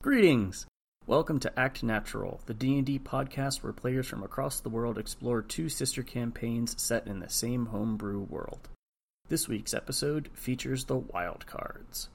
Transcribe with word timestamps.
Greetings! 0.00 0.64
Welcome 1.08 1.40
to 1.40 1.58
Act 1.58 1.82
Natural, 1.82 2.40
the 2.46 2.54
D&D 2.54 3.00
podcast 3.00 3.64
where 3.64 3.72
players 3.72 4.06
from 4.06 4.22
across 4.22 4.60
the 4.60 4.68
world 4.68 4.96
explore 4.96 5.42
two 5.42 5.68
sister 5.68 6.04
campaigns 6.04 6.80
set 6.80 7.08
in 7.08 7.18
the 7.18 7.28
same 7.28 7.66
homebrew 7.66 8.20
world. 8.20 8.68
This 9.28 9.48
week's 9.48 9.74
episode 9.74 10.30
features 10.34 10.84
the 10.84 10.98
wild 10.98 11.46
cards. 11.46 12.10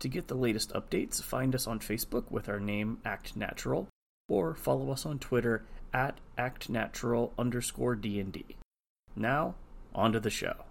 To 0.00 0.08
get 0.08 0.26
the 0.26 0.34
latest 0.34 0.72
updates, 0.72 1.22
find 1.22 1.54
us 1.54 1.68
on 1.68 1.78
Facebook 1.78 2.32
with 2.32 2.48
our 2.48 2.58
name 2.58 2.98
Act 3.04 3.36
Natural, 3.36 3.86
or 4.28 4.56
follow 4.56 4.90
us 4.90 5.06
on 5.06 5.20
Twitter 5.20 5.62
at 5.92 6.18
ActNatural 6.36 7.30
underscore 7.38 7.94
D&D. 7.94 8.44
Now, 9.14 9.54
on 9.94 10.10
to 10.14 10.18
the 10.18 10.30
show. 10.30 10.64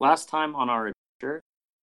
Last 0.00 0.28
time 0.28 0.56
on 0.56 0.68
our 0.68 0.92
adventure, 1.20 1.40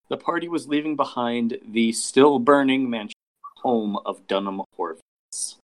the 0.09 0.17
party 0.17 0.49
was 0.49 0.67
leaving 0.67 0.97
behind 0.97 1.59
the 1.67 1.93
still 1.93 2.39
burning 2.41 2.91
mansion 2.91 3.15
home 3.59 3.99
of 4.05 4.27
Dunham 4.27 4.63
Horvitz. 4.77 5.57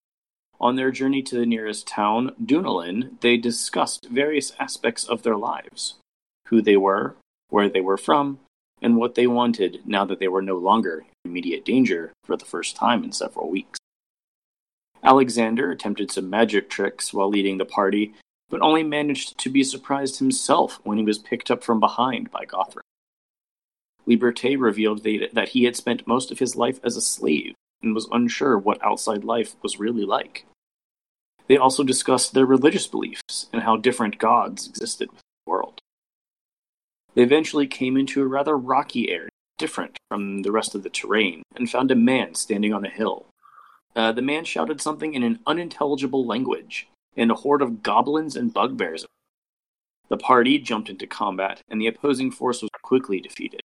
On 0.60 0.76
their 0.76 0.92
journey 0.92 1.22
to 1.24 1.36
the 1.36 1.46
nearest 1.46 1.88
town, 1.88 2.36
Dunalan, 2.44 3.20
they 3.22 3.38
discussed 3.38 4.08
various 4.10 4.54
aspects 4.60 5.04
of 5.04 5.24
their 5.24 5.38
lives 5.38 5.96
who 6.48 6.62
they 6.62 6.78
were, 6.78 7.16
where 7.50 7.68
they 7.68 7.82
were 7.82 7.98
from, 7.98 8.40
and 8.82 8.98
what 8.98 9.16
they 9.16 9.26
wanted 9.26 9.82
now 9.86 10.06
that 10.06 10.20
they 10.20 10.28
were 10.28 10.42
no 10.42 10.58
longer 10.58 11.00
in 11.24 11.32
immediate 11.32 11.66
danger 11.66 12.14
for 12.24 12.38
the 12.38 12.46
first 12.46 12.76
time 12.76 13.04
in 13.04 13.12
several 13.12 13.50
weeks. 13.50 13.80
Alexander 15.04 15.72
attempted 15.72 16.12
some 16.12 16.30
magic 16.30 16.70
tricks 16.70 17.14
while 17.14 17.30
leading 17.30 17.58
the 17.58 17.66
party 17.66 18.14
but 18.50 18.62
only 18.62 18.84
managed 18.84 19.38
to 19.40 19.50
be 19.50 19.64
surprised 19.64 20.20
himself 20.20 20.80
when 20.84 20.98
he 20.98 21.04
was 21.04 21.18
picked 21.18 21.50
up 21.50 21.64
from 21.64 21.80
behind 21.80 22.32
by 22.32 22.46
Gothram. 22.46 22.84
Liberté 24.08 24.60
revealed 24.60 25.04
that 25.04 25.50
he 25.50 25.64
had 25.64 25.76
spent 25.76 26.08
most 26.08 26.32
of 26.32 26.40
his 26.40 26.56
life 26.56 26.80
as 26.84 26.96
a 26.96 27.02
slave 27.02 27.56
and 27.82 27.96
was 27.96 28.08
unsure 28.12 28.58
what 28.58 28.84
outside 28.84 29.24
life 29.24 29.56
was 29.62 29.80
really 29.80 30.06
like. 30.06 30.46
They 31.48 31.58
also 31.58 31.84
discussed 31.84 32.34
their 32.34 32.46
religious 32.46 32.88
beliefs 32.88 33.48
and 33.54 33.64
how 33.64 33.78
different 33.78 34.18
gods 34.18 34.68
existed 34.68 35.10
within 35.10 35.22
the 35.46 35.52
world. 35.52 35.80
They 37.14 37.24
eventually 37.24 37.68
came 37.68 37.98
into 37.98 38.22
a 38.22 38.28
rather 38.28 38.58
rocky 38.58 39.10
area, 39.10 39.30
different 39.58 39.98
from 40.10 40.42
the 40.42 40.52
rest 40.52 40.76
of 40.76 40.84
the 40.84 40.90
terrain, 40.90 41.44
and 41.56 41.70
found 41.70 41.92
a 41.92 41.96
man 41.96 42.36
standing 42.36 42.74
on 42.74 42.86
a 42.86 42.90
hill. 42.90 43.28
Uh, 43.96 44.12
the 44.12 44.22
man 44.22 44.44
shouted 44.44 44.82
something 44.82 45.14
in 45.14 45.24
an 45.24 45.40
unintelligible 45.48 46.26
language, 46.26 46.88
and 47.16 47.32
a 47.32 47.36
horde 47.36 47.62
of 47.62 47.84
goblins 47.84 48.36
and 48.36 48.54
bugbears. 48.54 49.06
The 50.10 50.18
party 50.18 50.60
jumped 50.60 50.90
into 50.90 51.08
combat, 51.08 51.62
and 51.68 51.82
the 51.82 51.88
opposing 51.88 52.32
force 52.32 52.62
was 52.62 52.70
quickly 52.84 53.20
defeated. 53.20 53.62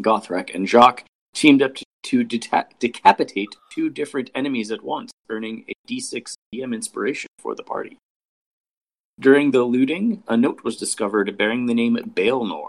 Gothrek 0.00 0.54
and 0.54 0.68
Jacques 0.68 1.04
teamed 1.34 1.62
up 1.62 1.76
to, 2.04 2.24
deta- 2.24 2.66
decapitate 2.78 3.56
two 3.72 3.90
different 3.90 4.30
enemies 4.34 4.70
at 4.70 4.84
once, 4.84 5.10
earning 5.28 5.64
a 5.68 5.72
d6 5.88 6.34
DM 6.54 6.74
inspiration 6.74 7.28
for 7.38 7.54
the 7.54 7.62
party. 7.62 7.96
During 9.18 9.50
the 9.50 9.64
looting, 9.64 10.22
a 10.28 10.36
note 10.36 10.64
was 10.64 10.76
discovered 10.76 11.36
bearing 11.36 11.66
the 11.66 11.74
name 11.74 11.96
Baelnor. 11.96 12.66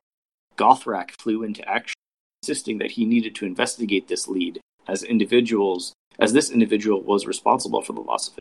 Gothrak 0.58 1.12
flew 1.12 1.44
into 1.44 1.68
action, 1.68 1.96
insisting 2.42 2.78
that 2.78 2.92
he 2.92 3.06
needed 3.06 3.36
to 3.36 3.46
investigate 3.46 4.08
this 4.08 4.28
lead, 4.28 4.60
as 4.88 5.04
individuals 5.04 5.94
as 6.20 6.34
this 6.34 6.52
individual 6.52 7.02
was 7.02 7.26
responsible 7.26 7.82
for 7.82 7.94
the 7.94 8.02
loss 8.02 8.28
of. 8.28 8.36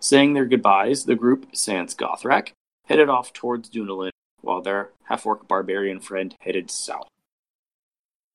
Saying 0.00 0.34
their 0.34 0.44
goodbyes, 0.44 1.04
the 1.04 1.14
group, 1.14 1.46
sans 1.54 1.94
Gothrak, 1.94 2.52
headed 2.84 3.08
off 3.08 3.32
towards 3.32 3.70
Dunalan, 3.70 4.10
while 4.40 4.60
their 4.60 4.90
half-orc 5.04 5.48
barbarian 5.48 6.00
friend 6.00 6.34
headed 6.40 6.70
south. 6.70 7.08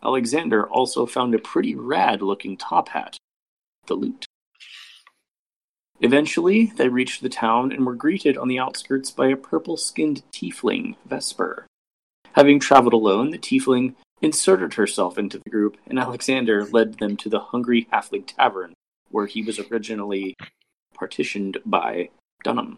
Alexander 0.03 0.67
also 0.67 1.05
found 1.05 1.35
a 1.35 1.39
pretty 1.39 1.75
rad-looking 1.75 2.57
top 2.57 2.89
hat, 2.89 3.17
the 3.85 3.93
loot. 3.93 4.25
Eventually, 5.99 6.73
they 6.75 6.89
reached 6.89 7.21
the 7.21 7.29
town 7.29 7.71
and 7.71 7.85
were 7.85 7.93
greeted 7.93 8.35
on 8.35 8.47
the 8.47 8.57
outskirts 8.57 9.11
by 9.11 9.27
a 9.27 9.37
purple-skinned 9.37 10.23
tiefling, 10.31 10.95
Vesper. 11.05 11.67
Having 12.33 12.59
traveled 12.59 12.93
alone, 12.93 13.29
the 13.29 13.37
tiefling 13.37 13.93
inserted 14.21 14.73
herself 14.73 15.17
into 15.19 15.37
the 15.37 15.49
group, 15.51 15.77
and 15.85 15.99
Alexander 15.99 16.65
led 16.65 16.97
them 16.97 17.15
to 17.17 17.29
the 17.29 17.39
Hungry 17.39 17.87
Halfling 17.93 18.25
Tavern, 18.25 18.73
where 19.09 19.27
he 19.27 19.43
was 19.43 19.59
originally 19.59 20.35
partitioned 21.01 21.57
by 21.65 22.07
Dunham. 22.43 22.77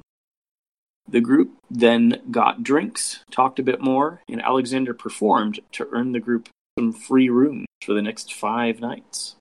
The 1.06 1.20
group 1.20 1.58
then 1.70 2.22
got 2.32 2.64
drinks, 2.64 3.20
talked 3.30 3.60
a 3.60 3.64
bit 3.64 3.82
more, 3.82 4.22
and 4.30 4.42
Alexander 4.42 4.94
performed 4.94 5.60
to 5.74 5.90
earn 5.92 6.14
the 6.14 6.22
group 6.22 6.48
some 6.80 6.94
free 6.94 7.28
rooms 7.28 7.66
for 7.82 7.94
the 7.94 8.02
next 8.02 8.34
five 8.34 8.80
nights. 8.80 9.36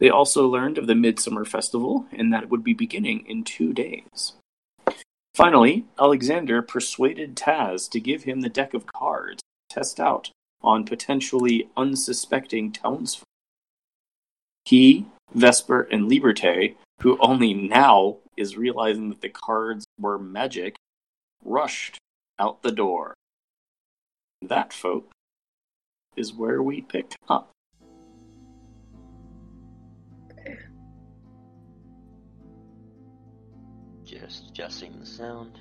They 0.00 0.10
also 0.10 0.48
learned 0.48 0.76
of 0.76 0.88
the 0.88 0.96
Midsummer 0.96 1.44
Festival 1.44 2.06
and 2.10 2.32
that 2.32 2.42
it 2.42 2.50
would 2.50 2.64
be 2.64 2.74
beginning 2.74 3.24
in 3.28 3.44
two 3.44 3.72
days. 3.72 4.32
Finally, 5.36 5.84
Alexander 6.00 6.62
persuaded 6.62 7.36
Taz 7.36 7.88
to 7.90 8.00
give 8.00 8.24
him 8.24 8.40
the 8.40 8.48
deck 8.48 8.74
of 8.74 8.92
cards 8.92 9.40
to 9.70 9.74
test 9.76 10.00
out 10.00 10.30
on 10.62 10.84
potentially 10.84 11.68
unsuspecting 11.76 12.72
townsfolk. 12.72 13.22
He, 14.64 15.06
Vesper, 15.32 15.82
and 15.92 16.10
Liberté 16.10 16.74
who 17.00 17.18
only 17.20 17.54
now 17.54 18.18
is 18.36 18.56
realizing 18.56 19.08
that 19.10 19.20
the 19.20 19.28
cards 19.28 19.86
were 19.98 20.18
magic, 20.18 20.76
rushed 21.44 21.98
out 22.38 22.62
the 22.62 22.72
door. 22.72 23.14
That, 24.42 24.72
folk, 24.72 25.10
is 26.16 26.32
where 26.32 26.62
we 26.62 26.82
pick 26.82 27.14
up. 27.28 27.50
Just 34.04 34.50
adjusting 34.50 34.98
the 35.00 35.06
sound. 35.06 35.58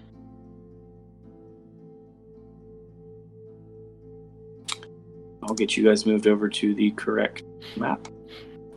I'll 5.41 5.55
get 5.55 5.75
you 5.75 5.83
guys 5.83 6.05
moved 6.05 6.27
over 6.27 6.47
to 6.49 6.73
the 6.73 6.91
correct 6.91 7.43
map. 7.75 8.07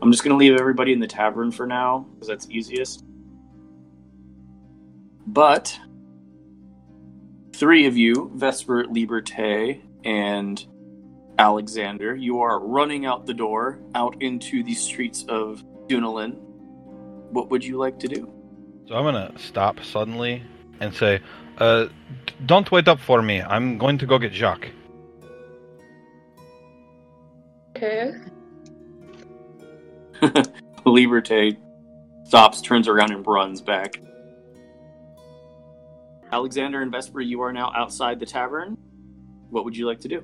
I'm 0.00 0.12
just 0.12 0.22
going 0.22 0.31
to 0.31 0.36
leave 0.36 0.59
everybody 0.59 0.92
in 0.92 1.00
the 1.00 1.06
tavern 1.06 1.50
for 1.50 1.66
now 1.66 2.06
because 2.14 2.28
that's 2.28 2.48
easiest. 2.50 3.04
But 5.26 5.78
three 7.53 7.86
of 7.86 7.97
you, 7.97 8.31
Vesper, 8.34 8.84
Liberté, 8.84 9.82
and 10.04 10.64
Alexander, 11.38 12.14
you 12.14 12.41
are 12.41 12.60
running 12.60 13.06
out 13.06 13.26
the 13.26 13.34
door 13.34 13.81
out 13.94 14.20
into 14.22 14.62
the 14.62 14.75
streets 14.75 15.25
of 15.28 15.62
Dunalan. 15.88 16.36
What 17.30 17.50
would 17.50 17.65
you 17.65 17.76
like 17.76 17.98
to 18.00 18.09
do? 18.09 18.32
So 18.88 18.94
I'm 18.94 19.04
gonna 19.04 19.32
stop 19.36 19.84
suddenly 19.84 20.42
and 20.80 20.94
say, 20.94 21.20
uh, 21.59 21.88
"Don't 22.47 22.70
wait 22.70 22.88
up 22.88 23.00
for 23.00 23.20
me. 23.20 23.42
I'm 23.42 23.76
going 23.76 23.98
to 23.98 24.06
go 24.06 24.19
get 24.19 24.32
Jacques." 24.32 24.69
Okay. 27.76 28.15
Liberté 30.87 31.56
stops, 32.25 32.61
turns 32.61 32.89
around, 32.89 33.12
and 33.12 33.27
runs 33.27 33.61
back. 33.61 34.01
Alexander 36.31 36.83
and 36.83 36.93
Vesper, 36.93 37.21
you 37.21 37.41
are 37.41 37.53
now 37.53 37.73
outside 37.75 38.21
the 38.21 38.27
tavern. 38.27 38.77
What 39.51 39.65
would 39.65 39.77
you 39.77 39.87
like 39.87 40.01
to 40.01 40.09
do? 40.09 40.23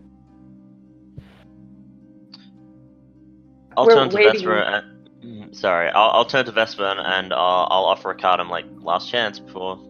I'll 3.76 3.86
We're 3.86 3.94
turn 3.94 4.10
to 4.10 4.16
waiting. 4.16 4.32
Vesper 4.32 4.58
and 4.58 5.08
mm, 5.24 5.54
sorry, 5.56 5.88
I'll, 5.90 6.10
I'll 6.10 6.24
turn 6.24 6.44
to 6.44 6.52
Vesper 6.52 6.84
and, 6.84 7.00
and 7.00 7.32
I'll, 7.32 7.66
I'll 7.70 7.84
offer 7.84 8.10
a 8.10 8.14
card. 8.16 8.40
I'm 8.40 8.50
like 8.50 8.66
last 8.80 9.10
chance 9.10 9.38
before. 9.38 9.80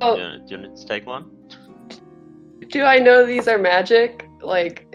Oh, 0.00 0.14
Do, 0.16 0.22
you, 0.22 0.38
do 0.46 0.54
you 0.54 0.68
want 0.68 0.76
to 0.78 0.86
take 0.86 1.06
one? 1.06 1.30
do 2.70 2.82
I 2.84 2.98
know 2.98 3.24
these 3.26 3.48
are 3.48 3.58
magic? 3.58 4.28
Like, 4.40 4.85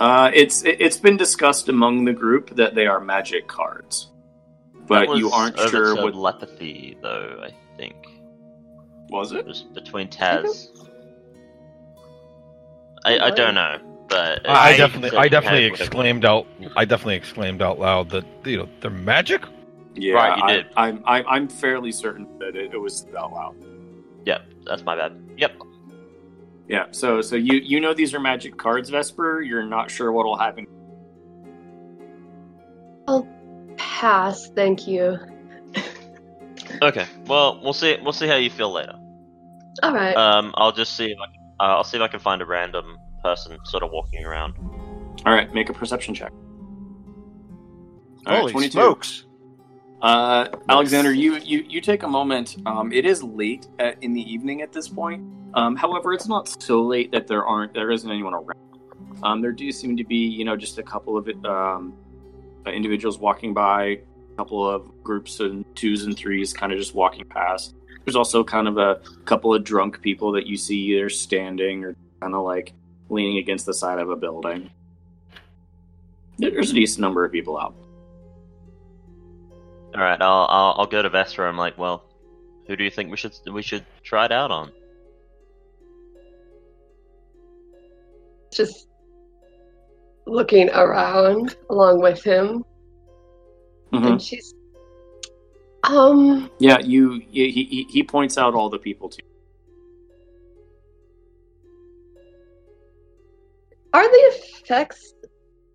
Uh, 0.00 0.30
it's 0.34 0.64
it, 0.64 0.80
it's 0.80 0.96
been 0.96 1.16
discussed 1.16 1.68
among 1.68 2.04
the 2.04 2.12
group 2.12 2.56
that 2.56 2.74
they 2.74 2.86
are 2.86 3.00
magic 3.00 3.48
cards, 3.48 4.10
but 4.86 5.08
That 5.08 5.16
you 5.18 5.30
aren't 5.30 5.58
sure 5.58 5.94
what 5.96 6.12
telepathy 6.14 6.96
though. 7.02 7.42
I 7.42 7.52
think 7.76 7.96
was 9.10 9.32
it 9.32 9.38
it. 9.38 9.46
was 9.46 9.62
between 9.62 10.08
Taz. 10.08 10.68
I, 13.04 13.18
I 13.18 13.30
don't 13.30 13.54
know, 13.54 13.78
but 14.08 14.48
I, 14.48 14.72
it 14.72 14.76
definitely, 14.78 15.18
I 15.18 15.28
definitely 15.28 15.64
exclaimed 15.66 16.24
out, 16.24 16.46
I 16.76 16.84
definitely 16.84 17.16
exclaimed 17.16 17.62
out 17.62 17.78
loud 17.78 18.10
that 18.10 18.24
you 18.44 18.58
know 18.58 18.68
they're 18.80 18.90
magic. 18.90 19.42
Yeah, 19.94 20.14
Right, 20.14 20.38
you 20.38 20.44
I, 20.44 20.52
did. 20.52 20.66
I'm 20.76 21.02
I'm 21.06 21.24
I'm 21.28 21.48
fairly 21.48 21.92
certain 21.92 22.26
that 22.38 22.56
it, 22.56 22.72
it 22.72 22.78
was 22.78 23.06
out 23.18 23.32
loud. 23.32 23.56
Yep, 24.24 24.42
that's 24.64 24.82
my 24.84 24.96
bad. 24.96 25.20
Yep. 25.36 25.52
Yeah, 26.68 26.86
so 26.90 27.22
so 27.22 27.34
you 27.36 27.54
you 27.54 27.80
know 27.80 27.94
these 27.94 28.14
are 28.14 28.20
magic 28.20 28.56
cards, 28.58 28.90
Vesper. 28.90 29.40
You're 29.40 29.64
not 29.64 29.90
sure 29.90 30.12
what'll 30.12 30.36
happen. 30.36 30.66
I'll 33.06 33.26
pass, 33.76 34.48
thank 34.50 34.86
you. 34.86 35.18
Okay. 36.82 37.06
Well, 37.26 37.60
we'll 37.62 37.72
see. 37.72 37.96
We'll 38.02 38.12
see 38.12 38.26
how 38.26 38.36
you 38.36 38.50
feel 38.50 38.70
later. 38.70 38.94
All 39.82 39.94
right. 39.94 40.16
Um, 40.16 40.52
I'll 40.56 40.72
just 40.72 40.96
see. 40.96 41.06
If 41.06 41.18
I 41.18 41.26
can, 41.26 41.42
uh, 41.60 41.76
I'll 41.76 41.84
see 41.84 41.96
if 41.96 42.02
I 42.02 42.08
can 42.08 42.20
find 42.20 42.42
a 42.42 42.46
random 42.46 42.98
person 43.22 43.56
sort 43.64 43.82
of 43.82 43.90
walking 43.90 44.24
around. 44.24 44.54
All 45.26 45.32
right, 45.32 45.52
make 45.52 45.68
a 45.68 45.72
perception 45.72 46.14
check. 46.14 46.32
All 48.26 48.34
right, 48.34 48.40
Holy 48.40 48.52
22. 48.52 48.70
smokes! 48.70 49.24
Uh, 50.00 50.48
Alexander, 50.68 51.12
you, 51.12 51.36
you 51.38 51.64
you 51.68 51.80
take 51.80 52.04
a 52.04 52.08
moment. 52.08 52.56
Um, 52.66 52.92
it 52.92 53.04
is 53.04 53.22
late 53.22 53.66
at, 53.80 54.00
in 54.02 54.12
the 54.12 54.22
evening 54.22 54.62
at 54.62 54.72
this 54.72 54.88
point. 54.88 55.24
Um, 55.54 55.74
however, 55.74 56.12
it's 56.12 56.28
not 56.28 56.62
so 56.62 56.82
late 56.82 57.10
that 57.12 57.26
there 57.26 57.44
aren't 57.44 57.74
there 57.74 57.90
isn't 57.90 58.08
anyone 58.08 58.34
around. 58.34 58.54
Um, 59.24 59.40
there 59.40 59.50
do 59.50 59.72
seem 59.72 59.96
to 59.96 60.04
be 60.04 60.16
you 60.16 60.44
know 60.44 60.56
just 60.56 60.78
a 60.78 60.82
couple 60.82 61.16
of 61.16 61.28
um, 61.44 61.94
uh, 62.64 62.70
individuals 62.70 63.18
walking 63.18 63.52
by, 63.52 63.84
a 63.84 64.36
couple 64.36 64.68
of 64.68 65.02
groups 65.02 65.40
and 65.40 65.64
twos 65.74 66.04
and 66.04 66.16
threes 66.16 66.52
kind 66.52 66.72
of 66.72 66.78
just 66.78 66.94
walking 66.94 67.24
past. 67.24 67.74
There's 68.04 68.16
also 68.16 68.44
kind 68.44 68.68
of 68.68 68.78
a 68.78 69.00
couple 69.24 69.52
of 69.52 69.64
drunk 69.64 70.00
people 70.00 70.30
that 70.32 70.46
you 70.46 70.56
see 70.56 70.76
either 70.76 71.08
standing 71.08 71.84
or 71.84 71.96
kind 72.20 72.34
of 72.34 72.44
like 72.44 72.72
leaning 73.10 73.38
against 73.38 73.66
the 73.66 73.74
side 73.74 73.98
of 73.98 74.10
a 74.10 74.16
building. 74.16 74.70
There's 76.38 76.70
a 76.70 76.74
decent 76.74 77.00
number 77.00 77.24
of 77.24 77.32
people 77.32 77.58
out. 77.58 77.74
All 79.94 80.02
right, 80.02 80.20
I'll, 80.20 80.46
I'll 80.50 80.74
I'll 80.78 80.86
go 80.86 81.02
to 81.02 81.08
Vesper. 81.08 81.46
I'm 81.46 81.56
like, 81.56 81.78
well, 81.78 82.04
who 82.66 82.76
do 82.76 82.84
you 82.84 82.90
think 82.90 83.10
we 83.10 83.16
should 83.16 83.32
we 83.50 83.62
should 83.62 83.84
try 84.02 84.26
it 84.26 84.32
out 84.32 84.50
on? 84.50 84.70
Just 88.52 88.88
looking 90.26 90.68
around 90.70 91.56
along 91.70 92.00
with 92.02 92.22
him, 92.22 92.64
Mhm. 93.92 94.06
and 94.12 94.22
she's. 94.22 94.54
Um. 95.84 96.50
Yeah, 96.58 96.78
you. 96.80 97.22
He, 97.30 97.50
he 97.50 97.86
he 97.88 98.02
points 98.02 98.36
out 98.36 98.54
all 98.54 98.68
the 98.68 98.78
people 98.78 99.08
to. 99.08 99.22
Are 103.94 104.06
the 104.08 104.34
effects 104.36 105.14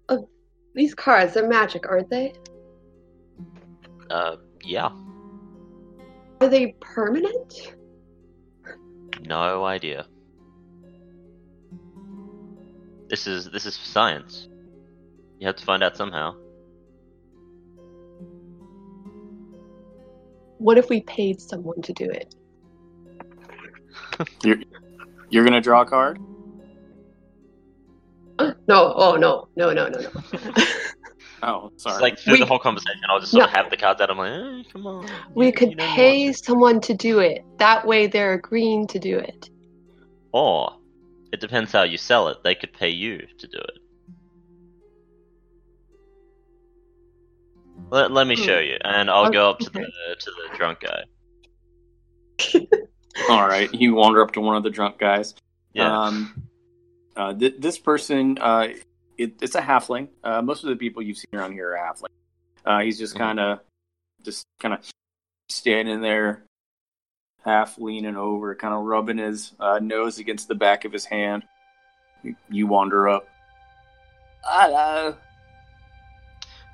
of 0.10 0.28
these 0.76 0.94
cards? 0.94 1.34
They're 1.34 1.48
magic, 1.48 1.88
aren't 1.90 2.10
they? 2.10 2.34
Uh, 4.14 4.36
yeah, 4.64 4.90
Are 6.40 6.48
they 6.48 6.76
permanent? 6.80 7.74
no 9.26 9.66
idea. 9.66 10.06
This 13.10 13.26
is 13.26 13.50
this 13.50 13.66
is 13.66 13.74
science. 13.76 14.48
You 15.40 15.48
have 15.48 15.56
to 15.56 15.66
find 15.66 15.82
out 15.82 15.98
somehow. 15.98 16.36
What 20.60 20.78
if 20.78 20.90
we 20.90 21.02
paid 21.02 21.42
someone 21.42 21.82
to 21.82 21.94
do 21.94 22.06
it? 22.06 22.36
You're 24.44 24.58
you're 25.32 25.44
gonna 25.44 25.60
draw 25.60 25.82
a 25.82 25.86
card. 25.86 26.20
Uh, 28.38 28.54
No, 28.68 28.94
oh 28.96 29.16
no, 29.16 29.48
no, 29.56 29.74
no, 29.74 29.88
no, 29.90 30.00
no. 30.00 30.64
Oh, 31.46 31.72
sorry. 31.76 31.96
It's 31.96 32.02
like 32.02 32.18
through 32.20 32.34
We- 32.34 32.40
the 32.40 32.46
whole 32.46 32.58
conversation, 32.60 33.02
I'll 33.10 33.20
just 33.20 33.34
sort 33.34 33.44
of 33.46 33.50
have 33.52 33.70
the 33.70 33.76
cards 33.76 34.00
out. 34.00 34.10
I'm 34.10 34.18
like, 34.18 34.32
eh, 34.32 34.64
come 34.72 34.88
on. 34.88 35.08
we 35.36 35.48
you- 35.48 35.52
could 35.52 35.72
you 35.72 35.76
pay 35.78 36.32
someone 36.32 36.80
to 36.82 36.94
do 36.94 37.20
it. 37.20 37.44
That 37.58 37.86
way 37.86 38.08
they're 38.08 38.34
agreeing 38.34 38.88
to 38.88 39.00
do 39.00 39.18
it. 39.20 39.50
Or 40.32 40.78
it 41.34 41.42
depends 41.42 41.72
how 41.74 41.84
you 41.84 41.98
sell 41.98 42.30
it. 42.30 42.38
They 42.44 42.56
could 42.56 42.72
pay 42.74 42.90
you 42.90 43.28
to 43.40 43.48
do 43.48 43.58
it. 43.58 43.78
Let, 47.90 48.12
let 48.12 48.26
me 48.28 48.36
Hmm. 48.36 48.44
show 48.44 48.60
you, 48.60 48.78
and 48.84 49.10
I'll 49.10 49.30
go 49.32 49.50
up 49.50 49.60
to 49.60 49.70
the 49.70 49.82
to 50.20 50.32
the 50.32 50.58
drunk 50.58 50.80
guy. 50.80 51.04
all 53.30 53.48
right. 53.48 53.72
You 53.74 53.94
wander 53.96 54.22
up 54.22 54.32
to 54.34 54.42
one 54.42 54.56
of 54.56 54.64
the 54.64 54.70
drunk 54.70 54.98
guys. 54.98 55.36
Yeah. 55.74 56.04
Um, 56.06 56.44
uh, 57.16 57.34
th- 57.34 57.56
this 57.60 57.78
person, 57.78 58.38
uh, 58.40 58.70
it, 59.18 59.34
it's 59.42 59.56
a 59.56 59.62
halfling. 59.62 60.10
Uh, 60.24 60.42
most 60.42 60.64
of 60.64 60.70
the 60.70 60.76
people 60.76 61.02
you've 61.02 61.18
seen 61.18 61.30
around 61.34 61.54
here 61.54 61.74
are 61.74 61.78
halfling. 61.78 62.10
Uh, 62.66 62.80
he's 62.82 62.98
just 62.98 63.16
kind 63.16 63.40
of, 63.40 63.60
just 64.24 64.46
kind 64.60 64.74
of 64.74 64.80
standing 65.50 66.02
there, 66.02 66.44
half 67.44 67.78
leaning 67.78 68.16
over, 68.16 68.56
kind 68.56 68.74
of 68.74 68.84
rubbing 68.84 69.18
his 69.18 69.54
uh, 69.60 69.80
nose 69.82 70.20
against 70.20 70.48
the 70.48 70.56
back 70.56 70.86
of 70.86 70.94
his 70.94 71.06
hand. 71.06 71.44
You, 72.24 72.36
you 72.50 72.68
wander 72.68 73.10
up. 73.10 73.28
Hello. 74.44 75.16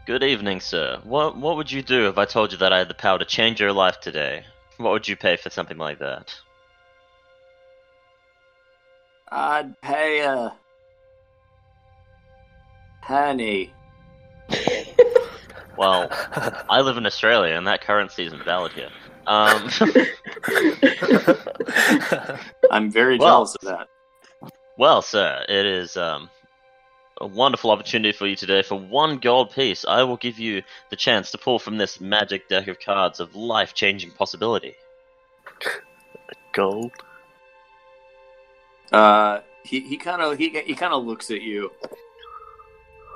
Good 0.05 0.23
evening, 0.23 0.59
sir. 0.59 0.99
What 1.03 1.37
what 1.37 1.55
would 1.55 1.71
you 1.71 1.83
do 1.83 2.07
if 2.07 2.17
I 2.17 2.25
told 2.25 2.51
you 2.51 2.57
that 2.59 2.73
I 2.73 2.79
had 2.79 2.87
the 2.87 2.95
power 2.95 3.19
to 3.19 3.25
change 3.25 3.59
your 3.59 3.71
life 3.71 3.99
today? 3.99 4.43
What 4.77 4.91
would 4.91 5.07
you 5.07 5.15
pay 5.15 5.35
for 5.35 5.51
something 5.51 5.77
like 5.77 5.99
that? 5.99 6.33
I'd 9.31 9.79
pay 9.81 10.21
a 10.21 10.53
penny. 13.09 13.73
Well, 15.77 16.07
I 16.69 16.81
live 16.81 16.97
in 16.97 17.05
Australia, 17.07 17.55
and 17.55 17.65
that 17.67 17.81
currency 17.81 18.25
isn't 18.25 18.43
valid 18.45 18.71
here. 18.73 18.89
Um, 19.25 19.69
I'm 22.71 22.91
very 22.91 23.17
Well- 23.17 23.27
jealous 23.45 23.55
of 23.55 23.61
that. 23.61 23.87
well, 24.77 25.01
sir, 25.01 25.43
it 25.49 25.65
is 25.65 25.97
um, 25.97 26.29
a 27.21 27.25
wonderful 27.27 27.71
opportunity 27.71 28.11
for 28.11 28.27
you 28.27 28.35
today. 28.35 28.61
For 28.61 28.75
one 28.79 29.17
gold 29.17 29.51
piece, 29.53 29.85
I 29.87 30.03
will 30.03 30.17
give 30.17 30.37
you 30.37 30.61
the 30.91 30.95
chance 30.95 31.31
to 31.31 31.37
pull 31.37 31.57
from 31.59 31.77
this 31.77 31.99
magic 31.99 32.47
deck 32.49 32.67
of 32.67 32.79
cards 32.79 33.19
of 33.19 33.35
life-changing 33.35 34.11
possibility. 34.11 34.75
Gold. 36.53 36.91
Uh, 38.91 39.39
he 39.63 39.81
he 39.81 39.97
kind 39.97 40.21
of 40.21 40.37
he 40.37 40.49
he 40.61 40.73
kind 40.75 40.93
of 40.93 41.05
looks 41.05 41.29
at 41.31 41.41
you. 41.41 41.71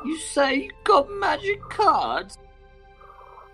You 0.05 0.17
say 0.17 0.55
you 0.55 0.71
got 0.83 1.09
magic 1.09 1.61
cards, 1.69 2.37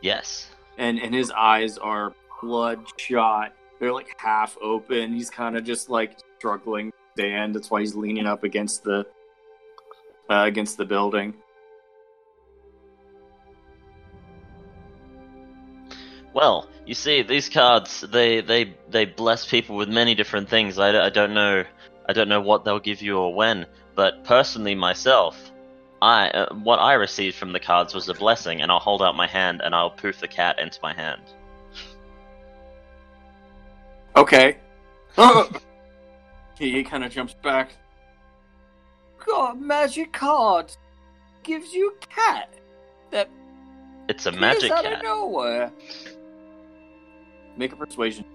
Yes. 0.01 0.49
and 0.77 0.99
and 0.99 1.13
his 1.13 1.31
eyes 1.31 1.77
are 1.77 2.13
bloodshot. 2.41 3.53
They're 3.79 3.93
like 3.93 4.15
half 4.17 4.57
open. 4.61 5.13
He's 5.13 5.29
kind 5.29 5.55
of 5.57 5.63
just 5.63 5.89
like 5.89 6.17
struggling 6.37 6.91
to 6.91 6.97
stand. 7.21 7.55
That's 7.55 7.69
why 7.69 7.81
he's 7.81 7.95
leaning 7.95 8.25
up 8.25 8.43
against 8.43 8.83
the 8.83 9.05
uh, 10.29 10.43
against 10.47 10.77
the 10.77 10.85
building. 10.85 11.33
Well, 16.33 16.67
you 16.85 16.93
see, 16.93 17.21
these 17.23 17.49
cards 17.49 18.01
they 18.01 18.41
they 18.41 18.75
they 18.89 19.05
bless 19.05 19.45
people 19.49 19.75
with 19.75 19.89
many 19.89 20.15
different 20.15 20.49
things. 20.49 20.77
I, 20.79 21.05
I 21.05 21.09
don't 21.09 21.33
know 21.33 21.63
I 22.07 22.13
don't 22.13 22.29
know 22.29 22.41
what 22.41 22.63
they'll 22.65 22.79
give 22.79 23.01
you 23.01 23.17
or 23.17 23.33
when, 23.33 23.65
but 23.95 24.23
personally 24.23 24.75
myself, 24.75 25.51
I 26.01 26.29
uh, 26.29 26.53
what 26.56 26.77
I 26.77 26.94
received 26.94 27.35
from 27.35 27.51
the 27.51 27.59
cards 27.59 27.94
was 27.94 28.07
a 28.09 28.13
blessing, 28.13 28.61
and 28.61 28.71
I'll 28.71 28.79
hold 28.79 29.01
out 29.01 29.15
my 29.15 29.27
hand 29.27 29.61
and 29.63 29.75
I'll 29.75 29.89
poof 29.89 30.19
the 30.19 30.27
cat 30.27 30.59
into 30.59 30.79
my 30.81 30.94
hand. 30.94 31.21
Okay. 34.15 34.57
he 36.57 36.71
he 36.71 36.83
kind 36.83 37.03
of 37.03 37.11
jumps 37.11 37.33
back. 37.33 37.73
Got 39.25 39.59
magic 39.59 40.13
card 40.13 40.75
Gives 41.44 41.73
you 41.73 41.91
a 41.91 42.06
cat. 42.06 42.53
That 43.11 43.29
It's 44.07 44.25
a 44.25 44.31
magic 44.31 44.71
out 44.71 44.85
of 44.85 44.91
cat. 44.94 45.03
nowhere. 45.03 45.71
Make 47.57 47.73
a 47.73 47.75
persuasion. 47.75 48.25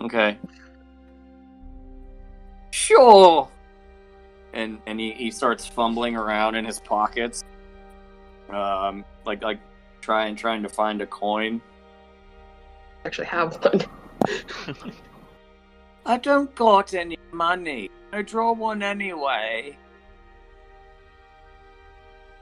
Okay. 0.00 0.38
Sure. 2.70 3.48
And 4.52 4.80
and 4.86 5.00
he, 5.00 5.12
he 5.12 5.30
starts 5.30 5.66
fumbling 5.66 6.16
around 6.16 6.54
in 6.56 6.64
his 6.64 6.78
pockets, 6.78 7.44
um, 8.50 9.04
like 9.24 9.42
like 9.42 9.60
trying 10.00 10.36
trying 10.36 10.62
to 10.62 10.68
find 10.68 11.00
a 11.00 11.06
coin. 11.06 11.60
Actually, 13.04 13.26
have 13.28 13.56
one. 13.64 13.84
I 16.06 16.18
don't 16.18 16.54
got 16.54 16.94
any 16.94 17.16
money. 17.32 17.90
I 18.12 18.22
draw 18.22 18.52
one 18.52 18.82
anyway. 18.82 19.76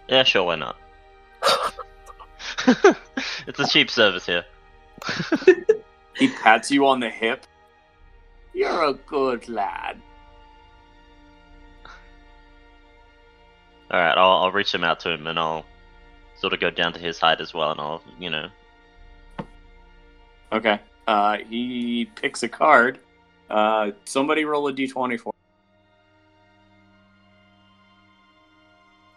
Yeah, 0.08 0.24
sure, 0.24 0.44
why 0.44 0.56
not? 0.56 0.76
it's 3.46 3.60
a 3.60 3.68
cheap 3.68 3.90
service 3.90 4.26
here. 4.26 4.44
He 6.20 6.28
pats 6.28 6.70
you 6.70 6.86
on 6.86 7.00
the 7.00 7.08
hip. 7.08 7.46
You're 8.52 8.84
a 8.84 8.92
good 8.92 9.48
lad. 9.48 10.02
All 13.90 13.98
right, 13.98 14.16
I'll 14.16 14.44
I'll 14.44 14.52
reach 14.52 14.72
him 14.74 14.84
out 14.84 15.00
to 15.00 15.10
him 15.10 15.26
and 15.26 15.38
I'll 15.38 15.64
sort 16.36 16.52
of 16.52 16.60
go 16.60 16.70
down 16.70 16.92
to 16.92 16.98
his 16.98 17.18
height 17.18 17.40
as 17.40 17.52
well, 17.54 17.70
and 17.72 17.80
I'll 17.80 18.02
you 18.18 18.30
know 18.30 18.48
Okay. 20.52 20.80
Uh, 21.06 21.38
he 21.48 22.08
picks 22.16 22.42
a 22.42 22.48
card. 22.48 22.98
Uh, 23.48 23.90
somebody 24.04 24.44
roll 24.44 24.68
a 24.68 24.72
d20 24.72 25.18
for. 25.18 25.32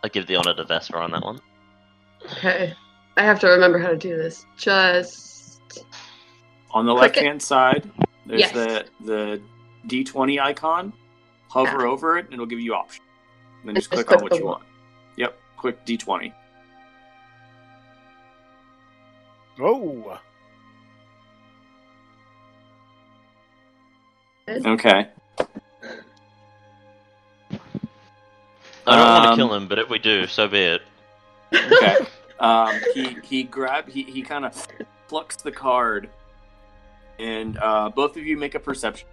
I 0.03 0.07
give 0.09 0.27
the 0.27 0.35
honor 0.35 0.53
to 0.55 0.63
Vesper 0.63 0.97
on 0.97 1.11
that 1.11 1.23
one. 1.23 1.39
Okay. 2.37 2.73
I 3.15 3.21
have 3.23 3.39
to 3.41 3.47
remember 3.47 3.77
how 3.79 3.89
to 3.89 3.97
do 3.97 4.15
this. 4.17 4.45
Just 4.57 5.85
On 6.71 6.85
the 6.85 6.93
left 6.93 7.15
hand 7.15 7.41
side, 7.41 7.89
there's 8.25 8.41
Yes. 8.41 8.51
the 8.51 8.85
the 9.05 9.41
D20 9.87 10.39
icon. 10.41 10.91
Hover 11.49 11.85
Ah. 11.87 11.91
over 11.91 12.17
it, 12.17 12.25
and 12.25 12.33
it'll 12.33 12.45
give 12.47 12.59
you 12.59 12.73
options. 12.73 13.05
And 13.63 13.69
then 13.69 13.75
just 13.75 13.89
just 13.91 14.05
click 14.05 14.17
on 14.19 14.23
what 14.23 14.35
you 14.37 14.43
one. 14.45 14.51
want. 14.55 14.63
Yep, 15.15 15.37
click 15.55 15.85
D20. 15.85 16.33
Oh, 19.61 20.19
Okay. 24.49 25.07
I 28.85 28.95
don't 28.97 29.07
want 29.07 29.25
Um, 29.25 29.29
to 29.31 29.35
kill 29.37 29.53
him, 29.53 29.67
but 29.69 29.79
if 29.79 29.89
we 29.89 29.97
do, 29.99 30.27
so 30.27 30.47
be 30.49 30.59
it. 30.59 30.81
Okay. 31.53 31.97
um, 32.41 32.77
he 32.93 33.15
he 33.23 33.43
grab 33.43 33.87
he 33.87 34.03
he 34.03 34.21
kind 34.21 34.43
of 34.43 34.67
plucks 35.07 35.37
the 35.37 35.51
card, 35.53 36.09
and 37.19 37.57
uh, 37.59 37.87
both 37.89 38.17
of 38.17 38.25
you 38.25 38.35
make 38.35 38.55
a 38.55 38.59
perception. 38.59 39.07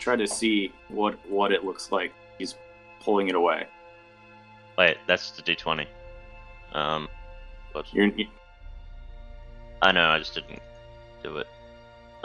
Try 0.00 0.16
to 0.16 0.26
see 0.26 0.72
what 0.88 1.14
what 1.30 1.52
it 1.52 1.64
looks 1.64 1.92
like. 1.92 2.12
He's 2.36 2.56
pulling 3.04 3.28
it 3.28 3.34
away. 3.34 3.66
Wait, 4.78 4.96
that's 5.06 5.30
the 5.32 5.42
D20. 5.42 5.86
Um, 6.72 7.08
You're 7.92 8.10
I 9.82 9.92
know, 9.92 10.08
I 10.08 10.18
just 10.18 10.34
didn't 10.34 10.60
do 11.22 11.36
it. 11.38 11.46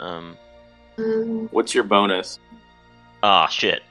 Um, 0.00 0.36
what's 1.50 1.74
your 1.74 1.84
bonus? 1.84 2.38
ah, 3.22 3.46
shit. 3.48 3.82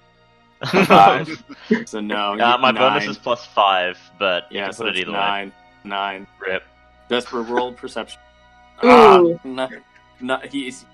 Five. 0.86 1.44
So 1.86 2.02
no. 2.02 2.32
Uh, 2.34 2.56
you- 2.56 2.62
my 2.62 2.72
bonus 2.72 3.06
is 3.08 3.18
plus 3.18 3.46
five, 3.46 3.98
but 4.18 4.44
you 4.52 4.58
yeah. 4.60 4.66
can 4.66 4.74
So 4.74 4.84
put 4.84 4.90
it's 4.90 5.00
it 5.00 5.02
either 5.04 5.12
nine. 5.12 5.54
Nine. 5.84 6.28
way. 6.42 6.54
Rip. 6.54 6.64
Desperate 7.08 7.44
roll 7.44 7.72
perception. 7.74 8.20
Ooh. 8.84 8.90
Ah, 8.90 9.22
not, 9.44 9.72
not, 10.20 10.46
he's 10.48 10.86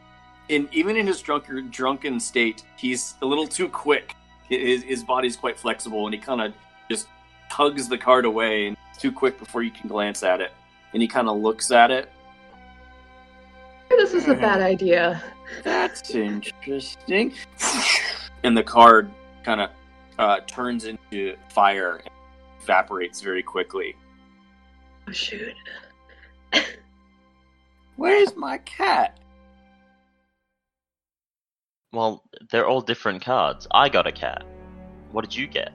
in 0.49 0.67
even 0.71 0.95
in 0.97 1.07
his 1.07 1.21
drunken 1.21 1.69
drunken 1.71 2.19
state. 2.19 2.63
He's 2.77 3.15
a 3.21 3.25
little 3.25 3.47
too 3.47 3.67
quick. 3.69 4.15
His 4.49 4.83
his 4.83 5.03
body's 5.03 5.35
quite 5.35 5.57
flexible, 5.57 6.05
and 6.05 6.13
he 6.13 6.19
kind 6.19 6.41
of 6.41 6.53
just 6.89 7.07
tugs 7.49 7.87
the 7.87 7.97
card 7.97 8.25
away, 8.25 8.67
and 8.67 8.77
too 8.97 9.11
quick 9.11 9.39
before 9.39 9.63
you 9.63 9.71
can 9.71 9.87
glance 9.87 10.23
at 10.23 10.41
it. 10.41 10.51
And 10.93 11.01
he 11.01 11.07
kind 11.07 11.27
of 11.27 11.37
looks 11.37 11.71
at 11.71 11.91
it. 11.91 12.11
this 13.89 14.13
is 14.13 14.27
a 14.27 14.35
bad 14.35 14.61
idea. 14.61 15.21
That's 15.63 16.09
interesting. 16.11 17.33
And 18.43 18.55
the 18.55 18.63
card 18.63 19.11
kind 19.43 19.61
of 19.61 19.69
uh, 20.19 20.39
turns 20.41 20.85
into 20.85 21.35
fire 21.49 21.97
and 21.97 22.09
evaporates 22.61 23.21
very 23.21 23.43
quickly. 23.43 23.95
Oh 25.07 25.11
shoot. 25.11 25.55
Where's 27.95 28.35
my 28.35 28.57
cat? 28.59 29.17
Well, 31.95 32.23
they're 32.51 32.67
all 32.67 32.81
different 32.81 33.23
cards. 33.23 33.67
I 33.71 33.87
got 33.87 34.05
a 34.05 34.11
cat. 34.11 34.43
What 35.13 35.23
did 35.23 35.33
you 35.33 35.47
get? 35.47 35.71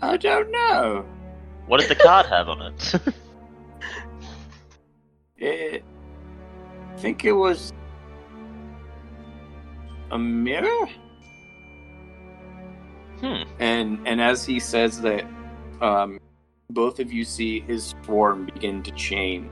I 0.00 0.16
don't 0.16 0.50
know. 0.50 1.04
What 1.66 1.80
did 1.80 1.90
the 1.90 1.94
card 1.94 2.26
have 2.26 2.48
on 2.48 2.72
it? 2.72 2.94
It, 5.44 5.82
I 6.92 6.96
think 6.98 7.24
it 7.24 7.32
was 7.32 7.72
a 10.12 10.18
mirror. 10.18 10.86
hmm. 13.18 13.42
And 13.58 14.06
and 14.06 14.20
as 14.20 14.44
he 14.44 14.60
says 14.60 15.00
that, 15.00 15.24
um, 15.80 16.20
both 16.70 17.00
of 17.00 17.12
you 17.12 17.24
see 17.24 17.58
his 17.58 17.96
form 18.04 18.46
begin 18.54 18.84
to 18.84 18.92
change. 18.92 19.50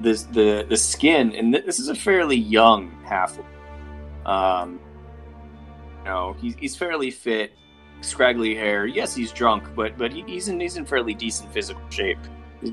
This 0.00 0.24
the 0.24 0.66
the 0.68 0.76
skin, 0.76 1.34
and 1.34 1.52
th- 1.52 1.64
this 1.64 1.78
is 1.78 1.88
a 1.88 1.94
fairly 1.94 2.36
young 2.36 2.90
half. 3.04 3.38
Um, 4.24 4.80
you 6.00 6.04
know, 6.04 6.36
he's 6.40 6.54
he's 6.54 6.76
fairly 6.76 7.10
fit, 7.10 7.52
scraggly 8.00 8.54
hair. 8.54 8.86
Yes, 8.86 9.14
he's 9.14 9.32
drunk, 9.32 9.64
but 9.74 9.98
but 9.98 10.12
he, 10.12 10.22
he's 10.26 10.48
in 10.48 10.60
he's 10.60 10.76
in 10.76 10.84
fairly 10.84 11.14
decent 11.14 11.52
physical 11.52 11.82
shape. 11.90 12.18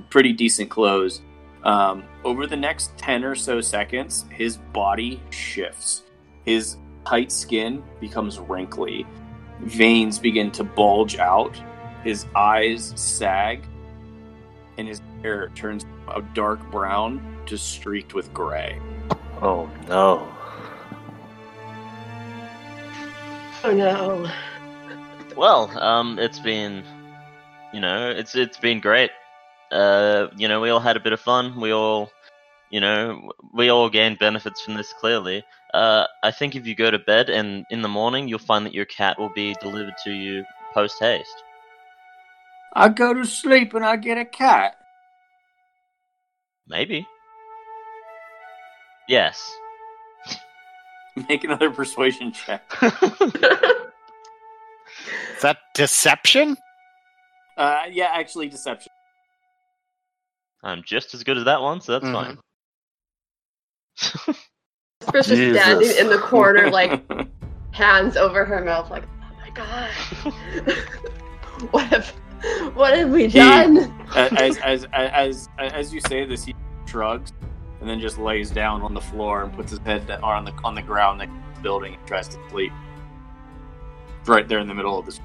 Pretty 0.10 0.34
decent 0.34 0.70
clothes. 0.70 1.22
Um, 1.65 2.03
over 2.24 2.46
the 2.46 2.55
next 2.55 2.96
10 2.98 3.24
or 3.24 3.34
so 3.34 3.60
seconds, 3.60 4.25
his 4.29 4.58
body 4.58 5.20
shifts. 5.32 6.03
His 6.46 6.77
tight 7.08 7.32
skin 7.32 7.84
becomes 8.00 8.39
wrinkly. 8.39 9.05
Veins 9.62 10.20
begin 10.20 10.51
to 10.51 10.63
bulge 10.63 11.17
out. 11.17 11.60
His 12.03 12.27
eyes 12.36 12.94
sag. 12.96 13.65
And 14.77 14.88
his 14.88 15.01
hair 15.25 15.50
turns 15.55 15.88
a 16.13 16.22
dark 16.36 16.60
brown 16.70 17.20
to 17.48 17.58
streaked 17.58 18.13
with 18.13 18.32
gray. 18.32 18.79
oh 19.41 19.67
no! 19.88 20.27
Oh 23.63 23.74
no. 23.74 24.29
Well, 25.36 25.75
um, 25.79 26.20
it's 26.20 26.39
been, 26.39 26.84
you 27.74 27.79
know, 27.79 28.12
it's 28.12 28.36
it's 28.36 28.60
been 28.60 28.79
great. 28.79 29.10
Uh, 29.72 30.27
you 30.38 30.48
know, 30.48 30.62
we 30.62 30.70
all 30.70 30.79
had 30.79 30.96
a 30.96 31.00
bit 31.00 31.12
of 31.12 31.20
fun. 31.20 31.60
We 31.60 31.72
all, 31.74 32.12
you 32.70 32.79
know, 32.79 33.32
we 33.51 33.70
all 33.70 33.89
gained 33.89 34.20
benefits 34.20 34.62
from 34.62 34.75
this. 34.75 34.94
Clearly, 34.94 35.44
uh, 35.74 36.05
I 36.22 36.29
think 36.29 36.55
if 36.55 36.67
you 36.67 36.75
go 36.75 36.91
to 36.91 37.00
bed 37.00 37.32
and 37.32 37.65
in 37.72 37.82
the 37.82 37.88
morning, 37.88 38.27
you'll 38.27 38.38
find 38.38 38.63
that 38.67 38.75
your 38.75 38.86
cat 38.86 39.17
will 39.17 39.34
be 39.34 39.55
delivered 39.60 39.96
to 40.03 40.12
you 40.12 40.46
post 40.75 40.98
haste. 41.00 41.44
I 42.74 42.89
go 42.89 43.13
to 43.15 43.25
sleep 43.25 43.74
and 43.74 43.84
I 43.84 43.96
get 43.96 44.20
a 44.20 44.25
cat. 44.25 44.75
Maybe. 46.68 47.08
Yes. 49.08 49.40
Make 51.30 51.44
another 51.44 51.70
persuasion 51.70 52.32
check. 52.32 52.64
Is 52.82 52.92
that 55.42 55.58
deception? 55.76 56.58
Uh, 57.58 57.82
yeah, 57.92 58.10
actually, 58.14 58.48
deception. 58.50 58.92
I'm 60.64 60.82
just 60.84 61.14
as 61.14 61.24
good 61.24 61.38
as 61.38 61.46
that 61.46 61.62
one, 61.62 61.80
so 61.82 61.92
that's 61.94 62.06
Mhm. 62.06 62.14
fine. 62.14 62.40
Chris 65.08 65.28
just 65.28 65.42
standing 65.60 65.96
in 65.98 66.10
the 66.10 66.18
corner, 66.18 66.72
like 66.72 67.02
hands 67.72 68.18
over 68.18 68.44
her 68.46 68.64
mouth, 68.66 68.90
like, 68.90 69.04
oh 69.22 69.36
my 69.40 69.50
god. 69.52 69.92
what 71.72 71.86
have 71.88 72.12
what 72.74 72.98
have 72.98 73.10
we 73.10 73.28
He- 73.28 73.40
done? 73.40 73.78
as, 74.16 74.58
as 74.58 74.86
as 74.86 74.88
as 74.94 75.50
as 75.58 75.94
you 75.94 76.02
say 76.02 76.25
this, 76.25 76.44
he 76.46 76.56
shrugs 76.86 77.34
and 77.80 77.90
then 77.90 78.00
just 78.00 78.18
lays 78.18 78.52
down 78.52 78.82
on 78.82 78.94
the 78.94 79.02
floor 79.02 79.44
and 79.44 79.54
puts 79.54 79.72
his 79.72 79.80
head 79.80 80.10
on 80.24 80.46
the 80.46 80.54
on 80.64 80.75
the 80.75 80.82
ground 80.82 81.20
next 81.20 81.32
to 81.32 81.56
the 81.56 81.62
building 81.62 81.96
and 81.96 82.08
tries 82.08 82.28
to 82.30 82.38
sleep. 82.50 82.72
Right 84.25 84.48
there 84.48 84.60
in 84.60 84.68
the 84.68 84.74
middle 84.74 84.98
of 84.98 85.06
this. 85.06 85.20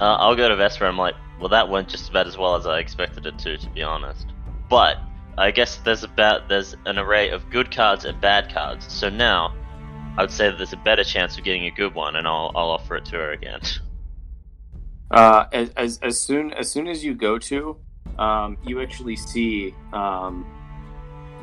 Uh, 0.00 0.16
I'll 0.16 0.34
go 0.34 0.48
to 0.48 0.56
Vesper. 0.56 0.86
I'm 0.86 0.98
like, 0.98 1.14
well, 1.38 1.48
that 1.50 1.68
went 1.68 1.88
just 1.88 2.10
about 2.10 2.26
as 2.26 2.36
well 2.36 2.56
as 2.56 2.66
I 2.66 2.78
expected 2.80 3.24
it 3.26 3.38
to, 3.40 3.56
to 3.56 3.70
be 3.70 3.82
honest. 3.82 4.26
But 4.68 4.98
I 5.38 5.50
guess 5.50 5.76
there's 5.78 6.02
about 6.02 6.48
there's 6.48 6.74
an 6.86 6.98
array 6.98 7.30
of 7.30 7.48
good 7.50 7.70
cards 7.70 8.04
and 8.04 8.20
bad 8.20 8.52
cards. 8.52 8.92
So 8.92 9.08
now, 9.08 9.54
I 10.18 10.22
would 10.22 10.30
say 10.30 10.48
that 10.48 10.56
there's 10.56 10.72
a 10.72 10.78
better 10.78 11.04
chance 11.04 11.38
of 11.38 11.44
getting 11.44 11.66
a 11.66 11.70
good 11.70 11.94
one, 11.94 12.16
and 12.16 12.26
I'll 12.26 12.50
I'll 12.54 12.70
offer 12.70 12.96
it 12.96 13.04
to 13.06 13.16
her 13.16 13.32
again. 13.32 13.60
Uh, 15.12 15.44
as, 15.52 15.70
as 15.76 15.98
as 16.00 16.18
soon 16.18 16.52
as 16.54 16.70
soon 16.70 16.88
as 16.88 17.04
you 17.04 17.14
go 17.14 17.38
to, 17.38 17.76
um, 18.18 18.56
you 18.64 18.80
actually 18.80 19.14
see 19.14 19.74
um, 19.92 20.46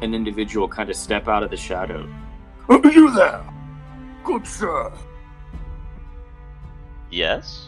an 0.01 0.15
individual 0.15 0.67
kind 0.67 0.89
of 0.89 0.95
step 0.95 1.27
out 1.27 1.43
of 1.43 1.51
the 1.51 1.57
shadow. 1.57 2.09
Are 2.67 2.91
you 2.91 3.11
there, 3.11 3.43
good 4.23 4.47
sir? 4.47 4.91
yes. 7.11 7.67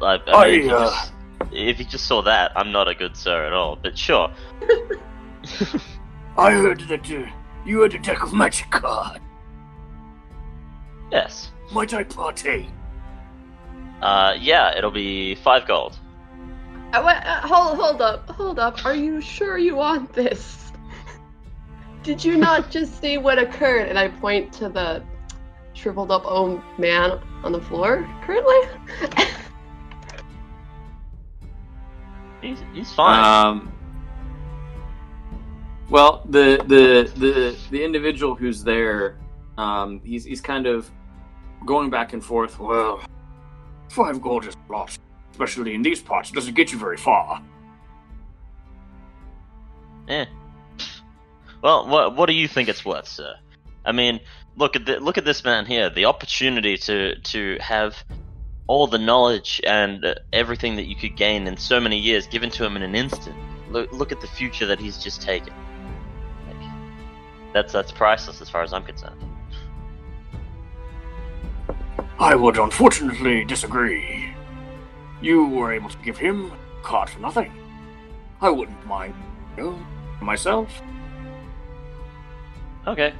I, 0.00 0.14
I 0.14 0.18
mean, 0.18 0.34
I, 0.34 0.46
if, 0.46 0.64
you 0.64 0.70
uh, 0.70 0.90
just, 0.90 1.12
if 1.52 1.78
you 1.78 1.84
just 1.84 2.06
saw 2.06 2.22
that, 2.22 2.52
I'm 2.56 2.72
not 2.72 2.88
a 2.88 2.94
good 2.94 3.16
sir 3.16 3.46
at 3.46 3.52
all. 3.52 3.76
But 3.76 3.96
sure. 3.96 4.30
I 6.36 6.50
heard 6.50 6.80
that 6.88 7.10
uh, 7.10 7.26
you 7.64 7.80
had 7.80 7.94
a 7.94 7.98
deck 7.98 8.22
of 8.22 8.34
magic 8.34 8.70
card. 8.70 9.20
Yes. 11.10 11.50
Might 11.72 11.94
I 11.94 12.04
partake? 12.04 12.66
Uh, 14.02 14.34
yeah, 14.38 14.76
it'll 14.76 14.90
be 14.90 15.36
five 15.36 15.66
gold. 15.66 15.96
Uh, 16.92 17.00
what, 17.00 17.24
uh, 17.24 17.40
hold, 17.46 17.78
hold 17.78 18.02
up, 18.02 18.28
hold 18.28 18.58
up. 18.58 18.84
Are 18.84 18.94
you 18.94 19.20
sure 19.20 19.56
you 19.56 19.76
want 19.76 20.12
this? 20.12 20.72
Did 22.02 22.24
you 22.24 22.36
not 22.36 22.70
just 22.70 23.00
see 23.00 23.16
what 23.16 23.38
occurred? 23.38 23.88
And 23.88 23.98
I 23.98 24.08
point 24.08 24.52
to 24.54 24.68
the 24.68 25.02
shriveled 25.72 26.10
up 26.10 26.24
old 26.24 26.60
man 26.78 27.20
on 27.44 27.52
the 27.52 27.60
floor 27.60 28.08
currently. 28.24 28.68
He's, 32.42 32.58
he's 32.74 32.92
fine. 32.92 33.24
Um, 33.24 33.72
well, 35.88 36.26
the 36.28 36.64
the 36.66 37.08
the 37.20 37.56
the 37.70 37.84
individual 37.84 38.34
who's 38.34 38.64
there, 38.64 39.16
um, 39.56 40.00
he's 40.02 40.24
he's 40.24 40.40
kind 40.40 40.66
of 40.66 40.90
going 41.64 41.88
back 41.88 42.14
and 42.14 42.24
forth. 42.24 42.58
Well, 42.58 43.00
five 43.92 44.20
gold 44.20 44.46
is 44.46 44.56
a 44.68 44.72
lot. 44.72 44.98
especially 45.32 45.74
in 45.74 45.82
these 45.82 46.00
parts, 46.00 46.30
It 46.30 46.34
doesn't 46.34 46.54
get 46.54 46.72
you 46.72 46.78
very 46.78 46.96
far. 46.96 47.42
Eh. 50.08 50.26
Well, 51.62 51.86
what 51.88 52.16
what 52.16 52.26
do 52.26 52.32
you 52.34 52.48
think 52.48 52.68
it's 52.68 52.84
worth, 52.84 53.08
sir? 53.08 53.36
I 53.84 53.92
mean, 53.92 54.20
look 54.56 54.76
at 54.76 54.84
the, 54.86 54.98
look 55.00 55.18
at 55.18 55.24
this 55.24 55.44
man 55.44 55.64
here. 55.66 55.90
The 55.90 56.06
opportunity 56.06 56.76
to 56.78 57.18
to 57.20 57.58
have 57.60 58.04
all 58.66 58.86
the 58.86 58.98
knowledge 58.98 59.60
and 59.66 60.04
uh, 60.04 60.14
everything 60.32 60.76
that 60.76 60.86
you 60.86 60.96
could 60.96 61.16
gain 61.16 61.46
in 61.46 61.56
so 61.56 61.80
many 61.80 61.98
years 61.98 62.26
given 62.26 62.50
to 62.50 62.64
him 62.64 62.76
in 62.76 62.82
an 62.82 62.94
instant. 62.94 63.36
Look 63.70 63.92
look 63.92 64.12
at 64.12 64.20
the 64.20 64.26
future 64.26 64.66
that 64.66 64.80
he's 64.80 64.98
just 64.98 65.22
taken. 65.22 65.52
Like, 66.48 66.62
that's 67.54 67.72
that's 67.72 67.92
priceless 67.92 68.40
as 68.40 68.50
far 68.50 68.62
as 68.62 68.72
I'm 68.72 68.84
concerned. 68.84 69.20
I 72.18 72.34
would 72.34 72.58
unfortunately 72.58 73.44
disagree. 73.44 74.32
You 75.20 75.46
were 75.46 75.72
able 75.72 75.90
to 75.90 75.98
give 75.98 76.18
him 76.18 76.50
a 76.50 76.82
card 76.82 77.10
for 77.10 77.20
nothing. 77.20 77.52
I 78.40 78.50
wouldn't 78.50 78.86
mind, 78.86 79.14
you 79.56 79.62
know, 79.62 79.86
myself. 80.20 80.82
Okay. 82.86 83.12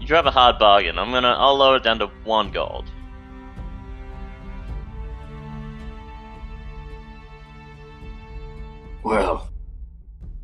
You 0.00 0.06
drive 0.06 0.26
a 0.26 0.30
hard 0.30 0.58
bargain. 0.58 0.98
I'm 0.98 1.10
gonna 1.10 1.34
I'll 1.36 1.56
lower 1.56 1.76
it 1.76 1.82
down 1.82 1.98
to 1.98 2.06
one 2.24 2.52
gold. 2.52 2.90
Well, 9.02 9.50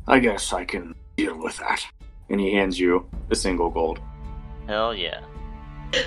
I 0.07 0.19
guess 0.19 0.51
I 0.51 0.65
can 0.65 0.95
deal 1.15 1.37
with 1.37 1.57
that. 1.57 1.85
And 2.29 2.39
he 2.39 2.53
hands 2.53 2.79
you 2.79 3.09
a 3.29 3.35
single 3.35 3.69
gold. 3.69 3.99
Hell 4.67 4.93
yeah. 4.93 5.21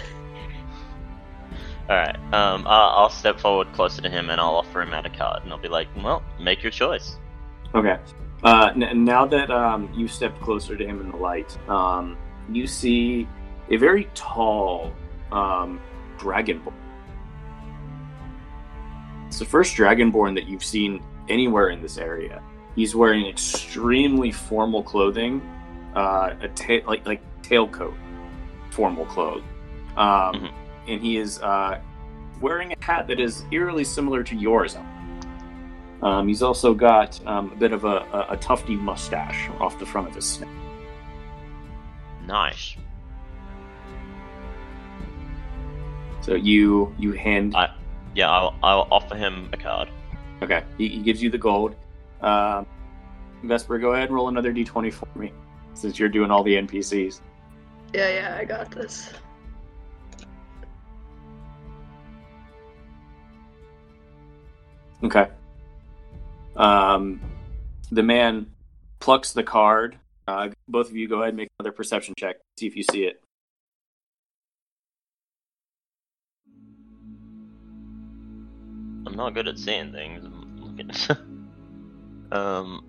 Alright, 1.89 2.17
um, 2.35 2.67
I'll, 2.67 2.91
I'll 2.91 3.11
step 3.11 3.41
forward 3.41 3.73
closer 3.73 4.03
to 4.03 4.11
him 4.11 4.29
and 4.29 4.39
I'll 4.41 4.57
offer 4.57 4.83
him 4.83 4.93
out 4.93 5.07
a 5.07 5.11
card, 5.11 5.43
and 5.43 5.53
I'll 5.53 5.59
be 5.59 5.69
like, 5.69 5.89
well, 5.97 6.23
make 6.39 6.63
your 6.63 6.71
choice. 6.71 7.17
Okay. 7.75 7.99
Uh, 8.43 8.71
n- 8.75 9.05
now 9.05 9.25
that 9.27 9.51
um, 9.51 9.91
you 9.95 10.07
stepped 10.07 10.41
closer 10.41 10.77
to 10.77 10.87
him 10.87 11.01
in 11.01 11.11
the 11.11 11.17
light, 11.17 11.57
um, 11.69 12.17
you 12.51 12.67
see 12.67 13.27
a 13.71 13.77
very 13.77 14.09
tall 14.15 14.93
um, 15.33 15.81
dragonborn. 16.19 16.75
It's 19.27 19.39
the 19.39 19.45
first 19.45 19.77
dragonborn 19.77 20.35
that 20.35 20.47
you've 20.47 20.65
seen 20.65 21.03
anywhere 21.29 21.69
in 21.71 21.83
this 21.83 21.99
area. 21.99 22.43
He's 22.75 22.95
wearing 22.95 23.27
extremely 23.27 24.31
formal 24.31 24.83
clothing, 24.83 25.43
uh, 25.95 26.35
a 26.41 26.49
ta- 26.49 26.87
like 26.87 27.07
like 27.07 27.23
tailcoat, 27.43 27.95
formal 28.71 29.05
clothes, 29.07 29.43
um, 29.99 30.35
Mhm. 30.35 30.51
and 30.89 31.01
he 31.03 31.17
is 31.19 31.41
uh, 31.43 31.81
wearing 32.41 32.73
a 32.73 32.77
hat 32.85 33.07
that 33.09 33.21
is 33.21 33.45
eerily 33.51 33.85
similar 33.85 34.23
to 34.23 34.35
yours. 34.37 34.77
Um, 36.03 36.29
he's 36.29 36.43
also 36.43 36.73
got 36.75 37.21
um, 37.27 37.51
a 37.53 37.57
bit 37.57 37.73
of 37.73 37.85
a, 37.85 38.07
a, 38.13 38.27
a 38.31 38.37
tufty 38.37 38.77
mustache 38.77 39.51
off 39.61 39.79
the 39.79 39.87
front 39.87 40.09
of 40.09 40.15
his 40.15 40.41
neck. 40.41 40.49
Nice. 42.27 42.77
So 46.21 46.35
you 46.35 46.95
you 46.99 47.13
hand 47.13 47.57
I- 47.57 47.75
Yeah, 48.15 48.31
I'll, 48.31 48.55
I'll 48.63 48.89
offer 48.91 49.15
him 49.17 49.49
a 49.53 49.57
card. 49.57 49.89
okay. 50.43 50.63
He, 50.77 50.89
he 50.89 50.99
gives 50.99 51.23
you 51.23 51.31
the 51.31 51.39
gold. 51.39 51.75
Um, 52.21 52.67
Vesper, 53.45 53.79
go 53.79 53.93
ahead 53.93 54.07
and 54.09 54.15
roll 54.15 54.29
another 54.29 54.53
d20 54.53 54.93
for 54.93 55.07
me, 55.17 55.33
since 55.75 55.99
you're 55.99 56.09
doing 56.09 56.31
all 56.31 56.43
the 56.43 56.55
NPCs. 56.55 57.21
Yeah, 57.95 58.09
yeah, 58.09 58.37
I 58.39 58.45
got 58.45 58.71
this. 58.71 59.13
Okay. 65.05 65.29
Um, 66.57 67.21
the 67.91 68.03
man 68.03 68.47
plucks 69.01 69.33
the 69.33 69.43
card. 69.43 69.97
Uh, 70.27 70.51
both 70.67 70.91
of 70.91 70.97
you 70.97 71.09
go 71.09 71.17
ahead 71.19 71.29
and 71.29 71.37
make 71.37 71.49
another 71.59 71.73
perception 71.73 72.15
check. 72.19 72.37
See 72.59 72.67
if 72.67 72.77
you 72.77 72.83
see 72.83 73.05
it. 73.05 73.21
I'm 79.07 79.15
not 79.17 79.35
good 79.35 79.49
at 79.49 79.59
seeing 79.59 79.93
things. 79.93 80.25
I'm 80.25 80.57
looking 80.61 80.91
at- 80.91 81.19
um, 82.37 82.85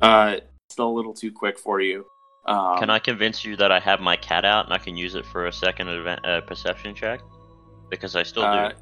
Uh, 0.00 0.36
still 0.70 0.88
a 0.88 0.94
little 0.94 1.12
too 1.12 1.32
quick 1.32 1.58
for 1.58 1.80
you. 1.80 2.06
Um, 2.48 2.78
can 2.78 2.88
I 2.90 2.98
convince 2.98 3.44
you 3.44 3.56
that 3.56 3.70
I 3.70 3.78
have 3.78 4.00
my 4.00 4.16
cat 4.16 4.44
out 4.44 4.64
and 4.64 4.72
I 4.72 4.78
can 4.78 4.96
use 4.96 5.14
it 5.14 5.26
for 5.26 5.46
a 5.46 5.52
second 5.52 5.88
adva- 5.88 6.24
uh, 6.26 6.40
perception 6.42 6.94
check? 6.94 7.20
Because 7.90 8.16
I 8.16 8.22
still 8.22 8.42
Uh, 8.44 8.70
do. 8.70 8.74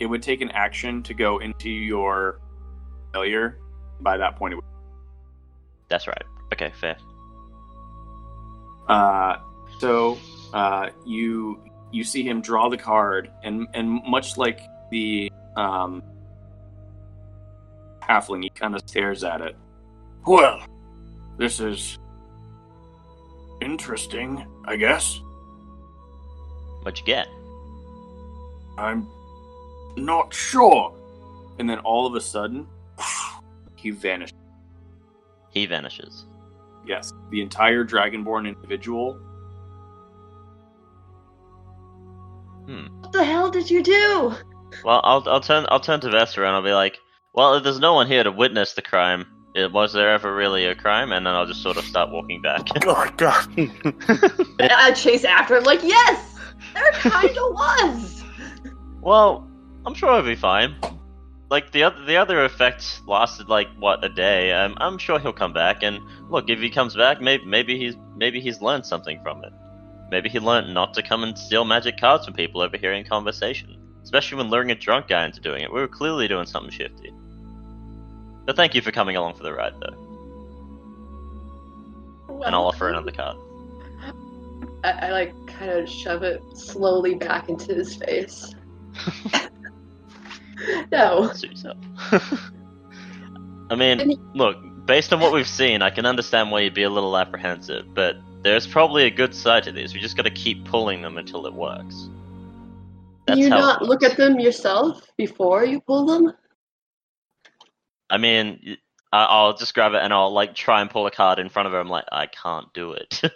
it 0.00 0.06
would 0.06 0.22
take 0.22 0.40
an 0.40 0.50
action 0.50 1.02
to 1.04 1.14
go 1.14 1.38
into 1.38 1.70
your 1.70 2.40
failure. 3.12 3.58
By 4.00 4.16
that 4.16 4.36
point, 4.36 4.52
it 4.54 4.56
would. 4.56 4.64
That's 5.88 6.06
right. 6.08 6.22
Okay, 6.52 6.70
fair. 6.80 6.96
Uh, 8.88 9.36
so 9.78 10.18
uh, 10.52 10.88
you 11.06 11.62
you 11.92 12.04
see 12.04 12.22
him 12.22 12.40
draw 12.40 12.68
the 12.68 12.76
card, 12.76 13.30
and 13.44 13.66
and 13.74 13.88
much 14.04 14.36
like 14.36 14.60
the 14.90 15.30
um, 15.56 16.02
halfling, 18.02 18.42
he 18.42 18.50
kind 18.50 18.74
of 18.74 18.82
stares 18.86 19.24
at 19.24 19.40
it. 19.40 19.56
Well, 20.26 20.60
this 21.38 21.60
is 21.60 21.98
interesting, 23.60 24.46
I 24.64 24.76
guess. 24.76 25.20
What'd 26.82 27.00
you 27.00 27.06
get? 27.06 27.28
I'm 28.76 29.06
not 29.96 30.32
sure. 30.32 30.94
And 31.58 31.68
then 31.68 31.78
all 31.80 32.06
of 32.06 32.14
a 32.14 32.20
sudden, 32.20 32.66
he 33.76 33.90
vanished. 33.90 34.34
He 35.50 35.66
vanishes. 35.66 36.26
Yes, 36.86 37.12
the 37.30 37.42
entire 37.42 37.84
Dragonborn 37.84 38.46
individual. 38.46 39.14
Hmm. 42.66 42.86
What 43.00 43.12
the 43.12 43.24
hell 43.24 43.50
did 43.50 43.70
you 43.70 43.82
do? 43.82 44.34
Well, 44.84 45.00
I'll 45.02 45.22
I'll 45.26 45.40
turn 45.40 45.66
I'll 45.68 45.80
turn 45.80 46.00
to 46.00 46.10
Vesper 46.10 46.44
and 46.44 46.54
I'll 46.54 46.62
be 46.62 46.72
like, 46.72 46.98
well, 47.34 47.54
if 47.54 47.64
there's 47.64 47.80
no 47.80 47.94
one 47.94 48.06
here 48.06 48.22
to 48.22 48.30
witness 48.30 48.74
the 48.74 48.82
crime, 48.82 49.26
it, 49.58 49.72
was 49.72 49.92
there 49.92 50.10
ever 50.10 50.34
really 50.34 50.64
a 50.66 50.74
crime? 50.74 51.12
And 51.12 51.26
then 51.26 51.34
I'll 51.34 51.46
just 51.46 51.62
sort 51.62 51.76
of 51.76 51.84
start 51.84 52.10
walking 52.10 52.40
back. 52.42 52.66
Oh 52.86 53.10
god. 53.16 53.46
And 54.60 54.72
I 54.72 54.92
chase 54.92 55.24
after 55.24 55.56
him 55.56 55.64
like, 55.64 55.82
yes, 55.82 56.38
there 56.74 56.90
kinda 56.92 57.40
was. 57.52 58.22
well, 59.00 59.48
I'm 59.86 59.94
sure 59.94 60.10
I'll 60.10 60.22
be 60.22 60.34
fine. 60.34 60.74
Like 61.50 61.72
the 61.72 61.82
other 61.84 62.04
the 62.04 62.16
other 62.16 62.44
effect 62.44 63.00
lasted 63.06 63.48
like 63.48 63.68
what 63.78 64.04
a 64.04 64.08
day. 64.08 64.52
Um, 64.52 64.76
I'm 64.80 64.98
sure 64.98 65.18
he'll 65.18 65.32
come 65.32 65.52
back. 65.54 65.82
And 65.82 65.98
look, 66.28 66.50
if 66.50 66.58
he 66.60 66.68
comes 66.70 66.94
back, 66.94 67.20
maybe 67.20 67.44
maybe 67.46 67.78
he's 67.78 67.94
maybe 68.16 68.40
he's 68.40 68.60
learned 68.60 68.84
something 68.84 69.18
from 69.22 69.42
it. 69.44 69.52
Maybe 70.10 70.28
he 70.28 70.38
learned 70.40 70.72
not 70.74 70.92
to 70.94 71.02
come 71.02 71.22
and 71.22 71.36
steal 71.38 71.64
magic 71.64 71.98
cards 71.98 72.24
from 72.24 72.34
people 72.34 72.60
overhearing 72.60 73.04
conversation. 73.04 73.76
Especially 74.02 74.38
when 74.38 74.48
luring 74.50 74.70
a 74.70 74.74
drunk 74.74 75.08
guy 75.08 75.24
into 75.26 75.40
doing 75.40 75.62
it. 75.62 75.72
We 75.72 75.80
were 75.80 75.88
clearly 75.88 76.28
doing 76.28 76.46
something 76.46 76.70
shifty. 76.70 77.12
But 78.48 78.56
thank 78.56 78.74
you 78.74 78.80
for 78.80 78.90
coming 78.90 79.14
along 79.14 79.34
for 79.34 79.42
the 79.42 79.52
ride, 79.52 79.74
though. 79.78 79.94
And 82.46 82.54
I'll 82.54 82.64
offer 82.64 82.88
another 82.88 83.12
card. 83.12 83.36
I, 84.82 84.90
I 84.90 85.10
like 85.10 85.34
kind 85.46 85.70
of 85.70 85.86
shove 85.86 86.22
it 86.22 86.42
slowly 86.56 87.14
back 87.14 87.50
into 87.50 87.74
his 87.74 87.96
face. 87.96 88.54
no. 90.90 91.30
I 93.70 93.74
mean, 93.76 94.00
And- 94.00 94.16
look, 94.34 94.56
based 94.86 95.12
on 95.12 95.20
what 95.20 95.34
we've 95.34 95.46
seen, 95.46 95.82
I 95.82 95.90
can 95.90 96.06
understand 96.06 96.50
why 96.50 96.60
you'd 96.60 96.72
be 96.72 96.84
a 96.84 96.90
little 96.90 97.18
apprehensive, 97.18 97.92
but 97.92 98.16
there's 98.44 98.66
probably 98.66 99.04
a 99.04 99.10
good 99.10 99.34
side 99.34 99.64
to 99.64 99.72
this. 99.72 99.92
We 99.92 100.00
just 100.00 100.16
gotta 100.16 100.30
keep 100.30 100.64
pulling 100.64 101.02
them 101.02 101.18
until 101.18 101.44
it 101.44 101.52
works. 101.52 102.08
That's 103.26 103.40
you 103.40 103.50
not 103.50 103.82
look 103.82 104.02
at 104.02 104.16
them 104.16 104.40
yourself 104.40 105.12
before 105.18 105.66
you 105.66 105.82
pull 105.82 106.06
them? 106.06 106.32
I 108.10 108.18
mean, 108.18 108.76
I'll 109.12 109.56
just 109.56 109.74
grab 109.74 109.94
it 109.94 110.02
and 110.02 110.12
I'll 110.12 110.32
like 110.32 110.54
try 110.54 110.80
and 110.80 110.90
pull 110.90 111.06
a 111.06 111.10
card 111.10 111.38
in 111.38 111.48
front 111.48 111.66
of 111.66 111.72
her. 111.72 111.80
I'm 111.80 111.88
like, 111.88 112.06
I 112.10 112.26
can't 112.26 112.72
do 112.74 112.92
it. 112.92 113.22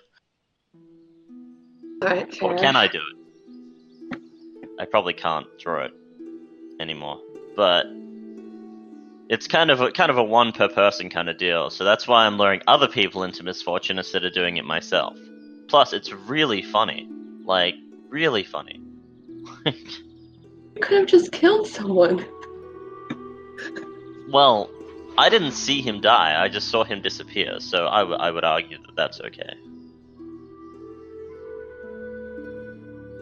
Alright, 2.03 2.43
or 2.43 2.57
can 2.57 2.75
I 2.75 2.89
do 2.89 2.99
it? 2.99 4.21
I 4.81 4.85
probably 4.87 5.13
can't 5.13 5.47
draw 5.59 5.85
it 5.85 5.93
anymore. 6.81 7.21
But 7.55 7.87
it's 9.29 9.47
kind 9.47 9.71
of 9.71 9.81
a 9.81 9.93
kind 9.93 10.11
of 10.11 10.19
a 10.19 10.25
one 10.25 10.53
per 10.53 10.69
person 10.69 11.09
kind 11.11 11.29
of 11.29 11.39
deal. 11.39 11.71
So 11.71 11.85
that's 11.85 12.09
why 12.09 12.27
I'm 12.27 12.39
luring 12.39 12.61
other 12.67 12.89
people 12.89 13.23
into 13.23 13.45
misfortune 13.45 13.99
instead 13.99 14.25
of 14.25 14.35
doing 14.35 14.57
it 14.57 14.65
myself. 14.65 15.17
Plus, 15.69 15.93
it's 15.93 16.13
really 16.13 16.63
funny, 16.63 17.09
like 17.45 17.75
really 18.09 18.45
funny. 18.45 18.81
You 20.75 20.81
could 20.81 20.99
have 21.01 21.07
just 21.07 21.33
killed 21.33 21.69
someone. 21.69 22.25
Well, 24.33 24.69
I 25.19 25.29
didn't 25.29 25.53
see 25.53 25.81
him 25.83 26.01
die. 26.01 26.43
I 26.43 26.49
just 26.49 26.69
saw 26.69 26.85
him 26.85 27.03
disappear. 27.03 27.61
So 27.61 27.87
I, 27.87 27.99
w- 28.01 28.19
I 28.19 28.31
would 28.31 28.45
argue 28.45 28.79
that 28.79 28.97
that's 28.97 29.21
okay. 29.21 29.55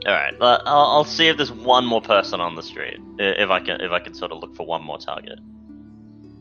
All 0.06 0.14
right, 0.14 0.34
uh, 0.40 0.62
I'll, 0.64 0.86
I'll 0.96 1.04
see 1.04 1.28
if 1.28 1.36
there's 1.36 1.52
one 1.52 1.84
more 1.84 2.00
person 2.00 2.40
on 2.40 2.54
the 2.54 2.62
street. 2.62 2.98
If 3.18 3.50
I 3.50 3.60
can, 3.60 3.82
if 3.82 3.92
I 3.92 3.98
can 4.00 4.14
sort 4.14 4.32
of 4.32 4.38
look 4.40 4.56
for 4.56 4.64
one 4.66 4.82
more 4.82 4.96
target. 4.96 5.38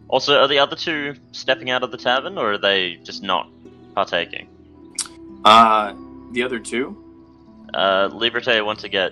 Also, 0.07 0.39
are 0.39 0.47
the 0.47 0.59
other 0.59 0.77
two 0.77 1.15
stepping 1.33 1.69
out 1.69 1.83
of 1.83 1.91
the 1.91 1.97
tavern, 1.97 2.37
or 2.37 2.53
are 2.53 2.57
they 2.57 2.95
just 3.03 3.21
not 3.21 3.49
partaking? 3.95 4.47
Uh, 5.43 5.93
the 6.31 6.41
other 6.43 6.57
two? 6.57 6.95
Uh, 7.73 8.07
Liberté 8.09 8.65
want 8.65 8.79
to 8.79 8.89
get 8.89 9.11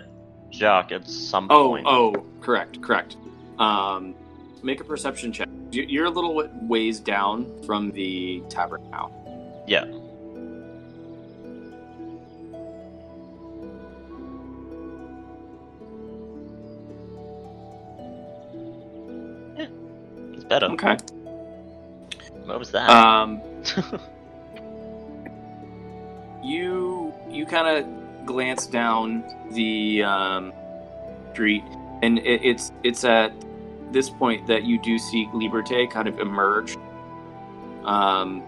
Jacques 0.52 0.94
at 0.94 1.08
some 1.10 1.48
Oh, 1.52 1.68
point. 1.72 1.86
oh, 1.88 2.26
correct, 2.40 2.82
correct. 2.82 3.18
Um, 3.60 4.16
make 4.64 4.80
a 4.80 4.84
perception 4.84 5.32
check. 5.32 5.48
You- 5.72 5.84
You're 5.88 6.06
a 6.06 6.10
little 6.10 6.48
ways 6.64 7.00
down 7.00 7.46
from 7.66 7.92
the 7.92 8.42
tavern 8.50 8.84
now. 8.92 9.12
Yeah. 9.68 9.86
Yeah, 19.58 19.68
It's 20.34 20.44
better. 20.44 20.68
Okay. 20.68 20.98
What 22.46 22.60
was 22.60 22.72
that? 22.72 22.90
Um, 22.90 23.42
you 26.44 27.14
you 27.30 27.46
kind 27.46 27.68
of 27.86 28.26
glance 28.26 28.68
down 28.68 29.24
the 29.52 30.04
um, 30.04 30.54
street, 31.34 31.64
and 32.02 32.20
it, 32.20 32.42
it's 32.44 32.72
it's 32.84 33.04
at 33.04 33.34
this 33.92 34.10
point 34.10 34.48
that 34.48 34.64
you 34.64 34.80
do 34.80 34.98
see 34.98 35.28
Liberté 35.28 35.90
kind 35.90 36.08
of 36.08 36.20
emerge 36.20 36.78
um, 37.86 38.44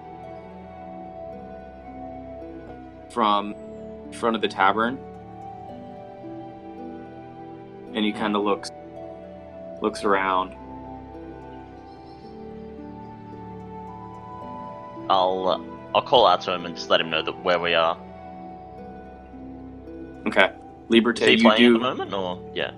from 3.10 3.56
in 4.06 4.14
front 4.14 4.36
of 4.36 4.42
the 4.42 4.48
tavern, 4.48 5.00
and 7.94 8.04
he 8.04 8.12
kind 8.12 8.36
of 8.36 8.44
looks 8.44 8.72
looks 9.82 10.04
around. 10.04 10.56
I'll 15.10 15.48
uh, 15.48 15.96
I'll 15.96 16.02
call 16.02 16.28
out 16.28 16.42
to 16.42 16.54
him 16.54 16.66
and 16.66 16.76
just 16.76 16.90
let 16.90 17.02
him 17.02 17.10
know 17.10 17.22
that 17.22 17.44
where 17.44 17.60
we 17.60 17.74
are. 17.74 17.98
Okay, 20.28 20.52
Liberté, 20.90 21.38
you 21.38 21.42
playing 21.42 21.46
at 21.46 21.56
the 21.56 21.58
do. 21.58 21.80
moment, 21.80 22.14
or 22.14 22.40
yeah? 22.54 22.72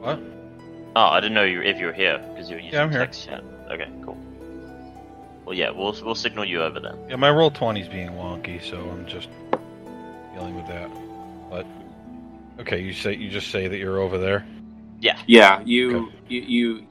What? 0.00 0.18
Oh, 0.96 1.02
I 1.06 1.20
didn't 1.20 1.34
know 1.34 1.44
you 1.44 1.62
if 1.62 1.78
you 1.78 1.86
were 1.86 1.92
here 1.92 2.18
because 2.18 2.50
you 2.50 2.56
were 2.56 2.60
using 2.62 2.74
Yeah, 2.74 2.82
I'm 2.82 2.90
here. 2.90 3.00
text 3.00 3.26
chat. 3.26 3.44
Okay, 3.70 3.88
cool. 4.04 4.18
Well, 5.44 5.54
yeah, 5.54 5.70
we'll 5.70 5.96
we'll 6.04 6.14
signal 6.14 6.44
you 6.44 6.62
over 6.62 6.80
then. 6.80 6.96
Yeah, 7.08 7.16
my 7.16 7.30
Roll20's 7.30 7.88
being 7.88 8.10
wonky, 8.10 8.62
so 8.62 8.78
I'm 8.90 9.06
just 9.06 9.28
dealing 10.34 10.56
with 10.56 10.66
that. 10.66 10.90
But 11.48 11.66
okay, 12.60 12.80
you 12.80 12.92
say 12.92 13.14
you 13.14 13.30
just 13.30 13.50
say 13.50 13.68
that 13.68 13.78
you're 13.78 14.00
over 14.00 14.18
there. 14.18 14.44
Yeah, 15.00 15.18
Yeah. 15.26 15.62
you, 15.64 15.96
Okay. 15.96 16.16
you 16.28 16.40
you 16.42 16.86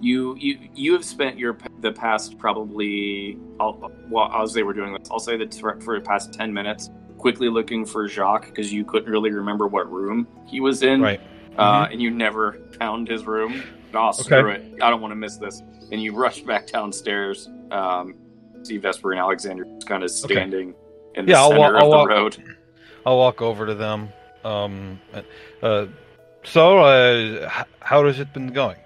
you 0.00 0.36
you 0.36 0.68
you 0.74 0.92
have 0.92 1.04
spent 1.04 1.38
your 1.38 1.56
the 1.80 1.92
past 1.92 2.38
probably 2.38 3.36
I'll, 3.58 3.90
well 4.08 4.30
as 4.32 4.52
they 4.52 4.62
were 4.62 4.72
doing 4.74 4.92
this, 4.92 5.10
I'll 5.10 5.18
say 5.18 5.36
that 5.38 5.54
for 5.54 5.78
for 5.80 5.98
the 5.98 6.04
past 6.04 6.32
ten 6.32 6.52
minutes, 6.54 6.90
quickly 7.18 7.48
looking 7.48 7.84
for 7.84 8.06
Jacques 8.08 8.46
because 8.46 8.72
you 8.72 8.84
couldn't 8.84 9.10
really 9.10 9.30
remember 9.30 9.66
what 9.66 9.90
room 9.90 10.26
he 10.46 10.60
was 10.60 10.82
in, 10.82 11.00
Right. 11.02 11.20
Uh, 11.58 11.88
and 11.90 12.00
you 12.00 12.10
never 12.10 12.58
found 12.78 13.08
his 13.08 13.26
room. 13.26 13.62
Oh, 13.92 14.12
screw 14.12 14.48
it! 14.50 14.74
I 14.80 14.88
don't 14.90 15.00
want 15.00 15.12
to 15.12 15.16
miss 15.16 15.36
this. 15.36 15.62
And 15.92 16.02
you 16.02 16.14
rush 16.14 16.40
back 16.42 16.68
downstairs. 16.68 17.48
Um, 17.70 18.14
see 18.62 18.76
Vesper 18.78 19.12
and 19.12 19.20
Alexander 19.20 19.64
just 19.64 19.86
kind 19.88 20.02
of 20.04 20.10
Okay. 20.10 20.34
standing 20.34 20.74
in 21.16 21.26
the 21.26 21.32
Yeah, 21.32 21.40
I'll 21.40 21.50
center 21.50 21.76
I'll 21.76 21.76
of 21.76 21.80
the 21.90 21.96
walk- 21.96 22.08
road. 22.08 22.44
I'll 23.06 23.18
walk 23.18 23.42
over 23.42 23.66
to 23.66 23.74
them. 23.74 24.10
Um, 24.44 25.00
uh, 25.62 25.86
so, 26.44 26.78
uh, 26.78 27.48
how 27.80 28.06
has 28.06 28.20
it 28.20 28.32
been 28.32 28.48
going? 28.48 28.76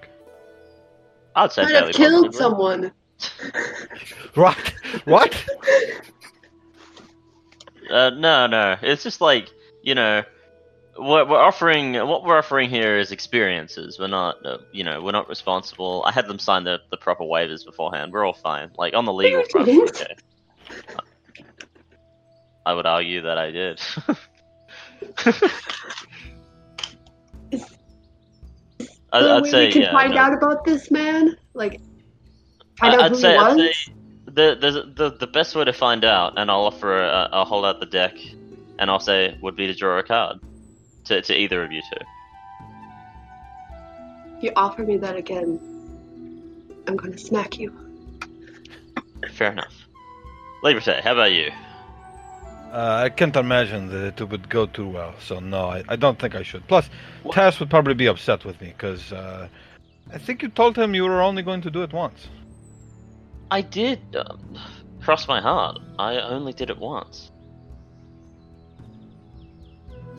I'd 1.37 1.53
say 1.53 1.63
Might 1.65 1.71
fairly 1.73 1.87
have 1.89 1.95
killed 1.97 2.27
positively. 2.33 2.39
someone. 2.39 2.93
What? 4.35 4.75
What? 5.05 5.45
Uh, 7.91 8.11
no, 8.11 8.47
no. 8.47 8.77
It's 8.83 9.03
just 9.03 9.21
like 9.21 9.51
you 9.83 9.95
know, 9.95 10.23
what 10.97 11.29
we're 11.29 11.41
offering. 11.41 11.95
What 11.95 12.25
we're 12.25 12.39
offering 12.39 12.71
here 12.71 12.99
is 12.99 13.13
experiences. 13.13 13.99
We're 13.99 14.07
not, 14.07 14.45
uh, 14.45 14.59
you 14.73 14.85
know, 14.85 15.03
we're 15.03 15.13
not 15.13 15.29
responsible. 15.29 16.05
I 16.07 16.13
had 16.13 16.27
them 16.29 16.39
sign 16.39 16.65
the, 16.65 16.81
the 16.91 16.97
proper 16.97 17.25
waivers 17.25 17.65
beforehand. 17.65 18.13
We're 18.13 18.25
all 18.25 18.33
fine. 18.35 18.71
Like 18.77 18.95
on 18.95 19.05
the 19.05 19.13
legal 19.13 19.45
front, 19.51 19.69
okay. 19.69 20.15
I 22.67 22.73
would 22.73 22.87
argue 22.87 23.23
that 23.23 23.39
I 23.39 23.51
did. 23.51 23.81
I, 29.13 29.23
the 29.23 29.31
I'd 29.31 29.43
way 29.43 29.51
say 29.51 29.67
we 29.67 29.73
can 29.73 29.83
yeah. 29.83 29.93
find 29.93 30.15
no. 30.15 30.21
out 30.21 30.33
about 30.33 30.65
this 30.65 30.91
man, 30.91 31.37
like 31.53 31.81
find 32.79 32.95
I- 32.95 32.97
out 32.97 33.05
I'd 33.05 33.11
who 33.13 33.19
say, 33.19 33.33
he 33.33 33.37
was. 33.37 33.53
I'd 33.53 33.59
say 33.59 33.93
the, 34.27 34.57
the 34.61 34.93
the 35.11 35.17
the 35.19 35.27
best 35.29 35.55
way 35.55 35.65
to 35.65 35.73
find 35.73 36.05
out, 36.05 36.39
and 36.39 36.51
I'll 36.51 36.65
offer, 36.65 37.01
a, 37.01 37.29
I'll 37.31 37.45
hold 37.45 37.65
out 37.65 37.79
the 37.79 37.87
deck, 37.87 38.17
and 38.79 38.91
I'll 38.91 38.99
say 38.99 39.39
would 39.43 39.55
be 39.55 39.69
to 39.69 39.75
draw 39.75 39.99
a 39.99 40.03
card 40.03 40.41
to 41.05 41.23
to 41.23 41.35
either 41.37 41.63
of 41.63 41.73
you 41.73 41.83
two. 41.83 42.05
If 44.37 44.43
you 44.43 44.53
offer 44.57 44.83
me 44.83 44.97
that 44.99 45.17
again, 45.17 45.61
I'm 46.87 46.97
gonna 46.97 47.19
smack 47.19 47.59
you. 47.59 47.73
Fair 49.33 49.53
enough. 49.53 49.75
Liberté, 50.63 51.01
how 51.01 51.13
about 51.13 51.33
you? 51.33 51.51
Uh, 52.73 53.03
I 53.05 53.09
can't 53.09 53.37
imagine 53.37 53.89
that 53.91 54.21
it 54.21 54.29
would 54.29 54.49
go 54.49 54.67
too 54.67 54.89
well, 54.89 55.15
so 55.21 55.39
no, 55.39 55.67
I, 55.67 55.85
I 55.89 55.97
don't 55.97 56.19
think 56.19 56.35
I 56.35 56.43
should. 56.43 56.67
Plus, 56.67 56.91
What? 57.23 57.37
Taz 57.37 57.61
would 57.61 57.71
probably 57.71 57.95
be 57.95 58.07
upset 58.07 58.45
with 58.45 58.61
me 58.61 58.69
because 58.77 59.13
uh, 59.13 59.47
I 60.13 60.19
think 60.19 60.43
you 60.43 60.49
told 60.49 60.77
him 60.77 60.93
you 60.95 61.05
were 61.05 61.23
only 61.23 61.43
going 61.43 61.61
to 61.63 61.71
do 61.71 61.83
it 61.83 61.93
once. 61.93 62.27
I 63.51 63.61
did. 63.61 64.01
Um, 64.17 64.59
cross 65.03 65.29
my 65.29 65.41
heart. 65.41 65.79
I 66.01 66.17
only 66.19 66.53
did 66.53 66.69
it 66.69 66.79
once. 66.79 67.31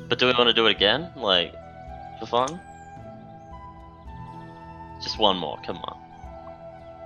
But 0.07 0.19
do 0.19 0.27
we 0.27 0.33
want 0.33 0.47
to 0.47 0.53
do 0.53 0.67
it 0.67 0.71
again? 0.71 1.11
Like, 1.15 1.53
for 2.19 2.25
fun? 2.25 2.59
Just 5.01 5.19
one 5.19 5.37
more, 5.37 5.59
come 5.65 5.77
on. 5.77 5.99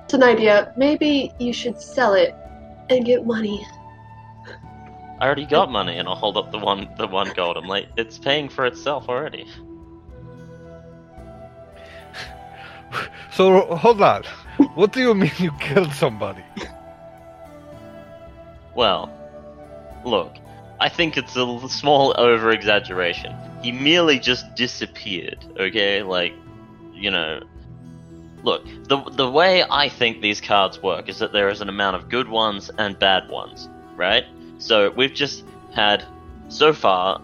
It's 0.03 0.13
an 0.13 0.23
idea. 0.23 0.73
Maybe 0.75 1.31
you 1.39 1.53
should 1.53 1.79
sell 1.81 2.13
it 2.13 2.35
and 2.89 3.05
get 3.05 3.25
money. 3.25 3.65
I 5.19 5.25
already 5.25 5.45
got 5.45 5.71
money, 5.71 5.97
and 5.97 6.07
I'll 6.07 6.15
hold 6.15 6.37
up 6.37 6.51
the 6.51 6.59
one, 6.59 6.89
the 6.97 7.07
one 7.07 7.31
gold. 7.35 7.57
I'm 7.57 7.67
like, 7.67 7.87
it's 7.97 8.17
paying 8.17 8.49
for 8.49 8.65
itself 8.65 9.09
already. 9.09 9.45
So 13.31 13.75
hold 13.75 14.01
on. 14.01 14.23
what 14.73 14.91
do 14.91 14.99
you 14.99 15.13
mean 15.13 15.31
you 15.37 15.51
killed 15.59 15.93
somebody? 15.93 16.43
Well, 18.75 19.09
look, 20.03 20.35
I 20.81 20.89
think 20.89 21.17
it's 21.17 21.35
a 21.35 21.69
small 21.69 22.15
over 22.17 22.51
exaggeration. 22.51 23.35
He 23.61 23.71
merely 23.71 24.19
just 24.19 24.55
disappeared, 24.55 25.43
okay? 25.59 26.03
Like, 26.03 26.33
you 26.93 27.11
know. 27.11 27.41
Look, 28.43 28.65
the, 28.87 28.97
the 29.11 29.29
way 29.29 29.65
I 29.69 29.89
think 29.89 30.21
these 30.21 30.39
cards 30.39 30.81
work 30.81 31.09
is 31.09 31.19
that 31.19 31.33
there 31.33 31.49
is 31.49 31.59
an 31.59 31.67
amount 31.67 31.97
of 31.97 32.07
good 32.07 32.29
ones 32.29 32.71
and 32.77 32.97
bad 32.97 33.27
ones, 33.29 33.67
right? 33.97 34.23
So 34.59 34.91
we've 34.91 35.13
just 35.13 35.43
had, 35.73 36.05
so 36.47 36.71
far, 36.71 37.19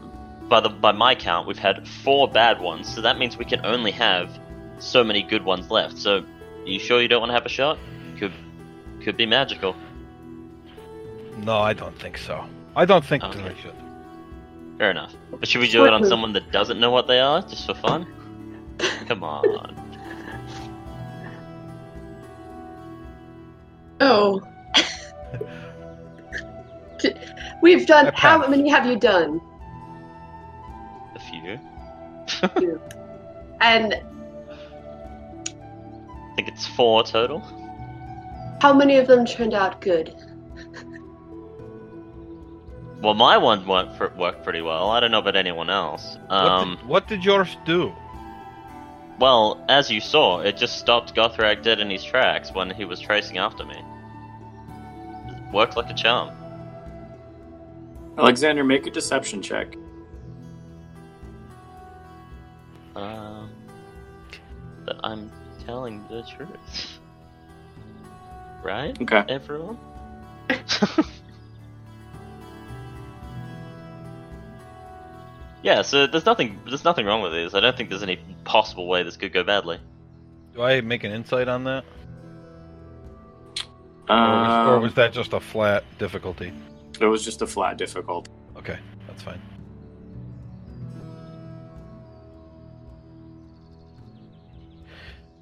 by, 0.50 0.60
the, 0.60 0.68
by 0.68 0.92
my 0.92 1.16
count, 1.16 1.48
we've 1.48 1.58
had 1.58 1.88
four 1.88 2.28
bad 2.28 2.60
ones, 2.60 2.94
so 2.94 3.00
that 3.02 3.18
means 3.18 3.38
we 3.38 3.46
can 3.46 3.66
only 3.66 3.92
have 3.92 4.30
so 4.80 5.06
many 5.06 5.24
good 5.24 5.46
ones 5.46 5.72
left. 5.72 5.98
So, 5.98 6.26
you 6.66 6.80
sure 6.80 7.02
you 7.02 7.08
don't 7.08 7.22
want 7.22 7.30
to 7.30 7.34
have 7.34 7.46
a 7.46 7.50
shot? 7.50 7.78
Could, 8.18 8.34
could 9.02 9.16
be 9.16 9.26
magical. 9.26 9.74
No, 11.38 11.60
I 11.60 11.72
don't 11.72 11.98
think 11.98 12.18
so. 12.18 12.46
I 12.76 12.86
don't 12.86 13.04
think 13.06 13.24
that 13.24 13.36
Okay. 13.36 13.46
I 13.48 13.54
should. 13.62 13.74
Fair 14.78 14.92
enough. 14.92 15.14
But 15.32 15.48
should 15.48 15.62
we 15.62 15.70
do 15.70 15.86
it 15.86 15.94
on 15.94 16.02
What- 16.02 16.10
someone 16.10 16.34
that 16.34 16.52
doesn't 16.52 16.80
know 16.80 16.92
what 16.92 17.08
they 17.08 17.20
are, 17.20 17.42
just 17.42 17.66
for 17.66 17.74
fun? 17.76 18.06
Come 19.08 19.24
on. 19.24 19.74
Oh. 24.02 24.42
We've 27.62 27.86
done. 27.88 28.12
How 28.16 28.46
many 28.48 28.68
have 28.70 28.86
you 28.86 28.98
done? 28.98 29.42
A 31.16 31.20
few. 31.20 31.60
And 33.62 33.94
I 33.96 34.02
think 36.36 36.50
it's 36.50 36.68
four 36.68 37.04
total. 37.04 37.40
how 38.62 38.74
many 38.74 38.98
of 38.98 39.08
them 39.08 39.26
turned 39.26 39.54
out 39.54 39.80
good? 39.82 40.14
Well, 43.06 43.14
my 43.14 43.38
one 43.38 43.68
worked, 43.68 43.98
pr- 44.00 44.18
worked 44.18 44.44
pretty 44.44 44.62
well. 44.64 44.90
I 44.90 45.00
don't 45.00 45.12
know 45.12 45.20
about 45.20 45.36
anyone 45.36 45.70
else. 45.70 46.18
What, 46.26 46.32
Um, 46.34 46.76
did, 46.78 46.88
what 46.88 47.08
did 47.08 47.24
yours 47.24 47.56
do? 47.64 47.94
well, 49.20 49.64
as 49.70 49.92
you 49.92 50.02
saw, 50.02 50.40
it 50.40 50.58
just 50.58 50.80
stopped 50.80 51.14
Gothrag 51.14 51.62
dead 51.62 51.80
in 51.80 51.90
his 51.92 52.04
tracks 52.04 52.52
when 52.52 52.72
he 52.72 52.84
was 52.84 53.00
tracing 53.00 53.38
after 53.38 53.64
me. 53.64 53.80
Worked 55.54 55.78
like 55.78 55.90
a 55.92 55.94
charm. 55.94 56.32
Alexander, 58.18 58.64
make 58.64 58.88
a 58.88 58.90
deception 58.92 59.42
check. 59.42 59.76
um, 62.96 63.50
that 64.86 64.96
I'm 65.04 65.30
telling 65.66 66.04
the 66.10 66.24
truth. 66.24 66.98
Right, 68.64 69.00
Okay. 69.02 69.24
everyone? 69.30 69.78
yeah, 75.66 75.82
so 75.82 76.06
there's 76.06 76.26
nothing 76.28 76.60
there's 76.68 76.84
nothing 76.84 77.08
wrong 77.08 77.24
with 77.24 77.32
this. 77.32 77.56
I 77.56 77.60
don't 77.60 77.76
think 77.76 77.90
there's 77.90 78.04
any 78.04 78.18
possible 78.44 78.88
way 78.88 79.02
this 79.02 79.18
could 79.18 79.34
go 79.34 79.44
badly. 79.44 79.80
Do 80.54 80.62
I 80.62 80.80
make 80.82 81.04
an 81.04 81.12
insight 81.12 81.48
on 81.48 81.64
that? 81.64 81.84
Or 84.08 84.16
was, 84.16 84.68
or 84.68 84.76
Um, 84.76 84.82
was 84.84 84.94
that 84.94 85.12
just 85.12 85.34
a 85.34 85.40
flat 85.40 85.84
difficulty? 85.98 86.54
it 87.02 87.06
was 87.08 87.26
just 87.26 87.42
a 87.42 87.48
flat 87.48 87.78
difficulty. 87.78 88.32
Okay, 88.56 88.78
that's 89.08 89.24
fine. 89.24 89.42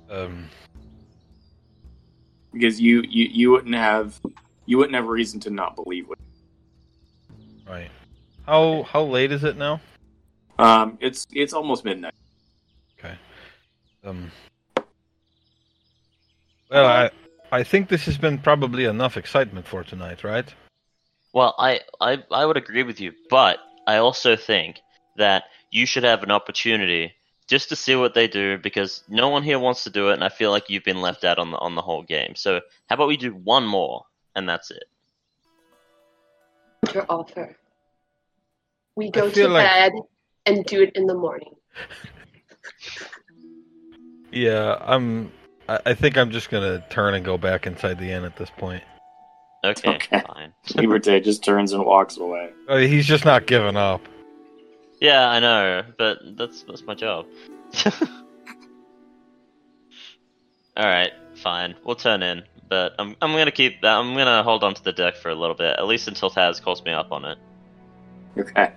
Um, 0.09 0.49
because 2.51 2.79
you, 2.79 3.01
you 3.09 3.25
you 3.25 3.51
wouldn't 3.51 3.75
have 3.75 4.19
you 4.65 4.77
wouldn't 4.77 4.95
have 4.95 5.07
reason 5.07 5.39
to 5.41 5.49
not 5.49 5.75
believe 5.75 6.05
it. 6.11 6.17
right. 7.67 7.89
How 8.45 8.83
how 8.83 9.03
late 9.03 9.31
is 9.31 9.43
it 9.43 9.57
now? 9.57 9.81
Um, 10.59 10.97
it's 11.01 11.27
it's 11.31 11.53
almost 11.53 11.83
midnight. 11.85 12.13
Okay. 12.99 13.15
Um. 14.03 14.31
Well, 16.69 16.85
I 16.85 17.11
I 17.51 17.63
think 17.63 17.89
this 17.89 18.05
has 18.05 18.17
been 18.17 18.37
probably 18.37 18.85
enough 18.85 19.17
excitement 19.17 19.67
for 19.67 19.83
tonight, 19.83 20.23
right? 20.23 20.53
Well, 21.33 21.55
I, 21.57 21.81
I 21.99 22.23
I 22.31 22.45
would 22.45 22.57
agree 22.57 22.83
with 22.83 22.99
you, 22.99 23.13
but 23.29 23.59
I 23.87 23.97
also 23.97 24.35
think 24.35 24.79
that 25.17 25.45
you 25.71 25.85
should 25.85 26.03
have 26.03 26.23
an 26.23 26.31
opportunity 26.31 27.13
just 27.47 27.69
to 27.69 27.75
see 27.75 27.95
what 27.95 28.13
they 28.13 28.27
do 28.27 28.57
because 28.57 29.03
no 29.09 29.29
one 29.29 29.43
here 29.43 29.59
wants 29.59 29.83
to 29.83 29.89
do 29.89 30.09
it, 30.09 30.13
and 30.13 30.23
I 30.23 30.29
feel 30.29 30.51
like 30.51 30.69
you've 30.69 30.83
been 30.83 31.01
left 31.01 31.23
out 31.23 31.39
on 31.39 31.51
the 31.51 31.57
on 31.57 31.75
the 31.75 31.81
whole 31.81 32.03
game. 32.03 32.35
So 32.35 32.61
how 32.87 32.95
about 32.95 33.07
we 33.07 33.17
do 33.17 33.31
one 33.31 33.65
more, 33.65 34.05
and 34.35 34.47
that's 34.47 34.71
it. 34.71 34.83
Your 36.93 37.05
offer. 37.09 37.55
We 38.95 39.09
go 39.09 39.29
to 39.29 39.47
like- 39.47 39.65
bed 39.65 39.93
and 40.45 40.65
do 40.65 40.81
it 40.81 40.91
in 40.95 41.07
the 41.07 41.13
morning. 41.15 41.53
Yeah, 44.31 44.77
I'm. 44.81 45.31
I, 45.69 45.79
I 45.87 45.93
think 45.93 46.17
I'm 46.17 46.31
just 46.31 46.49
gonna 46.49 46.83
turn 46.89 47.13
and 47.13 47.23
go 47.23 47.37
back 47.37 47.67
inside 47.67 47.99
the 47.99 48.11
inn 48.11 48.23
at 48.25 48.35
this 48.35 48.49
point. 48.57 48.83
Okay, 49.65 49.95
Okay. 49.95 50.21
fine. 50.27 50.53
Liberté 50.69 51.23
just 51.23 51.43
turns 51.43 51.71
and 51.71 51.85
walks 51.85 52.17
away. 52.17 52.49
Uh, 52.67 52.77
he's 52.77 53.05
just 53.05 53.23
not 53.25 53.45
giving 53.47 53.77
up. 53.77 54.01
Yeah, 54.99 55.29
I 55.29 55.39
know, 55.39 55.83
but 55.97 56.19
that's 56.37 56.63
that's 56.63 56.81
my 56.83 56.95
job. 56.95 57.25
All 60.75 60.85
right, 60.85 61.11
fine. 61.35 61.75
We'll 61.85 61.95
turn 61.95 62.23
in, 62.23 62.43
but 62.67 62.93
I'm 62.97 63.15
I'm 63.21 63.31
gonna 63.33 63.51
keep 63.51 63.81
that. 63.81 63.95
I'm 63.95 64.15
gonna 64.15 64.43
hold 64.43 64.63
on 64.63 64.73
to 64.73 64.83
the 64.83 64.91
deck 64.93 65.15
for 65.15 65.29
a 65.29 65.35
little 65.35 65.55
bit, 65.55 65.77
at 65.77 65.85
least 65.85 66.07
until 66.07 66.29
Taz 66.31 66.61
calls 66.61 66.83
me 66.83 66.91
up 66.91 67.11
on 67.11 67.23
it. 67.25 67.37
Okay. 68.37 68.73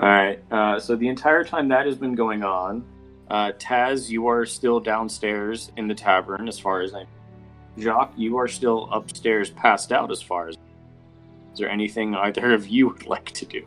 All 0.00 0.08
right. 0.08 0.40
Uh, 0.50 0.80
so 0.80 0.96
the 0.96 1.08
entire 1.08 1.44
time 1.44 1.68
that 1.68 1.86
has 1.86 1.96
been 1.96 2.14
going 2.14 2.42
on, 2.42 2.84
uh, 3.30 3.52
Taz, 3.58 4.10
you 4.10 4.26
are 4.26 4.44
still 4.44 4.80
downstairs 4.80 5.70
in 5.76 5.88
the 5.88 5.94
tavern, 5.94 6.48
as 6.48 6.58
far 6.58 6.80
as 6.80 6.94
I. 6.94 7.06
Jacques, 7.78 8.12
you 8.16 8.36
are 8.36 8.46
still 8.48 8.88
upstairs, 8.92 9.50
passed 9.50 9.92
out. 9.92 10.10
As 10.10 10.22
far 10.22 10.48
as. 10.48 10.56
Is 11.52 11.58
there 11.60 11.70
anything 11.70 12.14
either 12.16 12.52
of 12.52 12.66
you 12.66 12.88
would 12.88 13.06
like 13.06 13.30
to 13.32 13.46
do? 13.46 13.62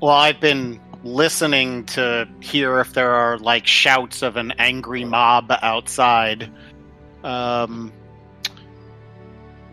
Well, 0.00 0.12
I've 0.12 0.40
been 0.40 0.78
listening 1.04 1.84
to 1.86 2.28
hear 2.40 2.80
if 2.80 2.92
there 2.92 3.10
are 3.12 3.38
like 3.38 3.66
shouts 3.66 4.22
of 4.22 4.36
an 4.36 4.52
angry 4.58 5.04
mob 5.04 5.50
outside. 5.62 6.50
Um, 7.24 7.92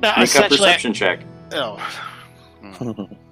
no, 0.01 0.09
Make 0.09 0.17
a 0.17 0.21
essentially, 0.23 0.57
perception 0.57 0.93
check. 0.93 1.23
oh. 1.51 1.77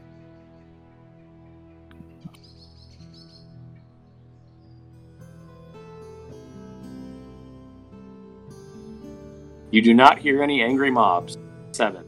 You 9.71 9.81
do 9.81 9.93
not 9.93 10.19
hear 10.19 10.43
any 10.43 10.62
angry 10.62 10.91
mobs. 10.91 11.38
Seven. 11.71 12.05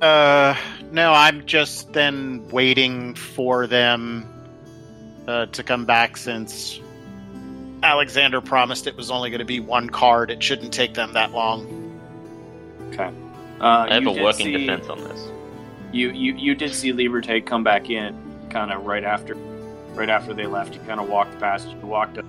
Uh, 0.00 0.54
no, 0.92 1.12
I'm 1.12 1.46
just 1.46 1.92
then 1.94 2.46
waiting 2.48 3.14
for 3.14 3.66
them 3.66 4.28
uh, 5.26 5.46
to 5.46 5.62
come 5.62 5.86
back 5.86 6.18
since 6.18 6.78
Alexander 7.82 8.40
promised 8.42 8.86
it 8.86 8.96
was 8.96 9.10
only 9.10 9.30
going 9.30 9.38
to 9.38 9.46
be 9.46 9.60
one 9.60 9.88
card. 9.88 10.30
It 10.30 10.42
shouldn't 10.42 10.72
take 10.72 10.94
them 10.94 11.14
that 11.14 11.32
long. 11.32 12.00
Okay. 12.88 13.10
Uh, 13.60 13.86
I 13.88 13.94
have 13.94 14.06
a 14.06 14.12
working 14.12 14.46
see- 14.46 14.56
defense 14.66 14.88
on 14.88 15.02
this. 15.02 15.28
You, 15.92 16.10
you 16.10 16.34
you 16.34 16.54
did 16.54 16.74
see 16.74 16.92
Liberté 16.92 17.44
come 17.46 17.64
back 17.64 17.88
in, 17.88 18.14
kind 18.50 18.70
of 18.70 18.84
right 18.84 19.04
after, 19.04 19.34
right 19.94 20.10
after 20.10 20.34
they 20.34 20.46
left. 20.46 20.74
You 20.74 20.80
kind 20.80 21.00
of 21.00 21.08
walked 21.08 21.38
past. 21.38 21.68
You 21.68 21.86
walked 21.86 22.18
up, 22.18 22.26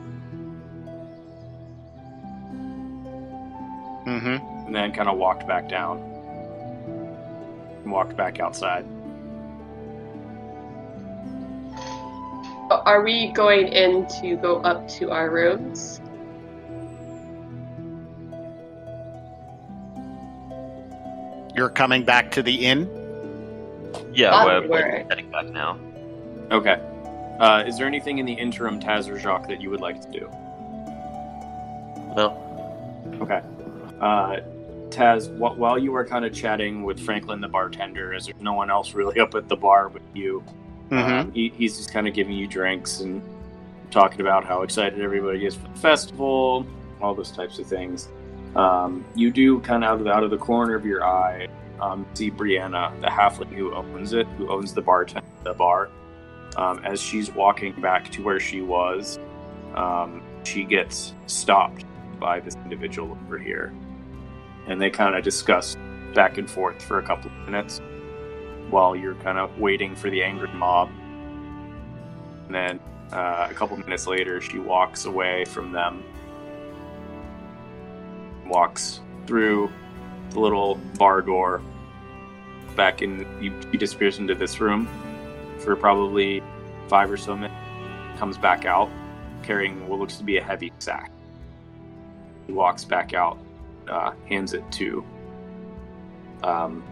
Mm-hmm. 4.08 4.66
and 4.68 4.74
then 4.74 4.94
kind 4.94 5.10
of 5.10 5.18
walked 5.18 5.46
back 5.46 5.68
down, 5.68 5.98
and 7.84 7.92
walked 7.92 8.16
back 8.16 8.40
outside. 8.40 8.86
Are 12.70 13.02
we 13.04 13.32
going 13.34 13.68
in 13.68 14.08
to 14.22 14.38
go 14.38 14.62
up 14.62 14.88
to 14.90 15.12
our 15.12 15.30
rooms? 15.30 16.00
You're 21.56 21.70
coming 21.70 22.06
back 22.06 22.32
to 22.32 22.44
the 22.44 22.66
inn. 22.66 22.90
Yeah, 24.14 24.34
Onward. 24.34 24.70
we're, 24.70 25.00
we're 25.00 25.06
heading 25.10 25.30
back 25.32 25.48
now. 25.48 25.78
Okay. 26.52 26.82
Uh, 27.40 27.64
is 27.68 27.78
there 27.78 27.88
anything 27.88 28.20
in 28.20 28.26
the 28.26 28.34
interim, 28.34 28.80
Taz 28.80 29.10
or 29.10 29.20
Jacques, 29.20 29.48
that 29.48 29.62
you 29.62 29.70
would 29.70 29.82
like 29.82 30.02
to 30.02 30.10
do? 30.10 30.30
No. 32.16 32.44
Okay. 33.22 33.42
Uh, 34.00 34.38
Taz, 34.90 35.28
wh- 35.38 35.58
while 35.58 35.78
you 35.78 35.92
were 35.92 36.06
kind 36.06 36.24
of 36.26 36.34
chatting 36.34 36.84
with 36.84 37.00
Franklin, 37.00 37.42
the 37.42 37.48
bartender, 37.48 38.14
as 38.14 38.26
there's 38.28 38.42
no 38.42 38.54
one 38.54 38.70
else 38.72 38.94
really 38.94 39.20
up 39.26 39.36
at 39.36 39.48
the 39.48 39.56
bar 39.56 39.90
with 39.90 40.04
you, 40.14 40.44
Mm-hmm. 40.90 41.14
um, 41.28 41.32
he, 41.34 41.50
he's 41.50 41.76
just 41.76 41.92
kind 41.92 42.08
of 42.08 42.14
giving 42.14 42.32
you 42.32 42.48
drinks 42.48 43.02
and 43.02 43.22
talking 43.92 44.22
about 44.22 44.46
how 44.46 44.62
excited 44.62 45.02
everybody 45.02 45.46
is 45.46 45.54
for 45.54 45.68
the 45.68 45.78
festival, 45.80 46.66
all 47.02 47.14
those 47.14 47.30
types 47.32 47.60
of 47.60 47.68
things. 47.68 48.08
Um, 48.56 49.04
you 49.14 49.30
do 49.30 49.60
kind 49.60 49.84
of 49.84 49.90
out 49.90 49.98
of 50.00 50.04
the, 50.06 50.12
out 50.14 50.24
of 50.24 50.30
the 50.32 50.38
corner 50.38 50.76
of 50.76 50.86
your 50.86 51.04
eye 51.04 51.50
um, 51.82 52.06
see 52.14 52.32
Brianna, 52.32 52.98
the 53.02 53.08
halfling 53.08 53.54
who 53.54 53.74
owns 53.76 54.14
it, 54.14 54.26
who 54.38 54.50
owns 54.50 54.74
the 54.74 54.82
bar, 54.82 55.06
the 55.44 55.54
bar. 55.54 55.90
Um, 56.56 56.80
as 56.86 57.02
she's 57.02 57.32
walking 57.36 57.74
back 57.82 58.10
to 58.12 58.24
where 58.24 58.40
she 58.40 58.62
was, 58.62 59.20
um, 59.76 60.24
she 60.46 60.64
gets 60.64 61.14
stopped 61.26 61.84
by 62.18 62.40
this 62.40 62.56
individual 62.64 63.18
over 63.26 63.38
here, 63.38 63.74
and 64.68 64.82
they 64.82 64.90
kind 64.90 65.16
of 65.16 65.24
discuss 65.24 65.76
back 66.14 66.38
and 66.38 66.50
forth 66.50 66.82
for 66.82 67.00
a 67.00 67.04
couple 67.04 67.32
of 67.32 67.38
minutes 67.46 67.82
while 68.70 68.96
you're 68.96 69.16
kind 69.16 69.38
of 69.38 69.58
waiting 69.60 69.96
for 69.96 70.10
the 70.10 70.22
angry 70.22 70.50
mob. 70.54 70.90
And 72.46 72.56
then 72.56 72.80
uh, 73.12 73.48
a 73.50 73.54
couple 73.54 73.78
minutes 73.78 74.08
later, 74.08 74.42
she 74.42 74.60
walks 74.60 75.06
away 75.06 75.46
from 75.46 75.72
them, 75.72 76.04
walks 78.46 79.00
through 79.26 79.72
the 80.32 80.40
little 80.40 80.76
bar 80.98 81.22
door 81.22 81.62
back 82.76 83.02
in. 83.02 83.26
She 83.72 83.78
disappears 83.78 84.20
into 84.20 84.36
this 84.36 84.60
room 84.60 84.88
for 85.60 85.76
probably 85.76 86.44
five 86.88 87.12
or 87.12 87.18
so 87.18 87.36
minutes. 87.36 87.56
Comes 88.18 88.38
back 88.38 88.66
out 88.66 88.90
carrying 89.44 89.88
what 89.88 90.00
looks 90.00 90.18
to 90.18 90.24
be 90.24 90.38
a 90.38 90.44
heavy 90.44 90.74
sack. 90.80 91.12
He 92.46 92.54
walks 92.54 92.84
back 92.84 93.14
out, 93.14 93.38
uh, 93.90 94.12
hands 94.28 94.54
it 94.54 94.70
to 94.72 95.04
um, 96.44 96.84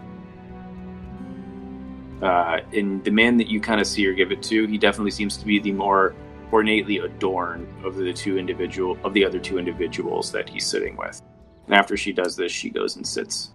uh, 2.22 2.60
and 2.74 3.04
the 3.04 3.12
man 3.12 3.38
that 3.38 3.48
you 3.48 3.60
kind 3.60 3.82
of 3.82 3.88
see 3.88 4.06
her 4.06 4.14
give 4.14 4.32
it 4.32 4.42
to, 4.44 4.66
he 4.68 4.78
definitely 4.78 5.12
seems 5.12 5.38
to 5.38 5.46
be 5.46 5.60
the 5.60 5.72
more 5.72 6.16
ornately 6.52 7.00
adorned 7.00 7.68
of 7.86 7.96
the 7.96 8.14
two 8.14 8.38
individual 8.38 8.98
of 9.04 9.14
the 9.14 9.26
other 9.26 9.40
two 9.40 9.58
individuals 9.58 10.32
that 10.32 10.48
he's 10.48 10.66
sitting 10.66 10.96
with. 10.96 11.22
And 11.66 11.76
after 11.76 11.98
she 11.98 12.14
does 12.14 12.36
this, 12.36 12.52
she 12.52 12.70
goes 12.70 12.96
and 12.96 13.06
sits 13.06 13.52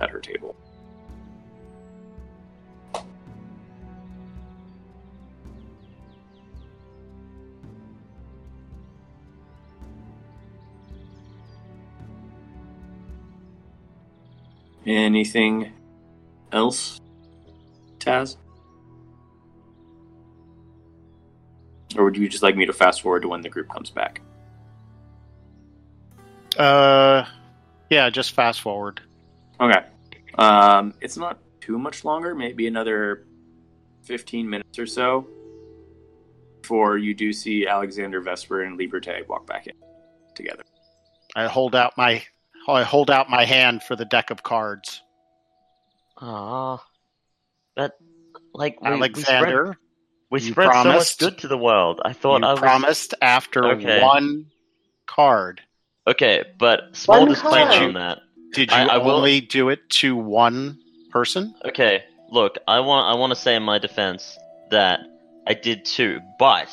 at 0.00 0.10
her 0.10 0.20
table. 0.20 0.56
Anything 14.86 15.72
else, 16.50 17.00
Taz? 17.98 18.36
Or 21.96 22.04
would 22.04 22.16
you 22.16 22.28
just 22.28 22.42
like 22.42 22.56
me 22.56 22.66
to 22.66 22.72
fast 22.72 23.02
forward 23.02 23.22
to 23.22 23.28
when 23.28 23.42
the 23.42 23.48
group 23.48 23.68
comes 23.68 23.90
back? 23.90 24.20
Uh, 26.56 27.24
yeah, 27.90 28.10
just 28.10 28.32
fast 28.32 28.60
forward. 28.60 29.00
Okay. 29.60 29.84
Um, 30.36 30.94
it's 31.00 31.16
not 31.16 31.38
too 31.60 31.78
much 31.78 32.04
longer, 32.04 32.34
maybe 32.34 32.66
another 32.66 33.24
15 34.04 34.48
minutes 34.48 34.78
or 34.78 34.86
so, 34.86 35.26
before 36.60 36.98
you 36.98 37.14
do 37.14 37.32
see 37.32 37.66
Alexander 37.66 38.20
Vesper 38.20 38.62
and 38.62 38.78
Liberté 38.78 39.26
walk 39.28 39.46
back 39.46 39.66
in 39.66 39.74
together. 40.34 40.62
I 41.36 41.46
hold 41.46 41.74
out 41.74 41.96
my 41.96 42.22
I 42.68 42.82
hold 42.84 43.10
out 43.10 43.28
my 43.30 43.44
hand 43.44 43.82
for 43.82 43.96
the 43.96 44.04
deck 44.04 44.30
of 44.30 44.42
cards. 44.42 45.02
Ah, 46.20 46.82
but 47.74 47.92
like 48.54 48.80
we, 48.80 48.88
Alexander, 48.88 49.76
we 50.30 50.38
spread, 50.40 50.46
we 50.46 50.50
spread 50.52 50.70
promised- 50.70 51.18
so 51.18 51.26
much 51.26 51.32
good 51.32 51.40
to 51.42 51.48
the 51.48 51.58
world. 51.58 52.00
I 52.04 52.12
thought 52.12 52.42
you 52.42 52.46
I 52.46 52.50
was 52.52 52.60
promised 52.60 53.14
after 53.20 53.64
Okay. 53.72 54.00
one 54.02 54.46
card. 55.06 55.60
okay, 56.06 56.44
but 56.58 56.94
small 56.96 57.20
One 57.20 57.28
disclaimer 57.30 57.70
card. 57.70 57.82
on 57.82 57.92
that. 57.94 58.18
Did 58.52 58.70
you 58.70 58.76
I- 58.76 58.94
I 58.94 58.98
will- 58.98 59.12
only 59.16 59.40
do 59.40 59.68
it 59.70 59.88
to 60.00 60.14
one 60.16 60.78
person? 61.10 61.54
Okay, 61.64 62.04
look, 62.30 62.58
I 62.68 62.80
want 62.80 63.08
I 63.14 63.18
want 63.18 63.30
to 63.32 63.36
say 63.40 63.56
in 63.56 63.62
my 63.62 63.78
defense 63.78 64.38
that 64.70 65.00
I 65.46 65.54
did 65.54 65.84
two, 65.84 66.20
but 66.38 66.68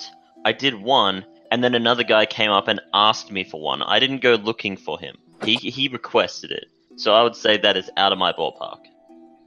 I 0.46 0.52
did 0.52 0.76
one, 0.76 1.26
and 1.52 1.64
then 1.64 1.74
another 1.76 2.04
guy 2.04 2.26
came 2.26 2.52
up 2.52 2.68
and 2.68 2.80
asked 2.94 3.32
me 3.32 3.44
for 3.44 3.60
one. 3.62 3.82
I 3.82 4.00
didn't 4.00 4.20
go 4.22 4.36
looking 4.36 4.78
for 4.78 5.00
him. 5.00 5.18
He 5.44 5.56
he 5.56 5.88
requested 5.88 6.52
it, 6.52 6.68
so 6.98 7.14
I 7.14 7.24
would 7.24 7.36
say 7.36 7.58
that 7.58 7.78
is 7.78 7.90
out 7.98 8.12
of 8.12 8.18
my 8.18 8.34
ballpark. 8.34 8.80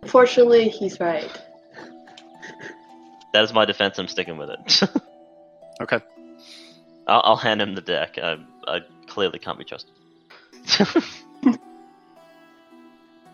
Fortunately, 0.07 0.69
he's 0.69 0.99
right. 0.99 1.31
That 3.33 3.45
is 3.45 3.53
my 3.53 3.65
defense. 3.65 3.99
I'm 3.99 4.09
sticking 4.09 4.37
with 4.37 4.51
it. 4.51 4.83
Okay. 5.81 5.99
I'll, 7.09 7.23
I'll 7.25 7.37
hand 7.37 7.61
him 7.61 7.75
the 7.75 7.81
deck. 7.81 8.19
I, 8.23 8.37
I 8.69 8.81
clearly 9.09 9.39
can't 9.41 9.59
be 9.59 9.65
trusted. 9.65 9.91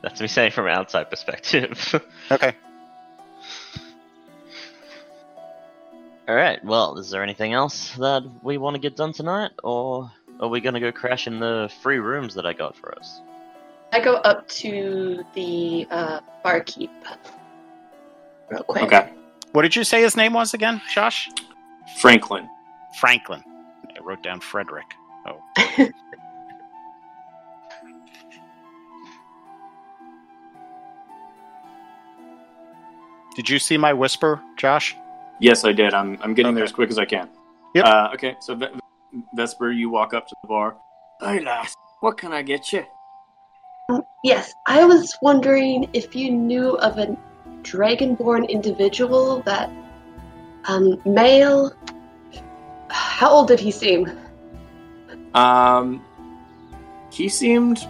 That's 0.02 0.20
me 0.20 0.28
saying 0.28 0.52
from 0.52 0.66
an 0.66 0.72
outside 0.72 1.10
perspective. 1.10 1.94
Okay. 2.30 2.54
All 6.28 6.34
right. 6.34 6.62
Well, 6.64 6.98
is 6.98 7.10
there 7.10 7.22
anything 7.22 7.54
else 7.54 7.94
that 7.96 8.22
we 8.42 8.58
want 8.58 8.74
to 8.76 8.80
get 8.80 8.96
done 8.96 9.12
tonight, 9.14 9.52
or 9.64 10.10
are 10.40 10.48
we 10.48 10.60
gonna 10.60 10.80
go 10.80 10.92
crash 10.92 11.26
in 11.26 11.40
the 11.40 11.70
free 11.82 11.98
rooms 11.98 12.34
that 12.34 12.46
I 12.46 12.52
got 12.52 12.76
for 12.76 12.96
us? 12.98 13.20
I 13.92 14.00
go 14.00 14.16
up 14.16 14.46
to 14.48 15.24
the 15.34 15.86
uh, 15.90 16.20
barkeep 16.44 16.90
real 18.50 18.62
quick. 18.64 18.84
Okay. 18.84 19.12
What 19.52 19.62
did 19.62 19.74
you 19.74 19.84
say 19.84 20.02
his 20.02 20.16
name 20.16 20.34
was 20.34 20.54
again, 20.54 20.80
Josh? 20.92 21.28
Franklin. 22.00 22.48
Franklin. 23.00 23.42
I 23.96 24.02
wrote 24.02 24.22
down 24.22 24.40
Frederick. 24.40 24.86
Oh. 25.26 25.88
Did 33.38 33.48
you 33.48 33.60
see 33.60 33.78
my 33.78 33.92
whisper, 33.92 34.42
Josh? 34.56 34.96
Yes, 35.38 35.64
I 35.64 35.70
did. 35.70 35.94
I'm, 35.94 36.18
I'm 36.22 36.34
getting 36.34 36.56
there 36.56 36.64
as 36.64 36.72
quick 36.72 36.90
as 36.90 36.98
I 36.98 37.04
can. 37.04 37.28
Yep. 37.72 37.84
Uh, 37.84 38.10
okay, 38.14 38.36
so 38.40 38.56
Ve- 38.56 38.66
Vesper, 39.34 39.70
you 39.70 39.90
walk 39.90 40.14
up 40.14 40.26
to 40.28 40.34
the 40.42 40.48
bar. 40.48 40.76
Hey, 41.20 41.40
lass, 41.40 41.74
what 42.00 42.18
can 42.18 42.32
I 42.32 42.42
get 42.42 42.72
you? 42.72 42.84
Yes, 44.22 44.52
I 44.66 44.84
was 44.84 45.16
wondering 45.22 45.88
if 45.92 46.14
you 46.14 46.30
knew 46.30 46.76
of 46.78 46.98
a 46.98 47.16
dragonborn 47.62 48.48
individual 48.48 49.40
that, 49.42 49.70
um, 50.66 51.00
male. 51.04 51.72
How 52.90 53.30
old 53.30 53.48
did 53.48 53.60
he 53.60 53.70
seem? 53.70 54.10
Um, 55.34 56.04
he 57.10 57.28
seemed 57.28 57.86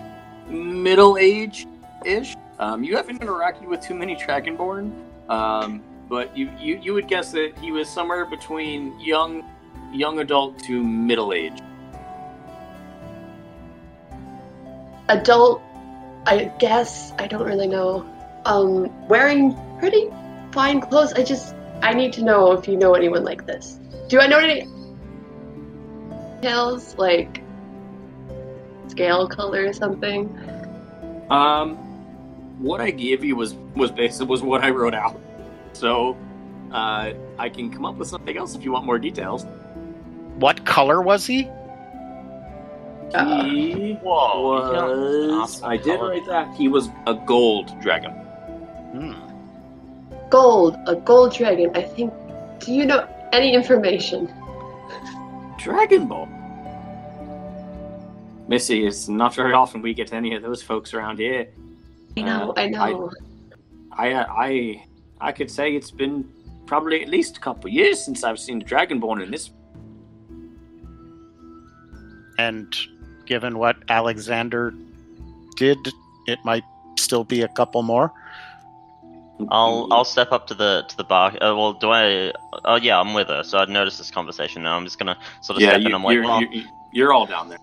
middle 0.48 1.18
age 1.18 1.66
ish. 2.04 2.37
Um, 2.59 2.83
you 2.83 2.96
haven't 2.96 3.20
interacted 3.20 3.66
with 3.66 3.81
too 3.81 3.94
many 3.94 4.16
Dragonborn, 4.16 4.92
um, 5.28 5.83
but 6.09 6.37
you, 6.37 6.50
you 6.59 6.81
you 6.83 6.94
would 6.94 7.07
guess 7.07 7.31
that 7.33 7.57
he 7.59 7.70
was 7.70 7.88
somewhere 7.88 8.24
between 8.24 8.98
young 8.98 9.44
young 9.92 10.18
adult 10.18 10.59
to 10.64 10.83
middle 10.83 11.33
age. 11.33 11.59
Adult, 15.09 15.62
I 16.27 16.53
guess. 16.59 17.12
I 17.18 17.27
don't 17.27 17.46
really 17.46 17.68
know. 17.68 18.07
Um, 18.44 19.09
wearing 19.09 19.57
pretty 19.79 20.11
fine 20.53 20.81
clothes. 20.81 21.12
I 21.14 21.22
just, 21.22 21.55
I 21.83 21.94
need 21.94 22.12
to 22.14 22.22
know 22.22 22.53
if 22.53 22.68
you 22.68 22.77
know 22.77 22.94
anyone 22.94 23.24
like 23.24 23.46
this. 23.46 23.79
Do 24.09 24.20
I 24.20 24.27
know 24.27 24.38
any 24.38 24.66
details 26.40 26.96
like 26.96 27.42
scale 28.88 29.29
color 29.29 29.66
or 29.66 29.72
something? 29.72 30.29
Um, 31.31 31.77
what 32.59 32.81
I 32.81 32.90
gave 32.90 33.24
you 33.24 33.37
was 33.37 33.55
was 33.77 33.90
basically 33.90 34.27
was 34.27 34.42
what 34.42 34.62
I 34.62 34.70
wrote 34.70 34.94
out. 34.94 35.20
So, 35.72 36.16
uh, 36.72 37.12
I 37.38 37.48
can 37.48 37.70
come 37.70 37.85
up 37.85 37.96
with 37.96 38.09
something 38.09 38.37
else 38.37 38.55
if 38.55 38.64
you 38.64 38.72
want 38.72 38.85
more 38.87 38.98
details. 38.98 39.46
What 40.38 40.64
color 40.64 41.03
was 41.03 41.27
he? 41.27 41.48
Uh, 43.14 43.44
he 43.44 43.94
Whoa! 44.03 44.42
was. 44.42 45.51
ask 45.51 45.61
for 45.61 45.66
I 45.66 45.77
did 45.79 45.98
color. 45.98 46.11
write 46.11 46.27
that. 46.27 46.55
He 46.55 46.68
was 46.68 46.90
a 47.07 47.14
gold 47.14 47.79
dragon. 47.81 48.12
Hmm. 48.92 49.14
Gold, 50.31 50.77
a 50.87 50.94
gold 50.94 51.35
dragon. 51.35 51.70
I 51.74 51.83
think. 51.83 52.12
Do 52.61 52.72
you 52.72 52.85
know 52.87 53.09
any 53.33 53.55
information? 53.55 54.33
Dragon 55.59 56.07
Ball. 56.07 56.29
Missy, 58.46 58.87
it's 58.87 59.09
not 59.09 59.35
very 59.35 59.53
often 59.53 59.83
we 59.83 59.92
get 59.94 60.12
any 60.12 60.35
of 60.35 60.42
those 60.42 60.62
folks 60.62 60.94
around 60.94 61.18
here. 61.18 61.48
I 62.16 62.20
know, 62.22 62.51
Uh, 62.57 62.61
I 62.61 62.66
know. 62.68 63.11
I, 63.92 64.14
I, 64.14 64.85
I 65.20 65.33
could 65.33 65.51
say 65.51 65.74
it's 65.74 65.90
been 65.90 66.29
probably 66.66 67.03
at 67.03 67.09
least 67.09 67.37
a 67.37 67.40
couple 67.40 67.68
of 67.68 67.74
years 67.74 68.01
since 68.03 68.24
I've 68.24 68.38
seen 68.38 68.59
the 68.59 68.64
Dragonborn 68.64 69.22
in 69.22 69.31
this. 69.31 69.51
And 72.38 72.74
given 73.27 73.59
what 73.59 73.77
Alexander 73.88 74.72
did, 75.57 75.79
it 76.27 76.38
might 76.44 76.64
still 76.96 77.24
be 77.24 77.42
a 77.42 77.48
couple 77.48 77.83
more. 77.83 78.12
I'll 79.51 79.87
I'll 79.92 80.05
step 80.05 80.33
up 80.33 80.46
to 80.48 80.55
the 80.55 80.85
to 80.88 80.96
the 80.96 81.05
bar. 81.05 81.31
Uh, 81.40 81.55
well, 81.55 81.72
do 81.72 81.90
I? 81.90 82.33
Oh 82.64 82.77
yeah, 82.77 82.98
I'm 82.98 83.14
with 83.14 83.29
her, 83.29 83.44
so 83.44 83.59
I'd 83.59 83.68
noticed 83.68 83.98
this 83.98 84.11
conversation. 84.11 84.62
Now 84.62 84.77
I'm 84.77 84.85
just 84.85 84.98
gonna 84.98 85.16
sort 85.42 85.57
of 85.57 85.62
yeah, 85.62 85.70
step 85.70 85.83
you, 85.83 85.88
in. 85.88 85.94
I'm 85.94 86.03
like, 86.03 86.14
you're, 86.14 86.24
well, 86.24 86.42
you're, 86.42 86.64
you're 86.92 87.12
all 87.12 87.27
down 87.27 87.48
there. 87.48 87.59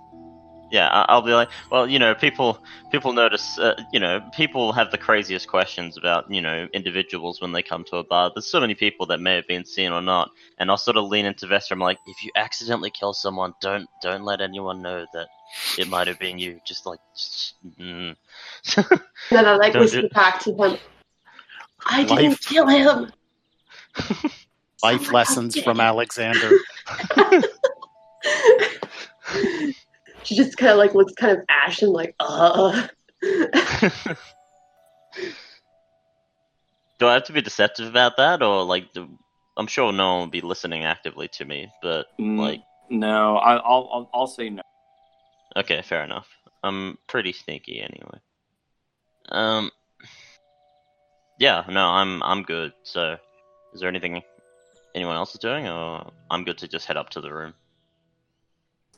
Yeah, 0.71 0.87
I- 0.89 1.05
I'll 1.09 1.21
be 1.21 1.33
like, 1.33 1.49
well, 1.71 1.87
you 1.87 1.99
know, 1.99 2.15
people 2.15 2.59
people 2.91 3.13
notice, 3.13 3.57
uh, 3.59 3.75
you 3.93 3.99
know, 3.99 4.19
people 4.35 4.71
have 4.73 4.91
the 4.91 4.97
craziest 4.97 5.47
questions 5.47 5.97
about 5.97 6.29
you 6.29 6.41
know 6.41 6.67
individuals 6.73 7.41
when 7.41 7.51
they 7.51 7.61
come 7.61 7.83
to 7.85 7.97
a 7.97 8.03
bar. 8.03 8.31
There's 8.33 8.49
so 8.49 8.59
many 8.59 8.75
people 8.75 9.05
that 9.07 9.19
may 9.19 9.35
have 9.35 9.47
been 9.47 9.65
seen 9.65 9.91
or 9.91 10.01
not, 10.01 10.29
and 10.57 10.69
I'll 10.71 10.77
sort 10.77 10.97
of 10.97 11.05
lean 11.05 11.25
into 11.25 11.47
Vesper. 11.47 11.73
I'm 11.75 11.79
like, 11.79 11.99
if 12.07 12.23
you 12.23 12.31
accidentally 12.35 12.89
kill 12.91 13.13
someone, 13.13 13.53
don't 13.61 13.87
don't 14.01 14.23
let 14.23 14.41
anyone 14.41 14.81
know 14.81 15.05
that 15.13 15.27
it 15.77 15.87
might 15.87 16.07
have 16.07 16.19
been 16.19 16.39
you. 16.39 16.59
Just 16.65 16.85
like, 16.85 16.99
just, 17.15 17.55
mm. 17.79 18.15
then 19.29 19.45
I 19.45 19.55
like 19.55 19.73
Don't 19.73 19.83
whisper 19.83 20.01
do- 20.01 20.09
back 20.09 20.39
to 20.41 20.53
him. 20.53 20.77
I 21.85 22.03
didn't 22.03 22.39
kill 22.41 22.67
him. 22.67 23.11
Life 24.83 25.11
lessons 25.13 25.59
from. 25.61 25.79
Alexander. 25.79 26.49
she 30.25 30.35
just 30.35 30.57
kind 30.57 30.71
of 30.71 30.77
like 30.77 30.93
looks 30.93 31.13
kind 31.13 31.37
of 31.37 31.43
ashen, 31.49 31.89
like 31.89 32.15
uh. 32.19 32.87
Do 36.97 37.07
I 37.07 37.13
have 37.13 37.25
to 37.25 37.33
be 37.33 37.41
deceptive 37.41 37.87
about 37.87 38.17
that, 38.17 38.41
or 38.41 38.63
like, 38.63 38.93
do, 38.93 39.09
I'm 39.57 39.67
sure 39.67 39.91
no 39.91 40.13
one 40.13 40.19
will 40.21 40.27
be 40.27 40.41
listening 40.41 40.85
actively 40.85 41.27
to 41.29 41.45
me, 41.45 41.69
but 41.81 42.05
Mm, 42.19 42.39
like, 42.39 42.61
no, 42.89 43.37
I, 43.37 43.55
I'll, 43.55 43.89
I'll, 43.91 44.09
I'll 44.13 44.27
say 44.27 44.49
no. 44.49 44.61
okay, 45.57 45.81
fair 45.81 46.03
enough. 46.03 46.27
I'm 46.63 46.97
pretty 47.07 47.33
sneaky 47.33 47.81
anyway. 47.81 48.19
Um, 49.29 49.71
yeah, 51.37 51.65
no, 51.69 51.85
I'm 51.85 52.23
I'm 52.23 52.43
good. 52.43 52.71
So, 52.83 53.17
is 53.73 53.81
there 53.81 53.89
anything 53.89 54.21
anyone 54.95 55.15
else 55.17 55.33
is 55.33 55.41
doing, 55.41 55.67
or 55.67 56.11
I'm 56.31 56.45
good 56.45 56.57
to 56.59 56.67
just 56.67 56.85
head 56.85 56.97
up 56.97 57.09
to 57.11 57.21
the 57.21 57.33
room? 57.33 57.53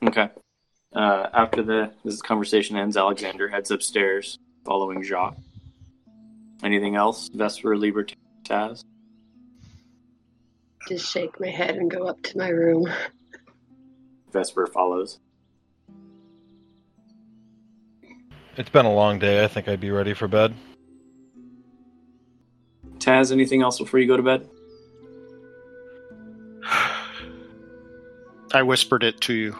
Okay. 0.03 0.29
Uh, 0.93 1.27
after 1.33 1.63
the 1.63 1.91
this 2.03 2.21
conversation 2.21 2.77
ends, 2.77 2.97
Alexander 2.97 3.47
heads 3.47 3.71
upstairs, 3.71 4.39
following 4.65 5.03
Jacques. 5.03 5.37
Anything 6.63 6.95
else? 6.95 7.29
Vesper, 7.29 7.77
Liberty, 7.77 8.15
Taz? 8.43 8.83
Just 10.87 11.11
shake 11.11 11.39
my 11.39 11.49
head 11.49 11.75
and 11.75 11.91
go 11.91 12.07
up 12.07 12.21
to 12.23 12.37
my 12.37 12.49
room. 12.49 12.87
Vesper 14.31 14.67
follows. 14.67 15.19
It's 18.55 18.69
been 18.69 18.85
a 18.85 18.93
long 18.93 19.19
day. 19.19 19.43
I 19.43 19.47
think 19.47 19.67
I'd 19.67 19.81
be 19.81 19.91
ready 19.91 20.13
for 20.13 20.27
bed. 20.27 20.55
Taz, 22.97 23.31
anything 23.31 23.61
else 23.61 23.77
before 23.77 23.99
you 23.99 24.07
go 24.07 24.17
to 24.17 24.23
bed? 24.23 24.49
I 28.53 28.63
whispered 28.63 29.03
it 29.03 29.21
to 29.21 29.33
you. 29.33 29.55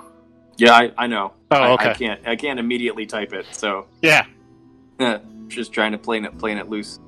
Yeah, 0.58 0.74
I, 0.74 0.92
I 0.98 1.08
know. 1.08 1.34
Oh, 1.52 1.56
I, 1.56 1.72
okay. 1.74 1.90
I 1.90 1.94
can't 1.94 2.28
I 2.28 2.36
can't 2.36 2.60
immediately 2.60 3.06
type 3.06 3.34
it, 3.34 3.46
so 3.52 3.86
Yeah, 4.02 4.26
just 5.48 5.72
trying 5.72 5.92
to 5.92 5.98
play 5.98 6.20
it 6.20 6.38
playing 6.38 6.58
it 6.58 6.70
loose. 6.70 7.00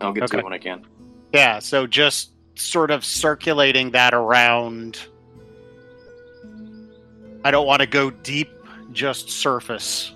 I'll 0.00 0.12
get 0.12 0.20
to 0.20 0.24
Okay. 0.26 0.38
it 0.38 0.44
when 0.44 0.52
I 0.52 0.58
can. 0.58 0.84
yeah. 1.32 1.58
So 1.58 1.86
just 1.86 2.30
sort 2.56 2.90
of 2.90 3.04
circulating 3.04 3.90
that 3.92 4.14
around. 4.14 4.98
I 7.44 7.50
don't 7.50 7.66
want 7.66 7.80
to 7.80 7.86
go 7.86 8.10
deep, 8.10 8.50
just 8.92 9.28
surface. 9.30 10.12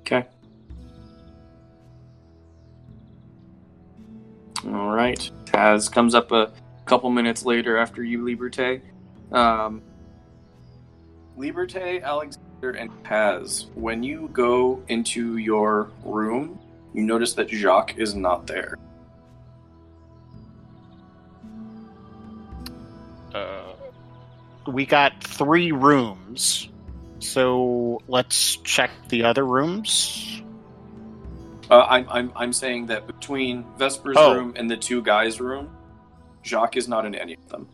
Okay. 0.00 0.24
All 4.66 4.90
right. 4.90 5.30
Taz 5.44 5.90
comes 5.92 6.14
up 6.14 6.32
a 6.32 6.52
couple 6.86 7.10
minutes 7.10 7.44
later 7.44 7.76
after 7.76 8.02
you, 8.02 8.24
Liberté. 8.24 8.80
Um, 9.32 9.82
Liberté, 11.38 12.02
Alexander, 12.02 12.70
and 12.78 12.90
Taz, 13.04 13.66
when 13.74 14.02
you 14.02 14.28
go 14.32 14.82
into 14.88 15.36
your 15.36 15.90
room, 16.04 16.58
you 16.92 17.02
notice 17.02 17.34
that 17.34 17.48
Jacques 17.50 17.96
is 17.98 18.14
not 18.14 18.46
there. 18.46 18.78
Uh, 23.34 23.72
we 24.68 24.86
got 24.86 25.22
three 25.22 25.72
rooms, 25.72 26.68
so 27.18 28.00
let's 28.06 28.56
check 28.58 28.90
the 29.08 29.24
other 29.24 29.44
rooms. 29.44 30.40
Uh, 31.70 31.84
I'm, 31.88 32.06
I'm, 32.10 32.32
I'm 32.36 32.52
saying 32.52 32.86
that 32.86 33.06
between 33.06 33.64
Vesper's 33.76 34.16
Oh. 34.18 34.34
room 34.36 34.52
and 34.56 34.70
the 34.70 34.76
two 34.76 35.02
guys' 35.02 35.40
room, 35.40 35.70
Jacques 36.44 36.76
is 36.76 36.86
not 36.86 37.06
in 37.06 37.14
any 37.14 37.34
of 37.34 37.48
them. 37.48 37.66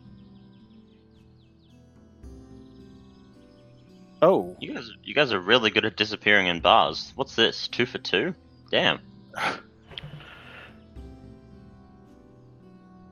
Oh, 4.23 4.55
You 4.61 4.75
guys, 4.75 4.91
you 5.03 5.15
guys 5.15 5.33
are 5.33 5.41
really 5.41 5.71
good 5.71 5.85
at 5.87 5.97
disappearing 5.97 6.47
in 6.47 6.61
bars. 6.61 7.13
What's 7.17 7.35
this? 7.35 7.69
Two 7.69 7.87
for 7.87 7.99
two? 7.99 8.35
Damn. 8.71 9.01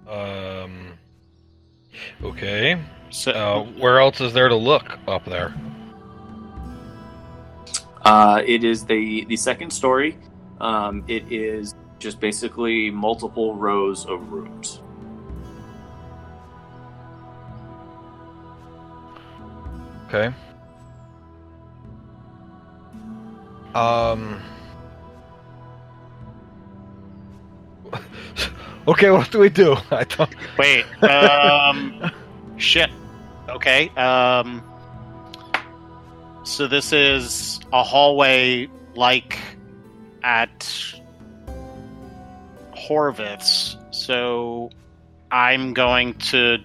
Um. 0.09 0.95
Okay. 2.25 2.81
so 3.11 3.31
Uh, 3.33 3.65
where 3.79 4.01
else 4.01 4.23
is 4.23 4.33
there 4.33 4.49
to 4.49 4.55
look 4.55 4.99
up 5.07 5.27
there? 5.27 5.55
Uh, 8.03 8.43
it 8.47 8.65
is 8.65 8.87
the 8.87 9.27
the 9.27 9.37
second 9.37 9.71
story. 9.71 10.17
Um, 10.63 11.05
it 11.09 11.31
is 11.31 11.75
just 11.99 12.21
basically 12.21 12.91
multiple 12.91 13.55
rows 13.55 14.07
of 14.07 14.33
rooms. 14.33 14.81
Okay. 20.07 20.35
Um. 23.75 24.43
okay, 28.89 29.11
what 29.11 29.31
do 29.31 29.39
we 29.39 29.49
do? 29.49 29.77
I 29.91 30.05
don't. 30.05 30.35
wait. 30.57 30.85
Um, 31.03 32.11
shit. 32.57 32.91
Okay. 33.49 33.89
Um, 33.91 34.63
so 36.45 36.67
this 36.67 36.93
is 36.93 37.61
a 37.73 37.83
hallway 37.83 38.69
like 38.95 39.39
at 40.23 40.61
Horvith's. 42.75 43.77
So 43.91 44.71
I'm 45.31 45.75
going 45.75 46.15
to 46.15 46.59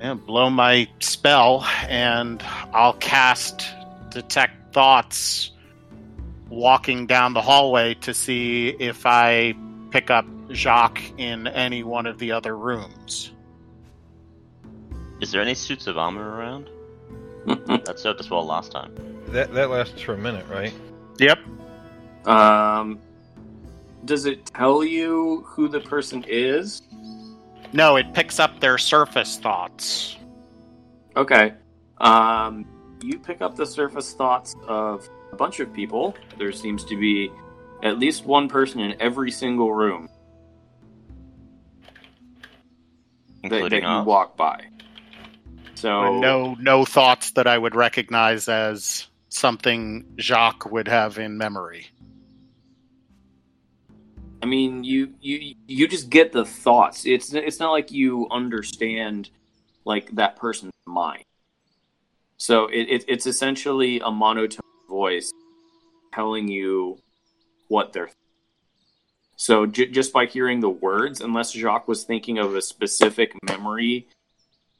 yeah, 0.00 0.14
blow 0.14 0.48
my 0.48 0.88
spell 1.00 1.66
and 1.88 2.42
I'll 2.72 2.94
cast 2.94 3.68
Detect 4.10 4.59
Thoughts 4.72 5.52
walking 6.48 7.06
down 7.06 7.32
the 7.32 7.40
hallway 7.40 7.94
to 7.94 8.12
see 8.12 8.70
if 8.80 9.06
I 9.06 9.54
pick 9.90 10.10
up 10.10 10.26
Jacques 10.52 11.02
in 11.18 11.46
any 11.48 11.82
one 11.82 12.06
of 12.06 12.18
the 12.18 12.32
other 12.32 12.56
rooms. 12.56 13.32
Is 15.20 15.30
there 15.32 15.42
any 15.42 15.54
suits 15.54 15.86
of 15.86 15.98
armor 15.98 16.36
around? 16.36 16.68
That 17.84 17.98
served 17.98 18.20
us 18.20 18.30
well 18.30 18.44
last 18.44 18.70
time. 18.72 18.94
That 19.28 19.54
that 19.54 19.70
lasts 19.70 20.00
for 20.02 20.14
a 20.14 20.18
minute, 20.18 20.44
right? 20.50 20.74
Yep. 21.18 21.38
um, 22.26 22.98
does 24.04 24.26
it 24.26 24.44
tell 24.46 24.84
you 24.84 25.42
who 25.46 25.68
the 25.68 25.80
person 25.80 26.24
is? 26.28 26.82
No, 27.72 27.96
it 27.96 28.12
picks 28.12 28.38
up 28.38 28.60
their 28.60 28.78
surface 28.78 29.38
thoughts. 29.38 30.16
Okay. 31.16 31.54
Um, 31.98 32.66
you 33.02 33.18
pick 33.18 33.40
up 33.40 33.56
the 33.56 33.66
surface 33.66 34.12
thoughts 34.12 34.54
of 34.66 35.08
a 35.32 35.36
bunch 35.36 35.60
of 35.60 35.72
people. 35.72 36.14
There 36.38 36.52
seems 36.52 36.84
to 36.84 36.96
be 36.96 37.30
at 37.82 37.98
least 37.98 38.24
one 38.24 38.48
person 38.48 38.80
in 38.80 39.00
every 39.00 39.30
single 39.30 39.72
room 39.72 40.08
that, 43.42 43.50
that 43.50 43.54
Including 43.54 43.84
you 43.84 44.02
walk 44.02 44.36
by. 44.36 44.66
So 45.74 46.18
no, 46.18 46.56
no 46.60 46.84
thoughts 46.84 47.32
that 47.32 47.46
I 47.46 47.56
would 47.56 47.74
recognize 47.74 48.48
as 48.48 49.06
something 49.30 50.04
Jacques 50.18 50.70
would 50.70 50.88
have 50.88 51.18
in 51.18 51.38
memory. 51.38 51.86
I 54.42 54.46
mean, 54.46 54.84
you 54.84 55.14
you 55.20 55.54
you 55.66 55.88
just 55.88 56.10
get 56.10 56.32
the 56.32 56.44
thoughts. 56.44 57.06
It's 57.06 57.32
it's 57.32 57.60
not 57.60 57.70
like 57.70 57.92
you 57.92 58.26
understand 58.30 59.30
like 59.84 60.14
that 60.16 60.36
person's 60.36 60.72
mind. 60.86 61.24
So 62.40 62.68
it, 62.68 62.88
it 62.88 63.04
it's 63.06 63.26
essentially 63.26 64.00
a 64.00 64.10
monotone 64.10 64.64
voice 64.88 65.30
telling 66.14 66.48
you 66.48 66.98
what 67.68 67.92
they're. 67.92 68.08
So 69.36 69.66
j- 69.66 69.90
just 69.90 70.10
by 70.14 70.24
hearing 70.24 70.60
the 70.60 70.70
words, 70.70 71.20
unless 71.20 71.52
Jacques 71.52 71.86
was 71.86 72.04
thinking 72.04 72.38
of 72.38 72.54
a 72.54 72.62
specific 72.62 73.34
memory 73.46 74.08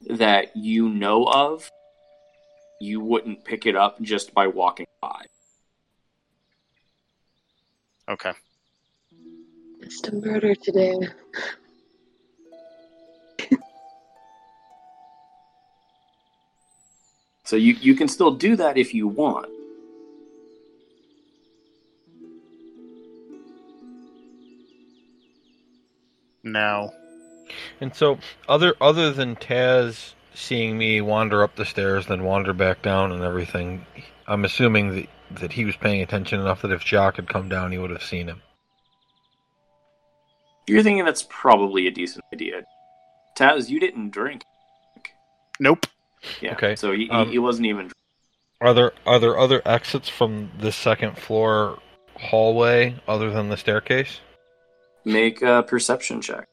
that 0.09 0.57
you 0.57 0.89
know 0.89 1.27
of, 1.27 1.69
you 2.81 3.01
wouldn't 3.01 3.45
pick 3.45 3.67
it 3.67 3.77
up 3.77 4.01
just 4.01 4.33
by 4.33 4.47
walking 4.47 4.87
by. 5.03 5.27
Okay. 8.09 8.33
Just 9.83 10.09
a 10.09 10.15
murder 10.15 10.55
today. 10.55 10.97
So 17.51 17.57
you 17.57 17.75
you 17.81 17.97
can 17.97 18.07
still 18.07 18.31
do 18.31 18.55
that 18.55 18.79
if 18.79 18.95
you 18.95 19.09
want. 19.09 19.49
No. 26.45 26.93
And 27.81 27.93
so, 27.93 28.21
other 28.49 28.75
other 28.81 29.13
than 29.13 29.35
Taz 29.35 30.13
seeing 30.33 30.79
me 30.79 31.01
wander 31.01 31.43
up 31.43 31.57
the 31.57 31.65
stairs, 31.65 32.07
then 32.07 32.23
wander 32.23 32.53
back 32.53 32.83
down, 32.83 33.11
and 33.11 33.25
everything, 33.25 33.85
I'm 34.29 34.45
assuming 34.45 34.95
that 34.95 35.09
that 35.41 35.53
he 35.53 35.65
was 35.65 35.75
paying 35.75 36.03
attention 36.03 36.39
enough 36.39 36.63
that 36.63 36.71
if 36.71 36.83
Jacques 36.83 37.17
had 37.17 37.29
come 37.29 37.49
down, 37.49 37.73
he 37.73 37.79
would 37.79 37.91
have 37.91 38.05
seen 38.05 38.29
him. 38.29 38.43
You're 40.69 40.85
thinking 40.85 41.05
that's 41.05 41.27
probably 41.29 41.89
a 41.89 41.91
decent 41.91 42.25
idea. 42.33 42.63
Taz, 43.37 43.69
you 43.69 43.81
didn't 43.81 44.11
drink. 44.11 44.45
Nope. 45.59 45.89
Yeah. 46.41 46.53
Okay, 46.53 46.77
So 46.77 46.93
he, 46.93 47.05
he- 47.05 47.11
um, 47.11 47.31
he 47.31 47.39
wasn't 47.39 47.67
even. 47.67 47.91
Are 48.61 48.75
there 48.75 48.93
are 49.07 49.19
there 49.19 49.39
other 49.39 49.63
exits 49.65 50.09
from 50.09 50.51
the 50.59 50.71
second 50.71 51.17
floor 51.17 51.79
hallway 52.17 52.95
other 53.09 53.31
than 53.31 53.49
the 53.49 53.57
staircase? 53.57 54.21
Make 55.07 55.41
a 55.41 55.63
perception 55.63 56.21
check. 56.21 56.47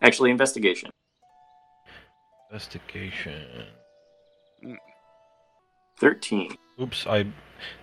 Actually, 0.00 0.30
investigation. 0.30 0.90
Investigation. 2.50 3.66
13. 6.00 6.56
Oops, 6.80 7.06
I 7.06 7.26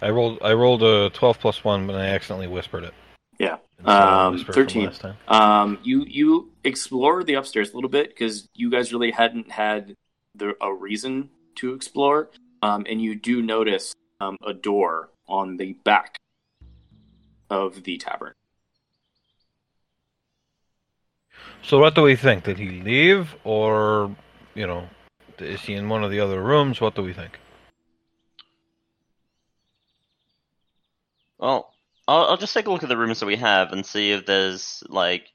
I 0.02 0.10
rolled 0.10 0.40
I 0.42 0.54
rolled 0.54 0.82
a 0.84 1.10
twelve 1.12 1.40
plus 1.40 1.64
one, 1.64 1.86
but 1.86 1.96
I 1.96 2.06
accidentally 2.08 2.48
whispered 2.48 2.86
it. 2.86 2.94
Yeah. 3.38 3.58
So 3.84 3.92
Um, 3.92 4.38
13. 4.46 4.86
last 4.86 5.02
time. 5.02 5.18
Um, 5.28 5.80
you 5.84 6.06
you 6.08 6.52
explore 6.64 7.24
the 7.24 7.34
upstairs 7.36 7.72
a 7.72 7.76
little 7.76 7.90
bit 7.90 8.08
because 8.10 8.48
you 8.56 8.72
guys 8.72 8.94
really 8.94 9.12
hadn't 9.12 9.52
had 9.52 9.96
the 10.38 10.56
a 10.62 10.74
reason 10.74 11.30
to 11.56 11.74
explore, 11.74 12.30
um, 12.62 12.86
and 12.90 13.02
you 13.02 13.16
do 13.16 13.42
notice 13.42 13.94
um, 14.22 14.38
a 14.46 14.54
door 14.54 15.10
on 15.28 15.58
the 15.58 15.74
back 15.84 16.18
of 17.50 17.84
the 17.84 17.98
tavern. 17.98 18.34
So 21.62 21.80
what 21.80 21.96
do 21.96 22.04
we 22.04 22.16
think? 22.16 22.44
Did 22.44 22.60
he 22.60 22.82
leave, 22.82 23.36
or 23.44 24.16
you 24.54 24.68
know, 24.68 24.88
is 25.40 25.62
he 25.62 25.74
in 25.74 25.90
one 25.90 26.04
of 26.04 26.12
the 26.12 26.20
other 26.20 26.42
rooms? 26.42 26.80
What 26.80 26.96
do 26.96 27.02
we 27.02 27.14
think? 27.14 27.40
Well, 31.38 31.74
I'll, 32.08 32.26
I'll 32.26 32.38
just 32.38 32.54
take 32.54 32.68
a 32.68 32.72
look 32.72 32.84
at 32.84 32.90
the 32.90 32.98
rooms 32.98 33.20
that 33.20 33.26
we 33.26 33.36
have 33.36 33.72
and 33.72 33.86
see 33.86 34.12
if 34.12 34.26
there's 34.26 34.84
like, 34.88 35.32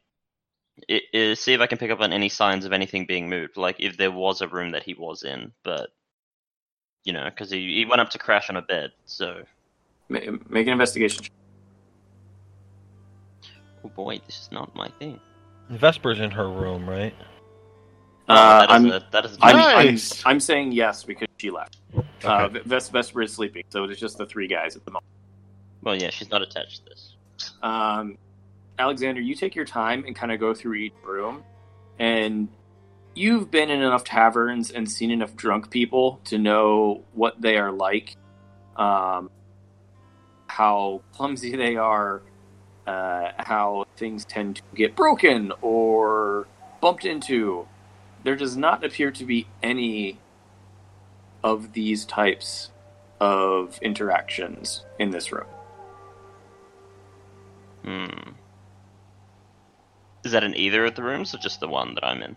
i 0.89 1.01
i 1.15 1.35
see 1.35 1.53
if 1.53 1.61
I 1.61 1.67
can 1.67 1.79
pick 1.79 1.91
up 1.91 2.01
on 2.01 2.13
any 2.13 2.29
signs 2.29 2.65
of 2.65 2.73
anything 2.73 3.07
being 3.07 3.29
moved, 3.29 3.57
like 3.57 3.77
if 3.79 3.97
there 3.97 4.11
was 4.13 4.41
a 4.41 4.49
room 4.49 4.71
that 4.73 4.83
he 4.85 4.95
was 4.95 5.23
in, 5.25 5.53
but 5.65 5.91
you 7.05 7.13
know, 7.13 7.25
because 7.25 7.51
he, 7.51 7.75
he 7.75 7.85
went 7.87 8.01
up 8.01 8.11
to 8.11 8.19
crash 8.19 8.51
on 8.51 8.57
a 8.57 8.63
bed. 8.63 8.91
So, 9.07 9.43
Ma- 10.09 10.21
make 10.49 10.67
an 10.67 10.73
investigation. 10.73 11.25
oh 13.85 13.89
boy, 13.89 14.21
this 14.27 14.41
is 14.41 14.53
not 14.53 14.75
my 14.75 14.89
thing. 14.99 15.19
Vesper's 15.71 16.21
in 16.21 16.31
her 16.31 16.49
room, 16.49 16.89
right? 16.89 17.15
Uh, 18.29 18.61
that 18.61 18.65
is 18.65 18.71
I'm- 18.71 18.87
a, 18.93 19.07
that 19.13 19.25
is. 19.25 19.39
I'm, 19.41 19.57
Nice. 19.57 20.25
I'm, 20.25 20.33
I'm 20.33 20.41
saying 20.41 20.73
yes 20.73 21.03
because 21.05 21.27
she 21.39 21.51
left. 21.51 21.79
Uh, 22.23 22.49
Ves- 22.49 22.89
Vesper 22.89 23.23
is 23.23 23.33
sleeping, 23.33 23.65
so 23.71 23.85
it's 23.85 23.99
just 24.01 24.19
the 24.19 24.27
three 24.27 24.47
guys 24.47 24.77
at 24.77 24.85
the 24.85 24.91
moment. 24.91 25.05
well, 25.83 25.97
yeah, 25.97 26.11
she's 26.11 26.31
not 26.31 26.43
attached 26.43 26.85
to 26.85 26.91
this. 26.91 27.15
Um, 27.63 28.19
Alexander, 28.81 29.21
you 29.21 29.35
take 29.35 29.55
your 29.55 29.67
time 29.67 30.05
and 30.07 30.17
kind 30.17 30.33
of 30.33 30.41
go 30.41 30.55
through 30.55 30.75
each 30.75 30.95
room, 31.05 31.45
and 31.99 32.49
you've 33.15 33.51
been 33.51 33.69
in 33.71 33.83
enough 33.83 34.05
taverns 34.05 34.71
and 34.71 34.91
seen 34.91 35.11
enough 35.11 35.37
drunk 35.37 35.71
people 35.71 36.19
to 36.25 36.39
know 36.39 37.05
what 37.13 37.41
they 37.41 37.59
are 37.59 37.71
like, 37.71 38.17
um, 38.77 39.31
how 40.47 41.03
clumsy 41.13 41.57
they 41.65 41.77
are, 41.77 42.23
uh, 42.87 43.33
how 43.37 43.85
things 43.97 44.25
tend 44.25 44.57
to 44.57 44.63
get 44.75 44.97
broken 44.97 45.53
or 45.61 46.49
bumped 46.81 47.05
into. 47.05 47.69
There 48.25 48.37
does 48.37 48.57
not 48.57 48.83
appear 48.83 49.11
to 49.11 49.25
be 49.25 49.47
any 49.63 50.19
of 51.45 51.75
these 51.75 52.07
types 52.07 52.71
of 53.21 53.79
interactions 53.83 54.85
in 54.99 55.11
this 55.11 55.33
room. 55.33 55.47
Hmm. 57.85 58.31
Is 60.25 60.33
that 60.33 60.45
in 60.45 60.57
either 60.57 60.85
of 60.85 60.95
the 60.95 61.03
rooms 61.03 61.35
or 61.35 61.39
just 61.39 61.61
the 61.61 61.69
one 61.69 61.95
that 61.95 62.05
I'm 62.05 62.23
in? 62.23 62.37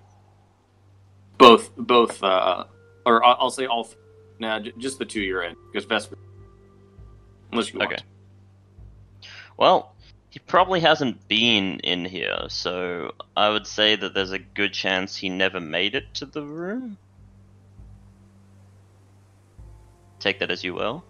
both 1.37 1.75
both 1.75 2.23
uh 2.23 2.63
or 3.05 3.23
I'll, 3.23 3.37
I'll 3.41 3.51
say 3.51 3.65
all 3.65 3.85
th- 3.85 3.97
nah, 4.39 4.59
j- 4.59 4.73
just 4.77 4.99
the 4.99 5.05
two 5.05 5.19
you're 5.21 5.43
in 5.43 5.55
because 5.71 5.85
Vesper 5.85 6.17
unless 7.51 7.73
you 7.73 7.79
want 7.79 7.93
Okay. 7.93 8.03
Well, 9.57 9.93
he 10.29 10.39
probably 10.39 10.79
hasn't 10.79 11.27
been 11.27 11.79
in 11.81 12.05
here, 12.05 12.45
so 12.47 13.11
I 13.37 13.49
would 13.49 13.67
say 13.67 13.95
that 13.95 14.13
there's 14.13 14.31
a 14.31 14.39
good 14.39 14.73
chance 14.73 15.15
he 15.15 15.29
never 15.29 15.59
made 15.59 15.93
it 15.93 16.13
to 16.15 16.25
the 16.25 16.41
room. 16.41 16.97
Take 20.19 20.39
that 20.39 20.49
as 20.49 20.63
you 20.63 20.73
will. 20.73 21.03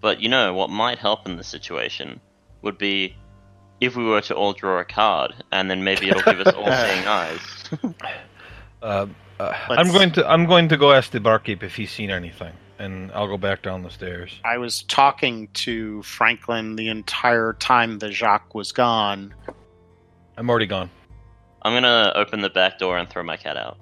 But 0.00 0.20
you 0.20 0.28
know, 0.28 0.52
what 0.52 0.68
might 0.68 0.98
help 0.98 1.26
in 1.26 1.36
this 1.36 1.48
situation 1.48 2.20
would 2.64 2.78
be 2.78 3.14
if 3.80 3.96
we 3.96 4.04
were 4.04 4.20
to 4.22 4.34
all 4.34 4.52
draw 4.52 4.80
a 4.80 4.84
card, 4.84 5.34
and 5.52 5.70
then 5.70 5.84
maybe 5.84 6.08
it'll 6.08 6.22
give 6.22 6.40
us 6.40 6.54
all 6.54 6.64
seeing 6.64 7.06
eyes. 7.06 7.40
Uh, 8.82 9.06
uh, 9.40 9.52
I'm 9.70 9.90
going 9.92 10.12
to 10.12 10.30
I'm 10.30 10.44
going 10.44 10.68
to 10.68 10.76
go 10.76 10.92
ask 10.92 11.10
the 11.10 11.18
barkeep 11.18 11.62
if 11.62 11.74
he's 11.74 11.90
seen 11.90 12.10
anything, 12.10 12.52
and 12.78 13.10
I'll 13.12 13.26
go 13.26 13.38
back 13.38 13.62
down 13.62 13.82
the 13.82 13.88
stairs. 13.88 14.38
I 14.44 14.58
was 14.58 14.82
talking 14.82 15.48
to 15.54 16.02
Franklin 16.02 16.76
the 16.76 16.88
entire 16.90 17.54
time 17.54 17.98
that 18.00 18.12
Jacques 18.12 18.54
was 18.54 18.72
gone. 18.72 19.32
I'm 20.36 20.50
already 20.50 20.66
gone. 20.66 20.90
I'm 21.62 21.72
gonna 21.72 22.12
open 22.14 22.42
the 22.42 22.50
back 22.50 22.78
door 22.78 22.98
and 22.98 23.08
throw 23.08 23.22
my 23.22 23.38
cat 23.38 23.56
out. 23.56 23.78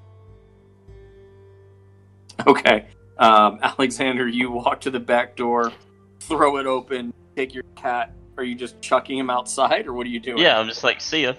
okay 2.47 2.87
um 3.18 3.59
Alexander 3.62 4.26
you 4.28 4.51
walk 4.51 4.80
to 4.83 4.91
the 4.91 5.01
back 5.01 5.37
door 5.37 5.72
throw 6.20 6.57
it 6.59 6.66
open 6.66 7.12
take 7.37 7.53
your 7.55 7.64
cat 7.76 8.14
are 8.37 8.45
you 8.45 8.55
just 8.55 8.80
chucking 8.80 9.18
him 9.18 9.30
outside 9.30 9.87
or 9.87 9.93
what 9.93 10.07
are 10.07 10.11
you 10.11 10.20
doing 10.20 10.39
Yeah, 10.39 10.59
I'm 10.59 10.68
just 10.68 10.83
like, 10.85 11.01
see 11.01 11.24
ya. 11.24 11.35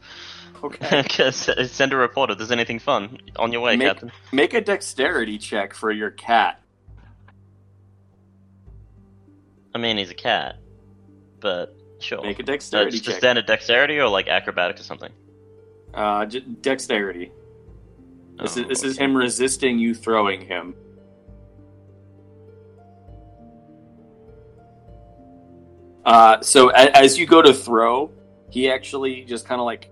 okay 0.64 1.02
Send 1.32 1.92
a 1.92 1.96
report 1.96 2.30
if 2.30 2.38
there's 2.38 2.50
anything 2.52 2.78
fun. 2.78 3.18
On 3.36 3.52
your 3.52 3.60
way, 3.60 3.76
Make- 3.76 3.88
Captain. 3.88 4.12
make 4.32 4.54
a 4.54 4.60
dexterity 4.60 5.38
check 5.38 5.74
for 5.74 5.90
your 5.90 6.10
cat 6.10 6.58
I 9.74 9.78
mean, 9.78 9.96
he's 9.96 10.10
a 10.10 10.14
cat, 10.14 10.56
but 11.40 11.74
sure. 11.98 12.22
make 12.22 12.38
a 12.38 12.42
dexterity 12.42 12.96
it's 12.96 13.04
just 13.04 13.14
check 13.16 13.20
standard 13.20 13.46
dexterity 13.46 13.98
or 13.98 14.08
like 14.08 14.28
acrobatics 14.28 14.80
or 14.80 14.84
something. 14.84 15.12
uh 15.94 16.24
dexterity 16.60 17.30
this 18.38 18.56
is 18.56 18.64
Oh, 18.64 18.68
this 18.68 18.82
is 18.82 18.98
him 18.98 19.16
resisting 19.16 19.78
you 19.78 19.94
throwing 19.94 20.40
him 20.42 20.74
Uh, 26.04 26.40
so 26.40 26.70
a- 26.70 26.96
as 26.96 27.18
you 27.18 27.26
go 27.26 27.40
to 27.42 27.54
throw, 27.54 28.10
he 28.50 28.70
actually 28.70 29.22
just 29.24 29.46
kind 29.46 29.60
of 29.60 29.64
like 29.64 29.90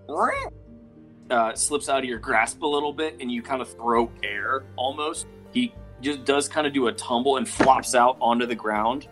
uh, 1.31 1.55
slips 1.55 1.89
out 1.89 2.01
of 2.01 2.05
your 2.05 2.19
grasp 2.19 2.63
a 2.63 2.67
little 2.67 2.93
bit, 2.93 3.17
and 3.21 3.31
you 3.31 3.43
kind 3.43 3.63
of 3.63 3.73
throw 3.73 4.11
air 4.23 4.65
almost. 4.77 5.27
He 5.53 5.73
just 6.01 6.25
does 6.25 6.49
kind 6.49 6.67
of 6.67 6.73
do 6.73 6.89
a 6.89 6.93
tumble 6.93 7.37
and 7.37 7.49
flops 7.49 7.95
out 7.95 8.17
onto 8.21 8.47
the 8.47 8.55
ground. 8.55 9.09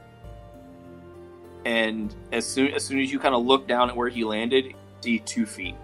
And 1.65 2.15
as 2.33 2.47
soon 2.47 2.73
as 2.73 2.85
soon 2.85 3.01
as 3.01 3.13
you 3.13 3.19
kind 3.19 3.35
of 3.35 3.45
look 3.45 3.69
down 3.69 3.91
at 3.91 3.97
where 3.97 4.09
he 4.09 4.25
landed, 4.25 4.67
you 4.67 4.75
see 5.01 5.19
two 5.21 5.47
feet. 5.47 5.77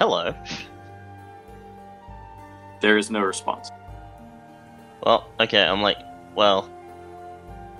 Hello. 0.00 0.34
There 2.80 2.98
is 2.98 3.10
no 3.10 3.20
response. 3.20 3.70
Well, 5.04 5.28
okay, 5.38 5.62
I'm 5.62 5.82
like, 5.82 5.98
well, 6.34 6.68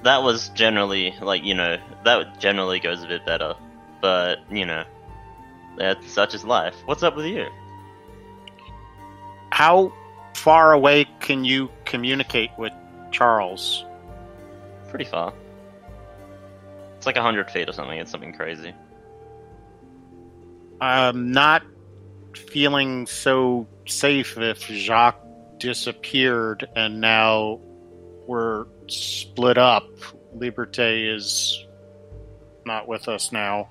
that 0.03 0.23
was 0.23 0.49
generally 0.51 1.15
like 1.21 1.45
you 1.45 1.55
know 1.55 1.79
that 2.05 2.39
generally 2.39 2.81
goes 2.81 3.03
a 3.03 3.07
bit 3.07 3.25
better, 3.25 3.55
but 4.01 4.39
you 4.51 4.67
know, 4.67 4.85
that's 5.79 6.11
such 6.11 6.35
is 6.35 6.45
life. 6.45 6.75
What's 6.85 7.03
up 7.03 7.17
with 7.17 7.27
you? 7.27 7.47
How 9.51 9.93
far 10.35 10.73
away 10.73 11.07
can 11.21 11.45
you 11.45 11.71
communicate 11.85 12.51
with 12.59 12.73
Charles? 13.11 13.85
Pretty 14.89 15.05
far. 15.05 15.33
It's 16.97 17.07
like 17.07 17.17
a 17.17 17.23
hundred 17.23 17.51
feet 17.51 17.69
or 17.69 17.73
something. 17.73 17.99
It's 17.99 18.11
something 18.11 18.33
crazy. 18.33 18.75
I'm 20.81 21.31
not 21.33 21.63
feeling 22.35 23.07
so 23.07 23.67
safe 23.87 24.37
if 24.39 24.67
Jacques 24.67 25.21
disappeared 25.59 26.69
and 26.75 27.01
now 27.01 27.61
we're 28.33 28.64
split 28.87 29.59
up. 29.59 29.85
Liberté 30.35 31.14
is 31.14 31.66
not 32.64 32.89
with 32.89 33.07
us 33.09 33.30
now. 33.30 33.68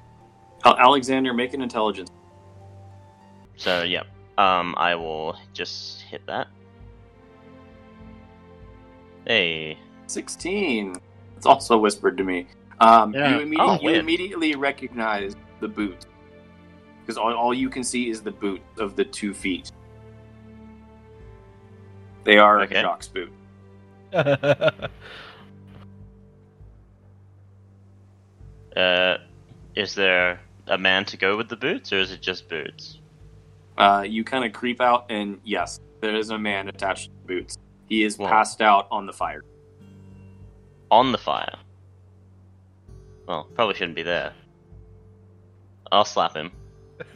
Alexander, 0.63 1.33
make 1.33 1.55
an 1.55 1.63
intelligence. 1.63 2.11
So 3.57 3.81
yeah, 3.81 4.03
um, 4.37 4.75
I 4.77 4.93
will 4.93 5.35
just 5.53 6.01
hit 6.03 6.21
that. 6.27 6.47
Hey, 9.25 9.79
Sixteen. 10.05 10.95
It's 11.37 11.45
also 11.47 11.77
whispered 11.79 12.17
to 12.17 12.23
me. 12.23 12.45
Um, 12.79 13.13
Yeah. 13.15 13.39
you, 13.39 13.45
immedi- 13.45 13.55
Oh, 13.59 13.79
you 13.81 13.95
immediately 13.95 14.55
recognize 14.55 15.35
the 15.59 15.67
boot 15.67 16.05
because 17.01 17.17
all, 17.17 17.33
all 17.33 17.53
you 17.53 17.67
can 17.69 17.83
see 17.83 18.09
is 18.09 18.21
the 18.21 18.31
boot 18.31 18.61
of 18.77 18.95
the 18.95 19.05
two 19.05 19.33
feet. 19.33 19.71
They 22.25 22.37
are 22.37 22.61
Okay. 22.61 22.81
Jacques' 22.81 23.11
boot. 23.11 23.31
uh, 28.75 29.17
is 29.75 29.95
there 29.95 30.39
a 30.67 30.77
man 30.77 31.05
to 31.05 31.17
go 31.17 31.37
with 31.37 31.49
the 31.49 31.55
boots, 31.55 31.93
or 31.93 31.99
is 31.99 32.11
it 32.11 32.21
just 32.21 32.49
boots? 32.49 32.99
Uh, 33.77 34.03
you 34.07 34.23
kind 34.23 34.43
of 34.45 34.53
creep 34.53 34.81
out, 34.81 35.05
and 35.09 35.39
yes, 35.43 35.79
there 36.01 36.15
is 36.15 36.29
a 36.29 36.37
man 36.37 36.67
attached 36.67 37.05
to 37.05 37.11
the 37.21 37.35
boots. 37.35 37.57
He 37.87 38.03
is 38.03 38.17
Whoa. 38.17 38.27
passed 38.27 38.61
out 38.61 38.87
on 38.91 39.05
the 39.05 39.13
fire. 39.13 39.43
On 40.89 41.11
the 41.11 41.17
fire. 41.17 41.55
Well, 43.27 43.47
probably 43.55 43.75
shouldn't 43.75 43.95
be 43.95 44.03
there. 44.03 44.33
I'll 45.91 46.05
slap 46.05 46.35
him. 46.35 46.51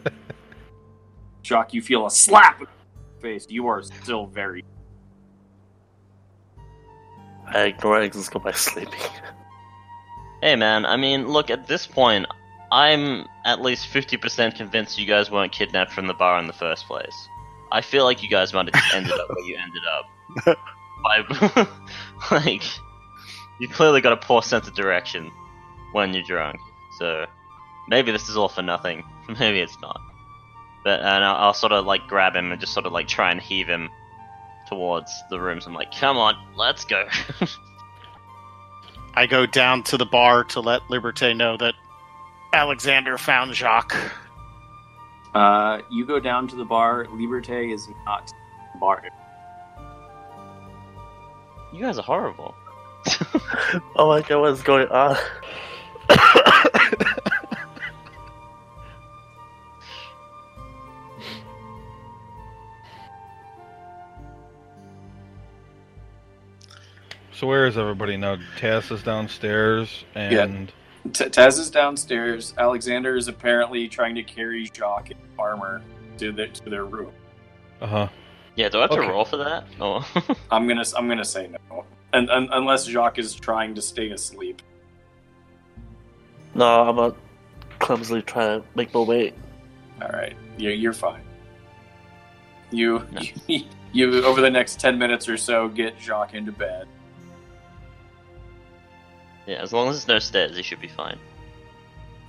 Shock, 1.41 1.73
you 1.73 1.81
feel 1.81 2.05
a 2.05 2.11
slap 2.11 2.61
face. 3.21 3.45
You 3.49 3.67
are 3.67 3.83
still 3.83 4.27
very. 4.27 4.63
I 7.47 7.63
ignore 7.63 8.01
it 8.01 8.15
and 8.15 8.29
go 8.31 8.39
by 8.39 8.51
sleeping. 8.51 8.99
Hey 10.41 10.55
man, 10.55 10.85
I 10.85 10.95
mean, 10.95 11.27
look, 11.27 11.49
at 11.49 11.65
this 11.65 11.87
point, 11.87 12.27
I'm 12.71 13.25
at 13.45 13.61
least 13.61 13.87
50% 13.87 14.55
convinced 14.55 14.99
you 14.99 15.07
guys 15.07 15.31
weren't 15.31 15.51
kidnapped 15.51 15.91
from 15.91 16.05
the 16.05 16.13
bar 16.13 16.37
in 16.37 16.45
the 16.45 16.53
first 16.53 16.85
place. 16.85 17.29
I 17.71 17.81
feel 17.81 18.03
like 18.03 18.21
you 18.21 18.29
guys 18.29 18.53
might 18.53 18.67
have 18.67 18.73
just 18.75 18.93
ended 18.93 19.13
up 19.13 19.29
where 19.29 19.45
you 19.45 19.57
ended 19.57 19.81
up. 19.91 20.57
By, 21.03 21.67
like, 22.31 22.63
you 23.59 23.67
clearly 23.69 24.01
got 24.01 24.13
a 24.13 24.17
poor 24.17 24.43
sense 24.43 24.67
of 24.67 24.75
direction 24.75 25.31
when 25.93 26.13
you're 26.13 26.23
drunk. 26.23 26.57
So, 26.99 27.25
maybe 27.87 28.11
this 28.11 28.29
is 28.29 28.37
all 28.37 28.49
for 28.49 28.61
nothing. 28.61 29.03
Maybe 29.39 29.59
it's 29.61 29.79
not. 29.81 29.99
But, 30.83 30.99
and 30.99 31.23
I'll, 31.23 31.35
I'll 31.35 31.53
sort 31.53 31.71
of, 31.71 31.85
like, 31.85 32.07
grab 32.07 32.35
him 32.35 32.51
and 32.51 32.61
just 32.61 32.73
sort 32.73 32.85
of, 32.85 32.91
like, 32.91 33.07
try 33.07 33.31
and 33.31 33.41
heave 33.41 33.67
him 33.67 33.89
towards 34.67 35.11
the 35.29 35.39
rooms. 35.39 35.65
I'm 35.65 35.73
like, 35.73 35.93
come 35.95 36.17
on, 36.17 36.35
let's 36.55 36.85
go. 36.85 37.07
I 39.15 39.27
go 39.27 39.45
down 39.45 39.83
to 39.83 39.97
the 39.97 40.05
bar 40.05 40.43
to 40.45 40.59
let 40.59 40.81
Liberté 40.83 41.35
know 41.35 41.55
that 41.57 41.75
Alexander 42.53 43.17
found 43.17 43.53
Jacques. 43.53 43.95
Uh, 45.33 45.79
you 45.91 46.05
go 46.05 46.19
down 46.19 46.47
to 46.49 46.55
the 46.55 46.65
bar. 46.65 47.05
Liberté 47.05 47.73
is 47.73 47.87
not 48.05 48.31
in 48.31 48.73
the 48.73 48.79
bar. 48.79 49.03
You 51.73 51.81
guys 51.81 51.97
are 51.97 52.03
horrible. 52.03 52.55
Oh 53.97 54.07
my 54.07 54.21
god, 54.21 54.41
what's 54.41 54.63
going 54.63 54.87
on? 54.87 55.17
So 67.45 67.49
where 67.49 67.67
is 67.67 67.77
everybody 67.77 68.17
now? 68.17 68.37
Taz 68.57 68.91
is 68.91 69.03
downstairs, 69.03 70.03
and 70.15 70.71
T- 71.13 71.25
Taz 71.25 71.59
is 71.59 71.69
downstairs. 71.69 72.55
Alexander 72.57 73.15
is 73.15 73.27
apparently 73.27 73.87
trying 73.87 74.15
to 74.15 74.23
carry 74.23 74.65
Jacques 74.65 75.11
in 75.11 75.17
armor 75.37 75.83
to 76.17 76.31
their 76.31 76.47
to 76.47 76.69
their 76.71 76.85
room. 76.85 77.11
uh 77.81 77.85
huh. 77.85 78.07
Yeah, 78.55 78.69
do 78.69 78.79
I 78.79 78.81
have 78.81 78.89
to 78.89 79.01
roll 79.01 79.25
for 79.25 79.37
that? 79.37 79.67
Oh. 79.79 80.03
I'm 80.51 80.67
gonna 80.67 80.83
I'm 80.97 81.07
gonna 81.07 81.23
say 81.23 81.47
no, 81.69 81.85
and, 82.13 82.31
and 82.31 82.49
unless 82.51 82.87
Jacques 82.87 83.19
is 83.19 83.35
trying 83.35 83.75
to 83.75 83.81
stay 83.83 84.09
asleep. 84.09 84.63
No, 86.55 86.65
I'm 86.89 86.95
not 86.95 87.15
clumsily 87.77 88.23
trying 88.23 88.61
to 88.61 88.67
make 88.73 88.91
my 88.91 89.01
way. 89.01 89.33
All 90.01 90.09
right, 90.09 90.35
you're 90.57 90.73
you're 90.73 90.93
fine. 90.93 91.21
You 92.71 93.05
No. 93.11 93.21
you, 93.45 93.65
you 93.93 94.23
over 94.25 94.41
the 94.41 94.49
next 94.49 94.79
ten 94.79 94.97
minutes 94.97 95.29
or 95.29 95.37
so 95.37 95.67
get 95.67 95.93
Jacques 96.01 96.33
into 96.33 96.51
bed. 96.51 96.87
Yeah, 99.45 99.61
as 99.61 99.73
long 99.73 99.89
as 99.89 99.95
there's 99.95 100.07
no 100.07 100.19
stairs, 100.19 100.57
he 100.57 100.63
should 100.63 100.81
be 100.81 100.87
fine. 100.87 101.17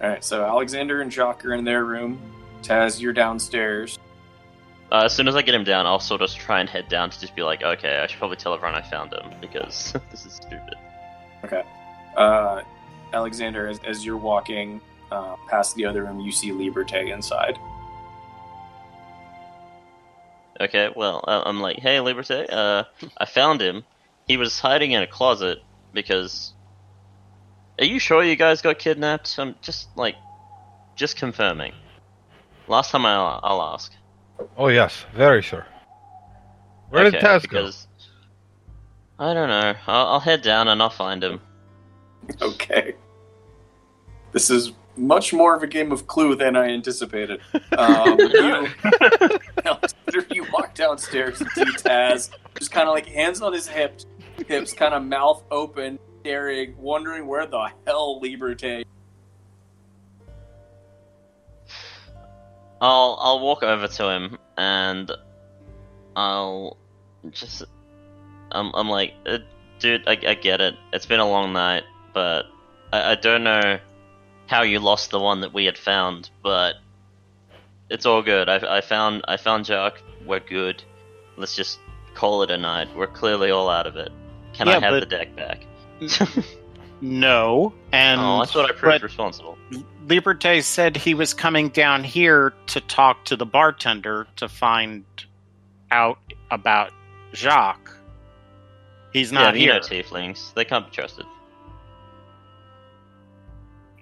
All 0.02 0.08
right, 0.08 0.24
so 0.24 0.44
Alexander 0.44 1.00
and 1.00 1.10
Jacques 1.10 1.44
are 1.44 1.54
in 1.54 1.64
their 1.64 1.84
room. 1.84 2.20
Taz, 2.62 3.00
you're 3.00 3.12
downstairs. 3.12 3.98
Uh, 4.92 5.02
as 5.04 5.14
soon 5.14 5.26
as 5.26 5.34
I 5.34 5.42
get 5.42 5.54
him 5.54 5.64
down, 5.64 5.86
I'll 5.86 5.98
sort 5.98 6.20
of 6.20 6.30
try 6.30 6.60
and 6.60 6.68
head 6.68 6.88
down 6.88 7.10
to 7.10 7.18
just 7.18 7.34
be 7.34 7.42
like, 7.42 7.62
okay, 7.62 7.98
I 7.98 8.06
should 8.06 8.18
probably 8.18 8.36
tell 8.36 8.54
everyone 8.54 8.76
I 8.76 8.82
found 8.82 9.12
him 9.12 9.32
because 9.40 9.94
this 10.10 10.26
is 10.26 10.34
stupid. 10.34 10.74
Okay. 11.44 11.64
Uh, 12.16 12.62
Alexander, 13.12 13.66
as, 13.68 13.80
as 13.84 14.04
you're 14.04 14.16
walking 14.16 14.80
uh, 15.10 15.36
past 15.48 15.74
the 15.74 15.84
other 15.84 16.04
room, 16.04 16.20
you 16.20 16.30
see 16.30 16.50
Liberté 16.50 17.12
inside. 17.12 17.58
Okay, 20.60 20.90
well, 20.94 21.22
uh, 21.26 21.42
I'm 21.44 21.60
like, 21.60 21.78
hey, 21.78 21.96
Liberté, 21.96 22.46
uh, 22.50 22.84
I 23.18 23.24
found 23.26 23.60
him. 23.60 23.84
He 24.26 24.36
was 24.36 24.58
hiding 24.60 24.92
in 24.92 25.02
a 25.02 25.06
closet 25.06 25.62
because. 25.92 26.52
Are 27.78 27.84
you 27.84 27.98
sure 27.98 28.24
you 28.24 28.36
guys 28.36 28.62
got 28.62 28.78
kidnapped? 28.78 29.38
I'm 29.38 29.54
just 29.60 29.88
like, 29.96 30.16
just 30.94 31.16
confirming. 31.16 31.72
Last 32.68 32.90
time 32.90 33.04
I'll, 33.04 33.40
I'll 33.42 33.62
ask. 33.74 33.92
Oh 34.56 34.68
yes, 34.68 35.04
very 35.14 35.42
sure. 35.42 35.66
Where 36.90 37.04
did 37.04 37.16
Okay, 37.16 37.26
Taz 37.26 37.48
go? 37.48 37.70
I 39.18 39.34
don't 39.34 39.48
know. 39.48 39.74
I'll, 39.86 40.06
I'll 40.06 40.20
head 40.20 40.42
down 40.42 40.68
and 40.68 40.80
I'll 40.80 40.90
find 40.90 41.22
him. 41.22 41.40
Okay. 42.40 42.94
This 44.32 44.50
is 44.50 44.72
much 44.96 45.32
more 45.32 45.54
of 45.54 45.62
a 45.62 45.66
game 45.66 45.92
of 45.92 46.06
Clue 46.06 46.34
than 46.34 46.56
I 46.56 46.68
anticipated. 46.68 47.40
Um, 47.76 48.18
you, 48.18 48.68
Alexander, 49.64 50.26
you 50.30 50.46
walk 50.52 50.74
downstairs 50.74 51.40
and 51.40 51.50
see 51.50 51.64
Taz, 51.64 52.30
just 52.58 52.70
kind 52.70 52.88
of 52.88 52.94
like 52.94 53.06
hands 53.06 53.42
on 53.42 53.52
his 53.52 53.66
hips, 53.68 54.06
hips, 54.46 54.72
kind 54.72 54.94
of 54.94 55.02
mouth 55.04 55.42
open, 55.50 55.98
staring, 56.26 56.74
wondering 56.76 57.24
where 57.24 57.46
the 57.46 57.70
hell 57.86 58.20
Liberté. 58.20 58.84
I'll 62.80 63.16
I'll 63.20 63.40
walk 63.40 63.62
over 63.62 63.86
to 63.86 64.08
him 64.10 64.38
and 64.58 65.10
I'll 66.16 66.76
just 67.30 67.62
I'm 68.50 68.72
I'm 68.74 68.88
like, 68.88 69.14
uh, 69.24 69.38
dude, 69.78 70.02
I, 70.08 70.18
I 70.26 70.34
get 70.34 70.60
it. 70.60 70.74
It's 70.92 71.06
been 71.06 71.20
a 71.20 71.28
long 71.28 71.52
night, 71.52 71.84
but 72.12 72.46
I, 72.92 73.12
I 73.12 73.14
don't 73.14 73.44
know 73.44 73.78
how 74.48 74.62
you 74.62 74.80
lost 74.80 75.12
the 75.12 75.20
one 75.20 75.42
that 75.42 75.54
we 75.54 75.64
had 75.64 75.78
found, 75.78 76.28
but 76.42 76.74
it's 77.88 78.04
all 78.04 78.20
good. 78.22 78.48
I, 78.48 78.78
I 78.78 78.80
found 78.80 79.22
I 79.28 79.36
found 79.36 79.66
Jacques. 79.66 80.02
We're 80.26 80.40
good. 80.40 80.82
Let's 81.36 81.54
just 81.54 81.78
call 82.14 82.42
it 82.42 82.50
a 82.50 82.58
night. 82.58 82.88
We're 82.96 83.06
clearly 83.06 83.52
all 83.52 83.70
out 83.70 83.86
of 83.86 83.94
it. 83.94 84.10
Can 84.54 84.66
I 84.66 84.80
have 84.80 84.90
but- 84.90 85.00
the 85.00 85.06
deck 85.06 85.36
back? 85.36 85.64
No, 87.02 87.74
and 87.92 88.18
oh, 88.18 88.38
that's 88.38 88.54
what 88.54 88.64
I 88.64 88.68
proved 88.72 88.82
but 88.82 89.02
responsible. 89.02 89.58
Liberté 90.06 90.62
said 90.62 90.96
he 90.96 91.12
was 91.12 91.34
coming 91.34 91.68
down 91.68 92.02
here 92.04 92.54
to 92.68 92.80
talk 92.80 93.26
to 93.26 93.36
the 93.36 93.44
bartender 93.44 94.26
to 94.36 94.48
find 94.48 95.04
out 95.90 96.18
about 96.50 96.92
Jacques. 97.34 97.90
He's 99.12 99.30
not 99.30 99.58
you 99.58 99.66
know 99.66 99.74
here. 99.74 100.02
tieflings. 100.02 100.54
They 100.54 100.64
can't 100.64 100.86
be 100.86 100.90
trusted. 100.94 101.26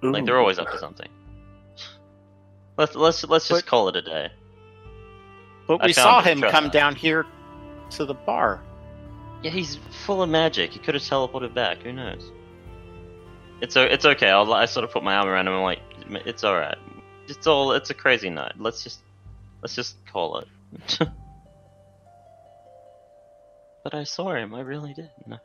Ooh. 0.05 0.13
Like 0.13 0.25
they're 0.25 0.39
always 0.39 0.59
up 0.61 0.71
to 0.71 0.79
something. 0.79 1.09
Let's 2.77 2.95
let's 2.95 3.25
let's 3.25 3.49
just 3.49 3.65
But- 3.65 3.69
call 3.71 3.89
it 3.89 3.97
a 3.97 4.03
day. 4.03 4.29
but 5.67 5.83
I 5.83 5.87
we 5.87 5.93
saw 5.93 6.23
him, 6.23 6.43
him 6.45 6.51
come 6.51 6.65
that. 6.65 6.73
down 6.73 6.95
here 6.95 7.27
to 7.91 8.05
the 8.05 8.15
bar. 8.15 8.63
Yeah, 9.45 9.51
he's 9.51 9.77
full 10.07 10.23
of 10.23 10.31
magic. 10.31 10.73
He 10.73 10.79
could 10.79 10.95
have 10.95 11.03
teleported 11.03 11.53
back. 11.53 11.83
Who 11.83 11.93
knows? 11.93 12.31
It's 13.61 13.77
o- 13.77 13.85
it's 13.85 14.07
okay. 14.07 14.31
I'll, 14.31 14.51
I 14.55 14.65
sort 14.65 14.85
of 14.85 14.91
put 14.91 15.05
my 15.05 15.17
arm 15.17 15.29
around 15.29 15.47
him. 15.47 15.53
and 15.53 15.59
I'm 15.59 15.65
like, 15.65 15.81
it's 16.27 16.45
all 16.45 16.55
right. 16.55 16.79
It's 17.29 17.47
all. 17.47 17.73
It's 17.73 17.91
a 17.91 17.95
crazy 17.95 18.31
night. 18.31 18.55
Let's 18.59 18.83
just 18.83 19.01
let's 19.61 19.75
just 19.75 19.97
call 20.11 20.39
it. 20.39 20.49
but 23.85 23.93
I 23.93 24.05
saw 24.05 24.35
him. 24.35 24.55
I 24.55 24.61
really 24.61 24.95
did. 24.95 25.11
No. 25.27 25.37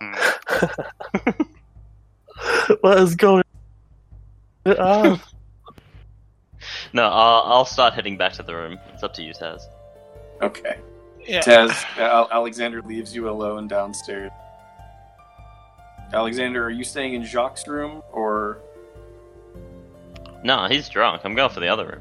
what 2.82 2.98
is 3.00 3.16
going 3.16 3.42
on? 4.64 5.18
No, 6.94 7.02
I'll, 7.02 7.42
I'll 7.52 7.64
start 7.64 7.94
heading 7.94 8.16
back 8.16 8.34
to 8.34 8.44
the 8.44 8.54
room. 8.54 8.78
It's 8.92 9.02
up 9.02 9.12
to 9.14 9.22
you, 9.22 9.32
Taz. 9.32 9.62
Okay. 10.40 10.78
Yeah. 11.26 11.40
Taz, 11.40 11.72
Al- 11.98 12.28
Alexander 12.30 12.82
leaves 12.82 13.14
you 13.14 13.28
alone 13.28 13.66
downstairs. 13.68 14.30
Alexander, 16.12 16.64
are 16.64 16.70
you 16.70 16.84
staying 16.84 17.14
in 17.14 17.24
Jacques' 17.24 17.66
room 17.66 18.02
or 18.12 18.58
No, 20.44 20.66
he's 20.66 20.88
drunk. 20.88 21.22
I'm 21.24 21.34
going 21.34 21.50
for 21.50 21.60
the 21.60 21.68
other 21.68 21.86
room. 21.86 22.00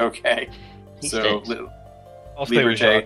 okay? 0.00 0.48
He 1.00 1.08
so 1.08 1.42
li- 1.46 1.66
I'll 2.38 2.46
stay 2.46 2.64
with 2.64 2.78
Liberté. 2.78 3.04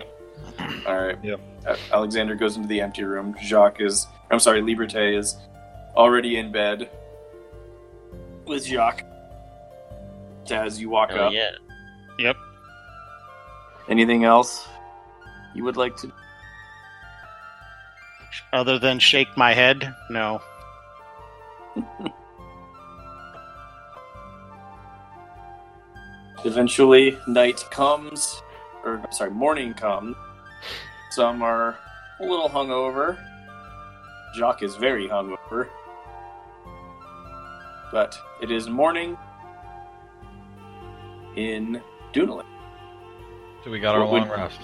Jacques. 0.57 0.85
All 0.87 1.05
right. 1.05 1.17
Yep. 1.23 1.39
Uh, 1.65 1.75
Alexander 1.93 2.35
goes 2.35 2.57
into 2.57 2.67
the 2.67 2.81
empty 2.81 3.03
room. 3.03 3.35
Jacques 3.41 3.81
is, 3.81 4.05
I'm 4.29 4.39
sorry, 4.39 4.61
Liberté 4.61 5.17
is 5.17 5.35
already 5.95 6.37
in 6.37 6.51
bed 6.51 6.89
with 8.45 8.65
Jacques. 8.65 9.03
Taz, 10.45 10.77
you 10.79 10.89
walk 10.89 11.09
Oh 11.13 11.27
up. 11.27 11.33
yeah. 11.33 11.51
Yep. 12.19 12.35
Anything 13.89 14.25
else 14.25 14.67
you 15.55 15.63
would 15.63 15.77
like 15.77 15.95
to? 15.97 16.11
Other 18.53 18.77
than 18.77 18.99
shake 18.99 19.35
my 19.37 19.53
head, 19.53 19.95
no. 20.09 20.41
Eventually, 26.43 27.17
night 27.27 27.63
comes, 27.71 28.41
or 28.83 29.03
sorry, 29.11 29.31
morning 29.31 29.73
comes. 29.73 30.15
Some 31.11 31.41
are 31.41 31.77
a 32.19 32.23
little 32.25 32.49
hungover. 32.49 33.17
Jacques 34.35 34.61
is 34.63 34.75
very 34.75 35.07
hungover. 35.07 35.69
But 37.91 38.19
it 38.41 38.51
is 38.51 38.69
morning 38.69 39.17
in 41.35 41.81
Dunalan. 42.13 42.45
So 43.63 43.71
we 43.71 43.79
got 43.79 43.95
our 43.95 44.01
What 44.01 44.11
would- 44.11 44.21
long 44.23 44.29
rest. 44.31 44.59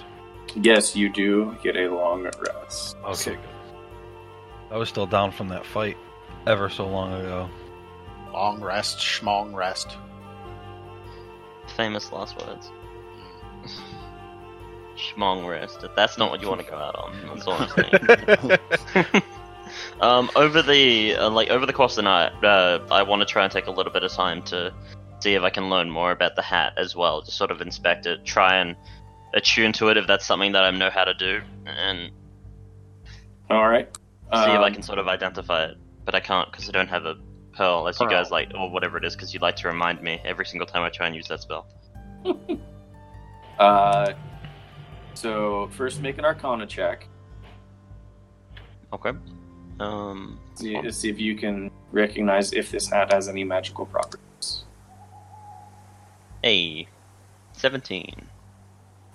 Yes, 0.54 0.94
you 0.94 1.08
do 1.08 1.56
get 1.62 1.76
a 1.76 1.88
long 1.88 2.24
rest. 2.40 2.96
Okay, 3.04 3.32
good. 3.32 3.40
I 4.70 4.76
was 4.76 4.88
still 4.88 5.06
down 5.06 5.30
from 5.32 5.48
that 5.48 5.66
fight 5.66 5.96
ever 6.46 6.68
so 6.68 6.86
long 6.86 7.12
ago. 7.14 7.48
Long 8.32 8.60
rest, 8.60 8.98
schmong 8.98 9.54
rest. 9.54 9.96
Famous 11.76 12.12
last 12.12 12.40
words. 12.46 12.70
Schmong 14.96 15.48
rest. 15.48 15.84
That's 15.96 16.18
not 16.18 16.30
what 16.30 16.42
you 16.42 16.48
want 16.48 16.60
to 16.64 16.70
go 16.70 16.76
out 16.76 16.96
on. 16.96 17.14
That's 17.26 17.46
all 17.46 17.54
I'm 17.54 17.68
saying. 18.94 19.22
um, 20.00 20.30
over 20.36 20.62
the 20.62 21.16
uh, 21.16 21.30
like 21.30 21.50
over 21.50 21.66
the 21.66 21.72
course 21.72 21.92
of 21.92 21.96
the 21.96 22.02
night, 22.02 22.32
uh, 22.44 22.80
I 22.90 23.02
want 23.02 23.20
to 23.20 23.26
try 23.26 23.44
and 23.44 23.52
take 23.52 23.66
a 23.66 23.70
little 23.70 23.92
bit 23.92 24.02
of 24.02 24.12
time 24.12 24.42
to 24.44 24.72
see 25.20 25.34
if 25.34 25.42
I 25.42 25.50
can 25.50 25.70
learn 25.70 25.90
more 25.90 26.10
about 26.10 26.36
the 26.36 26.42
hat 26.42 26.74
as 26.76 26.96
well. 26.96 27.22
Just 27.22 27.38
sort 27.38 27.50
of 27.50 27.60
inspect 27.60 28.06
it, 28.06 28.24
try 28.24 28.56
and 28.56 28.76
attune 29.34 29.72
to 29.74 29.88
it 29.88 29.96
if 29.96 30.06
that's 30.06 30.24
something 30.26 30.52
that 30.52 30.64
I 30.64 30.70
know 30.70 30.90
how 30.90 31.04
to 31.04 31.14
do. 31.14 31.40
And 31.66 32.10
All 33.50 33.68
right. 33.68 33.88
See 33.94 34.38
if 34.38 34.60
I 34.60 34.66
Um, 34.68 34.72
can 34.72 34.82
sort 34.82 34.98
of 34.98 35.08
identify 35.08 35.64
it, 35.66 35.76
but 36.04 36.14
I 36.14 36.20
can't 36.20 36.50
because 36.50 36.68
I 36.68 36.72
don't 36.72 36.88
have 36.88 37.04
a 37.04 37.16
pearl, 37.56 37.86
as 37.86 38.00
you 38.00 38.08
guys 38.08 38.30
like, 38.30 38.50
or 38.54 38.70
whatever 38.70 38.96
it 38.96 39.04
is, 39.04 39.14
because 39.14 39.34
you 39.34 39.40
like 39.40 39.56
to 39.56 39.68
remind 39.68 40.00
me 40.02 40.20
every 40.24 40.46
single 40.46 40.66
time 40.66 40.82
I 40.82 40.88
try 40.88 41.06
and 41.06 41.14
use 41.14 41.28
that 41.28 41.40
spell. 41.40 41.66
Uh, 43.58 44.14
so 45.14 45.68
first, 45.72 46.00
make 46.00 46.16
an 46.18 46.24
Arcana 46.24 46.66
check. 46.66 47.06
Okay. 48.92 49.12
Um. 49.78 50.40
See, 50.54 50.90
see 50.90 51.10
if 51.10 51.20
you 51.20 51.36
can 51.36 51.70
recognize 51.92 52.52
if 52.54 52.70
this 52.70 52.88
hat 52.90 53.12
has 53.12 53.28
any 53.28 53.44
magical 53.44 53.84
properties. 53.86 54.64
A. 56.44 56.88
Seventeen. 57.52 58.26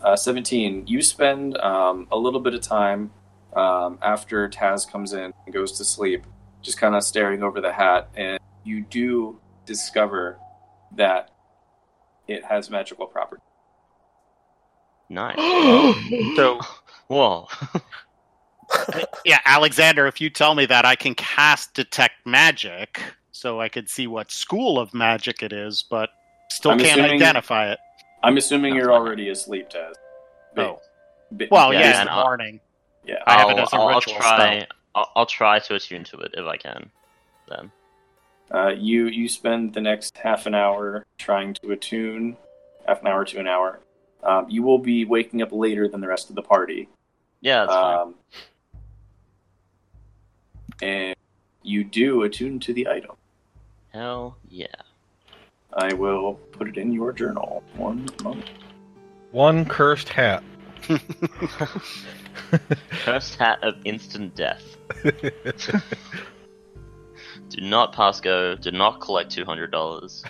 Uh, 0.01 0.15
17. 0.15 0.85
You 0.87 1.01
spend 1.01 1.57
um, 1.57 2.07
a 2.11 2.17
little 2.17 2.39
bit 2.39 2.53
of 2.53 2.61
time 2.61 3.11
um, 3.55 3.97
after 4.01 4.47
Taz 4.49 4.89
comes 4.89 5.13
in 5.13 5.33
and 5.45 5.53
goes 5.53 5.71
to 5.79 5.85
sleep, 5.85 6.25
just 6.61 6.77
kind 6.77 6.95
of 6.95 7.03
staring 7.03 7.41
over 7.41 7.61
the 7.61 7.71
hat, 7.73 8.09
and 8.15 8.39
you 8.63 8.81
do 8.81 9.39
discover 9.65 10.37
that 10.95 11.31
it 12.27 12.43
has 12.45 12.69
magical 12.69 13.07
properties. 13.07 13.43
Nice. 15.09 15.35
So 16.35 16.59
well. 17.09 17.49
yeah, 19.25 19.39
Alexander, 19.45 20.05
if 20.07 20.19
you 20.21 20.29
tell 20.29 20.53
me 20.55 20.65
that 20.65 20.85
I 20.85 20.95
can 20.95 21.15
cast 21.15 21.73
detect 21.73 22.25
magic, 22.25 23.01
so 23.31 23.59
I 23.61 23.69
could 23.69 23.89
see 23.89 24.05
what 24.07 24.29
school 24.31 24.79
of 24.79 24.93
magic 24.93 25.41
it 25.41 25.53
is, 25.53 25.83
but 25.89 26.09
still 26.51 26.71
I'm 26.71 26.79
can't 26.79 26.99
assuming- 26.99 27.15
identify 27.21 27.71
it. 27.71 27.79
I'm 28.23 28.37
assuming 28.37 28.73
That's 28.73 28.83
you're 28.83 28.91
fine. 28.93 29.01
already 29.01 29.29
asleep, 29.29 29.69
Taz. 29.69 29.93
Oh. 30.57 30.81
Ba- 31.31 31.47
Well, 31.51 31.73
Yeah, 31.73 31.79
yeah, 31.81 31.87
in 31.89 31.95
and 32.01 32.07
the 32.07 32.13
I'll- 32.13 32.23
morning. 32.25 32.59
yeah. 33.05 33.15
I 33.27 33.33
have 33.39 33.49
it 33.49 33.57
I'll- 33.57 33.63
as 33.63 33.73
a 33.73 33.75
I'll, 33.77 33.87
I'll 33.89 34.01
try. 34.01 34.67
I'll, 34.95 35.11
I'll 35.15 35.25
try 35.25 35.59
to 35.59 35.75
attune 35.75 36.03
to 36.05 36.17
it 36.19 36.31
if 36.35 36.45
I 36.45 36.57
can. 36.57 36.89
Then. 37.49 37.71
Uh, 38.53 38.69
you 38.69 39.07
you 39.07 39.27
spend 39.29 39.73
the 39.73 39.81
next 39.81 40.17
half 40.17 40.45
an 40.45 40.55
hour 40.55 41.05
trying 41.17 41.53
to 41.55 41.71
attune, 41.71 42.37
half 42.87 43.01
an 43.01 43.07
hour 43.07 43.25
to 43.25 43.39
an 43.39 43.47
hour. 43.47 43.79
Um, 44.23 44.47
you 44.49 44.63
will 44.63 44.79
be 44.79 45.05
waking 45.05 45.41
up 45.41 45.51
later 45.51 45.87
than 45.87 46.01
the 46.01 46.07
rest 46.07 46.29
of 46.29 46.35
the 46.35 46.41
party. 46.41 46.87
Yeah, 47.41 47.59
that's 47.65 47.71
fine. 47.73 47.97
Um, 47.99 48.15
and 50.81 51.15
you 51.63 51.83
do 51.83 52.23
attune 52.23 52.59
to 52.61 52.73
the 52.73 52.87
item. 52.87 53.15
Hell 53.93 54.37
yeah. 54.49 54.67
I 55.77 55.93
will 55.93 56.33
put 56.51 56.67
it 56.67 56.77
in 56.77 56.91
your 56.91 57.13
journal. 57.13 57.63
One 57.75 58.09
moment. 58.23 58.49
One 59.31 59.63
cursed 59.65 60.09
hat. 60.09 60.43
Cursed 62.89 63.35
hat 63.35 63.59
of 63.63 63.75
instant 63.85 64.35
death. 64.35 64.77
Do 67.49 67.61
not 67.61 67.93
pass 67.93 68.19
go. 68.19 68.55
Do 68.55 68.71
not 68.71 68.99
collect 68.99 69.31
two 69.31 69.45
hundred 69.45 69.71
dollars. 69.71 70.23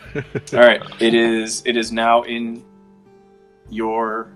All 0.53 0.59
right, 0.59 0.81
it 0.99 1.13
is 1.13 1.63
it 1.65 1.77
is 1.77 1.91
now 1.91 2.23
in 2.23 2.63
your 3.69 4.33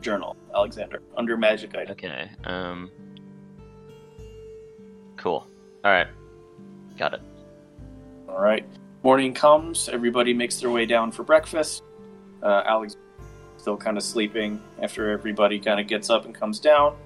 journal, 0.00 0.36
Alexander, 0.54 1.02
under 1.16 1.36
magic 1.36 1.74
item. 1.76 1.92
Okay. 1.92 2.30
Um. 2.44 2.90
Cool. 5.16 5.46
All 5.84 5.90
right. 5.90 6.08
Got 6.98 7.14
it. 7.14 7.20
All 8.28 8.40
right. 8.40 8.64
Morning 9.02 9.32
comes. 9.32 9.88
Everybody 9.88 10.34
makes 10.34 10.60
their 10.60 10.70
way 10.70 10.84
down 10.84 11.10
for 11.10 11.22
breakfast. 11.22 11.82
Uh, 12.42 12.62
Alex 12.66 12.96
still 13.56 13.76
kind 13.76 13.96
of 13.96 14.02
sleeping 14.02 14.60
after 14.82 15.10
everybody 15.10 15.58
kind 15.58 15.80
of 15.80 15.86
gets 15.86 16.10
up 16.10 16.26
and 16.26 16.34
comes 16.34 16.60
down. 16.60 16.96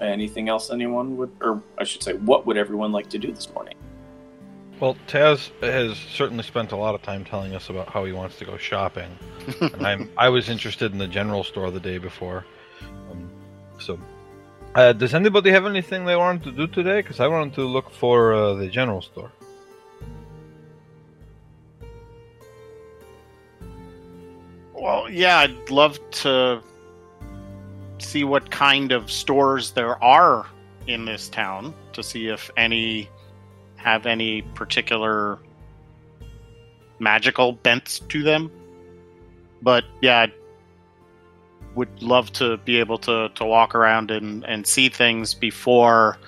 Anything 0.00 0.48
else 0.48 0.70
anyone 0.70 1.16
would, 1.16 1.30
or 1.40 1.62
I 1.78 1.84
should 1.84 2.02
say, 2.02 2.14
what 2.14 2.46
would 2.46 2.56
everyone 2.56 2.92
like 2.92 3.08
to 3.10 3.18
do 3.18 3.32
this 3.32 3.52
morning? 3.52 3.74
Well, 4.78 4.96
Taz 5.06 5.50
has 5.62 5.96
certainly 5.96 6.42
spent 6.42 6.72
a 6.72 6.76
lot 6.76 6.94
of 6.94 7.02
time 7.02 7.24
telling 7.24 7.54
us 7.54 7.68
about 7.68 7.88
how 7.88 8.04
he 8.04 8.12
wants 8.12 8.38
to 8.38 8.44
go 8.44 8.56
shopping, 8.56 9.16
and 9.60 9.86
I'm 9.86 10.10
I 10.16 10.28
was 10.28 10.48
interested 10.48 10.90
in 10.90 10.98
the 10.98 11.06
general 11.06 11.44
store 11.44 11.70
the 11.70 11.78
day 11.78 11.98
before. 11.98 12.44
Um, 13.10 13.30
so, 13.78 14.00
uh, 14.74 14.92
does 14.92 15.14
anybody 15.14 15.52
have 15.52 15.66
anything 15.66 16.04
they 16.04 16.16
wanted 16.16 16.42
to 16.44 16.52
do 16.52 16.66
today? 16.66 17.00
Because 17.00 17.20
I 17.20 17.28
wanted 17.28 17.54
to 17.54 17.64
look 17.64 17.92
for 17.92 18.34
uh, 18.34 18.54
the 18.54 18.68
general 18.68 19.02
store. 19.02 19.30
Well, 24.82 25.08
yeah, 25.08 25.38
I'd 25.38 25.70
love 25.70 26.00
to 26.10 26.60
see 27.98 28.24
what 28.24 28.50
kind 28.50 28.90
of 28.90 29.12
stores 29.12 29.70
there 29.70 30.02
are 30.02 30.44
in 30.88 31.04
this 31.04 31.28
town 31.28 31.72
to 31.92 32.02
see 32.02 32.26
if 32.26 32.50
any 32.56 33.08
have 33.76 34.06
any 34.06 34.42
particular 34.42 35.38
magical 36.98 37.52
bents 37.52 38.00
to 38.00 38.24
them. 38.24 38.50
But 39.62 39.84
yeah, 40.00 40.22
I 40.22 40.32
would 41.76 42.02
love 42.02 42.32
to 42.32 42.56
be 42.56 42.80
able 42.80 42.98
to, 42.98 43.28
to 43.36 43.44
walk 43.44 43.76
around 43.76 44.10
and, 44.10 44.44
and 44.46 44.66
see 44.66 44.88
things 44.88 45.32
before 45.32 46.18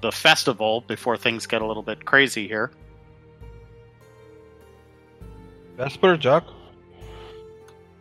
the 0.00 0.10
festival, 0.10 0.80
before 0.88 1.16
things 1.16 1.46
get 1.46 1.62
a 1.62 1.66
little 1.66 1.84
bit 1.84 2.06
crazy 2.06 2.48
here. 2.48 2.72
Vesper, 5.76 6.16
Jacques. 6.16 6.52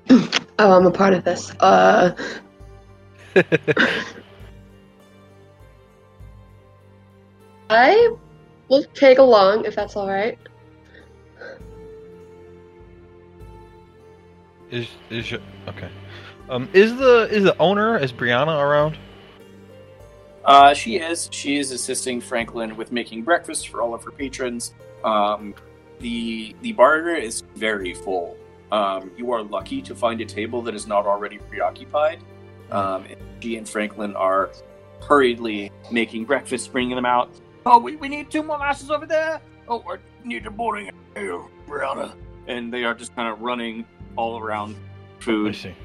Oh, 0.09 0.77
I'm 0.77 0.85
a 0.85 0.91
part 0.91 1.13
of 1.13 1.23
this. 1.23 1.51
Uh, 1.59 2.11
I 7.69 8.15
will 8.67 8.83
tag 8.93 9.17
along 9.17 9.65
if 9.65 9.75
that's 9.75 9.95
all 9.95 10.07
right. 10.07 10.37
Is 14.69 14.87
is 15.09 15.31
your, 15.31 15.39
okay? 15.67 15.89
Um, 16.49 16.69
is 16.73 16.95
the 16.95 17.27
is 17.31 17.43
the 17.43 17.57
owner 17.57 17.97
is 17.97 18.13
Brianna 18.13 18.61
around? 18.61 18.97
Uh, 20.45 20.73
she 20.73 20.97
is. 20.97 21.29
She 21.31 21.57
is 21.57 21.71
assisting 21.71 22.21
Franklin 22.21 22.75
with 22.75 22.91
making 22.91 23.23
breakfast 23.23 23.69
for 23.69 23.81
all 23.81 23.93
of 23.93 24.03
her 24.03 24.11
patrons. 24.11 24.73
Um, 25.03 25.55
the 25.99 26.55
the 26.61 26.71
bar 26.73 27.09
is 27.09 27.41
very 27.55 27.93
full. 27.93 28.37
Um, 28.71 29.11
you 29.17 29.31
are 29.31 29.43
lucky 29.43 29.81
to 29.81 29.95
find 29.95 30.21
a 30.21 30.25
table 30.25 30.61
that 30.63 30.73
is 30.75 30.87
not 30.87 31.05
already 31.05 31.37
preoccupied. 31.37 32.19
Um, 32.71 33.05
and 33.05 33.17
she 33.41 33.57
and 33.57 33.67
Franklin 33.67 34.15
are 34.15 34.51
hurriedly 35.01 35.71
making 35.91 36.25
breakfast, 36.25 36.71
bringing 36.71 36.95
them 36.95 37.05
out. 37.05 37.29
Oh, 37.65 37.79
we, 37.79 37.95
we 37.97 38.07
need 38.07 38.31
two 38.31 38.43
more 38.43 38.57
masses 38.57 38.89
over 38.89 39.05
there. 39.05 39.41
Oh, 39.67 39.83
I 39.87 39.97
need 40.23 40.45
a 40.45 40.51
boarding 40.51 40.89
ale, 41.15 41.49
Brianna. 41.67 42.13
And 42.47 42.73
they 42.73 42.83
are 42.85 42.93
just 42.93 43.15
kind 43.15 43.27
of 43.31 43.41
running 43.41 43.85
all 44.15 44.39
around 44.39 44.75
I 45.19 45.23
food. 45.23 45.55
see. 45.55 45.75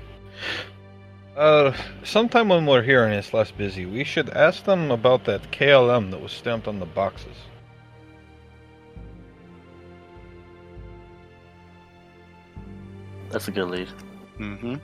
Uh, 1.37 1.76
sometime 2.03 2.49
when 2.49 2.64
we're 2.64 2.82
here 2.82 3.05
and 3.05 3.14
it's 3.14 3.34
less 3.34 3.51
busy, 3.51 3.84
we 3.84 4.05
should 4.05 4.30
ask 4.30 4.64
them 4.64 4.91
about 4.91 5.24
that 5.24 5.51
KLM 5.51 6.11
that 6.11 6.20
was 6.20 6.32
stamped 6.32 6.66
on 6.66 6.78
the 6.78 6.87
boxes. 6.87 7.37
That's 13.37 13.49
a 13.49 13.51
good 13.51 13.68
lead. 13.68 13.89
Mm-hmm. 14.39 14.76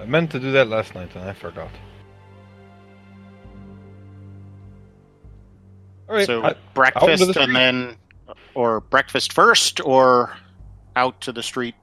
I 0.00 0.06
meant 0.06 0.30
to 0.30 0.40
do 0.40 0.52
that 0.52 0.68
last 0.68 0.94
night 0.94 1.14
and 1.14 1.28
I 1.28 1.34
forgot. 1.34 1.68
All 6.08 6.14
right. 6.14 6.26
So 6.26 6.42
I- 6.42 6.54
breakfast 6.72 7.34
the 7.34 7.42
and 7.42 7.54
then, 7.54 7.96
or 8.54 8.80
breakfast 8.80 9.34
first, 9.34 9.82
or 9.84 10.34
out 10.96 11.20
to 11.20 11.32
the 11.32 11.42
street 11.42 11.74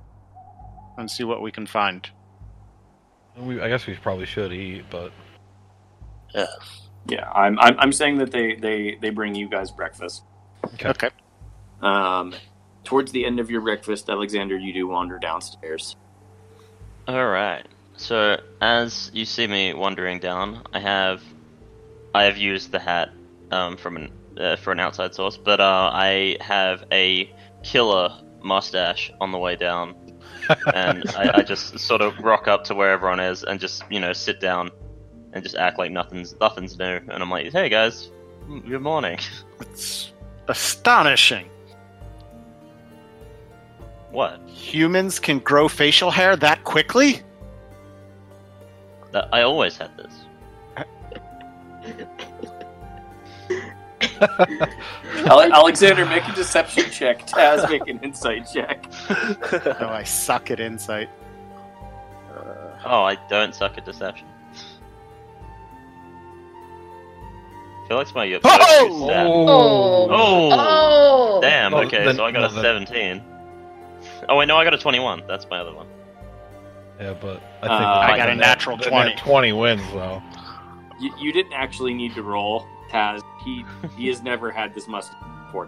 and 0.97 1.09
see 1.09 1.23
what 1.23 1.43
we 1.43 1.51
can 1.51 1.67
find. 1.67 2.09
we, 3.37 3.61
I 3.61 3.69
guess 3.69 3.85
we 3.85 3.93
probably 3.93 4.25
should 4.25 4.51
eat, 4.51 4.85
but 4.89 5.11
Yeah. 6.33 6.47
Yeah, 7.07 7.29
I'm, 7.29 7.59
I'm 7.59 7.79
I'm 7.79 7.93
saying 7.93 8.17
that 8.17 8.31
they 8.31 8.55
they 8.55 8.97
they 8.99 9.11
bring 9.11 9.35
you 9.35 9.47
guys 9.47 9.69
breakfast. 9.69 10.23
Okay. 10.73 10.89
Okay. 10.89 11.09
Um, 11.83 12.33
towards 12.83 13.11
the 13.11 13.25
end 13.25 13.39
of 13.39 13.49
your 13.49 13.61
breakfast, 13.61 14.09
Alexander, 14.09 14.57
you 14.57 14.73
do 14.73 14.87
wander 14.87 15.19
downstairs. 15.19 15.95
All 17.07 17.27
right. 17.27 17.65
So 17.97 18.37
as 18.61 19.11
you 19.13 19.25
see 19.25 19.47
me 19.47 19.73
wandering 19.73 20.19
down, 20.19 20.63
I 20.73 20.79
have, 20.79 21.23
I 22.13 22.23
have 22.23 22.37
used 22.37 22.71
the 22.71 22.79
hat 22.79 23.09
um, 23.51 23.77
from 23.77 23.97
an 23.97 24.11
uh, 24.37 24.55
for 24.55 24.71
an 24.71 24.79
outside 24.79 25.13
source, 25.13 25.37
but 25.37 25.59
uh, 25.59 25.91
I 25.93 26.37
have 26.41 26.85
a 26.91 27.31
killer 27.63 28.17
mustache 28.41 29.11
on 29.19 29.31
the 29.31 29.37
way 29.37 29.55
down, 29.55 29.95
and 30.73 31.03
I, 31.17 31.31
I 31.35 31.41
just 31.43 31.77
sort 31.79 32.01
of 32.01 32.17
rock 32.19 32.47
up 32.47 32.63
to 32.65 32.75
where 32.75 32.91
everyone 32.91 33.19
is 33.19 33.43
and 33.43 33.59
just 33.59 33.83
you 33.89 33.99
know 33.99 34.13
sit 34.13 34.39
down 34.39 34.71
and 35.33 35.43
just 35.43 35.55
act 35.55 35.77
like 35.77 35.91
nothing's 35.91 36.35
nothing's 36.39 36.77
new, 36.77 36.85
and 36.85 37.11
I'm 37.11 37.29
like, 37.29 37.51
hey 37.51 37.69
guys, 37.69 38.09
mm, 38.47 38.67
good 38.67 38.81
morning. 38.81 39.19
It's 39.59 40.11
astonishing. 40.47 41.49
What? 44.11 44.39
Humans 44.47 45.19
can 45.19 45.39
grow 45.39 45.67
facial 45.67 46.11
hair 46.11 46.35
that 46.37 46.63
quickly? 46.63 47.21
That 49.11 49.29
I 49.33 49.41
always 49.41 49.77
had 49.77 49.91
this. 49.97 50.13
Ale- 55.25 55.53
Alexander, 55.53 56.05
make 56.05 56.27
a 56.27 56.33
deception 56.33 56.89
check. 56.91 57.25
Taz, 57.27 57.69
make 57.69 57.87
an 57.87 57.99
insight 58.03 58.47
check. 58.51 58.83
No, 59.09 59.35
oh, 59.81 59.87
I 59.89 60.03
suck 60.03 60.51
at 60.51 60.59
insight. 60.59 61.09
Uh, 62.35 62.77
oh, 62.85 63.03
I 63.03 63.15
don't 63.29 63.53
suck 63.55 63.77
at 63.77 63.85
deception. 63.85 64.27
I 67.83 67.87
feel 67.87 67.97
like 67.97 68.15
my 68.15 68.23
your 68.25 68.39
Oh! 68.43 69.09
Oh. 69.11 70.07
Oh! 70.09 70.49
Oh. 70.51 71.39
Damn, 71.41 71.73
Oh, 71.73 71.79
okay, 71.83 72.05
then- 72.05 72.15
so 72.15 72.25
I 72.25 72.31
got 72.31 72.39
no, 72.41 72.47
a 72.59 72.61
then- 72.61 72.85
17. 72.87 73.23
Oh, 74.29 74.37
wait, 74.37 74.47
no, 74.47 74.57
I 74.57 74.63
got 74.63 74.73
a 74.73 74.77
21. 74.77 75.23
That's 75.27 75.47
my 75.49 75.59
other 75.59 75.73
one. 75.73 75.87
Yeah, 76.99 77.13
but 77.19 77.41
I 77.61 77.67
think 77.67 77.71
Uh, 77.71 77.99
I 78.11 78.17
got 78.17 78.29
a 78.29 78.35
natural 78.35 78.77
the 78.77 78.83
20. 78.85 79.15
20 79.15 79.53
wins 79.53 79.81
though. 79.91 80.21
You, 80.99 81.11
you 81.17 81.31
didn't 81.33 81.53
actually 81.53 81.93
need 81.95 82.13
to 82.13 82.21
roll, 82.21 82.67
Taz. 82.91 83.21
He 83.43 83.65
he 83.97 84.07
has 84.07 84.21
never 84.21 84.51
had 84.51 84.75
this 84.75 84.87
mustache 84.87 85.17
before, 85.47 85.67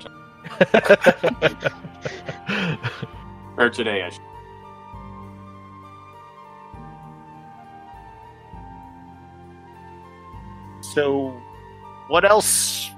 or 3.57 3.69
today. 3.71 4.03
I 4.03 4.09
should. 4.11 4.21
So, 10.81 11.35
what 12.07 12.25
else 12.25 12.89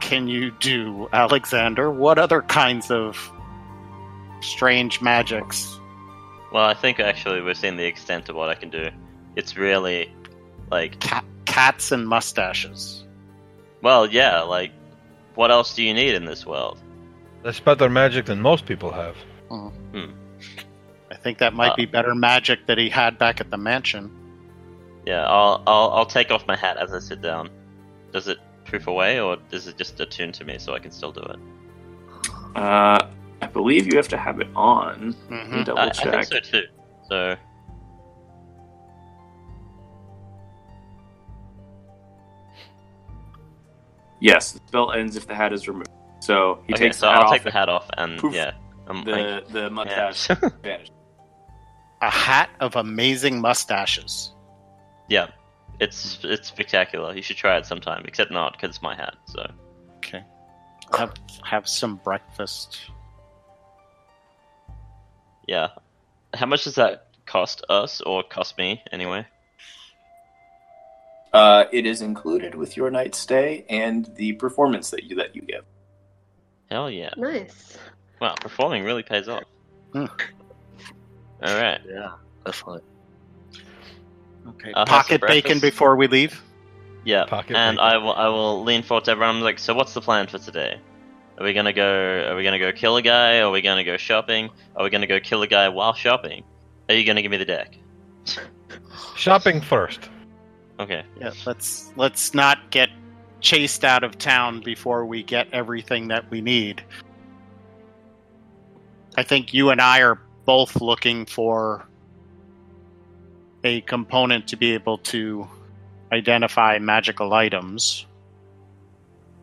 can 0.00 0.28
you 0.28 0.50
do, 0.52 1.08
Alexander? 1.12 1.90
What 1.90 2.18
other 2.18 2.42
kinds 2.42 2.90
of 2.90 3.32
strange 4.40 5.00
magics? 5.00 5.78
Well, 6.52 6.64
I 6.64 6.74
think 6.74 6.98
actually 7.00 7.40
we've 7.42 7.56
seen 7.56 7.76
the 7.76 7.84
extent 7.86 8.28
of 8.28 8.36
what 8.36 8.48
I 8.48 8.54
can 8.54 8.70
do. 8.70 8.88
It's 9.36 9.56
really, 9.56 10.12
like, 10.70 10.98
Cat, 11.00 11.24
cats 11.44 11.92
and 11.92 12.08
mustaches. 12.08 13.04
well, 13.82 14.06
yeah, 14.06 14.40
like, 14.40 14.72
what 15.34 15.50
else 15.50 15.74
do 15.74 15.82
you 15.82 15.94
need 15.94 16.14
in 16.14 16.24
this 16.24 16.44
world? 16.46 16.78
That's 17.42 17.60
better 17.60 17.88
magic 17.88 18.26
than 18.26 18.40
most 18.40 18.66
people 18.66 18.90
have. 18.92 19.16
hmm 19.48 19.68
I 21.10 21.14
think 21.16 21.38
that 21.38 21.52
might 21.54 21.72
Uh, 21.72 21.76
be 21.76 21.86
better 21.86 22.14
magic 22.14 22.66
that 22.66 22.78
he 22.78 22.88
had 22.88 23.18
back 23.18 23.40
at 23.40 23.50
the 23.50 23.56
mansion. 23.56 24.10
Yeah, 25.06 25.24
I'll, 25.26 25.62
I'll, 25.66 25.90
I'll 25.90 26.06
take 26.06 26.30
off 26.30 26.46
my 26.46 26.56
hat 26.56 26.76
as 26.76 26.92
I 26.92 26.98
sit 27.00 27.20
down. 27.22 27.50
Does 28.12 28.28
it 28.28 28.38
poof 28.66 28.86
away, 28.86 29.18
or 29.20 29.38
is 29.50 29.66
it 29.66 29.76
just 29.78 29.98
attuned 30.00 30.34
to 30.34 30.44
me 30.44 30.58
so 30.58 30.74
I 30.74 30.78
can 30.78 30.90
still 30.90 31.12
do 31.12 31.20
it? 31.22 31.38
Uh, 32.54 33.06
I 33.40 33.46
believe 33.46 33.86
you 33.86 33.96
have 33.96 34.08
to 34.08 34.16
have 34.16 34.40
it 34.40 34.48
on. 34.56 35.14
Let 35.30 35.50
me 35.52 35.58
hmm 35.58 35.62
double 35.64 35.80
I, 35.80 35.86
I 35.86 35.90
check. 35.92 36.12
think 36.12 36.24
so 36.24 36.40
too. 36.40 36.62
So, 37.08 37.36
Yes, 44.20 44.52
the 44.52 44.60
spell 44.66 44.92
ends 44.92 45.16
if 45.16 45.26
the 45.26 45.34
hat 45.34 45.52
is 45.52 45.68
removed. 45.68 45.88
So 46.20 46.62
he 46.66 46.74
okay, 46.74 46.84
takes 46.84 46.96
so 46.98 47.06
the 47.06 47.12
hat 47.12 47.20
I'll 47.22 47.26
off. 47.28 47.32
take 47.34 47.44
the 47.44 47.50
hat 47.52 47.68
off, 47.68 47.88
and 47.96 48.18
Poof. 48.20 48.34
yeah, 48.34 48.50
I'm, 48.88 49.04
the 49.04 49.44
the 49.50 49.70
mustache 49.70 50.28
yeah. 50.28 50.48
vanishes. 50.62 50.90
A 52.02 52.10
hat 52.10 52.50
of 52.60 52.76
amazing 52.76 53.40
mustaches. 53.40 54.34
yeah, 55.08 55.28
it's 55.80 56.18
it's 56.24 56.48
spectacular. 56.48 57.14
You 57.14 57.22
should 57.22 57.36
try 57.36 57.56
it 57.56 57.66
sometime, 57.66 58.04
except 58.06 58.32
not 58.32 58.52
because 58.52 58.70
it's 58.70 58.82
my 58.82 58.94
hat. 58.96 59.14
So, 59.26 59.46
Okay. 59.98 60.24
Have, 60.96 61.12
have 61.44 61.68
some 61.68 61.96
breakfast. 62.02 62.78
Yeah, 65.48 65.70
how 66.34 66.46
much 66.46 66.64
does 66.64 66.76
that 66.76 67.08
cost 67.26 67.64
us, 67.68 68.00
or 68.02 68.22
cost 68.22 68.56
me 68.56 68.82
anyway? 68.92 69.26
Uh, 71.32 71.64
it 71.72 71.84
is 71.86 72.00
included 72.00 72.54
with 72.54 72.76
your 72.76 72.90
night 72.90 73.14
stay 73.14 73.64
and 73.68 74.14
the 74.14 74.32
performance 74.34 74.90
that 74.90 75.04
you 75.04 75.16
that 75.16 75.34
you 75.34 75.42
give. 75.42 75.64
Hell 76.70 76.90
yeah! 76.90 77.10
Nice. 77.16 77.76
Wow, 78.20 78.34
performing 78.40 78.84
really 78.84 79.02
pays 79.02 79.28
off. 79.28 79.44
Hmm. 79.92 80.06
All 81.42 81.60
right. 81.60 81.80
Yeah, 81.88 82.12
definitely. 82.44 82.82
Okay. 84.48 84.72
I'll 84.74 84.86
have 84.86 85.06
some 85.06 85.18
Pocket 85.18 85.20
bacon 85.26 85.60
before 85.60 85.96
we 85.96 86.06
leave. 86.08 86.42
Yeah, 87.04 87.24
Pocket 87.24 87.56
and 87.56 87.76
bacon. 87.76 87.92
I 87.92 87.96
will 87.98 88.12
I 88.12 88.28
will 88.28 88.64
lean 88.64 88.82
forward 88.82 89.04
to 89.04 89.12
everyone. 89.12 89.36
I'm 89.36 89.42
like, 89.42 89.58
so 89.58 89.74
what's 89.74 89.94
the 89.94 90.00
plan 90.00 90.26
for 90.26 90.38
today? 90.38 90.80
Are 91.38 91.44
we 91.44 91.52
gonna 91.52 91.72
go? 91.72 92.28
Are 92.28 92.34
we 92.34 92.42
gonna 92.42 92.58
go 92.58 92.72
kill 92.72 92.96
a 92.96 93.02
guy? 93.02 93.38
Are 93.38 93.50
we 93.50 93.62
gonna 93.62 93.84
go 93.84 93.96
shopping? 93.96 94.50
Are 94.74 94.82
we 94.82 94.90
gonna 94.90 95.06
go 95.06 95.20
kill 95.20 95.42
a 95.42 95.46
guy 95.46 95.68
while 95.68 95.94
shopping? 95.94 96.42
Are 96.88 96.94
you 96.94 97.04
gonna 97.04 97.22
give 97.22 97.30
me 97.30 97.36
the 97.36 97.44
deck? 97.44 97.78
Shopping 99.14 99.60
first. 99.60 100.08
Okay. 100.80 101.04
Yeah, 101.20 101.32
let's 101.46 101.92
let's 101.96 102.34
not 102.34 102.70
get 102.70 102.90
chased 103.40 103.84
out 103.84 104.02
of 104.02 104.18
town 104.18 104.60
before 104.60 105.06
we 105.06 105.22
get 105.22 105.48
everything 105.52 106.08
that 106.08 106.28
we 106.28 106.40
need. 106.40 106.82
I 109.16 109.22
think 109.22 109.54
you 109.54 109.70
and 109.70 109.80
I 109.80 110.02
are 110.02 110.20
both 110.44 110.80
looking 110.80 111.24
for 111.24 111.86
a 113.62 113.80
component 113.82 114.48
to 114.48 114.56
be 114.56 114.74
able 114.74 114.98
to 114.98 115.46
identify 116.12 116.78
magical 116.78 117.32
items. 117.32 118.06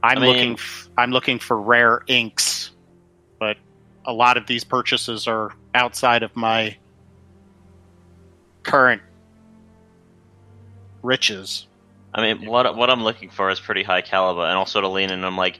I'm 0.06 0.18
I 0.18 0.22
mean- 0.22 0.30
looking 0.30 0.54
f- 0.54 0.90
I'm 0.98 1.12
looking 1.12 1.40
for 1.40 1.60
rare 1.60 2.02
inks, 2.08 2.72
but 3.40 3.58
a 4.06 4.14
lot 4.14 4.38
of 4.38 4.48
these 4.48 4.64
purchases 4.64 5.28
are 5.28 5.52
outside 5.74 6.24
of 6.24 6.36
my 6.36 6.78
current 8.64 9.02
riches. 11.02 11.68
I 12.14 12.22
mean, 12.22 12.48
what 12.50 12.76
what 12.78 12.90
I'm 12.90 13.04
looking 13.04 13.30
for 13.30 13.50
is 13.50 13.60
pretty 13.60 13.84
high 13.84 14.02
caliber, 14.02 14.42
and 14.42 14.52
I'll 14.52 14.66
sort 14.66 14.86
of 14.86 14.92
lean 14.92 15.10
in. 15.10 15.16
And 15.16 15.26
I'm 15.26 15.38
like, 15.38 15.60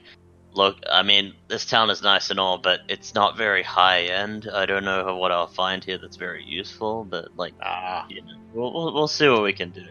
look, 0.54 0.78
I 0.90 1.02
mean, 1.02 1.34
this 1.48 1.66
town 1.66 1.90
is 1.90 2.00
nice 2.02 2.30
and 2.30 2.40
all, 2.40 2.56
but 2.56 2.80
it's 2.88 3.14
not 3.14 3.36
very 3.36 3.62
high 3.62 4.02
end. 4.04 4.48
I 4.52 4.64
don't 4.64 4.84
know 4.84 5.16
what 5.16 5.32
I'll 5.32 5.46
find 5.48 5.84
here 5.84 5.98
that's 5.98 6.16
very 6.16 6.44
useful, 6.44 7.04
but 7.04 7.36
like, 7.36 7.52
Ah, 7.62 8.06
you 8.08 8.22
know, 8.22 8.32
we'll 8.54 8.72
we'll, 8.72 8.94
we'll 8.94 9.08
see 9.08 9.28
what 9.28 9.42
we 9.42 9.52
can 9.52 9.70
do. 9.70 9.86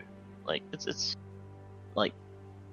Like, 0.48 0.64
it's 0.74 0.88
it's 0.88 1.16
like, 1.94 2.14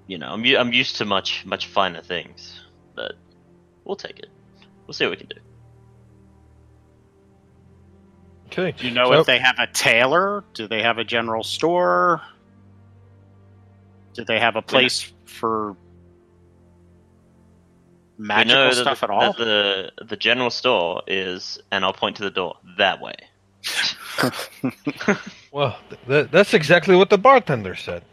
you 0.07 0.17
know, 0.17 0.27
I'm 0.33 0.43
u- 0.45 0.57
I'm 0.57 0.73
used 0.73 0.97
to 0.97 1.05
much 1.05 1.45
much 1.45 1.67
finer 1.67 2.01
things, 2.01 2.59
but 2.95 3.13
we'll 3.85 3.95
take 3.95 4.19
it. 4.19 4.27
We'll 4.87 4.93
see 4.93 5.05
what 5.05 5.11
we 5.11 5.17
can 5.17 5.27
do. 5.27 5.35
Okay. 8.47 8.71
Do 8.77 8.85
you 8.87 8.93
know 8.93 9.05
So- 9.11 9.19
if 9.21 9.25
they 9.25 9.39
have 9.39 9.55
a 9.59 9.67
tailor? 9.67 10.43
Do 10.53 10.67
they 10.67 10.81
have 10.83 10.97
a 10.97 11.03
general 11.03 11.43
store? 11.43 12.21
Do 14.13 14.23
they 14.23 14.39
have 14.39 14.55
a 14.55 14.61
place 14.61 15.11
for 15.25 15.75
magical 18.19 18.55
know 18.65 18.71
stuff 18.71 18.99
the, 18.99 19.03
at 19.05 19.09
all? 19.09 19.33
the 19.33 19.91
the 20.05 20.15
general 20.15 20.51
store 20.51 21.01
is, 21.07 21.59
and 21.71 21.83
I'll 21.83 21.93
point 21.93 22.17
to 22.17 22.23
the 22.23 22.29
door 22.29 22.57
that 22.77 23.01
way. 23.01 23.15
Well, 25.51 25.77
th- 26.07 26.29
that's 26.31 26.55
exactly 26.55 26.95
what 26.95 27.11
the 27.11 27.17
bartender 27.19 27.75
said. 27.75 28.03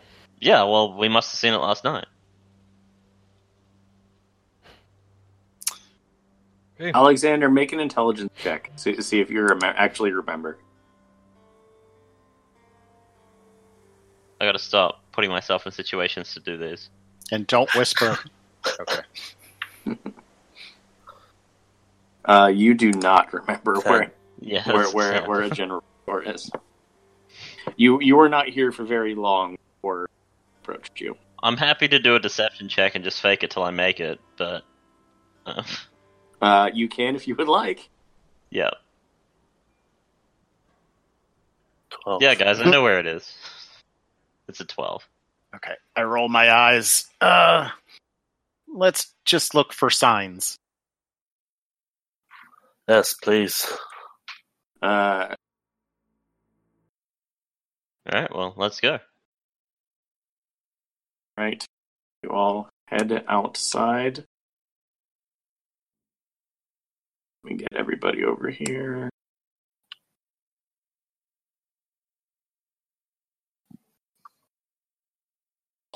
Yeah, 0.41 0.63
well, 0.65 0.97
we 0.97 1.09
must 1.09 1.31
have 1.33 1.39
seen 1.39 1.53
it 1.53 1.59
last 1.59 1.85
night. 1.85 2.07
Alexander, 6.95 7.51
make 7.51 7.73
an 7.75 7.81
intelligence 7.81 8.33
check 8.43 8.75
to 8.79 9.03
see 9.03 9.21
if 9.21 9.29
you 9.31 9.43
rem- 9.43 9.61
actually 9.63 10.13
remember. 10.13 10.57
I 14.41 14.47
gotta 14.47 14.59
stop 14.59 15.03
putting 15.13 15.29
myself 15.31 15.67
in 15.67 15.73
situations 15.73 16.33
to 16.33 16.41
do 16.41 16.57
this. 16.57 16.89
and 17.31 17.47
don't 17.47 17.73
whisper. 17.75 18.19
okay. 18.81 19.97
Uh, 22.25 22.47
you 22.53 22.73
do 22.73 22.93
not 22.93 23.33
remember 23.35 23.77
Okay. 23.79 23.91
where 23.91 24.13
Yeah, 24.41 24.73
where 24.73 24.89
where, 24.91 25.23
where 25.29 25.43
a 25.43 25.51
general 25.51 25.85
store 26.05 26.23
is. 26.23 26.51
You 27.77 28.01
you 28.01 28.17
were 28.17 28.31
not 28.31 28.49
here 28.49 28.73
for 28.73 28.85
very 28.85 29.15
long 29.15 29.57
before 29.77 30.05
it 30.05 30.11
approached 30.63 31.01
you. 31.01 31.17
I'm 31.43 31.57
happy 31.57 31.89
to 31.89 31.99
do 31.99 32.15
a 32.15 32.19
deception 32.21 32.69
check 32.69 32.95
and 32.95 33.03
just 33.05 33.21
fake 33.21 33.43
it 33.43 33.51
till 33.51 33.63
I 33.63 33.71
make 33.71 33.99
it, 34.01 34.21
but 34.37 34.63
uh, 35.47 35.63
Uh, 36.41 36.71
you 36.73 36.89
can 36.89 37.17
if 37.17 37.27
you 37.29 37.35
would 37.37 37.49
like. 37.49 37.89
yeah, 38.51 38.71
12. 42.05 42.23
yeah, 42.23 42.35
guys, 42.35 42.61
I 42.61 42.71
know 42.71 42.83
where 42.83 42.99
it 42.99 43.07
is. 43.07 43.33
It's 44.49 44.61
a 44.61 44.65
twelve. 44.65 45.07
Okay. 45.55 45.75
I 45.97 46.03
roll 46.03 46.29
my 46.29 46.51
eyes. 46.51 47.07
Uh, 47.21 47.69
let's 48.73 49.15
just 49.25 49.55
look 49.55 49.73
for 49.73 49.91
signs. 49.91 50.57
Yes, 52.89 53.15
please. 53.15 53.67
Uh, 54.83 55.35
All 58.13 58.21
right, 58.21 58.35
well, 58.35 58.55
let's 58.57 58.81
go. 58.81 58.99
Right. 61.41 61.65
You 62.23 62.31
all 62.31 62.69
head 62.89 63.25
outside. 63.27 64.25
Let 67.43 67.53
me 67.53 67.57
get 67.57 67.69
everybody 67.75 68.25
over 68.25 68.51
here. 68.51 69.09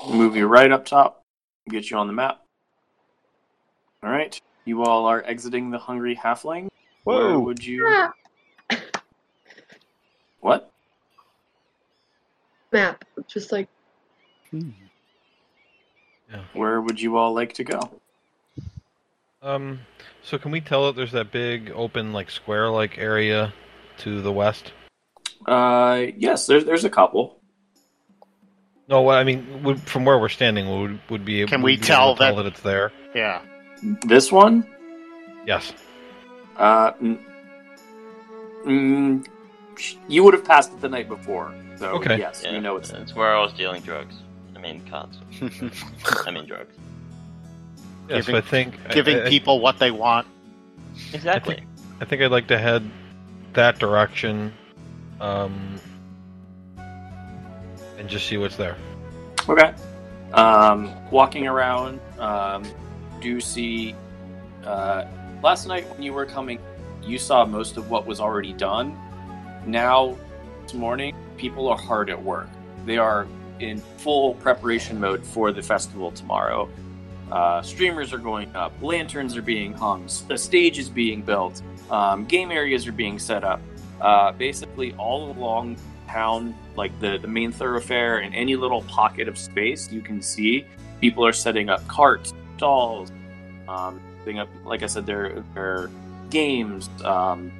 Move 0.09 0.35
you 0.35 0.47
right 0.47 0.71
up 0.71 0.85
top. 0.85 1.21
Get 1.69 1.91
you 1.91 1.97
on 1.97 2.07
the 2.07 2.13
map. 2.13 2.41
All 4.03 4.09
right. 4.09 4.39
You 4.65 4.83
all 4.83 5.05
are 5.05 5.23
exiting 5.23 5.69
the 5.69 5.77
hungry 5.77 6.15
halfling. 6.15 6.67
Where 7.03 7.17
Whoa. 7.17 7.39
would 7.39 7.63
you? 7.63 7.85
Ah, 7.87 8.13
What? 10.39 10.71
map. 12.71 13.03
Just 13.27 13.51
like 13.51 13.69
Where 16.53 16.81
would 16.81 16.99
you 17.01 17.17
all 17.17 17.33
like 17.33 17.53
to 17.53 17.63
go? 17.63 17.79
Um, 19.41 19.79
so 20.23 20.37
can 20.37 20.51
we 20.51 20.59
tell 20.61 20.87
that 20.87 20.95
there's 20.95 21.11
that 21.11 21.31
big 21.31 21.71
open 21.75 22.13
like 22.13 22.31
square 22.31 22.69
like 22.69 22.97
area 22.97 23.53
to 23.99 24.21
the 24.21 24.31
west? 24.31 24.71
Uh, 25.45 26.07
yes. 26.17 26.47
There's 26.47 26.65
there's 26.65 26.83
a 26.85 26.89
couple. 26.89 27.39
No, 28.87 29.01
what 29.01 29.17
I 29.17 29.23
mean 29.23 29.63
would, 29.63 29.79
from 29.81 30.05
where 30.05 30.17
we're 30.19 30.29
standing 30.29 30.81
would 30.81 30.99
would 31.09 31.25
be. 31.25 31.45
Can 31.45 31.61
would 31.61 31.65
we 31.65 31.71
be 31.73 31.77
able 31.77 31.85
tell 31.85 32.13
to 32.15 32.19
tell 32.19 32.35
that- 32.35 32.43
that 32.43 32.49
it's 32.49 32.61
there? 32.61 32.91
Yeah. 33.13 33.41
This 34.05 34.31
one. 34.31 34.67
Yes. 35.45 35.73
Uh, 36.57 36.91
mm, 36.93 37.19
mm, 38.65 39.27
you 40.07 40.23
would 40.23 40.33
have 40.33 40.45
passed 40.45 40.71
it 40.73 40.81
the 40.81 40.89
night 40.89 41.07
before. 41.09 41.53
So 41.77 41.89
Okay. 41.97 42.17
yes, 42.17 42.41
Yeah, 42.43 42.53
you 42.53 42.61
know 42.61 42.77
it's 42.77 42.89
it's 42.91 43.13
where 43.13 43.35
I 43.35 43.41
was 43.41 43.53
dealing 43.53 43.81
drugs. 43.81 44.15
I 44.65 44.71
mean 44.73 44.81
cards. 44.89 45.19
I 46.25 46.31
mean 46.31 46.45
drugs. 46.45 46.75
Yes, 48.09 48.25
Giving- 48.25 48.35
I 48.35 48.41
think 48.41 48.89
Giving 48.91 49.17
I, 49.19 49.25
I- 49.25 49.29
people 49.29 49.59
what 49.59 49.77
they 49.79 49.91
want. 49.91 50.27
Exactly. 51.13 51.63
I 52.01 52.05
think 52.05 52.21
I'd 52.21 52.31
like 52.31 52.47
to 52.47 52.57
head 52.57 52.89
that 53.53 53.79
direction, 53.79 54.53
um, 55.21 55.79
and 57.97 58.07
just 58.09 58.27
see 58.27 58.37
what's 58.37 58.55
there. 58.55 58.75
Okay. 59.47 59.73
Um, 60.33 60.91
walking 61.11 61.47
around, 61.47 61.99
um, 62.19 62.63
do 63.21 63.39
see. 63.39 63.95
Uh, 64.65 65.05
last 65.43 65.67
night 65.67 65.87
when 65.89 66.01
you 66.01 66.11
were 66.13 66.25
coming, 66.25 66.59
you 67.03 67.17
saw 67.17 67.45
most 67.45 67.77
of 67.77 67.89
what 67.89 68.05
was 68.05 68.19
already 68.19 68.53
done. 68.53 68.97
Now, 69.65 70.17
this 70.63 70.73
morning, 70.73 71.15
people 71.37 71.67
are 71.69 71.77
hard 71.77 72.09
at 72.09 72.21
work. 72.21 72.49
They 72.85 72.97
are 72.97 73.27
in 73.59 73.79
full 73.97 74.35
preparation 74.35 74.99
mode 74.99 75.25
for 75.25 75.51
the 75.51 75.61
festival 75.61 76.11
tomorrow. 76.11 76.69
Uh, 77.31 77.61
streamers 77.61 78.13
are 78.13 78.19
going 78.19 78.53
up, 78.55 78.71
lanterns 78.81 79.35
are 79.35 79.41
being 79.41 79.73
hung, 79.73 80.07
a 80.29 80.37
stage 80.37 80.77
is 80.77 80.89
being 80.89 81.21
built, 81.21 81.61
um, 81.89 82.25
game 82.25 82.51
areas 82.51 82.87
are 82.87 82.91
being 82.91 83.17
set 83.17 83.43
up. 83.43 83.59
Uh, 83.99 84.31
basically, 84.31 84.93
all 84.95 85.31
along 85.31 85.77
town, 86.07 86.55
like 86.75 86.97
the, 86.99 87.17
the 87.17 87.27
main 87.27 87.51
thoroughfare 87.51 88.19
and 88.19 88.35
any 88.35 88.55
little 88.55 88.83
pocket 88.83 89.27
of 89.27 89.37
space 89.37 89.91
you 89.91 90.01
can 90.01 90.21
see, 90.21 90.65
people 91.01 91.25
are 91.25 91.33
setting 91.33 91.69
up 91.69 91.85
carts, 91.87 92.33
stalls, 92.57 93.11
um, 93.67 93.99
setting 94.19 94.39
up, 94.39 94.49
like 94.63 94.83
I 94.83 94.85
said, 94.85 95.05
their, 95.05 95.43
their 95.53 95.89
games. 96.29 96.89
Um, 97.03 97.51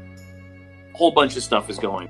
whole 0.94 1.12
bunch 1.12 1.36
of 1.36 1.44
stuff 1.44 1.70
is 1.70 1.78
going. 1.78 2.10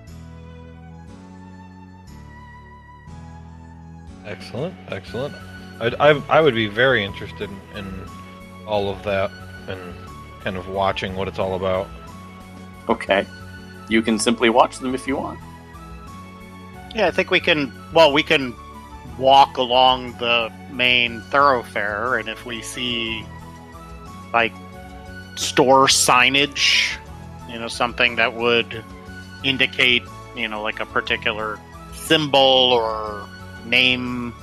Excellent, 4.26 4.74
excellent. 4.90 5.36
I'd, 5.80 5.96
I 5.96 6.10
I 6.30 6.42
would 6.42 6.56
be 6.56 6.68
very 6.68 7.04
interested 7.04 7.50
in, 7.50 7.78
in 7.78 8.06
all 8.66 8.90
of 8.90 9.04
that 9.04 9.32
and 9.68 9.80
kind 10.44 10.58
of 10.58 10.68
watching 10.70 11.16
what 11.16 11.28
it's 11.28 11.40
all 11.40 11.56
about. 11.56 11.88
Okay. 12.90 13.26
You 13.90 14.02
can 14.02 14.18
simply 14.18 14.50
watch 14.50 14.80
them 14.80 14.96
if 14.96 15.08
you 15.08 15.18
want. 15.18 15.40
Yeah, 16.96 17.08
I 17.08 17.12
think 17.12 17.30
we 17.30 17.40
can. 17.40 17.72
Well, 17.94 18.14
we 18.14 18.24
can 18.24 18.56
walk 19.18 19.58
along 19.58 20.14
the 20.18 20.52
main 20.72 21.22
thoroughfare, 21.22 22.16
and 22.16 22.30
if 22.30 22.46
we 22.46 22.62
see 22.62 23.26
like 24.34 24.54
store 25.36 25.88
signage, 25.88 26.98
you 27.50 27.60
know, 27.60 27.68
something 27.68 28.16
that 28.16 28.34
would 28.34 28.84
indicate, 29.44 30.04
you 30.36 30.48
know, 30.48 30.62
like 30.62 30.80
a 30.80 30.86
particular 30.86 31.60
symbol 31.94 32.40
or 32.72 33.28
name. 33.66 34.34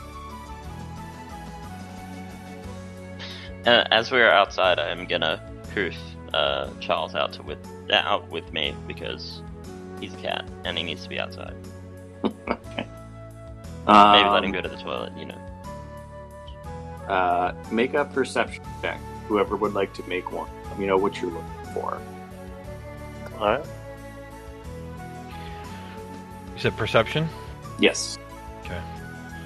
Uh, 3.67 3.85
as 3.91 4.11
we 4.11 4.21
are 4.21 4.31
outside, 4.31 4.79
I'm 4.79 5.07
gonna 5.07 5.39
hoof 5.75 5.97
uh, 6.35 6.71
Charles 6.81 7.15
out 7.15 7.33
to 7.35 7.43
with 7.43 7.59
out 7.93 8.29
with 8.31 8.53
me 8.53 8.75
because 8.87 9.43
he's 10.01 10.15
a 10.15 10.19
cat 10.19 10.45
and 10.65 10.77
he 10.77 10.85
needs 10.85 11.03
to 11.05 11.09
be 11.09 11.19
outside. 11.19 11.55
okay. 12.25 12.87
Maybe 13.87 14.29
let 14.29 14.45
him 14.45 14.47
Um, 14.47 14.53
go 14.53 14.61
to 14.61 14.69
the 14.69 14.77
toilet. 14.77 15.13
You 15.17 15.27
know. 15.27 15.39
Uh, 17.09 17.55
make 17.71 17.95
a 17.95 18.05
perception 18.05 18.65
check. 18.81 19.01
Whoever 19.29 19.57
would 19.57 19.75
like 19.75 19.93
to 19.95 20.03
make 20.09 20.33
one. 20.33 20.49
Let 20.69 20.79
me 20.79 20.87
know 20.87 20.97
what 20.97 21.21
you're 21.21 21.31
looking 21.31 21.75
for. 21.75 22.01
Alright. 23.35 23.67
You 26.55 26.61
said 26.61 26.77
perception. 26.77 27.29
Yes. 27.79 28.19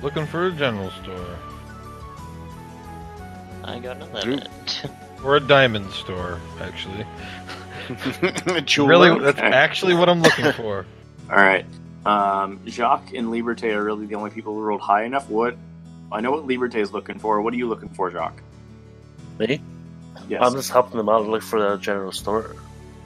Looking 0.03 0.26
for 0.26 0.47
a 0.47 0.53
general 0.53 0.90
store 1.03 1.38
I 3.66 3.80
got 3.80 4.01
an 4.01 4.12
limit. 4.12 4.49
or 5.24 5.36
a 5.36 5.40
diamond 5.40 5.90
store, 5.90 6.40
actually. 6.61 7.05
Really, 8.78 9.16
that's 9.20 9.38
actually 9.38 9.94
what 9.94 10.09
I'm 10.09 10.20
looking 10.20 10.51
for. 10.57 10.84
All 11.30 11.36
right. 11.36 11.64
Um, 12.05 12.59
Jacques 12.66 13.12
and 13.14 13.28
Liberté 13.28 13.74
are 13.74 13.84
really 13.84 14.07
the 14.07 14.16
only 14.16 14.30
people 14.30 14.55
who 14.55 14.61
rolled 14.61 14.80
high 14.80 15.05
enough. 15.05 15.28
What? 15.28 15.57
I 16.11 16.20
know 16.20 16.32
what 16.32 16.49
Liberté 16.49 16.76
is 16.76 16.92
looking 16.92 17.20
for. 17.20 17.40
What 17.42 17.55
are 17.55 17.57
you 17.57 17.68
looking 17.68 17.88
for, 17.90 18.11
Jacques? 18.11 18.42
Me? 19.38 19.61
Yes. 20.28 20.42
I'm 20.42 20.55
just 20.55 20.70
helping 20.70 20.97
them 20.97 21.09
out 21.09 21.22
and 21.22 21.30
look 21.30 21.42
for 21.42 21.61
the 21.61 21.76
general 21.76 22.11
store. 22.11 22.57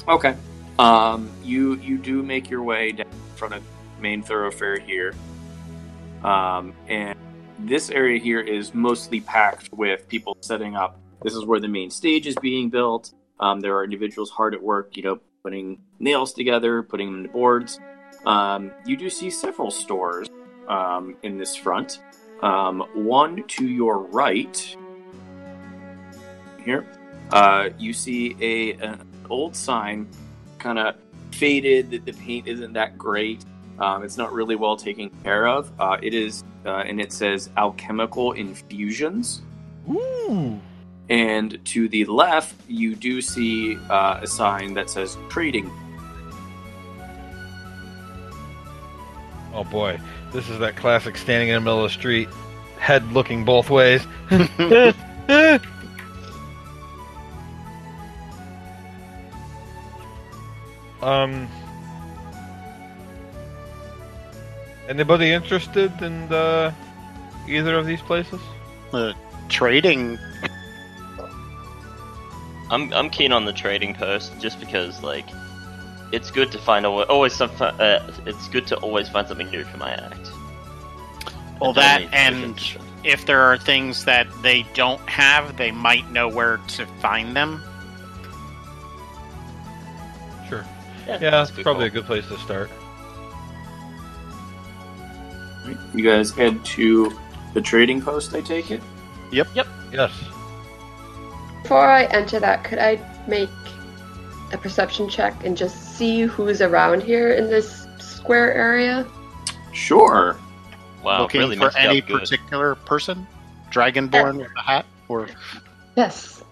Okay. 0.08 0.34
Um, 0.78 1.30
you 1.42 1.74
you 1.76 1.98
do 1.98 2.22
make 2.22 2.48
your 2.48 2.62
way 2.62 2.92
down 2.92 3.06
in 3.06 3.36
front 3.36 3.54
of 3.54 3.62
the 3.62 4.02
main 4.02 4.22
thoroughfare 4.22 4.78
here, 4.78 5.14
um, 6.24 6.74
and 6.88 7.18
this 7.58 7.90
area 7.90 8.18
here 8.18 8.40
is 8.40 8.74
mostly 8.74 9.20
packed 9.20 9.70
with 9.72 10.08
people 10.08 10.36
setting 10.40 10.76
up. 10.76 10.98
This 11.22 11.34
is 11.34 11.44
where 11.44 11.60
the 11.60 11.68
main 11.68 11.90
stage 11.90 12.26
is 12.26 12.36
being 12.36 12.70
built. 12.70 13.12
Um, 13.38 13.60
there 13.60 13.76
are 13.76 13.84
individuals 13.84 14.30
hard 14.30 14.54
at 14.54 14.62
work, 14.62 14.96
you 14.96 15.02
know, 15.02 15.20
putting 15.42 15.80
nails 15.98 16.32
together, 16.32 16.82
putting 16.82 17.08
them 17.08 17.20
into 17.20 17.30
boards. 17.30 17.78
Um, 18.26 18.70
you 18.84 18.96
do 18.96 19.08
see 19.08 19.30
several 19.30 19.70
stores 19.70 20.28
um, 20.68 21.16
in 21.22 21.38
this 21.38 21.56
front. 21.56 22.00
Um, 22.42 22.80
one 22.94 23.44
to 23.48 23.66
your 23.66 23.98
right 23.98 24.76
here, 26.64 26.86
uh, 27.30 27.70
you 27.78 27.92
see 27.92 28.36
a 28.40 28.72
an 28.74 29.06
old 29.28 29.54
sign, 29.54 30.08
kind 30.58 30.78
of 30.78 30.96
faded. 31.32 31.90
That 31.90 32.04
the 32.06 32.12
paint 32.12 32.46
isn't 32.46 32.72
that 32.74 32.96
great. 32.96 33.44
Um, 33.80 34.04
it's 34.04 34.18
not 34.18 34.32
really 34.32 34.56
well 34.56 34.76
taken 34.76 35.08
care 35.24 35.48
of. 35.48 35.72
Uh, 35.80 35.96
it 36.02 36.12
is, 36.12 36.44
uh, 36.66 36.84
and 36.86 37.00
it 37.00 37.12
says 37.12 37.48
alchemical 37.56 38.32
infusions. 38.32 39.40
Ooh. 39.88 40.60
And 41.08 41.58
to 41.64 41.88
the 41.88 42.04
left, 42.04 42.54
you 42.68 42.94
do 42.94 43.22
see 43.22 43.78
uh, 43.88 44.20
a 44.22 44.26
sign 44.26 44.74
that 44.74 44.90
says 44.90 45.16
trading. 45.30 45.70
Oh 49.52 49.64
boy, 49.64 49.98
this 50.32 50.48
is 50.48 50.60
that 50.60 50.76
classic 50.76 51.16
standing 51.16 51.48
in 51.48 51.54
the 51.54 51.60
middle 51.60 51.84
of 51.84 51.90
the 51.90 51.98
street, 51.98 52.28
head 52.78 53.04
looking 53.12 53.44
both 53.44 53.70
ways. 53.70 54.06
um. 61.02 61.48
Anybody 64.90 65.30
interested 65.30 65.92
in 66.02 66.32
uh, 66.32 66.74
either 67.46 67.78
of 67.78 67.86
these 67.86 68.02
places? 68.02 68.40
Uh, 68.92 69.12
trading. 69.48 70.18
I'm 72.70 72.92
I'm 72.92 73.08
keen 73.08 73.30
on 73.30 73.44
the 73.44 73.52
trading 73.52 73.94
post 73.94 74.32
just 74.40 74.58
because 74.58 75.00
like 75.00 75.26
it's 76.10 76.32
good 76.32 76.50
to 76.50 76.58
find 76.58 76.84
a 76.84 76.88
always 76.88 77.32
some 77.34 77.52
uh, 77.60 78.00
it's 78.26 78.48
good 78.48 78.66
to 78.66 78.76
always 78.78 79.08
find 79.08 79.28
something 79.28 79.48
new 79.50 79.62
for 79.62 79.76
my 79.76 79.92
act. 79.92 80.32
Well, 81.60 81.72
that 81.74 82.02
and 82.12 82.60
if 83.04 83.26
there 83.26 83.42
are 83.42 83.56
things 83.56 84.04
that 84.06 84.26
they 84.42 84.66
don't 84.74 85.00
have, 85.08 85.56
they 85.56 85.70
might 85.70 86.10
know 86.10 86.28
where 86.28 86.56
to 86.56 86.84
find 87.00 87.36
them. 87.36 87.62
Sure. 90.48 90.64
yeah, 91.06 91.18
Yeah, 91.20 91.30
that's 91.30 91.50
it's 91.50 91.58
good 91.58 91.62
probably 91.62 91.86
a 91.86 91.90
good 91.90 92.06
place 92.06 92.26
to 92.26 92.36
start. 92.38 92.70
You 95.94 96.04
guys 96.04 96.30
head 96.30 96.64
to 96.66 97.12
the 97.54 97.60
trading 97.60 98.00
post, 98.00 98.34
I 98.34 98.40
take 98.40 98.70
it? 98.70 98.80
Yep. 99.32 99.48
Yep. 99.54 99.66
Yes. 99.92 100.12
Before 101.62 101.88
I 101.88 102.04
enter 102.06 102.40
that, 102.40 102.64
could 102.64 102.78
I 102.78 102.98
make 103.28 103.48
a 104.52 104.58
perception 104.58 105.08
check 105.08 105.44
and 105.44 105.56
just 105.56 105.96
see 105.96 106.22
who's 106.22 106.60
around 106.60 107.02
here 107.02 107.32
in 107.34 107.48
this 107.48 107.86
square 107.98 108.52
area? 108.54 109.06
Sure. 109.72 110.36
Wow, 111.04 111.22
looking 111.22 111.40
really 111.40 111.56
for 111.56 111.64
mixed 111.64 111.78
it 111.78 111.84
any 111.84 112.00
good. 112.00 112.20
particular 112.20 112.74
person? 112.74 113.26
Dragonborn 113.70 114.38
with 114.38 114.48
a 114.56 114.62
hat? 114.62 114.86
Or 115.08 115.28
Yes. 115.96 116.42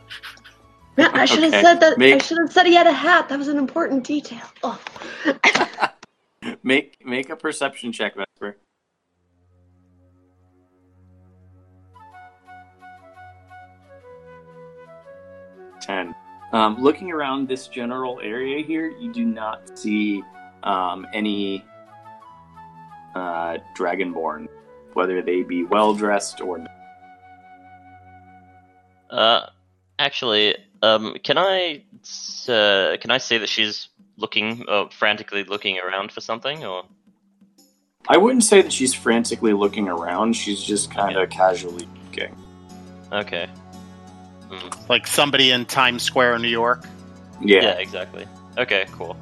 Man, 0.96 1.10
I 1.14 1.24
should 1.26 1.42
have 1.44 1.52
Okay, 1.52 1.62
said 1.62 1.80
that. 1.80 2.00
I 2.00 2.18
should 2.18 2.38
have 2.38 2.52
said 2.52 2.66
he 2.66 2.74
had 2.74 2.86
a 2.86 2.92
hat. 2.92 3.28
That 3.28 3.38
was 3.38 3.48
an 3.48 3.56
important 3.58 4.04
detail. 4.04 4.42
Oh. 4.62 4.80
Make 6.62 7.04
make 7.04 7.30
a 7.30 7.36
perception 7.36 7.92
check, 7.92 8.14
Vesper. 8.16 8.56
Ten. 15.88 16.14
Um, 16.52 16.76
looking 16.78 17.10
around 17.10 17.48
this 17.48 17.66
general 17.66 18.20
area 18.22 18.64
here, 18.64 18.90
you 18.90 19.12
do 19.12 19.24
not 19.24 19.78
see 19.78 20.22
um, 20.62 21.06
any 21.14 21.64
uh, 23.14 23.56
dragonborn, 23.76 24.48
whether 24.92 25.22
they 25.22 25.42
be 25.42 25.64
well 25.64 25.94
dressed 25.94 26.40
or 26.40 26.58
not. 26.58 26.70
Uh, 29.10 29.46
actually, 29.98 30.56
um, 30.82 31.16
can 31.24 31.38
I 31.38 31.82
uh, 32.48 32.96
can 33.00 33.10
I 33.10 33.18
say 33.18 33.38
that 33.38 33.48
she's 33.48 33.88
looking, 34.18 34.64
uh, 34.68 34.88
frantically 34.90 35.44
looking 35.44 35.78
around 35.78 36.12
for 36.12 36.20
something, 36.20 36.64
or 36.64 36.84
I 38.08 38.18
wouldn't 38.18 38.44
say 38.44 38.60
that 38.60 38.72
she's 38.72 38.92
frantically 38.92 39.54
looking 39.54 39.88
around. 39.88 40.34
She's 40.34 40.62
just 40.62 40.90
kind 40.90 41.16
of 41.16 41.30
casually 41.30 41.88
looking. 42.04 42.36
okay? 43.12 43.48
Hmm. 44.50 44.68
like 44.88 45.06
somebody 45.06 45.50
in 45.50 45.64
Times 45.66 46.02
Square 46.02 46.36
in 46.36 46.42
New 46.42 46.48
York? 46.48 46.84
Yeah, 47.40 47.62
Yeah. 47.62 47.70
exactly. 47.72 48.26
Okay, 48.56 48.86
cool. 48.92 49.16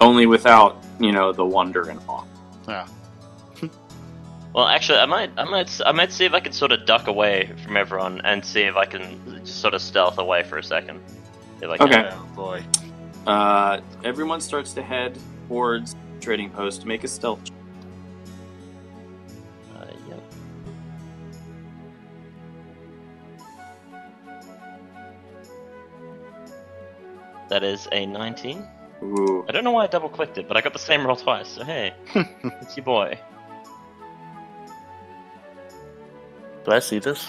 only 0.00 0.26
without 0.26 0.76
you 1.00 1.10
know 1.12 1.32
the 1.32 1.44
wonder 1.44 1.88
and 1.88 2.00
awe. 2.08 2.24
Yeah. 2.68 2.86
well, 4.54 4.66
actually, 4.68 4.98
I 4.98 5.06
might, 5.06 5.30
I 5.36 5.44
might, 5.44 5.66
s- 5.66 5.82
I 5.84 5.92
might 5.92 6.12
see 6.12 6.24
if 6.24 6.32
I 6.34 6.40
can 6.40 6.52
sort 6.52 6.72
of 6.72 6.86
duck 6.86 7.06
away 7.08 7.50
from 7.64 7.76
everyone 7.76 8.20
and 8.24 8.44
see 8.44 8.62
if 8.62 8.76
I 8.76 8.84
can 8.84 9.20
just 9.44 9.60
sort 9.60 9.74
of 9.74 9.82
stealth 9.82 10.18
away 10.18 10.42
for 10.44 10.58
a 10.58 10.62
second. 10.62 11.00
If 11.60 11.68
I 11.70 11.76
can. 11.76 11.88
Okay. 11.88 12.10
Oh 12.12 12.28
boy. 12.36 12.64
Uh, 13.26 13.80
everyone 14.04 14.40
starts 14.40 14.72
to 14.74 14.82
head 14.82 15.18
towards 15.48 15.96
trading 16.20 16.50
post. 16.50 16.86
Make 16.86 17.04
a 17.04 17.08
stealth. 17.08 17.40
That 27.48 27.62
is 27.64 27.88
a 27.92 28.04
19. 28.06 28.66
Ooh. 29.02 29.44
I 29.48 29.52
don't 29.52 29.64
know 29.64 29.70
why 29.70 29.84
I 29.84 29.86
double 29.86 30.08
clicked 30.08 30.38
it, 30.38 30.48
but 30.48 30.56
I 30.56 30.60
got 30.60 30.72
the 30.72 30.78
same 30.78 31.06
roll 31.06 31.16
twice, 31.16 31.48
so 31.48 31.64
hey, 31.64 31.94
it's 32.14 32.76
your 32.76 32.84
boy. 32.84 33.18
Do 36.64 36.72
I 36.72 36.80
see 36.80 36.98
this? 36.98 37.26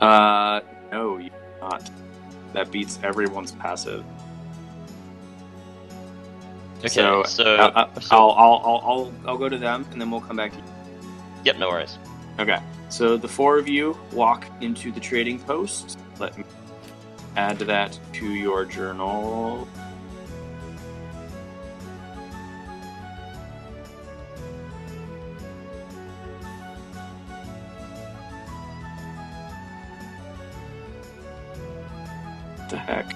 Uh, 0.00 0.60
no, 0.92 1.18
you 1.18 1.30
do 1.30 1.36
not. 1.60 1.90
That 2.52 2.70
beats 2.70 2.98
everyone's 3.02 3.52
passive. 3.52 4.04
Okay, 6.78 6.88
so, 6.88 7.22
so, 7.24 7.56
uh, 7.56 7.72
uh, 7.96 8.00
so- 8.00 8.16
I'll, 8.16 8.30
I'll, 8.30 8.62
I'll, 8.64 8.82
I'll, 8.84 9.12
I'll 9.26 9.38
go 9.38 9.48
to 9.48 9.58
them, 9.58 9.86
and 9.90 10.00
then 10.00 10.10
we'll 10.10 10.20
come 10.20 10.36
back 10.36 10.52
to 10.52 10.58
you. 10.58 10.64
yep, 11.44 11.58
no 11.58 11.68
worries. 11.68 11.98
Okay. 12.38 12.58
So 12.88 13.16
the 13.16 13.28
four 13.28 13.58
of 13.58 13.68
you 13.68 13.98
walk 14.12 14.46
into 14.60 14.90
the 14.92 15.00
trading 15.00 15.38
post. 15.40 15.98
Let 16.18 16.36
me 16.38 16.44
add 17.38 17.58
that 17.60 17.96
to 18.12 18.26
your 18.26 18.64
journal. 18.64 19.68
What 32.56 32.68
the 32.70 32.76
heck? 32.76 33.14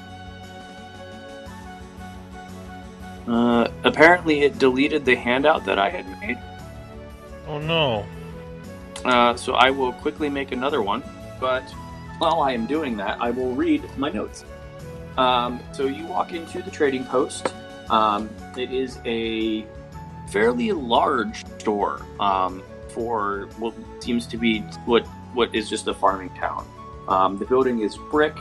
Uh, 3.26 3.68
apparently, 3.82 4.42
it 4.42 4.56
deleted 4.60 5.04
the 5.04 5.16
handout 5.16 5.64
that 5.64 5.80
I 5.80 5.90
had 5.90 6.06
made. 6.20 6.38
Oh 7.48 7.58
no. 7.58 8.06
Uh, 9.04 9.34
so 9.34 9.54
I 9.54 9.70
will 9.70 9.92
quickly 9.94 10.28
make 10.28 10.52
another 10.52 10.80
one, 10.80 11.02
but 11.40 11.64
while 12.22 12.40
I 12.40 12.52
am 12.52 12.66
doing 12.66 12.96
that, 12.98 13.20
I 13.20 13.30
will 13.30 13.52
read 13.52 13.82
my 13.98 14.08
notes. 14.08 14.44
Um, 15.18 15.60
so 15.72 15.86
you 15.86 16.06
walk 16.06 16.32
into 16.32 16.62
the 16.62 16.70
trading 16.70 17.04
post. 17.04 17.52
Um, 17.90 18.30
it 18.56 18.70
is 18.70 19.00
a 19.04 19.66
fairly 20.30 20.70
large 20.70 21.44
store 21.58 22.00
um, 22.20 22.62
for 22.90 23.48
what 23.58 23.74
seems 23.98 24.26
to 24.28 24.36
be 24.36 24.60
what 24.86 25.04
what 25.34 25.52
is 25.52 25.68
just 25.68 25.88
a 25.88 25.94
farming 25.94 26.30
town. 26.30 26.64
Um, 27.08 27.38
the 27.38 27.44
building 27.44 27.80
is 27.80 27.98
brick, 28.08 28.36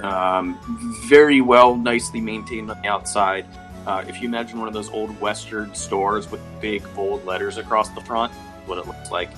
um, 0.00 0.58
very 1.06 1.40
well, 1.40 1.76
nicely 1.76 2.20
maintained 2.20 2.68
on 2.68 2.82
the 2.82 2.88
outside. 2.88 3.46
Uh, 3.86 4.04
if 4.08 4.20
you 4.20 4.26
imagine 4.26 4.58
one 4.58 4.66
of 4.66 4.74
those 4.74 4.90
old 4.90 5.20
Western 5.20 5.72
stores 5.72 6.28
with 6.32 6.40
big 6.60 6.82
bold 6.96 7.24
letters 7.24 7.58
across 7.58 7.90
the 7.90 8.00
front, 8.00 8.32
what 8.66 8.76
it 8.76 8.88
looks 8.88 9.12
like. 9.12 9.30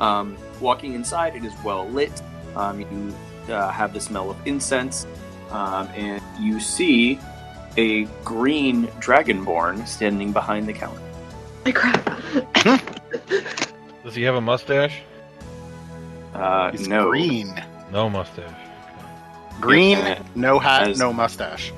Um, 0.00 0.36
walking 0.60 0.94
inside, 0.94 1.36
it 1.36 1.44
is 1.44 1.52
well 1.62 1.88
lit. 1.88 2.20
Um, 2.56 2.80
you 2.80 3.54
uh, 3.54 3.70
have 3.70 3.92
the 3.92 4.00
smell 4.00 4.30
of 4.30 4.36
incense, 4.46 5.06
um, 5.50 5.88
and 5.94 6.22
you 6.40 6.60
see 6.60 7.18
a 7.76 8.04
green 8.24 8.86
dragonborn 9.00 9.86
standing 9.88 10.32
behind 10.32 10.66
the 10.68 10.72
counter. 10.72 11.00
My 11.64 11.72
crap. 11.72 12.04
Does 14.04 14.14
he 14.14 14.22
have 14.22 14.34
a 14.34 14.40
mustache? 14.40 15.00
Uh, 16.34 16.70
He's 16.72 16.88
no, 16.88 17.08
green. 17.08 17.54
No 17.90 18.08
mustache. 18.10 18.50
Green, 19.60 19.98
Yeah. 19.98 20.22
no 20.34 20.58
hat, 20.58 20.88
As- 20.88 20.98
no 20.98 21.12
mustache. 21.12 21.72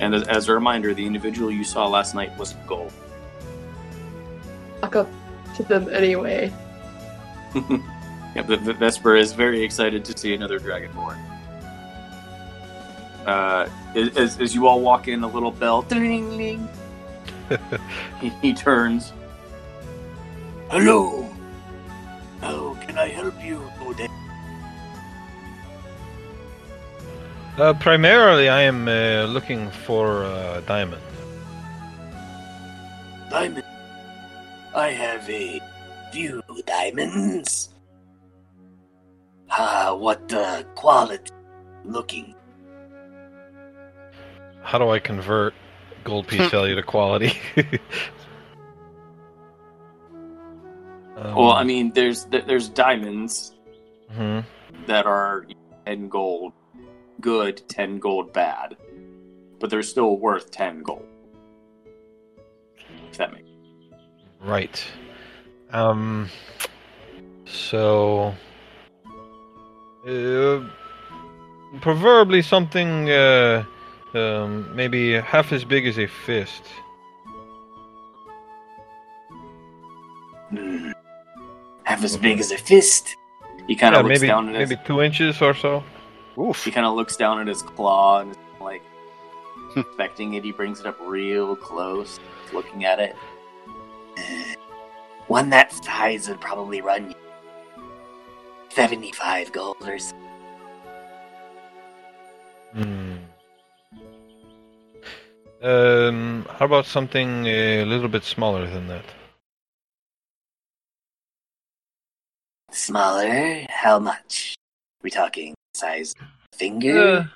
And 0.00 0.14
as, 0.14 0.22
as 0.28 0.48
a 0.48 0.54
reminder, 0.54 0.94
the 0.94 1.04
individual 1.06 1.50
you 1.50 1.64
saw 1.64 1.86
last 1.86 2.14
night 2.14 2.36
was 2.38 2.54
gold. 2.66 2.92
Walk 4.82 4.96
up 4.96 5.08
to 5.56 5.62
them 5.62 5.88
anyway. 5.92 6.52
yeah, 8.36 8.42
the, 8.42 8.56
the 8.58 8.74
Vesper 8.74 9.16
is 9.16 9.32
very 9.32 9.62
excited 9.62 10.04
to 10.04 10.16
see 10.16 10.34
another 10.34 10.60
dragonborn. 10.60 11.18
Uh, 13.24 13.66
as, 13.94 14.38
as 14.38 14.54
you 14.54 14.66
all 14.66 14.82
walk 14.82 15.08
in, 15.08 15.24
a 15.24 15.26
little 15.26 15.50
bell. 15.50 15.80
Ding, 15.82 16.36
ding. 16.36 16.68
he, 18.20 18.28
he 18.42 18.52
turns. 18.52 19.14
Hello. 20.70 21.26
How 22.42 22.74
can 22.86 22.98
I 22.98 23.08
help 23.08 23.42
you 23.42 23.72
today? 23.88 24.08
Uh, 27.56 27.72
primarily, 27.80 28.50
I 28.50 28.60
am 28.60 28.86
uh, 28.86 29.24
looking 29.24 29.70
for 29.70 30.24
uh, 30.24 30.60
diamond. 30.66 31.00
Diamond. 33.30 33.64
I 34.74 34.90
have 34.90 35.28
a 35.30 35.58
few 36.12 36.42
diamonds. 36.66 37.70
Ah, 39.50 39.94
what 39.94 40.32
uh, 40.32 40.62
quality 40.74 41.30
looking? 41.84 42.34
How 44.62 44.78
do 44.78 44.88
I 44.90 44.98
convert 44.98 45.54
gold 46.04 46.26
piece 46.26 46.50
value 46.50 46.74
to 46.74 46.82
quality? 46.82 47.32
um, 51.16 51.34
Well, 51.34 51.52
I 51.52 51.64
mean, 51.64 51.92
there's 51.92 52.24
there's 52.24 52.68
diamonds 52.68 53.54
mhm. 54.12 54.44
that 54.86 55.06
are 55.06 55.46
ten 55.84 56.08
gold, 56.08 56.52
good, 57.20 57.62
ten 57.68 57.98
gold 57.98 58.32
bad, 58.32 58.76
but 59.60 59.70
they're 59.70 59.82
still 59.82 60.18
worth 60.18 60.50
ten 60.50 60.82
gold. 60.82 61.06
If 63.10 63.18
that 63.18 63.32
makes 63.32 63.48
Right. 64.40 64.84
Um. 65.70 66.28
So. 67.44 68.34
Uh, 70.06 70.62
preferably 71.80 72.40
something 72.40 73.10
uh, 73.10 73.64
um, 74.14 74.74
maybe 74.74 75.14
half 75.14 75.52
as 75.52 75.64
big 75.64 75.86
as 75.86 75.98
a 75.98 76.06
fist. 76.06 76.62
Hmm. 80.50 80.92
Half 81.82 82.04
as 82.04 82.16
big 82.16 82.38
as 82.38 82.52
a 82.52 82.58
fist. 82.58 83.16
He 83.66 83.74
kind 83.74 83.94
of 83.96 84.02
Yeah, 84.02 84.08
looks 84.08 84.20
maybe 84.20 84.28
down 84.28 84.48
at 84.48 84.60
his, 84.60 84.70
maybe 84.70 84.80
two 84.86 85.02
inches 85.02 85.42
or 85.42 85.54
so. 85.54 85.82
Oof. 86.38 86.64
he 86.64 86.70
kind 86.70 86.86
of 86.86 86.94
looks 86.94 87.16
down 87.16 87.40
at 87.40 87.48
his 87.48 87.62
claw 87.62 88.20
and 88.20 88.30
is 88.30 88.38
like 88.60 88.82
inspecting 89.74 90.34
it. 90.34 90.44
He 90.44 90.52
brings 90.52 90.78
it 90.78 90.86
up 90.86 90.98
real 91.00 91.56
close, 91.56 92.20
looking 92.52 92.84
at 92.84 93.00
it. 93.00 93.16
One 95.26 95.50
that 95.50 95.72
size 95.72 96.28
would 96.28 96.40
probably 96.40 96.80
run 96.80 97.10
you 97.10 97.16
75 98.76 99.52
gold 99.52 99.76
or 99.80 99.98
so. 99.98 100.14
Hmm. 102.74 103.16
Um, 105.62 106.46
how 106.50 106.66
about 106.66 106.84
something 106.84 107.46
a 107.46 107.84
little 107.86 108.08
bit 108.08 108.22
smaller 108.22 108.66
than 108.66 108.86
that? 108.88 109.04
Smaller? 112.70 113.64
How 113.70 113.98
much? 113.98 114.54
We 115.02 115.10
talking 115.10 115.54
size 115.74 116.12
finger? 116.52 117.30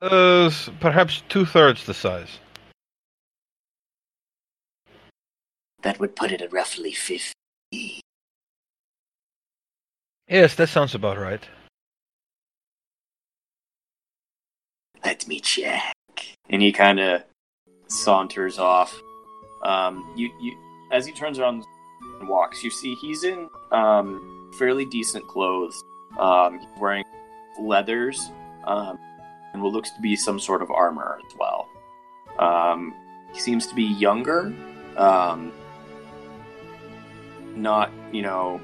Uh, 0.00 0.04
uh, 0.06 0.50
perhaps 0.78 1.24
two 1.28 1.44
thirds 1.44 1.84
the 1.84 1.94
size. 1.94 2.38
that 5.82 5.98
would 5.98 6.14
put 6.16 6.32
it 6.32 6.42
at 6.42 6.52
roughly 6.52 6.92
50. 6.92 7.32
Yes, 10.30 10.54
that 10.54 10.68
sounds 10.68 10.94
about 10.94 11.18
right. 11.18 11.42
Let 15.04 15.26
me 15.26 15.40
check. 15.40 15.92
and 16.48 16.62
he 16.62 16.72
kind 16.72 17.00
of 17.00 17.22
saunters 17.88 18.58
off. 18.58 18.94
Um, 19.64 20.12
you, 20.16 20.30
you, 20.40 20.56
as 20.92 21.04
he 21.04 21.12
turns 21.12 21.38
around 21.38 21.64
and 22.20 22.28
walks, 22.28 22.62
you 22.62 22.70
see 22.70 22.94
he's 22.94 23.24
in 23.24 23.48
um, 23.72 24.52
fairly 24.58 24.84
decent 24.84 25.26
clothes. 25.26 25.82
Um, 26.18 26.60
wearing 26.78 27.04
leathers 27.60 28.30
um, 28.64 28.98
and 29.52 29.62
what 29.62 29.72
looks 29.72 29.90
to 29.92 30.00
be 30.00 30.16
some 30.16 30.40
sort 30.40 30.60
of 30.60 30.70
armor 30.70 31.18
as 31.24 31.36
well. 31.38 31.68
Um, 32.38 32.94
he 33.32 33.38
seems 33.38 33.66
to 33.68 33.74
be 33.76 33.84
younger, 33.84 34.52
um, 34.96 35.52
not 37.54 37.92
you 38.12 38.22
know, 38.22 38.60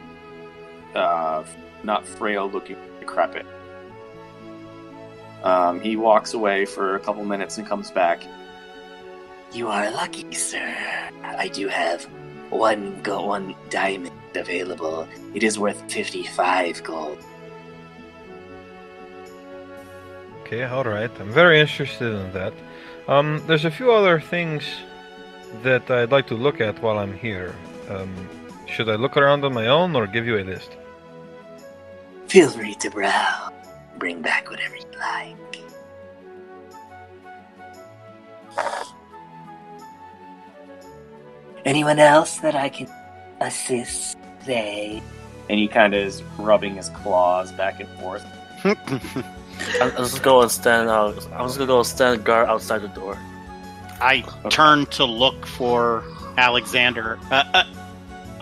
uh, 0.97 1.45
not 1.83 2.07
frail 2.07 2.51
looking, 2.51 2.77
decrepit. 3.01 3.47
Um, 5.43 5.81
he 5.81 5.97
walks 5.97 6.35
away 6.35 6.65
for 6.65 6.97
a 6.97 7.01
couple 7.01 7.25
minutes 7.25 7.59
and 7.59 7.67
comes 7.67 7.91
back. 7.91 8.23
You 9.53 9.69
are 9.69 9.91
lucky, 9.91 10.33
sir. 10.35 11.11
I 11.23 11.49
do 11.49 11.69
have 11.69 12.05
one 12.51 13.01
go 13.03 13.27
one 13.27 13.55
diamond 13.71 14.13
available. 14.35 15.07
It 15.35 15.43
is 15.43 15.59
worth 15.59 15.81
55 15.91 16.83
gold. 16.83 17.19
Okay, 20.43 20.65
all 20.65 20.85
right. 20.85 21.11
I'm 21.21 21.33
very 21.33 21.61
interested 21.61 22.13
in 22.15 22.33
that. 22.33 22.53
Um, 23.09 23.43
there's 23.47 23.65
a 23.65 23.71
few 23.71 23.93
other 23.93 24.21
things 24.21 24.65
that 25.63 25.91
I'd 25.91 26.11
like 26.11 26.27
to 26.29 26.35
look 26.35 26.61
at 26.61 26.81
while 26.83 26.99
I'm 26.99 27.15
here. 27.15 27.55
Um, 27.89 28.29
should 28.67 28.89
I 28.89 28.97
look 28.97 29.17
around 29.17 29.45
on 29.45 29.55
my 29.55 29.69
own 29.69 29.95
or 29.95 30.07
give 30.07 30.27
you 30.27 30.39
a 30.39 30.45
list? 30.45 30.77
Feel 32.37 32.51
free 32.51 32.75
to 32.75 32.91
browse. 32.91 33.51
Bring 33.97 34.21
back 34.21 34.51
whatever 34.51 34.77
you 34.77 34.85
like. 35.01 35.59
Anyone 41.65 41.99
else 41.99 42.37
that 42.41 42.55
I 42.55 42.69
can 42.69 42.89
assist? 43.41 44.19
Say, 44.45 45.03
and 45.49 45.59
he 45.59 45.67
kind 45.67 45.95
of 45.95 46.03
is 46.03 46.23
rubbing 46.37 46.75
his 46.75 46.91
claws 46.91 47.53
back 47.53 47.81
and 47.81 47.89
forth. 48.01 48.27
I'm, 48.65 48.77
I'm 49.81 49.97
just 49.97 50.23
gonna 50.23 50.51
stand 50.51 50.91
out. 50.91 51.17
I'm 51.33 51.47
just 51.47 51.57
gonna 51.57 51.69
go 51.69 51.83
stand 51.85 52.23
guard 52.23 52.51
outside 52.51 52.83
the 52.83 52.89
door. 52.89 53.17
I 53.99 54.21
turn 54.51 54.85
to 54.87 55.07
look 55.07 55.47
for 55.47 56.05
Alexander. 56.37 57.19
Uh, 57.31 57.45
uh, 57.55 57.65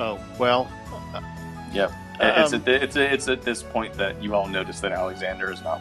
oh 0.00 0.20
well. 0.36 0.68
Yep. 1.72 1.92
It's 2.20 2.52
Um, 2.52 2.60
at 2.60 2.64
the, 2.64 2.82
it's 2.82 2.96
a, 2.96 3.12
it's 3.12 3.28
at 3.28 3.42
this 3.42 3.62
point 3.62 3.94
that 3.94 4.22
you 4.22 4.34
all 4.34 4.48
notice 4.48 4.80
that 4.80 4.92
Alexander 4.92 5.50
is 5.50 5.62
not. 5.62 5.80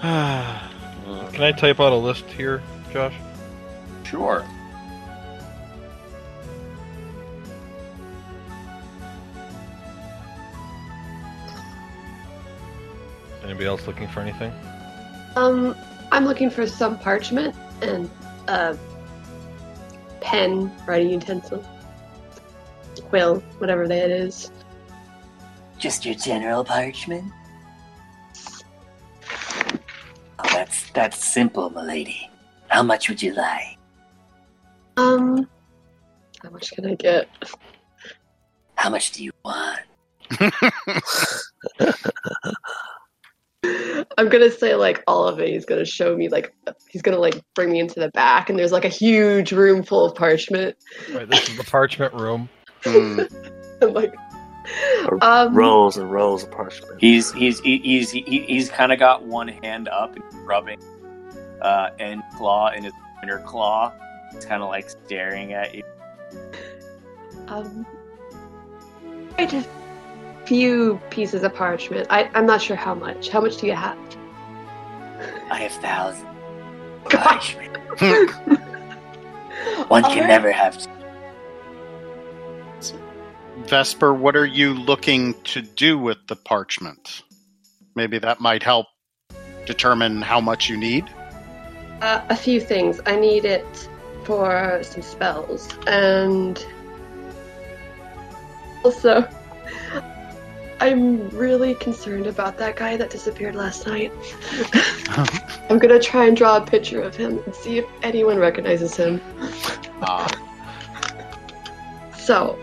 Mm. 0.00 0.70
Can 1.32 1.42
I 1.42 1.52
type 1.52 1.80
out 1.80 1.92
a 1.92 1.96
list 1.96 2.24
here, 2.26 2.62
Josh? 2.92 3.14
Sure. 4.04 4.44
Anybody 13.42 13.66
else 13.66 13.86
looking 13.86 14.08
for 14.08 14.20
anything? 14.20 14.52
Um, 15.36 15.74
I'm 16.12 16.24
looking 16.24 16.50
for 16.50 16.66
some 16.66 16.98
parchment 16.98 17.54
and 17.82 18.10
a 18.48 18.76
pen, 20.20 20.72
writing 20.86 21.10
utensil, 21.10 21.64
quill, 23.08 23.40
whatever 23.58 23.88
that 23.88 24.10
is. 24.10 24.50
Just 25.80 26.04
your 26.04 26.14
general 26.14 26.62
parchment? 26.62 27.32
Oh, 30.38 30.48
that's 30.52 30.90
that's 30.90 31.24
simple, 31.24 31.70
milady. 31.70 32.30
How 32.68 32.82
much 32.82 33.08
would 33.08 33.20
you 33.22 33.34
like? 33.34 33.78
Um, 34.96 35.48
how 36.42 36.50
much 36.50 36.70
can 36.72 36.86
I 36.86 36.94
get? 36.94 37.28
How 38.74 38.90
much 38.90 39.12
do 39.12 39.24
you 39.24 39.32
want? 39.44 39.80
I'm 44.16 44.28
gonna 44.28 44.50
say 44.50 44.74
like 44.74 45.02
all 45.06 45.26
of 45.26 45.40
it. 45.40 45.48
He's 45.48 45.64
gonna 45.64 45.84
show 45.84 46.16
me 46.16 46.28
like 46.28 46.54
he's 46.88 47.02
gonna 47.02 47.18
like 47.18 47.42
bring 47.54 47.70
me 47.72 47.80
into 47.80 48.00
the 48.00 48.10
back, 48.10 48.50
and 48.50 48.58
there's 48.58 48.72
like 48.72 48.84
a 48.84 48.88
huge 48.88 49.52
room 49.52 49.82
full 49.82 50.04
of 50.04 50.14
parchment. 50.14 50.76
Right, 51.12 51.28
this 51.28 51.48
is 51.48 51.56
the 51.56 51.64
parchment 51.64 52.14
room. 52.14 52.48
Hmm. 52.82 53.20
I'm 53.82 53.92
like, 53.92 54.14
um, 55.22 55.54
Rows 55.54 55.96
and 55.96 56.10
rolls 56.10 56.42
of 56.44 56.50
parchment. 56.50 57.00
He's 57.00 57.32
he's 57.32 57.60
he- 57.60 57.78
he's 57.78 58.10
he's 58.10 58.70
kind 58.70 58.92
of 58.92 58.98
got 58.98 59.24
one 59.24 59.48
hand 59.48 59.88
up 59.88 60.14
and 60.16 60.24
rubbing 60.46 60.80
uh, 61.62 61.90
end 61.98 62.22
claw 62.36 62.70
in 62.72 62.84
his 62.84 62.92
inner 63.22 63.40
claw. 63.40 63.92
He's 64.32 64.44
kind 64.44 64.62
of 64.62 64.68
like 64.68 64.88
staring 64.90 65.52
at 65.54 65.74
you. 65.74 65.82
um, 67.48 67.84
quite 69.34 69.52
a 69.52 69.66
few 70.46 71.00
pieces 71.10 71.42
of 71.42 71.54
parchment. 71.54 72.06
I, 72.10 72.30
I'm 72.34 72.46
not 72.46 72.60
sure 72.62 72.76
how 72.76 72.94
much. 72.94 73.28
How 73.28 73.40
much 73.40 73.56
do 73.58 73.66
you 73.66 73.74
have? 73.74 73.98
I 75.50 75.58
have 75.62 75.72
thousands. 75.72 76.26
Gosh. 77.08 77.56
parchment. 77.56 77.76
One 79.90 80.02
can 80.02 80.12
Alright. 80.12 80.26
never 80.28 80.52
have. 80.52 80.76
Vesper, 83.66 84.12
what 84.12 84.36
are 84.36 84.46
you 84.46 84.74
looking 84.74 85.34
to 85.44 85.62
do 85.62 85.98
with 85.98 86.18
the 86.26 86.36
parchment? 86.36 87.22
Maybe 87.94 88.18
that 88.18 88.40
might 88.40 88.62
help 88.62 88.86
determine 89.66 90.22
how 90.22 90.40
much 90.40 90.68
you 90.68 90.76
need. 90.76 91.04
Uh, 92.00 92.24
a 92.28 92.36
few 92.36 92.60
things. 92.60 93.00
I 93.06 93.16
need 93.16 93.44
it 93.44 93.88
for 94.24 94.80
some 94.82 95.02
spells, 95.02 95.68
and 95.86 96.64
also, 98.84 99.28
I'm 100.80 101.28
really 101.28 101.74
concerned 101.74 102.26
about 102.26 102.56
that 102.58 102.76
guy 102.76 102.96
that 102.96 103.10
disappeared 103.10 103.54
last 103.54 103.86
night. 103.86 104.12
I'm 105.70 105.78
gonna 105.78 106.00
try 106.00 106.26
and 106.26 106.36
draw 106.36 106.56
a 106.56 106.64
picture 106.64 107.02
of 107.02 107.14
him 107.14 107.38
and 107.44 107.54
see 107.54 107.78
if 107.78 107.84
anyone 108.02 108.38
recognizes 108.38 108.96
him. 108.96 109.20
Ah, 110.02 110.26
So, 112.16 112.58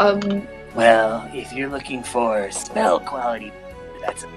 um, 0.00 0.46
Well, 0.74 1.30
if 1.32 1.52
you're 1.52 1.68
looking 1.68 2.02
for 2.02 2.50
spell 2.50 2.98
quality, 3.00 3.52
that's 4.04 4.24
a 4.24 4.28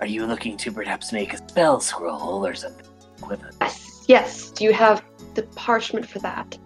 Are 0.00 0.06
you 0.06 0.26
looking 0.26 0.56
to 0.58 0.70
perhaps 0.70 1.12
make 1.12 1.34
a 1.34 1.38
spell 1.38 1.80
scroll 1.80 2.46
or 2.46 2.54
something 2.54 2.86
equivalent? 3.18 3.56
yes, 3.60 4.04
yes. 4.06 4.50
Do 4.50 4.64
you 4.64 4.72
have 4.72 5.02
the 5.34 5.42
parchment 5.56 6.06
for 6.06 6.20
that? 6.20 6.56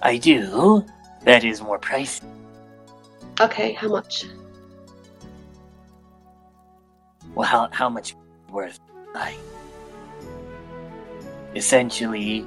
I 0.00 0.16
do. 0.16 0.84
That 1.24 1.44
is 1.44 1.60
more 1.60 1.78
pricey. 1.78 2.24
Okay, 3.38 3.72
how 3.72 3.88
much? 3.88 4.24
Well, 7.34 7.46
how, 7.46 7.68
how 7.70 7.90
much 7.90 8.16
worth? 8.50 8.80
I 9.14 9.36
essentially, 11.54 12.46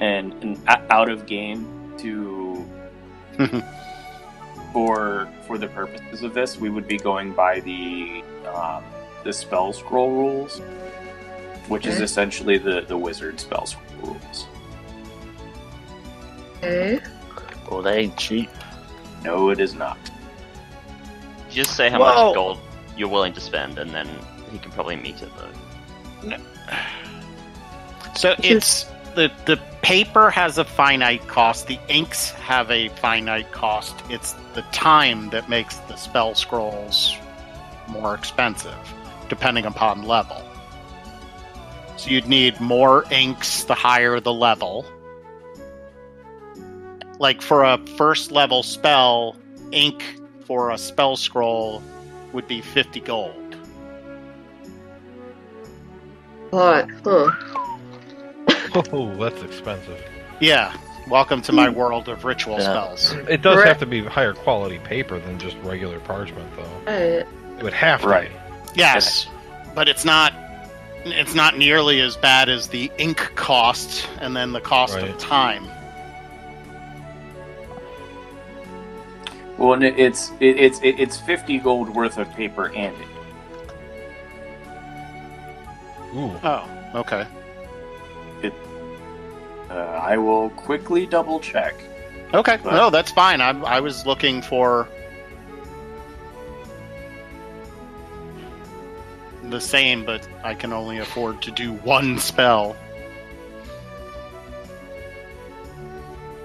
and, 0.00 0.32
and 0.42 0.60
out 0.68 1.08
of 1.08 1.26
game 1.26 1.94
to 1.98 2.64
for 4.72 5.28
for 5.46 5.58
the 5.58 5.68
purposes 5.68 6.22
of 6.22 6.34
this, 6.34 6.58
we 6.58 6.70
would 6.70 6.86
be 6.86 6.98
going 6.98 7.32
by 7.32 7.60
the 7.60 8.22
um, 8.46 8.84
the 9.22 9.32
spell 9.32 9.72
scroll 9.72 10.10
rules, 10.10 10.60
which 11.68 11.86
is 11.86 12.00
essentially 12.00 12.58
the 12.58 12.82
the 12.82 12.96
wizard 12.96 13.40
spell 13.40 13.66
scroll 13.66 14.12
rules. 14.12 14.46
Okay. 16.58 17.00
Oh, 17.70 17.82
that 17.82 17.96
ain't 17.96 18.16
cheap. 18.16 18.50
No, 19.22 19.50
it 19.50 19.60
is 19.60 19.74
not. 19.74 19.98
Just 21.50 21.76
say 21.76 21.88
how 21.88 22.00
Whoa. 22.00 22.26
much 22.26 22.34
gold 22.34 22.58
you're 22.96 23.08
willing 23.08 23.32
to 23.34 23.40
spend, 23.40 23.78
and 23.78 23.90
then 23.90 24.08
he 24.50 24.58
can 24.58 24.70
probably 24.72 24.96
meet 24.96 25.22
it 25.22 25.30
though. 25.36 26.28
No. 26.28 26.36
so 28.16 28.34
it's 28.38 28.84
the 29.14 29.30
the 29.46 29.60
paper 29.84 30.30
has 30.30 30.56
a 30.56 30.64
finite 30.64 31.28
cost. 31.28 31.66
The 31.66 31.78
inks 31.88 32.30
have 32.30 32.70
a 32.70 32.88
finite 32.88 33.52
cost. 33.52 33.94
It's 34.08 34.32
the 34.54 34.62
time 34.72 35.28
that 35.28 35.50
makes 35.50 35.76
the 35.76 35.96
spell 35.96 36.34
scrolls 36.34 37.14
more 37.88 38.14
expensive, 38.14 38.78
depending 39.28 39.66
upon 39.66 40.04
level. 40.04 40.42
So 41.98 42.08
you'd 42.08 42.26
need 42.26 42.58
more 42.62 43.04
inks 43.10 43.64
the 43.64 43.74
higher 43.74 44.20
the 44.20 44.32
level. 44.32 44.86
like 47.20 47.42
for 47.42 47.62
a 47.62 47.78
first 47.98 48.32
level 48.32 48.62
spell, 48.62 49.36
ink 49.70 50.02
for 50.46 50.70
a 50.70 50.78
spell 50.78 51.16
scroll 51.16 51.82
would 52.32 52.48
be 52.48 52.60
50 52.62 53.00
gold. 53.00 53.56
What? 56.50 56.88
Huh. 57.04 57.30
Oh, 58.92 59.14
that's 59.16 59.40
expensive. 59.42 60.02
Yeah. 60.40 60.76
Welcome 61.08 61.42
to 61.42 61.52
my 61.52 61.68
hmm. 61.68 61.76
world 61.76 62.08
of 62.08 62.24
ritual 62.24 62.54
Yeah. 62.58 62.62
spells. 62.64 63.12
It 63.28 63.40
does 63.42 63.58
Right. 63.58 63.68
have 63.68 63.78
to 63.78 63.86
be 63.86 64.02
higher 64.04 64.32
quality 64.32 64.78
paper 64.80 65.18
than 65.20 65.38
just 65.38 65.56
regular 65.62 66.00
parchment, 66.00 66.50
though. 66.56 66.90
Alright. 66.92 67.26
It 67.58 67.62
would 67.62 67.72
have 67.72 68.00
to 68.02 68.08
Right. 68.08 68.30
be. 68.30 68.80
Yes, 68.80 69.28
but 69.74 69.88
it's 69.88 70.04
not 70.04 70.32
it's 71.06 71.34
not 71.34 71.58
nearly 71.58 72.00
as 72.00 72.16
bad 72.16 72.48
as 72.48 72.68
the 72.68 72.90
ink 72.96 73.18
cost 73.36 74.08
and 74.20 74.34
then 74.34 74.52
the 74.52 74.60
cost 74.60 74.94
Right. 74.94 75.10
of 75.10 75.18
time. 75.18 75.68
Well, 79.58 79.74
and 79.74 79.84
it, 79.84 79.98
it's 79.98 80.32
it, 80.40 80.58
it's 80.58 80.80
it, 80.80 80.98
it's 80.98 81.20
fifty 81.20 81.58
gold 81.58 81.90
worth 81.90 82.18
of 82.18 82.28
paper 82.32 82.72
and 82.74 82.96
ink. 82.96 83.10
Ooh. 86.16 86.32
Oh, 86.42 86.68
okay. 86.94 87.24
Uh, 89.74 89.78
I 90.00 90.16
will 90.16 90.50
quickly 90.50 91.04
double 91.04 91.40
check. 91.40 91.74
Okay. 92.32 92.58
Right. 92.58 92.64
No, 92.64 92.90
that's 92.90 93.10
fine. 93.10 93.40
I 93.40 93.50
I 93.62 93.80
was 93.80 94.06
looking 94.06 94.40
for 94.40 94.88
the 99.50 99.60
same, 99.60 100.04
but 100.04 100.28
I 100.44 100.54
can 100.54 100.72
only 100.72 100.98
afford 100.98 101.42
to 101.42 101.50
do 101.50 101.72
one 101.72 102.18
spell. 102.20 102.76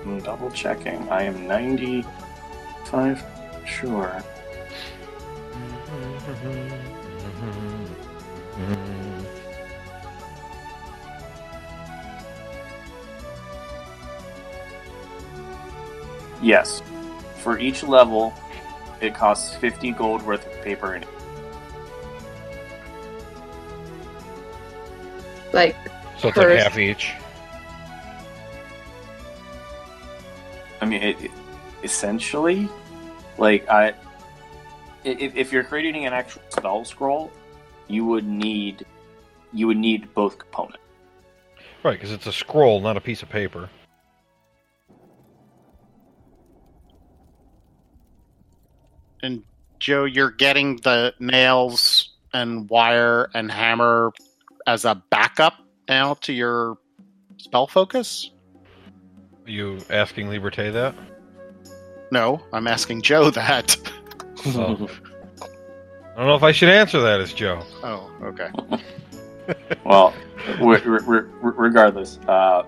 I'm 0.01 0.19
double 0.21 0.49
checking. 0.49 1.07
I 1.09 1.21
am 1.21 1.47
ninety-five 1.47 3.23
sure. 3.67 4.23
Yes, 16.41 16.81
for 17.37 17.59
each 17.59 17.83
level, 17.83 18.33
it 19.01 19.13
costs 19.13 19.55
fifty 19.55 19.91
gold 19.91 20.21
worth 20.23 20.45
of 20.45 20.61
paper 20.61 20.93
and 20.93 21.03
ink. 21.03 21.13
Like, 25.53 25.75
So 26.19 26.27
it's 26.29 26.37
like 26.37 26.49
half 26.49 26.77
each. 26.77 27.13
I 30.81 30.85
mean, 30.85 31.01
it, 31.01 31.21
it- 31.21 31.31
essentially, 31.83 32.67
like 33.37 33.67
I, 33.69 33.93
if, 35.03 35.35
if 35.35 35.51
you're 35.51 35.63
creating 35.63 36.05
an 36.05 36.13
actual 36.13 36.41
spell 36.49 36.83
scroll, 36.85 37.31
you 37.87 38.05
would 38.05 38.25
need, 38.27 38.85
you 39.53 39.67
would 39.67 39.77
need 39.77 40.13
both 40.13 40.37
components. 40.37 40.77
Right, 41.83 41.93
because 41.93 42.11
it's 42.11 42.27
a 42.27 42.33
scroll, 42.33 42.81
not 42.81 42.97
a 42.97 43.01
piece 43.01 43.23
of 43.23 43.29
paper. 43.29 43.69
And 49.21 49.43
Joe, 49.79 50.05
you're 50.05 50.31
getting 50.31 50.77
the 50.77 51.13
nails 51.19 52.09
and 52.33 52.69
wire 52.69 53.29
and 53.33 53.51
hammer 53.51 54.11
as 54.67 54.85
a 54.85 55.01
backup 55.09 55.55
now 55.87 56.13
to 56.15 56.33
your 56.33 56.77
spell 57.37 57.67
focus? 57.67 58.29
Are 59.45 59.49
you 59.49 59.79
asking 59.89 60.27
Liberté 60.27 60.71
that? 60.73 60.93
No, 62.11 62.41
I'm 62.53 62.67
asking 62.67 63.01
Joe 63.01 63.29
that. 63.31 63.75
Oh. 64.55 64.87
I 66.15 66.15
don't 66.15 66.27
know 66.27 66.35
if 66.35 66.43
I 66.43 66.53
should 66.53 66.69
answer 66.69 67.01
that 67.01 67.19
as 67.19 67.33
Joe. 67.33 67.61
Oh, 67.83 68.09
okay. 68.23 68.49
Well, 69.83 70.13
re- 70.61 70.79
re- 70.79 70.99
re- 71.05 71.29
regardless, 71.41 72.19
uh, 72.27 72.63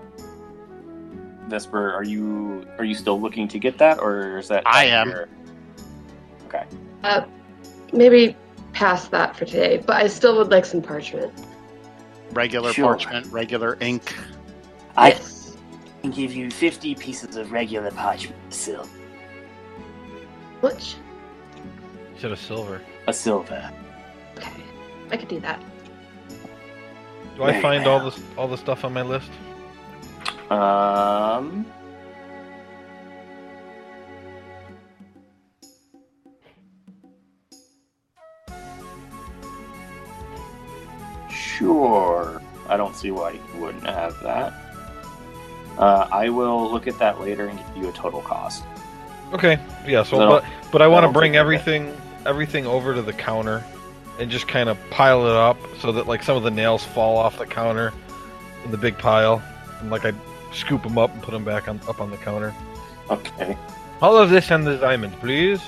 Vesper, 1.48 1.92
are 1.94 2.02
you 2.04 2.66
are 2.78 2.84
you 2.84 2.94
still 2.94 3.20
looking 3.20 3.48
to 3.48 3.58
get 3.58 3.78
that, 3.78 4.00
or 4.00 4.38
is 4.38 4.48
that? 4.48 4.64
I 4.66 4.86
am. 4.86 5.08
your- 5.10 5.28
Okay. 6.54 6.64
uh, 7.04 7.24
maybe 7.92 8.36
pass 8.72 9.08
that 9.08 9.36
for 9.36 9.44
today, 9.44 9.82
but 9.86 9.96
I 9.96 10.06
still 10.06 10.36
would 10.38 10.50
like 10.50 10.64
some 10.66 10.82
parchment. 10.82 11.32
Regular 12.32 12.72
Sure. 12.72 12.86
parchment, 12.86 13.26
regular 13.32 13.76
ink. 13.80 14.14
I 14.96 15.08
yes. 15.10 15.56
can 16.02 16.10
give 16.10 16.32
you 16.34 16.50
50 16.50 16.94
pieces 16.96 17.36
of 17.36 17.52
regular 17.52 17.90
parchment 17.90 18.52
silver. 18.52 18.88
Which? 20.60 20.96
You 22.14 22.20
said 22.20 22.32
a 22.32 22.36
silver. 22.36 22.80
A 23.08 23.12
silver. 23.12 23.70
Okay. 24.36 24.50
I 25.10 25.16
could 25.16 25.28
do 25.28 25.40
that. 25.40 25.60
Do 27.36 27.44
I 27.44 27.52
Very 27.52 27.62
find 27.62 27.86
all 27.86 27.98
well. 27.98 28.10
this 28.10 28.20
all 28.36 28.48
the 28.48 28.58
stuff 28.58 28.84
on 28.84 28.92
my 28.92 29.02
list? 29.02 29.30
Um. 30.50 31.64
Sure. 41.62 42.42
I 42.68 42.76
don't 42.76 42.94
see 42.96 43.10
why 43.10 43.32
you 43.32 43.40
wouldn't 43.60 43.84
have 43.84 44.18
that. 44.22 44.52
Uh, 45.78 46.08
I 46.12 46.28
will 46.28 46.70
look 46.70 46.86
at 46.86 46.98
that 46.98 47.20
later 47.20 47.46
and 47.48 47.58
give 47.58 47.76
you 47.84 47.88
a 47.88 47.92
total 47.92 48.20
cost. 48.20 48.64
Okay. 49.32 49.58
Yeah. 49.86 50.02
So, 50.02 50.18
but 50.18 50.44
but 50.70 50.82
I 50.82 50.88
want 50.88 51.04
to 51.06 51.12
bring 51.12 51.32
think 51.32 51.34
that- 51.34 51.40
everything 51.40 51.96
everything 52.26 52.66
over 52.66 52.94
to 52.94 53.02
the 53.02 53.12
counter 53.12 53.64
and 54.20 54.30
just 54.30 54.46
kind 54.46 54.68
of 54.68 54.78
pile 54.90 55.26
it 55.26 55.32
up 55.34 55.56
so 55.80 55.90
that 55.92 56.06
like 56.06 56.22
some 56.22 56.36
of 56.36 56.42
the 56.42 56.50
nails 56.50 56.84
fall 56.84 57.16
off 57.16 57.38
the 57.38 57.46
counter 57.46 57.92
in 58.64 58.70
the 58.70 58.76
big 58.78 58.96
pile, 58.98 59.42
and 59.80 59.90
like 59.90 60.04
I 60.04 60.12
scoop 60.52 60.82
them 60.82 60.98
up 60.98 61.12
and 61.14 61.22
put 61.22 61.32
them 61.32 61.44
back 61.44 61.66
on 61.68 61.80
up 61.88 62.00
on 62.00 62.10
the 62.10 62.18
counter. 62.18 62.54
Okay. 63.10 63.56
All 64.00 64.16
of 64.16 64.30
this 64.30 64.50
and 64.50 64.66
the 64.66 64.76
diamond, 64.76 65.14
please. 65.20 65.60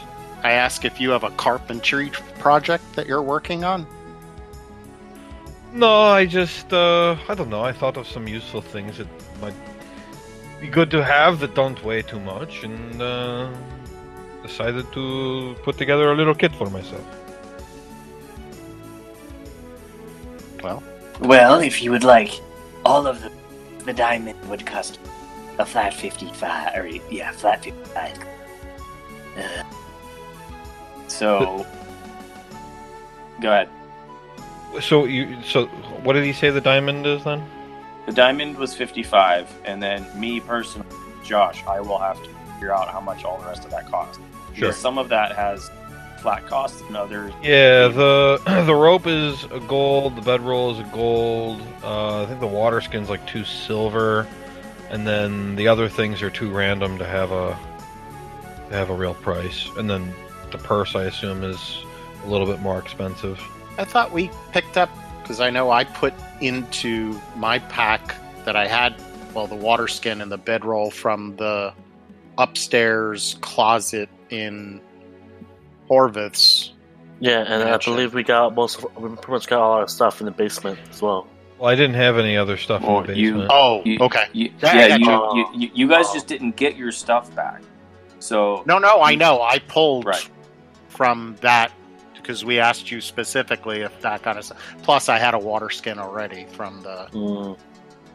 I 0.42 0.52
ask 0.52 0.84
if 0.84 1.00
you 1.00 1.10
have 1.10 1.24
a 1.24 1.30
carpentry 1.30 2.10
project 2.38 2.84
that 2.96 3.06
you're 3.06 3.22
working 3.22 3.64
on. 3.64 3.86
No, 5.74 6.02
I 6.02 6.24
just 6.24 6.72
uh 6.72 7.16
I 7.28 7.34
don't 7.34 7.50
know. 7.50 7.62
I 7.62 7.72
thought 7.72 7.96
of 7.96 8.06
some 8.06 8.28
useful 8.28 8.62
things 8.62 8.98
that 8.98 9.08
might 9.40 9.54
be 10.60 10.68
good 10.68 10.90
to 10.92 11.04
have 11.04 11.40
that 11.40 11.54
don't 11.54 11.82
weigh 11.84 12.02
too 12.02 12.20
much, 12.20 12.62
and 12.62 13.02
uh, 13.02 13.50
decided 14.42 14.90
to 14.92 15.56
put 15.64 15.76
together 15.76 16.12
a 16.12 16.16
little 16.16 16.34
kit 16.34 16.52
for 16.52 16.70
myself. 16.70 17.04
Well, 20.62 20.82
well, 21.20 21.58
if 21.60 21.82
you 21.82 21.90
would 21.90 22.04
like, 22.04 22.40
all 22.84 23.06
of 23.06 23.20
the, 23.20 23.30
the 23.84 23.92
diamond 23.92 24.38
would 24.48 24.64
cost 24.64 24.98
a 25.58 25.66
flat 25.66 25.92
55, 25.92 26.76
or 26.76 26.86
yeah, 27.10 27.30
flat 27.32 27.64
55. 27.64 28.18
Uh, 29.36 29.62
So. 31.08 31.66
go 33.40 33.50
ahead. 33.50 33.68
So 34.80 35.04
you 35.04 35.42
so 35.42 35.66
what 36.02 36.14
did 36.14 36.24
he 36.24 36.32
say 36.32 36.50
the 36.50 36.60
diamond 36.60 37.06
is 37.06 37.24
then? 37.24 37.44
The 38.06 38.12
diamond 38.12 38.58
was 38.58 38.74
55, 38.74 39.50
and 39.64 39.82
then 39.82 40.06
me 40.18 40.38
personally, 40.38 40.86
Josh, 41.22 41.64
I 41.66 41.80
will 41.80 41.98
have 41.98 42.22
to 42.22 42.28
figure 42.52 42.74
out 42.74 42.88
how 42.88 43.00
much 43.00 43.24
all 43.24 43.38
the 43.38 43.46
rest 43.46 43.64
of 43.64 43.70
that 43.70 43.90
costs. 43.90 44.18
Sure. 44.18 44.68
Because 44.68 44.76
some 44.76 44.98
of 44.98 45.08
that 45.08 45.34
has 45.34 45.70
flat 46.24 46.46
costs, 46.46 46.80
and 46.80 46.96
others. 46.96 47.32
Yeah, 47.42 47.88
the 47.88 48.40
the 48.66 48.74
rope 48.74 49.06
is 49.06 49.44
a 49.44 49.60
gold, 49.60 50.16
the 50.16 50.22
bedroll 50.22 50.72
is 50.72 50.78
a 50.78 50.90
gold. 50.90 51.60
Uh, 51.82 52.22
I 52.22 52.26
think 52.26 52.40
the 52.40 52.46
water 52.46 52.80
skin's 52.80 53.10
like 53.10 53.26
two 53.26 53.44
silver, 53.44 54.26
and 54.88 55.06
then 55.06 55.54
the 55.56 55.68
other 55.68 55.88
things 55.88 56.22
are 56.22 56.30
too 56.30 56.50
random 56.50 56.96
to 56.98 57.04
have 57.04 57.30
a 57.30 57.58
to 58.70 58.74
have 58.74 58.88
a 58.88 58.94
real 58.94 59.14
price. 59.14 59.68
And 59.76 59.88
then 59.88 60.14
the 60.50 60.58
purse, 60.58 60.94
I 60.94 61.04
assume, 61.04 61.44
is 61.44 61.84
a 62.24 62.26
little 62.26 62.46
bit 62.46 62.60
more 62.60 62.78
expensive. 62.78 63.38
I 63.78 63.84
thought 63.84 64.12
we 64.12 64.30
picked 64.52 64.76
up 64.76 64.90
because 65.22 65.40
I 65.40 65.50
know 65.50 65.70
I 65.70 65.84
put 65.84 66.14
into 66.40 67.18
my 67.36 67.58
pack 67.58 68.14
that 68.44 68.56
I 68.56 68.66
had 68.66 68.94
well 69.34 69.46
the 69.46 69.54
water 69.54 69.88
skin 69.88 70.20
and 70.20 70.30
the 70.30 70.38
bedroll 70.38 70.90
from 70.90 71.36
the 71.36 71.72
upstairs 72.38 73.36
closet 73.40 74.08
in 74.30 74.80
Horvitz. 75.88 76.70
Yeah, 77.20 77.40
and 77.46 77.62
I 77.68 77.76
believe 77.78 78.12
we 78.14 78.22
got 78.22 78.54
most. 78.54 78.78
Of, 78.82 78.96
we 78.96 79.08
pretty 79.16 79.30
much 79.32 79.46
got 79.46 79.60
all 79.60 79.72
our 79.72 79.88
stuff 79.88 80.20
in 80.20 80.26
the 80.26 80.30
basement 80.32 80.78
as 80.90 81.00
well. 81.00 81.26
Well, 81.58 81.70
I 81.70 81.74
didn't 81.76 81.94
have 81.94 82.18
any 82.18 82.36
other 82.36 82.56
stuff 82.56 82.82
Well, 82.82 83.00
in 83.00 83.06
the 83.06 83.12
oh, 83.12 83.16
you- 83.16 83.30
basement. 83.32 83.50
Oh, 83.52 83.82
You- 83.84 83.98
okay. 84.00 84.24
You, 84.32 84.52
Yeah, 84.62 84.86
yeah, 84.88 84.96
you, 84.96 85.04
you. 85.06 85.36
you, 85.36 85.46
you, 85.60 85.70
you 85.74 85.88
guys 85.88 86.06
Oh. 86.08 86.14
just 86.14 86.26
didn't 86.26 86.56
get 86.56 86.76
your 86.76 86.90
stuff 86.90 87.32
back. 87.36 87.62
So 88.18 88.64
No, 88.66 88.78
no, 88.78 89.00
I 89.00 89.14
know. 89.14 89.40
I 89.40 89.60
pulled 89.60 90.04
Right. 90.06 90.28
from 90.88 91.36
that 91.40 91.70
because 92.24 92.42
we 92.44 92.58
asked 92.58 92.90
you 92.90 93.00
specifically 93.02 93.82
if 93.82 94.00
that 94.00 94.22
kind 94.22 94.38
of 94.38 94.44
stuff. 94.46 94.58
Plus, 94.82 95.10
I 95.10 95.18
had 95.18 95.34
a 95.34 95.38
water 95.38 95.68
skin 95.68 95.98
already 95.98 96.46
from 96.46 96.82
the. 96.82 97.06
Mm. 97.12 97.58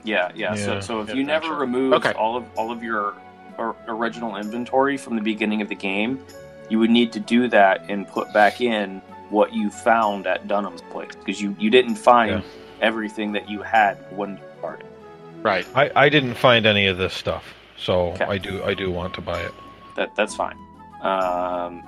yeah, 0.03 0.31
yeah. 0.35 0.55
So 0.55 0.73
Yeah. 0.73 0.79
so 0.79 1.01
if 1.01 1.09
Yeah, 1.09 1.15
you 1.15 1.23
never 1.23 1.47
gotcha. 1.49 1.59
removed 1.59 1.95
Okay. 1.97 2.11
all 2.13 2.35
of 2.35 2.43
all 2.57 2.71
of 2.71 2.83
your 2.83 3.13
original 3.87 4.35
inventory 4.37 4.97
from 4.97 5.15
the 5.15 5.21
beginning 5.21 5.61
of 5.61 5.69
the 5.69 5.75
game, 5.75 6.19
you 6.69 6.79
would 6.79 6.89
need 6.89 7.11
to 7.13 7.19
do 7.19 7.47
that 7.49 7.85
and 7.89 8.07
put 8.07 8.31
back 8.33 8.61
in 8.61 9.01
what 9.29 9.53
you 9.53 9.69
found 9.69 10.25
at 10.25 10.47
Dunham's 10.47 10.81
place 10.91 11.11
because 11.15 11.39
you 11.41 11.55
you 11.59 11.69
didn't 11.69 11.95
find 11.95 12.31
Yeah. 12.31 12.41
everything 12.81 13.31
that 13.33 13.47
you 13.49 13.61
had 13.61 13.97
when 14.15 14.37
you 14.37 14.43
started. 14.57 14.87
Right. 15.43 15.65
I, 15.75 15.91
I 15.95 16.09
didn't 16.09 16.33
find 16.35 16.65
any 16.65 16.87
of 16.87 16.97
this 16.97 17.13
stuff, 17.13 17.43
so 17.77 18.13
Okay. 18.13 18.25
I 18.25 18.37
do 18.39 18.63
I 18.63 18.73
do 18.73 18.89
want 18.91 19.13
to 19.15 19.21
buy 19.21 19.39
it. 19.41 19.53
That 19.95 20.15
that's 20.15 20.35
fine. 20.35 20.57
Um, 21.01 21.83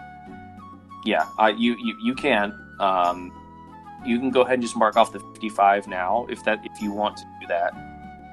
yeah, 1.06 1.28
I, 1.38 1.50
you 1.50 1.76
you 1.80 1.96
you 2.02 2.16
can. 2.16 2.54
Um, 2.80 3.32
you 4.04 4.18
can 4.20 4.32
go 4.32 4.42
ahead 4.42 4.56
and 4.56 4.64
just 4.64 4.76
mark 4.76 4.98
off 4.98 5.12
the 5.12 5.20
55 5.20 5.88
now 5.88 6.26
if 6.28 6.44
that 6.46 6.60
if 6.66 6.82
you 6.82 6.92
want 6.92 7.18
to 7.18 7.24
do 7.40 7.48
that, 7.48 7.74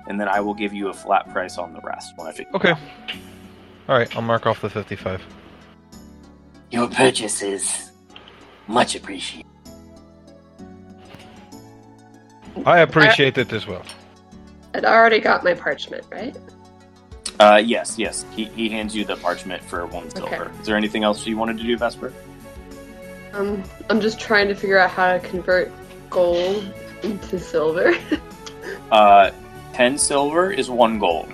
and 0.09 0.19
then 0.19 0.27
I 0.29 0.41
will 0.41 0.55
give 0.55 0.73
you 0.73 0.89
a 0.89 0.95
flat 0.95 1.29
price 1.31 1.59
on 1.59 1.75
the 1.75 1.81
rest 1.83 2.15
when 2.17 2.27
I 2.27 2.33
figure. 2.33 2.51
it 2.53 2.57
Okay. 2.57 2.71
out. 2.71 2.79
All 3.89 3.97
right, 3.99 4.17
I'll 4.17 4.23
mark 4.23 4.47
off 4.47 4.61
the 4.63 4.71
55. 4.71 5.23
Your 6.71 6.89
purchase 6.89 7.43
is 7.43 7.91
much 8.67 8.95
appreciated. 8.95 9.47
I 12.67 12.81
appreciate 12.81 13.39
it 13.39 13.53
as 13.53 13.67
well. 13.67 13.83
I'd 14.75 14.85
already 14.85 15.21
got 15.21 15.45
my 15.45 15.55
parchment, 15.55 16.05
right? 16.11 16.37
Uh, 17.41 17.63
yes, 17.65 17.99
yes. 17.99 18.27
He, 18.35 18.45
he 18.47 18.69
hands 18.69 18.95
you 18.97 19.05
the 19.05 19.17
parchment 19.17 19.63
for 19.63 19.87
one 19.87 20.11
silver. 20.11 20.51
Is 20.61 20.67
there 20.67 20.77
anything 20.77 21.05
else 21.05 21.27
you 21.27 21.37
wanted 21.37 21.59
to 21.59 21.63
do, 21.65 21.77
Vesper? 21.77 22.13
Um, 23.33 23.63
I'm 23.91 24.01
just 24.01 24.19
trying 24.19 24.49
to 24.49 24.55
figure 24.55 24.79
out 24.79 24.91
how 24.91 25.13
to 25.13 25.21
convert 25.21 25.71
gold 26.11 26.73
into 27.03 27.39
silver. 27.39 27.95
Uh, 28.91 29.31
ten 29.73 29.99
silver 29.99 30.51
is 30.51 30.71
one 30.71 30.99
gold. 30.99 31.31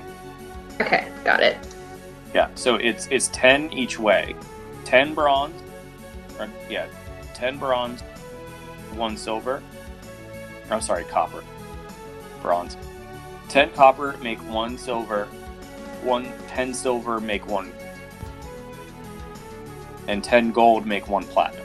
okay, 0.80 1.08
got 1.24 1.40
it. 1.40 1.56
Yeah, 2.32 2.48
so 2.54 2.76
it's 2.76 3.06
it's 3.08 3.28
ten 3.28 3.72
each 3.72 3.98
way. 3.98 4.34
Ten 4.84 5.14
bronze, 5.14 5.60
or 6.38 6.48
yeah, 6.68 6.86
ten 7.32 7.58
bronze, 7.58 8.02
one 8.94 9.16
silver. 9.16 9.62
I'm 10.70 10.80
sorry, 10.80 11.04
copper, 11.04 11.44
bronze. 12.42 12.76
Ten 13.48 13.70
copper 13.70 14.16
make 14.22 14.38
one 14.50 14.76
silver. 14.78 15.26
One 16.02 16.32
ten 16.48 16.74
silver 16.74 17.20
make 17.20 17.46
one, 17.46 17.72
and 20.08 20.22
ten 20.24 20.50
gold 20.50 20.86
make 20.86 21.08
one 21.08 21.24
platinum. 21.24 21.64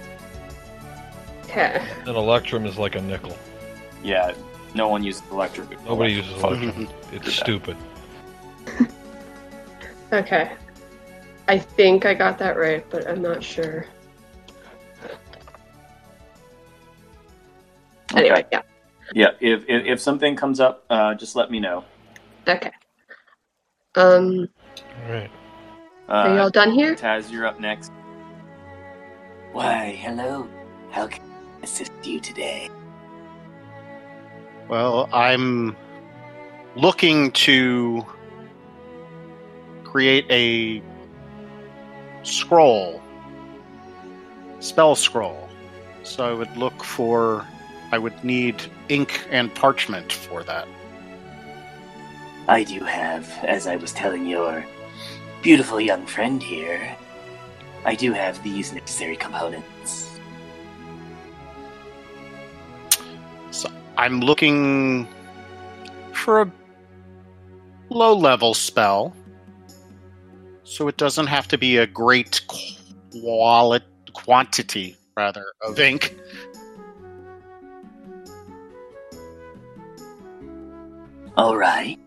Okay. 1.49 1.83
An 2.05 2.15
electrum 2.15 2.65
is 2.65 2.77
like 2.77 2.95
a 2.95 3.01
nickel. 3.01 3.35
Yeah, 4.03 4.33
no 4.75 4.87
one 4.87 5.03
uses 5.03 5.23
electric. 5.31 5.83
Nobody 5.83 6.13
uses 6.13 6.31
electrum. 6.43 6.87
It's 7.11 7.33
stupid. 7.33 7.75
Okay. 10.11 10.51
I 11.47 11.59
think 11.59 12.07
I 12.07 12.15
got 12.15 12.39
that 12.39 12.57
right, 12.57 12.83
but 12.89 13.07
I'm 13.07 13.21
not 13.21 13.43
sure. 13.43 13.85
Anyway, 18.15 18.43
yeah. 18.51 18.61
Yeah, 19.13 19.27
if, 19.39 19.63
if 19.67 19.85
if 19.85 19.99
something 19.99 20.35
comes 20.35 20.59
up, 20.59 20.83
uh, 20.89 21.13
just 21.13 21.35
let 21.35 21.51
me 21.51 21.59
know. 21.59 21.85
Okay. 22.47 22.71
Um, 23.93 24.49
All 25.05 25.11
right. 25.13 25.29
are 26.09 26.29
you 26.33 26.39
Uh, 26.39 26.43
all 26.43 26.49
done 26.49 26.71
here? 26.71 26.95
Taz, 26.95 27.31
you're 27.31 27.45
up 27.45 27.59
next. 27.59 27.91
Why, 29.51 29.95
hello. 29.99 30.47
How 30.89 31.05
can 31.05 31.21
I 31.21 31.28
assist 31.69 31.91
you 32.03 32.19
today? 32.19 32.69
Well, 34.67 35.07
I'm 35.13 35.75
looking 36.75 37.31
to 37.31 38.05
create 39.83 40.25
a 40.29 40.81
scroll, 42.23 43.01
spell 44.59 44.95
scroll. 44.95 45.47
So 46.03 46.27
I 46.27 46.33
would 46.33 46.55
look 46.57 46.83
for, 46.83 47.45
I 47.91 47.97
would 47.97 48.23
need 48.23 48.55
ink 48.89 49.27
and 49.29 49.53
parchment 49.53 50.11
for 50.11 50.43
that. 50.43 50.67
I 52.47 52.63
do 52.63 52.79
have, 52.83 53.29
as 53.43 53.67
I 53.67 53.75
was 53.75 53.93
telling 53.93 54.25
your 54.25 54.65
beautiful 55.43 55.79
young 55.79 56.05
friend 56.07 56.41
here, 56.41 56.95
I 57.85 57.93
do 57.95 58.11
have 58.11 58.41
these 58.43 58.73
necessary 58.73 59.15
components. 59.15 60.08
I'm 63.99 64.21
looking 64.21 65.09
for 66.13 66.43
a 66.43 66.51
low 67.89 68.15
level 68.15 68.53
spell. 68.53 69.13
So 70.63 70.87
it 70.87 70.95
doesn't 70.95 71.27
have 71.27 71.49
to 71.49 71.57
be 71.57 71.75
a 71.75 71.85
great 71.85 72.39
quali- 73.11 73.81
quantity, 74.13 74.95
rather, 75.17 75.43
of 75.61 75.77
ink. 75.81 76.15
All 81.35 81.57
right. 81.57 81.99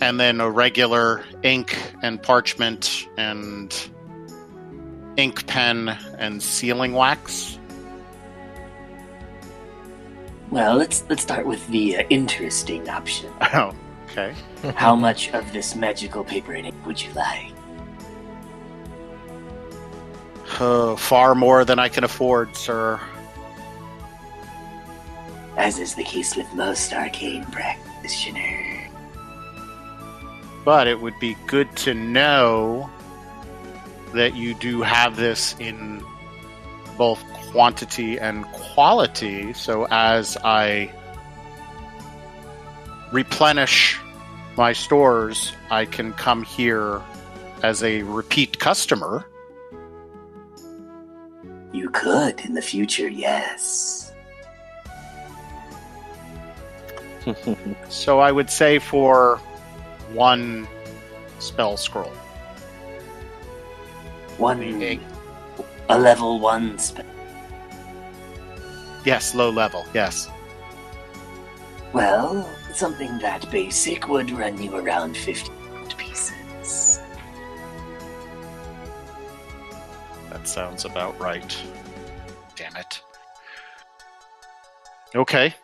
and 0.00 0.18
then 0.18 0.40
a 0.40 0.50
regular 0.50 1.24
ink 1.42 1.76
and 2.02 2.22
parchment 2.22 3.06
and 3.16 3.90
ink 5.16 5.46
pen 5.46 5.88
and 6.18 6.42
sealing 6.42 6.94
wax. 6.94 7.58
Well, 10.54 10.76
let's 10.76 11.02
let's 11.08 11.20
start 11.20 11.46
with 11.46 11.66
the 11.66 11.96
uh, 11.96 12.02
interesting 12.10 12.88
option. 12.88 13.28
Oh, 13.54 13.74
okay. 14.08 14.36
How 14.76 14.94
much 14.94 15.30
of 15.30 15.52
this 15.52 15.74
magical 15.74 16.22
paper 16.22 16.52
and 16.52 16.66
ink 16.66 16.86
would 16.86 17.02
you 17.02 17.12
like? 17.14 17.50
Uh, 20.60 20.94
far 20.94 21.34
more 21.34 21.64
than 21.64 21.80
I 21.80 21.88
can 21.88 22.04
afford, 22.04 22.54
sir. 22.54 23.00
As 25.56 25.80
is 25.80 25.96
the 25.96 26.04
case 26.04 26.36
with 26.36 26.46
most 26.54 26.92
arcane 26.92 27.44
practitioners. 27.46 28.92
But 30.64 30.86
it 30.86 31.00
would 31.00 31.18
be 31.18 31.36
good 31.48 31.74
to 31.78 31.94
know 31.94 32.88
that 34.12 34.36
you 34.36 34.54
do 34.54 34.82
have 34.82 35.16
this 35.16 35.56
in 35.58 36.00
both 36.96 37.24
quantity 37.54 38.18
and 38.18 38.44
quality. 38.46 39.52
So 39.52 39.86
as 39.92 40.36
I 40.42 40.90
replenish 43.12 43.96
my 44.56 44.72
stores, 44.72 45.52
I 45.70 45.84
can 45.84 46.12
come 46.14 46.42
here 46.42 47.00
as 47.62 47.84
a 47.84 48.02
repeat 48.02 48.58
customer. 48.58 49.24
You 51.72 51.90
could 51.90 52.40
in 52.40 52.54
the 52.54 52.62
future, 52.62 53.08
yes. 53.08 54.12
So 57.88 58.18
I 58.18 58.32
would 58.32 58.50
say 58.50 58.80
for 58.80 59.38
one 60.12 60.66
spell 61.38 61.76
scroll. 61.76 62.10
One 64.38 64.60
a 65.88 65.98
level 65.98 66.40
one 66.40 66.76
spell. 66.78 67.13
Yes, 69.04 69.34
low 69.34 69.50
level. 69.50 69.84
Yes. 69.92 70.28
Well, 71.92 72.48
something 72.72 73.18
that 73.18 73.50
basic 73.50 74.08
would 74.08 74.30
run 74.30 74.60
you 74.60 74.74
around 74.76 75.16
fifty 75.16 75.52
gold 75.70 75.96
pieces. 75.96 77.00
That 80.30 80.48
sounds 80.48 80.84
about 80.84 81.18
right. 81.20 81.56
Damn 82.56 82.76
it. 82.76 83.00
Okay. 85.14 85.54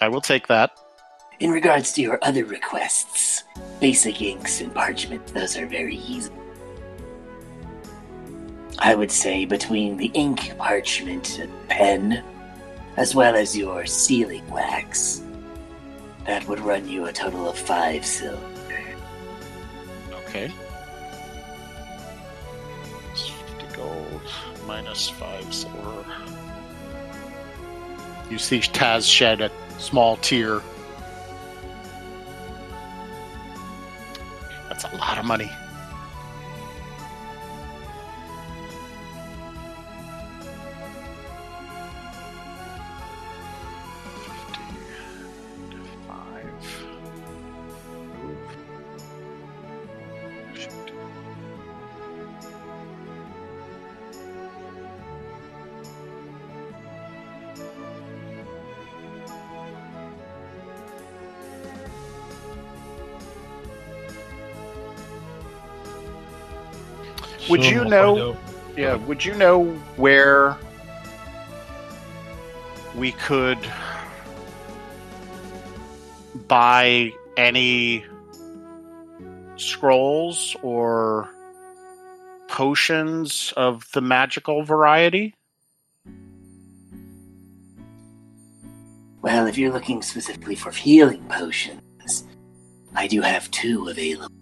I 0.00 0.08
will 0.08 0.20
take 0.20 0.46
that. 0.46 0.70
In 1.40 1.50
regards 1.50 1.92
to 1.94 2.00
your 2.00 2.18
other 2.22 2.44
requests, 2.44 3.44
basic 3.80 4.22
inks 4.22 4.60
and 4.60 4.72
parchment, 4.72 5.26
those 5.28 5.56
are 5.56 5.66
very 5.66 5.96
easy. 5.96 6.30
I 8.78 8.94
would 8.94 9.10
say 9.10 9.44
between 9.44 9.96
the 9.96 10.10
ink, 10.14 10.56
parchment, 10.58 11.38
and 11.38 11.68
pen, 11.68 12.24
as 12.96 13.14
well 13.14 13.34
as 13.34 13.56
your 13.56 13.86
sealing 13.86 14.48
wax, 14.50 15.22
that 16.26 16.46
would 16.48 16.60
run 16.60 16.88
you 16.88 17.06
a 17.06 17.12
total 17.12 17.48
of 17.48 17.58
five 17.58 18.04
silver. 18.04 18.40
Okay. 20.26 20.52
50 23.14 23.76
gold 23.76 24.22
minus 24.66 25.10
5 25.10 25.54
silver. 25.54 26.04
You 28.30 28.38
see 28.38 28.60
Taz 28.60 29.08
shed 29.08 29.40
a 29.40 29.50
small 29.78 30.16
tear. 30.16 30.62
That's 34.68 34.84
a 34.84 34.96
lot 34.96 35.18
of 35.18 35.24
money. 35.24 35.50
Would 67.48 67.62
Soon 67.62 67.72
you 67.72 67.80
we'll 67.80 67.90
know- 67.90 68.16
find 68.16 68.36
out. 68.36 68.54
Yeah, 68.76 68.94
would 68.96 69.24
you 69.24 69.34
know 69.34 69.66
where 69.96 70.56
we 72.96 73.12
could 73.12 73.58
buy 76.48 77.12
any 77.36 78.04
scrolls 79.56 80.56
or 80.62 81.28
potions 82.48 83.52
of 83.56 83.86
the 83.92 84.00
magical 84.00 84.64
variety? 84.64 85.34
Well, 89.22 89.46
if 89.46 89.56
you're 89.56 89.72
looking 89.72 90.02
specifically 90.02 90.56
for 90.56 90.72
healing 90.72 91.24
potions, 91.28 92.24
I 92.94 93.06
do 93.06 93.20
have 93.20 93.48
two 93.52 93.88
available. 93.88 94.34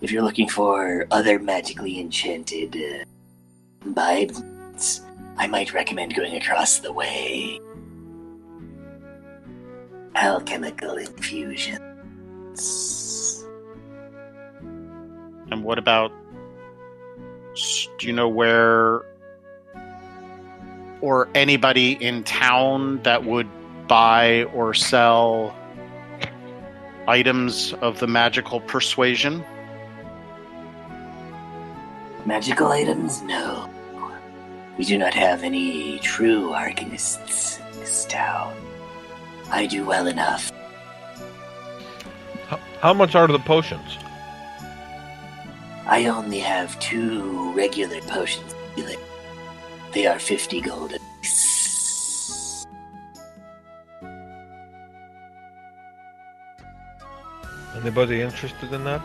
If 0.00 0.12
you're 0.12 0.22
looking 0.22 0.48
for 0.48 1.08
other 1.10 1.40
magically 1.40 1.98
enchanted 1.98 2.76
uh, 2.76 3.04
imbibements, 3.84 5.00
I 5.36 5.48
might 5.48 5.72
recommend 5.72 6.14
going 6.14 6.36
across 6.36 6.78
the 6.78 6.92
way. 6.92 7.58
Alchemical 10.14 10.94
infusions. 10.98 11.82
And 15.50 15.64
what 15.64 15.78
about 15.78 16.12
do 17.98 18.06
you 18.06 18.12
know 18.12 18.28
where 18.28 19.02
or 21.00 21.28
anybody 21.34 21.92
in 21.92 22.22
town 22.22 23.02
that 23.02 23.24
would 23.24 23.48
buy 23.88 24.44
or 24.54 24.74
sell 24.74 25.56
items 27.08 27.72
of 27.74 27.98
the 27.98 28.06
magical 28.06 28.60
persuasion? 28.60 29.44
Magical 32.28 32.68
items? 32.68 33.22
No. 33.22 33.70
We 34.76 34.84
do 34.84 34.98
not 34.98 35.14
have 35.14 35.42
any 35.42 35.98
true 36.00 36.50
arcanists 36.50 37.58
in 37.58 37.80
this 37.80 38.04
town. 38.04 38.54
I 39.50 39.64
do 39.64 39.86
well 39.86 40.06
enough. 40.06 40.52
How, 42.48 42.60
how 42.80 42.92
much 42.92 43.14
are 43.14 43.28
the 43.28 43.38
potions? 43.38 43.96
I 45.86 46.04
only 46.04 46.40
have 46.40 46.78
two 46.80 47.50
regular 47.54 48.02
potions. 48.02 48.54
They 49.94 50.06
are 50.06 50.18
50 50.18 50.60
gold 50.60 50.92
apiece. 50.92 52.66
Anybody 57.74 58.20
interested 58.20 58.70
in 58.74 58.84
that? 58.84 59.00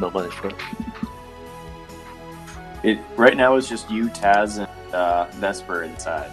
No 0.00 0.10
money 0.10 0.30
for 0.30 0.48
it. 0.48 0.56
It 2.82 2.98
right 3.16 3.36
now 3.36 3.56
is 3.56 3.68
just 3.68 3.90
you, 3.90 4.08
Taz, 4.08 4.58
and 4.58 4.94
uh, 4.94 5.26
Vesper 5.32 5.82
inside. 5.82 6.30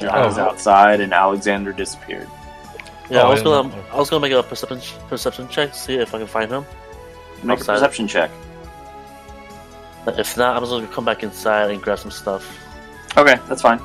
John 0.00 0.28
is 0.28 0.38
Oh. 0.38 0.42
outside, 0.42 1.00
and 1.00 1.12
Alexander 1.14 1.72
disappeared. 1.72 2.28
Yeah, 3.08 3.22
Oh, 3.22 3.28
I 3.28 3.30
was 3.30 3.40
I 3.40 3.44
gonna, 3.44 3.68
know. 3.68 3.84
I 3.92 3.96
was 3.96 4.10
gonna 4.10 4.20
make 4.20 4.32
a 4.32 4.42
perception 4.42 4.80
perception 5.08 5.48
check, 5.48 5.74
see 5.74 5.94
if 5.94 6.12
I 6.14 6.18
can 6.18 6.26
find 6.26 6.50
him. 6.50 6.64
Make 7.44 7.60
Outside. 7.60 7.74
a 7.74 7.76
perception 7.76 8.08
check. 8.08 8.30
But 10.04 10.18
if 10.18 10.36
not, 10.36 10.56
I'm 10.56 10.62
just 10.62 10.72
gonna 10.72 10.86
come 10.88 11.04
back 11.04 11.22
inside 11.22 11.70
and 11.70 11.80
grab 11.80 11.98
some 12.00 12.10
stuff. 12.10 12.44
Okay, 13.16 13.38
that's 13.48 13.62
fine. 13.62 13.80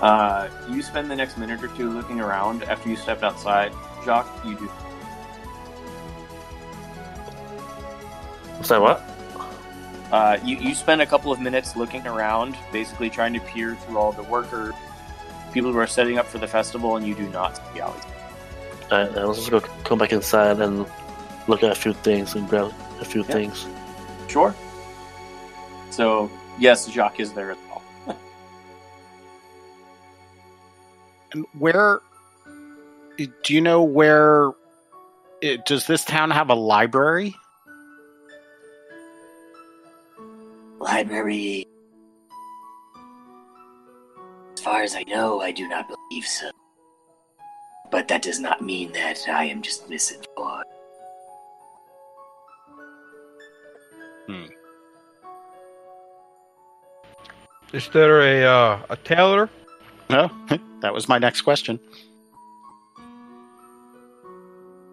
Uh, 0.00 0.48
you 0.68 0.82
spend 0.82 1.10
the 1.10 1.16
next 1.16 1.38
minute 1.38 1.62
or 1.62 1.68
two 1.68 1.90
looking 1.90 2.20
around 2.20 2.62
after 2.64 2.88
you 2.88 2.96
stepped 2.96 3.22
outside. 3.22 3.72
Jacques, 4.04 4.28
you 4.44 4.54
do. 4.56 4.70
Was 8.58 8.68
that 8.68 8.80
what? 8.80 9.02
Uh, 10.12 10.38
you, 10.44 10.56
you 10.56 10.74
spend 10.74 11.00
a 11.02 11.06
couple 11.06 11.30
of 11.30 11.40
minutes 11.40 11.76
looking 11.76 12.06
around, 12.06 12.56
basically 12.72 13.10
trying 13.10 13.34
to 13.34 13.40
peer 13.40 13.74
through 13.76 13.98
all 13.98 14.12
the 14.12 14.22
workers, 14.24 14.74
people 15.52 15.70
who 15.72 15.78
are 15.78 15.86
setting 15.86 16.18
up 16.18 16.26
for 16.26 16.38
the 16.38 16.46
festival, 16.48 16.96
and 16.96 17.06
you 17.06 17.14
do 17.14 17.28
not 17.28 17.56
see 17.74 17.80
Alex. 17.80 18.06
Alright, 18.90 19.16
I 19.18 19.24
was 19.26 19.36
just 19.36 19.50
gonna 19.50 19.66
come 19.84 19.98
back 19.98 20.12
inside 20.12 20.60
and 20.60 20.86
look 21.46 21.62
at 21.62 21.70
a 21.70 21.74
few 21.74 21.92
things 21.92 22.34
and 22.34 22.48
grab 22.48 22.72
a 23.00 23.04
few 23.04 23.20
Yeah. 23.22 23.32
things. 23.34 23.66
Sure. 24.28 24.54
So, 25.90 26.30
yes, 26.58 26.88
Jacques 26.88 27.20
is 27.20 27.32
there 27.34 27.50
as 27.52 27.58
well. 27.68 27.82
And 31.32 31.44
where 31.58 32.00
do 33.18 33.52
you 33.54 33.60
know 33.60 33.82
where 33.82 34.52
it, 35.42 35.66
does 35.66 35.86
this 35.86 36.02
town 36.04 36.30
have 36.30 36.48
a 36.48 36.54
library? 36.54 37.36
Library. 40.78 41.66
As 44.54 44.60
far 44.60 44.82
as 44.82 44.94
I 44.94 45.02
know, 45.04 45.40
I 45.40 45.52
do 45.52 45.68
not 45.68 45.86
believe 45.88 46.24
so. 46.24 46.50
But 47.90 48.08
that 48.08 48.22
does 48.22 48.40
not 48.40 48.62
mean 48.62 48.92
that 48.92 49.18
I 49.28 49.44
am 49.44 49.62
just 49.62 49.88
misinformed. 49.88 50.64
Is 57.72 57.86
there 57.88 58.22
a 58.22 58.44
uh, 58.44 58.80
a 58.88 58.96
tailor? 58.96 59.50
No, 60.08 60.30
that 60.80 60.94
was 60.94 61.08
my 61.08 61.18
next 61.18 61.42
question. 61.42 61.78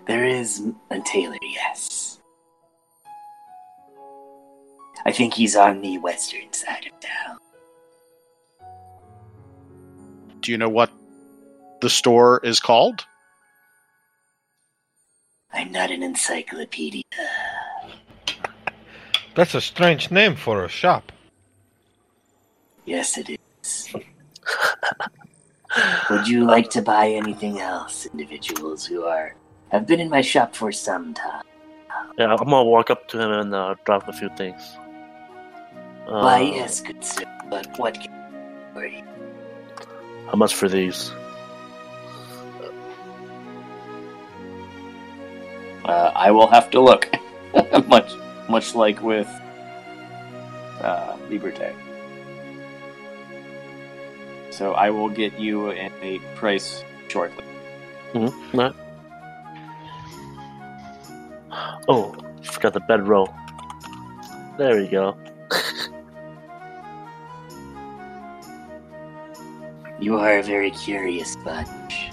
There 0.07 0.25
is 0.25 0.61
a 0.91 0.99
tailor, 0.99 1.37
yes. 1.41 2.14
I 5.05 5.11
think 5.11 5.35
he's 5.35 5.55
on 5.55 5.81
the 5.81 5.99
western 5.99 6.51
side 6.51 6.87
of 6.91 6.99
town. 6.99 7.37
Do 10.39 10.51
you 10.51 10.57
know 10.57 10.69
what 10.69 10.91
the 11.81 11.89
store 11.89 12.39
is 12.43 12.59
called? 12.59 13.05
I'm 15.53 15.71
not 15.71 15.91
an 15.91 16.01
encyclopedia. 16.01 17.03
That's 19.35 19.53
a 19.53 19.61
strange 19.61 20.11
name 20.11 20.35
for 20.35 20.65
a 20.65 20.69
shop. 20.69 21.11
Yes, 22.85 23.17
it 23.17 23.37
is. 23.61 23.93
Would 26.09 26.27
you 26.27 26.45
like 26.45 26.69
to 26.71 26.81
buy 26.81 27.09
anything 27.09 27.59
else, 27.59 28.05
individuals 28.07 28.85
who 28.85 29.03
are 29.03 29.35
have 29.69 29.85
been 29.85 29.99
in 29.99 30.09
my 30.09 30.21
shop 30.21 30.55
for 30.55 30.71
some 30.71 31.13
time? 31.13 31.43
Yeah, 32.17 32.33
I'm 32.33 32.37
gonna 32.37 32.63
walk 32.63 32.89
up 32.89 33.07
to 33.09 33.19
him 33.19 33.31
and 33.31 33.53
uh, 33.53 33.75
drop 33.83 34.07
a 34.07 34.13
few 34.13 34.29
things. 34.37 34.77
Uh, 36.07 36.21
Why, 36.21 36.41
yes, 36.41 36.81
good 36.81 37.03
sir. 37.03 37.25
But 37.49 37.67
what 37.79 37.95
can 37.99 38.11
for 38.73 38.85
you? 38.85 39.03
How 40.27 40.35
much 40.35 40.53
for 40.53 40.69
these? 40.69 41.11
Uh, 45.83 46.11
I 46.15 46.31
will 46.31 46.47
have 46.47 46.69
to 46.71 46.81
look. 46.81 47.09
much, 47.87 48.11
much 48.49 48.75
like 48.75 49.01
with 49.01 49.27
uh, 50.81 51.17
Liberté. 51.29 51.73
So 54.51 54.73
I 54.73 54.89
will 54.89 55.09
get 55.09 55.39
you 55.39 55.71
a 55.71 56.19
price 56.35 56.83
shortly. 57.07 57.43
Mm-hmm. 58.13 58.57
No. 58.57 58.73
Oh, 61.87 62.15
forgot 62.41 62.73
the 62.73 62.79
bedroll. 62.79 63.33
There 64.57 64.77
we 64.77 64.87
go. 64.87 65.17
You 69.99 70.17
are 70.17 70.39
a 70.39 70.43
very 70.43 70.71
curious 70.71 71.35
bunch. 71.37 72.09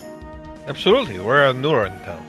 Absolutely, 0.67 1.19
we're 1.19 1.47
a 1.47 1.53
newer 1.53 1.87
in 1.87 1.99
town. 2.01 2.25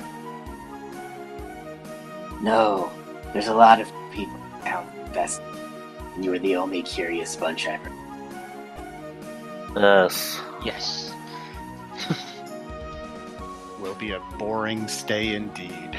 No, 2.42 2.92
there's 3.32 3.48
a 3.48 3.54
lot 3.54 3.80
of 3.80 3.92
people 4.12 4.40
out 4.66 4.86
town 4.96 5.14
best. 5.14 5.42
And 6.16 6.26
you 6.26 6.34
are 6.34 6.40
the 6.40 6.56
only 6.56 6.82
curious 6.82 7.36
bunch 7.36 7.68
I've. 7.68 7.80
Yes. 9.76 10.42
Yes. 10.66 11.14
Will 13.80 13.96
be 13.96 14.12
a 14.12 14.20
boring 14.38 14.88
stay 14.88 15.36
indeed. 15.36 15.98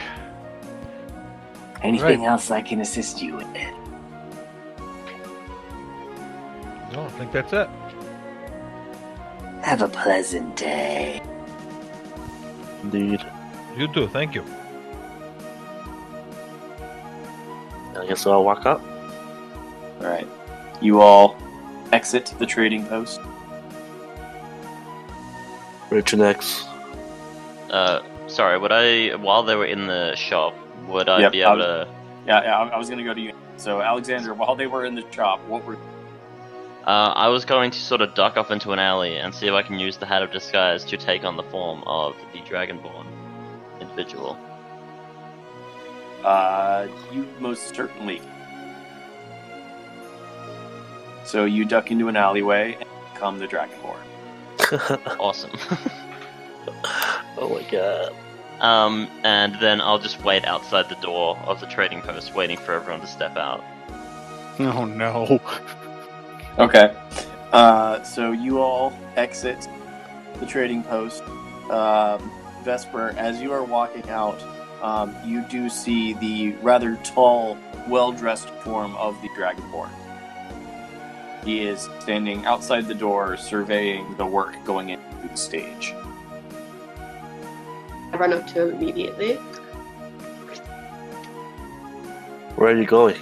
Anything 1.83 2.25
else 2.25 2.51
I 2.51 2.63
can 2.63 2.81
assist 2.81 3.23
you 3.23 3.37
with? 3.37 3.47
No, 6.93 7.05
I 7.05 7.09
think 7.11 7.31
that's 7.33 7.53
it. 7.53 7.69
Have 9.65 9.81
a 9.83 9.89
pleasant 9.89 10.57
day. 10.57 11.23
Indeed. 12.83 13.25
You 13.77 13.89
too, 13.89 14.07
thank 14.09 14.35
you. 14.35 14.45
I 17.99 18.07
guess 18.07 18.27
I'll 18.27 18.45
walk 18.45 18.67
up. 18.67 18.83
All 20.01 20.07
right. 20.07 20.29
You 20.83 21.01
all 21.01 21.37
exit 21.93 22.35
the 22.39 22.45
trading 22.45 22.85
post. 22.87 23.21
Where 25.89 26.03
to 26.03 26.17
next? 26.17 26.67
Uh, 27.71 28.03
sorry, 28.27 28.59
would 28.59 28.73
I 28.73 29.15
while 29.17 29.43
they 29.43 29.57
were 29.57 29.65
in 29.67 29.87
the 29.87 30.15
shop, 30.15 30.55
would 30.89 31.09
I 31.09 31.21
Yep, 31.21 31.33
be 31.33 31.41
able 31.41 31.53
I'll- 31.53 31.59
to? 31.85 31.89
Yeah, 32.27 32.43
yeah. 32.43 32.59
I 32.59 32.69
I 32.69 32.77
was 32.77 32.91
gonna 32.91 33.05
go 33.05 33.15
to 33.15 33.21
you. 33.21 33.33
So, 33.57 33.81
Alexander, 33.81 34.35
while 34.35 34.55
they 34.57 34.67
were 34.67 34.85
in 34.85 34.95
the 34.95 35.05
shop, 35.13 35.41
what 35.47 35.65
were 35.65 35.77
Uh, 36.87 37.13
I 37.17 37.29
was 37.29 37.47
going 37.47 37.71
to 37.71 37.79
sort 37.79 38.03
of 38.03 38.15
duck 38.15 38.37
off 38.37 38.51
into 38.51 38.73
an 38.73 38.79
alley 38.79 39.17
and 39.17 39.35
see 39.35 39.47
if 39.47 39.55
I 39.55 39.63
can 39.63 39.79
use 39.79 39.97
the 39.97 40.05
hat 40.05 40.23
of 40.23 40.31
disguise 40.31 40.85
to 40.85 40.99
take 40.99 41.25
on 41.25 41.39
the 41.39 41.43
form 41.45 41.83
of 41.87 42.15
the 42.35 42.41
Dragonborn 42.41 43.07
individual. 43.81 44.37
Uh, 46.23 46.87
you 47.11 47.27
most 47.39 47.75
certainly. 47.75 48.21
So 51.25 51.47
you 51.47 51.65
duck 51.65 51.91
into 51.91 52.09
an 52.09 52.17
alleyway 52.17 52.75
and 52.79 52.89
become 53.15 53.39
the 53.39 53.47
Dragonborn. 53.47 54.01
Awesome. 55.19 55.53
oh 57.39 57.49
my 57.55 57.63
god. 57.71 58.15
um, 58.61 59.09
and 59.23 59.59
then 59.59 59.81
I'll 59.81 59.99
just 59.99 60.23
wait 60.23 60.45
outside 60.45 60.91
the 60.91 60.97
door 60.97 61.39
of 61.47 61.61
the 61.61 61.67
trading 61.67 62.03
post, 62.03 62.35
waiting 62.35 62.59
for 62.59 62.73
everyone 62.73 63.01
to 63.01 63.07
step 63.07 63.37
out. 63.39 63.65
Oh 64.59 64.85
no. 64.85 65.41
Okay. 66.59 66.95
Uh, 67.53 68.03
so 68.03 68.33
you 68.33 68.61
all 68.61 68.93
exit 69.17 69.69
the 70.39 70.47
trading 70.47 70.83
post. 70.83 71.23
Um, 71.71 72.31
Vesper, 72.63 73.15
as 73.17 73.41
you 73.41 73.53
are 73.53 73.65
walking 73.65 74.09
out, 74.09 74.41
um, 74.83 75.15
you 75.25 75.43
do 75.49 75.69
see 75.69 76.15
the 76.15 76.53
rather 76.63 76.97
tall, 77.05 77.59
well 77.89 78.13
dressed 78.13 78.49
form 78.49 78.95
of 78.97 79.21
the 79.23 79.29
Dragonborn. 79.31 79.91
He 81.45 81.63
is 81.63 81.89
standing 82.01 82.45
outside 82.47 82.87
the 82.87 82.95
door 82.95 83.37
surveying 83.37 84.17
the 84.17 84.27
work 84.27 84.57
going 84.65 84.91
into 84.91 85.29
the 85.29 85.37
stage. 85.37 85.93
I 88.13 88.17
run 88.17 88.33
up 88.33 88.47
to 88.49 88.69
him 88.69 88.77
immediately. 88.77 89.35
Where 92.57 92.71
are 92.71 92.77
you 92.77 92.87
going? 92.87 93.17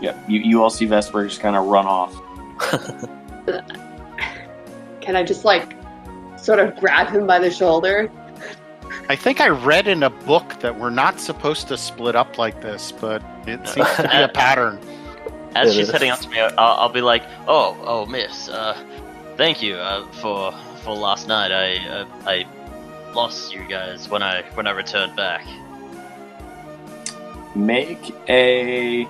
Yeah, 0.00 0.18
you, 0.28 0.40
you 0.40 0.62
all 0.62 0.70
see 0.70 0.86
Vesper 0.86 1.26
just 1.26 1.40
kind 1.40 1.56
of 1.56 1.66
run 1.66 1.86
off. 1.86 2.14
Can 5.00 5.16
I 5.16 5.22
just 5.22 5.44
like 5.44 5.74
sort 6.36 6.58
of 6.58 6.76
grab 6.76 7.08
him 7.08 7.26
by 7.26 7.38
the 7.38 7.50
shoulder? 7.50 8.10
I 9.08 9.16
think 9.16 9.40
I 9.40 9.48
read 9.48 9.86
in 9.86 10.02
a 10.02 10.10
book 10.10 10.58
that 10.60 10.78
we're 10.78 10.90
not 10.90 11.20
supposed 11.20 11.68
to 11.68 11.76
split 11.76 12.16
up 12.16 12.38
like 12.38 12.60
this, 12.60 12.92
but 12.92 13.22
it 13.46 13.66
seems 13.68 13.88
to 13.96 14.02
be 14.02 14.08
a 14.16 14.28
pattern. 14.34 14.80
As 15.54 15.74
she's 15.74 15.90
heading 15.90 16.10
up 16.10 16.20
to 16.20 16.28
me, 16.28 16.40
I'll, 16.40 16.52
I'll 16.58 16.92
be 16.92 17.00
like, 17.00 17.22
"Oh, 17.46 17.78
oh, 17.82 18.04
Miss, 18.04 18.48
uh, 18.48 18.76
thank 19.36 19.62
you 19.62 19.76
uh, 19.76 20.06
for 20.08 20.52
for 20.82 20.94
last 20.94 21.28
night. 21.28 21.50
I 21.50 21.76
uh, 21.88 22.06
I 22.26 22.46
lost 23.14 23.54
you 23.54 23.66
guys 23.66 24.08
when 24.10 24.22
I 24.22 24.42
when 24.54 24.66
I 24.66 24.72
returned 24.72 25.16
back." 25.16 25.46
Make 27.54 28.14
a. 28.28 29.08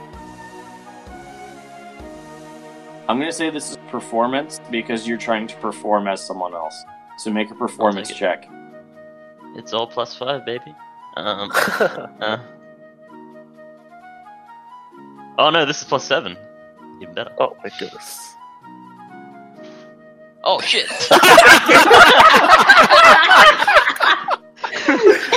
I'm 3.09 3.21
gonna 3.21 3.31
say 3.31 3.51
this 3.51 3.71
is 3.71 3.77
performance 3.89 4.61
because 4.69 5.07
you're 5.07 5.17
trying 5.17 5.47
to 5.47 5.57
perform 5.57 6.09
as 6.09 6.25
someone 6.27 6.55
else. 6.55 6.85
So 7.19 7.31
make 7.31 7.51
a 7.53 7.55
performance 7.55 8.11
it. 8.11 8.15
check. 8.17 8.49
It's 9.55 9.73
all 9.73 9.87
plus 9.87 10.17
five, 10.17 10.45
baby. 10.45 10.75
Um, 11.17 11.51
uh. 11.55 12.39
Oh 15.39 15.51
no, 15.51 15.65
this 15.65 15.83
is 15.83 15.85
plus 15.85 16.05
seven. 16.05 16.37
Even 17.01 17.15
better. 17.15 17.33
oh 17.39 17.57
my 17.63 17.71
goodness. 17.79 18.35
Oh 20.43 20.61
shit! 20.61 20.89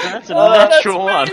That's 0.04 0.30
a 0.30 0.34
natural 0.34 1.06
one. 1.06 1.30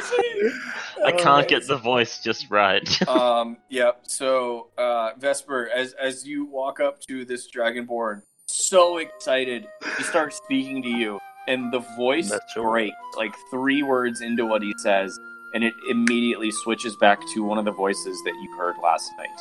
I 1.05 1.13
can't 1.13 1.47
get 1.49 1.67
the 1.67 1.77
voice 1.77 2.21
just 2.23 2.51
right. 2.51 3.09
um, 3.09 3.59
yep. 3.69 4.01
So, 4.05 4.69
uh, 4.79 5.11
Vesper, 5.19 5.69
as 5.69 5.93
as 5.95 6.27
you 6.27 6.47
walk 6.47 6.81
up 6.81 7.01
to 7.03 7.25
this 7.25 7.49
dragonborn, 7.51 8.23
so 8.47 8.99
excited, 8.99 9.69
he 9.97 10.03
starts 10.03 10.37
speaking 10.37 10.83
to 10.83 10.89
you, 10.89 11.19
and 11.47 11.73
the 11.73 11.81
voice 11.97 12.31
Natural. 12.31 12.71
breaks 12.71 12.97
like 13.17 13.35
three 13.51 13.83
words 13.83 14.21
into 14.21 14.47
what 14.47 14.63
he 14.63 14.73
says, 14.79 15.19
and 15.55 15.63
it 15.65 15.75
immediately 15.91 16.51
switches 16.51 16.97
back 16.97 17.21
to 17.35 17.43
one 17.43 17.59
of 17.59 17.65
the 17.65 17.73
voices 17.73 18.21
that 18.25 18.35
you 18.43 18.57
heard 18.57 18.77
last 18.83 19.11
night. 19.19 19.41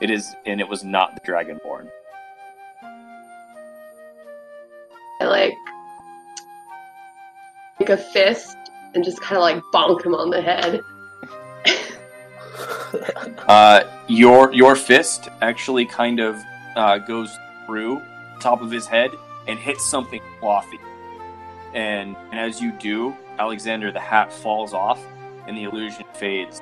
It 0.00 0.10
is, 0.10 0.34
and 0.46 0.60
it 0.60 0.68
was 0.68 0.84
not 0.84 1.14
the 1.14 1.20
dragonborn. 1.20 1.90
I 5.20 5.24
like 5.24 5.54
like 7.80 7.90
a 7.90 7.96
fist 7.96 8.56
and 8.98 9.04
just 9.04 9.20
kind 9.20 9.36
of 9.36 9.42
like 9.42 9.62
bonk 9.72 10.04
him 10.04 10.14
on 10.14 10.30
the 10.30 10.42
head. 10.42 10.84
Uh, 13.46 13.84
your 14.08 14.52
your 14.52 14.74
fist 14.74 15.28
actually 15.42 15.86
kind 15.86 16.20
of 16.20 16.36
uh, 16.74 16.98
goes 16.98 17.38
through 17.64 18.02
top 18.40 18.60
of 18.60 18.70
his 18.70 18.86
head 18.86 19.10
and 19.46 19.58
hits 19.58 19.88
something 19.88 20.20
clothy. 20.40 20.78
And, 21.74 22.16
and 22.30 22.40
as 22.40 22.60
you 22.60 22.72
do, 22.72 23.14
Alexander, 23.38 23.92
the 23.92 24.00
hat 24.00 24.32
falls 24.32 24.74
off, 24.74 25.00
and 25.46 25.56
the 25.56 25.64
illusion 25.64 26.04
fades, 26.14 26.60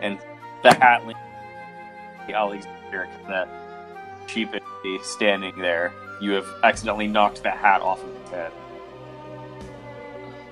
and 0.00 0.18
the 0.62 0.74
hat 0.74 1.06
lands. 1.06 1.20
Alexander 2.28 3.08
kind 3.22 3.34
of 3.34 3.48
sheepishly 4.28 4.98
standing 5.02 5.56
there. 5.58 5.92
You 6.20 6.32
have 6.32 6.48
accidentally 6.64 7.06
knocked 7.06 7.42
the 7.42 7.50
hat 7.50 7.80
off 7.82 8.02
of 8.02 8.14
his 8.22 8.30
head. 8.30 8.52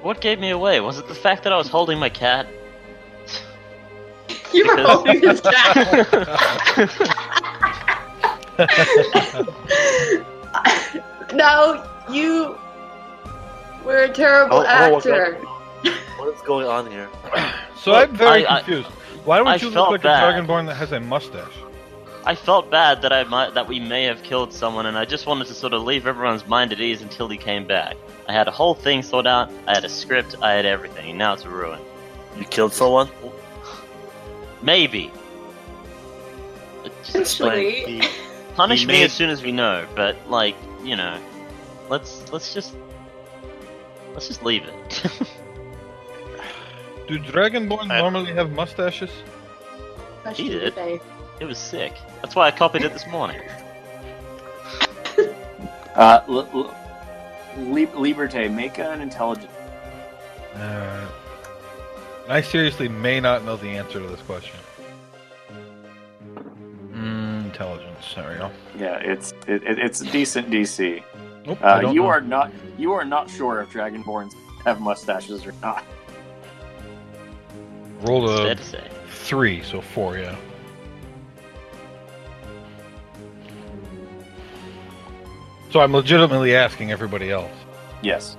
What 0.05 0.21
gave 0.21 0.39
me 0.39 0.51
away? 0.51 0.81
Was 0.81 0.99
it 0.99 1.09
the 1.09 1.15
fact 1.15 1.43
that 1.45 1.53
I 1.53 1.57
was 1.57 1.69
holding 1.69 1.99
my 1.99 2.11
cat? 2.11 2.47
You 4.53 4.67
were 4.67 4.77
holding 4.77 5.21
his 5.21 5.41
cat. 5.41 6.89
no, 11.35 11.85
you 12.11 12.57
were 13.85 14.03
a 14.05 14.09
terrible 14.09 14.59
Oh, 14.59 14.65
oh, 14.67 14.97
actor. 14.97 15.35
what 16.19 16.35
is 16.35 16.41
going 16.43 16.67
on 16.67 16.91
here? 16.91 17.09
So 17.77 17.93
Look, 17.93 18.11
I'm 18.11 18.17
very 18.17 18.47
I- 18.47 18.57
I- 18.57 18.59
confused. 18.63 18.89
Why 19.25 19.41
would 19.41 19.49
I 19.49 19.57
you 19.57 19.67
look 19.69 19.75
felt 19.75 19.91
like 19.93 20.03
bad. 20.03 20.23
a 20.23 20.27
dragonborn 20.43 20.67
that 20.67 20.75
has 20.75 20.93
a 20.93 21.01
mustache? 21.01 21.49
I 22.27 22.35
felt 22.35 22.71
bad 22.71 23.03
that 23.03 23.13
I 23.13 23.25
might 23.25 23.53
that 23.55 23.69
we 23.69 23.79
may 23.81 24.05
have 24.05 24.23
killed 24.23 24.53
someone, 24.53 24.87
and 24.87 24.97
I 24.97 25.05
just 25.05 25.27
wanted 25.27 25.47
to 25.49 25.55
sort 25.55 25.75
of 25.75 25.83
leave 25.83 26.07
everyone's 26.07 26.47
mind 26.47 26.73
at 26.73 26.81
ease 26.81 27.03
until 27.03 27.29
he 27.29 27.37
came 27.37 27.67
back. 27.67 27.97
I 28.29 28.33
had 28.33 28.49
a 28.49 28.51
whole 28.51 28.75
thing 28.75 29.03
sorted 29.03 29.27
out. 29.27 29.51
I 29.67 29.75
had 29.75 29.85
a 29.85 29.89
script. 29.91 30.37
I 30.41 30.53
had 30.53 30.65
everything. 30.65 31.11
and 31.11 31.19
Now 31.19 31.35
it's 31.35 31.45
ruined. 31.45 31.85
You 32.39 32.45
killed 32.47 32.73
someone? 32.73 33.09
Maybe. 34.63 35.13
Just 37.03 37.09
Essentially, 37.11 37.85
The- 38.01 38.09
punish 38.55 38.81
He 38.81 38.87
me 38.87 38.93
made- 38.95 39.05
as 39.05 39.13
soon 39.13 39.29
as 39.31 39.43
we 39.43 39.53
know. 39.53 39.87
But 39.95 40.17
like, 40.31 40.57
you 40.83 40.97
know, 40.97 41.19
let's 41.91 42.31
let's 42.33 42.55
just 42.55 42.75
let's 44.15 44.29
just 44.29 44.43
leave 44.43 44.65
it. 44.65 45.03
Do 47.07 47.19
dragonborn 47.19 47.91
I- 47.91 48.01
normally 48.01 48.33
have 48.33 48.51
mustaches? 48.53 49.11
Question 50.23 50.47
He 50.47 50.51
did. 50.53 50.75
Today. 51.45 51.47
it 51.47 51.49
was 51.49 51.59
sick. 51.59 51.93
That's 52.23 52.35
why 52.35 52.47
I 52.47 52.51
copied 52.51 52.83
it 52.83 52.93
this 52.93 53.07
morning. 53.07 53.41
Uh, 55.95 56.21
l- 56.29 56.49
l- 56.53 56.77
Lib- 57.57 57.93
Liberté, 57.93 58.53
make 58.53 58.81
an 58.81 59.01
intelligence. 59.01 59.53
Uh, 60.57 61.07
I 62.29 62.41
seriously 62.41 62.89
may 62.89 63.21
not 63.21 63.45
know 63.45 63.55
the 63.57 63.69
answer 63.69 64.01
to 64.01 64.07
this 64.09 64.21
question. 64.23 64.59
Mm, 66.91 67.45
intelligence. 67.45 68.13
There 68.17 68.29
we 68.29 68.39
go. 68.39 68.51
Yeah, 68.77 68.97
it's 68.97 69.31
it, 69.47 69.63
it, 69.63 69.79
it's 69.79 70.01
a 70.01 70.07
decent 70.11 70.51
DC. 70.51 71.01
Nope, 71.47 71.59
Uh, 71.63 71.83
you 71.93 72.01
know. 72.01 72.07
are 72.09 72.21
not 72.21 72.51
you 72.77 72.91
are 72.93 73.05
not 73.05 73.31
sure 73.31 73.61
if 73.61 73.71
dragonborns 73.71 74.33
have 74.65 74.81
mustaches 74.81 75.47
or 75.47 75.53
not. 75.63 75.85
rolled 78.01 78.29
It's 78.49 78.73
fair 78.73 78.81
a 78.81 79.09
three, 79.11 79.63
so 79.63 79.81
four. 79.81 80.19
Yeah. 80.19 80.35
So 85.75 85.81
I'm 85.81 85.93
legitimately 85.93 86.55
asking 86.55 86.93
everybody 86.93 87.33
else. 87.33 87.51
Yes. 88.01 88.37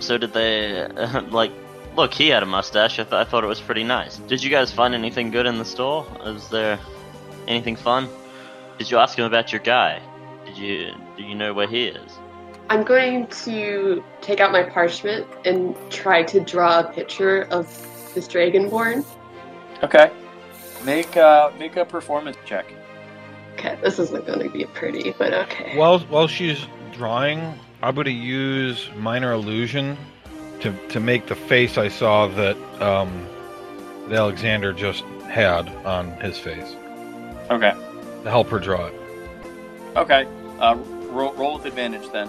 So 0.00 0.16
did 0.16 0.32
they 0.32 0.88
like? 1.30 1.52
Look, 1.94 2.14
he 2.14 2.28
had 2.28 2.42
a 2.42 2.46
mustache. 2.46 2.98
I, 2.98 3.02
th- 3.02 3.12
I 3.12 3.24
thought 3.24 3.44
it 3.44 3.46
was 3.46 3.60
pretty 3.60 3.84
nice. 3.84 4.16
Did 4.20 4.42
you 4.42 4.48
guys 4.48 4.72
find 4.72 4.94
anything 4.94 5.30
good 5.30 5.44
in 5.44 5.58
the 5.58 5.64
store? 5.66 6.06
Was 6.24 6.48
there 6.48 6.80
anything 7.46 7.76
fun? 7.76 8.08
Did 8.78 8.90
you 8.90 8.96
ask 8.96 9.18
him 9.18 9.26
about 9.26 9.52
your 9.52 9.60
guy? 9.60 10.00
Did 10.46 10.56
you 10.56 10.94
do 11.18 11.22
you 11.22 11.34
know 11.34 11.52
where 11.52 11.68
he 11.68 11.88
is? 11.88 12.18
I'm 12.70 12.82
going 12.82 13.26
to 13.44 14.02
take 14.22 14.40
out 14.40 14.50
my 14.50 14.62
parchment 14.62 15.26
and 15.44 15.76
try 15.90 16.22
to 16.22 16.40
draw 16.40 16.80
a 16.80 16.84
picture 16.84 17.42
of 17.50 17.66
this 18.14 18.26
dragonborn. 18.26 19.04
Okay. 19.82 20.10
Make 20.86 21.18
uh 21.18 21.50
make 21.58 21.76
a 21.76 21.84
performance 21.84 22.38
check. 22.46 22.64
Okay, 23.54 23.78
this 23.82 23.98
isn't 23.98 24.26
going 24.26 24.40
to 24.40 24.48
be 24.50 24.64
pretty, 24.66 25.12
but 25.18 25.32
okay. 25.32 25.76
While 25.76 26.00
while 26.00 26.26
she's 26.28 26.64
drawing, 26.92 27.40
I'm 27.82 27.94
going 27.94 28.04
to 28.06 28.10
use 28.10 28.88
minor 28.96 29.32
illusion 29.32 29.96
to 30.60 30.72
to 30.88 31.00
make 31.00 31.26
the 31.26 31.34
face 31.34 31.78
I 31.78 31.88
saw 31.88 32.26
that 32.28 32.56
um, 32.82 33.26
that 34.08 34.16
Alexander 34.18 34.72
just 34.72 35.02
had 35.30 35.68
on 35.86 36.10
his 36.20 36.38
face 36.38 36.74
Okay. 37.50 37.72
to 38.22 38.30
help 38.30 38.48
her 38.48 38.58
draw 38.58 38.86
it. 38.86 38.94
Okay. 39.96 40.26
Uh, 40.60 40.76
roll, 41.10 41.32
roll 41.34 41.54
with 41.56 41.66
advantage 41.66 42.08
then. 42.12 42.28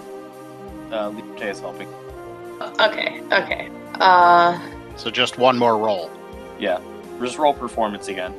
Uh, 0.90 1.10
Liberté 1.10 1.50
is 1.50 1.60
helping. 1.60 1.88
Okay, 2.80 3.22
okay. 3.32 3.70
Uh, 3.94 4.58
So 4.96 5.10
just 5.10 5.38
one 5.38 5.58
more 5.58 5.76
roll. 5.78 6.10
Yeah. 6.58 6.80
Just 7.20 7.38
roll 7.38 7.54
performance 7.54 8.08
again. 8.08 8.34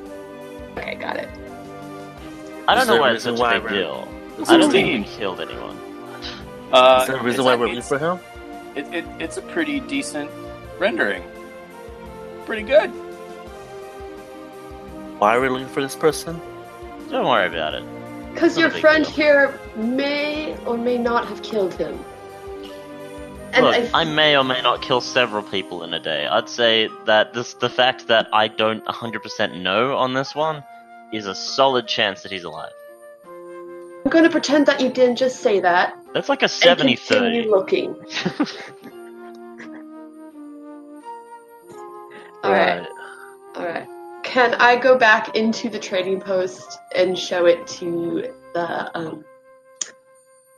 okay, 0.77 0.95
got 0.95 1.17
it. 1.17 1.29
I 2.67 2.75
don't 2.75 2.87
know 2.87 2.97
why 2.97 3.11
it's 3.11 3.25
reason 3.25 3.37
such 3.37 3.39
a 3.39 3.43
why 3.43 3.59
big 3.59 3.69
deal. 3.69 4.07
I 4.47 4.57
don't 4.57 4.59
there- 4.59 4.69
think 4.71 5.07
you 5.07 5.15
killed 5.17 5.39
anyone. 5.39 5.77
Uh, 6.71 6.99
Is 7.01 7.07
there 7.07 7.17
a 7.17 7.23
reason 7.23 7.45
why 7.45 7.53
a- 7.53 7.57
we're 7.57 7.67
looking 7.67 7.81
for 7.81 7.97
him? 7.97 8.19
It, 8.75 8.85
it, 8.93 9.05
it's 9.19 9.37
a 9.37 9.41
pretty 9.41 9.79
decent 9.79 10.29
rendering. 10.77 11.23
Pretty 12.45 12.63
good. 12.63 12.89
Why 15.19 15.35
are 15.35 15.41
we 15.41 15.49
looking 15.49 15.67
for 15.69 15.81
this 15.81 15.95
person? 15.95 16.39
Don't 17.09 17.25
worry 17.25 17.47
about 17.47 17.73
it. 17.73 17.83
Because 18.33 18.57
your 18.57 18.69
friend 18.69 19.03
deal. 19.05 19.13
here 19.13 19.59
may 19.75 20.55
or 20.65 20.77
may 20.77 20.97
not 20.97 21.27
have 21.27 21.41
killed 21.41 21.73
him. 21.73 21.97
And 23.53 23.65
Look, 23.65 23.75
I, 23.95 24.01
I 24.01 24.03
may 24.03 24.37
or 24.37 24.43
may 24.43 24.61
not 24.61 24.81
kill 24.83 25.01
several 25.01 25.41
people 25.41 25.83
in 25.83 25.93
a 25.93 25.99
day. 25.99 26.27
I'd 26.27 26.49
say 26.49 26.89
that 27.05 27.33
this 27.33 27.53
the 27.55 27.69
fact 27.69 28.07
that 28.07 28.27
I 28.33 28.47
don't 28.49 28.85
100% 28.85 29.61
know 29.61 29.95
on 29.97 30.13
this 30.13 30.35
one 30.35 30.63
is 31.13 31.25
a 31.27 31.35
solid 31.35 31.87
chance 31.87 32.21
that 32.23 32.31
he's 32.31 32.43
alive. 32.43 32.71
I'm 33.25 34.11
going 34.11 34.23
to 34.23 34.29
pretend 34.29 34.65
that 34.67 34.79
you 34.79 34.89
didn't 34.89 35.17
just 35.17 35.41
say 35.41 35.59
that 35.59 35.97
That's 36.13 36.29
like 36.29 36.41
a 36.41 36.45
and 36.45 36.51
70 36.51 36.95
continue 36.95 37.43
30. 37.43 37.49
looking. 37.49 37.95
All 42.43 42.51
right, 42.53 42.87
all 43.55 43.65
right. 43.65 43.87
Can 44.23 44.53
I 44.55 44.77
go 44.77 44.97
back 44.97 45.35
into 45.35 45.69
the 45.69 45.79
trading 45.79 46.21
post 46.21 46.79
and 46.95 47.17
show 47.17 47.45
it 47.45 47.65
to 47.67 48.31
the 48.53 48.97
um, 48.97 49.25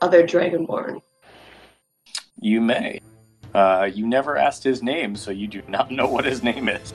other 0.00 0.22
Dragonborn? 0.24 1.00
You 2.38 2.60
may. 2.60 3.00
Uh, 3.54 3.88
you 3.92 4.06
never 4.06 4.36
asked 4.36 4.62
his 4.62 4.82
name, 4.82 5.16
so 5.16 5.30
you 5.30 5.48
do 5.48 5.62
not 5.66 5.90
know 5.90 6.06
what 6.06 6.24
his 6.24 6.42
name 6.42 6.68
is. 6.68 6.94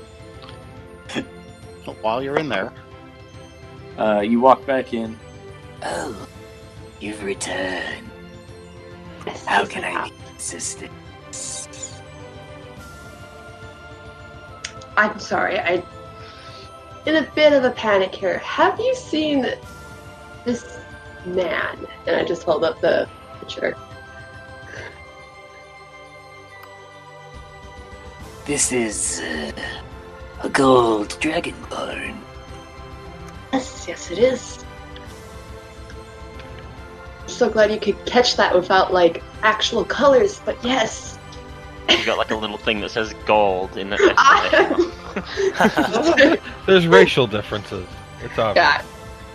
But 1.85 2.01
while 2.01 2.23
you're 2.23 2.37
in 2.37 2.47
there, 2.47 2.71
Uh, 3.97 4.19
you 4.19 4.39
walk 4.39 4.65
back 4.65 4.93
in. 4.93 5.17
Oh, 5.83 6.27
you've 6.99 7.23
returned. 7.23 8.09
How 9.45 9.65
can. 9.65 9.83
I 9.83 10.09
be 10.09 10.15
assistance? 10.37 12.01
I'm 14.97 15.19
sorry. 15.19 15.59
I 15.59 15.83
in 17.05 17.17
a 17.17 17.31
bit 17.35 17.53
of 17.53 17.63
a 17.63 17.71
panic 17.71 18.13
here. 18.13 18.39
Have 18.39 18.79
you 18.79 18.95
seen 18.95 19.45
this 20.43 20.79
man? 21.25 21.85
And 22.07 22.15
I 22.15 22.23
just 22.23 22.43
hold 22.43 22.63
up 22.63 22.81
the 22.81 23.07
picture. 23.39 23.75
This 28.45 28.71
is 28.71 29.21
uh, 29.21 29.51
a 30.43 30.49
gold 30.49 31.09
dragonborn. 31.19 32.24
Yes, 33.55 33.85
yes, 33.87 34.11
it 34.11 34.19
is. 34.19 34.65
I'm 37.21 37.29
so 37.29 37.49
glad 37.49 37.71
you 37.71 37.79
could 37.79 38.05
catch 38.05 38.35
that 38.35 38.53
without 38.53 38.91
like 38.91 39.23
actual 39.43 39.85
colors. 39.85 40.41
But 40.43 40.61
yes, 40.61 41.17
You 41.87 42.05
got 42.05 42.17
like 42.17 42.31
a 42.31 42.35
little 42.35 42.57
thing 42.57 42.81
that 42.81 42.91
says 42.91 43.15
gold 43.25 43.77
in 43.77 43.91
the 43.91 43.97
There's 46.65 46.85
racial 46.85 47.27
differences. 47.27 47.87
It's 48.21 48.37
obvious. 48.37 48.55
yeah. 48.57 48.83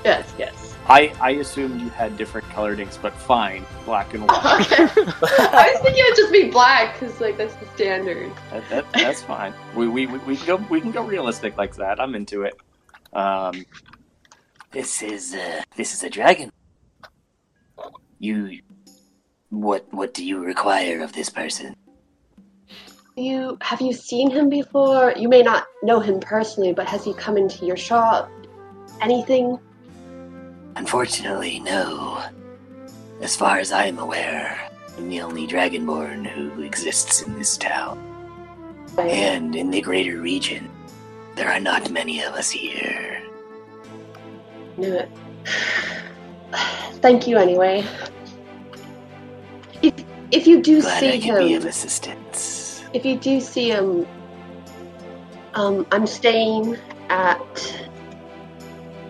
Yes, 0.05 0.35
yes. 0.39 0.77
I, 0.87 1.15
I 1.19 1.31
assumed 1.33 1.81
you 1.81 1.89
had 1.89 2.19
different 2.19 2.47
colored 2.51 2.79
inks, 2.79 2.99
but 2.99 3.15
fine. 3.15 3.65
Black 3.87 4.13
and 4.13 4.29
white. 4.29 4.67
Okay. 4.71 4.83
I 4.83 5.71
was 5.73 5.81
thinking 5.81 6.05
it 6.05 6.11
would 6.11 6.17
just 6.17 6.33
be 6.33 6.51
black 6.51 7.01
because 7.01 7.19
like 7.23 7.39
that's 7.39 7.55
the 7.55 7.65
standard. 7.75 8.31
that, 8.51 8.69
that, 8.69 8.93
that's 8.93 9.23
fine. 9.23 9.55
We, 9.75 9.89
we, 9.89 10.05
we, 10.07 10.19
we, 10.19 10.37
can 10.37 10.47
go, 10.47 10.57
we 10.69 10.83
can 10.83 10.91
go 10.91 11.05
realistic 11.05 11.57
like 11.57 11.75
that. 11.77 11.99
I'm 11.99 12.15
into 12.15 12.43
it. 12.43 12.61
Um, 13.13 13.67
This 14.73 15.03
is 15.03 15.35
uh, 15.35 15.63
this 15.77 15.95
is 15.95 16.05
a 16.05 16.11
dragon. 16.11 16.53
You, 18.21 18.61
what 19.49 19.87
what 19.93 20.15
do 20.15 20.25
you 20.25 20.45
require 20.45 21.03
of 21.03 21.13
this 21.13 21.29
person? 21.29 21.75
You 23.17 23.59
have 23.63 23.81
you 23.81 23.93
seen 23.93 24.31
him 24.31 24.49
before? 24.49 25.13
You 25.17 25.29
may 25.29 25.43
not 25.43 25.67
know 25.83 25.99
him 25.99 26.21
personally, 26.21 26.73
but 26.73 26.87
has 26.87 27.05
he 27.05 27.13
come 27.15 27.37
into 27.37 27.67
your 27.67 27.77
shop? 27.77 28.31
Anything? 29.01 29.59
Unfortunately, 30.77 31.59
no. 31.61 32.23
As 33.21 33.35
far 33.35 33.59
as 33.59 33.73
I 33.73 33.87
am 33.87 33.99
aware, 33.99 34.71
I'm 34.97 35.09
the 35.09 35.21
only 35.21 35.49
dragonborn 35.49 36.27
who 36.27 36.63
exists 36.63 37.23
in 37.23 37.37
this 37.37 37.57
town. 37.57 37.99
And 38.97 39.57
in 39.57 39.71
the 39.71 39.81
greater 39.81 40.21
region, 40.21 40.71
there 41.35 41.51
are 41.51 41.61
not 41.61 41.91
many 41.91 42.23
of 42.23 42.35
us 42.35 42.51
here. 42.51 43.20
Knew 44.81 44.95
it. 44.95 45.11
Thank 47.03 47.27
you 47.27 47.37
anyway. 47.37 47.85
If 49.83 49.93
if 50.31 50.47
you 50.47 50.63
do 50.63 50.81
Glad 50.81 51.01
see 51.01 51.13
I 51.13 51.21
can 51.21 51.39
be 51.39 51.55
of 51.55 51.63
him, 51.65 51.69
assistance. 51.69 52.83
if 52.95 53.05
you 53.05 53.17
do 53.19 53.41
see 53.43 53.69
him, 53.71 54.07
um, 55.53 55.87
I'm 55.93 56.07
staying 56.07 56.79
at 57.11 57.77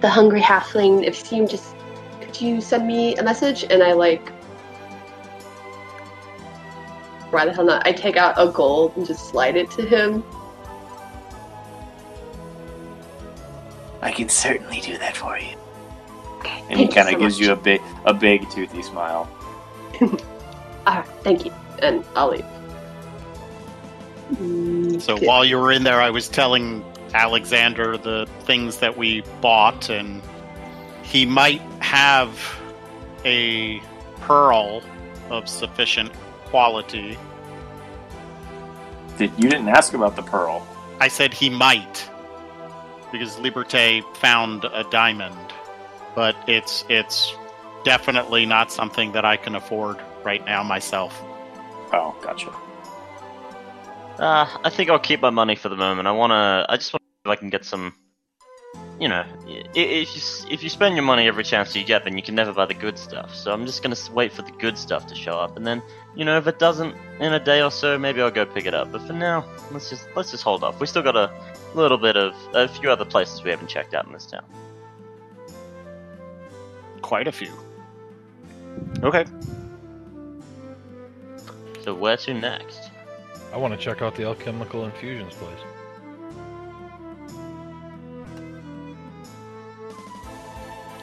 the 0.01 0.09
Hungry 0.09 0.41
Halfling. 0.41 1.05
If 1.05 1.21
you 1.21 1.25
see 1.25 1.37
him, 1.37 1.47
just 1.47 1.77
could 2.21 2.41
you 2.41 2.61
send 2.61 2.89
me 2.89 3.15
a 3.17 3.23
message? 3.23 3.63
And 3.71 3.81
I 3.81 3.93
like, 3.93 4.29
why 7.31 7.45
the 7.45 7.53
hell 7.53 7.65
not? 7.65 7.87
I 7.87 7.93
take 7.93 8.17
out 8.17 8.35
a 8.39 8.49
gold 8.51 8.97
and 8.97 9.07
just 9.07 9.29
slide 9.29 9.55
it 9.55 9.71
to 9.73 9.83
him. 9.87 10.25
I 14.03 14.11
can 14.11 14.29
certainly 14.29 14.81
do 14.81 14.99
that 14.99 15.17
for 15.17 15.39
you. 15.39 15.60
Okay, 16.41 16.65
and 16.71 16.81
he 16.81 16.89
kind 16.89 17.09
of 17.09 17.15
so 17.15 17.19
gives 17.19 17.39
much. 17.39 17.47
you 17.47 17.53
a 17.53 17.57
big, 17.57 17.83
a 18.07 18.15
big 18.15 18.49
toothy 18.51 18.83
smile. 18.83 19.29
Alright, 20.87 21.07
thank 21.23 21.45
you, 21.45 21.53
and 21.81 22.05
I'll 22.17 22.31
leave. 22.31 22.45
Mm, 24.33 25.01
so 25.01 25.15
okay. 25.15 25.27
while 25.27 25.45
you 25.45 25.59
were 25.59 25.73
in 25.73 25.83
there, 25.83 26.01
I 26.01 26.11
was 26.11 26.29
telling 26.29 26.85
Alexander 27.13 27.97
the 27.99 28.27
things 28.45 28.79
that 28.79 28.97
we 28.97 29.23
bought, 29.41 29.91
and 29.91 30.23
he 31.03 31.27
might 31.27 31.61
have 31.81 32.39
a 33.25 33.81
pearl 34.21 34.83
of 35.29 35.49
sufficient 35.49 36.13
quality. 36.47 37.19
Did, 39.19 39.33
you 39.37 39.51
didn't 39.51 39.69
ask 39.69 39.93
about 39.93 40.17
the 40.17 40.23
pearl. 40.23 40.67
I 41.01 41.09
said 41.09 41.35
he 41.35 41.51
might, 41.51 42.09
because 43.13 43.37
Liberté 43.37 44.05
found 44.17 44.65
a 44.65 44.85
diamond, 44.91 45.37
but 46.21 46.37
it's 46.47 46.85
it's 46.91 47.35
definitely 47.83 48.45
not 48.45 48.71
something 48.71 49.13
that 49.13 49.25
I 49.25 49.39
can 49.39 49.55
afford 49.55 49.97
right 50.23 50.45
now 50.45 50.63
myself. 50.63 51.19
Oh, 51.95 52.15
gotcha. 52.21 52.51
Uh, 54.19 54.47
I 54.63 54.69
think 54.69 54.91
I'll 54.91 54.99
keep 54.99 55.23
my 55.23 55.31
money 55.31 55.57
for 55.57 55.71
the 55.71 55.77
moment. 55.77 56.07
I 56.07 56.13
wanna. 56.13 56.67
I 56.69 56.77
just 56.77 56.93
want 56.93 57.01
to 57.01 57.09
see 57.09 57.23
if 57.25 57.31
I 57.31 57.37
can 57.37 57.49
get 57.49 57.65
some. 57.65 57.95
You 59.01 59.09
know, 59.09 59.25
if 59.47 60.15
you 60.15 60.53
if 60.53 60.63
you 60.63 60.69
spend 60.69 60.95
your 60.95 61.07
money 61.07 61.27
every 61.27 61.43
chance 61.43 61.75
you 61.75 61.85
get, 61.85 62.05
then 62.05 62.19
you 62.19 62.23
can 62.23 62.35
never 62.35 62.53
buy 62.53 62.67
the 62.67 62.75
good 62.75 62.99
stuff. 62.99 63.35
So 63.35 63.51
I'm 63.51 63.65
just 63.65 63.83
gonna 63.83 63.97
wait 64.13 64.31
for 64.31 64.43
the 64.43 64.53
good 64.53 64.77
stuff 64.77 65.07
to 65.07 65.15
show 65.15 65.39
up, 65.39 65.57
and 65.57 65.67
then 65.67 65.81
you 66.15 66.27
know 66.27 66.37
if 66.37 66.47
it 66.47 66.59
doesn't 66.59 66.95
in 67.19 67.33
a 67.33 67.43
day 67.43 67.63
or 67.63 67.71
so, 67.71 67.99
maybe 67.99 68.21
I'll 68.21 68.31
go 68.31 68.45
pick 68.45 68.67
it 68.67 68.75
up. 68.75 68.93
But 68.93 69.07
for 69.07 69.15
now, 69.15 69.47
let's 69.71 69.89
just 69.89 70.07
let's 70.15 70.33
just 70.33 70.43
hold 70.43 70.65
off. 70.65 70.81
We 70.81 70.87
still 70.87 71.03
got 71.03 71.17
a 71.17 71.33
little 71.75 71.97
bit 71.97 72.19
of 72.19 72.35
a 72.53 72.69
few 72.69 72.91
other 72.91 73.07
places 73.07 73.43
we 73.43 73.49
haven't 73.49 73.69
checked 73.69 73.95
out 73.95 74.07
in 74.07 74.13
this 74.13 74.27
town. 74.27 74.45
Quite 77.11 77.27
a 77.27 77.33
few. 77.33 77.53
Okay. 79.03 79.25
So 81.83 81.93
where 81.93 82.17
to 82.17 82.33
next? 82.35 82.89
I 83.53 83.57
want 83.57 83.75
to 83.75 83.81
check 83.81 84.01
out 84.01 84.15
the 84.15 84.23
alchemical 84.23 84.85
infusions 84.85 85.35
place. 85.35 85.59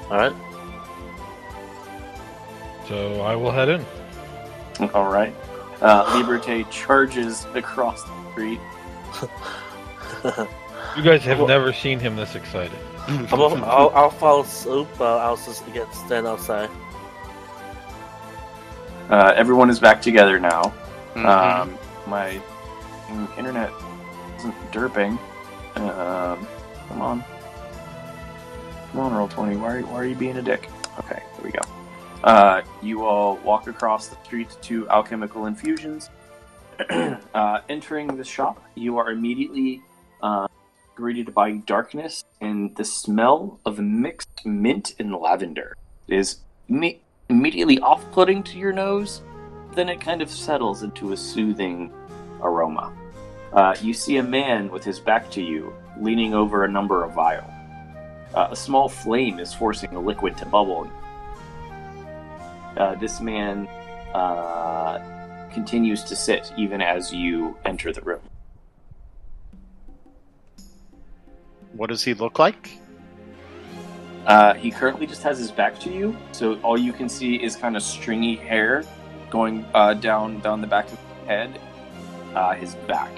All 0.09 0.17
right. 0.17 0.34
So 2.88 3.19
I 3.19 3.35
will 3.35 3.51
head 3.51 3.67
in. 3.67 3.85
All 4.93 5.11
right. 5.11 5.35
Uh, 5.81 6.05
Liberté 6.13 6.65
charges 6.71 7.43
across 7.53 8.01
the 8.03 8.31
street. 8.31 8.59
You 10.95 11.03
guys 11.03 11.25
have 11.25 11.39
Well- 11.39 11.47
never 11.49 11.73
seen 11.73 11.99
him 11.99 12.15
this 12.15 12.34
excited. 12.35 12.79
I'll, 13.07 13.63
I'll, 13.63 13.89
I'll 13.95 14.09
follow 14.09 14.43
suit, 14.43 14.88
but 14.97 15.19
I'll 15.19 15.38
just 15.38 15.65
get 15.73 15.93
stand 15.93 16.27
outside. 16.27 16.69
Uh, 19.09 19.34
everyone 19.35 19.69
is 19.69 19.79
back 19.79 20.01
together 20.01 20.39
now. 20.39 20.73
Mhm. 21.15 21.25
Um, 21.25 21.77
my 22.05 22.41
internet 23.38 23.71
isn't 24.38 24.53
derping. 24.71 25.17
Um, 25.75 26.47
come 26.89 27.01
on. 27.01 27.23
Come 28.91 28.99
on, 28.99 29.11
Roll20. 29.13 29.59
Why, 29.59 29.81
why 29.81 29.95
are 29.95 30.05
you 30.05 30.15
being 30.15 30.38
a 30.38 30.41
dick? 30.41 30.69
Okay, 30.99 31.21
here 31.35 31.43
we 31.43 31.51
go. 31.51 31.61
Uh, 32.23 32.61
you 32.81 33.05
all 33.05 33.38
walk 33.38 33.67
across 33.67 34.07
the 34.07 34.17
street 34.23 34.49
to 34.63 34.89
Alchemical 34.89 35.45
Infusions. 35.45 36.09
uh, 36.89 37.61
entering 37.69 38.17
the 38.17 38.23
shop, 38.23 38.61
you 38.75 38.97
are 38.97 39.11
immediately 39.11 39.81
uh, 40.21 40.47
greeted 40.97 41.31
by 41.31 41.51
darkness 41.51 42.23
and 42.41 42.75
the 42.75 42.83
smell 42.83 43.59
of 43.67 43.77
mixed 43.77 44.43
mint 44.43 44.95
and 44.97 45.13
lavender. 45.13 45.77
It 46.07 46.17
is 46.17 46.39
me- 46.67 47.01
immediately 47.29 47.79
off 47.79 48.03
putting 48.11 48.41
to 48.41 48.57
your 48.57 48.73
nose, 48.73 49.21
then 49.75 49.89
it 49.89 50.01
kind 50.01 50.23
of 50.23 50.29
settles 50.31 50.81
into 50.81 51.11
a 51.11 51.17
soothing 51.17 51.93
aroma. 52.41 52.91
Uh, 53.53 53.75
you 53.79 53.93
see 53.93 54.17
a 54.17 54.23
man 54.23 54.71
with 54.71 54.83
his 54.83 54.99
back 54.99 55.29
to 55.29 55.41
you, 55.43 55.71
leaning 56.01 56.33
over 56.33 56.65
a 56.65 56.67
number 56.67 57.03
of 57.03 57.13
vials. 57.13 57.45
Uh, 58.33 58.47
a 58.49 58.55
small 58.55 58.89
flame 58.89 59.39
is 59.39 59.53
forcing 59.53 59.91
the 59.91 59.99
liquid 59.99 60.35
to 60.37 60.47
bubble. 60.47 60.91
Uh, 62.75 62.95
this 62.95 63.21
man 63.21 63.67
uh, 64.15 64.97
continues 65.53 66.03
to 66.05 66.15
sit 66.15 66.51
even 66.57 66.81
as 66.81 67.13
you 67.13 67.55
enter 67.65 67.93
the 67.93 68.01
room. 68.01 68.21
What 71.77 71.89
does 71.89 72.03
he 72.03 72.15
look 72.15 72.39
like? 72.39 72.71
Uh, 74.25 74.55
he 74.55 74.71
currently 74.71 75.05
just 75.05 75.21
has 75.23 75.37
his 75.37 75.51
back 75.51 75.79
to 75.81 75.93
you, 75.93 76.17
so 76.31 76.55
all 76.61 76.77
you 76.77 76.91
can 76.91 77.07
see 77.07 77.35
is 77.35 77.55
kind 77.55 77.77
of 77.77 77.83
stringy 77.83 78.35
hair 78.35 78.83
going 79.29 79.63
uh, 79.75 79.93
down 79.93 80.39
down 80.39 80.59
the 80.59 80.67
back 80.67 80.85
of 80.85 80.91
his 80.99 81.27
head, 81.27 81.59
uh, 82.33 82.53
his 82.55 82.73
back, 82.87 83.15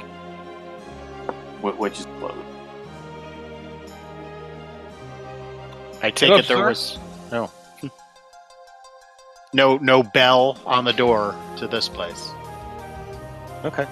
wh- 1.61 1.79
which 1.79 1.99
is 1.99 2.05
closed. 2.19 2.35
I 6.01 6.11
take 6.11 6.27
Hello, 6.27 6.35
it 6.39 6.47
there 6.47 6.57
sir? 6.57 6.67
was 6.67 6.99
no, 7.31 7.51
no, 9.53 9.77
no 9.77 10.03
bell 10.03 10.59
on 10.65 10.83
the 10.83 10.93
door 10.93 11.33
to 11.57 11.67
this 11.67 11.87
place. 11.89 12.29
Okay. 13.63 13.87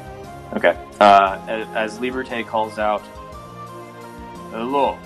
Okay. 0.55 0.77
Uh, 0.99 1.39
as 1.75 1.99
Liberté 1.99 2.45
calls 2.45 2.77
out, 2.79 3.01
"Hello. 4.51 4.97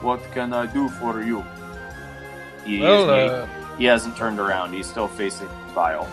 What 0.00 0.20
can 0.32 0.52
I 0.52 0.66
do 0.66 0.88
for 0.88 1.22
you?" 1.22 1.44
He, 2.64 2.80
Well, 2.80 3.02
is- 3.10 3.30
uh, 3.30 3.46
he, 3.76 3.82
he 3.82 3.84
hasn't 3.86 4.16
turned 4.16 4.38
around. 4.38 4.72
He's 4.72 4.86
still 4.88 5.08
facing 5.08 5.48
the 5.48 5.72
vial. 5.74 6.06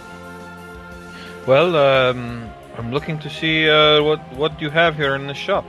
well, 1.47 1.75
um, 1.75 2.49
I'm 2.77 2.91
looking 2.91 3.19
to 3.19 3.29
see 3.29 3.69
uh, 3.69 4.01
what 4.03 4.19
what 4.35 4.59
you 4.61 4.69
have 4.69 4.95
here 4.95 5.15
in 5.15 5.27
the 5.27 5.33
shop. 5.33 5.65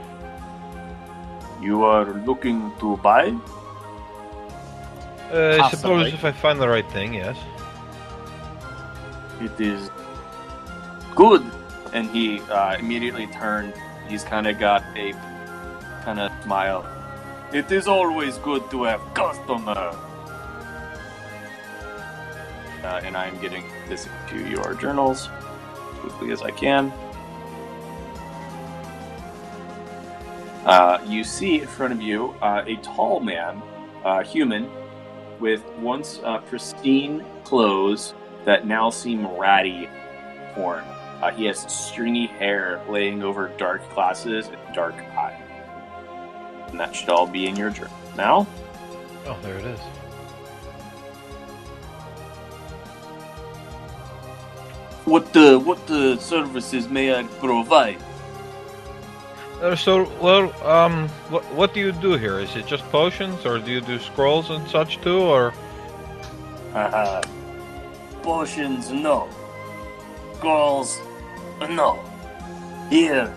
You 1.61 1.83
are 1.83 2.05
looking 2.25 2.71
to 2.79 2.97
buy? 2.97 3.33
Uh, 5.33 5.57
I 5.61 5.69
suppose 5.71 6.13
if 6.13 6.23
I 6.23 6.31
find 6.31 6.59
the 6.61 6.69
right 6.69 6.89
thing, 6.91 7.13
yes. 7.15 7.37
It 9.41 9.59
is 9.59 9.89
good. 11.15 11.43
And 11.93 12.09
he 12.11 12.39
uh, 12.49 12.77
immediately 12.79 13.27
turned. 13.27 13.73
He's 14.07 14.23
kind 14.23 14.47
of 14.47 14.57
got 14.59 14.83
a 14.95 15.13
kind 16.03 16.19
of 16.19 16.31
smile. 16.43 16.85
It 17.53 17.71
is 17.71 17.87
always 17.87 18.37
good 18.39 18.69
to 18.71 18.83
have 18.83 19.01
customer. 19.13 19.95
Uh, 22.83 23.01
and 23.03 23.17
I'm 23.17 23.39
getting 23.41 23.65
this 23.89 24.07
into 24.07 24.47
your 24.47 24.73
journals 24.75 25.29
as 25.29 25.99
quickly 25.99 26.31
as 26.31 26.41
I 26.41 26.51
can. 26.51 26.91
Uh, 30.65 30.99
you 31.05 31.23
see 31.23 31.61
in 31.61 31.67
front 31.67 31.93
of 31.93 32.01
you 32.01 32.35
uh, 32.41 32.63
a 32.65 32.75
tall 32.77 33.19
man, 33.19 33.61
uh, 34.03 34.23
human, 34.23 34.69
with 35.39 35.65
once 35.79 36.19
uh, 36.23 36.39
pristine 36.39 37.23
clothes 37.43 38.13
that 38.45 38.65
now 38.67 38.89
seem 38.89 39.27
ratty 39.27 39.89
torn. 40.53 40.83
Uh, 41.21 41.31
he 41.31 41.45
has 41.45 41.59
stringy 41.71 42.27
hair 42.27 42.81
laying 42.87 43.23
over 43.23 43.47
dark 43.57 43.81
glasses 43.93 44.47
and 44.47 44.57
dark 44.75 44.95
eyes. 45.17 45.41
And 46.69 46.79
that 46.79 46.95
should 46.95 47.09
all 47.09 47.25
be 47.27 47.47
in 47.47 47.55
your 47.55 47.69
journal. 47.71 47.93
Now, 48.15 48.47
Oh, 49.25 49.37
there 49.41 49.57
it 49.57 49.65
is. 49.65 49.79
what 55.05 55.31
the 55.33 55.57
what 55.59 55.85
the 55.87 56.17
services 56.17 56.87
may 56.89 57.13
I 57.15 57.23
provide? 57.23 57.97
Uh, 59.61 59.75
so, 59.75 60.07
well, 60.21 60.53
um, 60.67 61.07
what 61.29 61.43
what 61.53 61.73
do 61.73 61.79
you 61.79 61.91
do 61.91 62.13
here? 62.13 62.39
Is 62.39 62.55
it 62.55 62.67
just 62.67 62.83
potions, 62.91 63.45
or 63.45 63.57
do 63.57 63.71
you 63.71 63.81
do 63.81 63.97
scrolls 63.99 64.49
and 64.49 64.67
such 64.67 65.01
too, 65.01 65.19
or? 65.19 65.53
Uh, 66.73 67.21
potions, 68.21 68.91
no. 68.91 69.27
Girls, 70.41 70.99
no. 71.61 71.99
Here, 72.89 73.33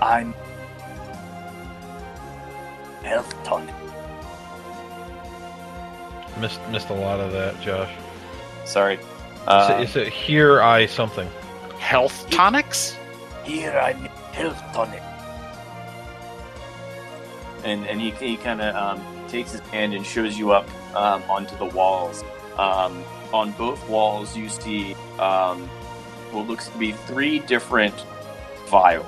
I'm 0.00 0.34
health 3.02 3.32
tonic. 3.44 3.74
Missed 6.38 6.60
missed 6.70 6.88
a 6.90 6.94
lot 6.94 7.20
of 7.20 7.32
that, 7.32 7.60
Josh. 7.60 7.90
Sorry. 8.64 8.94
Is 8.96 9.00
Uh, 9.46 9.76
it- 9.78 9.82
is 9.84 9.96
it 9.96 10.08
here 10.12 10.62
I 10.62 10.86
something? 10.86 11.28
Health 11.78 12.28
tonics? 12.30 12.96
Here 13.44 13.72
I'm 13.78 14.04
health 14.32 14.62
tonic. 14.72 15.02
and 17.64 17.86
and 17.86 18.00
he, 18.00 18.10
he 18.10 18.36
kind 18.36 18.60
of 18.60 18.74
um, 18.74 19.00
takes 19.28 19.52
his 19.52 19.60
hand 19.70 19.94
and 19.94 20.04
shows 20.04 20.36
you 20.36 20.50
up 20.52 20.68
um, 20.96 21.22
onto 21.30 21.56
the 21.58 21.66
walls. 21.66 22.24
Um, 22.58 23.04
on 23.32 23.52
both 23.52 23.80
walls, 23.88 24.36
you 24.36 24.48
see 24.48 24.94
um, 25.18 25.70
what 26.32 26.46
looks 26.48 26.68
to 26.68 26.78
be 26.78 26.92
three 26.92 27.38
different 27.40 27.94
vials. 28.68 29.06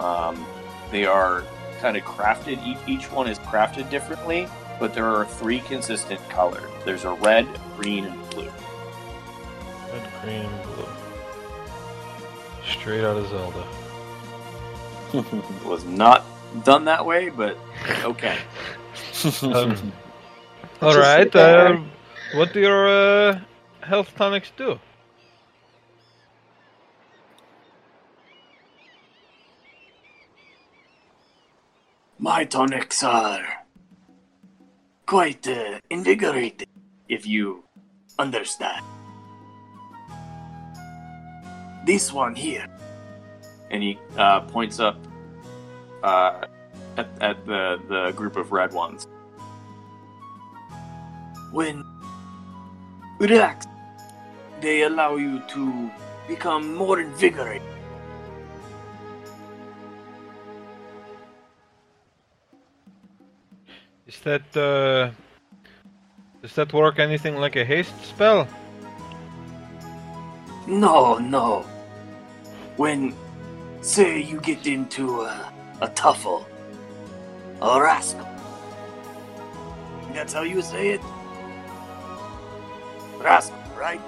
Um, 0.00 0.44
they 0.90 1.06
are 1.06 1.44
kind 1.80 1.96
of 1.96 2.02
crafted. 2.04 2.64
Each, 2.66 2.78
each 2.86 3.10
one 3.10 3.28
is 3.28 3.38
crafted 3.40 3.88
differently, 3.90 4.48
but 4.80 4.94
there 4.94 5.06
are 5.06 5.24
three 5.24 5.60
consistent 5.60 6.20
colors. 6.28 6.70
There's 6.84 7.04
a 7.04 7.12
red, 7.12 7.46
green, 7.76 8.04
and 8.04 8.30
blue. 8.30 8.50
Red, 9.92 10.10
green, 10.22 10.40
and 10.42 10.62
blue. 10.74 10.86
Straight 12.66 13.04
out 13.04 13.16
of 13.16 13.28
Zelda. 13.28 13.66
It 15.12 15.64
was 15.64 15.84
not 15.84 16.24
done 16.64 16.84
that 16.86 17.04
way, 17.04 17.28
but 17.28 17.56
okay. 18.04 18.38
Um, 19.42 19.92
all 20.82 20.92
Just 20.92 20.98
right. 20.98 21.22
sit 21.22 21.32
there. 21.32 21.68
Uh, 21.74 21.84
what 22.34 22.52
do 22.52 22.60
your 22.60 22.88
uh, 22.88 23.40
health 23.82 24.12
tonics 24.16 24.52
do? 24.56 24.78
My 32.24 32.46
tonics 32.46 33.02
are 33.02 33.44
quite 35.04 35.46
uh, 35.46 35.78
invigorating, 35.90 36.72
if 37.06 37.26
you 37.26 37.64
understand. 38.18 38.82
This 41.84 42.14
one 42.14 42.34
here, 42.34 42.66
and 43.70 43.82
he 43.82 43.98
uh, 44.16 44.40
points 44.40 44.80
up 44.80 44.96
uh, 46.02 46.46
at, 46.96 47.08
at 47.20 47.44
the, 47.44 47.78
the 47.90 48.12
group 48.12 48.36
of 48.36 48.52
red 48.52 48.72
ones. 48.72 49.06
when 51.52 51.84
relaxed, 53.20 53.68
they 54.62 54.84
allow 54.84 55.16
you 55.16 55.42
to 55.48 55.90
become 56.26 56.74
more 56.74 57.00
invigorated. 57.00 57.73
Is 64.14 64.20
that 64.20 64.56
uh, 64.56 65.10
does 66.42 66.54
that 66.54 66.72
work 66.72 66.98
anything 66.98 67.36
like 67.36 67.56
a 67.56 67.64
haste 67.64 67.94
spell? 68.04 68.46
No, 70.66 71.18
no. 71.18 71.64
When, 72.76 73.14
say, 73.82 74.22
you 74.22 74.40
get 74.40 74.66
into 74.66 75.22
a, 75.22 75.52
a 75.80 75.88
tuffle, 75.88 76.46
a 77.60 77.80
rascal. 77.80 78.26
That's 80.12 80.32
how 80.32 80.42
you 80.42 80.62
say 80.62 80.90
it? 80.90 81.00
Rascal, 83.20 83.58
right? 83.76 84.00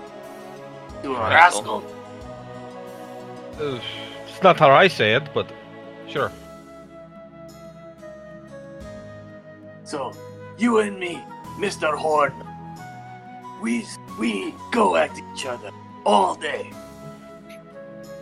To 1.02 1.14
a 1.16 1.20
Rascal. 1.30 1.80
rascal. 1.80 1.84
Uh, 3.60 3.80
it's 4.28 4.42
not 4.42 4.58
how 4.58 4.70
I 4.70 4.88
say 4.88 5.14
it, 5.14 5.28
but 5.34 5.50
sure. 6.08 6.30
So, 9.86 10.12
you 10.58 10.80
and 10.80 10.98
me, 10.98 11.22
Mr. 11.58 11.96
Horn, 11.96 12.34
we 13.62 13.86
We 14.18 14.52
go 14.72 14.96
at 14.96 15.12
each 15.16 15.46
other 15.46 15.70
all 16.04 16.34
day. 16.34 16.70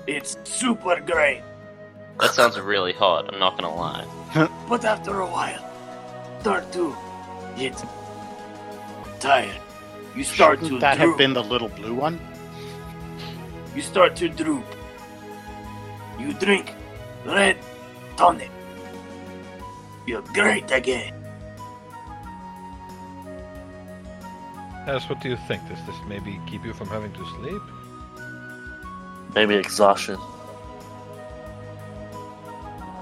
It's 0.07 0.36
super 0.45 1.01
great, 1.01 1.43
That 2.20 2.35
sounds 2.35 2.59
really 2.61 2.93
hot. 2.93 3.32
I'm 3.32 3.39
not 3.41 3.57
gonna 3.57 3.74
lie. 3.74 4.05
but 4.69 4.85
after 4.85 5.20
a 5.20 5.27
while, 5.27 5.65
start 6.41 6.70
to 6.73 6.95
get 7.57 7.82
tired. 9.20 9.57
You 10.15 10.24
start 10.24 10.59
Shouldn't 10.61 10.74
to 10.74 10.78
that 10.81 10.99
droop. 10.99 11.09
have 11.11 11.19
been 11.19 11.32
the 11.32 11.43
little 11.43 11.70
blue 11.70 11.95
one? 11.95 12.20
You 13.74 13.81
start 13.82 14.15
to 14.16 14.28
droop. 14.28 14.66
You 16.19 16.35
drink 16.35 16.74
red 17.24 17.57
tonic. 18.16 18.51
You're 20.07 20.23
great 20.35 20.70
again. 20.70 21.14
Taz, 24.86 25.09
what 25.09 25.20
do 25.20 25.28
you 25.28 25.36
think? 25.48 25.66
Does 25.69 25.78
this 25.86 25.97
maybe 26.06 26.39
keep 26.47 26.65
you 26.65 26.73
from 26.74 26.89
having 26.89 27.12
to 27.12 27.27
sleep? 27.39 27.62
Maybe 29.35 29.55
exhaustion. 29.55 30.19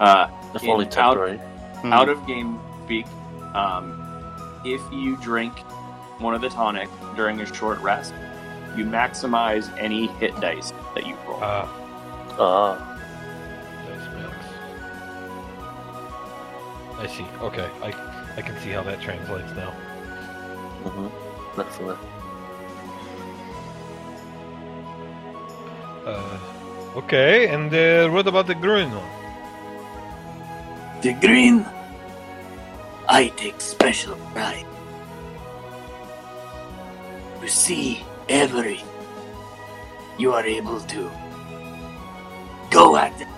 Uh, 0.01 0.29
If 0.55 0.63
In 0.63 0.71
only 0.71 0.85
out- 0.87 0.91
temporary. 0.93 1.39
Hmm. 1.81 1.93
out 1.93 2.09
of 2.09 2.25
game 2.27 2.61
speak, 2.85 3.07
um, 3.55 3.99
if 4.65 4.81
you 4.93 5.17
drink 5.17 5.59
one 6.19 6.35
of 6.35 6.41
the 6.41 6.49
tonic 6.51 6.89
during 7.17 7.41
a 7.41 7.47
short 7.55 7.79
rest, 7.81 8.13
you 8.77 8.85
maximize 8.85 9.71
any 9.79 10.07
hit 10.19 10.39
dice 10.41 10.73
that 10.95 11.07
you 11.07 11.17
roll. 11.27 11.39
Ah, 11.43 11.69
Ah, 12.39 12.77
dice 13.87 14.09
max. 14.17 14.37
I 17.01 17.07
see. 17.07 17.27
Okay, 17.43 17.69
I 17.83 17.93
I 18.39 18.43
can 18.43 18.57
see 18.61 18.71
how 18.71 18.83
that 18.83 19.01
translates 19.01 19.53
now. 19.53 19.73
mm-hmm. 20.85 21.09
Definitely. 21.57 21.97
Uh, 26.07 26.39
okay, 26.97 27.49
and 27.49 27.73
uh, 27.73 28.09
what 28.11 28.27
about 28.27 28.47
the 28.47 28.55
green 28.55 28.91
one? 28.91 29.11
The 31.03 31.13
green, 31.15 31.67
I 33.09 33.29
take 33.37 33.61
special 33.61 34.17
pride. 34.33 34.67
To 37.41 37.49
see 37.49 38.05
every 38.29 38.81
you 40.19 40.33
are 40.33 40.45
able 40.45 40.81
to 40.81 41.11
go 42.71 42.97
at 42.97 43.13
it 43.21 43.29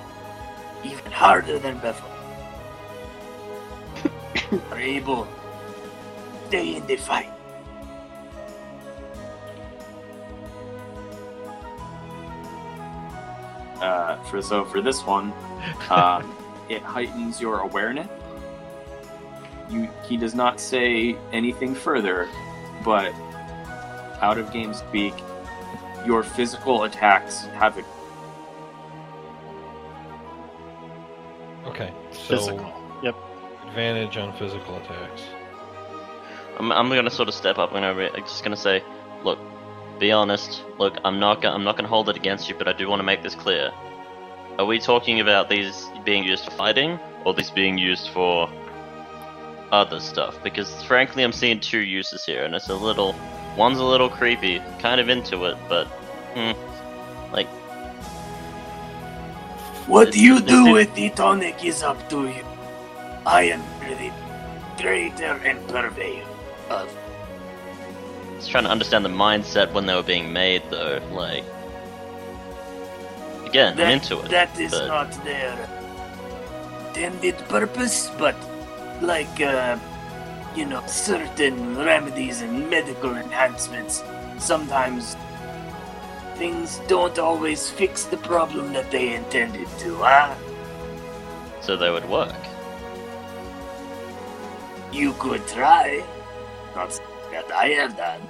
even 0.84 1.10
harder 1.10 1.58
than 1.58 1.78
before. 1.78 2.10
are 4.70 4.80
able 4.80 5.24
to 5.24 5.30
stay 6.48 6.76
in 6.76 6.86
the 6.86 6.96
fight. 6.96 7.33
Uh, 13.80 14.16
for 14.24 14.40
so 14.40 14.64
for 14.64 14.80
this 14.80 15.04
one, 15.04 15.32
um, 15.90 16.34
it 16.68 16.82
heightens 16.82 17.40
your 17.40 17.60
awareness. 17.60 18.08
You 19.68 19.88
he 20.06 20.16
does 20.16 20.34
not 20.34 20.60
say 20.60 21.16
anything 21.32 21.74
further, 21.74 22.28
but 22.84 23.12
out 24.20 24.38
of 24.38 24.52
game 24.52 24.72
speak, 24.74 25.14
your 26.06 26.22
physical 26.22 26.84
attacks 26.84 27.44
have 27.46 27.78
a 27.78 27.84
Okay, 31.66 31.92
so 32.12 32.36
Physical. 32.36 32.72
Yep. 33.02 33.16
advantage 33.66 34.16
on 34.16 34.36
physical 34.36 34.76
attacks. 34.76 35.22
I'm, 36.58 36.70
I'm 36.70 36.88
gonna 36.88 37.10
sort 37.10 37.28
of 37.28 37.34
step 37.34 37.58
up. 37.58 37.70
I'm 37.70 37.76
gonna 37.76 37.94
re- 37.94 38.10
I'm 38.14 38.22
just 38.22 38.44
gonna 38.44 38.56
say, 38.56 38.84
look, 39.24 39.38
be 40.04 40.12
honest. 40.12 40.62
Look, 40.78 40.98
I'm 41.06 41.18
not 41.18 41.40
gonna 41.40 41.54
I'm 41.54 41.64
not 41.64 41.76
gonna 41.76 41.88
hold 41.96 42.10
it 42.10 42.16
against 42.16 42.48
you, 42.48 42.54
but 42.60 42.68
I 42.68 42.74
do 42.74 42.84
want 42.90 43.00
to 43.00 43.08
make 43.12 43.22
this 43.22 43.34
clear. 43.34 43.72
Are 44.58 44.66
we 44.66 44.78
talking 44.78 45.20
about 45.20 45.48
these 45.48 45.76
being 46.04 46.24
used 46.24 46.44
for 46.44 46.50
fighting, 46.50 46.98
or 47.24 47.32
these 47.32 47.50
being 47.50 47.78
used 47.78 48.10
for 48.10 48.50
other 49.72 50.00
stuff? 50.00 50.34
Because 50.42 50.68
frankly, 50.84 51.22
I'm 51.22 51.32
seeing 51.32 51.58
two 51.58 51.84
uses 52.00 52.20
here, 52.30 52.44
and 52.44 52.54
it's 52.54 52.68
a 52.68 52.74
little. 52.74 53.14
One's 53.56 53.78
a 53.78 53.84
little 53.84 54.10
creepy, 54.10 54.60
kind 54.78 55.00
of 55.00 55.08
into 55.08 55.46
it, 55.46 55.56
but 55.70 55.86
hmm, 56.34 56.52
like 57.32 57.48
What 59.86 60.08
It's- 60.08 60.22
you 60.26 60.40
do 60.40 60.72
with 60.72 60.94
the 60.94 61.08
tonic 61.10 61.64
is 61.64 61.82
up 61.82 61.98
to 62.10 62.18
you. 62.28 62.44
I 63.24 63.42
am 63.54 63.62
the 64.00 64.10
creator 64.80 65.34
and 65.48 65.56
purveyor 65.68 66.26
of 66.68 66.88
Trying 68.48 68.64
to 68.64 68.70
understand 68.70 69.04
the 69.04 69.10
mindset 69.10 69.72
when 69.72 69.86
they 69.86 69.94
were 69.94 70.02
being 70.02 70.32
made, 70.32 70.62
though. 70.70 71.00
Like, 71.12 71.44
again, 73.44 73.76
that. 73.76 73.86
I'm 73.86 73.92
into 73.94 74.20
it. 74.20 74.30
that 74.30 74.58
is 74.58 74.70
but- 74.72 74.86
not 74.86 75.24
their 75.24 75.68
intended 76.88 77.36
purpose, 77.48 78.10
but 78.18 78.36
like, 79.02 79.40
uh, 79.40 79.76
you 80.54 80.64
know, 80.64 80.82
certain 80.86 81.76
remedies 81.76 82.42
and 82.42 82.70
medical 82.70 83.16
enhancements, 83.16 84.02
sometimes 84.38 85.16
things 86.36 86.80
don't 86.86 87.18
always 87.18 87.70
fix 87.70 88.04
the 88.04 88.16
problem 88.18 88.72
that 88.72 88.90
they 88.90 89.14
intended 89.14 89.68
to, 89.78 89.96
huh? 89.96 90.34
so 91.64 91.76
they 91.76 91.90
would 91.90 92.08
work. 92.08 92.36
You 94.92 95.14
could 95.14 95.46
try. 95.48 96.04
Not 96.76 97.00
that 97.32 97.50
I 97.50 97.68
have 97.68 97.96
done. 97.96 98.20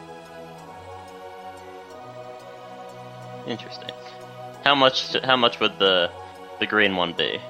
Interesting. 3.46 3.90
How 4.64 4.74
much? 4.74 5.16
How 5.24 5.36
much 5.36 5.60
would 5.60 5.78
the 5.78 6.10
the 6.60 6.66
green 6.66 6.96
one 6.96 7.12
be? 7.12 7.40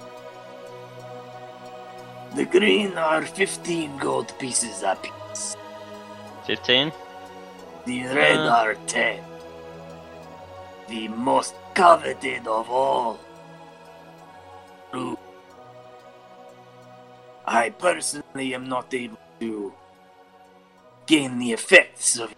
The 2.34 2.44
green 2.44 2.98
are 2.98 3.22
15 3.22 3.96
gold 3.98 4.36
pieces 4.40 4.82
apiece. 4.82 5.56
Fifteen. 6.46 6.92
The 7.86 8.02
red 8.06 8.38
Uh. 8.38 8.50
are 8.58 8.74
10. 8.86 9.22
The 10.88 11.06
most 11.08 11.54
coveted 11.74 12.46
of 12.48 12.68
all. 12.70 13.18
Ooh. 14.96 15.18
I 17.46 17.70
personally 17.70 18.54
am 18.54 18.68
not 18.68 18.92
able 18.92 19.18
to 19.40 19.72
gain 21.06 21.38
the 21.38 21.52
effects 21.52 22.18
of. 22.18 22.34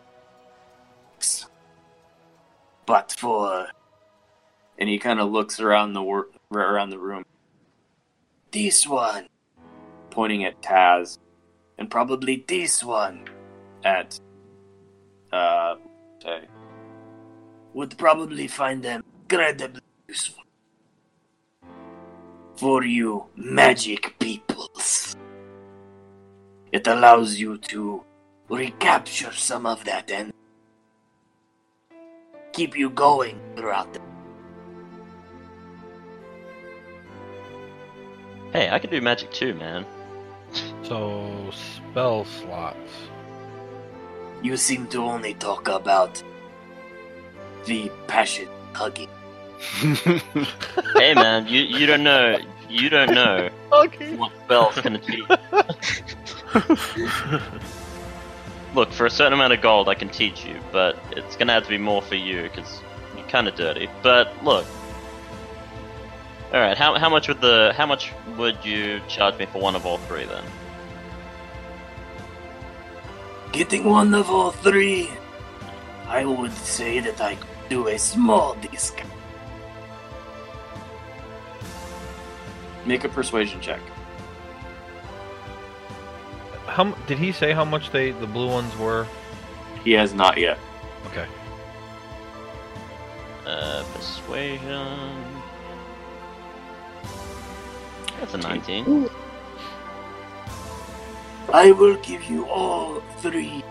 But 2.87 3.13
for 3.19 3.69
and 4.79 4.89
he 4.89 4.99
kind 4.99 5.21
of 5.21 5.31
looks 5.31 5.59
around 5.61 5.95
the 5.95 6.03
wor- 6.03 6.29
around 6.53 6.91
the 6.91 6.99
room, 6.99 7.25
this 8.53 8.87
one, 8.87 9.27
pointing 10.11 10.45
at 10.45 10.61
Taz 10.63 11.19
and 11.79 11.91
probably 11.91 12.45
this 12.47 12.85
one, 12.85 13.25
at 13.85 14.19
uh 15.33 15.77
say 16.23 16.43
would 17.75 17.99
probably 17.99 18.49
find 18.49 18.83
them 18.83 19.05
incredibly 19.23 19.83
useful. 20.09 20.43
For 22.57 22.85
you 22.85 23.27
magic 23.37 24.19
peoples. 24.19 25.15
It 26.73 26.87
allows 26.87 27.37
you 27.37 27.59
to 27.59 28.03
recapture 28.49 29.33
some 29.33 29.67
of 29.67 29.85
that 29.85 30.11
and 30.11 30.33
keep 32.57 32.75
you 32.75 32.89
going 32.89 33.39
throughout 33.55 33.93
the 33.93 34.01
Hey, 38.53 38.71
I 38.71 38.79
can 38.79 38.89
do 38.89 39.03
magic 39.03 39.31
too, 39.31 39.53
man. 39.53 39.85
So 40.85 41.51
spell 41.53 42.25
slots. 42.25 42.79
You 44.43 44.57
seem 44.57 44.87
to 44.89 45.03
only 45.03 45.35
talk 45.35 45.69
about 45.69 46.23
the 47.67 47.91
passion 48.07 48.49
hugging. 48.73 49.11
hey, 50.95 51.13
man, 51.13 51.47
you 51.49 51.61
you 51.61 51.85
don't 51.85 52.05
know. 52.05 52.39
You 52.71 52.89
don't 52.89 53.13
know 53.13 53.51
okay. 53.85 54.17
what 54.17 54.33
spells 54.45 54.77
can 54.77 54.97
achieve. 54.97 55.29
Look, 58.77 58.93
for 58.93 59.07
a 59.07 59.11
certain 59.11 59.33
amount 59.33 59.55
of 59.55 59.63
gold, 59.63 59.89
I 59.89 59.95
can 59.95 60.11
teach 60.11 60.45
you, 60.45 60.61
but 60.71 60.99
it's 61.13 61.35
gonna 61.35 61.55
have 61.55 61.65
to 61.65 61.71
be 61.71 61.79
more 61.79 62.03
for 62.03 62.15
you 62.15 62.43
because 62.43 62.81
you're 63.17 63.27
kind 63.27 63.49
of 63.49 63.55
dirty. 63.55 63.89
But 64.03 64.45
look, 64.45 64.67
all 66.53 66.61
right. 66.61 66.77
How 66.77 66.99
how 66.99 67.09
much 67.09 67.27
would 67.27 67.41
the 67.41 67.73
how 67.75 67.87
much 67.87 68.13
would 68.37 68.63
you 68.63 69.01
charge 69.09 69.39
me 69.39 69.47
for 69.47 69.63
one 69.63 69.77
of 69.77 69.87
all 69.87 69.97
three 70.07 70.27
then? 70.27 70.45
Getting 73.51 73.85
one 73.85 74.15
of 74.15 74.29
all 74.31 74.51
three, 74.51 75.11
I 76.07 76.27
would 76.27 76.53
say 76.53 77.01
that 77.01 77.19
I 77.19 77.39
do 77.71 77.89
a 77.89 77.99
small 77.99 78.55
discount. 78.57 79.11
make 82.87 83.05
a 83.05 83.09
persuasion 83.09 83.61
check. 83.61 83.81
How 86.77 86.85
did 87.07 87.17
he 87.17 87.33
say 87.33 87.55
how 87.55 87.65
much 87.65 87.91
they 87.91 88.11
the 88.11 88.27
blue 88.27 88.49
ones 88.49 88.77
were? 88.77 89.07
He 89.83 89.93
has 89.93 90.13
not 90.13 90.37
yet. 90.37 90.59
Okay. 91.07 91.27
Uh, 93.47 93.83
persuasion. 93.95 95.25
That's 98.21 98.35
a 98.35 98.37
19. 98.37 99.09
I 101.51 101.73
will 101.73 101.97
give 102.03 102.25
you 102.25 102.45
all 102.45 103.01
three 103.21 103.65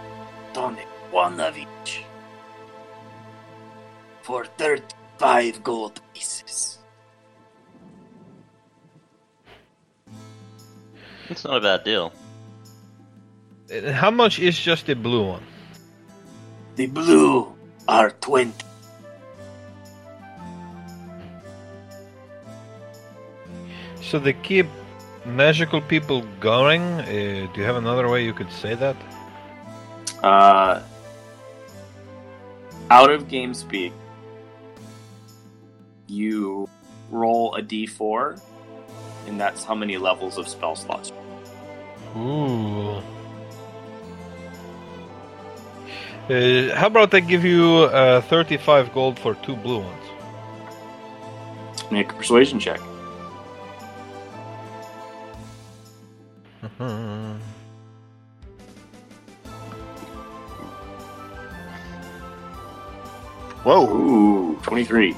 tonic, 0.54 0.88
one 1.12 1.40
of 1.40 1.56
each, 1.60 2.06
for 4.24 4.46
35 4.46 5.64
gold 5.64 6.02
pieces. 6.16 6.80
It's 11.30 11.44
not 11.44 11.58
a 11.58 11.62
bad 11.62 11.84
deal. 11.84 12.12
How 13.70 14.12
much 14.12 14.40
is 14.40 14.60
just 14.60 14.86
the 14.86 14.96
blue 14.96 15.26
one? 15.26 15.44
The 16.76 16.88
blue 16.88 17.56
are 17.88 18.12
20. 18.12 18.54
So 24.02 24.20
they 24.20 24.34
keep 24.34 24.68
magical 25.26 25.82
people 25.82 26.24
going. 26.40 26.82
Uh, 26.82 27.48
do 27.54 27.60
you 27.60 27.64
have 27.64 27.76
another 27.76 28.08
way 28.08 28.24
you 28.24 28.34
could 28.34 28.52
say 28.52 28.76
that? 28.76 28.96
Uh, 30.22 30.84
out 32.92 33.10
of 33.10 33.28
game 33.28 33.54
speak, 33.56 33.94
you 36.08 36.70
roll 37.10 37.56
a 37.56 37.62
d4, 37.64 38.40
and 39.28 39.40
that's 39.40 39.64
how 39.64 39.74
many 39.74 39.98
levels 39.98 40.38
of 40.38 40.48
spell 40.48 40.76
slots. 40.76 41.12
Ooh. 42.16 43.02
Uh, 46.28 46.74
how 46.76 46.88
about 46.88 47.14
I 47.14 47.20
give 47.20 47.46
you 47.46 47.84
uh, 47.94 48.20
35 48.22 48.92
gold 48.94 49.20
for 49.20 49.36
two 49.36 49.56
blue 49.56 49.82
ones? 49.82 50.06
Make 51.92 52.12
a 52.12 52.16
persuasion 52.16 52.60
check. 52.60 52.80
Whoa. 63.64 63.88
Ooh, 63.88 64.56
23. 64.64 65.16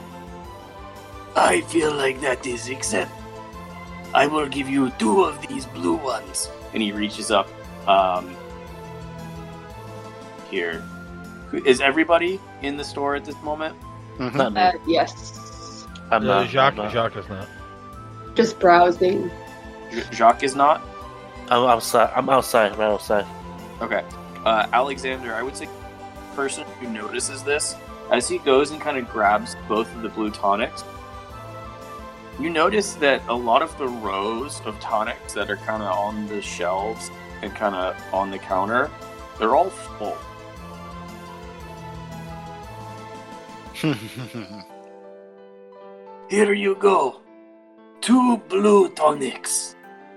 I 1.38 1.62
feel 1.62 1.94
like 1.94 2.20
that 2.20 2.46
is 2.46 2.68
accept. 2.68 3.12
I 4.14 4.28
will 4.28 4.48
give 4.48 4.68
you 4.68 4.90
two 5.00 5.24
of 5.24 5.40
these 5.48 5.66
blue 5.68 5.96
ones. 5.96 6.50
And 6.74 6.84
he 6.84 6.92
reaches 6.92 7.32
up. 7.32 7.48
Um, 7.88 8.36
here. 10.52 10.84
Who- 11.50 11.64
Is 11.66 11.82
everybody 11.82 12.40
in 12.62 12.78
the 12.78 12.84
store 12.84 13.16
at 13.16 13.26
this 13.26 13.36
moment? 13.42 13.76
Mhm. 14.18 14.36
Not 14.36 14.54
me. 14.54 14.62
Uh, 14.62 14.72
yes. 14.88 15.86
I'm 16.12 16.24
Uh, 16.24 16.42
not. 16.42 16.48
Jacques, 16.48 16.74
I'm, 16.74 16.86
not. 16.86 16.92
Jacques 16.92 17.16
is 17.18 17.30
not. 17.30 17.48
Just 18.36 18.60
browsing. 18.60 19.32
Jacques 20.12 20.44
is 20.44 20.56
not? 20.56 20.82
I'm 21.50 21.64
outside. 21.64 22.12
I'm 22.16 22.30
outside. 22.30 22.78
Right 22.78 22.88
outside. 22.92 23.26
Okay. 23.82 24.04
Uh, 24.46 24.66
Alexander, 24.74 25.34
I 25.34 25.42
would 25.42 25.56
say 25.56 25.68
person 26.36 26.66
who 26.80 26.88
notices 26.90 27.44
this 27.44 27.76
as 28.12 28.28
he 28.30 28.38
goes 28.40 28.72
and 28.72 28.80
kind 28.80 28.98
of 28.98 29.10
grabs 29.10 29.56
both 29.68 29.94
of 29.96 30.02
the 30.02 30.10
blue 30.10 30.30
tonics. 30.30 30.84
You 32.40 32.50
notice 32.52 32.94
that 32.96 33.22
a 33.28 33.34
lot 33.34 33.62
of 33.64 33.76
the 33.80 33.88
rows 33.88 34.62
of 34.66 34.80
tonics 34.80 35.34
that 35.34 35.50
are 35.50 35.58
kind 35.58 35.82
of 35.82 35.90
on 35.92 36.28
the 36.28 36.42
shelves 36.42 37.10
and 37.42 37.54
kind 37.56 37.74
of 37.76 37.96
on 38.14 38.30
the 38.30 38.38
counter, 38.38 38.92
they're 39.40 39.56
all 39.56 39.72
full. 39.72 40.18
Here 46.30 46.54
you 46.54 46.76
go. 46.76 47.22
Two 48.02 48.38
blue 48.50 48.90
tonics. 48.90 49.76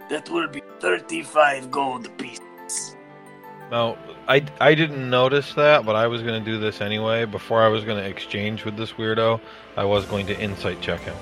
That 0.08 0.30
will 0.30 0.48
be 0.48 0.62
35 0.80 1.70
gold 1.70 2.08
pieces. 2.16 2.96
Now, 3.70 3.98
I, 4.26 4.44
I 4.60 4.74
didn't 4.74 5.10
notice 5.10 5.52
that, 5.54 5.84
but 5.84 5.94
I 5.94 6.06
was 6.06 6.22
going 6.22 6.42
to 6.42 6.50
do 6.50 6.58
this 6.58 6.80
anyway. 6.80 7.26
Before 7.26 7.62
I 7.62 7.68
was 7.68 7.84
going 7.84 8.02
to 8.02 8.08
exchange 8.08 8.64
with 8.64 8.78
this 8.78 8.92
weirdo, 8.92 9.40
I 9.76 9.84
was 9.84 10.06
going 10.06 10.26
to 10.28 10.40
insight 10.40 10.80
check 10.80 11.00
him. 11.00 11.16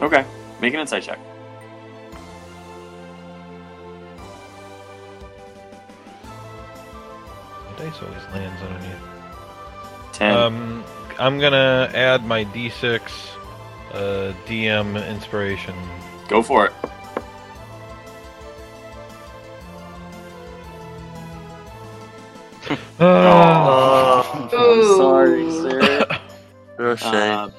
Okay. 0.00 0.24
Make 0.60 0.72
an 0.72 0.80
insight 0.80 1.02
check. 1.02 1.18
The 7.76 7.84
dice 7.84 8.00
always 8.02 8.22
lands 8.32 8.62
underneath. 8.62 9.02
10. 10.12 10.36
Um, 10.36 10.84
I'm 11.18 11.38
going 11.38 11.52
to 11.52 11.90
add 11.94 12.24
my 12.24 12.44
d6 12.44 13.00
uh, 13.92 14.32
DM 14.46 15.08
inspiration. 15.08 15.74
Go 16.28 16.42
for 16.42 16.66
it. 16.66 16.72
Oh, 22.98 24.48
I'm 24.52 24.96
sorry, 24.96 25.50
sir. 25.50 26.06
real 26.78 26.96
shame. 26.96 27.12
Uh, 27.12 27.50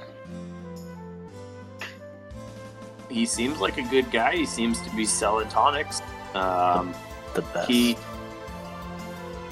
he 3.10 3.26
seems 3.26 3.60
like 3.60 3.78
a 3.78 3.84
good 3.84 4.10
guy. 4.12 4.36
He 4.36 4.46
seems 4.46 4.82
to 4.82 4.90
be 4.96 5.06
selling 5.06 5.48
tonics. 5.48 6.02
Um, 6.34 6.94
the 7.36 7.42
best. 7.42 7.70
he 7.70 7.96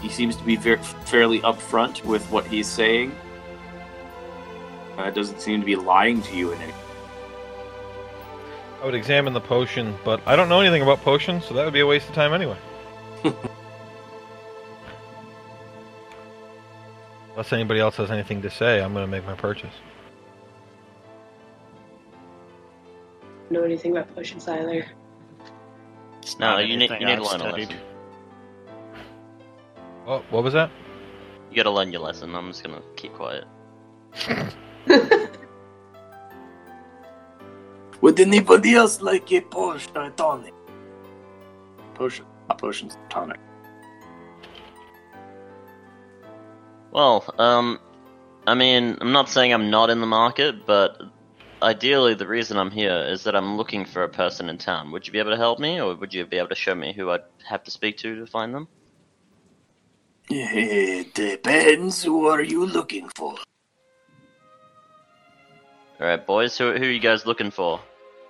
he 0.02 0.10
seems 0.10 0.36
to 0.36 0.44
be 0.44 0.56
ver- 0.56 0.78
fairly 0.78 1.40
upfront 1.42 2.04
with 2.04 2.26
what 2.32 2.46
he's 2.46 2.68
saying. 2.68 3.16
Uh, 4.98 5.10
doesn't 5.10 5.40
seem 5.42 5.60
to 5.60 5.66
be 5.66 5.76
lying 5.76 6.22
to 6.22 6.36
you 6.36 6.52
in 6.52 6.62
any. 6.62 6.74
I 8.82 8.86
would 8.86 8.96
examine 8.96 9.34
the 9.34 9.42
potion, 9.42 9.96
but 10.04 10.22
I 10.26 10.36
don't 10.36 10.48
know 10.50 10.60
anything 10.62 10.82
about 10.82 11.02
potions, 11.02 11.46
so 11.46 11.54
that 11.56 11.64
would 11.66 11.74
be 11.74 11.80
a 11.82 11.88
waste 11.88 12.08
of 12.10 12.16
time 12.16 12.34
anyway. 12.34 12.58
Unless 17.32 17.52
anybody 17.52 17.80
else 17.80 17.98
has 17.98 18.12
anything 18.12 18.42
to 18.44 18.50
say, 18.50 18.82
I'm 18.82 18.94
going 18.94 19.04
to 19.06 19.12
make 19.12 19.26
my 19.26 19.36
purchase. 19.36 19.74
know 23.50 23.64
anything 23.64 23.92
about 23.92 24.14
potions 24.16 24.48
either. 24.48 24.86
It's 26.22 26.40
No, 26.40 26.58
you 26.58 26.78
need, 26.78 26.90
anything 26.92 27.02
you 27.02 27.08
need 27.08 27.18
to 27.18 27.22
I've 27.24 27.32
learn 27.32 27.42
a 27.42 27.50
studied. 27.50 27.70
lesson. 27.70 27.82
Oh, 30.08 30.24
what 30.30 30.44
was 30.44 30.54
that? 30.54 30.72
You 31.50 31.56
gotta 31.56 31.72
learn 31.72 31.92
your 31.92 32.02
lesson. 32.02 32.36
I'm 32.36 32.48
just 32.48 32.64
gonna 32.64 32.82
keep 32.96 33.14
quiet. 33.14 33.46
Would 38.02 38.20
anybody 38.20 38.76
else 38.76 39.02
like 39.02 39.32
a 39.32 39.42
potion 39.42 39.98
a 39.98 40.12
tonic? 40.12 40.54
Potion, 41.96 42.26
not 42.50 42.58
potions, 42.58 42.98
tonic. 43.10 43.40
Well, 46.92 47.26
um, 47.40 47.80
I 48.48 48.54
mean, 48.54 48.98
I'm 49.02 49.12
not 49.12 49.30
saying 49.30 49.54
I'm 49.54 49.70
not 49.70 49.90
in 49.90 50.02
the 50.02 50.08
market, 50.08 50.66
but 50.66 51.02
ideally, 51.62 52.14
the 52.14 52.28
reason 52.28 52.58
I'm 52.58 52.72
here 52.72 52.98
is 52.98 53.24
that 53.24 53.36
I'm 53.36 53.58
looking 53.58 53.86
for 53.86 54.04
a 54.04 54.10
person 54.10 54.50
in 54.50 54.58
town. 54.58 54.92
Would 54.92 55.08
you 55.08 55.14
be 55.14 55.20
able 55.20 55.32
to 55.32 55.38
help 55.38 55.60
me, 55.60 55.82
or 55.82 55.96
would 55.96 56.14
you 56.14 56.26
be 56.26 56.38
able 56.38 56.50
to 56.50 56.56
show 56.56 56.76
me 56.76 56.94
who 56.94 57.10
I'd 57.10 57.24
have 57.44 57.64
to 57.64 57.72
speak 57.72 57.98
to 57.98 58.16
to 58.16 58.28
find 58.28 58.54
them? 58.54 58.68
It 60.30 61.14
depends. 61.14 62.04
Who 62.04 62.28
are 62.28 62.42
you 62.42 62.66
looking 62.66 63.10
for? 63.16 63.36
All 66.00 66.08
right, 66.08 66.26
boys, 66.26 66.58
who, 66.58 66.74
who 66.74 66.84
are 66.84 66.92
you 66.92 67.00
guys 67.00 67.26
looking 67.26 67.52
for? 67.52 67.80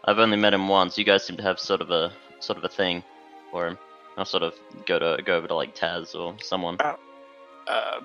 I've 0.04 0.20
only 0.20 0.38
met 0.38 0.54
him 0.54 0.68
once. 0.68 1.00
You 1.00 1.04
guys 1.04 1.26
seem 1.26 1.38
to 1.38 1.44
have 1.44 1.60
sort 1.60 1.82
of 1.82 1.90
a 1.90 2.12
sort 2.40 2.60
of 2.60 2.64
a 2.64 2.70
thing 2.70 3.04
for 3.52 3.68
him. 3.68 3.78
I'll 4.18 4.26
sort 4.26 4.44
of 4.44 4.54
go 4.86 5.00
to 5.00 5.22
go 5.24 5.36
over 5.36 5.48
to 5.48 5.56
like 5.56 5.76
Taz 5.76 6.14
or 6.14 6.36
someone. 6.44 6.78
Uh, 6.80 8.02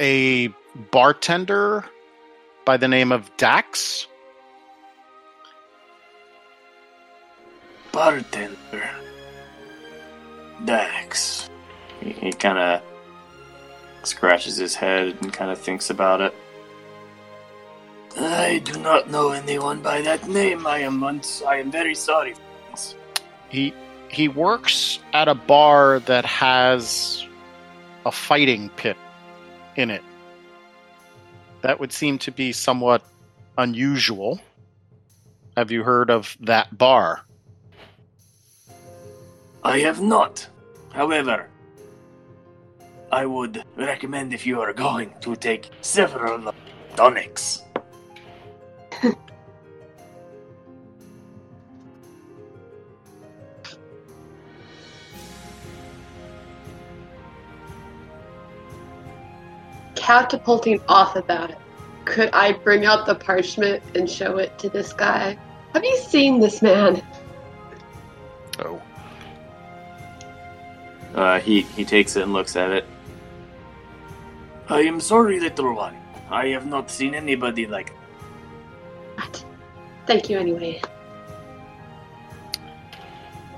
a 0.00 0.48
bartender 0.90 1.84
by 2.64 2.76
the 2.76 2.88
name 2.88 3.12
of 3.12 3.30
Dax. 3.36 4.08
Bartender. 7.92 8.90
Dax. 10.64 11.48
He, 12.00 12.10
he 12.10 12.32
kind 12.32 12.58
of 12.58 12.82
scratches 14.02 14.56
his 14.56 14.74
head 14.74 15.16
and 15.22 15.32
kind 15.32 15.52
of 15.52 15.60
thinks 15.60 15.90
about 15.90 16.20
it. 16.20 16.34
I 18.18 18.58
do 18.58 18.78
not 18.80 19.10
know 19.10 19.30
anyone 19.30 19.82
by 19.82 20.00
that 20.02 20.28
name. 20.28 20.66
I 20.66 20.78
am 20.78 21.02
I 21.04 21.56
am 21.56 21.70
very 21.70 21.94
sorry. 21.94 22.34
He 23.48 23.74
he 24.08 24.28
works 24.28 24.98
at 25.12 25.28
a 25.28 25.34
bar 25.34 26.00
that 26.00 26.24
has 26.24 27.26
a 28.04 28.12
fighting 28.12 28.68
pit 28.70 28.96
in 29.76 29.90
it. 29.90 30.02
That 31.62 31.78
would 31.78 31.92
seem 31.92 32.18
to 32.18 32.32
be 32.32 32.52
somewhat 32.52 33.02
unusual. 33.58 34.40
Have 35.56 35.70
you 35.70 35.82
heard 35.84 36.10
of 36.10 36.36
that 36.40 36.76
bar? 36.76 37.24
I 39.62 39.78
have 39.80 40.00
not. 40.00 40.48
However, 40.92 41.48
I 43.12 43.26
would 43.26 43.62
recommend 43.76 44.32
if 44.32 44.46
you 44.46 44.60
are 44.60 44.72
going 44.72 45.12
to 45.20 45.36
take 45.36 45.70
several 45.82 46.54
tonics. 46.96 47.62
Catapulting 60.10 60.80
off 60.88 61.14
of 61.14 61.24
that, 61.28 61.56
could 62.04 62.30
I 62.32 62.50
bring 62.50 62.84
out 62.84 63.06
the 63.06 63.14
parchment 63.14 63.80
and 63.94 64.10
show 64.10 64.38
it 64.38 64.58
to 64.58 64.68
this 64.68 64.92
guy? 64.92 65.38
Have 65.72 65.84
you 65.84 65.96
seen 65.98 66.40
this 66.40 66.60
man? 66.62 67.00
Oh. 68.58 68.82
Uh, 71.14 71.38
he 71.38 71.62
he 71.62 71.84
takes 71.84 72.16
it 72.16 72.24
and 72.24 72.32
looks 72.32 72.56
at 72.56 72.72
it. 72.72 72.86
I 74.68 74.80
am 74.80 74.98
sorry, 74.98 75.38
little 75.38 75.76
one. 75.76 75.94
I 76.28 76.48
have 76.48 76.66
not 76.66 76.90
seen 76.90 77.14
anybody 77.14 77.68
like. 77.68 77.94
What? 79.14 79.44
Thank 80.08 80.28
you 80.28 80.40
anyway. 80.40 80.82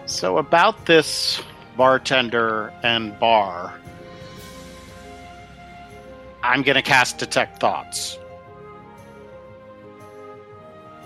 So 0.04 0.36
about 0.36 0.84
this 0.84 1.40
bartender 1.78 2.74
and 2.82 3.18
bar, 3.18 3.80
I'm 6.42 6.62
gonna 6.62 6.82
cast 6.82 7.18
detect 7.18 7.60
thoughts. 7.60 8.18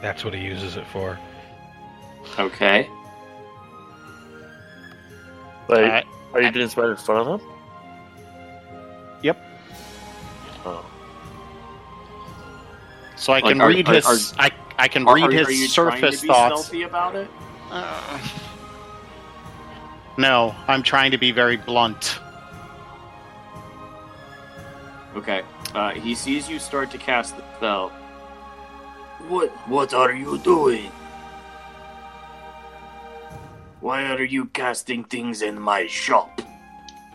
That's 0.00 0.24
what 0.24 0.34
he 0.34 0.40
uses 0.40 0.76
it 0.76 0.86
for. 0.86 1.18
Okay. 2.38 2.88
Wait, 5.68 5.84
Uh, 5.90 6.02
are 6.34 6.42
you 6.42 6.50
doing 6.52 6.66
this 6.66 6.76
right 6.76 6.90
in 6.90 6.96
front 6.96 7.28
of 7.28 7.40
him? 7.40 7.48
Yep. 9.22 9.36
Oh. 10.64 10.84
So 13.16 13.32
I 13.32 13.36
Like, 13.40 13.44
can 13.52 13.60
are- 13.60 13.68
read 13.68 13.88
are- 13.88 13.94
his. 13.94 14.34
I 14.38 14.50
I 14.78 14.88
can 14.88 15.08
Are, 15.08 15.14
read 15.14 15.24
are- 15.24 15.32
his 15.32 15.48
are 15.48 15.52
you 15.52 15.68
surface 15.68 16.16
to 16.20 16.26
be 16.26 16.28
thoughts. 16.28 16.70
about 16.72 17.16
it? 17.16 17.28
Uh, 17.70 18.18
no, 20.18 20.54
I'm 20.68 20.82
trying 20.82 21.10
to 21.12 21.18
be 21.18 21.30
very 21.32 21.56
blunt. 21.56 22.18
Okay. 25.16 25.42
Uh, 25.74 25.92
he 25.92 26.14
sees 26.14 26.48
you 26.48 26.58
start 26.58 26.90
to 26.90 26.98
cast 26.98 27.36
the 27.36 27.44
spell. 27.56 27.88
What? 29.28 29.50
What 29.66 29.94
are 29.94 30.12
you 30.12 30.38
doing? 30.38 30.90
Why 33.80 34.04
are 34.12 34.22
you 34.22 34.46
casting 34.46 35.04
things 35.04 35.42
in 35.42 35.60
my 35.60 35.86
shop? 35.86 36.40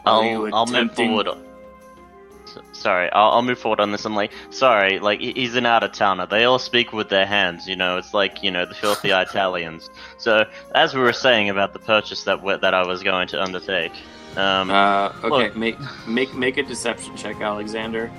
Are 0.05 0.23
I'll, 0.23 0.55
I'll 0.55 0.65
move 0.65 0.95
forward. 0.95 1.27
S- 1.27 2.57
Sorry, 2.71 3.11
I'll, 3.11 3.31
I'll 3.33 3.41
move 3.43 3.59
forward 3.59 3.79
on 3.79 3.91
this. 3.91 4.05
I'm 4.05 4.15
like, 4.15 4.31
sorry, 4.49 4.99
like 4.99 5.19
he's 5.19 5.55
an 5.55 5.65
out 5.65 5.83
of 5.83 5.91
towner. 5.91 6.25
They 6.25 6.45
all 6.45 6.59
speak 6.59 6.93
with 6.93 7.09
their 7.09 7.25
hands, 7.25 7.67
you 7.67 7.75
know. 7.75 7.97
It's 7.97 8.13
like 8.13 8.41
you 8.41 8.49
know 8.51 8.65
the 8.65 8.73
filthy 8.73 9.09
Italians. 9.11 9.89
So 10.17 10.45
as 10.73 10.95
we 10.95 11.01
were 11.01 11.13
saying 11.13 11.49
about 11.49 11.73
the 11.73 11.79
purchase 11.79 12.23
that 12.23 12.43
that 12.61 12.73
I 12.73 12.85
was 12.85 13.03
going 13.03 13.27
to 13.29 13.41
undertake, 13.41 13.93
um, 14.37 14.69
Uh, 14.71 15.11
okay. 15.23 15.51
Make 15.57 15.77
make 16.07 16.33
make 16.33 16.57
a 16.57 16.63
deception 16.63 17.15
check, 17.17 17.41
Alexander. 17.41 18.11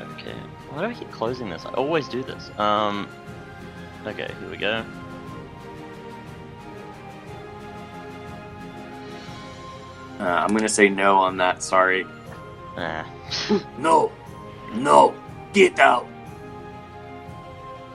okay, 0.00 0.34
why 0.70 0.82
do 0.82 0.88
I 0.88 0.94
keep 0.94 1.10
closing 1.10 1.48
this? 1.50 1.64
I 1.66 1.70
always 1.70 2.08
do 2.08 2.22
this. 2.22 2.50
Um, 2.58 3.08
okay, 4.06 4.30
here 4.40 4.50
we 4.50 4.56
go. 4.56 4.84
Uh, 10.18 10.24
I'm 10.24 10.48
gonna 10.54 10.68
say 10.68 10.88
no 10.88 11.16
on 11.16 11.36
that. 11.38 11.62
Sorry. 11.62 12.06
Ah. 12.76 13.06
No, 13.78 14.12
no, 14.72 15.14
get 15.52 15.78
out. 15.80 16.06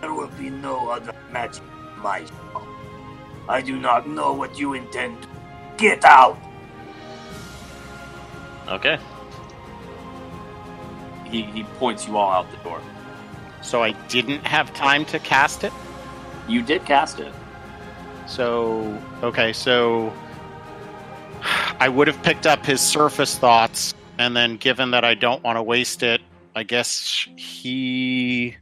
There 0.01 0.13
will 0.13 0.27
be 0.37 0.49
no 0.49 0.89
other 0.89 1.13
magic 1.31 1.63
in 1.95 2.01
my 2.01 2.25
shop. 2.25 2.67
I 3.47 3.61
do 3.61 3.77
not 3.77 4.07
know 4.07 4.33
what 4.33 4.57
you 4.57 4.73
intend. 4.73 5.27
Get 5.77 6.03
out. 6.05 6.37
Okay. 8.67 8.97
He 11.25 11.43
he 11.43 11.63
points 11.63 12.07
you 12.07 12.17
all 12.17 12.31
out 12.31 12.49
the 12.51 12.57
door. 12.57 12.81
So 13.61 13.83
I 13.83 13.91
didn't 14.07 14.45
have 14.45 14.73
time 14.73 15.05
to 15.05 15.19
cast 15.19 15.63
it. 15.63 15.73
You 16.47 16.61
did 16.61 16.85
cast 16.85 17.19
it. 17.19 17.33
So 18.27 18.97
okay, 19.23 19.53
so 19.53 20.13
I 21.79 21.89
would 21.89 22.07
have 22.07 22.21
picked 22.23 22.45
up 22.45 22.65
his 22.65 22.81
surface 22.81 23.37
thoughts, 23.37 23.93
and 24.17 24.35
then 24.35 24.57
given 24.57 24.91
that 24.91 25.03
I 25.03 25.15
don't 25.15 25.43
want 25.43 25.57
to 25.57 25.63
waste 25.63 26.03
it, 26.03 26.21
I 26.55 26.63
guess 26.63 27.27
he 27.35 28.55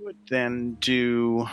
would 0.00 0.16
then 0.28 0.76
do 0.80 1.48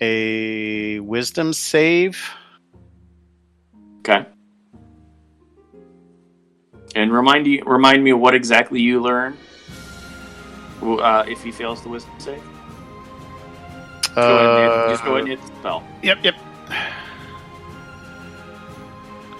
a 0.00 1.00
wisdom 1.00 1.52
save. 1.52 2.30
Okay. 4.00 4.26
And 6.94 7.12
remind 7.12 7.46
you 7.46 7.62
remind 7.66 8.02
me 8.04 8.12
what 8.12 8.34
exactly 8.34 8.80
you 8.80 9.00
learn. 9.00 9.36
Uh, 10.82 11.24
if 11.26 11.42
he 11.42 11.50
fails 11.50 11.82
the 11.82 11.88
wisdom 11.88 12.12
save, 12.18 12.42
go 14.14 14.84
hit, 14.84 14.90
just 14.90 15.04
go 15.04 15.16
ahead 15.16 15.20
and 15.20 15.28
hit 15.28 15.40
the 15.40 15.46
spell. 15.58 15.82
Yep, 16.02 16.18
yep. 16.22 16.34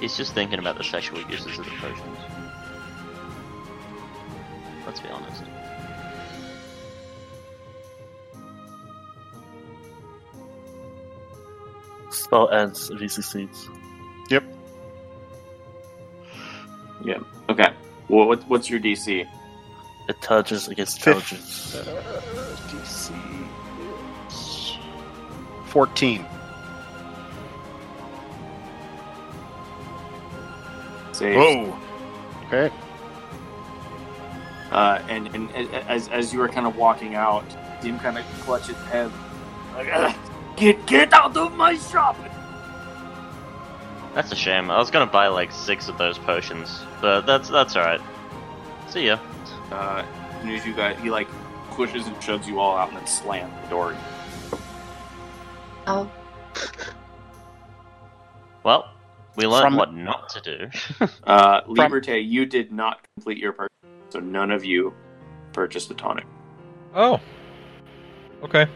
He's 0.00 0.16
just 0.16 0.34
thinking 0.34 0.58
about 0.58 0.76
the 0.76 0.84
sexual 0.84 1.20
uses 1.30 1.58
of 1.58 1.64
the 1.64 1.70
potions. 1.72 2.18
Let's 4.84 5.00
be 5.00 5.08
honest. 5.08 5.42
Spell 12.26 12.48
ends 12.50 12.90
if 12.90 12.98
he 12.98 13.06
succeeds. 13.06 13.68
Yep. 14.30 14.42
Yeah. 17.04 17.18
Okay. 17.48 17.72
Well, 18.08 18.26
what, 18.26 18.42
what's 18.48 18.68
your 18.68 18.80
DC? 18.80 19.24
Intelligence 20.08 20.66
against 20.66 21.02
Fifth. 21.02 21.32
intelligence. 21.32 21.76
Uh, 21.76 22.52
DC 22.66 23.14
is 24.26 24.76
fourteen. 25.66 26.26
Save. 31.12 31.72
Okay. 32.46 32.74
Uh, 34.72 35.00
and 35.08 35.28
and 35.32 35.48
as 35.88 36.08
as 36.08 36.32
you 36.32 36.40
were 36.40 36.48
kind 36.48 36.66
of 36.66 36.76
walking 36.76 37.14
out, 37.14 37.44
see 37.80 37.88
him 37.88 38.00
kind 38.00 38.18
of 38.18 38.24
clutch 38.40 38.66
his 38.66 38.76
head. 38.86 39.12
Like, 39.76 39.88
"Ugh, 39.92 40.14
Get 40.56 40.86
get 40.86 41.12
out 41.12 41.36
of 41.36 41.54
my 41.54 41.76
shop. 41.76 42.16
That's 44.14 44.32
a 44.32 44.36
shame. 44.36 44.70
I 44.70 44.78
was 44.78 44.90
gonna 44.90 45.06
buy 45.10 45.26
like 45.28 45.52
six 45.52 45.88
of 45.88 45.98
those 45.98 46.18
potions, 46.18 46.82
but 47.02 47.22
that's 47.22 47.48
that's 47.50 47.76
all 47.76 47.84
right. 47.84 48.00
See 48.88 49.06
ya. 49.06 49.18
Uh, 49.70 50.04
as 50.30 50.40
soon 50.42 50.50
as 50.52 50.66
you 50.66 50.74
guys, 50.74 50.98
he 51.02 51.10
like 51.10 51.28
pushes 51.72 52.06
and 52.06 52.22
shoves 52.22 52.48
you 52.48 52.58
all 52.58 52.76
out 52.76 52.88
and 52.88 52.96
then 52.96 53.06
slams 53.06 53.52
the 53.64 53.68
door. 53.68 53.94
Oh, 55.86 56.10
Well, 58.64 58.88
we 59.36 59.46
learned 59.46 59.66
From- 59.66 59.76
what 59.76 59.92
not 59.94 60.28
to 60.30 60.40
do. 60.40 61.06
Uh, 61.24 61.60
Liberté, 61.64 62.26
you 62.26 62.46
did 62.46 62.72
not 62.72 63.06
complete 63.14 63.38
your 63.38 63.52
purchase, 63.52 63.76
so 64.10 64.18
none 64.20 64.50
of 64.50 64.64
you 64.64 64.94
purchased 65.52 65.88
the 65.88 65.94
tonic. 65.94 66.24
Oh. 66.94 67.20
Okay. 68.42 68.66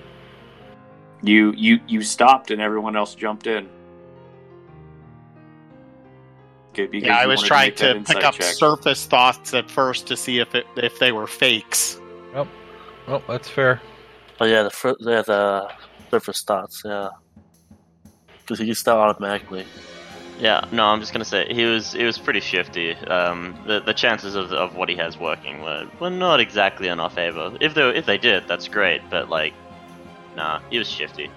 You 1.23 1.53
you 1.57 1.81
you 1.87 2.03
stopped 2.03 2.51
and 2.51 2.61
everyone 2.63 2.97
else 2.97 3.15
jumped 3.15 3.47
in. 3.47 3.69
Okay, 6.73 6.87
because 6.87 7.09
Yeah, 7.09 7.17
I 7.19 7.27
was 7.27 7.43
trying 7.43 7.69
make 7.71 7.77
that 7.79 8.07
to 8.07 8.15
pick 8.15 8.25
up 8.25 8.35
check. 8.35 8.45
surface 8.55 9.05
thoughts 9.07 9.53
at 9.55 9.71
first 9.71 10.07
to 10.07 10.17
see 10.17 10.39
if 10.39 10.55
it 10.55 10.67
if 10.77 10.99
they 10.99 11.13
were 11.13 11.27
fakes. 11.27 12.01
Well, 13.07 13.23
that's 13.27 13.49
fair. 13.49 13.81
Oh 14.41 14.45
yeah, 14.45 14.63
the 14.63 14.71
fir- 14.71 14.97
yeah, 15.01 15.23
the 15.23 15.69
surface 16.11 16.43
thoughts, 16.43 16.83
yeah. 16.85 17.09
Because 18.39 18.61
he 18.61 18.67
can 18.67 18.75
start 18.77 18.99
automatically. 19.17 19.67
yeah, 20.39 20.65
no, 20.71 20.85
I'm 20.85 21.01
just 21.01 21.13
gonna 21.13 21.25
say 21.25 21.53
he 21.53 21.65
was 21.65 21.93
he 21.93 22.05
was 22.05 22.19
pretty 22.19 22.39
shifty. 22.41 22.93
Um, 22.95 23.59
the 23.67 23.81
the 23.81 23.95
chances 23.95 24.37
of, 24.37 24.53
of 24.53 24.77
what 24.77 24.89
he 24.89 24.95
has 24.97 25.19
working 25.19 25.61
were, 25.63 25.89
were 25.99 26.11
not 26.11 26.39
exactly 26.39 26.87
in 26.87 27.01
our 27.01 27.11
favor. 27.11 27.57
If 27.61 27.75
they 27.75 27.89
if 27.97 28.07
they 28.07 28.19
did, 28.19 28.47
that's 28.47 28.69
great. 28.69 29.01
But 29.11 29.29
like, 29.29 29.55
nah, 30.36 30.61
he 30.70 30.78
was 30.78 30.89
shifty. 30.89 31.31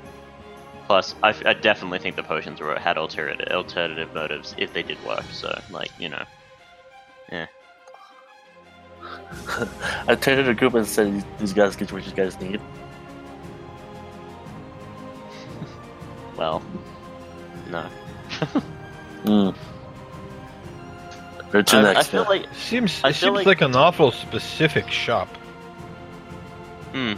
Plus, 0.87 1.15
I, 1.23 1.29
f- 1.29 1.45
I 1.45 1.53
definitely 1.53 1.99
think 1.99 2.15
the 2.17 2.23
potions 2.23 2.59
were 2.59 2.77
had 2.77 2.97
alternative 2.97 3.47
alternative 3.51 4.13
motives 4.13 4.53
if 4.57 4.73
they 4.73 4.83
did 4.83 5.03
work. 5.05 5.23
So 5.31 5.57
like, 5.71 5.91
you 5.99 6.09
know, 6.09 6.23
yeah. 7.31 7.45
I 10.07 10.15
turned 10.15 10.37
to 10.39 10.43
the 10.43 10.53
group 10.53 10.73
and 10.73 10.85
said, 10.85 11.23
"These 11.39 11.53
guys 11.53 11.75
get 11.75 11.91
what 11.91 12.05
you 12.05 12.13
guys 12.13 12.39
need." 12.39 12.59
well, 16.37 16.61
no. 17.69 17.87
Mm. 19.23 19.55
Or 21.53 21.63
I, 21.65 21.81
next. 21.81 21.99
I 21.99 22.03
feel 22.03 22.23
yeah. 22.23 22.27
like 22.27 22.45
Seems 22.55 22.99
I 23.05 23.09
it 23.11 23.15
feel 23.15 23.27
seems 23.27 23.35
like- 23.37 23.45
like 23.45 23.61
an 23.61 23.73
awful 23.73 24.11
specific 24.11 24.89
shop. 24.89 25.29
Hmm. 26.91 27.13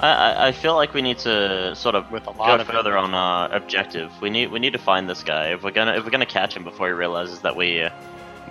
I, 0.00 0.08
I, 0.08 0.46
I 0.48 0.52
feel 0.52 0.74
like 0.74 0.92
we 0.94 1.00
need 1.02 1.18
to 1.20 1.74
sort 1.74 1.94
of 1.94 2.10
With 2.10 2.24
a 2.28 2.32
go 2.32 2.44
of 2.56 2.66
further 2.66 2.96
it. 2.96 2.98
on 2.98 3.14
our 3.14 3.50
objective. 3.54 4.10
We 4.20 4.28
need 4.30 4.50
we 4.50 4.58
need 4.58 4.74
to 4.74 4.78
find 4.78 5.08
this 5.08 5.22
guy. 5.22 5.52
If 5.52 5.62
we're 5.62 5.70
gonna 5.70 5.94
if 5.94 6.04
we're 6.04 6.10
gonna 6.10 6.26
catch 6.26 6.54
him 6.56 6.64
before 6.64 6.88
he 6.88 6.92
realizes 6.92 7.40
that 7.40 7.56
we 7.56 7.82
uh, 7.82 7.90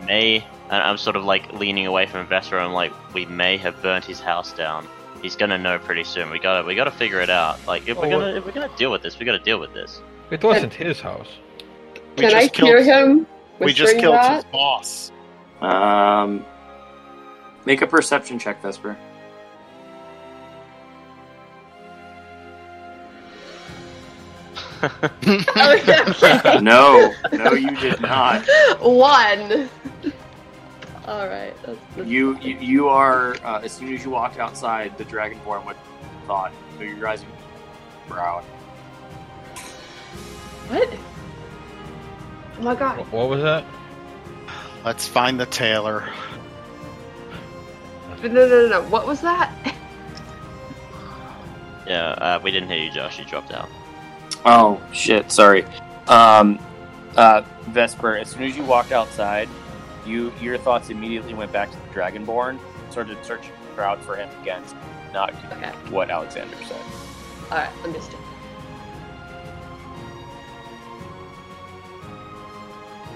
may, 0.06 0.38
and 0.38 0.82
I'm 0.82 0.98
sort 0.98 1.16
of 1.16 1.24
like 1.24 1.54
leaning 1.54 1.86
away 1.86 2.08
from 2.08 2.26
Vesper. 2.28 2.58
I'm 2.58 2.74
like, 2.74 2.92
we 3.14 3.26
may 3.26 3.58
have 3.58 3.80
burnt 3.84 4.06
his 4.06 4.20
house 4.20 4.54
down. 4.54 4.88
He's 5.22 5.36
gonna 5.36 5.58
know 5.58 5.78
pretty 5.80 6.04
soon. 6.04 6.30
We 6.32 6.40
gotta 6.40 6.66
we 6.66 6.74
gotta 6.76 6.92
figure 6.92 7.22
it 7.22 7.30
out. 7.30 7.60
Like 7.68 7.88
if 7.88 7.98
we're 7.98 8.08
Oh, 8.08 8.10
gonna 8.20 8.36
if 8.38 8.46
we're 8.46 8.52
gonna 8.52 8.76
deal 8.76 8.92
with 8.92 9.04
this, 9.04 9.20
we 9.20 9.26
gotta 9.26 9.40
deal 9.40 9.60
with 9.60 9.74
this. 9.74 10.02
It 10.32 10.44
wasn't 10.44 10.74
his 10.74 11.00
house. 11.00 11.28
We 12.18 12.24
Can 12.24 12.34
I 12.36 12.42
just 12.48 12.56
hear 12.56 12.82
him? 12.84 13.28
We 13.60 13.68
just 13.72 13.94
whispering 13.94 14.02
killed 14.02 14.16
that? 14.16 14.36
his 14.38 14.52
boss. 14.52 15.12
Um, 15.62 16.44
make 17.66 17.82
a 17.82 17.88
perception 17.88 18.40
check, 18.40 18.62
Vesper. 18.62 18.98
Okay. 24.86 26.60
no, 26.62 27.14
no, 27.34 27.54
you 27.54 27.76
did 27.78 28.00
not. 28.02 28.46
One. 28.82 29.70
All 31.08 31.28
right. 31.28 31.54
That's, 31.64 31.80
that's 31.96 32.08
You 32.08 32.38
you, 32.40 32.58
you 32.60 32.90
are 32.90 33.36
uh, 33.44 33.62
as 33.64 33.72
soon 33.72 33.94
as 33.94 34.04
you 34.04 34.10
walked 34.12 34.40
outside, 34.40 34.98
the 34.98 35.06
dragonborn 35.06 35.66
would 35.66 35.76
thought. 36.28 36.52
So 36.78 36.84
you're 36.84 36.98
rising 36.98 37.28
brow. 38.08 38.42
What? 40.70 40.90
Oh 42.58 42.62
my 42.62 42.76
god. 42.76 42.98
Wh- 43.06 43.14
What 43.14 43.30
was 43.30 43.44
that? 43.44 43.64
Let's 44.84 45.08
find 45.08 45.40
the 45.40 45.46
tailor. 45.46 46.10
No, 48.24 48.30
no, 48.30 48.48
no, 48.48 48.68
no. 48.70 48.82
What 48.90 49.06
was 49.06 49.22
that? 49.22 49.54
Yeah, 51.88 52.10
uh, 52.10 52.40
we 52.44 52.50
didn't 52.50 52.70
hear 52.70 52.84
you, 52.84 52.90
Josh. 52.90 53.20
You 53.20 53.26
dropped 53.26 53.52
out. 53.54 53.70
Oh 54.46 54.82
shit! 54.94 55.32
Sorry. 55.32 55.66
Um, 56.08 56.60
uh, 57.18 57.42
Vesper. 57.70 58.18
As 58.18 58.30
soon 58.30 58.44
as 58.44 58.56
you 58.56 58.64
walked 58.64 58.92
outside, 58.92 59.50
you 60.06 60.32
your 60.40 60.58
thoughts 60.58 60.90
immediately 60.90 61.34
went 61.34 61.52
back 61.52 61.72
to 61.72 61.78
the 61.78 61.88
dragonborn. 61.88 62.60
Started 62.92 63.18
searching 63.26 63.52
the 63.68 63.74
crowd 63.76 64.00
for 64.02 64.16
him 64.16 64.30
against 64.42 64.76
not 65.14 65.34
Okay. 65.52 65.72
what 65.90 66.10
Alexander 66.10 66.56
said. 66.64 66.82
All 67.52 67.58
right. 67.58 67.70
Understood. 67.84 68.20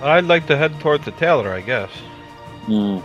I'd 0.02 0.26
like 0.26 0.48
to 0.48 0.56
head 0.56 0.80
towards 0.80 1.04
the 1.06 1.12
tailor, 1.12 1.52
I 1.52 1.62
guess. 1.62 1.90
Mm. 2.68 3.04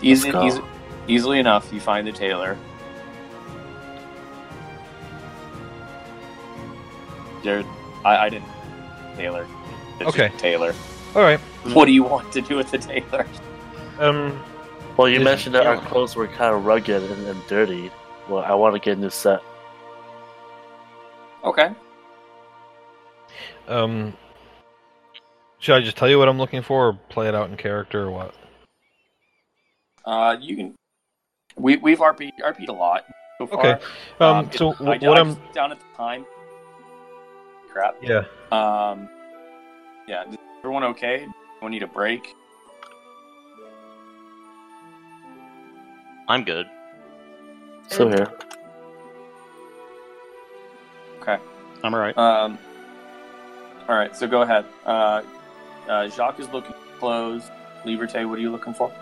Easy, 0.00 0.32
go. 0.32 0.44
easy, 0.44 0.60
easily 1.06 1.38
enough, 1.38 1.72
you 1.72 1.80
find 1.80 2.06
the 2.06 2.12
tailor. 2.12 2.56
There, 7.42 7.64
I, 8.04 8.16
I 8.26 8.28
didn't. 8.28 8.48
Taylor. 9.16 9.46
It's 10.00 10.08
Okay. 10.08 10.28
just 10.28 10.40
Tailor. 10.40 10.74
All 11.14 11.22
right. 11.22 11.38
What 11.74 11.84
do 11.84 11.92
you 11.92 12.02
want 12.02 12.32
to 12.32 12.40
do 12.40 12.56
with 12.56 12.70
the 12.70 12.78
Taylor? 12.78 13.26
Um. 13.98 14.42
Well, 14.96 15.08
you 15.08 15.20
mentioned 15.20 15.54
that 15.54 15.66
our 15.66 15.78
clothes 15.78 16.16
were 16.16 16.28
kind 16.28 16.54
of 16.54 16.64
rugged 16.66 17.02
and, 17.02 17.26
and 17.26 17.46
dirty. 17.46 17.90
Well, 18.28 18.42
I 18.42 18.54
want 18.54 18.74
to 18.74 18.78
get 18.80 18.98
a 18.98 19.00
new 19.00 19.10
set. 19.10 19.40
Okay. 21.44 21.70
Um. 23.68 24.14
Should 25.58 25.76
I 25.76 25.80
just 25.80 25.96
tell 25.96 26.08
you 26.08 26.18
what 26.18 26.28
I'm 26.28 26.38
looking 26.38 26.62
for, 26.62 26.88
or 26.88 26.92
play 27.08 27.28
it 27.28 27.34
out 27.34 27.48
in 27.50 27.56
character, 27.56 28.02
or 28.04 28.10
what? 28.10 28.34
Uh, 30.04 30.36
you 30.40 30.56
can. 30.56 30.74
We 31.56 31.76
we've 31.76 31.98
RP 31.98 32.30
RP'd 32.42 32.68
a 32.68 32.72
lot 32.72 33.04
so 33.38 33.46
far. 33.46 33.60
Okay. 33.66 33.84
Um. 34.20 34.46
it- 34.46 34.54
so 34.54 34.70
I, 34.72 34.74
wh- 34.74 35.02
I 35.02 35.08
what 35.08 35.18
I'm. 35.18 35.36
down 35.52 35.72
at 35.72 35.78
the 35.78 35.96
time. 35.96 36.24
Crap. 37.72 37.96
Yeah. 38.02 38.24
Um. 38.50 39.08
Yeah. 40.06 40.28
Is 40.28 40.36
everyone 40.58 40.84
okay? 40.84 41.26
We 41.62 41.68
need 41.70 41.82
a 41.82 41.86
break. 41.86 42.34
I'm 46.28 46.44
good. 46.44 46.66
So 47.88 48.08
here. 48.08 48.30
Okay. 51.20 51.38
I'm 51.82 51.94
alright. 51.94 52.16
Um. 52.18 52.58
All 53.88 53.96
right. 53.96 54.14
So 54.14 54.26
go 54.26 54.42
ahead. 54.42 54.64
Uh, 54.84 55.22
uh, 55.88 56.08
Jacques 56.08 56.40
is 56.40 56.48
looking 56.50 56.72
for 56.72 56.98
clothes. 56.98 57.50
Liberté, 57.84 58.28
what 58.28 58.38
are 58.38 58.42
you 58.42 58.50
looking 58.50 58.74
for? 58.74 58.92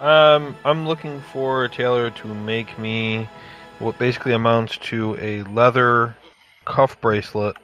Um, 0.00 0.56
I'm 0.64 0.88
looking 0.88 1.20
for 1.32 1.64
a 1.64 1.68
tailor 1.68 2.10
to 2.10 2.28
make 2.34 2.78
me 2.78 3.28
what 3.78 3.98
basically 3.98 4.32
amounts 4.32 4.78
to 4.78 5.16
a 5.20 5.42
leather 5.44 6.16
cuff 6.64 7.00
bracelet 7.00 7.56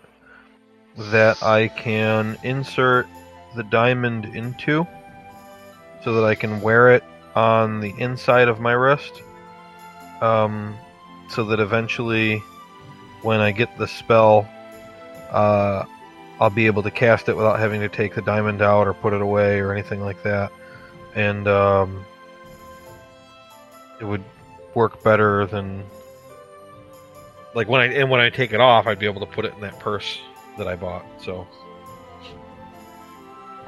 that 0.98 1.42
I 1.42 1.68
can 1.68 2.36
insert 2.42 3.06
the 3.54 3.62
diamond 3.62 4.24
into 4.34 4.86
so 6.02 6.14
that 6.14 6.24
I 6.24 6.34
can 6.34 6.60
wear 6.60 6.92
it 6.92 7.04
on 7.34 7.80
the 7.80 7.94
inside 7.98 8.48
of 8.48 8.60
my 8.60 8.72
wrist. 8.72 9.22
Um, 10.20 10.76
so 11.28 11.44
that 11.44 11.60
eventually, 11.60 12.38
when 13.22 13.40
I 13.40 13.52
get 13.52 13.76
the 13.78 13.86
spell, 13.86 14.48
uh, 15.30 15.84
I'll 16.40 16.50
be 16.50 16.66
able 16.66 16.82
to 16.82 16.90
cast 16.90 17.28
it 17.28 17.36
without 17.36 17.58
having 17.60 17.80
to 17.80 17.88
take 17.88 18.14
the 18.14 18.22
diamond 18.22 18.62
out 18.62 18.88
or 18.88 18.94
put 18.94 19.12
it 19.12 19.20
away 19.20 19.60
or 19.60 19.72
anything 19.72 20.00
like 20.00 20.22
that. 20.24 20.50
And, 21.14 21.46
um, 21.46 22.04
it 24.00 24.04
would 24.04 24.24
work 24.74 25.02
better 25.02 25.46
than 25.46 25.84
like 27.54 27.68
when 27.68 27.80
I 27.80 27.86
and 27.86 28.10
when 28.10 28.20
I 28.20 28.30
take 28.30 28.52
it 28.52 28.60
off, 28.60 28.86
I'd 28.86 28.98
be 28.98 29.06
able 29.06 29.20
to 29.20 29.26
put 29.26 29.44
it 29.44 29.54
in 29.54 29.60
that 29.62 29.78
purse 29.80 30.20
that 30.58 30.68
I 30.68 30.76
bought. 30.76 31.04
So, 31.22 31.46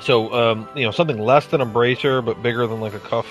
so 0.00 0.32
um, 0.34 0.68
you 0.76 0.84
know, 0.84 0.90
something 0.90 1.18
less 1.18 1.46
than 1.46 1.60
a 1.60 1.66
bracer 1.66 2.20
but 2.22 2.42
bigger 2.42 2.66
than 2.66 2.80
like 2.80 2.94
a 2.94 3.00
cuff. 3.00 3.26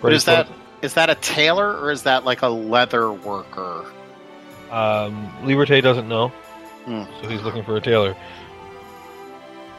But 0.00 0.12
is 0.12 0.24
that 0.24 0.48
is 0.82 0.94
that 0.94 1.10
a 1.10 1.14
tailor 1.16 1.78
or 1.78 1.90
is 1.90 2.02
that 2.04 2.24
like 2.24 2.42
a 2.42 2.48
leather 2.48 3.12
worker? 3.12 3.84
um, 4.70 5.30
Liberté 5.42 5.82
doesn't 5.82 6.08
know, 6.08 6.28
Hmm. 6.86 7.04
so 7.20 7.28
he's 7.28 7.42
looking 7.42 7.62
for 7.62 7.76
a 7.76 7.80
tailor. 7.80 8.16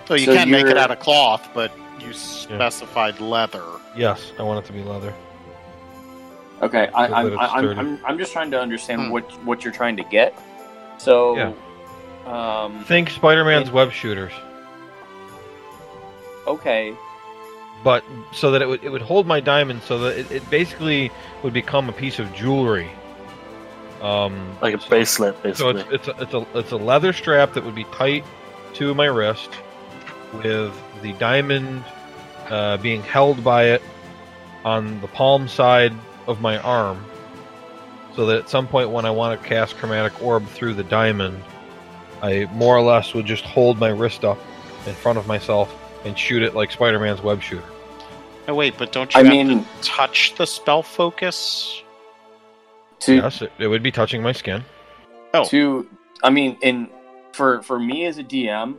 So 0.07 0.13
you 0.13 0.25
So 0.25 0.33
can 0.35 0.49
make 0.51 0.67
it 0.67 0.77
out 0.77 0.91
of 0.91 0.99
cloth, 0.99 1.49
but 1.53 1.71
you 1.99 2.13
specified 2.13 3.19
leather. 3.19 3.63
Yes, 3.97 4.31
I 4.39 4.43
want 4.43 4.63
it 4.63 4.67
to 4.67 4.73
be 4.73 4.83
leather. 4.83 5.13
Okay, 6.61 6.87
I, 6.93 7.07
So 7.07 7.13
I'm, 7.13 7.39
I, 7.39 7.47
I'm. 7.47 7.79
I'm 7.79 7.99
I'm 8.05 8.17
just 8.17 8.31
trying 8.31 8.51
to 8.51 8.59
understand 8.61 9.05
Hmm. 9.07 9.09
what 9.11 9.23
what 9.45 9.63
you're 9.63 9.73
trying 9.73 9.97
to 9.97 10.03
get. 10.03 10.33
So, 10.97 11.35
Yeah. 11.35 11.51
Um, 12.25 12.83
Think 12.85 13.09
Spider-Man's 13.09 13.71
web 13.71 13.91
shooters, 13.91 14.33
okay, 16.47 16.95
but 17.83 18.03
so 18.31 18.51
that 18.51 18.61
it 18.61 18.67
would 18.67 18.83
it 18.83 18.89
would 18.89 19.01
hold 19.01 19.27
my 19.27 19.39
diamond, 19.39 19.81
so 19.83 19.99
that 19.99 20.17
it, 20.17 20.31
it 20.31 20.49
basically 20.49 21.11
would 21.43 21.53
become 21.53 21.89
a 21.89 21.93
piece 21.93 22.19
of 22.19 22.33
jewelry. 22.33 22.89
Um, 24.01 24.55
Like 24.61 24.73
a 24.75 24.89
bracelet, 24.89 25.35
So 25.55 25.73
basically. 25.73 25.95
it's 25.95 26.07
it's 26.07 26.07
a, 26.07 26.21
it's 26.21 26.33
a 26.33 26.59
it's 26.59 26.71
a 26.71 26.77
leather 26.77 27.13
strap 27.13 27.53
that 27.53 27.63
would 27.63 27.75
be 27.75 27.85
tight 27.85 28.25
to 28.75 28.93
my 28.93 29.05
wrist, 29.05 29.49
with 30.33 30.73
the 31.01 31.13
diamond 31.13 31.83
uh, 32.49 32.77
being 32.77 33.01
held 33.01 33.43
by 33.43 33.65
it 33.69 33.81
on 34.63 34.99
the 35.01 35.07
palm 35.07 35.47
side 35.47 35.93
of 36.27 36.41
my 36.41 36.57
arm, 36.59 37.03
so 38.15 38.25
that 38.25 38.37
at 38.37 38.49
some 38.49 38.67
point 38.67 38.89
when 38.89 39.05
I 39.05 39.11
want 39.11 39.39
to 39.39 39.47
cast 39.47 39.77
chromatic 39.77 40.21
orb 40.21 40.45
through 40.47 40.73
the 40.73 40.83
diamond, 40.83 41.41
I 42.21 42.45
more 42.53 42.75
or 42.75 42.81
less 42.81 43.13
would 43.13 43.25
just 43.25 43.43
hold 43.45 43.79
my 43.79 43.89
wrist 43.89 44.23
up 44.23 44.37
in 44.87 44.93
front 44.93 45.17
of 45.17 45.27
myself 45.27 45.73
and 46.05 46.17
shoot 46.17 46.43
it 46.43 46.53
like 46.55 46.71
Spider-Man's 46.71 47.21
web 47.21 47.41
shooter. 47.41 47.63
Oh 48.47 48.53
wait, 48.53 48.77
but 48.77 48.91
don't 48.91 49.13
you 49.13 49.19
I 49.21 49.23
have 49.23 49.31
mean, 49.31 49.63
to 49.63 49.65
touch 49.81 50.35
the 50.35 50.45
spell 50.45 50.83
focus? 50.83 51.81
to 52.99 53.15
Yes, 53.15 53.41
it, 53.41 53.51
it 53.59 53.67
would 53.67 53.83
be 53.83 53.91
touching 53.91 54.21
my 54.21 54.31
skin. 54.31 54.63
Oh. 55.33 55.45
to 55.45 55.87
I 56.23 56.29
mean, 56.29 56.57
in 56.61 56.89
for 57.33 57.61
for 57.63 57.79
me 57.79 58.05
as 58.05 58.17
a 58.17 58.23
DM, 58.23 58.75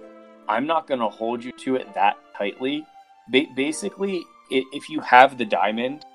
I'm 0.48 0.66
not 0.66 0.86
going 0.86 1.00
to 1.00 1.08
hold 1.08 1.44
you 1.44 1.52
to 1.52 1.76
it 1.76 1.92
that 1.94 2.16
tightly. 2.36 2.86
Ba- 3.28 3.46
basically, 3.54 4.18
i- 4.52 4.64
if 4.72 4.88
you 4.88 5.00
have 5.00 5.36
the 5.36 5.44
diamond, 5.44 6.06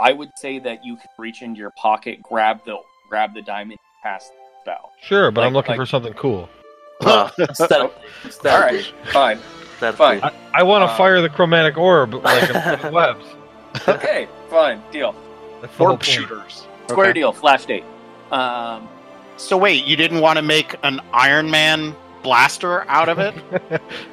I 0.00 0.12
would 0.12 0.30
say 0.36 0.58
that 0.60 0.84
you 0.84 0.96
can 0.96 1.06
reach 1.18 1.42
into 1.42 1.58
your 1.58 1.70
pocket, 1.72 2.22
grab 2.22 2.64
the 2.64 2.78
grab 3.08 3.34
the 3.34 3.42
diamond, 3.42 3.78
cast 4.02 4.32
the. 4.64 4.90
Sure, 5.02 5.30
but 5.30 5.44
I'm 5.44 5.52
looking 5.52 5.72
like- 5.72 5.80
for 5.80 5.86
something 5.86 6.12
cool. 6.14 6.48
Uh, 7.00 7.30
aesthetic- 7.38 7.92
aesthetic- 8.26 8.52
All 8.52 8.60
right, 8.60 8.92
fine, 9.12 9.38
aesthetic. 9.74 9.96
fine. 9.96 10.20
I, 10.22 10.32
I 10.52 10.62
want 10.64 10.82
to 10.82 10.92
Uh, 10.92 10.96
fire 10.96 11.20
the 11.22 11.30
chromatic 11.30 11.78
orb 11.78 12.12
like 12.14 12.50
a 12.50 12.90
webs. 12.92 13.24
okay, 13.88 14.28
fine, 14.50 14.82
deal. 14.92 15.14
That's 15.62 15.74
the 15.76 15.82
Orb 15.84 16.02
shooters. 16.02 16.66
Square 16.88 17.08
Okay. 17.08 17.20
deal. 17.20 17.32
Flash 17.32 17.64
date. 17.66 17.84
Um, 18.32 18.86
So 19.38 19.56
wait, 19.56 19.84
you 19.86 19.96
didn't 19.96 20.20
want 20.20 20.36
to 20.38 20.42
make 20.42 20.74
an 20.82 21.00
Iron 21.14 21.50
Man 21.50 21.94
blaster 22.22 22.86
out 22.88 23.08
of 23.08 23.18
it? 23.18 23.34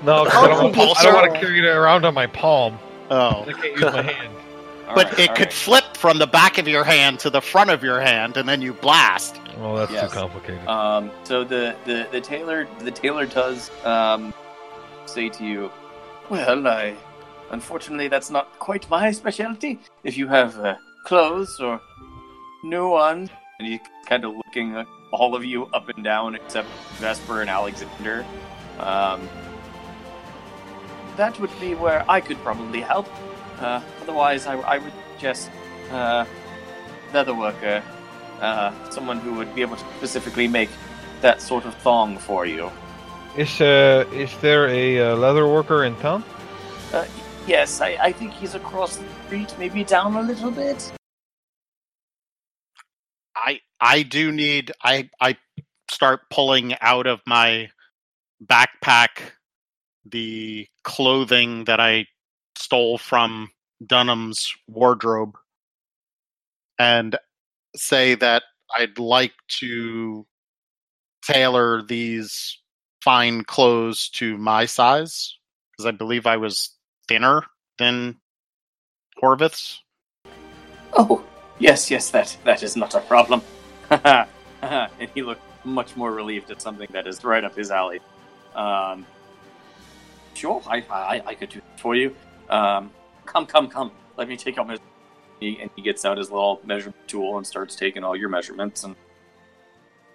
no, 0.04 0.24
'cause 0.26 0.34
I 0.36 0.48
don't, 0.48 0.76
want, 0.78 0.98
I 1.00 1.04
don't 1.04 1.14
want 1.14 1.34
to 1.34 1.40
carry 1.40 1.60
it 1.60 1.66
around 1.66 2.06
on 2.06 2.14
my 2.14 2.28
palm. 2.28 2.80
Oh. 3.12 3.44
I 3.48 3.52
can't 3.54 3.64
use 3.74 3.82
my 3.82 4.02
hand. 4.02 4.34
All 4.88 4.96
but 4.96 5.08
right, 5.12 5.20
it 5.20 5.30
could 5.36 5.48
right. 5.48 5.54
flip 5.54 5.98
from 5.98 6.20
the 6.20 6.28
back 6.28 6.58
of 6.58 6.68
your 6.70 6.86
hand 6.86 7.20
to 7.20 7.30
the 7.30 7.42
front 7.42 7.70
of 7.70 7.84
your 7.84 8.00
hand, 8.00 8.38
and 8.38 8.48
then 8.48 8.62
you 8.62 8.72
blast. 8.74 9.36
Oh, 9.60 9.76
that's 9.78 9.92
Yes. 9.92 10.12
too 10.12 10.18
complicated. 10.18 10.68
Um, 10.68 11.12
so 11.24 11.44
the, 11.44 11.76
the, 11.86 12.08
the 12.12 12.22
tailor 12.22 12.68
the 12.80 12.92
tailor 12.92 13.26
does 13.26 13.72
um, 13.86 14.34
say 15.06 15.30
to 15.30 15.44
you, 15.46 15.72
"Well, 16.30 16.68
I 16.68 16.96
unfortunately 17.52 18.08
that's 18.08 18.30
not 18.30 18.48
quite 18.60 18.90
my 18.90 19.12
specialty. 19.12 19.80
If 20.04 20.18
you 20.18 20.28
have 20.28 20.58
uh, 20.60 20.76
clothes 21.06 21.60
or 21.60 21.82
new 22.64 22.90
ones," 22.90 23.30
and 23.60 23.68
he's 23.68 23.80
kind 24.06 24.26
of 24.26 24.36
looking 24.36 24.86
all 25.12 25.36
of 25.36 25.44
you 25.44 25.66
up 25.68 25.90
and 25.90 26.04
down 26.04 26.36
except 26.36 26.68
Vesper 27.00 27.42
and 27.42 27.50
Alexander. 27.50 28.26
Um, 28.80 29.28
that 31.16 31.40
would 31.40 31.60
be 31.60 31.74
where 31.74 32.06
I 32.08 32.22
could 32.22 32.38
probably 32.44 32.82
help. 32.82 33.08
Uh, 33.60 33.82
otherwise, 34.04 34.46
I, 34.46 34.56
I 34.60 34.78
would 34.78 34.94
suggest 35.14 35.50
uh, 35.90 36.26
leather 37.12 37.34
worker 37.34 37.82
uh, 38.42 38.72
someone 38.90 39.20
who 39.20 39.34
would 39.34 39.54
be 39.56 39.62
able 39.62 39.76
to 39.76 39.86
specifically 39.98 40.48
make 40.48 40.70
that 41.22 41.42
sort 41.42 41.66
of 41.66 41.74
thong 41.76 42.18
for 42.18 42.46
you. 42.46 42.72
Is 43.36 43.62
uh, 43.62 44.06
is 44.14 44.36
there 44.42 44.68
a 44.68 45.00
uh, 45.00 45.16
leather 45.16 45.48
worker 45.48 45.84
in 45.84 45.96
town? 45.98 46.24
Uh, 46.94 47.06
Yes, 47.48 47.80
I, 47.80 47.98
I 48.02 48.12
think 48.12 48.34
he's 48.34 48.56
across 48.56 48.98
the 48.98 49.06
street, 49.26 49.56
maybe 49.58 49.86
down 49.86 50.16
a 50.18 50.22
little 50.22 50.52
bit. 50.52 50.92
I 53.38 53.62
I 53.80 54.04
do 54.04 54.34
need 54.34 54.74
I 54.84 55.10
I 55.22 55.38
start 55.90 56.30
pulling 56.30 56.76
out 56.82 57.08
of 57.08 57.22
my 57.26 57.70
backpack 58.46 59.32
the 60.06 60.68
clothing 60.84 61.64
that 61.66 61.80
I 61.80 62.08
stole 62.58 62.98
from 62.98 63.50
Dunham's 63.86 64.54
wardrobe 64.68 65.38
and 66.78 67.18
say 67.80 68.16
that 68.16 68.44
I'd 68.78 69.00
like 69.00 69.34
to 69.60 70.26
tailor 71.24 71.82
these 71.82 72.58
fine 73.02 73.44
clothes 73.44 74.10
to 74.10 74.38
my 74.38 74.66
size 74.66 75.38
because 75.72 75.86
I 75.86 75.92
believe 75.92 76.26
I 76.26 76.38
was 76.38 76.76
thinner 77.08 77.44
than 77.78 78.18
Horvith's. 79.22 79.82
Oh, 80.94 81.24
yes, 81.60 81.92
yes, 81.92 82.10
that 82.12 82.36
that 82.44 82.64
is 82.64 82.76
not 82.76 82.96
a 82.96 83.02
problem. 83.02 83.42
and 83.92 85.10
he 85.14 85.22
looked 85.22 85.42
much 85.64 85.96
more 85.96 86.12
relieved 86.12 86.50
at 86.52 86.62
something 86.62 86.88
that 86.92 87.08
is 87.08 87.24
right 87.24 87.44
up 87.44 87.56
his 87.56 87.72
alley. 87.72 88.00
Um, 88.56 89.06
sure, 90.34 90.62
I, 90.68 90.84
I 90.90 91.24
I 91.26 91.36
could 91.36 91.50
do 91.50 91.60
it 91.60 91.80
for 91.80 91.96
you. 91.96 92.16
Um, 92.50 92.92
come, 93.26 93.46
come, 93.46 93.68
come. 93.68 93.92
Let 94.18 94.28
me 94.28 94.38
take 94.38 94.58
out 94.58 94.68
my. 94.68 94.78
He, 95.40 95.60
and 95.62 95.70
he 95.76 95.82
gets 95.82 96.06
out 96.06 96.18
his 96.18 96.32
little 96.32 96.62
measurement 96.66 96.96
tool 97.08 97.38
and 97.38 97.46
starts 97.46 97.76
taking 97.76 98.04
all 98.04 98.16
your 98.16 98.30
measurements. 98.30 98.84
And 98.84 98.96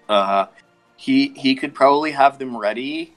uh, 0.08 0.46
he 0.96 1.28
he 1.28 1.54
could 1.54 1.74
probably 1.74 2.10
have 2.10 2.38
them 2.38 2.56
ready. 2.56 3.14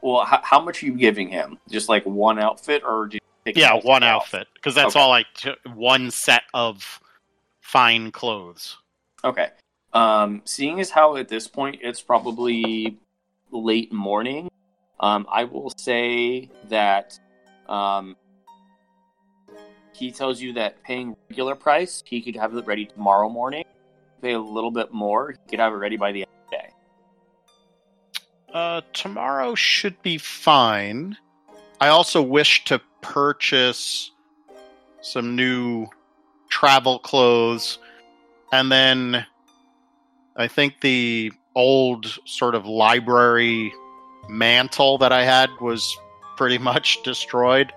Well, 0.00 0.24
how, 0.24 0.40
how 0.42 0.60
much 0.60 0.82
are 0.82 0.86
you 0.86 0.94
giving 0.94 1.28
him? 1.28 1.58
Just 1.68 1.88
like 1.88 2.04
one 2.06 2.38
outfit, 2.38 2.82
or 2.84 3.06
do 3.06 3.16
you 3.16 3.20
take 3.44 3.56
Yeah, 3.56 3.74
one 3.82 4.02
outfit 4.04 4.46
because 4.54 4.74
that's 4.74 4.94
Okay. 4.94 5.04
all 5.04 5.12
I 5.12 5.24
t- 5.34 5.54
one 5.74 6.10
set 6.10 6.44
of 6.54 7.00
fine 7.60 8.12
clothes. 8.12 8.76
Okay. 9.24 9.50
Um, 9.92 10.42
seeing 10.44 10.80
as 10.80 10.90
how 10.90 11.16
at 11.16 11.28
this 11.28 11.48
point 11.48 11.80
it's 11.82 12.00
probably 12.00 12.98
late 13.50 13.92
morning, 13.92 14.48
um, 15.00 15.26
I 15.30 15.44
will 15.44 15.72
say 15.76 16.50
that 16.68 17.18
um, 17.68 18.16
he 19.98 20.12
tells 20.12 20.40
you 20.40 20.52
that 20.52 20.82
paying 20.84 21.16
regular 21.28 21.56
price, 21.56 22.02
he 22.06 22.22
could 22.22 22.36
have 22.36 22.54
it 22.54 22.64
ready 22.66 22.86
tomorrow 22.86 23.28
morning. 23.28 23.64
Pay 24.22 24.32
a 24.32 24.38
little 24.38 24.70
bit 24.70 24.92
more, 24.92 25.32
he 25.32 25.38
could 25.50 25.58
have 25.58 25.72
it 25.72 25.76
ready 25.76 25.96
by 25.96 26.12
the 26.12 26.20
end 26.20 26.30
of 26.30 26.50
the 26.50 26.56
day. 26.56 26.70
Uh, 28.52 28.80
tomorrow 28.92 29.54
should 29.54 30.00
be 30.02 30.16
fine. 30.18 31.16
I 31.80 31.88
also 31.88 32.22
wish 32.22 32.64
to 32.64 32.80
purchase 33.02 34.12
some 35.00 35.34
new 35.36 35.86
travel 36.48 36.98
clothes, 37.00 37.78
and 38.52 38.70
then 38.70 39.26
I 40.36 40.48
think 40.48 40.80
the 40.80 41.32
old 41.54 42.18
sort 42.24 42.54
of 42.54 42.66
library 42.66 43.72
mantle 44.28 44.98
that 44.98 45.12
I 45.12 45.24
had 45.24 45.50
was 45.60 45.96
pretty 46.36 46.58
much 46.70 47.02
destroyed. 47.02 47.72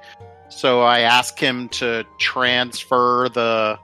So 0.51 0.81
I 0.81 0.99
ask 0.99 1.39
him 1.39 1.69
to 1.69 2.05
transfer 2.19 3.29
the 3.33 3.79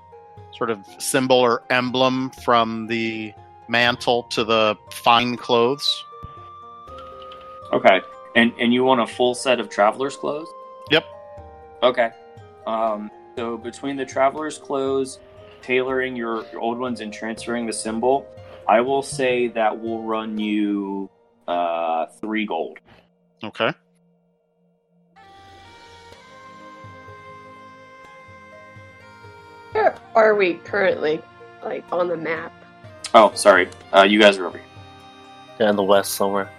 sort 0.56 0.70
of 0.70 0.86
symbol 1.00 1.38
or 1.38 1.64
emblem 1.70 2.30
from 2.44 2.88
the 2.88 3.34
mantle 3.68 4.24
to 4.24 4.44
the 4.44 4.78
fine 4.92 5.38
clothes. 5.38 6.04
Okay. 7.72 8.02
And 8.36 8.54
and 8.60 8.74
you 8.74 8.84
want 8.84 9.02
a 9.02 9.08
full 9.08 9.34
set 9.34 9.60
of 9.60 9.70
traveler's 9.70 10.16
clothes? 10.16 10.50
Yep. 10.92 11.06
Okay. 11.84 12.12
Um, 12.66 13.10
so 13.36 13.58
between 13.58 13.96
the 13.96 14.06
traveler's 14.06 14.58
clothes, 14.58 15.20
tailoring 15.62 16.16
your, 16.16 16.46
your 16.52 16.62
old 16.62 16.80
ones, 16.80 17.02
and 17.02 17.14
transferring 17.14 17.66
the 17.66 17.74
symbol, 17.74 18.28
I 18.68 18.82
will 18.82 19.02
say 19.02 19.48
that 19.50 19.82
will 19.82 20.04
run 20.04 20.38
you 20.38 21.10
uh, 21.48 22.08
three 22.20 22.46
gold. 22.46 22.80
Okay. 23.44 23.72
Where 29.78 29.96
are 30.16 30.36
we 30.36 30.56
currently? 30.56 31.22
Like 31.64 31.84
on 31.92 32.08
the 32.08 32.18
map? 32.18 32.52
Oh, 33.14 33.32
sorry. 33.36 33.70
Uh, 33.94 34.04
you 34.04 34.20
guys 34.20 34.38
are 34.38 34.46
over 34.48 34.58
here. 34.58 34.68
Yeah, 35.60 35.70
in 35.70 35.76
the 35.76 35.84
west 35.84 36.14
somewhere. 36.16 36.50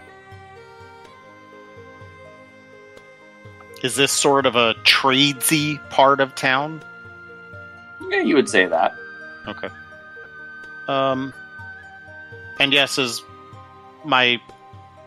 Is 3.82 3.94
this 3.94 4.10
sort 4.12 4.44
of 4.46 4.56
a 4.56 4.74
tradesy 4.84 5.78
part 5.90 6.20
of 6.20 6.34
town? 6.34 6.82
Yeah, 8.08 8.20
you 8.22 8.34
would 8.34 8.48
say 8.48 8.66
that. 8.66 8.94
Okay. 9.46 9.68
Um, 10.88 11.32
and 12.58 12.72
yes, 12.72 12.98
as 12.98 13.22
my 14.04 14.40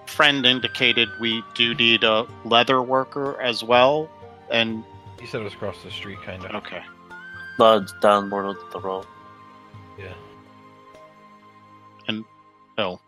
friend 0.05 0.45
indicated, 0.45 1.09
we 1.19 1.43
do 1.53 1.73
need 1.75 2.03
a 2.03 2.25
leather 2.45 2.81
worker 2.81 3.39
as 3.41 3.61
well. 3.63 4.09
And 4.49 4.83
He 5.19 5.27
said 5.27 5.41
it 5.41 5.45
was 5.45 5.53
across 5.53 5.81
the 5.83 5.91
street, 5.91 6.21
kind 6.21 6.45
of. 6.45 6.55
okay, 6.55 6.81
No, 7.59 7.77
it's 7.77 7.93
down 8.01 8.29
more 8.29 8.45
of 8.45 8.57
the 8.71 8.79
road. 8.79 9.05
Yeah. 9.99 10.13
And 12.07 12.23
oh, 12.77 12.99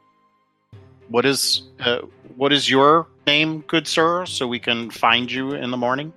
what 1.09 1.25
is 1.25 1.63
uh, 1.79 1.99
what 2.35 2.53
is 2.53 2.69
your 2.69 3.07
name, 3.25 3.61
good 3.61 3.87
sir, 3.87 4.25
so 4.25 4.47
we 4.47 4.59
can 4.59 4.89
find 4.89 5.31
you 5.31 5.53
in 5.53 5.71
the 5.71 5.77
morning? 5.77 6.13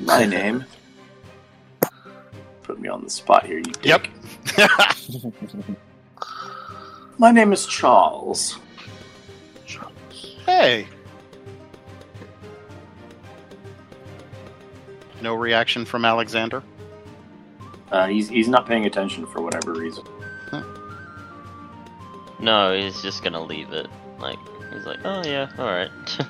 My 0.00 0.24
name. 0.24 0.64
Put 2.62 2.80
me 2.80 2.88
on 2.88 3.04
the 3.04 3.10
spot 3.10 3.46
here, 3.46 3.58
you 3.58 3.72
Yep. 3.82 4.06
dick. 4.56 4.68
My 7.18 7.30
name 7.30 7.52
is 7.52 7.66
Charles. 7.66 8.58
Charles. 9.66 9.92
hey. 10.46 10.86
No 15.22 15.34
reaction 15.34 15.84
from 15.84 16.04
Alexander. 16.04 16.62
Uh, 17.90 18.08
he's 18.08 18.28
he's 18.28 18.48
not 18.48 18.66
paying 18.66 18.86
attention 18.86 19.24
for 19.26 19.40
whatever 19.40 19.72
reason. 19.72 20.04
No, 22.40 22.76
he's 22.76 23.00
just 23.00 23.22
gonna 23.22 23.40
leave 23.42 23.72
it. 23.72 23.86
Like 24.18 24.38
he's 24.72 24.84
like, 24.84 24.98
oh 25.04 25.22
yeah, 25.24 25.48
all 25.58 25.66
right. 25.66 25.90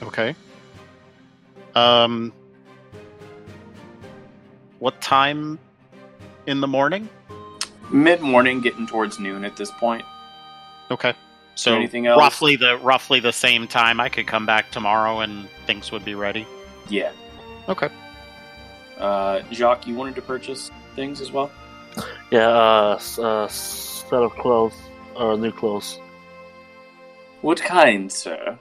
Okay. 0.00 0.34
Um, 1.76 2.32
what 4.80 5.00
time 5.00 5.58
in 6.46 6.60
the 6.60 6.66
morning? 6.66 7.08
Mid 7.90 8.20
morning, 8.20 8.60
getting 8.60 8.86
towards 8.86 9.18
noon 9.18 9.44
at 9.44 9.56
this 9.56 9.70
point. 9.70 10.04
Okay. 10.90 11.14
So 11.54 11.74
Anything 11.74 12.06
else? 12.06 12.18
roughly 12.18 12.56
the 12.56 12.78
roughly 12.78 13.18
the 13.20 13.32
same 13.32 13.66
time 13.66 14.00
I 14.00 14.08
could 14.08 14.26
come 14.26 14.46
back 14.46 14.70
tomorrow 14.70 15.20
and 15.20 15.48
things 15.66 15.90
would 15.90 16.04
be 16.04 16.14
ready. 16.14 16.46
Yeah. 16.88 17.12
Okay. 17.68 17.88
Uh, 18.98 19.42
Jacques, 19.52 19.86
you 19.86 19.94
wanted 19.94 20.14
to 20.16 20.22
purchase 20.22 20.70
things 20.94 21.20
as 21.20 21.32
well? 21.32 21.50
Yeah, 22.30 22.48
uh, 22.48 23.00
uh, 23.20 23.48
set 23.48 24.22
of 24.22 24.32
clothes 24.32 24.74
or 25.16 25.36
new 25.36 25.52
clothes. 25.52 25.98
What 27.42 27.60
kind, 27.60 28.10
sir? 28.10 28.58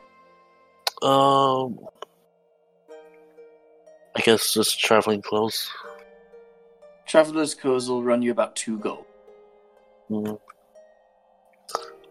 Um, 1.02 1.80
I 4.16 4.22
guess 4.24 4.54
just 4.54 4.80
traveling 4.80 5.22
clothes. 5.22 5.70
Traveler's 7.06 7.56
clothes 7.56 7.90
will 7.90 8.04
run 8.04 8.22
you 8.22 8.32
about 8.32 8.56
two 8.56 8.78
gold. 8.80 9.06
Mm. 10.10 10.40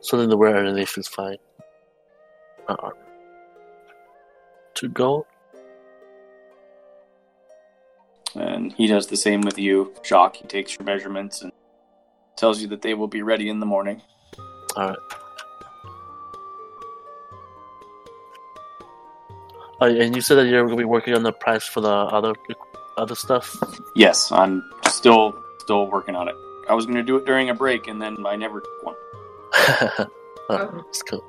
Something 0.00 0.30
to 0.30 0.36
wear 0.36 0.56
underneath 0.56 0.96
is 0.98 1.08
fine. 1.08 1.38
Uh-uh. 2.68 2.90
To 4.74 4.88
go? 4.88 5.26
And 8.34 8.72
he 8.72 8.86
does 8.86 9.06
the 9.06 9.16
same 9.16 9.40
with 9.40 9.58
you, 9.58 9.94
Jacques. 10.04 10.36
He 10.36 10.46
takes 10.46 10.76
your 10.78 10.84
measurements 10.84 11.42
and 11.42 11.52
tells 12.36 12.60
you 12.60 12.68
that 12.68 12.82
they 12.82 12.94
will 12.94 13.08
be 13.08 13.22
ready 13.22 13.48
in 13.48 13.60
the 13.60 13.66
morning. 13.66 14.02
Alright. 14.76 14.98
Oh, 19.78 19.86
and 19.86 20.14
you 20.14 20.22
said 20.22 20.36
that 20.36 20.46
you're 20.46 20.62
going 20.62 20.76
to 20.76 20.76
be 20.76 20.84
working 20.84 21.14
on 21.14 21.22
the 21.22 21.32
price 21.32 21.64
for 21.64 21.80
the 21.80 21.88
other 21.88 22.34
other 22.96 23.14
stuff? 23.14 23.56
Yes, 23.94 24.32
I'm 24.32 24.70
still 24.86 25.34
still 25.58 25.90
working 25.90 26.14
on 26.16 26.28
it. 26.28 26.34
I 26.68 26.74
was 26.74 26.86
going 26.86 26.96
to 26.96 27.02
do 27.02 27.16
it 27.16 27.24
during 27.24 27.50
a 27.50 27.54
break, 27.54 27.86
and 27.86 28.00
then 28.00 28.26
I 28.26 28.36
never 28.36 28.60
took 28.60 28.82
one. 28.82 28.96
oh, 30.48 30.82
that's 30.84 31.02
cool. 31.02 31.24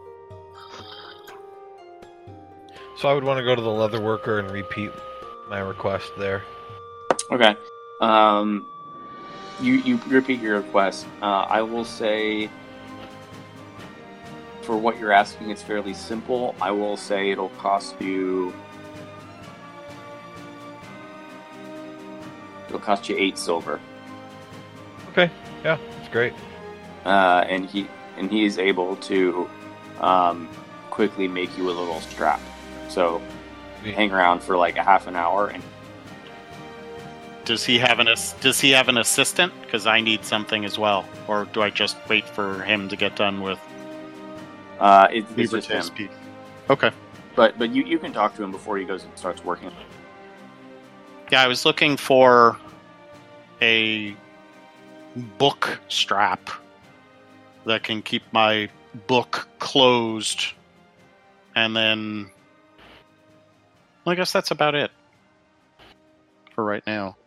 So 2.98 3.08
I 3.08 3.14
would 3.14 3.24
want 3.24 3.38
to 3.38 3.44
go 3.44 3.54
to 3.54 3.62
the 3.62 3.72
leather 3.72 4.02
worker 4.02 4.40
and 4.40 4.50
repeat 4.50 4.92
my 5.50 5.60
request 5.60 6.12
there. 6.18 6.44
Okay. 7.32 7.56
Um, 8.02 8.66
you 9.60 9.74
you 9.74 10.00
repeat 10.08 10.42
your 10.42 10.58
request. 10.58 11.06
Uh, 11.22 11.46
I 11.48 11.62
will 11.62 11.86
say, 11.86 12.50
for 14.62 14.78
what 14.78 14.98
you're 14.98 15.12
asking, 15.12 15.52
it's 15.52 15.62
fairly 15.62 15.94
simple. 15.94 16.56
I 16.60 16.72
will 16.72 16.98
say 16.98 17.30
it'll 17.30 17.50
cost 17.50 18.02
you. 18.02 18.54
It'll 22.68 22.80
cost 22.80 23.10
you 23.10 23.16
eight 23.18 23.38
silver. 23.38 23.80
Okay, 25.18 25.32
yeah, 25.64 25.78
that's 25.98 26.10
great. 26.10 26.34
uh, 27.06 27.44
and 27.50 27.66
he 27.66 27.88
and 28.18 28.30
he 28.30 28.46
is 28.46 28.60
able 28.60 28.96
to 28.98 29.50
um, 30.00 30.48
quickly 30.92 31.28
make 31.28 31.58
you 31.58 31.70
a 31.70 31.74
little 31.74 32.02
strap. 32.02 32.40
So 32.88 33.22
you 33.84 33.94
hang 33.94 34.12
around 34.12 34.42
for 34.44 34.58
like 34.58 34.78
a 34.78 34.84
half 34.84 35.08
an 35.08 35.16
hour, 35.16 35.48
and 35.48 35.64
Does 37.46 37.66
he 37.66 37.80
have 37.80 38.00
an 38.00 38.08
Does 38.42 38.60
he 38.60 38.72
have 38.72 38.90
an 38.90 38.98
assistant? 38.98 39.54
Because 39.62 39.88
I 39.88 40.02
need 40.02 40.24
something 40.26 40.66
as 40.66 40.78
well. 40.78 41.06
Or 41.28 41.46
do 41.46 41.62
I 41.62 41.70
just 41.72 41.98
wait 42.10 42.28
for 42.28 42.62
him 42.64 42.88
to 42.90 42.96
get 42.96 43.16
done 43.16 43.42
with 43.42 43.60
uh, 44.80 45.08
it, 45.12 45.26
it's 45.36 45.52
just 45.52 45.70
him. 45.70 45.90
P? 45.96 46.10
Okay. 46.70 46.92
But 47.36 47.58
but 47.58 47.72
you, 47.72 47.84
you 47.84 47.98
can 48.00 48.14
talk 48.14 48.36
to 48.36 48.44
him 48.44 48.52
before 48.52 48.78
he 48.78 48.86
goes 48.86 49.04
and 49.04 49.18
starts 49.18 49.44
working. 49.44 49.72
Yeah, 51.32 51.42
I 51.42 51.48
was 51.48 51.66
looking 51.66 51.98
for 51.98 52.58
a 53.62 54.16
book 55.38 55.80
strap 55.88 56.50
that 57.66 57.84
can 57.84 58.02
keep 58.02 58.24
my 58.32 58.70
book 59.08 59.48
closed, 59.60 60.54
and 61.56 61.76
then 61.76 62.30
well, 64.06 64.14
I 64.14 64.16
guess 64.16 64.32
that's 64.32 64.52
about 64.52 64.76
it 64.76 64.92
for 66.54 66.64
right 66.64 66.84
now. 66.88 67.18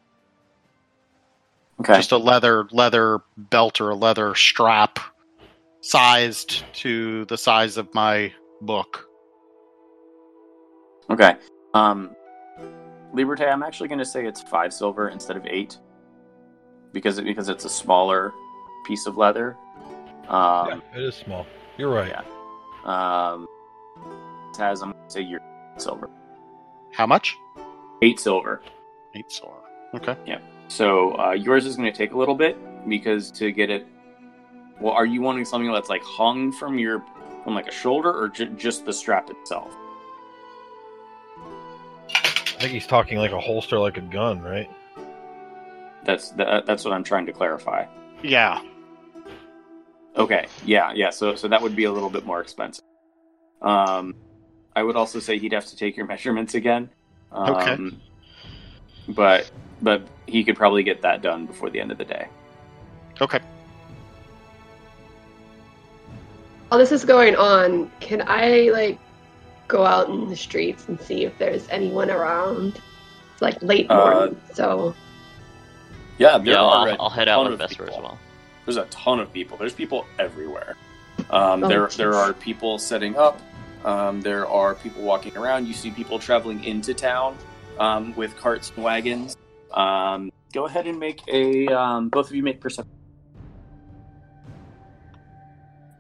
Okay. 1.81 1.97
Just 1.97 2.13
a 2.13 2.19
leather 2.19 2.67
leather 2.73 3.21
belt 3.37 3.81
or 3.81 3.91
a 3.91 3.95
leather 3.95 4.35
strap 4.35 4.99
sized 5.81 6.65
to 6.75 7.25
the 7.27 7.39
size 7.39 7.77
of 7.77 7.93
my 7.95 8.33
book. 8.61 9.07
Okay. 11.09 11.37
Um, 11.75 12.15
Liberté, 13.15 13.51
I'm 13.51 13.63
actually 13.63 13.89
going 13.89 13.99
to 13.99 14.05
say 14.05 14.27
it's 14.27 14.43
five 14.43 14.73
silver 14.73 15.09
instead 15.09 15.37
of 15.37 15.47
eight, 15.47 15.79
because 16.93 17.19
it, 17.19 17.25
because 17.25 17.49
it's 17.49 17.65
a 17.65 17.69
smaller 17.69 18.33
piece 18.85 19.07
of 19.07 19.17
leather. 19.17 19.57
Um, 20.29 20.69
yeah, 20.69 20.81
it 20.97 21.03
is 21.03 21.15
small. 21.15 21.47
You're 21.77 21.93
right. 21.93 22.11
Yeah. 22.11 22.23
Um, 22.85 23.47
Taz, 24.55 24.83
I'm 24.83 24.93
going 24.93 25.05
to 25.07 25.11
say 25.11 25.21
you're 25.23 25.41
silver. 25.77 26.09
How 26.93 27.07
much? 27.07 27.37
Eight 28.03 28.19
silver. 28.19 28.63
Eight 29.15 29.31
silver. 29.31 29.57
Okay. 29.95 30.17
Yep. 30.27 30.43
So 30.69 31.19
uh, 31.19 31.33
yours 31.33 31.67
is 31.67 31.77
going 31.77 31.91
to 31.91 31.97
take 31.97 32.13
a 32.13 32.19
little 32.19 32.35
bit 32.35 32.57
because 32.89 33.31
to 33.33 33.51
get 33.53 33.71
it. 33.71 33.87
Well, 34.81 34.93
are 34.93 35.07
you 35.07 35.21
wanting 35.21 35.45
something 35.45 35.71
that's 35.73 35.89
like 35.89 36.03
hung 36.03 36.53
from 36.53 36.79
your 36.79 37.05
from 37.45 37.55
like 37.55 37.69
a 37.69 37.73
shoulder, 37.73 38.11
or 38.11 38.29
ju- 38.29 38.51
just 38.51 38.85
the 38.85 38.93
strap 38.93 39.31
itself? 39.31 39.75
I 42.15 42.65
think 42.65 42.73
he's 42.73 42.87
talking 42.87 43.19
like 43.19 43.33
a 43.33 43.41
holster, 43.41 43.79
like 43.79 43.97
a 43.97 44.03
gun, 44.03 44.43
right? 44.43 44.71
That's 46.05 46.31
that, 46.33 46.67
that's 46.67 46.85
what 46.85 46.93
I'm 46.93 47.05
trying 47.05 47.27
to 47.27 47.33
clarify. 47.33 47.87
Yeah. 48.23 48.63
Okay, 50.17 50.47
yeah, 50.65 50.93
yeah. 50.93 51.11
So 51.11 51.35
so 51.35 51.49
that 51.49 51.61
would 51.63 51.77
be 51.77 51.85
a 51.85 51.93
little 51.93 52.11
bit 52.11 52.25
more 52.27 52.41
expensive. 52.41 52.85
Um, 53.63 54.15
I 54.75 54.83
would 54.83 54.97
also 54.97 55.21
say 55.21 55.39
he'd 55.39 55.53
have 55.53 55.67
to 55.67 55.77
take 55.77 55.97
your 55.97 56.07
measurements 56.15 56.55
again. 56.55 56.91
Um, 57.33 57.55
Okay. 57.55 57.97
But 59.09 59.51
but 59.83 60.03
he 60.27 60.45
could 60.45 60.57
probably 60.57 60.83
get 60.83 61.03
that 61.03 61.23
done 61.23 61.47
before 61.47 61.71
the 61.71 61.81
end 61.81 61.91
of 61.91 61.99
the 61.99 62.05
day. 62.05 62.29
Okay. 63.21 63.41
While 66.69 66.79
this 66.79 66.93
is 66.93 67.05
going 67.05 67.35
on, 67.37 67.91
can 68.01 68.23
I 68.27 68.71
like 68.73 68.99
go 69.69 69.85
out 69.85 70.09
in 70.09 70.29
the 70.29 70.37
streets 70.37 70.87
and 70.89 71.01
see 71.01 71.25
if 71.25 71.37
there's 71.39 71.69
anyone 71.69 72.11
around? 72.11 72.81
It's 73.33 73.43
like 73.43 73.61
late 73.63 73.91
Uh, 73.91 73.97
morning, 73.97 74.41
so 74.55 74.95
Yeah, 76.21 76.39
there 76.39 76.55
Yeah, 76.55 76.61
are 76.63 76.89
a 76.89 76.93
I'll, 76.93 77.03
I'll 77.05 77.11
head 77.11 77.29
out 77.29 77.45
with 77.45 77.55
of 77.55 77.61
Vesper 77.61 77.85
as 77.85 77.97
people. 77.97 78.03
well. 78.03 78.19
There's 78.67 78.77
a 78.77 78.85
ton 78.87 79.21
of 79.21 79.33
people. 79.33 79.59
There's 79.59 79.73
people 79.75 80.07
everywhere. 80.19 80.77
Um, 81.31 81.65
Oh, 81.65 81.69
there 81.69 81.89
jeez. 81.89 81.97
there 81.97 82.15
are 82.15 82.35
people 82.35 82.79
setting 82.79 83.17
up. 83.17 83.41
Um, 83.85 84.21
there 84.23 84.47
are 84.49 84.75
people 84.75 85.03
walking 85.03 85.37
around. 85.37 85.67
You 85.67 85.75
see 85.75 85.91
people 85.91 86.19
traveling 86.19 86.63
into 86.65 86.95
town 86.95 87.39
um, 87.79 88.15
with 88.17 88.37
carts 88.37 88.73
and 88.77 88.85
wagons. 88.85 89.37
Um, 89.73 90.31
go 90.53 90.67
ahead 90.67 90.87
and 90.87 90.99
make 91.01 91.23
a. 91.29 91.69
Um, 91.69 92.11
both 92.11 92.29
of 92.31 92.37
you 92.37 92.43
make 92.43 92.61
perception. 92.61 92.91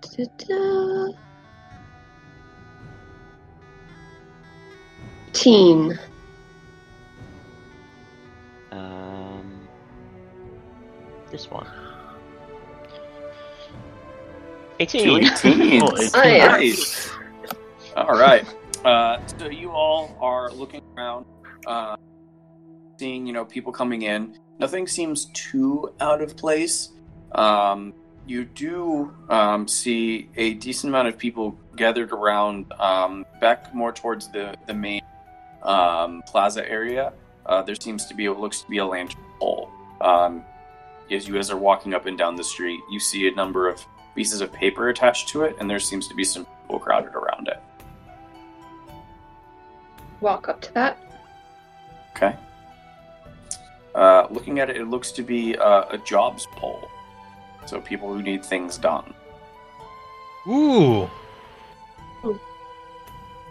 Ta-da. 0.02 1.12
teen. 5.32 5.98
Um, 8.72 9.39
this 11.30 11.50
one. 11.50 11.66
Two 14.78 15.18
18. 15.18 15.82
Oh, 15.82 15.88
it's 15.96 16.14
Nice. 16.14 16.46
nice. 16.46 17.10
All 17.96 18.18
right. 18.18 18.46
Uh, 18.84 19.18
so 19.38 19.48
you 19.50 19.70
all 19.70 20.16
are 20.20 20.50
looking 20.52 20.80
around, 20.96 21.26
uh, 21.66 21.96
seeing 22.98 23.26
you 23.26 23.32
know 23.34 23.44
people 23.44 23.72
coming 23.72 24.02
in. 24.02 24.38
Nothing 24.58 24.86
seems 24.86 25.26
too 25.34 25.92
out 26.00 26.22
of 26.22 26.34
place. 26.36 26.90
Um, 27.32 27.92
you 28.26 28.44
do 28.44 29.14
um, 29.28 29.68
see 29.68 30.30
a 30.36 30.54
decent 30.54 30.90
amount 30.90 31.08
of 31.08 31.18
people 31.18 31.58
gathered 31.76 32.12
around 32.12 32.72
um, 32.78 33.26
back 33.40 33.74
more 33.74 33.92
towards 33.92 34.30
the 34.32 34.54
the 34.66 34.74
main 34.74 35.02
um, 35.62 36.22
plaza 36.26 36.66
area. 36.68 37.12
Uh, 37.44 37.60
there 37.62 37.74
seems 37.74 38.06
to 38.06 38.14
be 38.14 38.28
what 38.28 38.40
looks 38.40 38.62
to 38.62 38.68
be 38.68 38.78
a 38.78 38.86
lantern 38.86 39.20
pole. 39.38 39.70
Um, 40.00 40.42
as 41.10 41.26
you 41.26 41.34
guys 41.34 41.50
are 41.50 41.56
walking 41.56 41.94
up 41.94 42.06
and 42.06 42.16
down 42.16 42.36
the 42.36 42.44
street, 42.44 42.80
you 42.90 43.00
see 43.00 43.28
a 43.28 43.32
number 43.32 43.68
of 43.68 43.84
pieces 44.14 44.40
of 44.40 44.52
paper 44.52 44.88
attached 44.88 45.28
to 45.30 45.42
it, 45.42 45.56
and 45.58 45.68
there 45.68 45.78
seems 45.78 46.08
to 46.08 46.14
be 46.14 46.24
some 46.24 46.44
people 46.44 46.78
crowded 46.78 47.14
around 47.14 47.48
it. 47.48 47.60
Walk 50.20 50.48
up 50.48 50.60
to 50.62 50.74
that. 50.74 50.98
Okay. 52.16 52.36
Uh, 53.94 54.26
looking 54.30 54.60
at 54.60 54.70
it, 54.70 54.76
it 54.76 54.86
looks 54.86 55.10
to 55.12 55.22
be 55.22 55.56
uh, 55.56 55.84
a 55.90 55.98
jobs 55.98 56.46
poll. 56.52 56.88
So 57.66 57.80
people 57.80 58.12
who 58.12 58.22
need 58.22 58.44
things 58.44 58.78
done. 58.78 59.14
Ooh. 60.46 61.08
Ooh. 62.24 62.40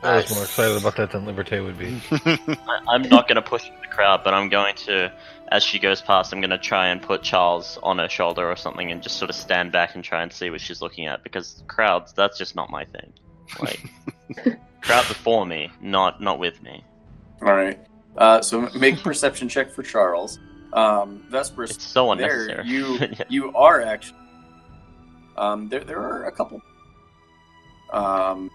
I 0.02 0.18
was 0.18 0.34
more 0.34 0.44
excited 0.44 0.78
about 0.78 0.96
that 0.96 1.12
than 1.12 1.26
Liberté 1.26 1.64
would 1.64 1.78
be. 1.78 2.02
I, 2.12 2.80
I'm 2.88 3.04
not 3.04 3.28
going 3.28 3.36
to 3.36 3.42
push 3.42 3.66
through 3.66 3.82
the 3.82 3.88
crowd, 3.88 4.22
but 4.24 4.34
I'm 4.34 4.48
going 4.50 4.76
to, 4.76 5.12
as 5.52 5.64
she 5.64 5.80
goes 5.80 6.02
past, 6.02 6.32
I'm 6.32 6.42
going 6.42 6.50
to 6.52 6.58
try 6.58 6.88
and 6.88 7.02
put 7.02 7.24
Charles 7.24 7.80
on 7.82 7.98
her 7.98 8.10
shoulder 8.10 8.50
or 8.50 8.56
something 8.56 8.92
and 8.92 9.02
just 9.02 9.18
sort 9.18 9.30
of 9.30 9.36
stand 9.36 9.72
back 9.72 9.96
and 9.96 10.04
try 10.04 10.22
and 10.22 10.32
see 10.32 10.50
what 10.50 10.62
she's 10.62 10.82
looking 10.82 11.08
at 11.08 11.24
because 11.24 11.64
crowds, 11.68 12.14
that's 12.14 12.38
just 12.38 12.56
not 12.56 12.70
my 12.70 12.86
thing. 12.86 13.12
Like, 13.60 13.84
crowd 14.82 15.08
before 15.08 15.46
me, 15.46 15.72
not 15.82 16.22
not 16.22 16.38
with 16.40 16.62
me. 16.62 16.84
All 17.42 17.54
right. 17.54 17.80
Uh, 18.16 18.42
so 18.42 18.70
make 18.76 19.00
a 19.00 19.02
perception 19.02 19.50
check 19.50 19.72
for 19.72 19.82
Charles. 19.82 20.40
Um, 20.74 21.26
Vespers, 21.32 21.72
It's 21.72 21.84
so 21.84 22.14
there 22.16 22.42
unnecessary. 22.42 22.68
you 22.68 22.98
Yeah. 22.98 23.24
you 23.30 23.54
are 23.56 23.82
actually. 23.82 24.20
Um, 25.36 25.68
there 25.70 25.84
there 25.84 26.00
are 26.00 26.26
a 26.26 26.32
couple. 26.32 26.62
Um, 27.92 28.52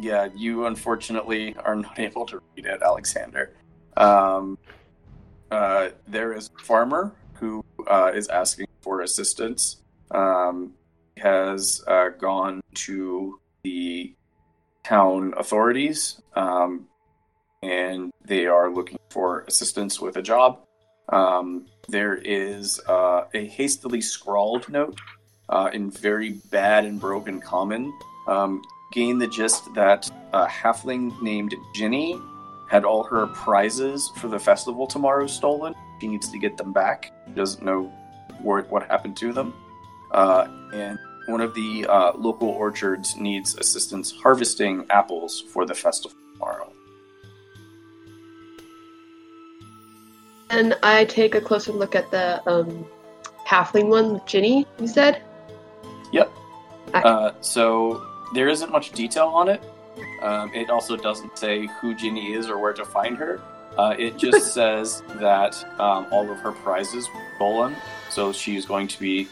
yeah, 0.00 0.28
you 0.34 0.66
unfortunately 0.66 1.54
are 1.64 1.76
not 1.76 1.98
able 1.98 2.26
to 2.26 2.42
read 2.56 2.66
it, 2.66 2.82
Alexander. 2.82 3.56
Um, 3.96 4.58
uh, 5.50 5.88
there 6.06 6.32
is 6.32 6.50
a 6.58 6.62
farmer 6.62 7.12
who 7.34 7.64
uh, 7.86 8.12
is 8.14 8.28
asking 8.28 8.66
for 8.80 9.00
assistance. 9.00 9.76
Um, 10.10 10.74
has 11.16 11.82
uh, 11.86 12.08
gone 12.18 12.60
to 12.74 13.40
the 13.62 14.14
town 14.84 15.34
authorities, 15.36 16.20
um, 16.34 16.86
and 17.62 18.12
they 18.24 18.46
are 18.46 18.70
looking 18.70 18.98
for 19.10 19.44
assistance 19.48 20.00
with 20.00 20.16
a 20.16 20.22
job. 20.22 20.60
Um, 21.08 21.66
there 21.88 22.14
is 22.16 22.80
uh, 22.88 23.24
a 23.32 23.46
hastily 23.46 24.00
scrawled 24.00 24.68
note 24.68 24.98
uh, 25.48 25.70
in 25.72 25.90
very 25.90 26.32
bad 26.50 26.84
and 26.84 27.00
broken 27.00 27.40
common. 27.40 27.92
Um, 28.26 28.62
gain 28.92 29.18
the 29.18 29.26
gist 29.26 29.72
that 29.74 30.10
a 30.32 30.46
halfling 30.46 31.20
named 31.22 31.54
Ginny 31.74 32.20
had 32.68 32.84
all 32.84 33.02
her 33.04 33.26
prizes 33.28 34.10
for 34.16 34.28
the 34.28 34.38
festival 34.38 34.86
tomorrow 34.86 35.26
stolen. 35.26 35.74
She 36.00 36.08
needs 36.08 36.30
to 36.30 36.38
get 36.38 36.56
them 36.56 36.72
back. 36.72 37.12
She 37.26 37.32
doesn't 37.34 37.64
know 37.64 37.92
what, 38.40 38.70
what 38.70 38.84
happened 38.84 39.16
to 39.18 39.32
them. 39.32 39.54
Uh, 40.10 40.48
and 40.74 40.98
one 41.26 41.40
of 41.40 41.54
the 41.54 41.86
uh, 41.86 42.12
local 42.16 42.48
orchards 42.48 43.16
needs 43.16 43.54
assistance 43.56 44.12
harvesting 44.12 44.86
apples 44.90 45.40
for 45.52 45.64
the 45.64 45.74
festival 45.74 46.16
tomorrow. 46.34 46.72
And 50.50 50.76
I 50.82 51.04
take 51.06 51.34
a 51.34 51.40
closer 51.40 51.72
look 51.72 51.94
at 51.94 52.10
the 52.10 52.46
um, 52.48 52.86
halfling 53.46 53.88
one, 53.88 54.20
Ginny. 54.26 54.66
You 54.78 54.86
said. 54.86 55.22
Yep. 56.12 56.30
Uh, 56.92 57.32
so 57.40 58.06
there 58.34 58.48
isn't 58.48 58.70
much 58.70 58.92
detail 58.92 59.26
on 59.28 59.48
it. 59.48 59.62
Um, 60.22 60.52
it 60.54 60.70
also 60.70 60.96
doesn't 60.96 61.38
say 61.38 61.66
who 61.80 61.94
Ginny 61.94 62.32
is 62.32 62.48
or 62.48 62.58
where 62.58 62.72
to 62.72 62.84
find 62.84 63.16
her. 63.16 63.40
Uh, 63.76 63.94
it 63.98 64.16
just 64.16 64.54
says 64.54 65.02
that 65.16 65.62
um, 65.80 66.06
all 66.10 66.30
of 66.30 66.38
her 66.38 66.52
prizes 66.52 67.08
were 67.14 67.26
stolen. 67.36 67.76
So 68.10 68.32
she's 68.32 68.66
going 68.66 68.88
to 68.88 69.00
be. 69.00 69.28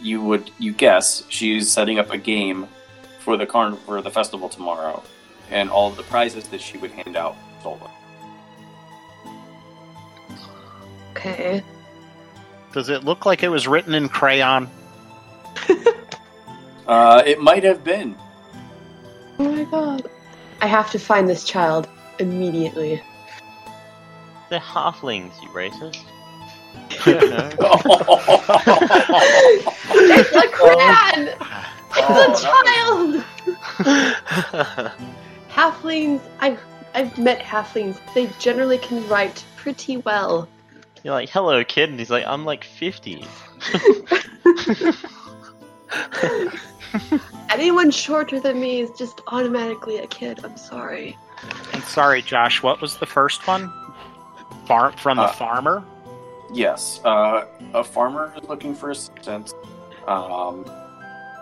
You 0.00 0.22
would 0.22 0.50
you 0.58 0.72
guess 0.72 1.24
she's 1.28 1.70
setting 1.70 1.98
up 1.98 2.10
a 2.10 2.16
game 2.16 2.68
for 3.18 3.36
the 3.36 3.44
carn 3.44 3.76
for 3.76 4.00
the 4.00 4.10
festival 4.10 4.48
tomorrow, 4.48 5.02
and 5.50 5.68
all 5.68 5.90
of 5.90 5.96
the 5.96 6.02
prizes 6.04 6.48
that 6.48 6.60
she 6.60 6.78
would 6.78 6.90
hand 6.90 7.16
out 7.16 7.34
were 7.34 7.60
stolen. 7.60 7.90
Okay. 11.10 11.62
Does 12.72 12.88
it 12.88 13.04
look 13.04 13.26
like 13.26 13.42
it 13.42 13.48
was 13.48 13.68
written 13.68 13.94
in 13.94 14.08
crayon? 14.08 14.68
Uh, 16.90 17.22
it 17.24 17.40
might 17.40 17.62
have 17.62 17.84
been. 17.84 18.16
Oh 19.40 19.50
my 19.50 19.64
god. 19.64 20.06
I 20.60 20.66
have 20.66 20.90
to 20.90 20.98
find 20.98 21.26
this 21.26 21.44
child 21.44 21.88
immediately. 22.18 23.02
They're 24.50 24.60
halflings, 24.60 25.32
you 25.42 25.48
racist. 25.48 26.04
it's 26.90 27.06
a 30.36 30.48
crayon! 30.48 31.28
It's 31.96 32.10
a 32.10 32.26
oh, 32.28 32.34
child! 32.44 33.24
Halflings, 35.48 36.20
I've, 36.40 36.60
I've 36.94 37.16
met 37.16 37.40
halflings. 37.40 37.98
They 38.12 38.26
generally 38.38 38.76
can 38.76 39.08
write 39.08 39.42
pretty 39.56 39.96
well. 39.96 40.50
You're 41.02 41.14
like, 41.14 41.30
hello, 41.30 41.64
kid, 41.64 41.88
and 41.88 41.98
he's 41.98 42.10
like, 42.10 42.26
I'm 42.26 42.44
like 42.44 42.64
50. 42.64 43.24
Anyone 47.50 47.90
shorter 47.90 48.40
than 48.40 48.60
me 48.60 48.80
is 48.80 48.90
just 48.92 49.20
automatically 49.28 49.98
a 49.98 50.06
kid. 50.06 50.40
I'm 50.44 50.56
sorry. 50.56 51.16
And 51.72 51.82
sorry, 51.84 52.22
Josh, 52.22 52.62
what 52.62 52.80
was 52.80 52.96
the 52.96 53.06
first 53.06 53.46
one? 53.46 53.72
Farm 54.66 54.92
from 54.94 55.16
the 55.16 55.24
Uh, 55.24 55.32
farmer? 55.32 55.84
Yes, 56.52 57.00
uh, 57.04 57.46
a 57.74 57.84
farmer 57.84 58.32
is 58.36 58.48
looking 58.48 58.74
for 58.74 58.90
assistance. 58.90 59.54
Um, 60.06 60.64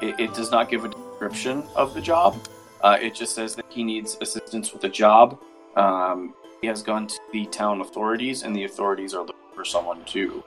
it, 0.02 0.18
it 0.20 0.34
does 0.34 0.50
not 0.50 0.68
give 0.68 0.84
a 0.84 0.88
description 0.88 1.64
of 1.74 1.94
the 1.94 2.00
job. 2.00 2.36
Uh, 2.82 2.98
it 3.00 3.14
just 3.14 3.34
says 3.34 3.56
that 3.56 3.64
he 3.68 3.82
needs 3.82 4.16
assistance 4.20 4.72
with 4.72 4.84
a 4.84 4.88
job. 4.88 5.38
Um, 5.76 6.34
he 6.60 6.66
has 6.66 6.82
gone 6.82 7.06
to 7.06 7.18
the 7.32 7.46
town 7.46 7.80
authorities, 7.80 8.42
and 8.42 8.54
the 8.54 8.64
authorities 8.64 9.14
are 9.14 9.20
looking 9.22 9.34
for 9.54 9.64
someone 9.64 10.04
to 10.06 10.42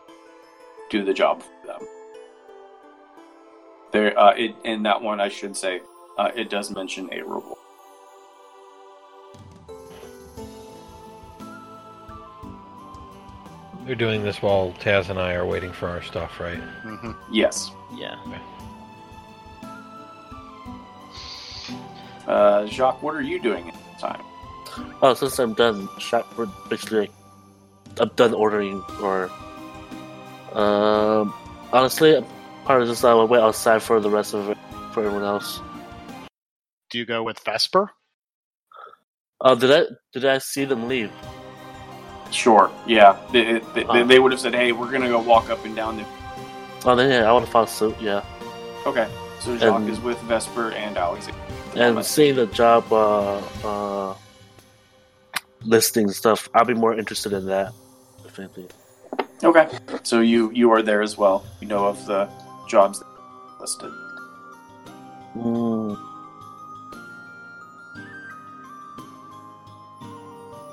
do 0.90 1.04
the 1.04 1.14
job 1.14 1.42
for 1.42 1.68
them. 1.68 1.82
There, 3.92 4.18
uh, 4.18 4.32
it, 4.32 4.56
in 4.64 4.84
that 4.84 5.02
one, 5.02 5.20
I 5.20 5.30
should 5.30 5.56
say, 5.58 5.82
uh, 6.18 6.32
it 6.36 6.50
does 6.50 6.72
mention 6.72 7.10
a 7.12 7.22
reward. 7.24 7.58
You're 13.86 13.96
doing 13.96 14.24
this 14.24 14.42
while 14.42 14.74
Taz 14.80 15.10
and 15.10 15.20
I 15.20 15.34
are 15.34 15.46
waiting 15.46 15.72
for 15.72 15.90
our 15.90 16.02
stuff, 16.02 16.40
right? 16.40 16.60
hmm 16.60 17.12
Yes. 17.32 17.72
Yeah. 17.98 18.16
Uh, 22.28 22.66
Jacques, 22.68 23.02
what 23.02 23.16
are 23.16 23.22
you 23.22 23.42
doing 23.42 23.68
at 23.68 23.74
the 23.74 24.00
time? 24.00 24.24
Oh, 25.02 25.14
since 25.14 25.40
I'm 25.40 25.54
done 25.54 25.90
shop, 26.00 26.32
we're 26.38 26.46
basically 26.70 27.10
I'm 28.00 28.10
done 28.16 28.34
ordering 28.34 28.82
or. 29.02 29.30
Um, 30.54 31.34
honestly, 31.74 32.24
part 32.72 32.82
of 32.84 32.88
this 32.88 33.04
I 33.04 33.14
will 33.14 33.28
wait 33.28 33.42
outside 33.42 33.82
for 33.84 34.00
the 34.00 34.10
rest 34.10 34.34
of 34.34 34.50
it 34.50 34.58
for 34.94 35.04
everyone 35.04 35.26
else. 35.26 35.60
Do 36.90 37.00
you 37.00 37.06
go 37.06 37.22
with 37.22 37.38
Vesper? 37.44 37.92
Oh, 39.42 39.56
did 39.56 39.72
I 39.72 39.82
did 40.14 40.24
I 40.26 40.38
see 40.38 40.64
them 40.64 40.88
leave? 40.88 41.12
Sure. 42.32 42.72
Yeah. 42.88 43.18
They, 43.34 43.60
they, 43.74 43.84
Oh. 43.84 44.06
they 44.06 44.20
would 44.20 44.32
have 44.32 44.40
said, 44.40 44.56
"Hey, 44.56 44.72
we're 44.72 44.90
gonna 44.90 45.10
go 45.10 45.20
walk 45.20 45.50
up 45.50 45.66
and 45.66 45.76
down 45.76 45.98
the." 45.98 46.06
Oh, 46.86 46.96
then 46.96 47.10
yeah, 47.12 47.30
I 47.30 47.34
want 47.34 47.46
to 47.46 47.52
follow 47.52 47.66
suit. 47.66 47.96
Yeah, 48.00 48.24
Okay. 48.86 49.06
So 49.42 49.58
Jacques 49.58 49.74
Um, 49.76 49.90
is 49.90 50.00
with 50.00 50.18
Vesper 50.22 50.72
and 50.72 50.96
Alexander. 50.98 51.40
and 51.76 52.06
seeing 52.06 52.36
the 52.38 52.46
job 52.48 52.86
uh, 52.94 53.42
uh, 53.66 54.16
listings 55.66 56.12
and 56.12 56.16
stuff, 56.16 56.48
I'll 56.56 56.64
be 56.64 56.74
more 56.74 56.94
interested 56.98 57.34
in 57.34 57.48
that. 57.48 57.74
If 58.26 58.40
anything. 58.40 58.70
Okay. 59.44 59.68
So 60.04 60.22
you 60.22 60.52
you 60.52 60.72
are 60.72 60.82
there 60.82 61.02
as 61.02 61.18
well. 61.18 61.44
You 61.60 61.68
know 61.68 61.86
of 61.88 62.06
the 62.06 62.30
jobs 62.72 63.04
listed. 63.60 63.92
Mm. 65.38 66.00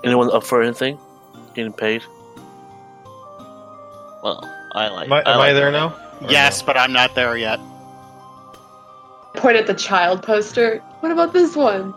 Anyone 0.04 0.30
up 0.32 0.44
for 0.44 0.62
anything? 0.62 0.98
Getting 1.54 1.72
paid? 1.72 2.02
Well, 4.22 4.40
I 4.72 4.88
like. 4.88 5.06
Am 5.06 5.12
I, 5.12 5.22
I 5.26 5.36
like 5.36 5.50
I 5.50 5.52
there 5.52 5.72
now? 5.72 5.94
Yes, 6.28 6.60
no? 6.60 6.66
but 6.66 6.76
I'm 6.76 6.92
not 6.92 7.14
there 7.14 7.36
yet. 7.36 7.60
Point 9.34 9.56
at 9.56 9.66
the 9.66 9.74
child 9.74 10.22
poster. 10.22 10.78
What 11.00 11.12
about 11.12 11.32
this 11.32 11.54
one? 11.54 11.94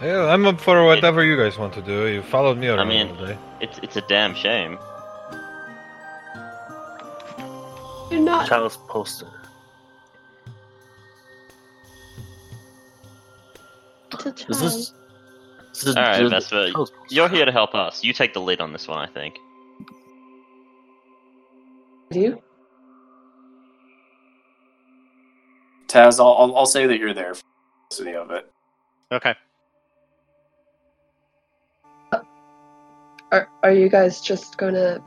Yeah, 0.00 0.26
I'm 0.26 0.44
up 0.46 0.60
for 0.60 0.84
whatever 0.84 1.24
you 1.24 1.36
guys 1.36 1.58
want 1.58 1.72
to 1.74 1.82
do. 1.82 2.08
You 2.08 2.22
followed 2.22 2.58
me 2.58 2.68
around 2.68 2.88
mean- 2.88 3.08
all 3.10 3.26
day. 3.26 3.38
It's 3.60 3.78
it's 3.78 3.96
a 3.96 4.00
damn 4.02 4.34
shame. 4.34 4.78
You're 8.12 8.20
not. 8.20 8.46
Child's 8.46 8.76
poster. 8.88 9.26
It's. 14.26 14.44
Is 14.44 14.60
this? 14.60 14.92
Is 15.86 15.96
All 15.96 16.02
right, 16.02 16.22
the- 16.22 16.28
Vesper, 16.28 16.72
you're 17.08 17.30
here 17.30 17.46
to 17.46 17.52
help 17.52 17.74
us. 17.74 18.04
You 18.04 18.12
take 18.12 18.34
the 18.34 18.40
lead 18.40 18.60
on 18.60 18.72
this 18.74 18.86
one, 18.86 18.98
I 18.98 19.06
think. 19.06 19.36
Do 22.10 22.20
you? 22.20 22.42
Taz, 25.86 26.20
I'll, 26.20 26.34
I'll 26.34 26.56
I'll 26.58 26.66
say 26.66 26.86
that 26.86 26.98
you're 26.98 27.14
there 27.14 27.34
for 27.34 27.42
the 28.04 28.20
of 28.20 28.30
it. 28.30 28.52
Okay. 29.10 29.34
Are, 33.32 33.48
are 33.62 33.72
you 33.72 33.88
guys 33.88 34.20
just 34.20 34.58
gonna. 34.58 35.02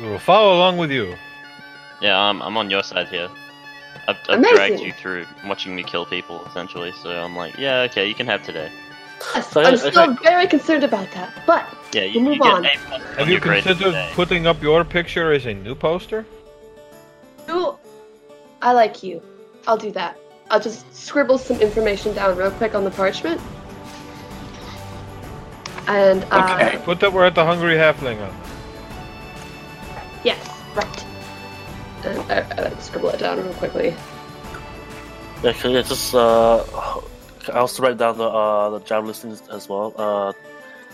We 0.00 0.08
will 0.08 0.18
follow 0.18 0.56
along 0.56 0.78
with 0.78 0.90
you. 0.90 1.14
Yeah, 2.04 2.20
I'm 2.20 2.42
I'm 2.42 2.58
on 2.58 2.68
your 2.68 2.82
side 2.82 3.08
here. 3.08 3.30
I've, 4.06 4.18
I've 4.28 4.42
dragged 4.42 4.80
you 4.80 4.92
through 4.92 5.24
watching 5.46 5.74
me 5.74 5.82
kill 5.82 6.04
people, 6.04 6.44
essentially. 6.44 6.92
So 7.02 7.08
I'm 7.08 7.34
like, 7.34 7.56
yeah, 7.56 7.80
okay, 7.88 8.06
you 8.06 8.14
can 8.14 8.26
have 8.26 8.42
today. 8.42 8.70
Yes, 9.34 9.50
So, 9.50 9.62
I'm 9.62 9.72
okay. 9.74 9.90
still 9.90 10.12
very 10.22 10.46
concerned 10.46 10.84
about 10.84 11.10
that, 11.12 11.32
but 11.46 11.64
Yeah, 11.94 12.02
you, 12.02 12.20
We'll 12.20 12.30
move 12.32 12.42
get 12.42 12.52
on. 12.52 12.66
A 12.66 12.76
plus 12.88 13.00
on 13.00 13.14
Have 13.16 13.28
you 13.30 13.40
considered 13.40 13.78
today. 13.78 14.10
putting 14.12 14.46
up 14.46 14.60
your 14.62 14.84
picture 14.84 15.32
as 15.32 15.46
a 15.46 15.54
new 15.54 15.74
poster? 15.74 16.26
you. 17.48 17.78
I 18.60 18.72
like 18.72 19.02
you. 19.02 19.22
I'll 19.66 19.78
do 19.78 19.90
that. 19.92 20.18
I'll 20.50 20.60
just 20.60 20.84
scribble 20.94 21.38
some 21.38 21.58
information 21.62 22.12
down 22.14 22.36
real 22.36 22.50
quick 22.50 22.74
on 22.74 22.84
the 22.84 22.90
parchment. 22.90 23.40
And, 25.86 26.26
uh, 26.30 26.58
Okay. 26.60 26.78
Put 26.84 27.00
that 27.00 27.10
we're 27.14 27.24
at 27.24 27.34
the 27.34 27.44
Hungry 27.46 27.76
Halfling 27.76 28.20
on. 28.20 28.34
yes, 30.22 30.38
right. 30.76 31.04
And 32.04 32.18
I, 32.30 32.40
I 32.40 32.68
like, 32.68 32.80
scribble 32.80 33.10
it 33.10 33.18
down 33.18 33.38
real 33.38 33.54
quickly. 33.54 33.94
Yeah, 35.42 35.52
can 35.52 35.70
you 35.72 35.82
just 35.82 36.14
uh, 36.14 36.64
I 37.52 37.58
also 37.58 37.82
write 37.82 37.98
down 37.98 38.18
the 38.18 38.28
uh, 38.28 38.70
the 38.70 38.80
job 38.80 39.04
listings 39.06 39.42
as 39.48 39.68
well. 39.68 39.92
Uh, 39.96 40.32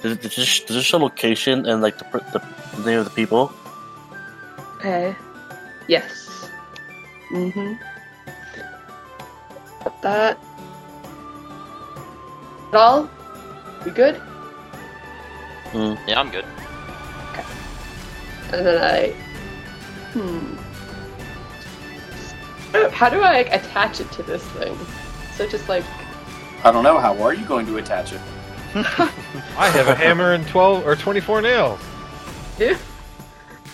did, 0.03 0.21
did, 0.21 0.37
you, 0.37 0.45
did 0.45 0.71
you 0.71 0.83
show 0.83 0.99
location 0.99 1.67
and 1.67 1.83
like 1.83 1.99
the, 1.99 2.05
the, 2.33 2.43
the 2.77 2.91
name 2.91 2.99
of 3.01 3.05
the 3.05 3.11
people? 3.11 3.53
Okay. 4.77 5.15
Yes. 5.89 6.49
Mm-hmm. 7.31 7.75
Got 9.85 10.03
that. 10.03 10.39
At 12.69 12.75
all? 12.75 13.11
We 13.85 13.91
good? 13.91 14.21
Yeah, 15.75 16.21
I'm 16.21 16.31
good. 16.31 16.45
Okay. 17.31 17.45
And 18.53 18.67
then 18.67 18.83
I. 18.83 19.13
Hmm. 20.13 20.60
How 22.73 23.09
do 23.09 23.21
I 23.21 23.33
like, 23.33 23.53
attach 23.53 24.01
it 24.01 24.11
to 24.13 24.23
this 24.23 24.43
thing? 24.51 24.77
So 25.37 25.49
just 25.49 25.69
like. 25.69 25.85
I 26.65 26.71
don't 26.71 26.85
know. 26.85 26.99
How 26.99 27.21
are 27.23 27.33
you 27.35 27.45
going 27.47 27.67
to 27.67 27.79
attach 27.79 28.13
it? 28.13 28.21
I 28.75 29.69
have 29.71 29.89
a 29.89 29.95
hammer 29.95 30.33
and 30.33 30.47
twelve 30.47 30.87
or 30.87 30.95
twenty-four 30.95 31.43
nails. 31.43 31.81
Yeah. 32.59 32.77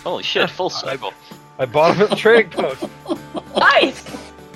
Holy 0.03 0.23
shit, 0.23 0.49
full 0.49 0.69
cycle. 0.69 1.13
I 1.59 1.65
bought 1.65 1.93
them 1.93 2.03
at 2.03 2.09
the 2.09 2.15
trading 2.15 2.51
post. 2.51 2.85
Nice! 3.57 4.05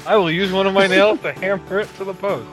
I 0.06 0.16
will 0.16 0.30
use 0.30 0.52
one 0.52 0.68
of 0.68 0.74
my 0.76 0.86
nails 0.86 1.20
to 1.22 1.34
hammer 1.34 1.80
it 1.80 1.94
to 1.96 2.04
the 2.04 2.14
post. 2.14 2.48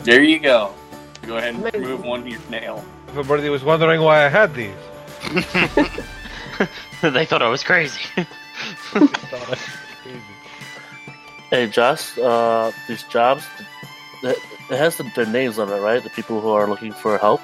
There 0.00 0.22
you 0.22 0.38
go. 0.38 0.74
Go 1.22 1.38
ahead 1.38 1.54
and 1.54 1.62
Amazing. 1.62 1.80
remove 1.82 2.04
one 2.04 2.20
of 2.20 2.28
your 2.28 2.40
nail. 2.50 2.84
If 3.08 3.16
anybody 3.16 3.48
was 3.48 3.64
wondering 3.64 4.00
why 4.02 4.24
I 4.24 4.28
had 4.28 4.54
these, 4.54 4.74
they 7.02 7.24
thought 7.24 7.40
I 7.42 7.48
was 7.48 7.62
crazy. 7.64 8.00
Hey, 11.50 11.66
Josh, 11.66 12.16
uh, 12.16 12.70
these 12.86 13.02
jobs, 13.04 13.44
it 14.22 14.38
it 14.70 14.76
has 14.76 14.96
the, 14.96 15.10
their 15.16 15.26
names 15.26 15.58
on 15.58 15.68
it, 15.68 15.80
right? 15.80 16.00
The 16.00 16.10
people 16.10 16.40
who 16.40 16.50
are 16.50 16.68
looking 16.68 16.92
for 16.92 17.18
help. 17.18 17.40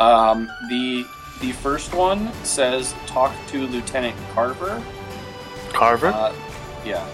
Um, 0.00 0.48
the 0.68 1.04
the 1.40 1.50
first 1.52 1.92
one 1.92 2.32
says 2.44 2.94
talk 3.06 3.34
to 3.48 3.66
Lieutenant 3.66 4.16
Carver. 4.32 4.80
Carver. 5.72 6.08
Uh, 6.08 6.32
yeah. 6.84 7.04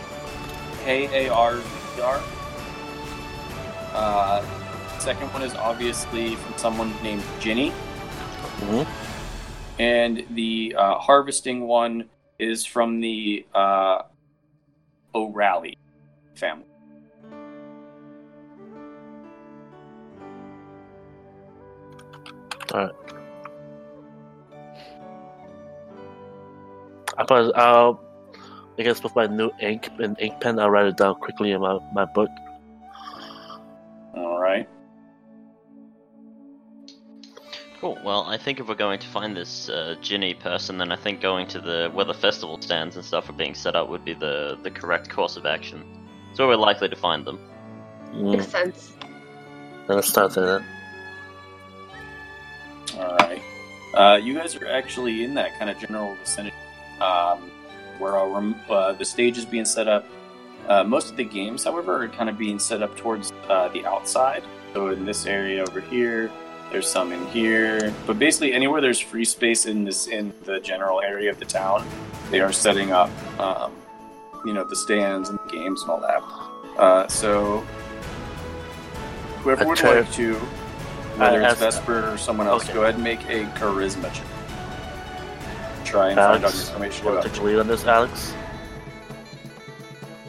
K 0.85 1.27
A 1.27 1.33
R 1.33 1.57
V 1.57 2.03
R. 2.03 2.21
Uh, 3.95 4.45
second 4.99 5.33
one 5.33 5.43
is 5.43 5.55
obviously 5.55 6.37
from 6.37 6.59
someone 6.59 6.93
named 7.03 7.23
Ginny. 7.41 7.73
Mhm. 8.61 8.87
And 9.79 10.27
the 10.31 10.75
uh, 10.77 10.99
harvesting 10.99 11.67
one 11.67 12.11
is 12.39 12.67
from 12.67 13.01
the 13.01 13.47
uh, 13.55 14.03
O'Reilly 15.19 15.77
family. 16.37 16.65
I 22.73 22.91
probably, 27.27 27.53
I'll, 27.55 28.01
I 28.79 28.83
guess 28.83 29.03
with 29.03 29.17
my 29.17 29.27
new 29.27 29.51
ink 29.61 29.89
and 29.99 30.17
ink 30.21 30.41
pen, 30.41 30.61
I'll 30.61 30.71
write 30.71 30.87
it 30.87 30.97
down 30.97 31.17
quickly 31.17 31.51
in 31.51 31.61
my, 31.61 31.81
my 31.93 32.05
book. 32.05 32.31
All 34.15 34.39
right. 34.39 34.69
Cool. 37.81 37.97
Well, 38.05 38.25
I 38.25 38.37
think 38.37 38.59
if 38.59 38.67
we're 38.67 38.75
going 38.75 38.99
to 38.99 39.07
find 39.07 39.37
this 39.37 39.69
uh, 39.69 39.95
Ginny 40.03 40.35
person, 40.35 40.79
then 40.79 40.91
I 40.91 40.97
think 40.97 41.21
going 41.21 41.47
to 41.49 41.61
the 41.61 41.91
where 41.93 42.05
the 42.05 42.15
festival 42.15 42.61
stands 42.61 42.97
and 42.97 43.05
stuff 43.05 43.29
are 43.29 43.35
being 43.35 43.55
set 43.55 43.77
up 43.77 43.89
would 43.89 44.05
be 44.05 44.15
the 44.15 44.59
the 44.65 44.71
correct 44.71 45.09
course 45.09 45.37
of 45.37 45.47
action. 45.47 45.85
It's 46.31 46.41
where 46.41 46.49
we're 46.49 46.57
likely 46.57 46.89
to 46.89 46.97
find 46.97 47.25
them. 47.25 47.39
Mm, 48.13 48.33
Makes 48.33 48.49
sense. 48.49 48.93
then 49.87 49.97
let's 49.97 50.09
start 50.09 50.35
there. 50.35 50.65
All 52.99 53.17
right. 53.17 53.43
Uh, 53.95 54.17
you 54.21 54.35
guys 54.35 54.57
are 54.57 54.67
actually 54.67 55.23
in 55.23 55.35
that 55.35 55.57
kind 55.59 55.71
of 55.71 55.79
general 55.79 56.17
vicinity 56.17 56.57
um, 57.01 57.51
where 57.99 58.17
a 58.17 58.27
rem- 58.29 58.57
uh, 58.69 58.93
the 58.93 59.05
stage 59.05 59.39
is 59.39 59.45
being 59.45 59.65
set 59.65 59.87
up. 59.87 60.05
Uh, 60.69 60.85
most 60.85 61.11
of 61.11 61.17
the 61.17 61.25
games, 61.25 61.65
however, 61.65 62.03
are 62.03 62.09
kind 62.09 62.29
of 62.29 62.37
being 62.37 62.59
set 62.59 62.83
up 62.83 62.97
towards 62.97 63.33
uh, 63.49 63.69
the 63.69 63.87
outside. 63.87 64.43
So 64.75 64.89
in 64.89 65.05
this 65.05 65.27
area 65.27 65.63
over 65.63 65.81
here, 65.81 66.31
there's 66.71 66.87
some 66.89 67.13
in 67.13 67.25
here, 67.29 67.93
but 68.07 68.19
basically 68.19 68.53
anywhere 68.53 68.81
there's 68.81 69.01
free 69.01 69.25
space 69.25 69.67
in 69.67 69.85
this 69.85 70.07
in 70.07 70.33
the 70.45 70.61
general 70.61 71.01
area 71.01 71.31
of 71.31 71.39
the 71.39 71.45
town, 71.45 71.87
they 72.31 72.41
are 72.41 72.53
setting 72.53 72.93
up, 72.93 73.11
um, 73.41 73.73
you 74.45 74.53
know, 74.53 74.65
the 74.65 74.77
stands 74.77 75.29
and 75.31 75.39
the 75.39 75.51
games 75.51 75.83
and 75.83 75.91
all 75.91 76.01
that. 76.01 76.23
Uh, 76.81 77.09
so 77.09 77.61
whoever 79.43 79.67
would 79.67 79.79
chair- 79.79 80.03
like 80.03 80.13
to, 80.13 80.35
whether 81.17 81.43
Uh, 81.43 81.51
it's 81.51 81.61
Vesper 81.61 82.13
or 82.13 82.19
someone 82.19 82.47
else, 82.47 82.65
Okay. 82.65 82.75
go 82.75 82.83
ahead 82.83 82.95
and 82.97 83.05
make 83.05 83.21
a 83.29 83.45
charisma 83.59 84.13
check. 84.13 84.25
Try 85.85 86.09
and 86.09 86.17
find 86.17 86.19
out 86.19 86.43
Alex, 86.43 86.69
information 86.69 87.05
want 87.07 87.17
about 87.19 87.23
to 87.25 87.29
take 87.31 87.39
the 87.39 87.45
lead 87.47 87.59
on 87.61 87.67
this, 87.67 87.87
Alex? 87.87 88.35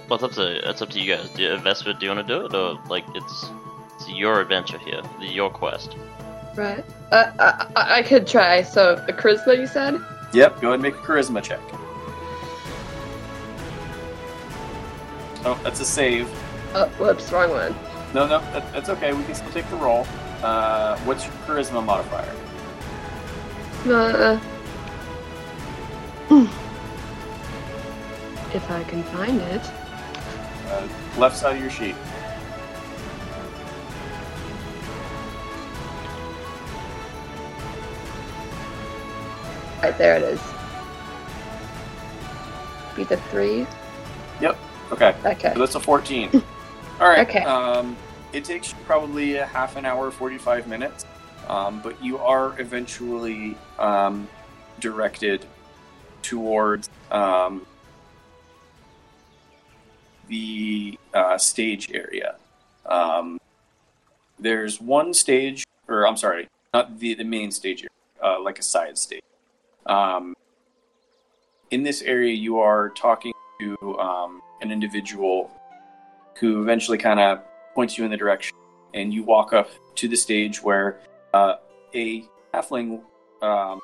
Well, 0.07 0.15
it's 0.15 0.23
up 0.23 0.31
to 0.33 0.69
it's 0.69 0.81
up 0.81 0.89
to 0.91 0.99
you 0.99 1.15
guys. 1.15 1.29
Do, 1.31 1.55
Vesper, 1.57 1.93
do 1.93 2.05
you 2.05 2.11
want 2.15 2.25
to 2.27 2.33
do 2.33 2.45
it, 2.45 2.53
or 2.55 2.79
like 2.89 3.03
it's 3.13 3.45
it's 3.95 4.09
your 4.09 4.39
adventure 4.39 4.79
here, 4.79 5.01
your 5.19 5.49
quest? 5.51 5.95
Right. 6.59 6.83
Uh, 7.09 7.31
I, 7.39 7.99
I, 7.99 8.03
could 8.03 8.27
try. 8.27 8.63
So, 8.63 9.01
the 9.07 9.13
charisma 9.13 9.57
you 9.57 9.65
said? 9.65 9.97
Yep, 10.33 10.59
go 10.59 10.67
ahead 10.67 10.73
and 10.73 10.81
make 10.81 10.93
a 10.93 10.97
charisma 10.97 11.41
check. 11.41 11.61
Oh, 15.45 15.57
that's 15.63 15.79
a 15.79 15.85
save. 15.85 16.29
Oh, 16.73 16.87
whoops, 16.99 17.31
wrong 17.31 17.51
one. 17.51 17.73
No, 18.13 18.27
no, 18.27 18.39
that, 18.51 18.73
that's 18.73 18.89
okay. 18.89 19.13
We 19.13 19.23
can 19.23 19.35
still 19.35 19.51
take 19.51 19.69
the 19.69 19.77
roll. 19.77 20.05
Uh, 20.43 20.99
what's 21.05 21.23
your 21.23 21.33
charisma 21.47 21.81
modifier? 21.81 22.35
Uh, 23.85 24.37
if 28.53 28.69
I 28.69 28.83
can 28.83 29.03
find 29.03 29.39
it. 29.39 29.61
Uh, 30.67 30.85
left 31.17 31.37
side 31.37 31.55
of 31.55 31.61
your 31.61 31.71
sheet. 31.71 31.95
Right 39.81 39.97
there 39.97 40.17
it 40.17 40.23
is. 40.23 40.41
Be 42.95 43.03
the 43.05 43.17
three. 43.31 43.65
Yep. 44.41 44.57
Okay, 44.91 45.15
Okay. 45.25 45.53
so 45.53 45.59
that's 45.59 45.75
a 45.75 45.79
14. 45.79 46.29
All 46.99 47.07
right. 47.07 47.27
Okay. 47.27 47.43
Um, 47.43 47.95
it 48.33 48.43
takes 48.43 48.73
probably 48.85 49.35
a 49.37 49.45
half 49.45 49.75
an 49.77 49.85
hour, 49.85 50.11
45 50.11 50.67
minutes, 50.67 51.05
um, 51.47 51.79
but 51.81 52.03
you 52.03 52.17
are 52.17 52.59
eventually 52.59 53.55
um, 53.77 54.27
directed 54.79 55.45
towards 56.21 56.89
um, 57.11 57.65
the 60.27 60.97
uh, 61.13 61.37
stage 61.37 61.91
area. 61.93 62.35
Um, 62.85 63.39
there's 64.39 64.81
one 64.81 65.13
stage, 65.13 65.63
or 65.87 66.07
I'm 66.07 66.17
sorry, 66.17 66.47
not 66.73 66.99
the, 66.99 67.13
the 67.13 67.23
main 67.23 67.51
stage 67.51 67.81
area, 67.83 67.89
uh, 68.37 68.41
like 68.41 68.59
a 68.59 68.63
side 68.63 68.97
stage. 68.97 69.21
Um, 69.89 70.35
in 71.71 71.83
this 71.83 72.03
area, 72.03 72.33
you 72.33 72.59
are 72.59 72.89
talking 72.89 73.33
to 73.59 73.99
um, 73.99 74.41
an 74.61 74.71
individual 74.71 75.51
who 76.39 76.61
eventually 76.61 76.97
kind 76.97 77.19
of 77.19 77.41
points 77.73 77.97
you 77.97 78.05
in 78.05 78.11
the 78.11 78.17
direction, 78.17 78.55
and 78.93 79.13
you 79.13 79.23
walk 79.23 79.51
up 79.51 79.69
to 79.95 80.07
the 80.07 80.15
stage 80.15 80.61
where 80.61 80.99
uh, 81.33 81.55
a 81.93 82.23
halfling 82.53 83.01
um, 83.41 83.81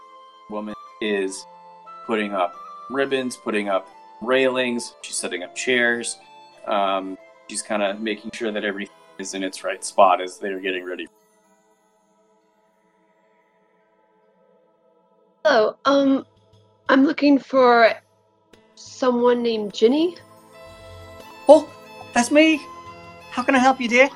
woman 0.49 0.75
is 1.01 1.45
putting 2.05 2.33
up 2.33 2.55
ribbons, 2.91 3.35
putting 3.35 3.67
up 3.67 3.87
railings. 4.21 4.93
She's 5.01 5.15
setting 5.15 5.43
up 5.43 5.55
chairs. 5.55 6.17
Um, 6.67 7.17
she's 7.49 7.63
kind 7.63 7.81
of 7.81 7.99
making 7.99 8.31
sure 8.33 8.51
that 8.51 8.63
everything 8.63 8.95
is 9.17 9.33
in 9.33 9.43
its 9.43 9.63
right 9.63 9.83
spot 9.83 10.21
as 10.21 10.37
they're 10.37 10.59
getting 10.59 10.85
ready. 10.85 11.07
Hello. 15.47 15.77
Um, 15.85 16.25
I'm 16.89 17.05
looking 17.05 17.37
for 17.37 17.93
someone 18.73 19.43
named 19.43 19.75
Ginny. 19.75 20.17
Oh, 21.47 21.69
that's 22.15 22.31
me. 22.31 22.59
How 23.29 23.43
can 23.43 23.53
I 23.53 23.59
help 23.59 23.79
you, 23.79 23.87
dear? 23.87 24.09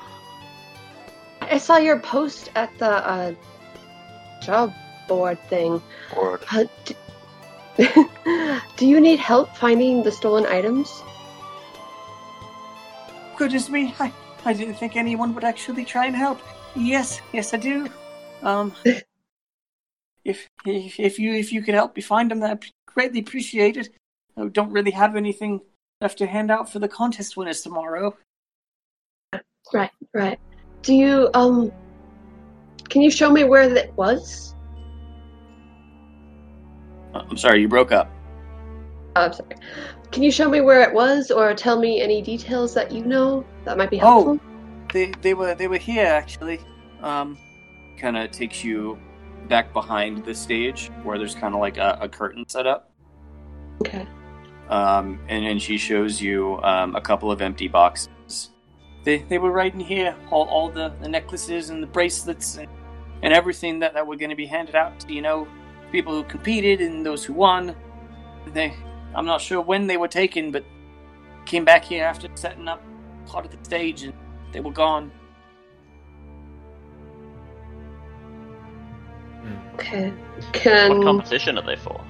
I 1.40 1.60
saw 1.60 1.78
your 1.78 2.00
post 2.00 2.50
at 2.56 2.76
the 2.80 2.90
uh, 3.08 3.36
job 4.42 4.74
board 5.08 5.38
thing. 5.50 5.80
Or 6.18 6.40
Uh, 6.52 6.66
d- 6.86 6.98
do 8.78 8.88
you 8.88 9.00
need 9.00 9.20
help 9.20 9.56
finding 9.56 10.02
the 10.02 10.12
stolen 10.12 10.48
items? 10.48 10.90
Goodness 13.38 13.70
me, 13.70 13.94
I, 14.00 14.12
I 14.46 14.54
didn't 14.54 14.80
think 14.82 14.96
anyone 14.96 15.36
would 15.36 15.44
actually 15.44 15.86
try 15.86 16.08
and 16.08 16.16
help. 16.16 16.42
Yes, 16.76 17.22
yes, 17.34 17.54
I 17.54 17.58
do. 17.58 17.88
Um, 18.42 18.74
if 20.30 20.48
if, 20.66 21.00
if 21.00 21.20
you 21.20 21.34
if 21.34 21.52
you 21.52 21.62
could 21.62 21.74
help 21.74 21.96
me 21.96 22.02
find 22.02 22.30
them, 22.30 22.40
that'd 22.40 22.60
be 22.62 22.72
greatly 22.88 23.20
appreciated. 23.20 23.90
I 24.38 24.48
don't 24.48 24.72
really 24.72 24.92
have 24.92 25.16
anything 25.16 25.62
left 26.02 26.20
to 26.20 26.28
hand 26.28 26.52
out 26.52 26.72
for 26.72 26.80
the 26.80 26.88
contest 26.88 27.36
winners 27.36 27.62
tomorrow. 27.62 28.16
Right, 29.74 29.92
right. 30.14 30.40
Do 30.84 30.94
you 30.94 31.30
um? 31.34 31.72
Can 32.90 33.02
you 33.02 33.12
show 33.12 33.32
me 33.32 33.44
where 33.44 33.70
that 33.70 33.96
was? 33.98 34.56
Uh, 37.14 37.24
I'm 37.30 37.38
sorry, 37.38 37.62
you 37.62 37.68
broke 37.68 37.92
up. 37.92 38.10
Oh, 39.16 39.26
I'm 39.26 39.34
sorry. 39.34 39.56
Can 40.12 40.24
you 40.24 40.32
show 40.32 40.50
me 40.50 40.62
where 40.62 40.82
it 40.82 40.94
was, 40.94 41.30
or 41.32 41.54
tell 41.54 41.80
me 41.80 42.02
any 42.02 42.22
details 42.22 42.74
that 42.74 42.92
you 42.92 43.04
know 43.04 43.46
that 43.66 43.78
might 43.78 43.90
be 43.90 43.98
helpful? 43.98 44.22
Oh. 44.22 44.26
helpful? 44.38 44.50
They 44.94 45.12
they 45.22 45.34
were 45.34 45.56
they 45.56 45.68
were 45.68 45.78
here 45.78 46.06
actually. 46.06 46.60
Um, 47.02 47.38
kind 47.98 48.18
of 48.18 48.32
takes 48.32 48.64
you 48.64 48.98
back 49.48 49.74
behind 49.74 50.26
the 50.26 50.36
stage 50.36 50.92
where 51.04 51.18
there's 51.18 51.36
kind 51.36 51.54
of 51.54 51.60
like 51.60 51.78
a, 51.78 51.98
a 52.02 52.10
curtain 52.10 52.48
set 52.48 52.68
up. 52.68 52.92
Okay. 53.82 54.08
Um, 54.70 55.20
and 55.28 55.46
then 55.46 55.58
she 55.58 55.78
shows 55.78 56.22
you 56.22 56.62
um, 56.62 56.96
a 56.96 57.02
couple 57.02 57.32
of 57.32 57.42
empty 57.42 57.68
boxes. 57.68 58.52
They 59.04 59.20
they 59.24 59.40
were 59.40 59.52
right 59.52 59.74
in 59.74 59.80
here. 59.80 60.16
All 60.30 60.48
all 60.48 60.70
the, 60.70 60.94
the 61.02 61.08
necklaces 61.08 61.70
and 61.70 61.82
the 61.82 61.88
bracelets 61.88 62.58
and, 62.58 62.68
and 63.24 63.34
everything 63.34 63.80
that, 63.80 63.94
that 63.94 64.06
were 64.06 64.16
going 64.16 64.30
to 64.30 64.36
be 64.36 64.46
handed 64.46 64.76
out 64.76 65.00
to 65.02 65.14
you 65.14 65.22
know 65.22 65.48
people 65.92 66.14
who 66.14 66.24
competed 66.24 66.82
and 66.82 67.06
those 67.06 67.24
who 67.24 67.34
won. 67.34 67.76
They 68.54 68.76
I'm 69.16 69.26
not 69.26 69.42
sure 69.42 69.62
when 69.62 69.88
they 69.88 69.98
were 69.98 70.08
taken, 70.08 70.52
but 70.52 70.64
came 71.46 71.66
back 71.66 71.84
here 71.84 72.04
after 72.04 72.28
setting 72.36 72.68
up 72.68 72.82
part 73.26 73.46
of 73.46 73.52
the 73.52 73.58
stage 73.64 74.04
and 74.04 74.14
they 74.52 74.60
were 74.60 74.72
gone. 74.72 75.12
Okay. 79.76 80.14
What 80.90 81.04
competition 81.04 81.58
are 81.58 81.66
they 81.66 81.76
for? 81.76 82.02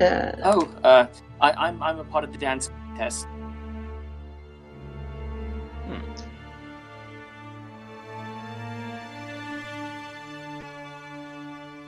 uh, 0.00 0.32
Oh, 0.44 0.68
uh, 0.82 1.06
I, 1.40 1.52
I'm 1.52 1.82
I'm 1.82 1.98
a 1.98 2.04
part 2.04 2.24
of 2.24 2.32
the 2.32 2.38
dance 2.38 2.70
test. 2.96 3.26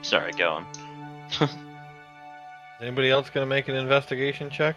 Sorry, 0.02 0.32
go 0.32 0.50
on. 0.50 0.66
Is 1.40 1.48
anybody 2.80 3.10
else 3.10 3.30
gonna 3.30 3.46
make 3.46 3.68
an 3.68 3.76
investigation 3.76 4.50
check? 4.50 4.76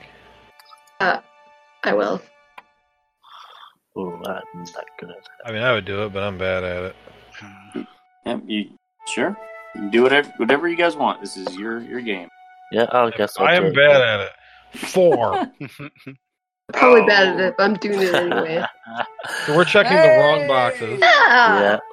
I 1.01 1.93
will. 1.93 2.21
Oh, 3.95 4.11
I'm 4.13 4.23
not 4.23 4.85
good. 4.99 5.11
I 5.45 5.51
mean, 5.51 5.61
I 5.61 5.71
would 5.73 5.85
do 5.85 6.03
it, 6.05 6.13
but 6.13 6.23
I'm 6.23 6.37
bad 6.37 6.63
at 6.63 6.83
it. 6.83 6.95
Yep, 8.25 8.41
you 8.47 8.69
sure? 9.07 9.37
You 9.75 9.81
can 9.81 9.89
do 9.89 10.03
whatever 10.03 10.33
whatever 10.37 10.67
you 10.69 10.77
guys 10.77 10.95
want. 10.95 11.19
This 11.19 11.35
is 11.35 11.55
your 11.57 11.81
your 11.81 11.99
game. 11.99 12.29
Yeah, 12.71 12.85
I'll 12.91 13.11
guess. 13.11 13.37
I'll 13.37 13.45
I 13.45 13.59
do 13.59 13.65
am 13.65 13.71
it. 13.71 13.75
bad 13.75 14.01
at 14.01 14.19
it. 14.21 14.31
Four. 14.79 15.33
Probably 16.73 17.05
bad 17.05 17.27
at 17.27 17.39
oh. 17.39 17.47
it, 17.47 17.55
but 17.57 17.63
I'm 17.63 17.73
doing 17.75 18.01
it 18.01 18.15
anyway. 18.15 18.63
We're 19.49 19.65
checking 19.65 19.97
the 19.97 20.17
wrong 20.19 20.47
boxes. 20.47 20.99
Yeah. 20.99 21.79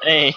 Hey, 0.00 0.32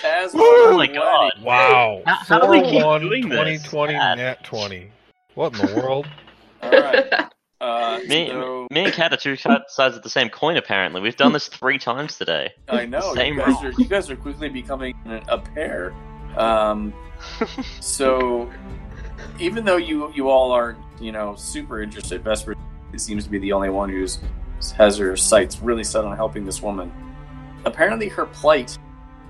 Taz, 0.00 0.30
oh 0.32 0.76
my 0.76 0.86
god! 0.86 1.32
Wow. 1.42 2.02
How- 2.06 2.14
how 2.14 2.38
do 2.38 2.48
we 2.48 2.60
keep 2.60 2.82
4-1, 2.82 3.00
doing 3.00 3.28
this? 3.28 3.62
2020, 3.64 3.94
God. 3.94 4.18
nat 4.18 4.44
20. 4.44 4.92
What 5.34 5.60
in 5.60 5.66
the 5.66 5.74
world? 5.74 6.06
All 6.62 6.70
right. 6.70 7.12
Uh, 7.62 8.00
Me, 8.08 8.26
so, 8.26 8.66
me 8.72 8.86
and 8.86 8.92
Kat 8.92 9.12
are 9.12 9.16
two 9.16 9.36
sides 9.36 9.96
of 9.96 10.02
the 10.02 10.10
same 10.10 10.28
coin. 10.28 10.56
Apparently, 10.56 11.00
we've 11.00 11.14
done 11.14 11.32
this 11.32 11.46
three 11.46 11.78
times 11.78 12.18
today. 12.18 12.52
I 12.68 12.86
know 12.86 13.14
Same 13.14 13.34
you 13.34 13.40
guys 13.40 13.62
are 13.62 13.70
you 13.70 13.84
guys 13.84 14.10
are 14.10 14.16
quickly 14.16 14.48
becoming 14.48 14.96
a, 15.28 15.38
pair. 15.38 15.94
Um, 16.36 16.92
so 17.80 18.50
even 19.38 19.64
though 19.64 19.76
you 19.76 20.12
you 20.12 20.28
all 20.28 20.50
aren't 20.50 20.78
you 21.00 21.12
know 21.12 21.36
super 21.36 21.80
interested, 21.80 22.24
Vesper 22.24 22.56
seems 22.96 23.22
to 23.24 23.30
be 23.30 23.38
the 23.38 23.52
only 23.52 23.70
one 23.70 23.88
who's 23.88 24.18
has 24.76 24.98
her 24.98 25.16
sights 25.16 25.60
really 25.60 25.84
set 25.84 26.04
on 26.04 26.16
helping 26.16 26.44
this 26.44 26.62
woman. 26.62 26.92
Apparently, 27.64 28.08
her 28.08 28.26
plight 28.26 28.76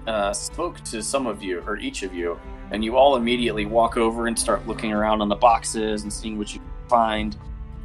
uh, 0.07 0.33
spoke 0.33 0.81
to 0.85 1.03
some 1.03 1.27
of 1.27 1.43
you 1.43 1.61
or 1.67 1.77
each 1.77 2.03
of 2.03 2.15
you, 2.15 2.41
and 2.71 2.83
you 2.83 2.97
all 2.97 3.17
immediately 3.17 3.67
walk 3.67 3.99
over 3.99 4.27
and 4.27 4.39
start 4.39 4.67
looking 4.67 4.91
around 4.91 5.21
on 5.21 5.29
the 5.29 5.37
boxes 5.37 6.03
and 6.03 6.11
seeing 6.11 6.39
what 6.39 6.55
you 6.55 6.61
can 6.61 6.89
find. 6.89 7.37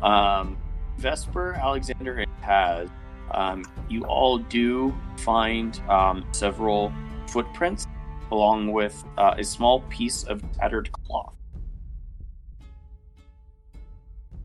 Um, 0.01 0.57
Vesper, 0.97 1.53
Alexander, 1.53 2.17
and 2.17 2.31
Taz, 2.43 2.89
um, 3.31 3.63
you 3.89 4.03
all 4.05 4.37
do 4.37 4.95
find 5.17 5.79
um, 5.89 6.25
several 6.31 6.93
footprints 7.27 7.87
along 8.31 8.71
with 8.71 9.03
uh, 9.17 9.35
a 9.37 9.43
small 9.43 9.81
piece 9.89 10.23
of 10.23 10.43
tattered 10.53 10.91
cloth. 10.91 11.33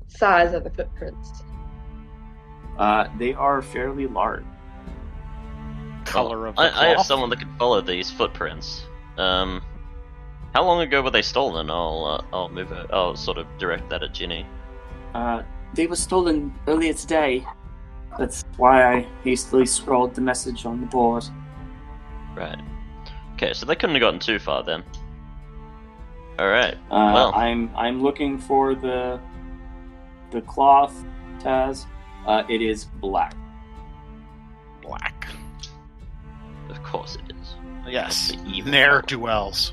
Size 0.08 0.52
of 0.52 0.64
the 0.64 0.70
footprints. 0.70 1.42
Uh, 2.78 3.08
they 3.18 3.34
are 3.34 3.62
fairly 3.62 4.06
large. 4.06 4.44
Color 6.04 6.46
of 6.46 6.56
the 6.56 6.62
I, 6.62 6.86
I 6.86 6.88
have 6.88 7.02
someone 7.02 7.30
that 7.30 7.38
can 7.38 7.56
follow 7.58 7.80
these 7.80 8.10
footprints. 8.10 8.84
Um, 9.16 9.62
how 10.54 10.64
long 10.64 10.80
ago 10.80 11.00
were 11.00 11.10
they 11.10 11.22
stolen? 11.22 11.70
I'll 11.70 12.04
uh, 12.04 12.36
I'll 12.36 12.48
move 12.48 12.72
it. 12.72 12.86
I'll 12.92 13.16
sort 13.16 13.38
of 13.38 13.46
direct 13.58 13.88
that 13.90 14.02
at 14.02 14.12
Ginny. 14.12 14.46
Uh, 15.14 15.42
they 15.74 15.86
were 15.86 15.96
stolen 15.96 16.54
earlier 16.66 16.92
today. 16.92 17.46
That's 18.18 18.44
why 18.56 18.94
I 18.96 19.06
hastily 19.24 19.66
scrawled 19.66 20.14
the 20.14 20.20
message 20.20 20.66
on 20.66 20.80
the 20.80 20.86
board. 20.86 21.24
Right. 22.34 22.60
Okay, 23.34 23.52
so 23.54 23.66
they 23.66 23.74
couldn't 23.74 23.94
have 23.96 24.00
gotten 24.00 24.20
too 24.20 24.38
far 24.38 24.62
then. 24.62 24.84
All 26.38 26.48
right. 26.48 26.74
Uh, 26.90 27.10
Well. 27.14 27.32
I'm 27.34 27.70
I'm 27.76 28.02
looking 28.02 28.38
for 28.38 28.74
the 28.74 29.20
the 30.30 30.40
cloth, 30.42 30.94
Taz. 31.40 31.86
Uh, 32.26 32.42
it 32.48 32.62
is 32.62 32.84
black. 32.84 33.34
Black. 34.80 35.26
Of 36.70 36.82
course 36.82 37.16
it 37.16 37.34
is. 37.40 37.54
Yes. 37.86 38.32
The 38.32 38.38
evil 38.48 38.70
Ne'er 38.70 39.02
do 39.02 39.18
wells. 39.18 39.72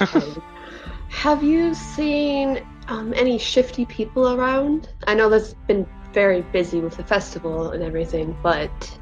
Have 1.08 1.42
you 1.42 1.74
seen 1.74 2.66
um, 2.88 3.12
any 3.16 3.38
shifty 3.38 3.84
people 3.86 4.32
around? 4.34 4.88
I 5.06 5.14
know 5.14 5.28
that's 5.28 5.54
been 5.66 5.86
very 6.12 6.42
busy 6.42 6.80
with 6.80 6.96
the 6.96 7.04
festival 7.04 7.70
and 7.72 7.82
everything, 7.82 8.36
but 8.42 8.98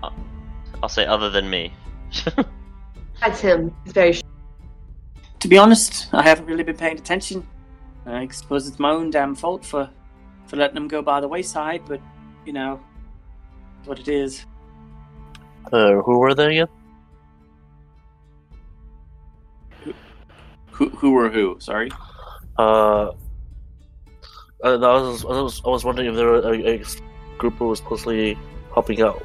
I'll 0.82 0.88
say 0.88 1.06
other 1.06 1.30
than 1.30 1.48
me. 1.50 1.72
that's 3.20 3.40
him. 3.40 3.74
He's 3.84 3.92
very. 3.92 4.12
Sh- 4.12 4.22
To 5.40 5.48
be 5.48 5.58
honest, 5.58 6.08
I 6.12 6.22
haven't 6.22 6.46
really 6.46 6.64
been 6.64 6.76
paying 6.76 6.98
attention. 6.98 7.46
I 8.06 8.26
suppose 8.28 8.66
it's 8.66 8.78
my 8.78 8.90
own 8.90 9.10
damn 9.10 9.34
fault 9.34 9.64
for 9.64 9.88
for 10.46 10.56
letting 10.56 10.74
them 10.74 10.88
go 10.88 11.02
by 11.02 11.20
the 11.20 11.28
wayside, 11.28 11.82
but 11.86 12.00
you 12.44 12.52
know, 12.52 12.80
what 13.84 13.98
it 13.98 14.08
is. 14.08 14.44
Uh, 15.72 15.94
who 16.02 16.18
were 16.18 16.34
they 16.34 16.58
again? 16.58 16.68
Who 20.72 20.88
who 20.88 21.16
or 21.16 21.28
who? 21.28 21.56
Sorry. 21.60 21.90
Uh, 22.58 23.12
I, 24.62 24.70
I 24.70 24.76
was, 24.76 25.24
I 25.24 25.28
was, 25.28 25.62
I 25.64 25.68
was 25.68 25.84
wondering 25.84 26.08
if 26.08 26.14
there 26.14 26.26
were 26.26 26.38
a, 26.38 26.74
a 26.74 26.84
group 27.38 27.54
who 27.54 27.68
was 27.68 27.80
closely 27.80 28.38
helping 28.72 29.02
out, 29.02 29.24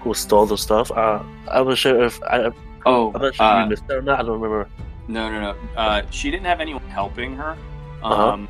who 0.00 0.14
stole 0.14 0.46
the 0.46 0.58
stuff. 0.58 0.90
Uh, 0.92 1.22
I 1.50 1.60
was 1.60 1.78
sure 1.78 2.02
if 2.02 2.22
I, 2.24 2.50
Oh, 2.84 3.12
I'm 3.14 3.22
not 3.22 3.34
sure 3.34 3.46
uh, 3.46 3.62
if 3.62 3.64
we 3.64 3.70
missed 3.70 3.86
that 3.88 3.96
or 3.98 4.02
not. 4.02 4.20
I 4.20 4.22
don't 4.22 4.40
remember. 4.40 4.68
No, 5.08 5.30
no, 5.30 5.40
no. 5.40 5.56
Uh, 5.76 6.02
she 6.10 6.30
didn't 6.30 6.46
have 6.46 6.60
anyone 6.60 6.82
helping 6.88 7.34
her. 7.36 7.56
Uh-huh. 8.02 8.30
Um, 8.30 8.48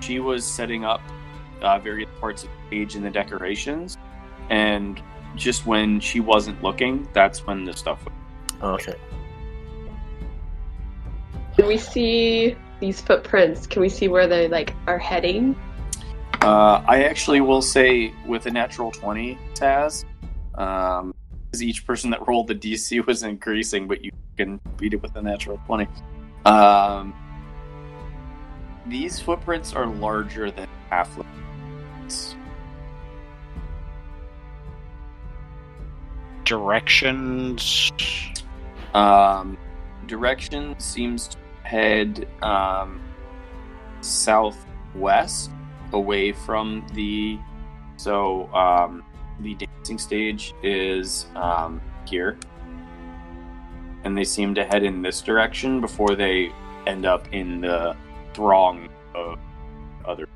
She 0.00 0.18
was 0.20 0.44
setting 0.44 0.84
up 0.84 1.00
uh, 1.60 1.78
various 1.78 2.10
parts 2.20 2.44
of 2.44 2.50
the 2.50 2.66
stage 2.68 2.96
and 2.96 3.04
the 3.04 3.10
decorations, 3.10 3.96
and 4.50 5.00
just 5.36 5.66
when 5.66 6.00
she 6.00 6.20
wasn't 6.20 6.62
looking, 6.62 7.08
that's 7.12 7.46
when 7.46 7.64
the 7.64 7.72
stuff. 7.72 8.04
Was. 8.04 8.14
Oh, 8.60 8.70
okay. 8.74 8.94
Can 11.56 11.66
we 11.66 11.78
see 11.78 12.56
these 12.82 13.00
footprints? 13.00 13.66
Can 13.66 13.80
we 13.80 13.88
see 13.88 14.08
where 14.08 14.26
they 14.26 14.48
like 14.48 14.74
are 14.86 14.98
heading? 14.98 15.56
Uh, 16.42 16.82
I 16.86 17.04
actually 17.04 17.40
will 17.40 17.62
say 17.62 18.12
with 18.26 18.44
a 18.46 18.50
natural 18.50 18.90
twenty, 18.90 19.38
Taz, 19.54 20.04
um, 20.56 21.14
'cause 21.50 21.62
each 21.62 21.86
person 21.86 22.10
that 22.10 22.26
rolled 22.28 22.48
the 22.48 22.54
DC 22.54 23.00
was 23.06 23.22
increasing, 23.22 23.86
but 23.86 24.04
you 24.04 24.10
can 24.36 24.60
beat 24.76 24.92
it 24.92 25.00
with 25.00 25.14
a 25.16 25.22
natural 25.22 25.58
twenty. 25.64 25.86
Um, 26.44 27.14
these 28.86 29.20
footprints 29.20 29.72
are 29.72 29.86
larger 29.86 30.50
than 30.50 30.66
halflings. 30.90 32.34
Directions. 36.44 37.92
Um, 38.92 39.56
direction 40.08 40.74
seems 40.80 41.28
to 41.28 41.38
head 41.72 42.28
um, 42.42 43.00
southwest 44.02 45.50
away 45.92 46.32
from 46.32 46.86
the. 46.92 47.38
So 47.96 48.52
um, 48.52 49.02
the 49.40 49.54
dancing 49.54 49.98
stage 49.98 50.54
is 50.62 51.26
um, 51.34 51.80
here, 52.06 52.36
and 54.04 54.16
they 54.16 54.24
seem 54.24 54.54
to 54.56 54.64
head 54.64 54.82
in 54.82 55.00
this 55.00 55.22
direction 55.22 55.80
before 55.80 56.14
they 56.14 56.52
end 56.86 57.06
up 57.06 57.32
in 57.32 57.62
the 57.62 57.96
throng 58.34 58.88
of 59.14 59.38
other. 60.04 60.28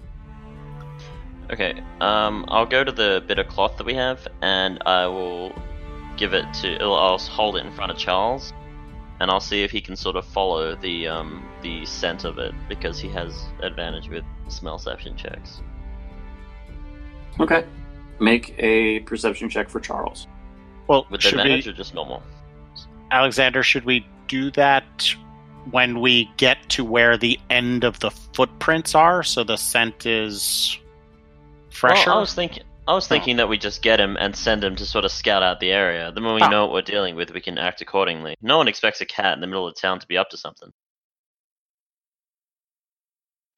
Okay, 1.51 1.83
um, 2.01 2.47
I'll 2.49 2.67
go 2.67 2.83
to 2.83 2.93
the 2.93 3.23
bit 3.27 3.39
of 3.39 3.47
cloth 3.49 3.77
that 3.77 3.85
we 3.85 3.95
have, 3.95 4.27
and 4.41 4.83
I 4.87 5.07
will 5.07 5.53
give 6.17 6.33
it 6.33 6.47
to. 6.63 6.79
I'll 6.81 6.95
I'll 6.95 7.19
hold 7.19 7.57
it 7.57 7.67
in 7.67 7.73
front 7.73 7.93
of 7.93 7.99
Charles, 7.99 8.53
and 9.21 9.31
I'll 9.31 9.41
see 9.41 9.63
if 9.63 9.71
he 9.71 9.81
can 9.81 9.97
sort 9.97 10.17
of 10.17 10.25
follow 10.25 10.75
the 10.77 11.09
um 11.09 11.49
the 11.63 11.85
scent 11.87 12.25
of 12.25 12.39
it 12.39 12.55
because 12.69 12.99
he 12.99 13.09
has 13.09 13.47
advantage 13.63 14.09
with 14.09 14.25
smellception 14.49 15.17
checks. 15.17 15.63
Okay. 17.41 17.65
Make 18.19 18.55
a 18.59 19.01
perception 19.01 19.49
check 19.49 19.69
for 19.69 19.81
Charles. 19.81 20.27
Well, 20.89 21.07
With 21.11 21.21
should 21.21 21.35
we, 21.35 21.41
advantage 21.41 21.69
or 21.69 21.73
just 21.73 21.95
normal? 21.95 22.23
Alexander, 23.11 23.63
should 23.63 23.85
we 23.85 24.07
do 24.29 24.51
that 24.53 25.15
when 25.71 26.01
we 26.01 26.31
get 26.37 26.59
to 26.71 26.85
where 26.85 27.17
the 27.17 27.39
end 27.51 27.85
of 27.85 27.99
the 28.01 28.11
footprints 28.11 28.95
are, 28.95 29.23
so 29.23 29.45
the 29.45 29.57
scent 29.57 30.07
is 30.07 30.79
fresher? 31.71 32.09
Well, 32.09 32.19
I 32.19 32.21
was 32.21 32.35
thinking. 32.35 32.63
I 32.89 32.95
was 32.95 33.09
thinking 33.09 33.37
that 33.39 33.49
we 33.49 33.59
just 33.59 33.83
get 33.83 33.99
him 33.99 34.17
and 34.21 34.35
send 34.37 34.63
him 34.63 34.77
to 34.77 34.87
sort 34.87 35.05
of 35.05 35.11
scout 35.11 35.43
out 35.43 35.59
the 35.59 35.73
area. 35.73 36.13
The 36.13 36.21
moment 36.21 36.43
we 36.43 36.47
Ah. 36.47 36.51
know 36.51 36.67
what 36.67 36.73
we're 36.73 36.83
dealing 36.83 37.17
with, 37.17 37.33
we 37.33 37.41
can 37.41 37.59
act 37.59 37.81
accordingly. 37.81 38.37
No 38.41 38.57
one 38.59 38.69
expects 38.69 39.01
a 39.01 39.07
cat 39.07 39.35
in 39.35 39.41
the 39.41 39.47
middle 39.49 39.67
of 39.67 39.75
town 39.75 39.99
to 39.99 40.07
be 40.07 40.17
up 40.17 40.31
to 40.31 40.37
something. 40.37 40.71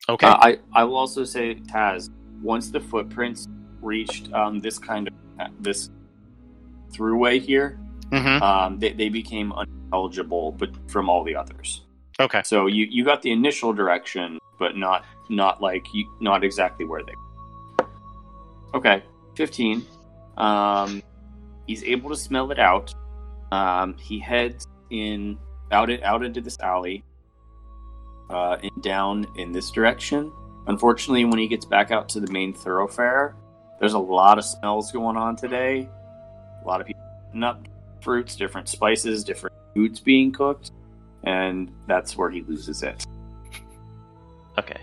okay. 0.08 0.26
Uh, 0.26 0.36
I, 0.40 0.58
I 0.72 0.84
will 0.84 0.96
also 0.96 1.24
say, 1.24 1.56
Taz, 1.56 2.08
once 2.42 2.70
the 2.70 2.80
footprints 2.80 3.46
reached 3.82 4.32
um, 4.32 4.60
this 4.60 4.78
kind 4.78 5.06
of 5.08 5.14
this 5.60 5.90
throughway 6.92 7.38
here, 7.40 7.78
hmm 8.10 8.42
um, 8.42 8.78
they, 8.78 8.92
they 8.94 9.10
became 9.10 9.52
unintelligible, 9.52 10.52
but 10.52 10.70
from 10.90 11.10
all 11.10 11.22
the 11.24 11.36
others. 11.36 11.82
Okay. 12.18 12.40
So 12.44 12.66
you, 12.66 12.86
you 12.90 13.04
got 13.04 13.20
the 13.20 13.30
initial 13.32 13.74
direction, 13.74 14.38
but 14.58 14.76
not 14.78 15.04
not 15.28 15.60
like 15.60 15.84
you, 15.92 16.10
not 16.20 16.42
exactly 16.42 16.86
where 16.86 17.02
they. 17.04 17.12
Okay, 18.72 19.02
fifteen. 19.38 19.86
Um, 20.36 21.02
he's 21.66 21.82
able 21.84 22.10
to 22.10 22.16
smell 22.16 22.50
it 22.50 22.58
out. 22.58 22.94
Um, 23.52 23.96
he 23.96 24.18
heads 24.18 24.66
in 24.90 25.38
out 25.70 25.90
it 25.90 26.02
out 26.02 26.24
into 26.24 26.40
this 26.40 26.58
alley, 26.60 27.04
uh, 28.30 28.58
and 28.62 28.82
down 28.82 29.26
in 29.36 29.52
this 29.52 29.70
direction. 29.70 30.32
Unfortunately, 30.66 31.24
when 31.24 31.38
he 31.38 31.48
gets 31.48 31.64
back 31.64 31.90
out 31.90 32.08
to 32.10 32.20
the 32.20 32.30
main 32.30 32.52
thoroughfare, 32.52 33.34
there's 33.80 33.94
a 33.94 33.98
lot 33.98 34.38
of 34.38 34.44
smells 34.44 34.92
going 34.92 35.16
on 35.16 35.36
today. 35.36 35.88
A 36.62 36.66
lot 36.66 36.80
of 36.80 36.86
people 36.86 37.02
putting 37.26 37.42
up 37.42 37.66
fruits, 38.02 38.36
different 38.36 38.68
spices, 38.68 39.24
different 39.24 39.56
foods 39.74 40.00
being 40.00 40.32
cooked, 40.32 40.72
and 41.24 41.70
that's 41.86 42.16
where 42.16 42.30
he 42.30 42.42
loses 42.42 42.82
it. 42.82 43.06
Okay. 44.58 44.80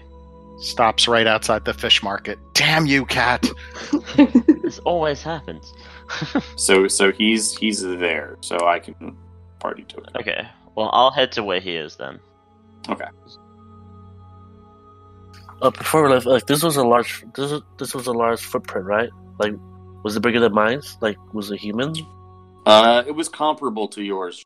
Stops 0.58 1.08
right 1.08 1.28
outside 1.28 1.66
the 1.66 1.74
fish 1.74 2.02
market. 2.02 2.40
Damn 2.54 2.86
you, 2.86 3.06
cat! 3.06 3.46
This 4.66 4.80
always 4.80 5.22
happens. 5.22 5.74
So 6.58 6.88
so 6.88 7.12
he's 7.12 7.56
he's 7.56 7.82
there, 7.82 8.38
so 8.42 8.58
I 8.68 8.80
can 8.80 9.16
party 9.60 9.84
to 9.90 9.98
it. 9.98 10.10
okay. 10.20 10.48
Well, 10.76 10.90
I'll 10.94 11.12
head 11.12 11.32
to 11.34 11.44
where 11.44 11.60
he 11.62 11.76
is 11.76 11.96
then. 11.96 12.20
Okay. 12.90 13.06
Uh, 15.62 15.70
before 15.70 16.04
we 16.04 16.10
left, 16.10 16.26
like 16.26 16.46
this 16.48 16.62
was 16.64 16.76
a 16.76 16.84
large, 16.84 17.24
this 17.36 17.52
was, 17.52 17.62
this 17.80 17.96
was 17.96 18.08
a 18.08 18.12
large 18.12 18.42
footprint, 18.42 18.86
right? 18.86 19.10
Like, 19.40 19.54
was 20.04 20.16
it 20.18 20.20
bigger 20.22 20.40
than 20.40 20.54
mine? 20.54 20.82
Like, 21.02 21.18
was 21.34 21.50
it 21.52 21.58
human? 21.60 21.94
Uh, 22.66 23.04
it 23.08 23.16
was 23.16 23.30
comparable 23.30 23.88
to 23.90 24.04
yours. 24.04 24.44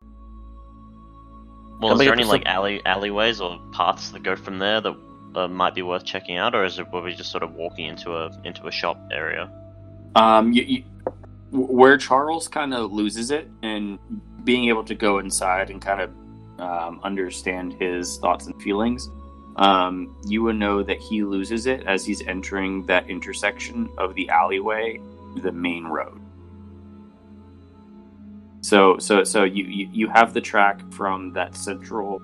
Well, 1.80 1.89
How 1.89 1.93
is 1.95 1.99
big 1.99 2.07
there 2.07 2.14
any 2.14 2.23
like 2.25 2.41
percent- 2.43 2.56
alley 2.56 2.81
alleyways 2.85 3.41
or 3.41 3.59
paths 3.72 4.11
that 4.11 4.22
go 4.23 4.35
from 4.35 4.59
there 4.59 4.81
that 4.81 4.95
uh, 5.35 5.48
might 5.48 5.73
be 5.73 5.81
worth 5.81 6.06
checking 6.06 6.38
out, 6.38 6.53
or 6.53 6.64
is 6.64 6.77
it 6.77 6.85
were 6.91 7.01
we 7.01 7.14
just 7.15 7.31
sort 7.31 7.43
of 7.43 7.53
walking 7.53 7.85
into 7.88 8.11
a 8.15 8.30
into 8.43 8.67
a 8.67 8.72
shop 8.72 8.98
area? 9.11 9.51
Um, 10.15 10.51
you, 10.51 10.63
you, 10.63 10.83
where 11.51 11.97
Charles 11.97 12.47
kind 12.47 12.73
of 12.73 12.91
loses 12.91 13.31
it, 13.31 13.49
and 13.63 13.99
being 14.43 14.69
able 14.69 14.83
to 14.83 14.95
go 14.95 15.19
inside 15.19 15.69
and 15.69 15.81
kind 15.81 16.01
of 16.01 16.11
um, 16.59 16.99
understand 17.03 17.73
his 17.73 18.17
thoughts 18.17 18.47
and 18.47 18.61
feelings, 18.61 19.09
um, 19.55 20.15
you 20.25 20.43
would 20.43 20.55
know 20.55 20.83
that 20.83 20.99
he 20.99 21.23
loses 21.23 21.65
it 21.65 21.83
as 21.85 22.05
he's 22.05 22.21
entering 22.27 22.85
that 22.85 23.09
intersection 23.09 23.89
of 23.97 24.15
the 24.15 24.29
alleyway, 24.29 24.99
the 25.38 25.51
main 25.51 25.85
road. 25.85 26.19
So, 28.61 28.97
so, 28.97 29.23
so 29.23 29.43
you, 29.43 29.65
you, 29.65 29.89
you 29.91 30.09
have 30.09 30.33
the 30.33 30.41
track 30.41 30.81
from 30.91 31.33
that 31.33 31.55
central 31.55 32.21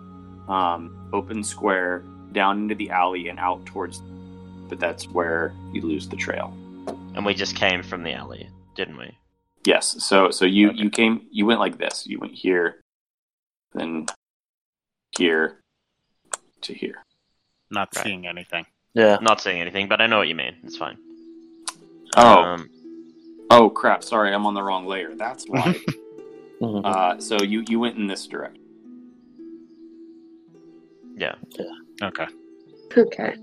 um, 0.48 1.10
open 1.14 1.44
square 1.44 2.04
down 2.32 2.64
into 2.64 2.76
the 2.76 2.90
alley 2.90 3.30
and 3.30 3.40
out 3.40 3.66
towards, 3.66 4.02
but 4.68 4.80
that's 4.80 5.08
where 5.10 5.54
you 5.72 5.82
lose 5.82 6.08
the 6.08 6.18
trail. 6.18 6.56
And 6.88 7.26
we 7.26 7.34
just 7.34 7.56
came 7.56 7.82
from 7.84 8.04
the 8.04 8.14
alley, 8.14 8.50
didn't 8.76 8.98
we? 8.98 9.18
Yes. 9.66 10.04
So 10.04 10.32
so 10.32 10.46
you 10.46 10.70
Okay. 10.70 10.78
you 10.78 10.90
came 10.90 11.22
you 11.32 11.46
went 11.46 11.60
like 11.60 11.78
this. 11.78 12.06
You 12.06 12.20
went 12.20 12.34
here, 12.34 12.82
then 13.74 14.06
here 15.18 15.60
to 16.62 16.74
here. 16.74 17.04
Not 17.72 17.90
Right. 17.96 18.04
seeing 18.06 18.28
anything. 18.28 18.66
Yeah. 18.94 19.18
Not 19.22 19.42
seeing 19.42 19.60
anything, 19.60 19.88
but 19.88 20.02
I 20.02 20.08
know 20.08 20.18
what 20.18 20.28
you 20.28 20.36
mean. 20.36 20.56
It's 20.64 20.78
fine. 20.78 20.98
Oh. 22.16 22.44
Um, 22.44 22.70
Oh 23.52 23.70
crap! 23.70 24.04
Sorry, 24.04 24.34
I'm 24.34 24.48
on 24.48 24.56
the 24.56 24.64
wrong 24.64 24.88
layer. 24.88 25.14
That's 25.14 25.46
why. 25.48 25.76
Mhm. 26.60 26.82
uh, 26.84 27.20
so 27.20 27.42
you 27.44 27.64
you 27.70 27.80
went 27.80 27.96
in 27.98 28.08
this 28.08 28.26
direction. 28.26 28.62
Yeah. 31.16 31.36
yeah. 31.58 31.66
Okay. 32.08 32.26
okay. 32.98 33.36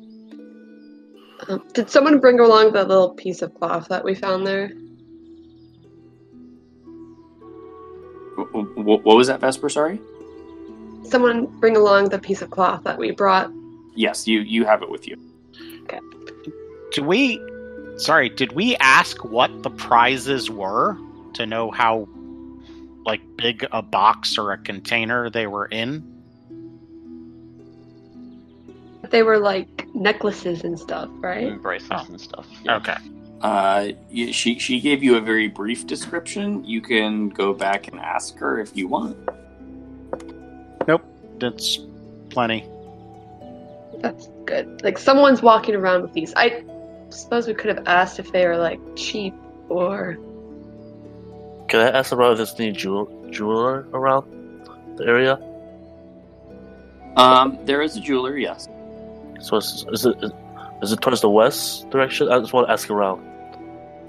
Um, 1.49 1.63
did 1.73 1.91
someone 1.91 2.21
bring 2.21 2.41
along 2.41 2.73
the 2.73 2.85
little 2.85 3.11
piece 3.11 3.43
of 3.43 3.55
cloth 3.55 3.89
that 3.89 4.05
we 4.05 4.15
found 4.15 4.47
there? 4.47 4.69
W- 8.37 8.75
w- 8.77 9.03
what 9.03 9.17
was 9.17 9.27
that, 9.27 9.41
Vesper? 9.41 9.69
Sorry. 9.69 10.01
Someone 11.05 11.47
bring 11.59 11.77
along 11.77 12.11
the 12.11 12.19
piece 12.19 12.43
of 12.43 12.51
cloth 12.51 12.85
that 12.85 12.99
we 12.99 13.11
brought. 13.11 13.51
Yes, 13.95 14.27
you 14.27 14.41
you 14.41 14.65
have 14.65 14.83
it 14.83 14.89
with 14.89 15.07
you. 15.07 15.17
Okay. 15.85 15.99
Do 16.93 17.03
we? 17.03 17.41
Sorry, 17.99 18.29
did 18.29 18.53
we 18.53 18.77
ask 18.77 19.23
what 19.25 19.63
the 19.63 19.71
prizes 19.71 20.49
were 20.51 20.97
to 21.35 21.45
know 21.45 21.71
how, 21.71 22.09
like, 23.05 23.21
big 23.37 23.67
a 23.71 23.83
box 23.83 24.39
or 24.39 24.53
a 24.53 24.59
container 24.59 25.29
they 25.29 25.47
were 25.47 25.67
in? 25.67 26.03
They 29.11 29.23
were 29.23 29.39
like 29.39 29.72
necklaces 29.95 30.65
and 30.65 30.79
stuff, 30.79 31.09
right? 31.21 31.49
and 31.49 31.63
bracelets 31.63 32.09
and 32.09 32.21
stuff. 32.21 32.47
Yeah. 32.65 32.77
Okay. 32.77 32.97
Uh, 33.41 33.89
she 34.31 34.59
she 34.59 34.81
gave 34.81 35.03
you 35.03 35.17
a 35.17 35.21
very 35.21 35.49
brief 35.49 35.87
description. 35.87 36.65
You 36.65 36.81
can 36.81 37.29
go 37.29 37.53
back 37.53 37.89
and 37.89 37.99
ask 37.99 38.37
her 38.39 38.61
if 38.61 38.77
you 38.77 38.87
want. 38.87 39.17
Nope, 40.87 41.03
that's 41.39 41.79
plenty. 42.31 42.69
That's 43.99 44.29
good. 44.47 44.83
Like 44.83 44.99
someone's 44.99 45.43
walking 45.43 45.75
around 45.75 46.03
with 46.03 46.13
these. 46.13 46.33
I 46.37 46.65
suppose 47.11 47.49
we 47.49 47.55
could 47.55 47.77
have 47.77 47.87
asked 47.87 48.19
if 48.19 48.31
they 48.33 48.47
were 48.47 48.57
like 48.57 48.81
cheap 48.97 49.35
or 49.69 50.19
Can 51.69 51.81
I 51.81 51.99
ask 51.99 52.13
about 52.13 52.33
if 52.33 52.37
there's 52.39 52.55
any 52.61 52.73
jewel, 52.73 53.29
jeweler 53.31 53.87
around 53.93 54.69
the 54.97 55.05
area? 55.05 55.41
Um, 57.17 57.59
there 57.65 57.83
is 57.83 57.97
a 57.97 58.01
jeweler. 58.01 58.37
Yes. 58.39 58.69
So 59.43 59.57
is, 59.57 59.85
is 59.93 60.07
it 60.07 60.17
is 60.83 60.93
it 60.93 61.01
towards 61.01 61.21
the 61.21 61.29
west 61.31 61.91
direction? 61.91 62.31
I 62.31 62.39
just 62.41 62.53
want 62.53 62.67
to 62.69 62.73
ask 62.73 62.89
around 62.91 63.21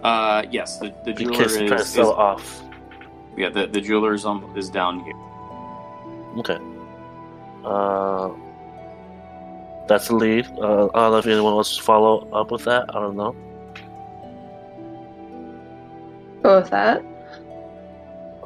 Uh, 0.04 0.44
yes. 0.52 0.78
The, 0.80 0.94
the 1.06 1.14
jeweler 1.14 1.38
case 1.38 1.58
to 1.58 1.76
is, 1.76 1.88
sell 1.90 2.12
is 2.12 2.18
off. 2.18 2.64
yeah. 3.38 3.50
The 3.50 3.68
the 3.68 3.82
jeweler 3.82 4.14
is 4.14 4.26
um, 4.26 4.46
is 4.56 4.70
down 4.70 5.00
here. 5.06 5.20
Okay. 6.40 6.60
Uh, 7.66 8.30
that's 9.88 10.08
the 10.08 10.16
lead. 10.16 10.46
Uh, 10.60 10.88
I 10.94 11.00
don't 11.08 11.12
know 11.12 11.18
if 11.18 11.26
anyone 11.28 11.56
wants 11.56 11.76
to 11.78 11.84
follow 11.84 12.28
up 12.32 12.52
with 12.52 12.64
that. 12.66 12.90
I 12.90 13.00
don't 13.00 13.16
know. 13.16 13.36
go 16.44 16.60
with 16.60 16.70
that. 16.72 17.02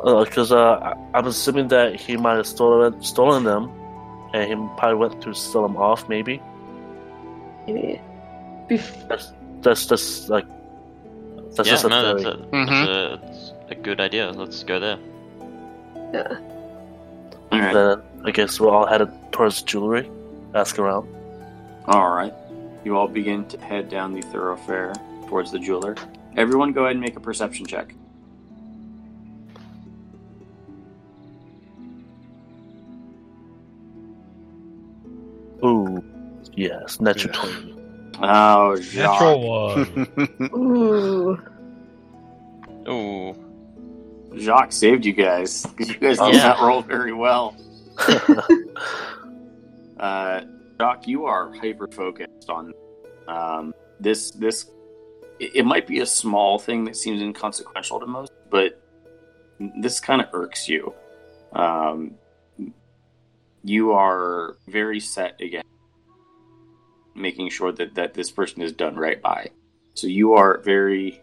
Because 0.03 0.51
uh, 0.51 0.77
I- 0.93 0.95
I'm 1.17 1.25
assuming 1.25 1.67
that 1.69 1.95
he 1.95 2.17
might 2.17 2.35
have 2.37 2.45
stolen 2.47 3.01
stolen 3.01 3.43
them, 3.43 3.71
and 4.33 4.43
he 4.49 4.55
probably 4.77 4.95
went 4.95 5.21
to 5.23 5.33
sell 5.33 5.63
them 5.63 5.75
off. 5.77 6.07
Maybe 6.07 6.39
Maybe. 7.67 8.01
Bef- 8.69 9.07
that's 9.07 9.31
that's 9.61 9.85
just 9.85 10.29
like 10.29 10.45
that's 11.55 11.67
yeah, 11.67 11.73
just 11.73 11.85
a 11.85 11.89
no, 11.89 12.17
theory. 12.17 12.23
that's, 12.23 12.35
a, 12.35 12.47
Mhm. 12.55 12.67
that's, 12.67 12.89
a, 12.89 13.19
that's 13.27 13.51
a 13.71 13.75
good 13.75 13.99
idea. 13.99 14.31
Let's 14.31 14.63
go 14.63 14.79
there. 14.79 14.97
yeah. 16.13 16.39
All 17.51 17.59
right. 17.59 17.73
Then 17.73 18.01
I 18.25 18.31
guess 18.31 18.59
we're 18.59 18.69
all 18.69 18.85
headed 18.85 19.09
towards 19.31 19.61
jewelry. 19.63 20.09
Ask 20.53 20.79
around. 20.79 21.07
All 21.85 22.09
right. 22.13 22.33
You 22.83 22.97
all 22.97 23.07
begin 23.07 23.45
to 23.49 23.57
head 23.59 23.89
down 23.89 24.13
the 24.13 24.21
thoroughfare 24.21 24.93
towards 25.27 25.51
the 25.51 25.59
jeweler. 25.59 25.95
Everyone, 26.35 26.71
go 26.71 26.83
ahead 26.83 26.91
and 26.91 27.01
make 27.01 27.15
a 27.15 27.19
perception 27.19 27.65
check. 27.65 27.93
Ooh, 35.63 36.03
yes, 36.57 36.99
natural 36.99 37.33
Yeah. 37.33 37.41
twenty. 37.41 37.73
Oh, 38.19 38.75
Natural 38.95 39.47
one. 39.47 40.07
Ooh. 42.87 42.91
Ooh. 42.91 43.35
Jacques 44.37 44.71
saved 44.73 45.05
you 45.05 45.13
guys. 45.13 45.65
You 45.79 45.93
guys 45.95 46.17
did 46.19 46.33
Yeah. 46.35 46.47
not 46.49 46.61
roll 46.61 46.81
very 46.81 47.13
well. 47.13 47.55
Uh, 49.99 50.41
Doc, 50.77 51.07
you 51.07 51.25
are 51.25 51.51
hyper 51.55 51.87
focused 51.87 52.51
on 52.51 52.71
um, 53.27 53.73
this. 53.99 54.29
This 54.29 54.69
it, 55.39 55.55
it 55.55 55.65
might 55.65 55.87
be 55.87 56.01
a 56.01 56.05
small 56.05 56.59
thing 56.59 56.83
that 56.85 56.95
seems 56.95 57.19
inconsequential 57.19 57.99
to 58.01 58.05
most, 58.05 58.31
but 58.51 58.79
this 59.81 59.99
kind 59.99 60.21
of 60.21 60.27
irks 60.33 60.69
you. 60.69 60.93
Um, 61.53 62.11
you 63.63 63.93
are 63.93 64.57
very 64.67 64.99
set 64.99 65.41
again, 65.41 65.63
making 67.17 67.49
sure 67.49 67.71
that 67.71 67.95
that 67.95 68.13
this 68.13 68.31
person 68.31 68.61
is 68.61 68.71
done 68.71 68.95
right 68.95 69.21
by. 69.21 69.49
So 69.93 70.07
you 70.07 70.33
are 70.33 70.59
very 70.59 71.21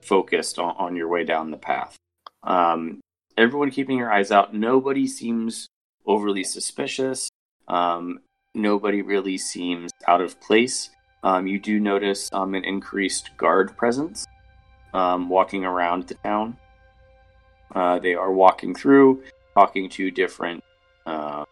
focused 0.00 0.58
on, 0.58 0.74
on 0.78 0.96
your 0.96 1.08
way 1.08 1.24
down 1.24 1.50
the 1.50 1.56
path. 1.56 1.96
Um, 2.42 3.00
everyone 3.36 3.70
keeping 3.70 3.98
your 3.98 4.12
eyes 4.12 4.30
out. 4.30 4.54
Nobody 4.54 5.06
seems 5.06 5.68
overly 6.06 6.44
suspicious. 6.44 7.28
Um, 7.68 8.20
nobody 8.54 9.02
really 9.02 9.38
seems 9.38 9.90
out 10.06 10.20
of 10.20 10.40
place. 10.40 10.90
Um, 11.22 11.46
you 11.46 11.58
do 11.58 11.80
notice 11.80 12.30
um, 12.32 12.54
an 12.54 12.64
increased 12.64 13.30
guard 13.36 13.76
presence 13.76 14.26
um, 14.92 15.28
walking 15.28 15.64
around 15.64 16.06
the 16.06 16.14
town. 16.14 16.56
Uh, 17.74 17.98
they 17.98 18.14
are 18.14 18.30
walking 18.30 18.74
through, 18.74 19.22
talking 19.54 19.88
to 19.88 20.10
different 20.10 20.62
uh, 21.06 21.44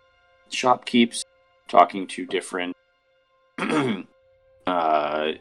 shopkeepers, 0.50 1.24
talking 1.68 2.06
to 2.06 2.26
different. 2.26 2.76
uh, 4.66 5.32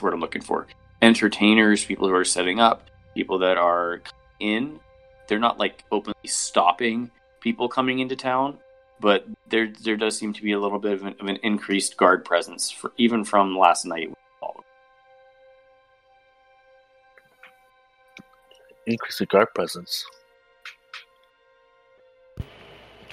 what 0.00 0.12
I'm 0.12 0.20
looking 0.20 0.42
for 0.42 0.66
entertainers, 1.02 1.84
people 1.84 2.08
who 2.08 2.14
are 2.14 2.24
setting 2.24 2.60
up, 2.60 2.88
people 3.14 3.38
that 3.38 3.56
are 3.56 4.02
in. 4.40 4.80
They're 5.28 5.38
not 5.38 5.58
like 5.58 5.84
openly 5.92 6.16
stopping 6.26 7.10
people 7.40 7.68
coming 7.68 7.98
into 7.98 8.16
town, 8.16 8.58
but 9.00 9.26
there 9.48 9.72
there 9.82 9.96
does 9.96 10.16
seem 10.16 10.32
to 10.32 10.42
be 10.42 10.52
a 10.52 10.58
little 10.58 10.78
bit 10.78 10.92
of 10.92 11.04
an, 11.04 11.14
of 11.20 11.26
an 11.26 11.38
increased 11.42 11.96
guard 11.96 12.24
presence, 12.24 12.70
for, 12.70 12.92
even 12.96 13.24
from 13.24 13.56
last 13.56 13.84
night. 13.84 14.12
Increase 18.86 19.18
the 19.18 19.26
guard 19.26 19.48
presence. 19.54 20.06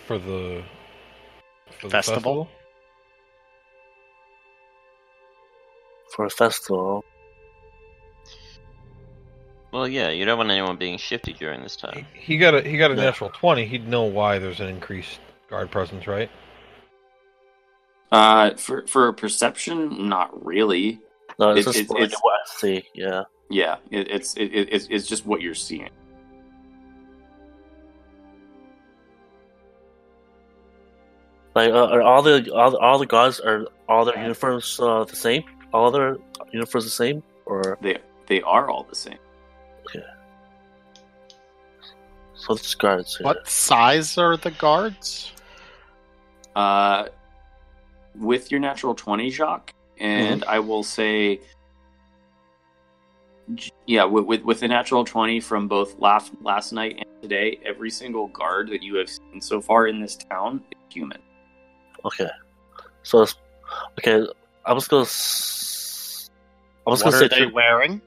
for 0.05 0.17
the 0.19 0.63
for 1.79 1.87
the 1.87 1.91
Festival? 1.91 2.49
For 6.15 6.25
a 6.25 6.29
festival. 6.29 7.03
Well, 9.73 9.87
yeah, 9.87 10.09
you 10.09 10.23
don't 10.23 10.37
want 10.37 10.49
anyone 10.49 10.77
being 10.77 10.97
shifty 10.97 11.33
during 11.33 11.61
this 11.61 11.75
time. 11.75 12.05
He 12.13 12.37
got 12.37 12.55
a 12.55 12.61
he 12.61 12.77
got 12.77 12.91
a 12.91 12.95
Yeah. 12.95 13.01
natural 13.03 13.29
twenty. 13.31 13.65
He'd 13.65 13.87
know 13.87 14.03
why 14.03 14.39
there's 14.39 14.61
an 14.61 14.67
increased 14.69 15.19
guard 15.49 15.69
presence, 15.71 16.07
right? 16.07 16.29
Uh, 18.11 18.51
for 18.55 18.87
for 18.87 19.11
perception, 19.11 20.07
not 20.07 20.45
really. 20.45 21.01
No, 21.37 21.49
it's 21.51 21.67
It- 21.67 21.73
just 21.73 21.79
it- 21.79 21.89
like 21.93 22.03
it's- 22.03 22.19
what 22.21 22.33
I 22.33 22.45
see. 22.59 22.87
Yeah. 22.93 23.23
Yeah, 23.49 23.75
it, 23.91 24.09
it's 24.09 24.35
it, 24.37 24.45
it, 24.53 24.69
it's 24.71 24.87
it's 24.89 25.07
just 25.07 25.25
what 25.25 25.41
you're 25.41 25.53
seeing. 25.53 25.89
Like, 31.53 31.71
uh, 31.71 31.85
are 31.87 32.01
all 32.01 32.21
the 32.21 32.51
all, 32.53 32.75
all 32.77 32.99
the 32.99 33.05
guards 33.05 33.39
are 33.39 33.67
all 33.87 34.05
their 34.05 34.17
uniforms 34.19 34.77
uh, 34.81 35.05
the 35.05 35.15
same? 35.15 35.43
All 35.75 35.91
their 35.91 36.17
uniforms 36.53 36.85
the 36.85 36.91
same, 37.03 37.21
or 37.45 37.77
They 37.81 37.97
they 38.27 38.41
are 38.43 38.69
all 38.69 38.83
the 38.87 38.95
same. 38.95 39.19
Okay. 39.83 40.05
So 42.33 42.53
it's 42.53 42.73
guards? 42.75 43.17
here. 43.17 43.25
What 43.25 43.45
size 43.45 44.17
are 44.17 44.37
the 44.37 44.51
guards? 44.51 45.33
Uh, 46.55 47.09
with 48.15 48.51
your 48.51 48.61
natural 48.61 48.95
twenty, 48.95 49.29
Jacques, 49.29 49.73
and 49.99 50.45
I 50.45 50.59
will 50.59 50.83
say, 50.83 51.41
yeah, 53.85 54.05
with, 54.05 54.25
with 54.25 54.41
with 54.43 54.59
the 54.61 54.69
natural 54.69 55.03
twenty 55.03 55.41
from 55.41 55.67
both 55.67 55.99
last 55.99 56.31
last 56.41 56.71
night 56.71 56.95
and 56.99 57.21
today, 57.21 57.59
every 57.65 57.89
single 57.91 58.27
guard 58.29 58.69
that 58.69 58.81
you 58.81 58.95
have 58.95 59.09
seen 59.09 59.41
so 59.41 59.59
far 59.59 59.87
in 59.87 59.99
this 59.99 60.15
town 60.15 60.63
is 60.71 60.79
human. 60.93 61.19
Okay. 62.05 62.29
So 63.03 63.23
it's 63.23 63.35
okay. 63.99 64.25
I 64.65 64.73
was 64.73 64.87
gonna. 64.87 65.03
s- 65.03 66.29
I 66.85 66.89
was 66.89 67.03
what 67.03 67.11
gonna 67.11 67.25
are 67.25 67.29
say 67.29 67.39
they 67.39 67.45
too- 67.47 67.53
wearing? 67.53 68.01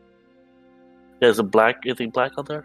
Yeah, 1.20 1.28
is 1.28 1.39
it 1.39 1.45
black? 1.45 1.83
Anything 1.85 2.11
black 2.11 2.33
on 2.39 2.45
there? 2.47 2.65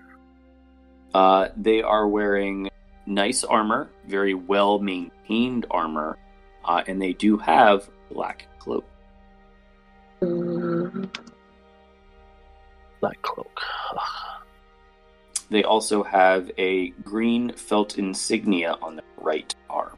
Uh, 1.14 1.50
they 1.58 1.82
are 1.82 2.08
wearing 2.08 2.70
nice 3.06 3.44
armor, 3.44 3.90
very 4.08 4.34
well 4.34 4.80
maintained 4.80 5.66
armor, 5.72 6.18
uh, 6.66 6.84
and 6.88 7.02
they 7.02 7.14
do 7.14 7.38
have 7.38 7.90
black 8.12 8.48
cloak. 8.60 8.86
Mm, 10.22 11.10
Black 13.02 13.22
cloak. 13.22 13.60
They 15.50 15.64
also 15.64 16.04
have 16.04 16.50
a 16.58 16.90
green 17.04 17.52
felt 17.54 17.98
insignia 17.98 18.78
on 18.82 18.96
their 18.96 19.06
right 19.18 19.54
arm. 19.70 19.98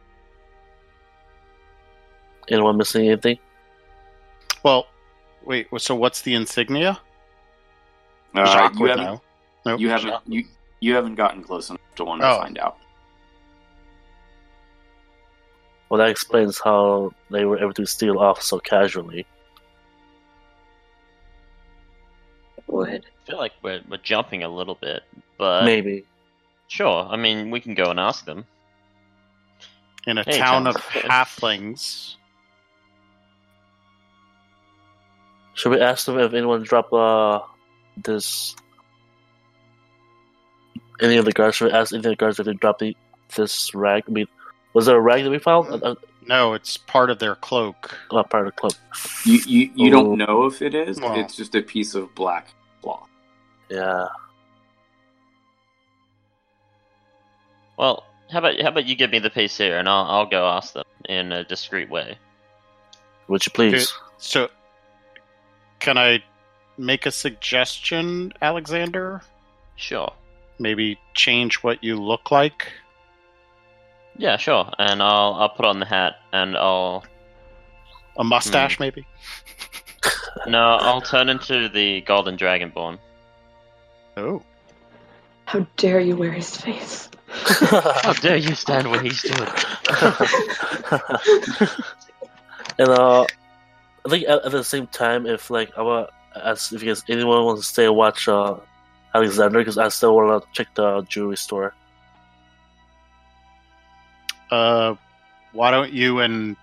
Anyone 2.49 2.77
missing 2.77 3.05
anything? 3.07 3.37
Well, 4.65 4.87
wait. 5.45 5.67
So 5.77 5.93
what's 5.93 6.23
the 6.23 6.33
insignia? 6.33 6.99
Uh, 8.33 8.45
Jacques 8.47 8.73
you 8.73 8.81
would 8.81 8.89
haven't, 8.89 9.05
know. 9.05 9.21
Nope. 9.67 9.79
you 9.79 9.89
haven't 9.89 10.15
you 10.25 10.43
you 10.79 10.95
haven't 10.95 11.13
gotten 11.15 11.43
close 11.43 11.69
enough 11.69 11.79
to 11.97 12.03
want 12.03 12.21
to 12.21 12.27
Oh. 12.31 12.37
find 12.41 12.57
out. 12.57 12.77
Well, 15.87 15.99
that 15.99 16.09
explains 16.09 16.59
how 16.59 17.13
they 17.29 17.45
were 17.45 17.59
able 17.59 17.73
to 17.73 17.85
steal 17.85 18.17
off 18.17 18.41
so 18.41 18.57
casually. 18.59 19.27
would. 22.67 23.05
I 23.05 23.27
feel 23.29 23.37
like 23.37 23.53
we're, 23.61 23.81
we're 23.87 23.97
jumping 23.97 24.41
a 24.43 24.49
little 24.49 24.73
bit, 24.75 25.03
but 25.37 25.63
Maybe. 25.63 26.03
sure. 26.67 27.05
I 27.07 27.15
mean, 27.15 27.51
we 27.51 27.59
can 27.61 27.75
go 27.75 27.91
and 27.91 27.99
ask 27.99 28.25
them. 28.25 28.45
In 30.07 30.17
a 30.17 30.23
Hey, 30.23 30.39
town 30.39 30.65
of 30.65 30.75
John. 30.91 31.03
halflings. 31.03 32.15
Should 35.55 35.71
we 35.71 35.79
ask 35.81 36.05
them 36.05 36.19
if 36.19 36.33
anyone 36.33 36.63
dropped 36.63 36.93
uh 36.93 37.39
this? 37.97 38.55
Any 41.01 41.17
of 41.17 41.25
the 41.25 41.31
guards? 41.31 41.55
Should 41.57 41.71
we 41.71 41.77
ask 41.77 41.91
any 41.93 41.99
of 41.99 42.03
the 42.03 42.15
guards 42.15 42.39
if 42.39 42.45
they 42.45 42.53
dropped 42.53 42.79
the, 42.79 42.95
this 43.35 43.73
rag? 43.75 44.03
I 44.07 44.11
mean, 44.11 44.27
was 44.73 44.85
there 44.85 44.95
a 44.95 44.99
rag 45.01 45.23
that 45.23 45.29
we 45.29 45.39
found? 45.39 45.71
Uh, 45.71 45.77
uh, 45.91 45.95
No, 46.27 46.53
it's 46.53 46.77
part 46.77 47.09
of 47.09 47.19
their 47.19 47.35
cloak. 47.35 47.97
uh, 48.11 48.23
part 48.23 48.47
of 48.47 48.53
the 48.53 48.59
club. 48.59 48.73
You 49.25 49.39
you, 49.45 49.71
you 49.75 49.87
Oh. 49.89 50.03
don't 50.03 50.17
know 50.17 50.45
if 50.45 50.61
it 50.61 50.73
is. 50.75 50.99
Well. 50.99 51.15
It's 51.19 51.35
just 51.35 51.53
a 51.55 51.61
piece 51.61 51.95
of 51.95 52.13
black 52.15 52.47
cloth. 52.81 53.09
Yeah. 53.69 54.07
Well, 57.77 58.03
how 58.31 58.39
about 58.39 58.59
how 58.61 58.69
about 58.69 58.85
you 58.85 58.95
give 58.95 59.11
me 59.11 59.19
the 59.19 59.29
piece 59.29 59.57
here, 59.57 59.77
and 59.77 59.87
I'll 59.89 60.05
I'll 60.05 60.25
go 60.25 60.47
ask 60.47 60.73
them 60.73 60.85
in 61.09 61.31
a 61.31 61.43
discreet 61.43 61.89
way. 61.89 62.17
Would 63.27 63.45
you 63.45 63.51
please? 63.51 63.93
So, 64.17 64.49
can 65.85 65.99
I 65.99 66.23
make 66.79 67.05
a 67.05 67.11
suggestion, 67.11 68.33
Alexander? 68.41 69.21
Sure. 69.75 70.11
Maybe 70.57 70.97
change 71.13 71.57
what 71.57 71.83
you 71.83 71.95
look 72.01 72.31
like? 72.31 72.73
Yeah, 74.17 74.37
sure. 74.37 74.71
And 74.79 75.03
I'll 75.03 75.35
I'll 75.35 75.49
put 75.49 75.65
on 75.65 75.79
the 75.79 75.85
hat, 75.85 76.15
and 76.33 76.57
I'll 76.57 77.03
A 78.17 78.23
mustache, 78.23 78.79
maybe? 78.79 79.05
no, 80.47 80.77
I'll 80.81 81.01
turn 81.01 81.29
into 81.29 81.69
the 81.69 82.01
Golden 82.01 82.35
Dragonborn. 82.35 82.97
Oh. 84.17 84.41
How 85.45 85.67
dare 85.77 85.99
you 85.99 86.15
wear 86.15 86.31
his 86.31 86.57
face? 86.57 87.09
How 87.29 88.13
dare 88.13 88.37
you 88.37 88.55
stand 88.55 88.89
where 88.89 89.03
he 89.03 89.09
stood? 89.23 89.49
and 92.79 92.89
uh, 92.89 93.25
I 94.05 94.09
think 94.09 94.27
at, 94.27 94.45
at 94.45 94.51
the 94.51 94.63
same 94.63 94.87
time, 94.87 95.25
if 95.25 95.49
like 95.49 95.71
I 95.77 95.81
want, 95.81 96.09
as 96.35 96.71
if 96.71 96.81
you 96.83 96.89
guys, 96.89 97.03
anyone 97.09 97.43
wants 97.45 97.61
to 97.61 97.67
stay 97.67 97.85
and 97.85 97.95
watch 97.95 98.27
uh 98.27 98.55
Alexander, 99.13 99.59
because 99.59 99.77
I 99.77 99.87
still 99.89 100.15
want 100.15 100.43
to 100.43 100.49
check 100.51 100.73
the 100.75 101.01
jewelry 101.03 101.37
store. 101.37 101.73
Uh, 104.51 104.95
why 105.53 105.71
don't 105.71 105.91
you 105.91 106.19
and 106.19 106.55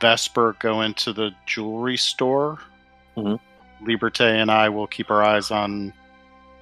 Vesper 0.00 0.56
go 0.58 0.80
into 0.82 1.12
the 1.12 1.30
jewelry 1.46 1.96
store? 1.96 2.58
Mhm. 3.16 3.38
Liberté 3.82 4.40
and 4.40 4.50
I 4.50 4.68
will 4.70 4.86
keep 4.86 5.10
our 5.10 5.22
eyes 5.22 5.50
on 5.50 5.92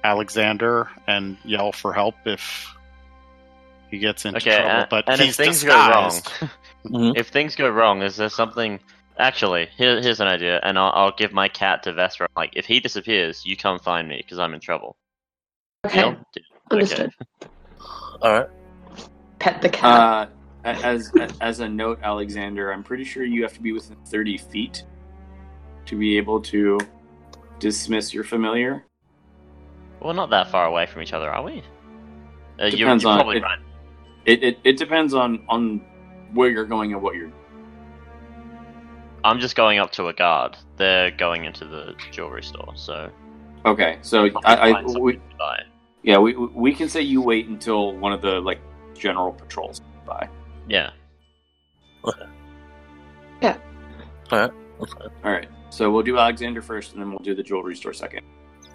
Alexander 0.03 0.89
and 1.07 1.37
yell 1.45 1.71
for 1.71 1.93
help 1.93 2.15
if 2.25 2.75
he 3.89 3.99
gets 3.99 4.25
into 4.25 4.37
Okay, 4.39 4.57
trouble. 4.57 4.69
and, 4.71 4.89
but 4.89 5.07
and 5.07 5.21
he's 5.21 5.39
if 5.39 5.45
things 5.45 5.63
go 5.63 5.73
wrong, 5.75 6.09
disguised. 6.09 6.51
Mhm. 6.85 7.13
if 7.15 7.29
things 7.29 7.55
go 7.55 7.69
wrong, 7.69 8.01
is 8.01 8.17
there 8.17 8.29
something? 8.29 8.79
Actually, 9.19 9.67
here, 9.77 10.01
here's 10.01 10.19
an 10.19 10.27
idea, 10.27 10.59
and 10.63 10.77
I'll, 10.77 10.91
I'll 10.93 11.15
give 11.15 11.31
my 11.33 11.47
cat 11.47 11.83
to 11.83 11.93
Vesper. 11.93 12.27
Like, 12.35 12.53
if 12.55 12.65
he 12.65 12.79
disappears, 12.79 13.45
you 13.45 13.55
come 13.55 13.77
find 13.79 14.07
me 14.07 14.17
because 14.17 14.39
I'm 14.39 14.53
in 14.53 14.59
trouble. 14.59 14.95
Okay. 15.85 16.01
Deal? 16.01 16.17
Understood. 16.71 17.11
All 18.21 18.31
right. 18.31 18.49
Pet 19.39 19.61
the 19.61 19.69
cat. 19.69 20.29
Uh, 20.65 20.65
as 20.65 21.11
as 21.41 21.59
a 21.59 21.67
note, 21.67 21.99
Alexander, 22.01 22.71
I'm 22.71 22.83
pretty 22.83 23.03
sure 23.03 23.25
you 23.25 23.43
have 23.43 23.53
to 23.53 23.61
be 23.61 23.73
within 23.73 23.97
30 24.05 24.37
feet 24.37 24.83
to 25.87 25.97
be 25.97 26.15
able 26.17 26.39
to 26.43 26.79
dismiss 27.59 28.13
your 28.13 28.23
familiar. 28.23 28.85
We're 30.01 30.13
not 30.13 30.29
that 30.29 30.49
far 30.49 30.65
away 30.65 30.85
from 30.85 31.01
each 31.01 31.11
other, 31.13 31.29
are 31.29 31.43
we? 31.43 31.61
Uh, 32.59 32.65
you're, 32.67 32.71
Depends 32.71 33.03
you're 33.03 33.11
on- 33.11 33.17
probably 33.19 33.37
it- 33.37 33.43
right. 33.43 33.59
It, 34.25 34.41
it 34.43 34.59
it 34.63 34.77
depends 34.77 35.13
on 35.13 35.43
on 35.49 35.81
where 36.31 36.49
you're 36.49 36.63
going 36.65 36.93
and 36.93 37.01
what 37.01 37.15
you're. 37.15 37.31
I'm 39.23 39.39
just 39.39 39.55
going 39.55 39.79
up 39.79 39.91
to 39.93 40.07
a 40.07 40.13
guard. 40.13 40.57
They're 40.77 41.11
going 41.11 41.45
into 41.45 41.65
the 41.65 41.95
jewelry 42.11 42.43
store, 42.43 42.73
so 42.75 43.09
Okay, 43.65 43.97
so 44.01 44.25
I'll 44.25 44.31
I, 44.43 44.69
I 44.69 44.71
find 44.73 44.87
something 44.89 45.03
we, 45.03 45.19
yeah 46.03 46.17
we 46.17 46.35
we 46.35 46.73
can 46.73 46.89
say 46.89 47.01
you 47.01 47.21
wait 47.21 47.47
until 47.47 47.95
one 47.95 48.11
of 48.11 48.21
the 48.21 48.41
like 48.41 48.59
general 48.93 49.31
patrols 49.31 49.81
by. 50.05 50.27
Yeah. 50.67 50.91
Okay. 52.05 52.25
Yeah. 53.41 53.57
All 54.31 54.39
right. 54.39 54.51
That's 54.79 54.93
fine. 54.93 55.07
All 55.23 55.31
right, 55.31 55.47
so 55.69 55.89
we'll 55.91 56.03
do 56.03 56.17
Alexander 56.17 56.61
first, 56.61 56.93
and 56.93 57.01
then 57.01 57.09
we'll 57.09 57.19
do 57.19 57.33
the 57.35 57.43
jewelry 57.43 57.75
store 57.75 57.93
second. 57.93 58.25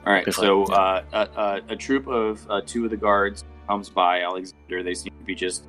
All 0.06 0.12
right, 0.12 0.22
Okay, 0.22 0.30
so 0.30 0.64
fine. 0.66 1.04
uh, 1.12 1.26
a, 1.36 1.40
a, 1.40 1.72
a 1.74 1.76
troop 1.76 2.06
of 2.06 2.46
uh, 2.48 2.62
two 2.64 2.84
of 2.84 2.90
the 2.90 2.96
guards 2.96 3.44
comes 3.66 3.90
by 3.90 4.22
Alexander. 4.22 4.82
They 4.82 4.94
seem 4.94 5.12
to 5.18 5.24
be 5.24 5.34
just 5.34 5.66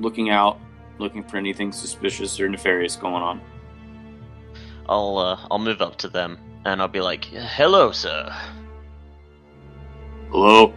looking 0.00 0.30
out, 0.30 0.58
looking 0.98 1.22
for 1.22 1.36
anything 1.36 1.72
suspicious 1.72 2.38
or 2.40 2.48
nefarious 2.48 2.96
going 2.96 3.22
on. 3.22 3.40
I'll 4.88 5.18
uh, 5.18 5.46
I'll 5.50 5.58
move 5.58 5.80
up 5.80 5.96
to 5.98 6.08
them 6.08 6.38
and 6.64 6.80
I'll 6.80 6.88
be 6.88 7.00
like, 7.00 7.24
"Hello, 7.24 7.92
sir. 7.92 8.34
Hello, 10.30 10.72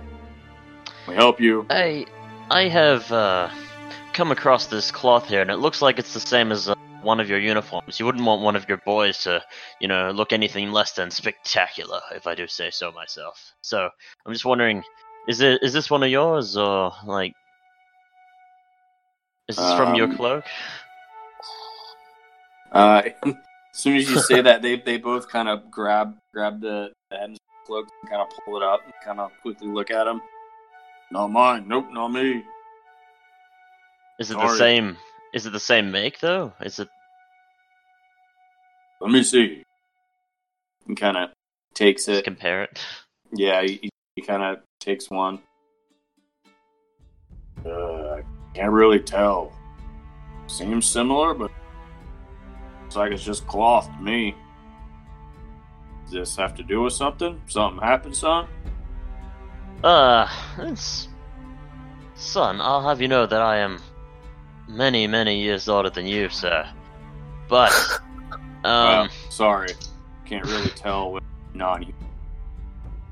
we 1.07 1.15
help 1.15 1.39
you. 1.41 1.65
I 1.69 2.05
I 2.49 2.67
have 2.67 3.11
uh, 3.11 3.49
come 4.13 4.31
across 4.31 4.67
this 4.67 4.91
cloth 4.91 5.27
here, 5.27 5.41
and 5.41 5.51
it 5.51 5.57
looks 5.57 5.81
like 5.81 5.99
it's 5.99 6.13
the 6.13 6.19
same 6.19 6.51
as 6.51 6.69
uh, 6.69 6.75
one 7.01 7.19
of 7.19 7.29
your 7.29 7.39
uniforms. 7.39 7.99
You 7.99 8.05
wouldn't 8.05 8.25
want 8.25 8.41
one 8.41 8.55
of 8.55 8.67
your 8.67 8.77
boys 8.79 9.23
to, 9.23 9.43
you 9.79 9.87
know, 9.87 10.11
look 10.11 10.33
anything 10.33 10.71
less 10.71 10.91
than 10.93 11.11
spectacular, 11.11 12.01
if 12.13 12.27
I 12.27 12.35
do 12.35 12.47
say 12.47 12.69
so 12.69 12.91
myself. 12.91 13.53
So 13.61 13.89
I'm 14.25 14.33
just 14.33 14.45
wondering, 14.45 14.83
is 15.27 15.41
it 15.41 15.61
is 15.63 15.73
this 15.73 15.89
one 15.89 16.03
of 16.03 16.09
yours, 16.09 16.55
or 16.57 16.91
like, 17.05 17.33
is 19.47 19.55
this 19.55 19.73
from 19.75 19.95
your 19.95 20.07
Um, 20.09 20.15
cloak? 20.15 20.45
Uh, 22.71 23.01
as 23.25 23.33
soon 23.73 23.95
as 23.97 24.09
you 24.09 24.19
say 24.19 24.41
that, 24.47 24.61
they 24.61 24.77
they 24.77 24.97
both 24.97 25.29
kind 25.29 25.47
of 25.47 25.69
grab 25.71 26.15
grab 26.33 26.59
the, 26.61 26.91
the 27.09 27.21
ends 27.21 27.39
of 27.39 27.45
the 27.47 27.67
cloak 27.67 27.87
and 28.01 28.09
kind 28.09 28.21
of 28.21 28.27
pull 28.45 28.57
it 28.57 28.63
up 28.63 28.81
and 28.85 28.93
kind 29.03 29.19
of 29.19 29.31
quickly 29.41 29.67
look 29.67 29.91
at 29.91 30.07
him. 30.07 30.21
Not 31.11 31.27
mine. 31.31 31.67
Nope, 31.67 31.87
not 31.91 32.09
me. 32.09 32.43
Is 34.19 34.31
it 34.31 34.37
the 34.37 34.55
same? 34.57 34.97
Is 35.33 35.45
it 35.45 35.51
the 35.51 35.59
same 35.59 35.91
make 35.91 36.19
though? 36.19 36.53
Is 36.61 36.79
it? 36.79 36.89
Let 38.99 39.11
me 39.11 39.23
see. 39.23 39.63
And 40.87 40.97
kind 40.97 41.15
of 41.17 41.29
takes 41.75 42.05
Just 42.07 42.19
it. 42.21 42.23
compare 42.23 42.63
it. 42.63 42.79
Yeah, 43.31 43.61
he, 43.61 43.89
he 44.15 44.21
kind 44.23 44.41
of 44.41 44.59
takes 44.79 45.09
one. 45.09 45.39
Uh, 47.65 47.69
I 47.69 48.06
can't 48.57 48.71
really 48.71 48.99
tell. 48.99 49.51
Seems 50.47 50.87
similar, 50.87 51.35
but 51.35 51.51
looks 52.81 52.95
like 52.95 53.11
it's 53.11 53.23
just 53.23 53.45
cloth 53.45 53.87
to 53.95 54.01
me. 54.01 54.35
Does 56.05 56.13
this 56.13 56.35
have 56.37 56.55
to 56.55 56.63
do 56.63 56.81
with 56.81 56.93
something? 56.93 57.39
Something 57.47 57.83
happened, 57.83 58.15
son? 58.15 58.47
Uh, 59.83 60.27
it's... 60.57 61.07
Son, 62.15 62.59
I'll 62.59 62.81
have 62.81 62.99
you 62.99 63.07
know 63.07 63.27
that 63.27 63.41
I 63.41 63.57
am 63.57 63.79
many, 64.67 65.05
many 65.05 65.39
years 65.39 65.69
older 65.69 65.91
than 65.91 66.07
you, 66.07 66.27
sir. 66.29 66.67
But, 67.47 67.71
um, 68.31 68.39
Well, 68.63 69.09
sorry. 69.29 69.69
Can't 70.25 70.45
really 70.45 70.69
tell 70.69 71.11
with 71.11 71.23
non 71.53 71.93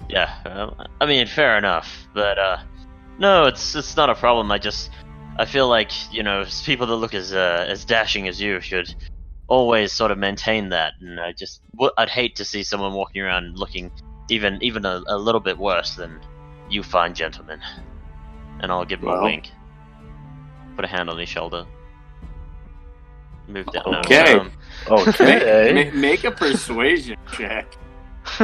yeah, 0.09 0.35
uh, 0.45 0.85
I 1.01 1.05
mean, 1.05 1.27
fair 1.27 1.57
enough. 1.57 2.07
But, 2.13 2.39
uh, 2.39 2.57
no, 3.19 3.45
it's 3.45 3.75
it's 3.75 3.95
not 3.95 4.09
a 4.09 4.15
problem. 4.15 4.51
I 4.51 4.57
just, 4.57 4.91
I 5.37 5.45
feel 5.45 5.67
like, 5.67 5.91
you 6.13 6.23
know, 6.23 6.45
people 6.63 6.87
that 6.87 6.95
look 6.95 7.13
as, 7.13 7.33
uh, 7.33 7.65
as 7.67 7.83
dashing 7.85 8.27
as 8.27 8.39
you 8.39 8.61
should 8.61 8.93
always 9.47 9.91
sort 9.91 10.11
of 10.11 10.17
maintain 10.17 10.69
that. 10.69 10.93
And 11.01 11.19
I 11.19 11.33
just, 11.33 11.61
w- 11.73 11.91
I'd 11.97 12.09
hate 12.09 12.35
to 12.37 12.45
see 12.45 12.63
someone 12.63 12.93
walking 12.93 13.21
around 13.21 13.57
looking 13.57 13.91
even, 14.29 14.57
even 14.63 14.85
a, 14.85 15.03
a 15.07 15.17
little 15.17 15.41
bit 15.41 15.57
worse 15.57 15.95
than 15.95 16.19
you 16.69 16.83
fine 16.83 17.13
gentlemen. 17.13 17.59
And 18.61 18.71
I'll 18.71 18.85
give 18.85 19.01
him 19.01 19.09
a 19.09 19.21
wink. 19.21 19.51
Put 20.77 20.85
a 20.85 20.87
hand 20.87 21.09
on 21.09 21.17
his 21.17 21.27
shoulder. 21.29 21.65
Move 23.47 23.65
down. 23.67 23.83
no, 23.91 23.99
Okay. 23.99 24.33
um, 24.33 24.51
Okay. 24.89 25.71
make, 25.73 25.93
make 25.93 26.23
a 26.23 26.31
persuasion 26.31 27.17
check. 27.33 27.75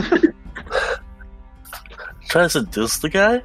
Trying 2.29 2.45
to 2.45 2.49
seduce 2.49 2.99
the 2.99 3.09
guy? 3.09 3.41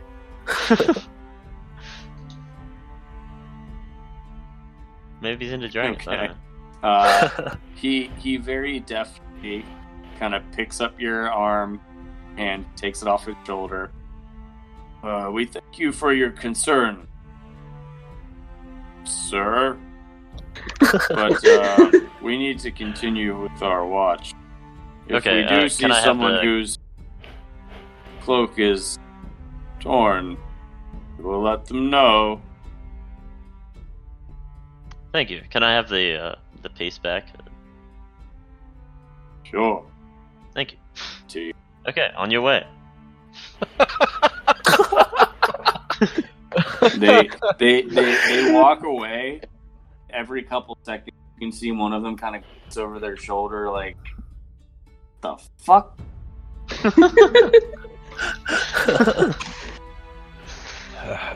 Maybe 5.27 5.47
he's 5.47 5.55
into 5.55 5.69
dragons. 5.69 6.07
Okay. 6.07 6.31
Uh, 6.85 7.57
he 7.75 8.13
he 8.21 8.37
very 8.37 8.79
deftly 8.79 9.65
kind 10.21 10.37
of 10.37 10.43
picks 10.53 10.81
up 10.81 11.01
your 11.01 11.29
arm 11.33 11.81
and 12.37 12.65
takes 12.77 13.03
it 13.03 13.09
off 13.09 13.27
his 13.27 13.35
shoulder. 13.45 13.91
Uh, 15.03 15.29
we 15.33 15.45
thank 15.45 15.81
you 15.81 15.91
for 15.91 16.13
your 16.13 16.31
concern, 16.31 17.09
sir. 19.03 19.77
But 20.79 21.45
uh, 21.49 21.91
we 22.23 22.39
need 22.39 22.61
to 22.61 22.71
continue 22.71 23.37
with 23.41 23.63
our 23.63 23.85
watch. 23.85 24.33
If 25.09 25.17
Okay, 25.17 25.43
we 25.43 25.49
do 25.49 25.55
uh, 25.67 25.69
see 25.69 25.83
can 25.83 25.91
I 25.91 25.97
have 25.97 26.05
someone 26.05 26.35
the- 26.37 26.43
whose 26.43 26.79
cloak 28.21 28.61
is 28.61 28.97
torn, 29.81 30.37
we'll 31.19 31.43
let 31.43 31.67
them 31.67 31.91
know. 31.91 32.41
Thank 35.17 35.31
you. 35.31 35.41
Can 35.49 35.63
I 35.63 35.73
have 35.73 35.89
the 35.89 36.23
uh, 36.23 36.35
the 36.61 36.69
piece 36.69 36.99
back? 36.99 37.29
Sure. 39.45 39.83
Thank 40.53 40.73
you. 40.73 40.79
To 41.29 41.41
you. 41.41 41.55
Okay, 41.89 42.11
on 42.15 42.31
your 42.31 42.43
way. 42.43 42.67
they 46.99 47.31
they 47.59 47.81
they 47.81 48.19
they 48.29 48.53
walk 48.53 48.85
away 48.85 49.41
every 50.11 50.43
couple 50.43 50.77
seconds 50.83 51.17
you 51.41 51.47
can 51.47 51.51
see 51.51 51.73
one 51.73 51.95
of 51.95 52.03
them 52.03 52.19
kind 52.19 52.37
of 52.37 52.43
looks 52.65 52.77
over 52.77 52.99
their 52.99 53.17
shoulder 53.17 53.71
like 53.71 53.97
the 55.23 55.35
fuck 55.57 55.99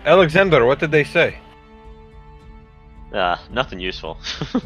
Alexander, 0.05 0.67
what 0.67 0.78
did 0.78 0.91
they 0.91 1.05
say? 1.05 1.39
Uh, 3.13 3.37
nothing 3.51 3.81
useful. 3.81 4.19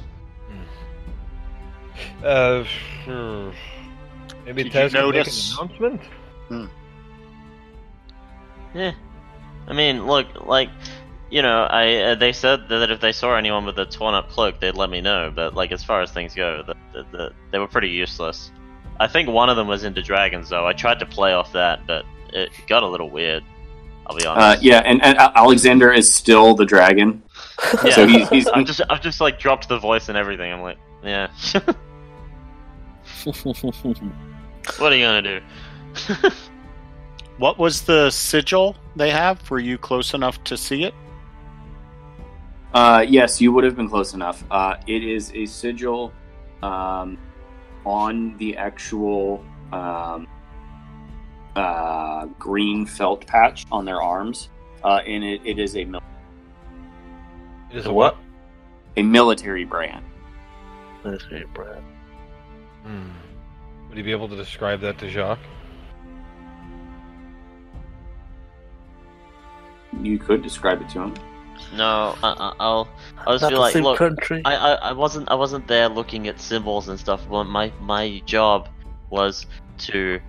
Uh, 2.24 2.64
hmm. 3.04 3.50
maybe 4.44 4.64
Did 4.64 4.72
Taz 4.72 4.92
you 4.92 4.98
can 4.98 5.10
make 5.10 5.26
an 5.26 5.80
announcement. 6.50 6.70
yeah. 8.74 8.92
I 9.66 9.72
mean, 9.72 10.06
look, 10.06 10.46
like, 10.46 10.70
you 11.30 11.42
know, 11.42 11.64
I 11.64 11.96
uh, 11.96 12.14
they 12.14 12.32
said 12.32 12.68
that 12.68 12.90
if 12.90 13.00
they 13.00 13.12
saw 13.12 13.36
anyone 13.36 13.64
with 13.64 13.78
a 13.78 13.86
torn 13.86 14.14
up 14.14 14.30
cloak, 14.30 14.60
they'd 14.60 14.74
let 14.74 14.90
me 14.90 15.00
know. 15.00 15.32
But 15.34 15.54
like, 15.54 15.72
as 15.72 15.84
far 15.84 16.02
as 16.02 16.10
things 16.10 16.34
go, 16.34 16.62
the, 16.66 16.74
the, 16.92 17.06
the, 17.12 17.32
they 17.52 17.58
were 17.58 17.68
pretty 17.68 17.90
useless. 17.90 18.50
I 19.00 19.06
think 19.06 19.28
one 19.28 19.48
of 19.48 19.56
them 19.56 19.66
was 19.66 19.84
into 19.84 20.02
dragons, 20.02 20.48
though. 20.48 20.66
I 20.66 20.72
tried 20.72 20.98
to 21.00 21.06
play 21.06 21.32
off 21.32 21.52
that, 21.52 21.86
but 21.86 22.04
it 22.32 22.50
got 22.68 22.82
a 22.82 22.88
little 22.88 23.10
weird. 23.10 23.44
I'll 24.06 24.16
be 24.16 24.26
uh, 24.26 24.32
honest. 24.32 24.62
yeah 24.62 24.82
and, 24.84 25.02
and 25.02 25.16
Alexander 25.16 25.90
is 25.90 26.12
still 26.12 26.54
the 26.54 26.66
dragon 26.66 27.22
Yeah. 27.84 27.90
so 27.90 28.06
he's, 28.08 28.28
he's 28.28 28.48
I've 28.48 28.66
just 28.66 28.80
I've 28.90 29.00
just 29.00 29.20
like 29.20 29.38
dropped 29.38 29.68
the 29.68 29.78
voice 29.78 30.08
and 30.08 30.18
everything. 30.18 30.52
I'm 30.52 30.62
like, 30.62 30.78
yeah. 31.02 31.28
what 33.24 34.92
are 34.92 34.96
you 34.96 35.04
gonna 35.04 35.22
do? 35.22 35.40
What 37.38 37.58
was 37.58 37.82
the 37.82 38.10
sigil 38.10 38.76
they 38.94 39.10
have? 39.10 39.50
Were 39.50 39.58
you 39.58 39.76
close 39.76 40.14
enough 40.14 40.42
to 40.44 40.56
see 40.56 40.84
it? 40.84 40.94
Uh, 42.72 43.04
yes, 43.06 43.40
you 43.40 43.52
would 43.52 43.64
have 43.64 43.76
been 43.76 43.88
close 43.88 44.14
enough. 44.14 44.44
Uh, 44.50 44.76
it 44.86 45.02
is 45.04 45.32
a 45.32 45.46
sigil 45.46 46.12
um, 46.62 47.18
on 47.84 48.36
the 48.36 48.56
actual 48.56 49.44
um, 49.72 50.26
uh, 51.56 52.26
green 52.38 52.86
felt 52.86 53.26
patch 53.26 53.66
on 53.70 53.84
their 53.84 54.00
arms, 54.00 54.48
uh, 54.84 55.00
and 55.06 55.24
it, 55.24 55.40
it 55.44 55.58
is 55.58 55.76
a 55.76 55.84
mil- 55.84 56.00
It 56.00 56.13
is 57.76 57.86
A 57.86 57.92
what? 57.92 58.16
a 58.96 59.02
military 59.02 59.64
brand. 59.64 60.04
That's 61.02 61.24
great, 61.24 61.52
Brad. 61.52 61.82
Hmm. 62.84 63.10
Would 63.88 63.98
you 63.98 64.04
be 64.04 64.12
able 64.12 64.28
to 64.28 64.36
describe 64.36 64.80
that 64.80 64.98
to 64.98 65.10
Jacques? 65.10 65.38
you 70.02 70.18
could 70.18 70.42
describe 70.42 70.80
it 70.82 70.88
to 70.90 71.02
him. 71.02 71.14
No, 71.76 72.16
I, 72.22 72.28
I- 72.30 72.54
I'll. 72.58 72.88
I'll 73.26 73.38
just 73.38 73.48
be 73.50 73.56
like, 73.56 73.74
look, 73.76 73.98
country. 73.98 74.42
I, 74.44 74.54
I, 74.56 74.72
I 74.74 74.92
wasn't 74.92 75.28
I 75.30 75.34
wasn't 75.34 75.66
there 75.68 75.88
looking 75.88 76.26
at 76.28 76.40
symbols 76.40 76.88
and 76.88 76.98
stuff. 76.98 77.26
Well, 77.28 77.44
my 77.44 77.72
my 77.80 78.20
job 78.26 78.68
was 79.10 79.46
to 79.78 80.20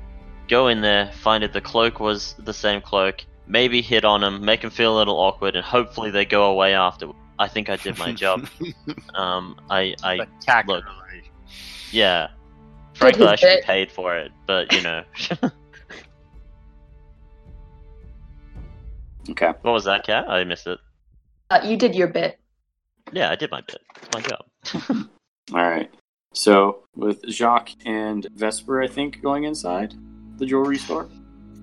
go 0.47 0.67
in 0.67 0.81
there, 0.81 1.11
find 1.13 1.43
if 1.43 1.51
the 1.51 1.61
cloak 1.61 1.99
was 1.99 2.35
the 2.39 2.53
same 2.53 2.79
cloak, 2.81 3.25
maybe 3.47 3.81
hit 3.81 4.05
on 4.05 4.21
them, 4.21 4.45
make 4.45 4.61
them 4.61 4.69
feel 4.69 4.95
a 4.95 4.97
little 4.99 5.15
awkward, 5.19 5.55
and 5.55 5.65
hopefully 5.65 6.11
they 6.11 6.25
go 6.25 6.51
away 6.51 6.73
after. 6.75 7.07
I 7.37 7.47
think 7.47 7.69
I 7.69 7.75
did 7.75 7.97
my 7.97 8.11
job. 8.13 8.47
um, 9.13 9.59
I 9.69 9.95
I 10.03 10.15
Spectacularly. 10.17 10.85
yeah. 11.91 12.29
Frankly, 12.93 13.27
I 13.27 13.35
should 13.35 13.59
be 13.61 13.61
paid 13.65 13.91
for 13.91 14.17
it, 14.17 14.31
but 14.45 14.71
you 14.73 14.81
know. 14.81 15.03
Okay. 19.29 19.47
what 19.63 19.71
was 19.71 19.85
that, 19.85 20.05
cat? 20.05 20.29
I 20.29 20.43
missed 20.43 20.67
it. 20.67 20.77
Uh, 21.49 21.59
you 21.65 21.77
did 21.77 21.95
your 21.95 22.07
bit. 22.07 22.39
Yeah, 23.11 23.31
I 23.31 23.35
did 23.35 23.49
my 23.51 23.61
bit. 23.61 23.81
It's 23.97 24.09
my 24.13 24.21
job. 24.21 25.07
All 25.53 25.67
right. 25.67 25.89
So 26.33 26.83
with 26.95 27.25
Jacques 27.29 27.71
and 27.85 28.27
Vesper, 28.35 28.83
I 28.83 28.87
think 28.87 29.21
going 29.21 29.45
inside 29.45 29.93
the 30.37 30.45
jewelry 30.45 30.77
store. 30.77 31.09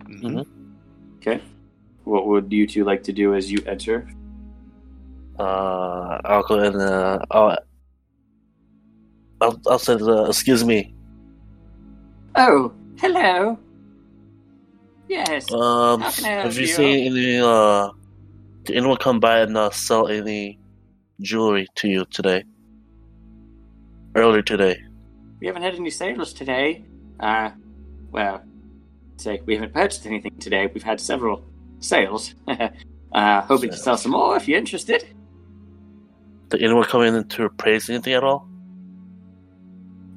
Mhm. 0.06 0.46
Okay. 1.18 1.40
What 2.04 2.26
would 2.26 2.52
you 2.52 2.66
two 2.66 2.84
like 2.84 3.04
to 3.04 3.12
do 3.12 3.34
as 3.34 3.50
you 3.52 3.58
enter? 3.66 4.08
Uh, 5.38 6.20
I'll 6.24 6.42
go 6.42 6.58
and 6.58 6.80
uh, 6.80 7.18
I'll, 7.30 7.58
I'll, 9.40 9.60
I'll 9.66 9.78
say, 9.78 9.94
uh, 9.94 10.24
excuse 10.24 10.64
me. 10.64 10.94
Oh, 12.36 12.72
hello. 12.98 13.58
Yes. 15.08 15.52
Um, 15.52 16.00
How 16.00 16.10
can 16.10 16.24
I 16.24 16.28
help 16.28 16.44
have 16.44 16.54
you 16.54 16.60
you? 16.62 16.66
seen 16.66 17.12
any, 17.12 17.38
uh, 17.38 17.90
did 18.64 18.76
anyone 18.76 18.96
come 18.96 19.20
by 19.20 19.40
and 19.40 19.56
uh, 19.56 19.70
sell 19.70 20.08
any 20.08 20.58
jewelry 21.20 21.66
to 21.76 21.88
you 21.88 22.04
today? 22.06 22.44
Earlier 24.14 24.42
today. 24.42 24.82
We 25.40 25.46
haven't 25.46 25.62
had 25.62 25.74
any 25.74 25.90
sales 25.90 26.32
today. 26.32 26.84
Uh, 27.18 27.50
well, 28.10 28.42
say 29.16 29.40
we 29.46 29.54
haven't 29.54 29.72
purchased 29.72 30.06
anything 30.06 30.38
today. 30.38 30.70
We've 30.72 30.82
had 30.82 31.00
several 31.00 31.44
sales. 31.80 32.34
uh, 32.48 33.40
hoping 33.42 33.70
to 33.70 33.76
sell 33.76 33.96
some 33.96 34.12
more 34.12 34.36
if 34.36 34.46
you're 34.48 34.58
interested. 34.58 35.06
Did 36.52 36.62
anyone 36.64 36.84
come 36.84 37.00
in 37.00 37.24
to 37.24 37.44
appraise 37.44 37.88
anything 37.88 38.12
at 38.12 38.22
all? 38.22 38.46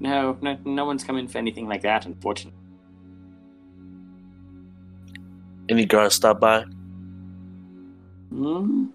No, 0.01 0.37
no, 0.41 0.57
no 0.65 0.83
one's 0.83 1.01
come 1.01 1.17
in 1.17 1.29
for 1.29 1.37
anything 1.37 1.65
like 1.65 1.81
that, 1.83 2.05
unfortunately. 2.05 2.59
Any 5.69 5.85
guards 5.85 6.15
stop 6.15 6.41
by? 6.41 6.63
Hmm. 8.29 8.87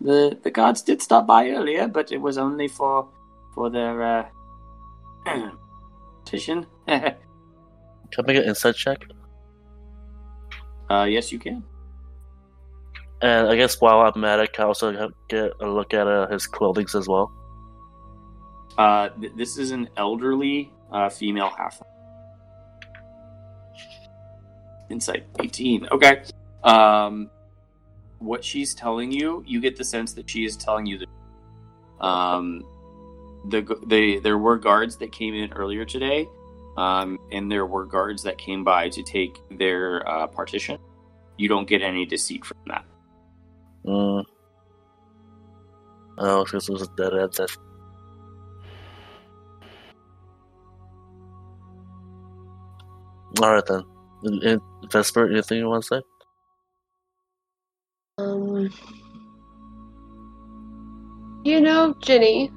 The 0.00 0.38
the 0.42 0.50
guards 0.50 0.80
did 0.80 1.02
stop 1.02 1.26
by 1.26 1.50
earlier, 1.50 1.86
but 1.86 2.10
it 2.10 2.22
was 2.22 2.38
only 2.38 2.68
for 2.68 3.10
for 3.54 3.68
their 3.68 4.02
uh, 4.02 4.26
petition. 6.24 6.64
uh, 6.88 6.98
Can 8.10 8.24
I 8.24 8.26
make 8.26 8.38
an 8.38 8.44
insight 8.44 8.76
check? 8.76 9.04
yes, 10.88 11.30
you 11.30 11.38
can. 11.38 11.62
And 13.22 13.48
I 13.48 13.56
guess 13.56 13.80
while 13.80 14.00
I'm 14.00 14.24
at 14.24 14.40
it, 14.40 14.50
I 14.58 14.62
also 14.62 15.10
get 15.28 15.52
a 15.60 15.66
look 15.66 15.94
at 15.94 16.06
uh, 16.06 16.28
his 16.28 16.46
clothing 16.46 16.86
as 16.94 17.08
well? 17.08 17.32
Uh, 18.76 19.08
th- 19.20 19.32
this 19.36 19.56
is 19.56 19.70
an 19.70 19.88
elderly 19.96 20.72
uh, 20.92 21.08
female 21.08 21.50
half. 21.56 21.80
Insight 24.90 25.26
18. 25.40 25.88
Okay. 25.90 26.22
Um, 26.62 27.30
what 28.18 28.44
she's 28.44 28.74
telling 28.74 29.10
you, 29.12 29.42
you 29.46 29.60
get 29.60 29.76
the 29.76 29.84
sense 29.84 30.12
that 30.14 30.28
she 30.28 30.44
is 30.44 30.56
telling 30.56 30.86
you 30.86 30.98
that 30.98 32.04
um, 32.04 32.64
the 33.48 33.62
the 33.86 34.18
there 34.20 34.38
were 34.38 34.56
guards 34.56 34.96
that 34.98 35.12
came 35.12 35.34
in 35.34 35.52
earlier 35.52 35.84
today, 35.84 36.26
um, 36.76 37.18
and 37.32 37.50
there 37.50 37.66
were 37.66 37.84
guards 37.84 38.22
that 38.24 38.38
came 38.38 38.64
by 38.64 38.88
to 38.90 39.02
take 39.02 39.38
their 39.50 40.06
uh, 40.08 40.26
partition. 40.26 40.78
You 41.36 41.48
don't 41.48 41.68
get 41.68 41.82
any 41.82 42.06
deceit 42.06 42.44
from 42.44 42.58
that. 42.66 42.84
Mm. 43.86 44.24
Oh, 46.18 46.44
this 46.50 46.68
was 46.68 46.82
a 46.82 46.86
dead 46.96 47.14
end. 47.14 47.32
Then. 47.34 47.46
All 53.42 53.52
right 53.52 53.66
then. 53.66 53.82
In- 54.24 54.42
in- 54.42 54.60
Vesper, 54.90 55.30
anything 55.30 55.58
you 55.58 55.68
want 55.68 55.82
to 55.84 55.88
say? 55.96 56.02
Um, 58.18 58.70
you 61.44 61.60
know, 61.60 61.94
Ginny, 62.00 62.50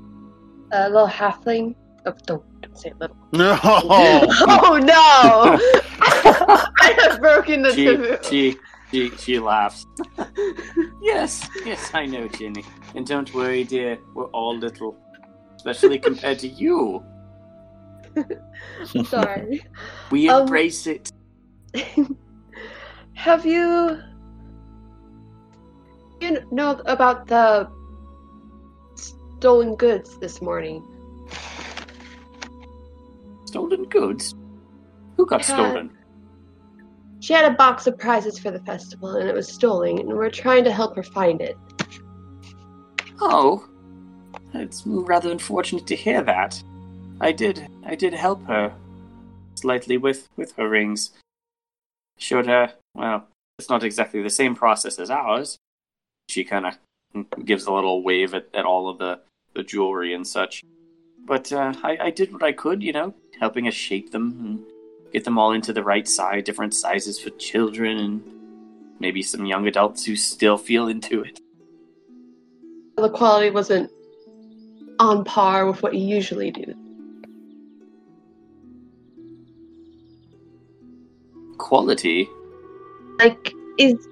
a 0.72 0.90
little 0.90 1.08
halfling. 1.08 1.76
Oh, 2.06 2.14
don't, 2.26 2.62
don't 2.62 2.78
say 2.78 2.94
little. 3.00 3.16
No. 3.34 3.58
oh 3.64 4.80
no! 4.82 5.58
I 6.82 6.96
have 7.04 7.20
broken 7.20 7.62
the 7.64 7.74
She 7.74 7.86
taboo. 7.86 8.18
she 8.24 8.56
she 8.92 9.10
she 9.18 9.40
laughs. 9.40 9.86
yes, 11.02 11.48
yes, 11.66 11.92
I 11.94 12.06
know, 12.06 12.28
Ginny. 12.28 12.64
And 12.96 13.06
don't 13.06 13.34
worry, 13.34 13.64
dear, 13.64 14.00
we're 14.14 14.26
all 14.28 14.58
little, 14.58 14.96
especially 15.56 16.00
compared 16.00 16.40
to 16.40 16.48
you. 16.48 17.04
Sorry. 19.06 19.62
We 20.12 20.28
Um, 20.28 20.42
embrace 20.42 20.88
it. 20.88 21.12
Have 23.14 23.46
you 23.46 24.00
you 26.20 26.40
know 26.52 26.82
about 26.86 27.28
the 27.28 27.70
stolen 28.96 29.76
goods 29.76 30.18
this 30.20 30.42
morning? 30.42 30.84
Stolen 33.46 33.84
goods. 33.86 34.34
Who 35.18 35.26
got 35.28 35.42
Yeah. 35.42 35.54
stolen? 35.54 35.92
She 37.20 37.34
had 37.34 37.52
a 37.52 37.56
box 37.56 37.86
of 37.88 37.98
prizes 37.98 38.40
for 38.40 38.52
the 38.52 38.60
festival 38.60 39.16
and 39.16 39.28
it 39.28 39.36
was 39.36 39.48
stolen, 39.48 40.00
and 40.00 40.10
we're 40.10 40.30
trying 40.30 40.64
to 40.64 40.72
help 40.72 40.96
her 40.96 41.04
find 41.04 41.42
it. 41.42 41.58
Oh, 43.22 43.68
it's 44.54 44.84
rather 44.86 45.32
unfortunate 45.32 45.86
to 45.88 45.96
hear 45.96 46.22
that. 46.24 46.62
I 47.20 47.32
did, 47.32 47.68
I 47.86 47.96
did 47.96 48.14
help 48.14 48.44
her 48.46 48.74
slightly 49.60 49.98
with 49.98 50.30
with 50.38 50.54
her 50.56 50.70
rings. 50.70 51.12
Showed 52.18 52.48
her. 52.48 52.74
Well, 52.96 53.28
it's 53.58 53.70
not 53.70 53.84
exactly 53.84 54.22
the 54.22 54.30
same 54.30 54.56
process 54.56 55.00
as 55.00 55.10
ours. 55.10 55.58
She 56.30 56.44
kind 56.44 56.66
of 56.66 56.78
gives 57.46 57.66
a 57.66 57.74
little 57.74 58.04
wave 58.04 58.34
at, 58.34 58.48
at 58.54 58.66
all 58.66 58.90
of 58.90 58.98
the 58.98 59.20
the 59.54 59.64
jewelry 59.64 60.14
and 60.14 60.26
such. 60.26 60.64
But 61.26 61.52
uh, 61.52 61.74
I, 61.84 61.98
I 62.02 62.10
did 62.12 62.32
what 62.32 62.44
I 62.44 62.54
could, 62.54 62.82
you 62.82 62.94
know, 62.94 63.14
helping 63.40 63.68
us 63.68 63.74
shape 63.74 64.12
them 64.12 64.26
and 64.46 64.66
get 65.12 65.24
them 65.24 65.38
all 65.38 65.54
into 65.54 65.74
the 65.74 65.84
right 65.84 66.08
size, 66.08 66.44
different 66.44 66.74
sizes 66.74 67.20
for 67.20 67.30
children 67.32 67.98
and 67.98 68.24
maybe 69.00 69.22
some 69.22 69.46
young 69.46 69.68
adults 69.68 70.06
who 70.06 70.16
still 70.16 70.58
feel 70.58 70.88
into 70.88 71.24
it. 71.24 71.40
The 72.98 73.10
quality 73.10 73.50
wasn't 73.50 73.92
on 75.00 75.24
par 75.24 75.66
with 75.66 75.82
what 75.82 75.96
you 75.96 76.06
usually 76.06 76.52
do. 76.52 76.74
Quality. 81.58 82.30
Like, 83.20 83.54
is. 83.78 84.08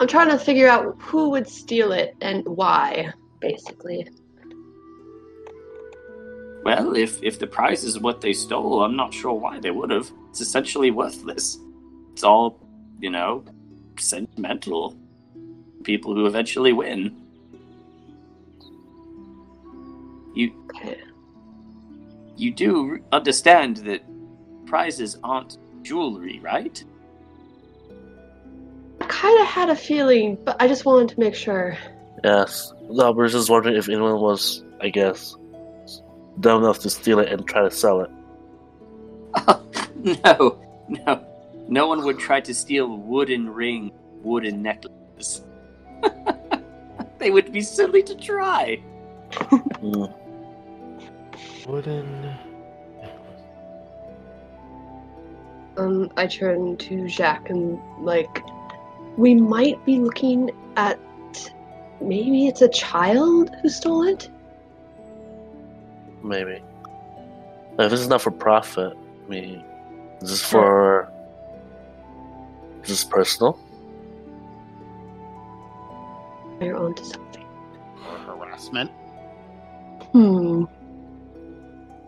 I'm 0.00 0.08
trying 0.08 0.30
to 0.30 0.38
figure 0.38 0.68
out 0.68 0.96
who 1.00 1.30
would 1.30 1.48
steal 1.48 1.92
it 1.92 2.16
and 2.20 2.44
why, 2.46 3.12
basically. 3.40 4.08
Well, 6.64 6.96
if 6.96 7.22
if 7.22 7.38
the 7.38 7.46
prize 7.46 7.84
is 7.84 7.98
what 7.98 8.22
they 8.22 8.32
stole, 8.32 8.82
I'm 8.82 8.96
not 8.96 9.12
sure 9.12 9.34
why 9.34 9.60
they 9.60 9.70
would 9.70 9.90
have. 9.90 10.10
It's 10.30 10.40
essentially 10.40 10.90
worthless. 10.90 11.58
It's 12.12 12.24
all, 12.24 12.58
you 13.00 13.10
know, 13.10 13.44
sentimental. 13.98 14.96
People 15.82 16.14
who 16.14 16.24
eventually 16.24 16.72
win. 16.72 17.20
You 20.34 20.52
you 22.36 22.50
do 22.50 22.98
understand 23.12 23.76
that 23.78 24.02
prizes 24.66 25.18
aren't 25.22 25.58
jewelry, 25.82 26.40
right? 26.40 26.82
I 29.02 29.04
kind 29.04 29.38
of 29.40 29.46
had 29.46 29.68
a 29.68 29.76
feeling, 29.76 30.38
but 30.44 30.56
I 30.60 30.66
just 30.66 30.86
wanted 30.86 31.10
to 31.10 31.20
make 31.20 31.34
sure. 31.34 31.76
Yes. 32.24 32.72
No, 32.88 33.12
we're 33.12 33.28
just 33.28 33.50
wondering 33.50 33.76
if 33.76 33.88
anyone 33.88 34.18
was, 34.18 34.64
I 34.80 34.88
guess, 34.88 35.36
dumb 36.40 36.62
enough 36.62 36.80
to 36.80 36.90
steal 36.90 37.18
it 37.18 37.30
and 37.30 37.46
try 37.46 37.62
to 37.62 37.70
sell 37.70 38.00
it. 38.00 38.10
no, 40.24 40.58
no, 40.88 41.26
no 41.68 41.86
one 41.86 42.04
would 42.04 42.18
try 42.18 42.40
to 42.40 42.54
steal 42.54 42.96
wooden 42.96 43.48
ring, 43.52 43.92
wooden 44.22 44.62
necklaces. 44.62 45.44
they 47.18 47.30
would 47.30 47.52
be 47.52 47.60
silly 47.60 48.02
to 48.02 48.14
try. 48.14 48.82
Mm. 49.32 50.14
Wooden. 51.66 52.36
Um, 55.78 56.10
I 56.16 56.26
turn 56.26 56.76
to 56.76 57.08
Jacques 57.08 57.48
and 57.48 57.78
like, 58.00 58.44
we 59.16 59.34
might 59.34 59.82
be 59.86 59.98
looking 59.98 60.50
at 60.76 61.00
maybe 62.00 62.46
it's 62.46 62.60
a 62.60 62.68
child 62.68 63.50
who 63.62 63.68
stole 63.68 64.02
it. 64.02 64.28
Maybe. 66.24 66.62
If 67.78 67.90
this 67.90 68.00
is 68.00 68.08
not 68.08 68.22
for 68.22 68.30
profit, 68.30 68.96
I 68.96 69.28
mean, 69.28 69.62
is 70.22 70.30
this 70.30 70.42
for. 70.42 71.12
Is 72.82 72.88
this 72.88 73.04
personal? 73.04 73.58
You're 76.60 76.76
onto 76.76 77.04
something. 77.04 77.44
Or 78.08 78.18
harassment. 78.18 78.90
Hmm. 80.12 80.64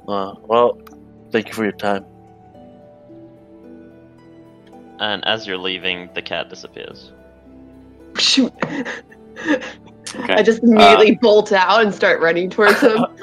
Uh, 0.09 0.35
well, 0.45 0.79
thank 1.31 1.49
you 1.49 1.55
for 1.55 1.65
your 1.65 1.73
time. 1.73 2.07
And 4.99 5.23
as 5.27 5.47
you're 5.47 5.59
leaving, 5.59 6.09
the 6.15 6.23
cat 6.23 6.49
disappears. 6.49 7.13
Shoot. 8.19 8.53
Okay. 8.65 9.65
I 10.35 10.43
just 10.43 10.63
immediately 10.63 11.17
bolt 11.17 11.53
out 11.53 11.83
and 11.83 11.93
start 11.93 12.21
running 12.21 12.49
towards 12.49 12.81
him. 12.81 13.05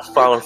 I 0.00 0.12
follow. 0.14 0.42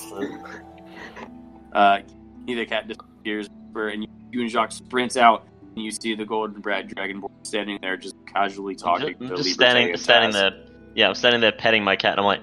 Uh, 1.72 1.98
the 2.46 2.66
cat 2.66 2.88
disappears, 2.88 3.48
and 3.74 4.02
you, 4.02 4.08
you 4.32 4.40
and 4.40 4.50
Jacques 4.50 4.72
sprints 4.72 5.16
out, 5.16 5.46
and 5.74 5.84
you 5.84 5.90
see 5.90 6.14
the 6.14 6.24
golden 6.24 6.60
brad 6.60 6.88
dragonborn 6.88 7.30
standing 7.42 7.78
there, 7.82 7.96
just 7.96 8.16
casually 8.26 8.74
talking. 8.74 9.14
I'm 9.20 9.28
to 9.28 9.36
just 9.36 9.50
Liberté 9.50 9.54
standing, 9.54 9.90
and 9.90 10.00
standing 10.00 10.30
Taz. 10.30 10.34
there. 10.34 10.52
Yeah, 10.94 11.08
I'm 11.08 11.14
standing 11.14 11.40
there 11.40 11.52
petting 11.52 11.84
my 11.84 11.96
cat. 11.96 12.18
And 12.18 12.20
I'm 12.20 12.26
like, 12.26 12.40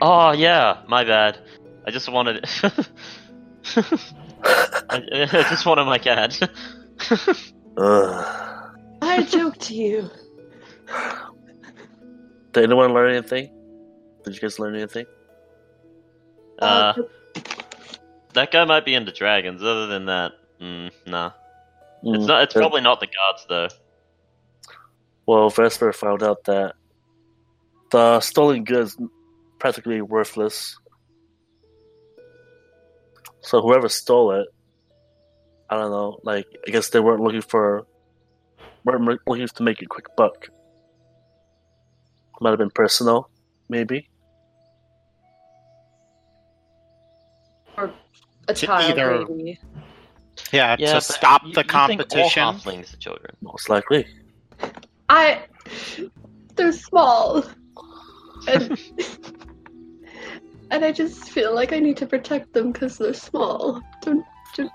oh 0.00 0.32
yeah, 0.32 0.82
my 0.86 1.04
bad. 1.04 1.38
I 1.86 1.90
just 1.90 2.08
wanted. 2.08 2.44
I, 4.46 5.02
I 5.10 5.46
just 5.48 5.66
wanted 5.66 5.84
my 5.84 5.98
cat. 5.98 6.38
I 9.02 9.22
joke 9.22 9.58
to 9.58 9.74
you. 9.74 10.10
Did 12.52 12.64
anyone 12.64 12.92
learn 12.92 13.14
anything? 13.14 13.50
Did 14.24 14.34
you 14.34 14.40
guys 14.40 14.58
learn 14.58 14.76
anything? 14.76 15.06
Uh, 16.60 16.92
that 18.34 18.50
guy 18.50 18.64
might 18.64 18.84
be 18.84 18.94
into 18.94 19.12
dragons. 19.12 19.62
Other 19.62 19.86
than 19.86 20.06
that, 20.06 20.32
mm, 20.60 20.90
nah. 21.06 21.32
It's 22.02 22.24
Mm, 22.24 22.26
not. 22.26 22.42
It's 22.42 22.56
uh, 22.56 22.60
probably 22.60 22.82
not 22.82 23.00
the 23.00 23.06
guards 23.06 23.46
though. 23.48 23.68
Well, 25.26 25.48
Vesper 25.48 25.92
found 25.92 26.22
out 26.22 26.44
that 26.44 26.74
the 27.90 28.20
stolen 28.20 28.64
goods 28.64 28.96
practically 29.58 30.02
worthless. 30.02 30.76
So 33.40 33.62
whoever 33.62 33.88
stole 33.88 34.32
it, 34.32 34.48
I 35.70 35.76
don't 35.76 35.90
know. 35.90 36.18
Like 36.24 36.46
I 36.66 36.70
guess 36.70 36.90
they 36.90 37.00
weren't 37.00 37.22
looking 37.22 37.40
for, 37.42 37.86
weren't 38.84 39.20
looking 39.26 39.48
to 39.48 39.62
make 39.62 39.80
a 39.80 39.86
quick 39.86 40.06
buck. 40.16 40.48
Might 42.40 42.50
have 42.50 42.58
been 42.58 42.70
personal, 42.70 43.30
maybe. 43.68 44.10
To 48.48 48.54
child, 48.54 48.90
either- 48.98 49.26
maybe. 49.28 49.58
Yeah, 50.52 50.76
Yeah, 50.78 50.94
to 50.94 51.00
stop 51.00 51.42
you- 51.44 51.52
the 51.52 51.60
you 51.60 51.64
think 51.64 51.74
all 51.74 51.86
competition. 51.88 52.42
halflings 52.42 52.92
are 52.92 52.96
children. 52.98 53.36
Most 53.40 53.68
likely. 53.68 54.06
I. 55.08 55.42
They're 56.56 56.72
small. 56.72 57.44
And. 58.48 58.78
and 60.70 60.84
I 60.84 60.92
just 60.92 61.30
feel 61.30 61.54
like 61.54 61.72
I 61.72 61.78
need 61.78 61.96
to 61.98 62.06
protect 62.06 62.52
them 62.52 62.72
because 62.72 62.98
they're 62.98 63.14
small. 63.14 63.80
Don't. 64.02 64.24
don't 64.56 64.70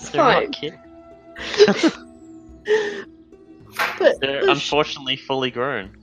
it's 0.00 0.08
They're 0.10 0.22
fine. 0.22 0.50
not 0.50 0.52
kids. 0.52 1.96
But. 3.98 4.20
They're 4.20 4.40
they're 4.42 4.50
unfortunately 4.50 5.16
fully 5.16 5.50
grown. 5.50 5.96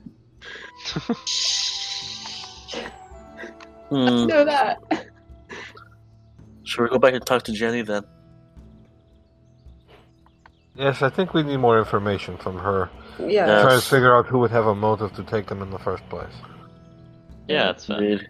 Hmm. 3.89 4.25
know 4.27 4.45
that. 4.45 4.77
Should 6.71 6.83
we 6.83 6.87
go 6.87 6.99
back 6.99 7.13
and 7.13 7.25
talk 7.25 7.43
to 7.43 7.51
Jenny 7.51 7.81
then? 7.81 8.03
Yes, 10.73 11.01
I 11.01 11.09
think 11.09 11.33
we 11.33 11.43
need 11.43 11.57
more 11.57 11.77
information 11.77 12.37
from 12.37 12.57
her. 12.57 12.89
Yeah. 13.19 13.27
Yeah. 13.27 13.61
Try 13.61 13.75
to 13.75 13.81
figure 13.81 14.15
out 14.15 14.25
who 14.25 14.39
would 14.39 14.51
have 14.51 14.67
a 14.67 14.73
motive 14.73 15.11
to 15.15 15.23
take 15.23 15.47
them 15.47 15.61
in 15.61 15.69
the 15.69 15.77
first 15.77 16.07
place. 16.07 16.31
Yeah, 17.49 17.63
that's 17.65 17.87
fair. 17.87 17.97
Indeed. 18.01 18.27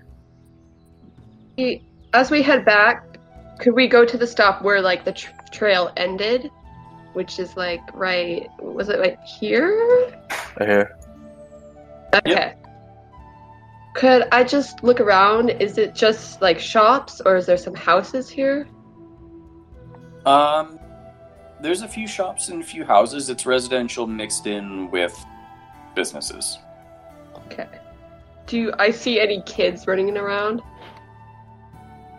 We- 1.56 1.84
As 2.14 2.32
we 2.32 2.42
head 2.42 2.66
back, 2.66 3.06
could 3.60 3.76
we 3.76 3.88
go 3.88 4.06
to 4.06 4.18
the 4.18 4.26
stop 4.26 4.64
where 4.64 4.82
like 4.82 5.06
the 5.06 5.12
tr- 5.14 5.30
trail 5.52 5.92
ended, 5.96 6.50
which 7.14 7.38
is 7.38 7.56
like 7.56 7.82
right? 7.94 8.48
Was 8.60 8.90
it 8.90 9.00
like 9.00 9.24
here? 9.24 10.12
Right 10.60 10.68
here. 10.68 10.98
Okay. 12.16 12.56
Could 13.94 14.28
I 14.32 14.44
just 14.44 14.84
look 14.84 15.00
around? 15.02 15.50
Is 15.50 15.78
it 15.78 15.94
just 15.94 16.42
like 16.42 16.60
shops, 16.60 17.22
or 17.26 17.36
is 17.36 17.46
there 17.46 17.58
some 17.58 17.76
houses 17.76 18.30
here? 18.30 18.68
Um, 20.26 20.80
there's 21.62 21.82
a 21.82 21.88
few 21.88 22.08
shops 22.08 22.50
and 22.50 22.62
a 22.62 22.66
few 22.66 22.86
houses. 22.86 23.30
It's 23.30 23.46
residential 23.46 24.08
mixed 24.08 24.48
in 24.48 24.90
with 24.92 25.18
businesses. 25.96 26.58
Okay. 27.48 27.68
Do 28.48 28.72
I 28.80 28.92
see 28.92 29.20
any 29.20 29.42
kids 29.44 29.88
running 29.88 30.18
around? 30.18 30.62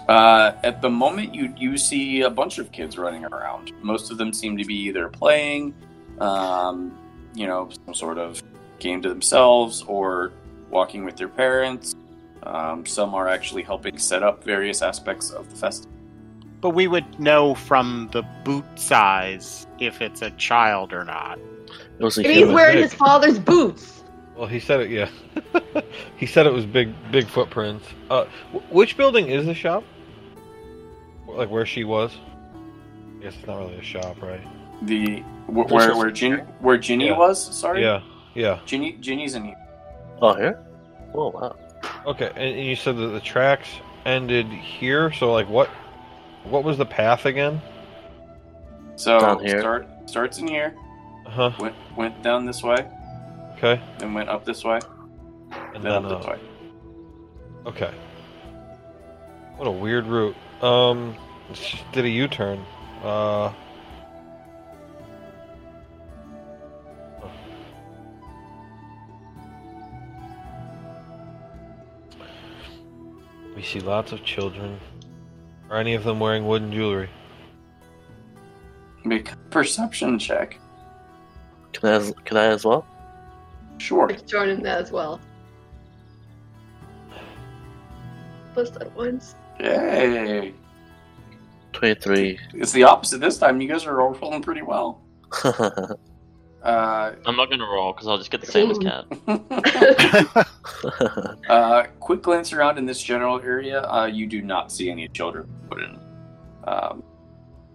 Uh, 0.09 0.53
at 0.63 0.83
the 0.83 0.91
moment, 0.91 1.35
you 1.35 1.55
you 1.57 1.77
see 1.79 2.23
a 2.23 2.31
bunch 2.31 2.59
of 2.59 2.73
kids 2.73 2.99
running 2.99 3.25
around. 3.25 3.73
Most 3.83 4.11
of 4.11 4.19
them 4.19 4.33
seem 4.33 4.59
to 4.59 4.65
be 4.65 4.75
either 4.75 5.09
playing, 5.09 5.75
um, 6.19 6.99
you 7.35 7.47
know, 7.47 7.71
some 7.87 7.95
sort 7.95 8.19
of 8.19 8.43
game 8.79 9.01
to 9.03 9.09
themselves, 9.09 9.83
or 9.87 10.33
walking 10.73 11.05
with 11.05 11.17
their 11.17 11.29
parents. 11.29 11.95
Um, 12.43 12.85
some 12.85 13.15
are 13.15 13.29
actually 13.29 13.63
helping 13.63 13.99
set 13.99 14.25
up 14.25 14.43
various 14.43 14.83
aspects 14.83 15.31
of 15.31 15.49
the 15.49 15.55
festival. 15.57 15.93
But 16.61 16.71
we 16.71 16.89
would 16.89 17.21
know 17.21 17.55
from 17.55 18.09
the 18.13 18.23
boot 18.45 18.65
size 18.75 19.67
if 19.79 20.01
it's 20.01 20.23
a 20.23 20.31
child 20.33 20.93
or 20.93 21.05
not. 21.05 21.39
It 21.99 22.05
was 22.05 22.19
a 22.19 22.23
And 22.23 22.33
he's 22.33 22.49
wearing 22.49 22.77
big. 22.77 22.85
his 22.85 22.95
father's 22.95 23.39
boots. 23.39 24.03
Well, 24.37 24.47
he 24.49 24.59
said 24.61 24.81
it. 24.81 24.91
Yeah, 24.91 25.09
he 26.17 26.27
said 26.27 26.47
it 26.47 26.53
was 26.53 26.65
big, 26.67 26.93
big 27.13 27.27
footprints. 27.29 27.87
Uh, 28.11 28.25
wh- 28.53 28.73
which 28.73 28.97
building 28.97 29.29
is 29.29 29.47
the 29.47 29.55
shop? 29.55 29.85
Like 31.29 31.51
where 31.51 31.67
she 31.67 31.85
was? 31.85 32.13
I 33.21 33.23
guess 33.25 33.35
it's 33.37 33.47
not 33.47 33.59
really 33.59 33.77
a 33.77 33.83
shop, 33.83 34.21
right? 34.23 34.41
The 34.83 35.21
wh- 35.49 35.63
This 35.65 35.71
where 35.73 35.91
is- 35.93 35.97
where 35.97 36.11
Ginny 36.11 36.37
where 36.61 36.79
Ginny 36.79 37.07
Yeah. 37.07 37.19
was. 37.19 37.55
Sorry, 37.57 37.83
Yeah, 37.83 38.01
yeah. 38.35 38.61
Ginny 38.67 38.93
Ginny's 39.01 39.35
in 39.35 39.45
here. 39.45 39.57
Oh, 40.23 40.35
here? 40.35 40.63
Oh, 41.15 41.31
wow. 41.31 41.57
Okay, 42.07 42.29
and, 42.29 42.39
and 42.59 42.67
you 42.67 42.77
said 42.77 42.97
that 42.97 43.09
the 43.09 43.21
tracks 43.21 43.69
ended 44.07 44.47
here. 44.47 45.13
So, 45.13 45.33
like, 45.33 45.49
what, 45.49 45.69
what 46.45 46.65
was 46.65 46.79
the 46.79 46.87
path 46.87 47.27
again? 47.27 47.61
So 48.97 49.19
Down 49.19 49.45
here. 49.45 49.59
start 49.61 49.89
starts 50.07 50.39
in 50.39 50.47
here. 50.47 50.77
Uh 51.27 51.31
huh. 51.31 51.51
Went 51.59 51.75
went 51.97 52.23
down 52.23 52.45
this 52.47 52.63
way, 52.63 52.87
Okay, 53.57 53.81
then 53.99 54.13
went 54.13 54.29
up 54.29 54.45
this 54.45 54.65
way, 54.65 54.79
and 55.75 55.83
then 55.83 55.83
then 55.83 56.05
up 56.05 56.19
this 56.21 56.27
uh, 56.27 56.31
way. 56.31 56.39
okay. 57.67 57.95
What 59.57 59.67
a 59.67 59.71
weird 59.71 60.07
route. 60.07 60.37
Um, 60.61 61.17
she 61.55 61.81
did 61.93 62.05
a 62.05 62.09
U-turn. 62.09 62.65
Uh. 63.03 63.53
We 73.55 73.63
see 73.63 73.81
lots 73.81 74.13
of 74.13 74.25
children. 74.25 74.79
Are 75.71 75.79
any 75.79 75.95
of 75.95 76.05
them 76.05 76.21
wearing 76.21 76.47
wooden 76.47 76.73
jewelry? 76.73 77.09
Make 79.05 79.33
a 79.33 79.37
perception 79.51 80.19
check. 80.19 80.59
Can 81.73 81.89
I, 81.89 81.93
as- 81.95 82.15
can 82.25 82.37
I 82.37 82.47
as 82.47 82.65
well? 82.65 82.87
Sure. 83.79 84.09
Let's 84.09 84.23
join 84.23 84.49
in 84.49 84.63
that 84.63 84.81
as 84.83 84.93
well. 84.93 85.21
Plus 88.55 88.71
that 88.71 88.95
once. 88.95 89.35
Yay! 89.59 90.55
23. 91.73 92.39
It's 92.55 92.73
the 92.73 92.85
opposite 92.85 93.19
this 93.21 93.39
time. 93.39 93.61
You 93.61 93.69
guys 93.69 93.87
are 93.87 94.01
all 94.01 94.13
rolling 94.15 94.43
pretty 94.43 94.63
well. 94.63 95.01
Uh, 96.63 97.15
I'm 97.27 97.37
not 97.37 97.51
gonna 97.51 97.67
roll 97.67 97.93
because 97.93 98.07
I'll 98.07 98.19
just 98.19 98.31
get 98.31 98.41
the 98.41 98.47
same 98.47 98.71
as 98.71 98.79
cat. 98.79 99.05
uh, 101.51 101.85
quick 101.99 102.23
glance 102.23 102.53
around 102.53 102.79
in 102.79 102.87
this 102.87 103.03
general 103.03 103.41
area. 103.41 103.83
Uh, 103.83 104.07
you 104.07 104.27
do 104.27 104.43
not 104.43 104.71
see 104.71 104.91
any 104.91 105.09
children 105.09 105.49
put 105.69 105.83
in. 105.83 105.99
Um, 106.65 107.03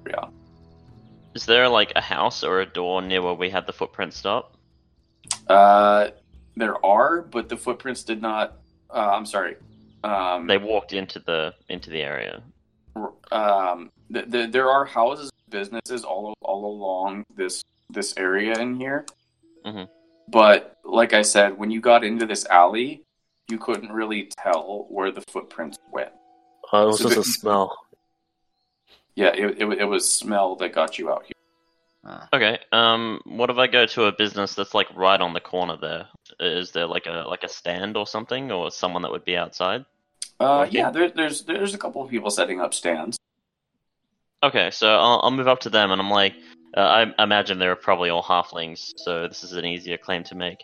yeah. 0.10 0.26
Is 1.36 1.46
there 1.46 1.68
like 1.68 1.92
a 1.96 2.02
house 2.02 2.44
or 2.44 2.62
a 2.62 2.66
door 2.66 3.02
near 3.02 3.22
where 3.22 3.34
we 3.34 3.50
had 3.50 3.68
the 3.68 3.74
footprint 3.74 4.14
stop? 4.14 4.56
Uh, 5.48 6.10
there 6.56 6.84
are, 6.86 7.22
but 7.22 7.50
the 7.50 7.58
footprints 7.58 8.04
did 8.04 8.22
not. 8.22 8.58
Uh, 8.90 9.10
I'm 9.12 9.26
sorry. 9.26 9.58
Um, 10.04 10.48
They 10.48 10.58
walked 10.58 10.94
into 10.94 11.20
the 11.20 11.54
into 11.68 11.90
the 11.90 12.02
area. 12.02 12.42
um, 13.32 13.92
th- 14.14 14.32
th- 14.32 14.52
there 14.52 14.70
are 14.70 14.86
houses, 14.86 15.30
businesses 15.50 16.04
all 16.06 16.34
all 16.42 16.66
along 16.66 17.26
this 17.36 17.62
this 17.90 18.16
area 18.18 18.58
in 18.60 18.76
here. 18.76 19.06
Mhm. 19.66 19.88
But 20.28 20.78
like 20.84 21.14
I 21.14 21.22
said, 21.22 21.58
when 21.58 21.72
you 21.72 21.80
got 21.82 22.04
into 22.04 22.26
this 22.26 22.46
alley, 22.48 23.04
you 23.50 23.58
couldn't 23.58 23.92
really 23.92 24.30
tell 24.44 24.86
where 24.90 25.12
the 25.12 25.22
footprints 25.30 25.78
went. 25.92 26.12
Uh, 26.74 26.84
it 26.84 26.86
was 26.88 27.00
So 27.00 27.10
just 27.10 27.18
a 27.18 27.24
smell. 27.24 27.78
Yeah, 29.16 29.28
it, 29.34 29.62
it, 29.62 29.80
it 29.80 29.86
was 29.86 30.10
smell 30.10 30.56
that 30.58 30.74
got 30.74 31.00
you 31.00 31.12
out 31.12 31.24
here. 31.26 31.34
Okay. 32.34 32.60
Um, 32.72 33.20
what 33.26 33.50
if 33.50 33.58
I 33.58 33.68
go 33.68 33.86
to 33.86 34.06
a 34.06 34.12
business 34.12 34.54
that's 34.54 34.74
like 34.74 34.88
right 34.96 35.20
on 35.20 35.34
the 35.34 35.42
corner 35.42 35.76
there? 35.78 36.08
Is 36.40 36.72
there 36.72 36.86
like 36.86 37.06
a 37.06 37.26
like 37.28 37.44
a 37.44 37.50
stand 37.50 37.98
or 37.98 38.08
something, 38.08 38.52
or 38.52 38.72
someone 38.72 39.02
that 39.02 39.12
would 39.12 39.26
be 39.26 39.36
outside? 39.36 39.86
Uh, 40.40 40.62
Okay. 40.62 40.78
yeah, 40.78 40.92
there, 40.92 41.10
there's 41.10 41.44
there's 41.44 41.74
a 41.74 41.78
couple 41.78 42.02
of 42.02 42.10
people 42.10 42.30
setting 42.30 42.62
up 42.62 42.74
stands. 42.74 43.18
Okay, 44.44 44.70
so 44.72 44.88
I'll, 44.88 45.20
I'll 45.24 45.32
move 45.32 45.48
up 45.48 45.60
to 45.62 45.70
them, 45.70 45.92
and 45.92 46.00
I'm 46.00 46.12
like, 46.12 46.36
uh, 46.76 47.06
I 47.18 47.24
imagine 47.24 47.60
they're 47.60 47.76
probably 47.76 48.10
all 48.10 48.24
halflings, 48.24 48.94
so 48.98 49.28
this 49.28 49.44
is 49.44 49.54
an 49.54 49.66
easier 49.66 49.98
claim 49.98 50.24
to 50.26 50.36
make. 50.36 50.64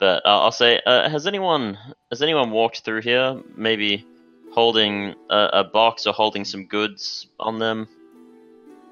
But 0.00 0.24
uh, 0.26 0.40
I'll 0.40 0.52
say, 0.52 0.80
uh, 0.86 1.08
has 1.08 1.26
anyone 1.26 1.78
has 2.10 2.20
anyone 2.22 2.50
walked 2.50 2.80
through 2.80 3.02
here? 3.02 3.40
Maybe 3.56 4.04
holding 4.52 5.14
a, 5.30 5.48
a 5.52 5.64
box 5.64 6.06
or 6.06 6.12
holding 6.12 6.44
some 6.44 6.66
goods 6.66 7.26
on 7.40 7.58
them 7.58 7.88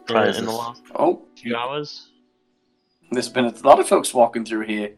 in, 0.09 0.17
in 0.17 0.45
the 0.47 0.53
last 0.53 0.83
Oh, 0.95 1.23
few 1.37 1.57
hours? 1.57 2.09
there's 3.11 3.29
been 3.29 3.45
a 3.45 3.55
lot 3.63 3.79
of 3.79 3.87
folks 3.89 4.15
walking 4.15 4.45
through 4.45 4.67
here, 4.67 4.95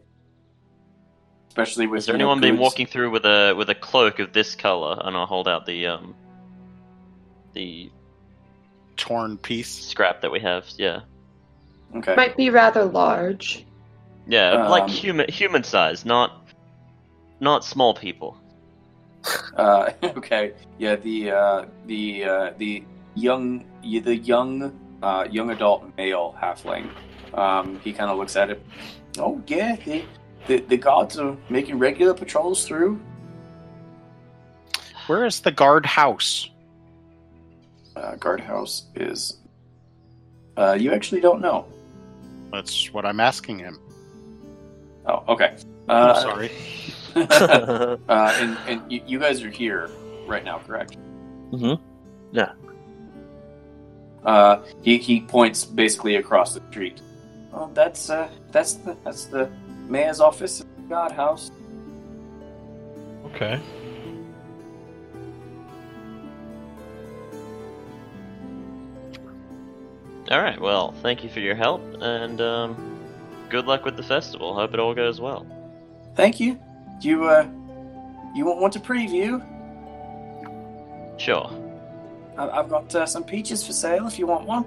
especially 1.49 1.87
with. 1.87 1.97
Has 1.97 2.05
there 2.05 2.15
you 2.15 2.19
know, 2.19 2.31
anyone 2.31 2.39
been 2.41 2.57
walking 2.57 2.85
through 2.85 3.09
with 3.09 3.25
a 3.25 3.53
with 3.57 3.69
a 3.69 3.75
cloak 3.75 4.19
of 4.19 4.31
this 4.31 4.55
color? 4.55 5.01
And 5.03 5.17
I'll 5.17 5.25
hold 5.25 5.47
out 5.47 5.65
the 5.65 5.87
um 5.87 6.15
the 7.53 7.89
Torn 8.95 9.37
piece. 9.37 9.69
scrap 9.69 10.21
that 10.21 10.31
we 10.31 10.39
have. 10.39 10.65
Yeah, 10.77 11.01
Okay. 11.95 12.15
Might 12.15 12.35
be 12.35 12.49
rather 12.49 12.83
large. 12.85 13.65
yeah, 14.27 14.67
like 14.67 14.83
Um, 14.83 14.89
human 14.89 15.29
human 15.29 15.63
size, 15.63 16.05
not 16.05 16.47
not 17.39 17.63
small 17.65 17.93
people. 17.93 18.37
Uh, 19.57 19.89
okay. 20.03 20.53
Yeah. 20.77 20.95
The 20.97 21.31
uh, 21.31 21.65
the 21.87 22.23
uh, 22.25 22.53
the 22.57 22.83
young 23.15 23.65
the 23.81 24.15
young 24.17 24.71
uh, 25.01 25.27
young 25.31 25.49
adult 25.49 25.83
male 25.97 26.35
halfling. 26.39 26.89
Um, 27.33 27.79
he 27.83 27.91
kind 27.91 28.11
of 28.11 28.17
looks 28.17 28.35
at 28.35 28.49
it. 28.49 28.63
Oh 29.17 29.41
yeah, 29.47 29.77
the, 29.77 30.03
the 30.47 30.57
the 30.59 30.77
guards 30.77 31.17
are 31.17 31.35
making 31.49 31.79
regular 31.79 32.13
patrols 32.13 32.65
through. 32.67 32.99
Where 35.07 35.25
is 35.25 35.39
the 35.39 35.51
guard 35.51 35.85
house? 35.85 36.49
Uh, 37.95 38.15
guardhouse 38.17 38.83
is. 38.95 39.37
Uh, 40.57 40.73
you 40.79 40.91
actually 40.93 41.21
don't 41.21 41.41
know. 41.41 41.65
That's 42.55 42.93
what 42.93 43.05
I'm 43.05 43.19
asking 43.19 43.59
him. 43.59 43.79
Oh, 45.05 45.23
okay. 45.27 45.57
I'm 45.89 46.09
Uh, 46.09 46.21
sorry. 46.21 46.51
uh, 47.15 47.97
and 48.09 48.57
and 48.67 48.91
you, 48.91 49.01
you 49.05 49.19
guys 49.19 49.43
are 49.43 49.49
here 49.49 49.89
right 50.25 50.43
now, 50.43 50.59
correct? 50.59 50.97
Mm-hmm. 51.51 51.75
Yeah. 52.31 52.53
Uh, 54.23 54.63
he 54.81 54.97
he 54.97 55.19
points 55.21 55.65
basically 55.65 56.15
across 56.15 56.53
the 56.53 56.61
street. 56.71 57.01
Well, 57.51 57.69
that's 57.73 58.09
uh, 58.09 58.29
that's 58.51 58.73
the 58.75 58.95
that's 59.03 59.25
the 59.25 59.49
mayor's 59.89 60.21
office, 60.21 60.61
at 60.61 60.67
the 60.77 60.83
guardhouse. 60.83 61.51
Okay. 63.27 63.59
All 70.31 70.41
right. 70.41 70.59
Well, 70.59 70.91
thank 71.01 71.23
you 71.23 71.29
for 71.29 71.39
your 71.39 71.55
help, 71.55 71.81
and 72.01 72.41
um, 72.41 72.99
good 73.49 73.65
luck 73.67 73.85
with 73.85 73.95
the 73.95 74.03
festival. 74.03 74.53
Hope 74.55 74.73
it 74.73 74.79
all 74.79 74.93
goes 74.95 75.21
well. 75.21 75.45
Thank 76.15 76.39
you. 76.39 76.59
You 77.01 77.25
uh, 77.25 77.47
you 78.33 78.45
want 78.45 78.59
want 78.59 78.73
to 78.73 78.79
preview? 78.79 79.43
Sure. 81.19 81.49
I- 82.37 82.49
I've 82.49 82.69
got 82.69 82.93
uh, 82.95 83.05
some 83.05 83.23
peaches 83.23 83.65
for 83.65 83.73
sale 83.73 84.07
if 84.07 84.17
you 84.17 84.25
want 84.27 84.45
one. 84.45 84.65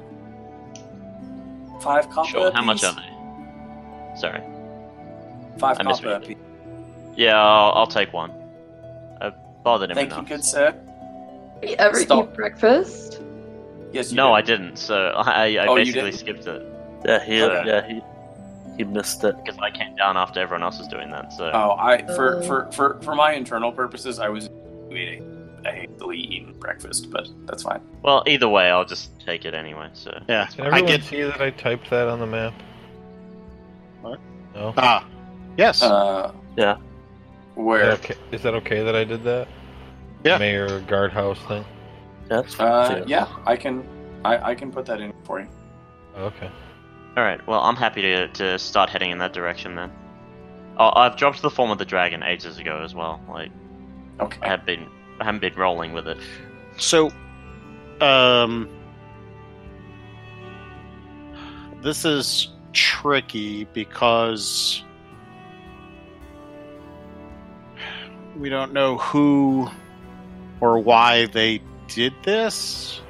Five 1.81 2.09
copper. 2.11 2.29
Sure. 2.29 2.53
How 2.53 2.63
much 2.63 2.85
are 2.85 2.95
they? 2.95 4.17
Sorry. 4.21 4.41
Five 5.59 5.79
I 5.81 5.85
copper. 5.85 6.19
misread. 6.19 6.37
Yeah, 7.17 7.41
I'll, 7.41 7.73
I'll 7.73 7.87
take 7.87 8.13
one. 8.13 8.33
I've 9.21 9.35
bothered 9.65 9.91
him 9.91 9.97
Thank 9.97 10.17
you, 10.17 10.23
good 10.23 10.45
sir. 10.45 10.75
You 11.63 11.75
ever 11.79 11.99
Stop. 11.99 12.29
eat 12.31 12.35
breakfast? 12.35 13.21
Yes. 13.93 14.11
You 14.11 14.17
No, 14.17 14.29
do. 14.29 14.33
I 14.35 14.43
didn't. 14.43 14.77
So 14.77 14.95
I, 15.17 15.57
I 15.59 15.67
Oh, 15.67 15.75
basically 15.77 16.13
skipped 16.13 16.47
it 16.47 16.63
yeah, 17.07 17.25
he 17.25 17.43
Okay. 17.43 17.63
yeah 17.69 17.87
he 17.87 18.03
he 18.77 18.85
missed 18.85 19.23
it. 19.25 19.37
because 19.45 19.59
I 19.61 19.71
came 19.71 19.95
down 19.97 20.17
after 20.17 20.41
everyone 20.41 20.63
else 20.63 20.79
was 20.79 20.89
doing 20.89 21.11
that. 21.11 21.33
So 21.33 21.51
Oh, 21.53 21.77
I 21.79 22.03
for 22.15 22.37
Oh. 22.37 22.43
for 22.43 22.73
for 22.73 22.99
for 23.03 23.15
my 23.15 23.33
internal 23.33 23.73
purposes, 23.73 24.19
I 24.19 24.29
was 24.29 24.49
eating. 24.91 25.35
I 25.67 25.71
hastily 25.73 26.19
eaten 26.19 26.53
breakfast, 26.59 27.11
but 27.11 27.29
that's 27.47 27.65
fine. 27.65 27.81
well, 28.03 28.23
either 28.29 28.49
way, 28.49 28.71
I'll 28.71 28.85
just 28.85 29.11
take 29.21 29.45
it 29.45 29.55
anyway. 29.55 29.89
So 29.93 30.11
Yeah. 30.29 30.47
Can 30.47 30.63
I 30.65 30.67
everyone 30.69 30.87
get 30.87 31.03
see 31.03 31.23
that 31.23 31.41
I 31.41 31.51
typed 31.51 31.91
that 31.91 32.07
on 32.09 32.21
the 32.21 32.27
map? 32.27 32.55
What? 34.03 34.21
No. 34.55 34.73
ah. 34.77 35.05
Yes. 35.57 35.83
Uh, 35.83 36.33
Yeah. 36.57 36.75
Is 36.77 36.81
where? 37.55 37.87
that, 37.87 37.99
okay? 37.99 38.15
Is 38.31 38.43
that 38.43 38.55
okay 38.55 38.83
that 38.85 38.95
I 38.95 39.03
did 39.05 39.25
that? 39.25 39.49
Yeah. 40.25 40.39
Mayor 40.39 40.81
guardhouse 40.83 41.39
thing. 41.49 41.65
Yeah, 42.31 42.43
that's 42.43 42.55
fine. 42.55 42.69
Uh, 42.69 43.05
yeah, 43.07 43.29
I 43.47 43.57
can. 43.57 43.87
I 44.25 44.51
I 44.51 44.55
can 44.55 44.71
put 44.73 44.87
that 44.87 45.01
in 45.01 45.13
for 45.25 45.41
you. 45.41 45.49
Okay. 46.17 46.51
All 47.17 47.23
right. 47.25 47.45
Well, 47.47 47.61
I'm 47.61 47.77
happy 47.77 48.03
to 48.03 48.29
to 48.29 48.59
start 48.59 48.91
heading 48.91 49.11
in 49.11 49.19
that 49.19 49.33
direction 49.33 49.75
then. 49.75 49.93
Oh, 50.77 50.93
I've 50.95 51.17
dropped 51.17 51.43
the 51.43 51.51
form 51.51 51.71
of 51.71 51.79
the 51.79 51.85
dragon 51.85 52.23
ages 52.23 52.59
ago 52.59 52.83
as 52.85 52.95
well. 52.95 53.21
Like 53.29 53.51
Okay. 54.21 54.39
I 54.43 54.49
have 54.49 54.65
been, 54.67 54.87
I 55.21 55.25
haven't 55.25 55.41
been 55.41 55.55
rolling 55.55 55.93
with 55.93 56.09
it. 56.09 56.19
So, 56.77 57.11
um, 58.01 58.69
this 61.83 62.05
is 62.05 62.49
tricky 62.73 63.65
because 63.73 64.85
we 68.37 68.49
don't 68.49 68.73
know 68.73 68.99
who 68.99 69.69
or 70.61 70.79
why 70.79 71.27
they 71.27 71.61
did 71.89 72.13
this. 72.23 73.01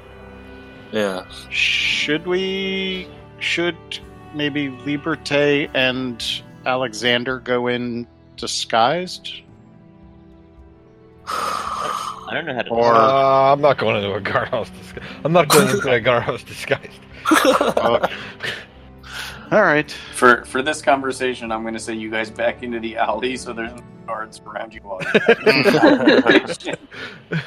Yeah. 0.91 1.25
Should 1.49 2.27
we? 2.27 3.07
Should 3.39 3.77
maybe 4.33 4.69
Liberté 4.69 5.69
and 5.73 6.23
Alexander 6.65 7.39
go 7.39 7.67
in 7.67 8.07
disguised? 8.37 9.31
I 11.27 12.29
don't 12.33 12.45
know 12.45 12.53
how 12.55 12.61
to. 12.63 12.69
Or- 12.69 12.93
Uh, 12.95 13.53
I'm 13.53 13.61
not 13.61 13.77
going 13.77 13.95
into 13.97 14.13
a 14.13 14.21
guardhouse. 14.21 14.69
Disgu- 14.69 15.03
I'm 15.23 15.33
not 15.33 15.47
going 15.47 15.69
into 15.69 15.91
a 15.91 15.99
guardhouse 15.99 16.43
disguised. 16.43 16.99
Okay. 17.31 18.13
All 19.51 19.63
right. 19.63 19.89
For 20.13 20.43
for 20.45 20.61
this 20.61 20.81
conversation, 20.81 21.51
I'm 21.51 21.61
going 21.63 21.73
to 21.73 21.79
send 21.79 22.01
you 22.01 22.09
guys 22.11 22.29
back 22.29 22.61
into 22.63 22.79
the 22.79 22.97
alley 22.97 23.35
so 23.37 23.53
there's 23.53 23.73
no 23.73 23.81
guards 24.05 24.41
around 24.45 24.73
you 24.73 24.81
while 24.81 24.99
you're 27.31 27.43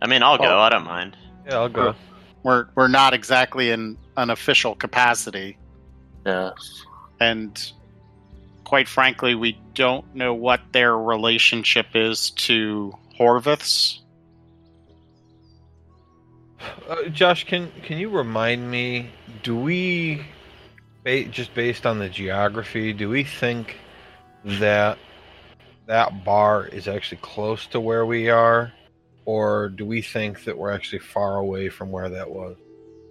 I 0.00 0.06
mean, 0.06 0.22
I'll 0.22 0.38
go. 0.38 0.44
Oh. 0.44 0.58
I 0.58 0.68
don't 0.68 0.84
mind. 0.84 1.16
yeah, 1.46 1.56
I'll 1.56 1.68
go. 1.68 1.94
We're 2.42 2.68
we're 2.74 2.88
not 2.88 3.14
exactly 3.14 3.70
in 3.70 3.98
an 4.16 4.30
official 4.30 4.74
capacity. 4.74 5.58
yeah. 6.24 6.50
and 7.20 7.72
quite 8.64 8.86
frankly, 8.88 9.34
we 9.34 9.58
don't 9.74 10.14
know 10.14 10.34
what 10.34 10.60
their 10.72 10.96
relationship 10.96 11.86
is 11.94 12.30
to 12.32 12.92
Horvaths. 13.18 14.00
Uh, 16.88 17.04
Josh, 17.04 17.44
can 17.44 17.70
can 17.82 17.98
you 17.98 18.08
remind 18.10 18.70
me? 18.70 19.10
Do 19.42 19.56
we, 19.56 20.22
ba- 21.04 21.24
just 21.24 21.54
based 21.54 21.86
on 21.86 21.98
the 21.98 22.08
geography, 22.08 22.92
do 22.92 23.08
we 23.08 23.24
think 23.24 23.76
that 24.44 24.98
that 25.86 26.24
bar 26.24 26.66
is 26.66 26.88
actually 26.88 27.20
close 27.22 27.66
to 27.68 27.80
where 27.80 28.04
we 28.04 28.28
are, 28.28 28.72
or 29.28 29.68
do 29.68 29.84
we 29.84 30.00
think 30.00 30.44
that 30.44 30.56
we're 30.56 30.70
actually 30.70 31.00
far 31.00 31.36
away 31.36 31.68
from 31.68 31.90
where 31.90 32.08
that 32.08 32.30
was? 32.30 32.56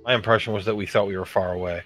My 0.03 0.15
impression 0.15 0.51
was 0.51 0.65
that 0.65 0.73
we 0.75 0.87
thought 0.87 1.05
we 1.05 1.15
were 1.15 1.25
far 1.25 1.53
away. 1.53 1.83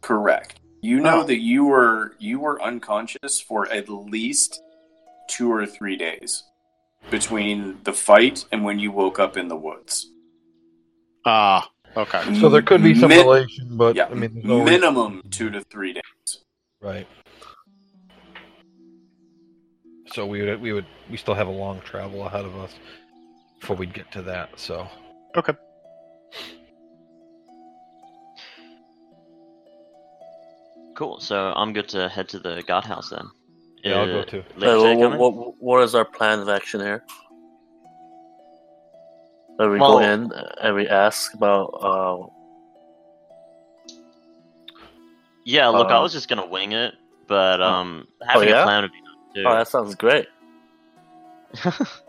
Correct. 0.00 0.58
You 0.80 0.98
know 0.98 1.20
Oh. 1.20 1.22
that 1.22 1.38
you 1.38 1.64
were 1.66 2.16
you 2.18 2.40
were 2.40 2.60
unconscious 2.60 3.40
for 3.40 3.70
at 3.70 3.88
least 3.88 4.60
two 5.28 5.52
or 5.52 5.66
three 5.66 5.96
days 5.96 6.42
between 7.12 7.78
the 7.84 7.92
fight 7.92 8.44
and 8.50 8.64
when 8.64 8.80
you 8.80 8.90
woke 8.90 9.20
up 9.20 9.36
in 9.36 9.46
the 9.46 9.54
woods. 9.56 10.10
Ah, 11.24 11.70
okay. 11.96 12.22
So 12.40 12.48
there 12.48 12.62
could 12.62 12.82
be 12.82 12.96
some 12.96 13.10
Min- 13.10 13.20
relation, 13.24 13.76
but 13.76 13.94
yeah, 13.94 14.06
I 14.10 14.14
mean, 14.14 14.32
there's 14.34 14.44
no 14.44 14.64
reason- 14.64 14.80
minimum 14.80 15.22
two 15.30 15.48
to 15.50 15.60
three 15.60 15.92
days. 15.92 16.02
right? 16.80 17.06
So 20.12 20.26
we 20.26 20.42
would 20.42 20.60
we 20.60 20.72
would 20.72 20.86
we 21.08 21.16
still 21.16 21.34
have 21.34 21.46
a 21.46 21.52
long 21.52 21.80
travel 21.82 22.26
ahead 22.26 22.44
of 22.44 22.56
us 22.56 22.74
before 23.62 23.76
we'd 23.76 23.94
get 23.94 24.10
to 24.10 24.22
that. 24.22 24.50
So 24.58 24.86
Okay. 25.36 25.54
Cool. 30.96 31.20
So 31.20 31.52
I'm 31.56 31.72
good 31.72 31.88
to 31.90 32.08
head 32.08 32.28
to 32.30 32.38
the 32.40 32.62
guardhouse 32.66 33.10
then. 33.10 33.26
Yeah, 33.84 34.00
I'll 34.00 34.06
go 34.06 34.18
Uh, 34.20 34.24
too. 34.24 34.44
Levi, 34.56 34.94
what, 35.16 35.34
what, 35.34 35.54
what 35.58 35.82
is 35.82 35.94
our 35.94 36.04
plan 36.04 36.40
of 36.40 36.48
action 36.48 36.80
here? 36.80 37.04
That 39.58 39.68
we 39.70 39.78
Well- 39.78 39.92
go 39.92 39.98
in 40.00 40.32
and 40.60 40.74
we 40.74 40.88
ask 40.88 41.32
about. 41.34 41.66
Uh, 41.80 42.26
Yeah, 45.44 45.68
look, 45.68 45.88
I 45.90 45.96
Uh, 45.96 46.02
was 46.02 46.12
just 46.12 46.28
gonna 46.28 46.46
wing 46.46 46.70
it, 46.72 46.94
but 47.26 47.60
oh. 47.60 47.64
um, 47.66 48.06
having 48.24 48.48
yeah? 48.48 48.60
a 48.60 48.64
plan 48.64 48.82
would 48.82 48.92
be 48.92 49.00
nice 49.00 49.34
too. 49.34 49.44
oh, 49.44 49.54
that 49.56 49.66
sounds 49.68 49.94
great. 49.96 50.28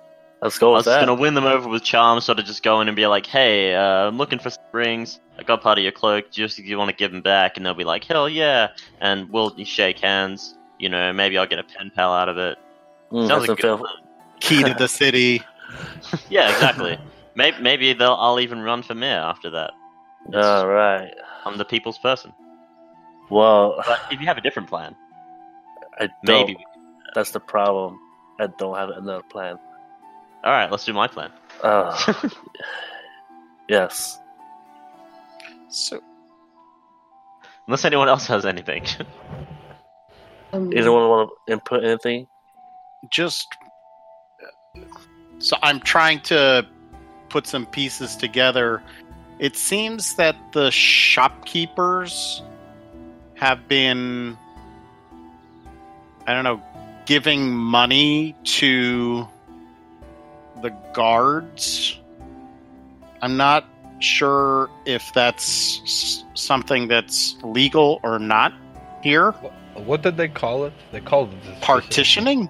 Let's 0.43 0.59
go 0.59 0.73
I 0.73 0.77
with 0.77 0.85
was 0.87 0.93
just 0.93 0.99
gonna 1.05 1.19
win 1.19 1.33
them 1.35 1.45
over 1.45 1.69
with 1.69 1.83
charm, 1.83 2.19
sort 2.19 2.37
of 2.37 2.45
just 2.45 2.63
go 2.63 2.81
in 2.81 2.89
and 2.89 2.95
be 2.97 3.07
like, 3.07 3.25
"Hey, 3.25 3.73
uh, 3.73 4.07
I'm 4.07 4.17
looking 4.17 4.39
for 4.39 4.49
some 4.49 4.61
rings. 4.73 5.19
I 5.39 5.43
got 5.43 5.61
part 5.61 5.77
of 5.77 5.83
your 5.83 5.93
cloak. 5.93 6.31
Just 6.31 6.59
if 6.59 6.65
you 6.65 6.77
want 6.77 6.89
to 6.89 6.95
give 6.95 7.11
them 7.11 7.21
back," 7.21 7.55
and 7.55 7.65
they'll 7.65 7.73
be 7.73 7.85
like, 7.85 8.03
"Hell 8.03 8.27
yeah!" 8.27 8.67
And 8.99 9.29
we'll 9.29 9.55
shake 9.63 9.99
hands. 9.99 10.55
You 10.79 10.89
know, 10.89 11.13
maybe 11.13 11.37
I'll 11.37 11.47
get 11.47 11.59
a 11.59 11.63
pen 11.63 11.91
pal 11.95 12.13
out 12.13 12.27
of 12.27 12.37
it. 12.37 12.57
Mm, 13.11 13.27
Sounds 13.27 13.47
that's 13.47 13.49
like 13.49 13.63
a 13.63 13.73
a 13.73 13.77
good. 13.77 13.87
Key 14.41 14.63
to 14.63 14.73
the 14.73 14.87
city. 14.87 15.41
Yeah, 16.29 16.49
exactly. 16.51 16.97
maybe 17.35 17.57
maybe 17.61 17.93
they'll 17.93 18.13
I'll 18.19 18.39
even 18.39 18.59
run 18.61 18.83
for 18.83 18.93
mayor 18.93 19.19
after 19.19 19.49
that. 19.51 19.71
All 20.33 20.67
right. 20.67 21.13
I'm 21.45 21.57
the 21.57 21.65
people's 21.65 21.97
person. 21.97 22.33
Well, 23.29 23.81
But 23.87 24.01
if 24.11 24.19
you 24.19 24.27
have 24.27 24.37
a 24.37 24.41
different 24.41 24.69
plan, 24.69 24.95
I 25.99 26.09
don't. 26.25 26.47
maybe. 26.47 26.57
That's 27.15 27.31
the 27.31 27.39
problem. 27.39 27.97
I 28.39 28.47
don't 28.47 28.75
have 28.75 28.89
another 28.89 29.23
plan. 29.23 29.57
All 30.43 30.51
right, 30.51 30.69
let's 30.69 30.85
do 30.85 30.93
my 30.93 31.07
plan. 31.07 31.31
Uh, 31.61 32.13
yes. 33.69 34.19
So 35.69 36.01
Unless 37.67 37.85
anyone 37.85 38.09
else 38.09 38.27
has 38.27 38.45
anything. 38.45 38.85
Um, 40.51 40.71
Anyone 40.75 41.07
want 41.09 41.29
to 41.47 41.53
input 41.53 41.83
anything? 41.83 42.27
just 43.09 43.47
so 45.39 45.57
I'm 45.61 45.79
trying 45.81 46.21
to 46.21 46.65
put 47.29 47.47
some 47.47 47.65
pieces 47.65 48.15
together. 48.15 48.81
It 49.39 49.57
seems 49.57 50.15
that 50.15 50.35
the 50.53 50.71
shopkeepers 50.71 52.41
have 53.35 53.67
been 53.67 54.37
I 56.27 56.33
don't 56.33 56.43
know 56.45 56.61
giving 57.05 57.53
money 57.53 58.35
to 58.43 59.27
the 60.63 60.71
guards. 60.93 61.99
I'm 63.21 63.37
not 63.37 63.65
sure 63.99 64.69
if 64.85 65.13
that's 65.13 66.23
something 66.33 66.87
that's 66.87 67.35
legal 67.43 67.99
or 68.01 68.17
not 68.17 68.53
here. 69.03 69.31
What 69.75 70.01
did 70.01 70.17
they 70.17 70.29
call 70.29 70.65
it? 70.65 70.73
They 70.91 71.01
called 71.01 71.31
it 71.33 71.43
this- 71.43 71.57
partitioning. 71.61 72.49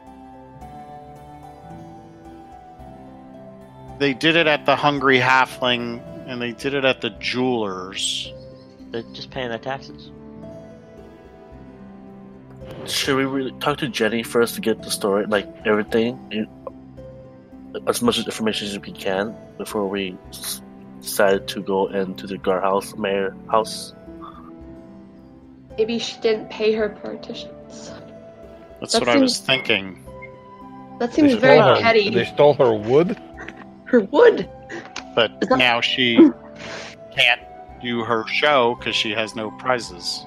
They 3.99 4.13
did 4.13 4.35
it 4.35 4.47
at 4.47 4.65
the 4.65 4.75
Hungry 4.75 5.19
Halfling, 5.19 6.01
and 6.27 6.41
they 6.41 6.51
did 6.51 6.73
it 6.73 6.85
at 6.85 7.01
the 7.01 7.11
Jewelers. 7.11 8.31
They're 8.91 9.03
just 9.13 9.31
paying 9.31 9.49
their 9.49 9.59
taxes. 9.59 10.11
Should 12.85 13.15
we 13.15 13.25
really 13.25 13.53
talk 13.59 13.77
to 13.77 13.87
Jenny 13.87 14.23
first 14.23 14.55
to 14.55 14.61
get 14.61 14.81
the 14.83 14.91
story, 14.91 15.25
like 15.25 15.47
everything, 15.65 16.19
you- 16.31 16.47
as 17.87 18.01
much 18.01 18.17
information 18.19 18.67
as 18.67 18.79
we 18.79 18.91
can 18.91 19.35
before 19.57 19.87
we 19.87 20.17
s- 20.29 20.61
decide 21.01 21.47
to 21.49 21.61
go 21.61 21.87
into 21.87 22.27
the 22.27 22.37
guardhouse, 22.37 22.95
mayor 22.97 23.35
house? 23.49 23.93
Maybe 25.77 25.97
she 25.99 26.19
didn't 26.21 26.49
pay 26.49 26.73
her 26.73 26.89
partitions. 26.89 27.91
That's 28.79 28.93
That 28.93 29.01
what 29.01 29.09
I 29.09 29.17
was 29.17 29.39
thinking. 29.39 30.03
That 30.99 31.13
seems 31.13 31.33
very 31.33 31.57
her- 31.59 31.81
petty. 31.81 32.09
They 32.09 32.25
stole 32.25 32.53
her 32.55 32.73
wood. 32.73 33.17
Her 33.85 33.99
wood. 34.01 34.49
But 35.13 35.39
that- 35.41 35.57
now 35.59 35.79
she 35.81 36.15
can't 37.15 37.41
do 37.81 38.03
her 38.03 38.25
show 38.27 38.73
because 38.79 38.95
she 38.95 39.11
has 39.11 39.35
no 39.35 39.51
prizes. 39.51 40.25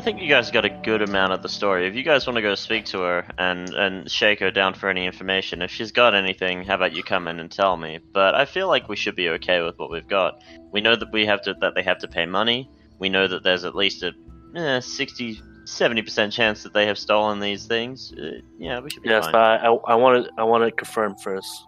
I 0.00 0.02
think 0.02 0.22
you 0.22 0.28
guys 0.30 0.50
got 0.50 0.64
a 0.64 0.70
good 0.70 1.02
amount 1.02 1.34
of 1.34 1.42
the 1.42 1.48
story. 1.50 1.86
If 1.86 1.94
you 1.94 2.02
guys 2.02 2.26
want 2.26 2.36
to 2.36 2.40
go 2.40 2.54
speak 2.54 2.86
to 2.86 3.00
her 3.02 3.26
and 3.36 3.68
and 3.74 4.10
shake 4.10 4.40
her 4.40 4.50
down 4.50 4.72
for 4.72 4.88
any 4.88 5.04
information, 5.04 5.60
if 5.60 5.70
she's 5.70 5.92
got 5.92 6.14
anything, 6.14 6.64
how 6.64 6.76
about 6.76 6.94
you 6.94 7.02
come 7.02 7.28
in 7.28 7.38
and 7.38 7.50
tell 7.52 7.76
me? 7.76 7.98
But 8.14 8.34
I 8.34 8.46
feel 8.46 8.66
like 8.66 8.88
we 8.88 8.96
should 8.96 9.14
be 9.14 9.28
okay 9.28 9.60
with 9.60 9.78
what 9.78 9.90
we've 9.90 10.08
got. 10.08 10.42
We 10.72 10.80
know 10.80 10.96
that 10.96 11.12
we 11.12 11.26
have 11.26 11.42
to 11.42 11.52
that 11.60 11.74
they 11.74 11.82
have 11.82 11.98
to 11.98 12.08
pay 12.08 12.24
money. 12.24 12.70
We 12.98 13.10
know 13.10 13.28
that 13.28 13.42
there's 13.42 13.64
at 13.64 13.74
least 13.76 14.02
a 14.02 14.12
eh, 14.56 14.80
60 14.80 15.38
70% 15.66 16.32
chance 16.32 16.62
that 16.62 16.72
they 16.72 16.86
have 16.86 16.98
stolen 16.98 17.38
these 17.38 17.66
things. 17.66 18.10
Uh, 18.14 18.40
yeah, 18.58 18.80
we 18.80 18.88
should 18.88 19.02
be 19.02 19.10
Yes, 19.10 19.24
fine. 19.26 19.32
but 19.32 19.60
I, 19.60 19.66
I 19.66 19.94
want 19.96 20.24
to 20.24 20.32
I 20.38 20.44
want 20.44 20.64
to 20.64 20.70
confirm 20.70 21.14
first. 21.16 21.66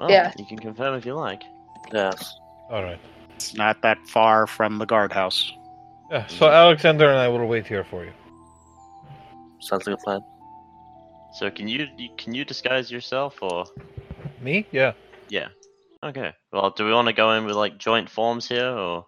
well, 0.00 0.10
Yeah. 0.10 0.32
you 0.40 0.44
can 0.44 0.58
confirm 0.58 0.96
if 0.96 1.06
you 1.06 1.14
like. 1.14 1.44
Yes. 1.92 2.34
All 2.68 2.82
right. 2.82 2.98
It's 3.36 3.54
not 3.54 3.80
that 3.82 3.98
far 4.08 4.48
from 4.48 4.78
the 4.78 4.86
guardhouse. 4.86 5.52
Yeah. 6.14 6.26
So 6.28 6.46
Alexander 6.48 7.08
and 7.08 7.18
I 7.18 7.26
will 7.26 7.44
wait 7.48 7.66
here 7.66 7.82
for 7.82 8.04
you. 8.04 8.12
Sounds 9.60 9.84
like 9.84 9.96
a 9.98 10.02
plan. 10.04 10.20
So 11.32 11.50
can 11.50 11.66
you 11.66 11.88
you- 11.98 12.14
can 12.16 12.34
you 12.34 12.44
disguise 12.44 12.88
yourself 12.88 13.42
or 13.42 13.64
Me? 14.40 14.64
Yeah. 14.70 14.92
yeah? 15.28 15.48
Okay. 16.04 16.32
Well, 16.52 16.70
do 16.70 16.84
we 16.84 16.92
want 16.92 17.08
to 17.08 17.14
go 17.14 17.32
in 17.32 17.44
with 17.46 17.56
like 17.56 17.78
joint 17.78 18.08
forms 18.08 18.46
here 18.48 18.68
or 18.68 19.06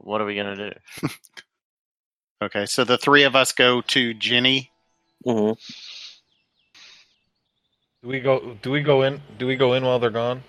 what 0.00 0.22
are 0.22 0.24
we 0.24 0.34
gonna 0.36 0.56
do? 0.56 0.72
Okay, 2.40 2.66
so 2.66 2.84
the 2.84 2.96
three 2.96 3.24
of 3.24 3.34
us 3.34 3.50
go 3.50 3.80
to 3.80 4.14
Ginny. 4.14 4.70
hmm 5.24 5.52
Do 8.00 8.08
we 8.08 8.20
go? 8.20 8.56
Do 8.62 8.70
we 8.70 8.80
go 8.80 9.02
in? 9.02 9.20
Do 9.38 9.46
we 9.48 9.56
go 9.56 9.74
in 9.74 9.82
while 9.84 9.98
they're 9.98 10.10
gone? 10.10 10.44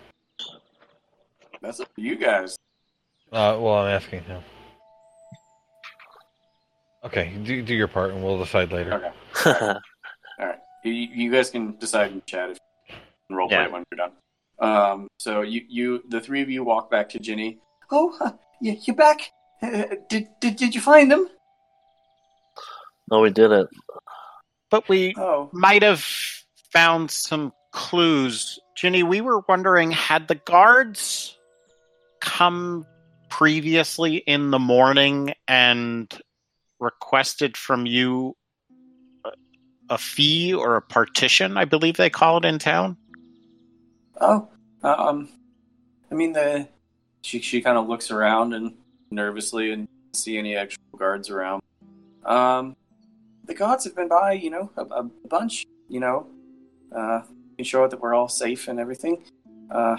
That's 1.61 1.79
up 1.79 1.93
to 1.95 2.01
you 2.01 2.15
guys. 2.15 2.55
Uh, 3.33 3.57
well, 3.59 3.73
I'm 3.73 3.89
asking 3.89 4.21
him. 4.23 4.43
Okay, 7.03 7.33
do 7.43 7.61
do 7.61 7.73
your 7.73 7.87
part, 7.87 8.11
and 8.11 8.23
we'll 8.23 8.37
decide 8.39 8.71
later. 8.71 8.93
Okay. 9.45 9.53
All 10.39 10.45
right. 10.45 10.59
You, 10.83 10.91
you 10.93 11.31
guys 11.31 11.49
can 11.49 11.77
decide 11.77 12.11
in 12.11 12.21
chat 12.25 12.51
if 12.51 12.57
you 13.29 13.35
roleplay 13.35 13.51
Yeah. 13.51 13.65
it 13.65 13.71
when 13.71 13.83
you're 13.91 13.97
done. 13.97 14.11
Um, 14.59 15.07
so 15.19 15.41
you, 15.41 15.61
you, 15.69 16.03
the 16.09 16.19
three 16.19 16.41
of 16.41 16.49
you 16.49 16.63
walk 16.63 16.91
back 16.91 17.07
to 17.09 17.19
Ginny. 17.19 17.59
Oh, 17.91 18.13
uh, 18.19 18.31
you, 18.61 18.75
you 18.83 18.93
back? 18.93 19.31
Uh, 19.61 19.83
did, 20.09 20.27
did 20.41 20.55
did 20.57 20.75
you 20.75 20.81
find 20.81 21.09
them? 21.11 21.27
no, 23.09 23.21
we 23.21 23.29
didn't. 23.29 23.69
But 24.69 24.87
we 24.89 25.13
Oh, 25.17 25.49
might 25.51 25.81
have 25.83 26.05
found 26.71 27.09
some 27.11 27.53
clues. 27.71 28.59
Ginny, 28.75 29.03
we 29.03 29.21
were 29.21 29.41
wondering 29.49 29.91
had 29.91 30.27
the 30.27 30.35
guards 30.35 31.37
come 32.21 32.85
previously 33.29 34.17
in 34.17 34.51
the 34.51 34.59
morning 34.59 35.33
and 35.47 36.11
requested 36.79 37.57
from 37.57 37.85
you 37.85 38.35
a, 39.89 39.97
fee 39.97 40.53
or 40.53 40.75
a 40.75 40.81
partition, 40.81 41.57
I 41.57 41.65
believe 41.65 41.97
they 41.97 42.09
call 42.09 42.37
it 42.37 42.45
in 42.45 42.59
town? 42.59 42.97
oh, 44.21 44.47
um, 44.83 45.29
I 46.11 46.15
mean 46.15 46.33
the. 46.33 46.67
She 47.21 47.41
she 47.41 47.61
kind 47.61 47.77
of 47.77 47.87
looks 47.87 48.11
around 48.11 48.53
and 48.53 48.75
nervously 49.11 49.71
and 49.71 49.87
see 50.13 50.37
any 50.37 50.55
actual 50.55 50.81
guards 50.97 51.29
around. 51.29 51.61
Um, 52.25 52.75
the 53.45 53.53
gods 53.53 53.83
have 53.83 53.95
been 53.95 54.07
by, 54.07 54.33
you 54.33 54.49
know, 54.49 54.71
a, 54.77 54.83
a 54.83 55.03
bunch, 55.27 55.65
you 55.87 55.99
know, 55.99 56.27
uh, 56.95 57.21
ensure 57.57 57.89
that 57.89 57.99
we're 57.99 58.13
all 58.13 58.29
safe 58.29 58.67
and 58.67 58.79
everything. 58.79 59.23
Uh, 59.69 59.97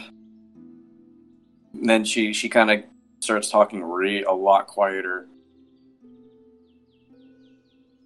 and 1.74 1.88
then 1.88 2.04
she 2.04 2.32
she 2.32 2.48
kind 2.48 2.70
of 2.70 2.84
starts 3.20 3.50
talking 3.50 3.82
re 3.82 4.22
a 4.24 4.32
lot 4.32 4.66
quieter. 4.66 5.28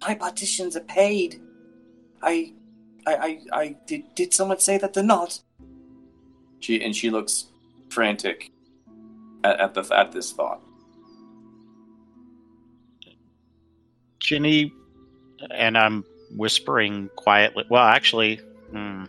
My 0.07 0.13
partitions 0.13 0.75
are 0.75 0.81
paid. 0.81 1.41
I, 2.21 2.53
I, 3.07 3.15
I, 3.15 3.39
I 3.53 3.75
did. 3.87 4.13
Did 4.15 4.33
someone 4.33 4.59
say 4.59 4.77
that 4.77 4.93
they're 4.93 5.03
not? 5.03 5.39
She 6.59 6.83
and 6.83 6.95
she 6.95 7.09
looks 7.09 7.45
frantic 7.89 8.51
at, 9.43 9.59
at 9.59 9.73
the 9.73 9.81
at 9.95 10.11
this 10.11 10.31
thought. 10.31 10.61
Ginny, 14.19 14.73
and 15.51 15.77
I'm 15.77 16.03
whispering 16.35 17.09
quietly. 17.15 17.65
Well, 17.69 17.83
actually, 17.83 18.37
hmm. 18.71 19.05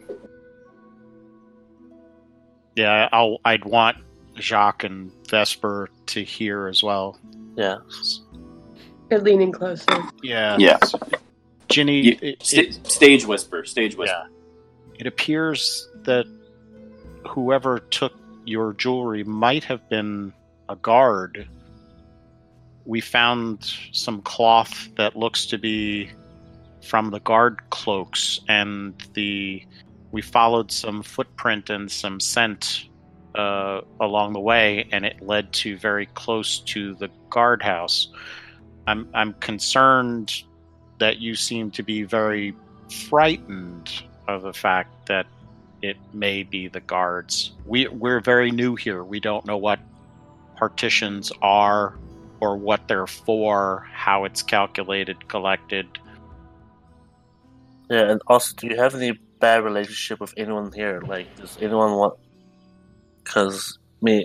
yeah, 2.75 3.08
I'll. 3.12 3.39
I'd 3.44 3.65
want 3.65 3.99
Jacques 4.36 4.84
and 4.84 5.10
Vesper 5.28 5.91
to 6.07 6.23
hear 6.23 6.68
as 6.68 6.83
well. 6.83 7.18
Yeah. 7.57 7.78
You're 9.10 9.20
leaning 9.20 9.52
closer. 9.52 9.86
Yeah, 10.23 10.57
Yeah. 10.59 10.78
Ginny. 11.68 12.01
You- 12.01 12.18
it, 12.23 12.43
sta- 12.43 12.68
it, 12.68 12.86
stage 12.91 13.26
whisper, 13.26 13.65
stage 13.65 13.97
whisper. 13.97 14.26
yeah, 14.28 14.97
it 15.01 15.07
appears 15.07 15.89
that 16.05 16.26
whoever 17.28 17.81
took 17.81 18.12
your 18.44 18.73
jewelry 18.75 19.25
might 19.25 19.65
have 19.65 19.89
been 19.89 20.33
a 20.68 20.76
guard 20.76 21.49
we 22.85 23.01
found 23.01 23.73
some 23.91 24.23
cloth 24.23 24.89
that 24.97 25.17
looks 25.17 25.44
to 25.47 25.59
be 25.59 26.09
from 26.85 27.10
the 27.10 27.18
guard 27.18 27.59
cloaks, 27.70 28.41
and 28.49 28.94
the 29.15 29.60
we 30.12 30.23
followed 30.23 30.70
some 30.70 31.02
footprint 31.02 31.68
and 31.68 31.91
some 31.91 32.20
scent 32.20 32.85
uh, 33.35 33.81
along 34.01 34.35
the 34.35 34.39
way, 34.41 34.89
and 34.93 35.05
it 35.05 35.20
led 35.20 35.52
to 35.52 35.76
very 35.78 36.07
close 36.07 36.60
to 36.60 36.94
the 36.94 37.09
guardhouse. 37.28 38.07
I'm 38.86 39.08
I'm 39.15 39.32
concerned 39.34 40.42
that 40.98 41.18
you 41.18 41.34
seem 41.34 41.70
to 41.73 41.82
be 41.82 42.02
very 42.02 42.55
frightened 42.90 43.90
of 44.28 44.42
the 44.42 44.52
fact 44.52 45.06
that 45.06 45.26
it 45.82 45.97
may 46.12 46.42
be 46.42 46.68
the 46.68 46.81
guards. 46.81 47.52
We 47.66 47.89
we're 47.89 48.20
very 48.20 48.50
new 48.50 48.74
here. 48.74 49.05
We 49.05 49.20
don't 49.20 49.47
know 49.47 49.56
what 49.56 49.81
partitions 50.56 51.32
are 51.42 51.98
or 52.40 52.56
what 52.56 52.89
they're 52.89 53.06
for, 53.06 53.86
how 53.92 54.24
it's 54.24 54.42
calculated, 54.42 55.28
collected. 55.28 55.86
Yeah, 57.90 58.10
and 58.10 58.20
also, 58.26 58.55
do 58.56 58.66
you 58.66 58.76
have 58.76 58.94
any 58.94 59.12
bad 59.39 59.65
relationship 59.65 60.20
with 60.20 60.34
anyone 60.36 60.73
here? 60.73 61.00
Like, 61.06 61.34
does 61.36 61.56
anyone 61.60 61.92
want? 61.92 62.18
Because 63.23 63.78
mean, 64.02 64.24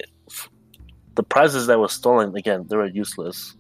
the 1.15 1.23
prizes 1.23 1.67
that 1.67 1.79
were 1.79 1.87
stolen 1.87 2.35
again, 2.35 2.65
they 2.69 2.75
were 2.75 2.87
useless. 2.87 3.55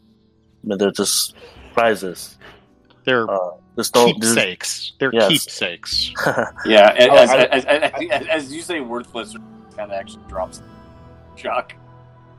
I 0.63 0.67
mean, 0.67 0.77
they're 0.77 0.91
just 0.91 1.35
prizes. 1.73 2.37
They're 3.05 3.29
Uh, 3.29 3.51
there's 3.75 3.93
no 3.95 4.05
there's- 4.05 4.15
keepsakes. 4.15 4.93
They're 4.99 5.11
Yes. 5.13 5.29
keepsakes. 5.29 6.11
Yeah, 6.65 6.93
as, 6.97 7.07
Oh, 7.09 7.15
as, 7.15 7.29
as, 7.31 7.65
as, 7.65 7.91
as, 8.11 8.27
as 8.27 8.53
you 8.53 8.61
say, 8.61 8.79
worthless 8.81 9.33
kind 9.75 9.91
of 9.91 9.97
actually 9.99 10.23
drops 10.27 10.61
shock. 11.35 11.73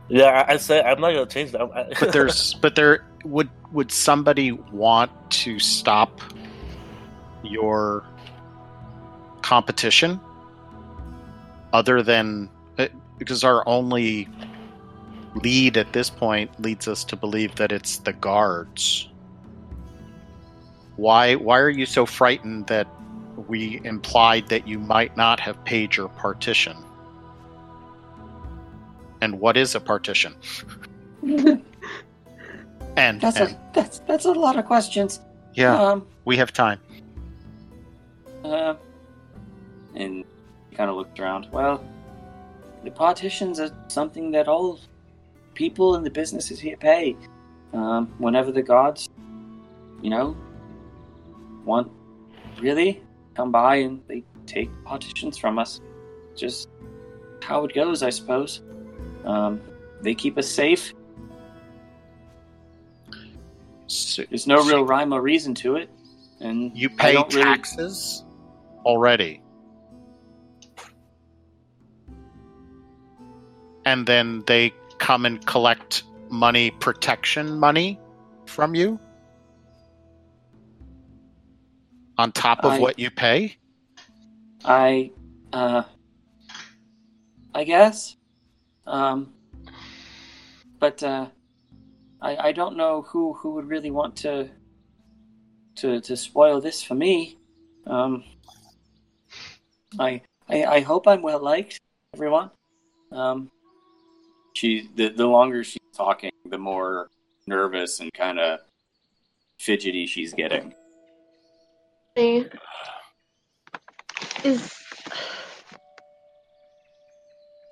Yeah, 0.09 0.44
I, 0.49 0.52
I 0.52 0.57
say 0.59 0.81
I'm 0.83 1.01
not 1.01 1.12
gonna 1.12 1.26
change 1.26 1.52
that. 1.52 1.94
But 1.99 2.12
there's 2.12 2.55
but 2.55 2.75
there 2.75 3.05
would 3.25 3.49
would 3.73 3.91
somebody 3.91 4.52
want 4.52 5.10
to 5.31 5.59
stop 5.59 6.20
your 7.42 8.05
competition 9.42 10.20
other 11.73 12.02
than 12.02 12.49
uh, 12.78 12.86
because 13.18 13.42
our 13.44 13.67
only 13.67 14.28
lead 15.36 15.77
at 15.77 15.93
this 15.93 16.11
point 16.11 16.51
leads 16.61 16.86
us 16.89 17.05
to 17.05 17.17
believe 17.17 17.55
that 17.57 17.73
it's 17.73 17.99
the 17.99 18.12
guards 18.12 19.09
why 20.97 21.35
why 21.35 21.59
are 21.59 21.70
you 21.70 21.86
so 21.86 22.05
frightened 22.05 22.67
that 22.67 22.86
we 23.49 23.81
implied 23.85 24.47
that 24.49 24.69
you 24.69 24.78
might 24.78 25.17
not 25.17 25.41
have 25.41 25.62
paid 25.65 25.97
your 25.97 26.09
partition 26.09 26.77
and 29.23 29.41
what 29.41 29.57
is 29.57 29.75
a 29.75 29.81
partition 29.81 30.35
and, 31.23 31.62
That's 33.20 33.39
and 33.39 33.51
a 33.51 33.61
that's 33.73 34.01
that's 34.01 34.25
a 34.27 34.33
lot 34.33 34.59
of 34.59 34.67
questions. 34.67 35.20
yeah 35.55 35.81
Um, 35.81 36.07
we 36.25 36.36
have 36.36 36.52
time 36.52 36.78
Uh, 38.44 38.75
and 39.94 40.25
he 40.69 40.77
kind 40.77 40.91
of 40.91 40.97
looked 40.97 41.20
around. 41.20 41.47
Well, 41.52 41.81
the 42.83 42.91
partitions 42.91 43.61
are 43.61 43.70
something 43.89 44.33
that 44.33 44.49
all 44.49 44.81
people 45.55 45.94
in 45.97 46.05
the 46.05 46.10
businesses 46.10 46.60
here 46.60 46.76
pay. 46.76 47.16
Um, 47.72 48.12
whenever 48.18 48.52
the 48.52 48.62
gods, 48.62 49.08
you 50.02 50.10
know, 50.10 50.36
want 51.64 51.90
really 52.60 53.02
come 53.34 53.50
by 53.50 53.76
and 53.76 54.02
they 54.08 54.24
take 54.47 54.70
partitions 54.84 55.39
from 55.39 55.58
us. 55.58 55.81
Just 56.36 56.68
how 57.42 57.64
it 57.64 57.74
goes, 57.74 58.02
I 58.02 58.10
suppose. 58.10 58.62
Um, 59.24 59.60
they 60.02 60.14
keep 60.14 60.36
us 60.36 60.48
safe. 60.48 60.92
so 63.86 64.24
There's 64.28 64.47
no 64.47 64.62
real 64.64 64.84
rhyme 64.84 65.12
or 65.12 65.22
reason 65.22 65.55
to 65.56 65.76
it, 65.76 65.89
and 66.40 66.76
you 66.76 66.90
pay 66.90 67.14
don't 67.14 67.32
really- 67.32 67.44
taxes 67.44 68.24
already 68.84 69.42
and 73.84 74.06
then 74.06 74.42
they 74.47 74.72
come 75.02 75.26
and 75.26 75.44
collect 75.47 76.05
money 76.31 76.70
protection 76.70 77.58
money 77.58 77.98
from 78.47 78.76
you 78.76 79.00
on 82.18 82.31
top 82.31 82.64
of 82.64 82.72
I- 82.72 82.78
what 82.78 82.98
you 83.00 83.10
pay 83.10 83.56
I, 84.64 85.10
uh, 85.52 85.82
I 87.52 87.64
guess. 87.64 88.16
Um, 88.86 89.32
but 90.78 91.02
uh, 91.02 91.26
I 92.20 92.36
I 92.36 92.52
don't 92.52 92.76
know 92.76 93.02
who 93.02 93.32
who 93.32 93.55
would 93.55 93.66
really 93.66 93.90
want 93.90 94.14
to 94.18 94.48
to 95.76 96.00
to 96.00 96.16
spoil 96.16 96.60
this 96.60 96.81
for 96.81 96.94
me. 96.94 97.39
Um, 97.89 98.22
I 99.98 100.22
I, 100.48 100.64
I 100.64 100.81
hope 100.81 101.08
I'm 101.08 101.22
well 101.22 101.42
liked, 101.42 101.81
everyone. 102.14 102.50
Um, 103.10 103.50
She 104.62 104.89
the, 104.94 105.08
the 105.08 105.26
longer 105.26 105.65
she's 105.65 105.81
talking, 105.92 106.31
the 106.49 106.57
more 106.57 107.10
nervous 107.49 107.99
and 107.99 108.12
kind 108.12 108.39
of 108.39 108.60
fidgety 109.58 110.07
she's 110.07 110.32
getting. 110.32 110.73
Is 112.16 112.49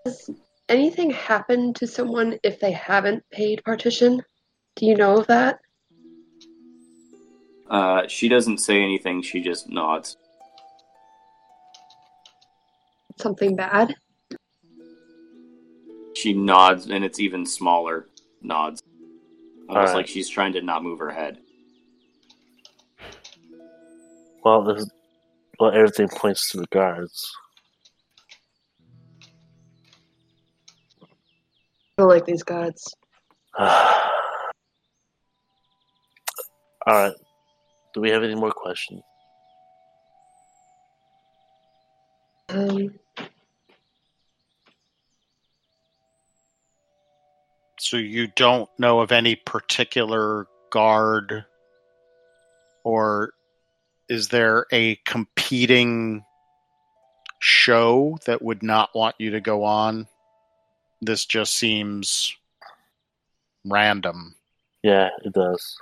does 0.05 0.31
anything 0.69 1.11
happen 1.11 1.73
to 1.75 1.87
someone 1.87 2.41
if 2.43 2.59
they 2.59 2.73
haven't 2.73 3.23
paid 3.31 3.63
partition? 3.65 4.21
Do 4.75 4.87
you 4.87 4.97
know 4.97 5.19
of 5.19 5.29
that? 5.29 5.61
Uh, 7.71 8.09
she 8.09 8.29
doesn't 8.29 8.59
say 8.59 8.83
anything. 8.83 9.23
She 9.23 9.41
just 9.41 9.69
nods. 9.69 10.17
Something 13.21 13.55
bad? 13.55 13.95
She 16.15 16.33
nods, 16.33 16.87
and 16.87 17.05
it's 17.05 17.21
even 17.21 17.47
smaller 17.47 18.07
nods, 18.43 18.83
almost 19.69 19.91
Alright. 19.91 19.95
like 19.95 20.07
she's 20.07 20.29
trying 20.29 20.53
to 20.55 20.63
not 20.63 20.83
move 20.83 20.99
her 20.99 21.11
head. 21.11 21.39
well, 24.45 24.63
there's, 24.65 24.89
well, 25.59 25.71
everything 25.73 26.09
points 26.09 26.51
to 26.51 26.59
the 26.59 26.67
guards. 26.71 27.31
I 31.03 31.07
don't 31.99 32.09
like 32.09 32.25
these 32.25 32.43
gods. 32.43 32.95
All 33.59 33.69
right. 36.87 37.13
Do 37.93 38.01
we 38.01 38.11
have 38.11 38.23
any 38.23 38.35
more 38.35 38.53
questions? 38.53 39.03
Um, 42.49 42.91
so 47.81 47.97
you 47.97 48.27
don't 48.29 48.69
know 48.79 49.01
of 49.01 49.13
any 49.13 49.35
particular 49.37 50.47
guard 50.71 51.45
or 52.85 53.33
is 54.09 54.29
there 54.29 54.67
a 54.73 54.97
competing 55.05 56.25
show 57.41 58.19
that 58.27 58.43
would 58.43 58.63
not 58.63 58.95
want 58.95 59.15
you 59.19 59.31
to 59.31 59.41
go 59.41 59.65
on 59.65 60.07
this 61.01 61.25
just 61.25 61.55
seems 61.55 62.37
random 63.65 64.35
Yeah, 64.83 65.09
it 65.25 65.33
does. 65.33 65.77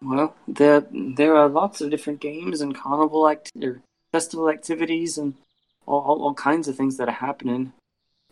well, 0.00 0.34
there 0.48 0.84
there 0.90 1.36
are 1.36 1.48
lots 1.48 1.80
of 1.80 1.90
different 1.90 2.20
games 2.20 2.60
and 2.60 2.74
carnival 2.74 3.28
act 3.28 3.52
or 3.62 3.80
festival 4.12 4.48
activities 4.50 5.18
and 5.18 5.34
all, 5.86 6.00
all 6.00 6.22
all 6.22 6.34
kinds 6.34 6.68
of 6.68 6.76
things 6.76 6.96
that 6.96 7.08
are 7.08 7.12
happening. 7.12 7.72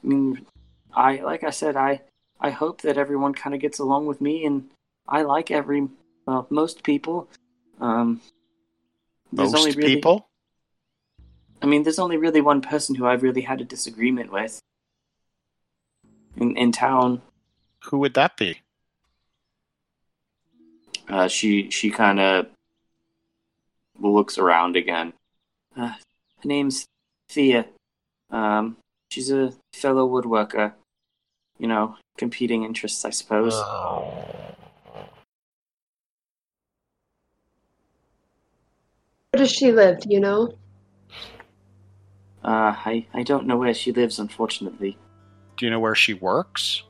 I 0.03 0.07
mean, 0.07 0.47
I 0.95 1.17
like 1.17 1.45
I 1.45 1.51
said, 1.51 1.77
I 1.77 2.03
I 2.41 2.51
hope 2.51 2.83
that 2.83 2.97
everyone 2.97 3.35
kind 3.35 3.55
of 3.55 3.61
gets 3.61 3.79
along 3.79 4.07
with 4.07 4.21
me, 4.21 4.45
and 4.45 4.71
I 5.09 5.23
like 5.23 5.51
every 5.51 5.89
well 6.27 6.47
most 6.51 6.83
people. 6.83 7.29
Um, 7.81 8.21
there's 9.33 9.53
most 9.53 9.61
only 9.61 9.73
really, 9.77 9.95
people 9.97 10.31
I 11.63 11.67
mean, 11.67 11.83
there's 11.83 11.99
only 11.99 12.17
really 12.17 12.41
one 12.41 12.61
person 12.61 12.95
who 12.95 13.07
I've 13.07 13.23
really 13.23 13.43
had 13.43 13.61
a 13.61 13.65
disagreement 13.65 14.33
with 14.33 14.61
in 16.37 16.57
in 16.57 16.73
town. 16.73 17.23
who 17.85 17.99
would 17.99 18.15
that 18.15 18.37
be 18.37 18.61
Uh, 21.09 21.29
she 21.29 21.71
she 21.71 21.91
kind 21.91 22.21
of 22.21 22.47
looks 23.99 24.39
around 24.39 24.77
again. 24.77 25.13
Uh, 25.77 25.95
her 26.43 26.47
name's 26.47 26.87
Thea. 27.29 27.67
Um, 28.31 28.77
she's 29.11 29.31
a 29.31 29.53
fellow 29.75 30.09
woodworker. 30.09 30.73
You 31.61 31.69
know, 31.69 31.95
competing 32.17 32.65
interests, 32.65 33.05
I 33.05 33.11
suppose. 33.11 33.53
where 39.31 39.45
does 39.45 39.53
she 39.53 39.71
live? 39.71 40.01
Do 40.01 40.09
you 40.09 40.21
know? 40.21 40.55
Uh, 42.43 42.73
I 42.87 43.07
I 43.13 43.23
don't 43.23 43.47
know 43.47 43.59
where 43.59 43.75
she 43.75 43.93
lives, 43.93 44.19
unfortunately. 44.19 44.97
do 45.59 45.67
you 45.67 45.71
know 45.71 45.79
where 45.81 45.95
she 45.95 46.15
works 46.15 46.85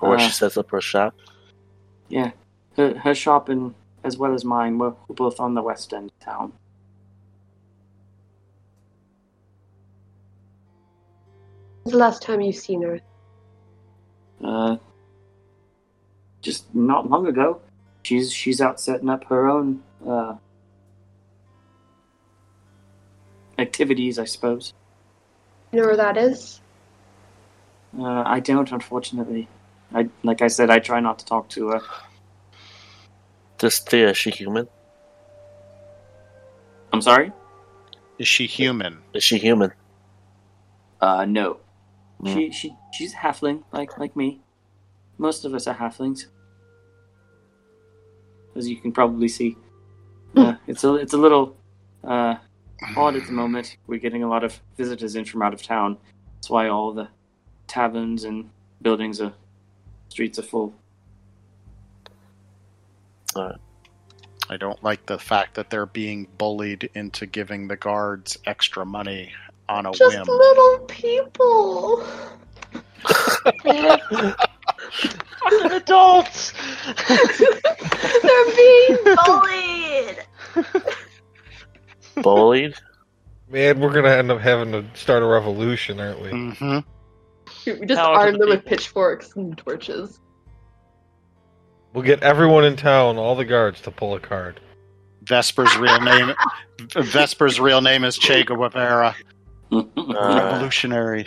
Or 0.00 0.16
Uh, 0.16 0.18
she 0.18 0.30
sets 0.32 0.58
up 0.58 0.70
her 0.70 0.82
shop. 0.82 1.14
Yeah, 2.10 2.32
her, 2.76 2.98
her 2.98 3.14
shop 3.14 3.48
and 3.48 3.74
as 4.04 4.18
well 4.18 4.34
as 4.34 4.44
mine 4.44 4.76
were, 4.78 4.94
were 5.08 5.14
both 5.14 5.40
on 5.40 5.54
the 5.54 5.62
west 5.62 5.94
end 5.94 6.10
of 6.10 6.18
town. 6.20 6.52
When's 11.84 11.92
the 11.92 11.98
last 11.98 12.20
time 12.20 12.42
you've 12.42 12.56
seen 12.56 12.82
her? 12.82 13.00
Uh, 14.42 14.76
just 16.42 16.72
not 16.74 17.10
long 17.10 17.26
ago, 17.26 17.60
she's 18.02 18.32
she's 18.32 18.60
out 18.60 18.80
setting 18.80 19.08
up 19.08 19.24
her 19.24 19.48
own 19.48 19.82
uh, 20.06 20.36
activities, 23.58 24.18
I 24.18 24.24
suppose. 24.24 24.72
You 25.72 25.80
know 25.80 25.86
where 25.86 25.96
that 25.96 26.16
is? 26.16 26.60
Uh, 27.98 28.22
I 28.26 28.40
don't, 28.40 28.70
unfortunately. 28.70 29.48
I 29.94 30.08
like 30.22 30.42
I 30.42 30.48
said, 30.48 30.70
I 30.70 30.78
try 30.78 31.00
not 31.00 31.18
to 31.20 31.24
talk 31.24 31.48
to 31.50 31.68
her. 31.68 31.80
This 33.58 33.78
Thea, 33.78 34.10
is 34.10 34.16
she 34.16 34.30
human? 34.30 34.68
I'm 36.92 37.00
sorry. 37.00 37.32
Is 38.18 38.28
she 38.28 38.46
human? 38.46 38.98
Is 39.14 39.24
she 39.24 39.38
human? 39.38 39.72
Uh, 41.00 41.24
no. 41.24 41.58
She 42.24 42.50
she 42.50 42.74
she's 42.92 43.12
a 43.12 43.16
halfling, 43.16 43.62
like 43.72 43.98
like 43.98 44.16
me. 44.16 44.40
Most 45.18 45.44
of 45.44 45.54
us 45.54 45.66
are 45.66 45.74
halflings, 45.74 46.26
as 48.54 48.68
you 48.68 48.76
can 48.76 48.92
probably 48.92 49.28
see. 49.28 49.56
Uh, 50.34 50.54
it's 50.66 50.82
a 50.84 50.94
it's 50.94 51.12
a 51.12 51.18
little 51.18 51.56
uh, 52.02 52.36
odd 52.96 53.16
at 53.16 53.26
the 53.26 53.32
moment. 53.32 53.76
We're 53.86 54.00
getting 54.00 54.22
a 54.22 54.28
lot 54.28 54.44
of 54.44 54.58
visitors 54.76 55.14
in 55.14 55.24
from 55.24 55.42
out 55.42 55.52
of 55.52 55.62
town. 55.62 55.98
That's 56.34 56.50
why 56.50 56.68
all 56.68 56.92
the 56.92 57.08
taverns 57.66 58.24
and 58.24 58.50
buildings 58.82 59.20
are 59.20 59.32
streets 60.08 60.38
are 60.38 60.42
full. 60.42 60.74
I 64.48 64.56
don't 64.56 64.82
like 64.82 65.06
the 65.06 65.18
fact 65.18 65.54
that 65.54 65.70
they're 65.70 65.86
being 65.86 66.28
bullied 66.38 66.88
into 66.94 67.26
giving 67.26 67.68
the 67.68 67.76
guards 67.76 68.38
extra 68.46 68.86
money 68.86 69.32
on 69.68 69.86
a 69.86 69.92
Just 69.92 70.16
whim. 70.16 70.26
little 70.26 70.78
people. 70.86 72.04
Fucking 73.02 74.34
adults! 75.72 76.52
They're 78.22 78.56
being 78.56 78.98
bullied. 79.24 80.18
Bullied? 82.22 82.74
Man, 83.48 83.78
we're 83.80 83.92
gonna 83.92 84.10
end 84.10 84.30
up 84.30 84.40
having 84.40 84.72
to 84.72 84.84
start 84.94 85.22
a 85.22 85.26
revolution, 85.26 86.00
aren't 86.00 86.20
we? 86.22 86.30
hmm 86.30 86.78
We 87.64 87.86
just 87.86 88.00
Power 88.00 88.14
to 88.14 88.20
arm 88.20 88.32
the 88.32 88.38
them 88.38 88.48
with 88.48 88.58
people. 88.64 88.70
pitchforks 88.70 89.36
and 89.36 89.56
torches. 89.56 90.20
We'll 91.92 92.04
get 92.04 92.22
everyone 92.22 92.64
in 92.64 92.76
town, 92.76 93.16
all 93.18 93.36
the 93.36 93.44
guards, 93.44 93.80
to 93.82 93.90
pull 93.90 94.14
a 94.14 94.20
card. 94.20 94.60
Vesper's 95.22 95.74
real 95.78 96.00
name. 96.00 96.34
Vesper's 96.94 97.58
real 97.60 97.80
name 97.80 98.04
is 98.04 98.16
Che 98.18 98.42
Guevara. 98.44 99.14
Revolutionary. 99.70 101.26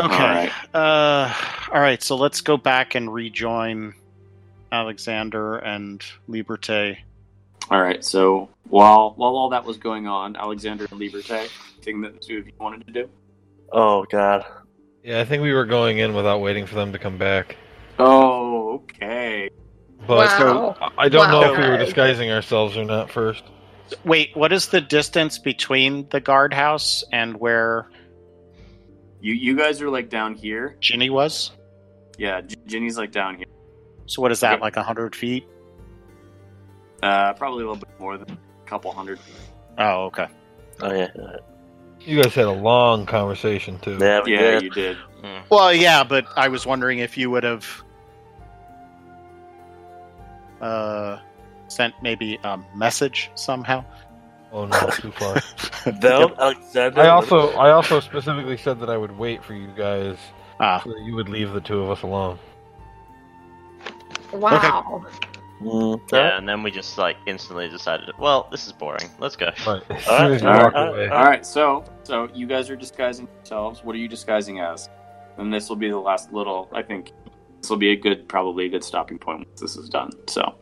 Okay. 0.00 0.14
Alright. 0.14 0.52
Uh, 0.72 1.32
all 1.74 1.80
right. 1.80 2.02
So 2.02 2.16
let's 2.16 2.40
go 2.40 2.56
back 2.56 2.94
and 2.94 3.12
rejoin 3.12 3.94
Alexander 4.70 5.56
and 5.58 6.04
Liberté. 6.28 6.98
All 7.70 7.80
right. 7.80 8.04
So 8.04 8.48
while 8.68 9.14
while 9.16 9.34
all 9.36 9.48
that 9.50 9.64
was 9.64 9.76
going 9.76 10.06
on, 10.06 10.36
Alexander 10.36 10.86
and 10.90 11.00
Liberté, 11.00 11.48
thing 11.82 12.00
that 12.02 12.14
the 12.14 12.20
two 12.20 12.38
of 12.38 12.46
you 12.46 12.52
wanted 12.60 12.86
to 12.86 12.92
do. 12.92 13.08
oh 13.72 14.04
god. 14.10 14.44
Yeah, 15.02 15.20
I 15.20 15.24
think 15.24 15.42
we 15.42 15.52
were 15.52 15.64
going 15.64 15.98
in 15.98 16.12
without 16.14 16.40
waiting 16.40 16.66
for 16.66 16.74
them 16.74 16.92
to 16.92 16.98
come 16.98 17.18
back. 17.18 17.56
Oh, 17.98 18.74
okay. 18.74 19.50
But 20.06 20.18
wow. 20.18 20.76
I- 20.80 21.04
I 21.04 21.08
don't 21.08 21.30
know 21.30 21.52
if 21.52 21.58
we 21.58 21.68
were 21.68 21.76
disguising 21.78 22.30
ourselves 22.30 22.76
or 22.76 22.84
not 22.84 23.10
first. 23.10 23.42
Wait, 24.04 24.36
what 24.36 24.52
is 24.52 24.68
the 24.68 24.80
distance 24.80 25.38
between 25.38 26.08
the 26.10 26.20
guardhouse 26.20 27.04
and 27.12 27.38
where 27.38 27.88
You 29.20 29.32
you 29.34 29.56
guys 29.56 29.80
are 29.82 29.90
like 29.90 30.08
down 30.10 30.34
here. 30.34 30.76
Ginny 30.80 31.10
was? 31.10 31.50
Yeah, 32.18 32.40
Ginny's 32.66 32.96
like 32.98 33.12
down 33.12 33.36
here. 33.36 33.46
So 34.06 34.22
what 34.22 34.32
is 34.32 34.40
that? 34.40 34.54
Okay. 34.54 34.62
Like 34.62 34.76
a 34.76 34.82
hundred 34.82 35.14
feet? 35.16 35.46
Uh, 37.02 37.32
probably 37.34 37.62
a 37.64 37.66
little 37.68 37.76
bit 37.76 38.00
more 38.00 38.18
than 38.18 38.30
a 38.32 38.68
couple 38.68 38.90
hundred. 38.92 39.18
Oh, 39.78 40.06
okay. 40.06 40.26
Oh 40.80 40.92
yeah. 40.92 41.08
yeah. 41.16 41.36
You 42.00 42.22
guys 42.22 42.34
had 42.34 42.46
a 42.46 42.50
long 42.52 43.06
conversation 43.06 43.78
too. 43.80 43.98
Yeah, 44.00 44.20
we 44.24 44.32
Yeah, 44.34 44.40
did. 44.52 44.62
you 44.62 44.70
did. 44.70 44.96
Hmm. 45.22 45.38
Well, 45.50 45.72
yeah, 45.74 46.04
but 46.04 46.26
I 46.36 46.48
was 46.48 46.64
wondering 46.66 47.00
if 47.00 47.16
you 47.18 47.30
would 47.30 47.44
have 47.44 47.66
uh, 50.60 51.18
sent 51.68 51.94
maybe 52.02 52.38
a 52.44 52.58
message 52.74 53.30
somehow. 53.34 53.84
Oh 54.52 54.64
no, 54.64 54.90
too 54.90 55.12
far. 55.12 55.36
Though 56.00 56.34
Alexander. 56.38 57.00
I 57.00 57.08
also 57.08 57.50
I 57.52 57.70
also 57.70 58.00
specifically 58.00 58.56
said 58.56 58.80
that 58.80 58.88
I 58.90 58.96
would 58.96 59.16
wait 59.18 59.44
for 59.44 59.54
you 59.54 59.68
guys 59.76 60.16
Ah, 60.60 60.80
so 60.82 60.90
that 60.90 61.02
you 61.02 61.14
would 61.14 61.28
leave 61.28 61.52
the 61.52 61.60
two 61.60 61.80
of 61.80 61.90
us 61.90 62.02
alone. 62.02 62.38
Wow. 64.32 65.04
Mm, 65.60 66.00
Yeah, 66.12 66.38
and 66.38 66.48
then 66.48 66.62
we 66.62 66.70
just 66.70 66.98
like 66.98 67.16
instantly 67.26 67.68
decided, 67.68 68.08
well, 68.18 68.48
this 68.50 68.66
is 68.66 68.72
boring. 68.72 69.08
Let's 69.18 69.36
go. 69.36 69.46
Right. 69.66 69.82
As 69.90 70.08
All 70.08 70.18
soon 70.18 70.30
right, 70.30 70.30
as 70.32 70.42
you 70.42 70.48
all 70.48 70.58
walk 70.62 70.74
right, 70.74 70.88
away. 70.88 71.08
All 71.08 71.24
right. 71.24 71.44
So 71.46 71.84
so 72.04 72.28
you 72.34 72.46
guys 72.46 72.70
are 72.70 72.76
disguising 72.76 73.28
yourselves. 73.38 73.82
What 73.84 73.94
are 73.94 73.98
you 73.98 74.08
disguising 74.08 74.60
as? 74.60 74.88
And 75.36 75.52
this 75.52 75.68
will 75.68 75.76
be 75.76 75.88
the 75.90 75.98
last 75.98 76.32
little. 76.32 76.68
I 76.72 76.82
think 76.82 77.12
this 77.60 77.70
will 77.70 77.76
be 77.76 77.90
a 77.90 77.96
good, 77.96 78.28
probably 78.28 78.66
a 78.66 78.68
good 78.68 78.84
stopping 78.84 79.18
point 79.18 79.46
once 79.46 79.60
this 79.60 79.76
is 79.76 79.88
done. 79.88 80.10
So 80.26 80.54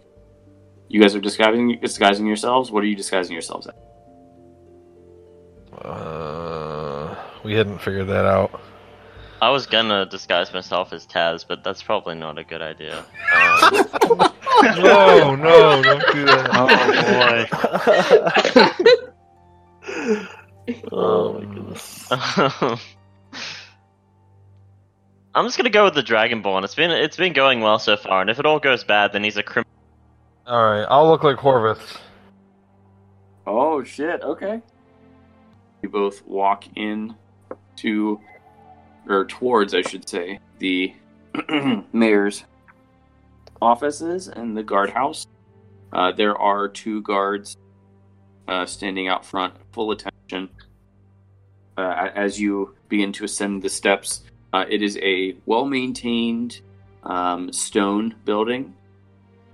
you 0.89 1.01
guys 1.01 1.15
are 1.15 1.21
disguising 1.21 1.79
disguising 1.81 2.27
yourselves. 2.27 2.71
What 2.71 2.83
are 2.83 2.87
you 2.87 2.97
disguising 2.97 3.33
yourselves 3.33 3.67
at? 3.67 3.77
Uh, 5.85 7.15
we 7.45 7.55
hadn't 7.55 7.79
figured 7.79 8.09
that 8.09 8.25
out. 8.25 8.61
I 9.43 9.51
was 9.51 9.67
gonna 9.67 10.07
disguise 10.07 10.53
myself 10.53 10.93
as 10.93 11.07
Taz, 11.07 11.45
but 11.47 11.63
that's 11.63 11.83
probably 11.83 12.15
not 12.15 12.39
a 12.39 12.45
good 12.45 12.63
idea. 12.63 13.05
Um, 14.57 14.83
No, 14.83 15.35
no, 15.35 15.83
don't 15.83 16.13
do 16.13 16.25
that. 16.25 16.51
oh 16.55 16.67
boy. 19.83 20.83
oh 20.93 21.33
my 21.35 21.45
goodness. 21.55 22.11
I'm 25.35 25.45
just 25.45 25.59
gonna 25.59 25.69
go 25.69 25.85
with 25.85 25.95
the 25.95 26.03
Dragonborn. 26.03 26.65
It's 26.65 26.75
been 26.75 26.91
it's 26.91 27.19
been 27.19 27.35
going 27.35 27.61
well 27.61 27.79
so 27.79 27.99
far, 27.99 28.23
and 28.23 28.31
if 28.31 28.39
it 28.39 28.47
all 28.47 28.59
goes 28.59 28.83
bad, 28.85 29.13
then 29.13 29.23
he's 29.23 29.37
a 29.37 29.43
criminal. 29.43 29.66
All 30.47 30.65
right, 30.65 30.85
I'll 30.85 31.09
look 31.09 31.25
like 31.25 31.39
Horvath. 31.39 31.97
Oh 33.49 33.83
shit! 33.83 34.23
Okay. 34.23 34.63
You 35.83 35.89
both 35.89 36.25
walk 36.25 36.65
in 36.77 37.17
to, 37.77 38.21
or 39.09 39.25
towards, 39.25 39.75
I 39.75 39.83
should 39.83 40.09
say, 40.09 40.39
the 40.61 40.95
mayor's 41.93 42.45
offices 43.61 44.29
and 44.29 44.57
the 44.57 44.63
guardhouse. 44.63 45.27
Uh, 45.93 46.13
there 46.13 46.37
are 46.39 46.69
two 46.69 47.03
guards 47.03 47.57
uh, 48.47 48.67
standing 48.67 49.09
out 49.09 49.27
front, 49.27 49.53
full 49.73 49.91
attention. 49.91 50.49
Uh, 51.77 52.09
as 52.15 52.41
you 52.41 52.73
begin 52.89 53.13
to 53.15 53.25
ascend 53.25 53.63
the 53.63 53.69
steps, 53.69 54.23
uh, 54.53 54.65
it 54.69 54.81
is 54.81 54.97
a 55.03 55.37
well-maintained 55.45 56.61
um, 57.03 57.53
stone 57.53 58.15
building 58.25 58.73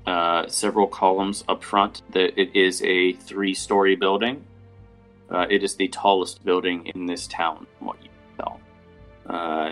uh, 0.06 0.46
several 0.48 0.86
columns 0.86 1.44
up 1.48 1.62
front. 1.62 2.02
That 2.12 2.40
it 2.40 2.54
is 2.56 2.82
a 2.82 3.12
three-story 3.12 3.96
building. 3.96 4.44
Uh, 5.30 5.46
it 5.48 5.62
is 5.62 5.76
the 5.76 5.88
tallest 5.88 6.44
building 6.44 6.86
in 6.86 7.06
this 7.06 7.26
town, 7.26 7.66
from 7.78 7.86
what 7.86 7.96
you 8.02 8.08
can 8.08 8.44
tell. 8.44 8.60
Uh, 9.26 9.70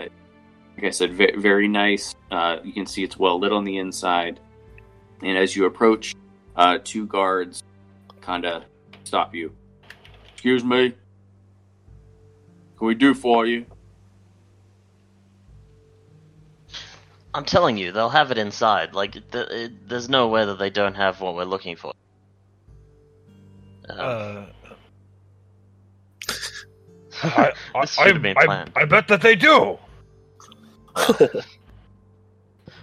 like 0.75 0.85
I 0.85 0.89
said, 0.89 1.13
ve- 1.13 1.35
very 1.37 1.67
nice. 1.67 2.15
Uh, 2.31 2.57
you 2.63 2.73
can 2.73 2.85
see 2.85 3.03
it's 3.03 3.17
well 3.17 3.39
lit 3.39 3.51
on 3.51 3.63
the 3.63 3.77
inside. 3.77 4.39
And 5.21 5.37
as 5.37 5.55
you 5.55 5.65
approach, 5.65 6.15
uh, 6.55 6.79
two 6.83 7.05
guards 7.05 7.63
kind 8.21 8.45
of 8.45 8.63
stop 9.03 9.35
you. 9.35 9.51
Excuse 10.33 10.63
me. 10.63 10.93
Can 12.77 12.87
we 12.87 12.95
do 12.95 13.13
for 13.13 13.45
you? 13.45 13.65
I'm 17.33 17.45
telling 17.45 17.77
you, 17.77 17.91
they'll 17.91 18.09
have 18.09 18.31
it 18.31 18.37
inside. 18.37 18.93
Like, 18.93 19.13
th- 19.13 19.47
it, 19.49 19.87
there's 19.87 20.09
no 20.09 20.27
way 20.27 20.45
that 20.45 20.59
they 20.59 20.69
don't 20.69 20.95
have 20.95 21.21
what 21.21 21.35
we're 21.35 21.45
looking 21.45 21.75
for. 21.77 21.93
Um, 23.89 23.99
Uh, 23.99 24.45
I, 27.23 27.53
I, 27.75 27.81
This 27.81 27.93
should 27.93 28.13
have 28.13 28.21
been 28.21 28.37
I. 28.37 28.65
I 28.75 28.85
bet 28.85 29.07
that 29.07 29.21
they 29.21 29.35
do. 29.35 29.77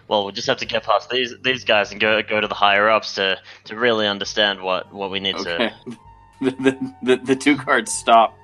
well, 0.09 0.25
we'll 0.25 0.31
just 0.31 0.47
have 0.47 0.57
to 0.59 0.67
get 0.67 0.85
past 0.85 1.11
these 1.11 1.35
these 1.43 1.65
guys 1.65 1.93
and 1.93 2.01
go 2.01 2.23
go 2.23 2.41
to 2.41 2.49
the 2.49 2.55
higher 2.55 2.89
ups 2.89 3.17
to 3.17 3.39
to 3.65 3.77
really 3.77 4.07
understand 4.07 4.63
what 4.63 4.93
what 4.93 5.11
we 5.11 5.21
need 5.21 5.35
Okay. 5.37 5.71
to. 5.85 5.99
the, 6.41 6.51
the, 6.51 6.95
the, 7.03 7.17
the 7.17 7.37
two 7.37 7.57
guards 7.57 7.93
stop. 7.93 8.35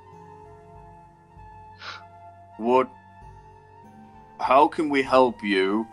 What? 2.59 2.91
how 4.41 4.69
can 4.69 4.91
we 4.91 5.03
help 5.03 5.43
you? 5.43 5.87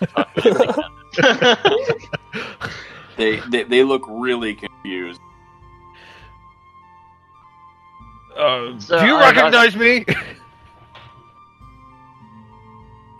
They 3.16 3.36
they, 3.50 3.64
they 3.64 3.82
look 3.84 4.02
really 4.08 4.54
confused. 4.54 5.20
Uh, 8.34 8.78
So, 8.78 8.98
do 9.00 9.06
you 9.06 9.14
I- 9.16 9.24
I- 9.24 9.30
recognize 9.30 9.76
me? 9.76 10.06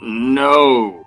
No. 0.01 1.05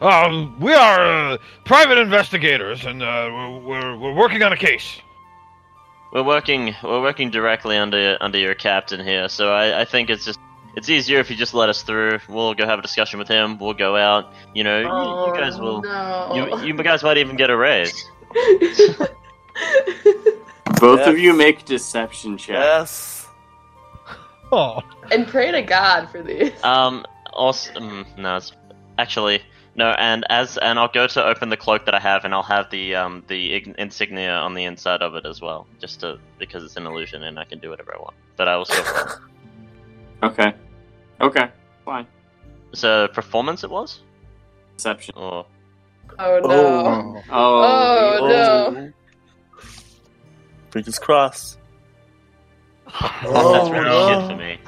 Um, 0.00 0.58
we 0.58 0.72
are 0.74 1.32
uh, 1.34 1.38
private 1.64 1.96
investigators, 1.98 2.84
and 2.84 3.02
uh, 3.02 3.28
we're, 3.32 3.58
we're 3.60 3.96
we're 3.98 4.14
working 4.14 4.42
on 4.42 4.52
a 4.52 4.56
case. 4.56 5.00
we're 6.12 6.24
working 6.24 6.74
we're 6.82 7.00
working 7.02 7.30
directly 7.30 7.76
under 7.76 8.18
under 8.20 8.38
your 8.38 8.54
captain 8.56 9.04
here, 9.04 9.28
so 9.28 9.52
I, 9.52 9.82
I 9.82 9.84
think 9.84 10.10
it's 10.10 10.24
just 10.24 10.40
it's 10.76 10.88
easier 10.88 11.18
if 11.18 11.30
you 11.30 11.36
just 11.36 11.54
let 11.54 11.68
us 11.68 11.82
through. 11.82 12.18
We'll 12.28 12.54
go 12.54 12.66
have 12.66 12.78
a 12.78 12.82
discussion 12.82 13.18
with 13.18 13.28
him. 13.28 13.58
We'll 13.58 13.74
go 13.74 13.96
out. 13.96 14.32
You 14.54 14.64
know, 14.64 14.78
you, 14.80 15.32
you 15.32 15.40
guys 15.40 15.58
will. 15.58 15.82
No. 15.82 16.60
You, 16.60 16.66
you 16.66 16.74
guys 16.82 17.02
might 17.02 17.18
even 17.18 17.36
get 17.36 17.50
a 17.50 17.56
raise. 17.56 17.92
Both 20.80 21.06
of 21.06 21.18
you 21.18 21.34
make 21.34 21.64
deception 21.64 22.38
checks. 22.38 22.48
Yes. 22.48 23.28
Oh, 24.50 24.82
and 25.10 25.26
pray 25.26 25.50
to 25.52 25.62
God 25.62 26.10
for 26.10 26.22
these. 26.22 26.52
Um. 26.64 27.04
Also, 27.32 27.72
um, 27.76 28.04
no, 28.18 28.36
it's 28.36 28.52
actually 28.98 29.40
no. 29.74 29.92
And 29.92 30.26
as 30.28 30.58
and 30.58 30.78
I'll 30.78 30.88
go 30.88 31.06
to 31.06 31.24
open 31.24 31.48
the 31.48 31.56
cloak 31.56 31.86
that 31.86 31.94
I 31.94 32.00
have, 32.00 32.26
and 32.26 32.34
I'll 32.34 32.42
have 32.42 32.70
the 32.70 32.94
um 32.94 33.24
the 33.28 33.62
insignia 33.78 34.32
on 34.32 34.52
the 34.54 34.64
inside 34.64 35.00
of 35.00 35.14
it 35.14 35.24
as 35.24 35.40
well, 35.40 35.66
just 35.80 36.00
to 36.00 36.18
because 36.38 36.62
it's 36.64 36.76
an 36.76 36.86
illusion 36.86 37.22
and 37.22 37.38
I 37.38 37.44
can 37.44 37.58
do 37.58 37.70
whatever 37.70 37.94
I 37.94 37.98
want. 37.98 38.14
But 38.36 38.48
I 38.48 38.56
will 38.56 38.66
still. 38.66 38.84
Okay. 40.22 40.52
Okay. 41.20 41.48
Fine. 41.84 42.06
so 42.74 43.08
performance 43.08 43.64
it 43.64 43.70
was, 43.70 44.00
Deception. 44.76 45.14
or 45.16 45.46
oh 46.18 46.38
no. 46.40 46.46
Oh. 46.48 47.22
Oh, 47.30 47.62
oh, 47.62 48.18
oh. 48.20 48.70
no. 48.70 48.92
Fingers 50.70 50.98
crossed. 50.98 51.58
that's 52.86 53.24
Oh, 53.24 53.70
really 53.70 53.84
no. 53.84 54.20
shit 54.20 54.30
for 54.30 54.36
me. 54.36 54.58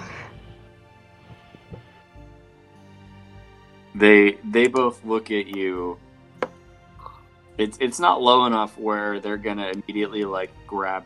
They 3.95 4.39
they 4.51 4.67
both 4.67 5.05
look 5.05 5.31
at 5.31 5.47
you. 5.47 5.99
It's 7.59 7.79
it's 7.81 8.01
not 8.01 8.21
low 8.21 8.47
enough 8.47 8.77
where 8.77 9.21
they're 9.21 9.37
gonna 9.37 9.69
immediately 9.69 10.25
like 10.25 10.51
grab 10.67 11.05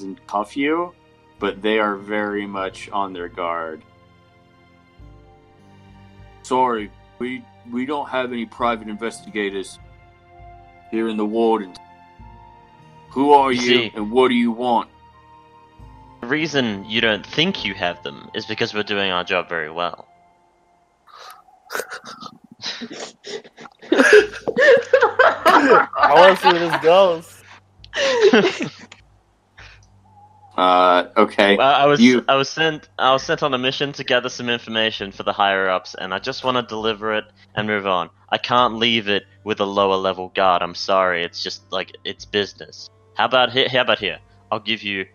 and 0.00 0.24
cuff 0.28 0.56
you, 0.56 0.94
but 1.40 1.60
they 1.60 1.80
are 1.80 1.96
very 1.96 2.46
much 2.46 2.88
on 2.90 3.12
their 3.12 3.28
guard. 3.28 3.82
Sorry, 6.52 6.90
we 7.18 7.44
we 7.70 7.84
don't 7.84 8.08
have 8.08 8.32
any 8.32 8.46
private 8.46 8.88
investigators 8.88 9.78
here 10.90 11.10
in 11.10 11.18
the 11.18 11.26
warden. 11.26 11.74
Who 13.10 13.32
are 13.34 13.52
You 13.52 13.60
you, 13.60 13.68
see- 13.68 13.92
and 13.94 14.10
what 14.10 14.28
do 14.28 14.34
you 14.34 14.50
want? 14.50 14.88
The 16.22 16.26
reason 16.26 16.86
you 16.88 17.02
don't 17.02 17.26
think 17.26 17.66
you 17.66 17.74
have 17.74 18.02
them 18.02 18.30
is 18.34 18.46
because 18.46 18.72
we're 18.72 18.82
doing 18.82 19.10
our 19.10 19.24
job 19.24 19.46
very 19.50 19.70
well. 19.70 20.08
I 26.00 26.14
want 26.14 26.38
to 26.38 26.42
see 26.42 26.52
where 26.52 26.70
this 26.70 26.80
goes. 26.82 27.34
Uh, 30.58 31.08
okay. 31.16 31.56
Well, 31.56 31.72
I 31.72 31.86
was 31.86 32.00
You- 32.00 32.24
I 32.26 32.34
was 32.34 32.48
sent 32.48 32.88
I 32.98 33.12
was 33.12 33.22
sent 33.22 33.44
on 33.44 33.54
a 33.54 33.58
mission 33.58 33.92
to 33.92 34.02
gather 34.02 34.28
some 34.28 34.48
information 34.48 35.12
for 35.12 35.22
the 35.22 35.32
higher 35.32 35.68
ups, 35.68 35.94
and 35.94 36.12
I 36.12 36.18
just 36.18 36.42
want 36.42 36.56
to 36.56 36.64
deliver 36.64 37.14
it 37.14 37.26
and 37.54 37.68
move 37.68 37.86
on. 37.86 38.10
I 38.28 38.38
can't 38.38 38.74
leave 38.74 39.06
it 39.08 39.22
with 39.44 39.60
a 39.60 39.64
lower 39.64 39.94
level 39.94 40.30
guard. 40.34 40.62
I'm 40.62 40.74
sorry. 40.74 41.22
It's 41.22 41.44
just 41.44 41.62
like 41.70 41.92
it's 42.04 42.24
business. 42.24 42.90
How 43.14 43.26
about 43.26 43.52
here? 43.52 43.68
How 43.70 43.82
about 43.82 44.00
here? 44.00 44.18
I'll 44.50 44.58
give 44.58 44.82
you 44.82 45.06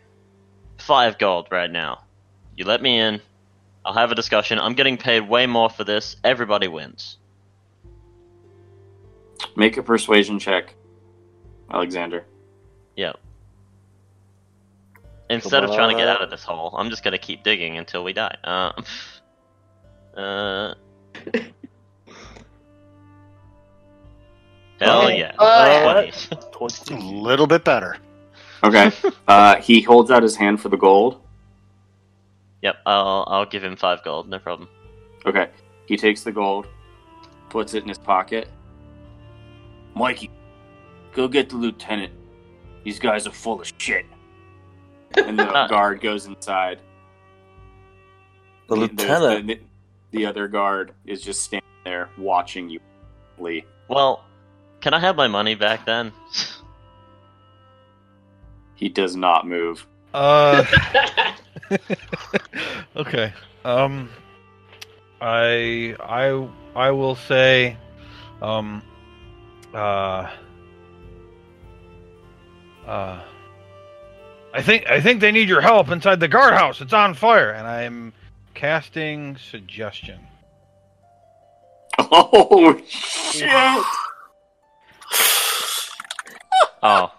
five 0.78 1.18
gold 1.18 1.50
right 1.52 1.70
now. 1.70 2.04
You 2.56 2.64
let 2.64 2.82
me 2.82 2.98
in. 2.98 3.20
I'll 3.84 3.94
have 3.94 4.14
a 4.14 4.16
discussion. 4.16 4.60
I'm 4.60 4.76
getting 4.76 4.96
paid 4.96 5.28
way 5.28 5.46
more 5.46 5.70
for 5.70 5.84
this. 5.84 6.16
Everybody 6.24 6.70
wins. 6.70 7.18
Make 9.58 9.76
a 9.76 9.84
persuasion 9.84 10.40
check, 10.40 10.74
Alexander. 11.70 12.24
Yep. 12.96 13.20
Instead 15.34 15.64
of 15.64 15.74
trying 15.74 15.96
to 15.96 15.96
get 15.96 16.08
out 16.08 16.22
of 16.22 16.30
this 16.30 16.44
hole, 16.44 16.74
I'm 16.78 16.90
just 16.90 17.04
gonna 17.04 17.18
keep 17.18 17.44
digging 17.44 17.78
until 17.78 18.04
we 18.04 18.14
die. 18.14 18.38
Uh, 20.16 20.76
uh, 21.34 21.40
hell 24.80 25.10
yeah! 25.10 25.32
Twenty. 26.52 26.94
A 26.94 26.98
little 27.00 27.48
bit 27.48 27.64
better. 27.64 27.98
Okay. 28.64 28.92
uh, 29.28 29.56
he 29.56 29.82
holds 29.82 30.12
out 30.12 30.22
his 30.22 30.36
hand 30.36 30.62
for 30.62 30.70
the 30.70 30.78
gold. 30.78 31.20
Yep, 32.62 32.76
I'll 32.86 33.26
I'll 33.28 33.46
give 33.48 33.64
him 33.64 33.76
five 33.76 34.04
gold, 34.04 34.30
no 34.30 34.38
problem. 34.38 34.70
Okay. 35.26 35.50
He 35.86 35.98
takes 35.98 36.24
the 36.24 36.32
gold, 36.32 36.68
puts 37.50 37.74
it 37.74 37.84
in 37.84 37.90
his 37.90 37.98
pocket. 37.98 38.48
Mikey, 39.96 40.30
go 41.14 41.28
get 41.28 41.50
the 41.50 41.56
lieutenant. 41.56 42.14
These 42.84 43.00
guys 43.00 43.28
are 43.28 43.32
full 43.32 43.62
of 43.62 43.72
shit. 43.78 44.06
And 45.18 45.38
the 45.38 45.46
guard 45.70 46.02
goes 46.02 46.26
inside. 46.26 46.80
The 48.68 48.76
There's 48.76 48.92
lieutenant. 48.92 49.48
The, 49.48 49.60
the 50.12 50.26
other 50.26 50.48
guard 50.48 50.94
is 51.06 51.22
just 51.22 51.42
standing 51.44 51.68
there 51.84 52.10
watching 52.18 52.70
you. 52.70 52.80
Lee. 53.38 53.66
Well, 53.88 54.24
can 54.80 54.94
I 54.94 55.00
have 55.00 55.16
my 55.16 55.28
money 55.28 55.56
back 55.56 55.86
then? 55.86 56.12
He 58.76 58.90
does 58.90 59.16
not 59.16 59.48
move. 59.48 59.86
uh, 60.14 60.64
okay. 62.96 63.34
Um, 63.66 64.10
I 65.22 65.96
I 66.00 66.48
I 66.76 66.92
will 66.92 67.16
say, 67.16 67.78
um, 68.42 68.84
uh, 69.74 70.30
uh, 72.86 73.22
I 74.54 74.62
think 74.62 74.88
I 74.88 75.02
think 75.02 75.20
they 75.20 75.32
need 75.32 75.50
your 75.50 75.62
help 75.62 75.90
inside 75.90 76.20
the 76.20 76.28
guardhouse. 76.28 76.80
It's 76.82 76.94
on 76.94 77.16
fire, 77.16 77.50
and 77.52 77.66
I'm 77.68 78.14
casting 78.54 79.38
suggestion. 79.38 80.20
Oh 82.00 82.80
shit! 82.88 83.50
oh, 86.84 87.12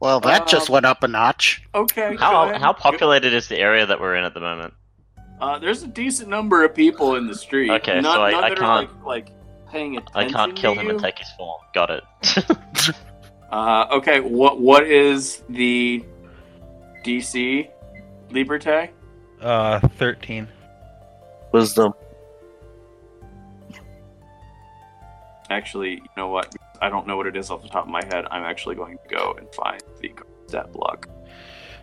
Well, 0.00 0.20
that 0.20 0.46
just 0.48 0.68
Um, 0.68 0.74
went 0.74 0.86
up 0.86 1.02
a 1.02 1.08
notch. 1.08 1.62
Okay. 1.74 2.12
go 2.12 2.16
how 2.18 2.44
ahead. 2.48 2.60
how 2.60 2.72
populated 2.72 3.32
is 3.34 3.48
the 3.48 3.58
area 3.58 3.84
that 3.86 4.00
we're 4.00 4.16
in 4.16 4.24
at 4.24 4.34
the 4.34 4.40
moment? 4.40 4.74
Uh, 5.40 5.58
there's 5.58 5.82
a 5.82 5.86
decent 5.88 6.28
number 6.28 6.64
of 6.64 6.74
people 6.74 7.16
in 7.16 7.26
the 7.26 7.34
street. 7.34 7.70
Okay, 7.70 8.00
none, 8.00 8.14
so 8.16 8.22
I- 8.22 8.30
none 8.30 8.44
I 8.44 8.48
that 8.50 8.58
can't- 8.58 9.04
like, 9.04 9.26
like 9.28 9.32
paying 9.70 9.96
attention. 9.96 10.34
I 10.34 10.38
can't 10.38 10.56
kill 10.56 10.74
to 10.74 10.80
him 10.80 10.86
you. 10.86 10.92
and 10.92 11.00
take 11.02 11.18
his 11.18 11.28
form. 11.36 11.60
Got 11.74 11.90
it. 11.90 12.04
Uh, 13.52 13.86
okay, 13.92 14.18
what 14.20 14.60
what 14.60 14.84
is 14.86 15.42
the 15.50 16.02
DC 17.04 17.68
Liberté? 18.30 18.88
Uh, 19.40 19.78
thirteen. 19.98 20.48
Wisdom. 21.52 21.92
Actually, 25.50 25.90
you 25.96 26.08
know 26.16 26.28
what? 26.28 26.54
I 26.80 26.88
don't 26.88 27.06
know 27.06 27.16
what 27.18 27.26
it 27.26 27.36
is 27.36 27.50
off 27.50 27.62
the 27.62 27.68
top 27.68 27.84
of 27.84 27.90
my 27.90 28.02
head. 28.04 28.24
I'm 28.30 28.42
actually 28.42 28.74
going 28.74 28.96
to 29.06 29.14
go 29.14 29.34
and 29.38 29.46
find 29.54 29.82
the 30.00 30.10
stat 30.48 30.72
block. 30.72 31.08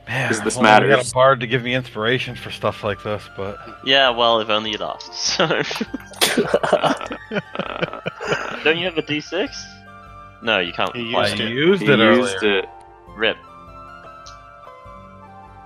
Man, 0.08 0.30
Does 0.30 0.42
this 0.42 0.56
well, 0.56 0.66
I 0.66 0.80
got 0.80 0.88
matters? 0.90 1.12
a 1.12 1.14
bard 1.14 1.40
to 1.42 1.48
give 1.48 1.62
me 1.62 1.76
inspiration 1.76 2.36
for 2.36 2.50
stuff 2.50 2.84
like 2.84 3.04
this, 3.04 3.22
but 3.38 3.60
yeah, 3.86 4.10
well, 4.10 4.40
if 4.40 4.50
only 4.50 4.72
you'd 4.72 4.82
asked. 4.82 5.14
So, 5.14 5.46
Uh, 6.72 8.02
don't 8.64 8.78
you 8.78 8.86
have 8.86 8.98
a 8.98 9.02
D6? 9.04 9.50
No, 10.42 10.60
you 10.60 10.72
can't. 10.74 10.96
He 10.96 11.14
I 11.16 11.28
used 11.28 11.40
it. 11.42 11.50
used 11.50 11.82
he 11.82 11.88
it 11.92 12.00
earlier. 12.00 12.22
used 12.22 12.44
it. 12.44 12.66
Rip. 13.16 13.38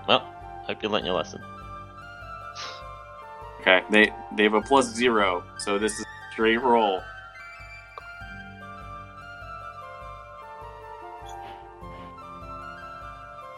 Well, 0.08 0.19
hope 0.66 0.82
you 0.82 0.90
learnt 0.90 1.06
your 1.06 1.16
lesson. 1.16 1.42
Okay, 3.61 3.82
they 3.90 4.11
they 4.35 4.43
have 4.43 4.56
a 4.56 4.61
plus 4.61 4.93
zero, 4.93 5.42
so 5.58 5.80
this 5.80 5.93
is 5.93 6.02
a 6.02 6.32
straight 6.34 6.58
roll. 6.61 7.02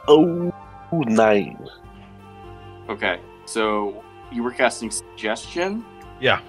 Oh, 0.08 0.52
nine. 0.92 1.58
Okay, 2.90 3.20
so 3.46 4.04
you 4.32 4.44
were 4.44 4.52
casting 4.52 4.92
suggestion. 4.92 5.84
Yeah. 6.20 6.40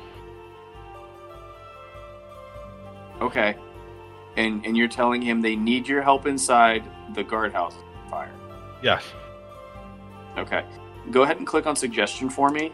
Okay, 3.23 3.57
and 4.36 4.65
and 4.65 4.76
you're 4.76 4.89
telling 4.89 5.23
him 5.23 5.40
they 5.40 5.56
need 5.56 5.89
your 5.89 6.02
help 6.02 6.26
inside 6.26 6.89
the 7.15 7.24
guardhouse 7.24 7.74
fire. 8.10 8.32
Yes. 8.82 9.05
Okay. 10.36 10.65
Go 11.10 11.23
ahead 11.23 11.39
and 11.39 11.47
click 11.47 11.66
on 11.66 11.76
suggestion 11.76 12.28
for 12.28 12.50
me. 12.50 12.73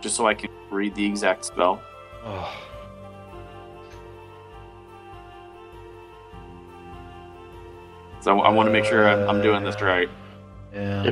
Just 0.00 0.16
so 0.16 0.26
I 0.26 0.34
can 0.34 0.50
read 0.70 0.94
the 0.94 1.04
exact 1.04 1.44
spell. 1.44 1.82
Oh. 2.24 2.52
So 8.20 8.40
I, 8.40 8.48
want 8.48 8.68
to 8.68 8.72
make 8.72 8.86
sure 8.86 9.06
I'm, 9.06 9.28
I'm 9.28 9.42
doing 9.42 9.64
this 9.64 9.76
uh, 9.76 9.84
right. 9.84 10.08
Yeah. 10.72 11.10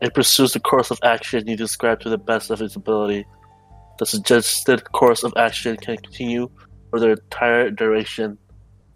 It 0.00 0.14
pursues 0.14 0.52
the 0.52 0.60
course 0.60 0.90
of 0.90 0.98
action 1.02 1.46
you 1.46 1.56
describe 1.56 2.00
to 2.00 2.08
the 2.08 2.18
best 2.18 2.50
of 2.50 2.60
its 2.60 2.76
ability. 2.76 3.26
The 3.98 4.06
suggested 4.06 4.84
course 4.92 5.22
of 5.22 5.32
action 5.36 5.76
can 5.76 5.96
continue 5.96 6.48
for 6.90 7.00
the 7.00 7.10
entire 7.10 7.70
duration. 7.70 8.38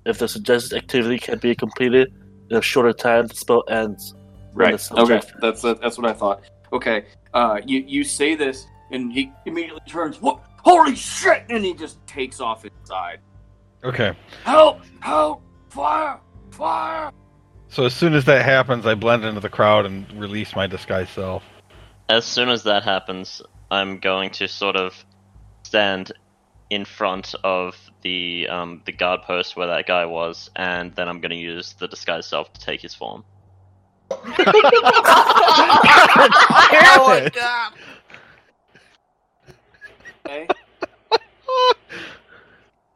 If 0.06 0.18
the 0.18 0.28
suggested 0.28 0.76
activity 0.76 1.18
can 1.18 1.38
be 1.38 1.54
completed 1.54 2.14
in 2.50 2.56
a 2.56 2.62
shorter 2.62 2.92
time, 2.92 3.26
the 3.26 3.34
spell 3.34 3.64
ends. 3.68 4.14
Right. 4.54 4.78
the 4.78 5.00
Okay. 5.00 5.20
That's 5.40 5.62
that's 5.62 5.98
what 5.98 6.06
I 6.06 6.12
thought. 6.12 6.42
Okay. 6.72 7.06
Uh, 7.34 7.60
you 7.66 7.80
you 7.86 8.04
say 8.04 8.34
this, 8.34 8.66
and 8.90 9.12
he 9.12 9.32
immediately 9.44 9.82
turns. 9.88 10.22
What? 10.22 10.40
Holy 10.62 10.94
shit! 10.94 11.44
And 11.50 11.64
he 11.64 11.74
just 11.74 12.04
takes 12.06 12.40
off 12.40 12.64
inside. 12.64 13.18
Okay. 13.84 14.12
Help! 14.44 14.80
Help! 15.00 15.42
Fire! 15.68 16.18
Fire! 16.50 17.12
So 17.68 17.84
as 17.84 17.94
soon 17.94 18.14
as 18.14 18.24
that 18.24 18.44
happens, 18.44 18.86
I 18.86 18.94
blend 18.94 19.24
into 19.24 19.40
the 19.40 19.48
crowd 19.48 19.86
and 19.86 20.10
release 20.12 20.56
my 20.56 20.66
disguised 20.66 21.10
self. 21.10 21.42
As 22.08 22.24
soon 22.24 22.48
as 22.48 22.62
that 22.62 22.84
happens, 22.84 23.42
I'm 23.70 23.98
going 23.98 24.30
to 24.30 24.48
sort 24.48 24.76
of 24.76 25.04
stand 25.64 26.12
in 26.70 26.84
front 26.84 27.34
of 27.44 27.76
the 28.02 28.49
um, 28.49 28.83
the 28.84 28.92
guard 28.92 29.23
post 29.23 29.57
where 29.57 29.66
that 29.66 29.86
guy 29.86 30.05
was, 30.07 30.50
and 30.57 30.94
then 30.94 31.08
I'm 31.08 31.20
going 31.20 31.31
to 31.31 31.36
use 31.36 31.75
the 31.75 31.89
disguise 31.89 32.26
self 32.26 32.52
to 32.52 32.60
take 32.60 32.81
his 32.81 32.94
form. 32.94 33.25
oh 34.10 34.23
my 37.07 37.31
god! 37.34 37.73
Okay. 40.26 40.47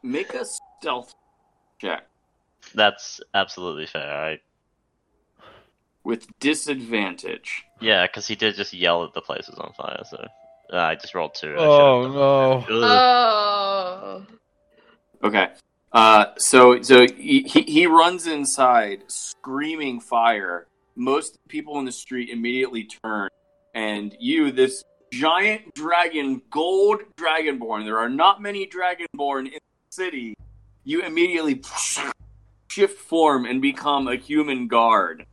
Make 0.02 0.34
a 0.34 0.44
stealth 0.44 1.14
check 1.78 2.06
That's 2.74 3.20
absolutely 3.34 3.86
fair. 3.86 4.14
I 4.14 4.40
with 6.02 6.26
disadvantage. 6.40 7.64
yeah, 7.80 8.06
because 8.06 8.26
he 8.26 8.34
did 8.34 8.54
just 8.56 8.72
yell 8.72 9.02
that 9.02 9.12
the 9.12 9.20
place 9.20 9.48
was 9.48 9.58
on 9.58 9.72
fire. 9.74 10.02
So 10.08 10.26
uh, 10.72 10.76
I 10.76 10.94
just 10.94 11.14
rolled 11.14 11.34
two. 11.34 11.54
Oh 11.56 12.08
no! 12.08 12.64
Oh. 12.74 14.26
Okay. 15.22 15.48
Uh, 15.92 16.26
so 16.38 16.80
so 16.82 17.06
he, 17.06 17.42
he 17.42 17.62
he 17.62 17.86
runs 17.86 18.26
inside, 18.26 19.04
screaming 19.08 20.00
fire. 20.00 20.66
Most 20.96 21.38
people 21.48 21.78
in 21.78 21.84
the 21.84 21.92
street 21.92 22.30
immediately 22.30 22.84
turn, 22.84 23.28
and 23.74 24.14
you, 24.20 24.52
this 24.52 24.84
giant 25.12 25.74
dragon, 25.74 26.42
gold 26.50 27.00
dragonborn. 27.16 27.84
There 27.84 27.98
are 27.98 28.08
not 28.08 28.40
many 28.40 28.66
dragonborn 28.66 29.46
in 29.46 29.54
the 29.54 29.90
city. 29.90 30.34
You 30.84 31.02
immediately 31.02 31.62
shift 32.70 32.98
form 33.00 33.44
and 33.46 33.60
become 33.60 34.06
a 34.06 34.16
human 34.16 34.68
guard, 34.68 35.26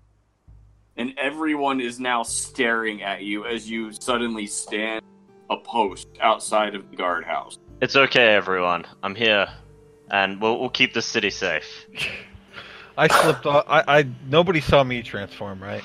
and 0.96 1.14
everyone 1.18 1.80
is 1.82 2.00
now 2.00 2.24
staring 2.24 3.04
at 3.04 3.22
you 3.22 3.46
as 3.46 3.70
you 3.70 3.92
suddenly 3.92 4.48
stand 4.48 5.04
a 5.50 5.58
post 5.58 6.08
outside 6.20 6.74
of 6.76 6.90
the 6.90 6.96
guardhouse. 6.98 7.60
It's 7.80 7.96
okay, 7.96 8.34
everyone. 8.34 8.86
I'm 9.04 9.14
here, 9.14 9.48
and 10.12 10.42
we'll 10.42 10.60
we'll 10.60 10.70
keep 10.70 10.94
the 10.94 11.02
city 11.02 11.30
safe. 11.30 11.86
I 12.98 13.08
slipped 13.08 13.46
off. 13.46 13.66
I, 13.68 14.00
I 14.00 14.06
nobody 14.28 14.60
saw 14.60 14.84
me 14.84 15.04
transform, 15.04 15.62
right? 15.62 15.84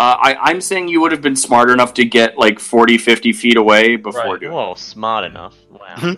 Uh, 0.00 0.16
I, 0.20 0.36
I'm 0.36 0.60
saying 0.60 0.88
you 0.88 1.00
would 1.00 1.10
have 1.10 1.22
been 1.22 1.34
smart 1.34 1.70
enough 1.70 1.92
to 1.94 2.04
get 2.04 2.38
like 2.38 2.60
40, 2.60 2.98
50 2.98 3.32
feet 3.32 3.56
away 3.56 3.96
before 3.96 4.22
Right. 4.22 4.40
doing 4.40 4.52
Whoa, 4.52 4.74
smart 4.74 5.24
enough. 5.24 5.56
Wow. 5.70 5.96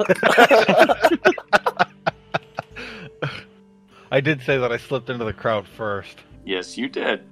I 4.12 4.20
did 4.20 4.42
say 4.42 4.58
that 4.58 4.70
I 4.70 4.76
slipped 4.76 5.08
into 5.08 5.24
the 5.24 5.32
crowd 5.32 5.66
first. 5.66 6.18
Yes, 6.44 6.76
you 6.76 6.88
did. 6.88 7.22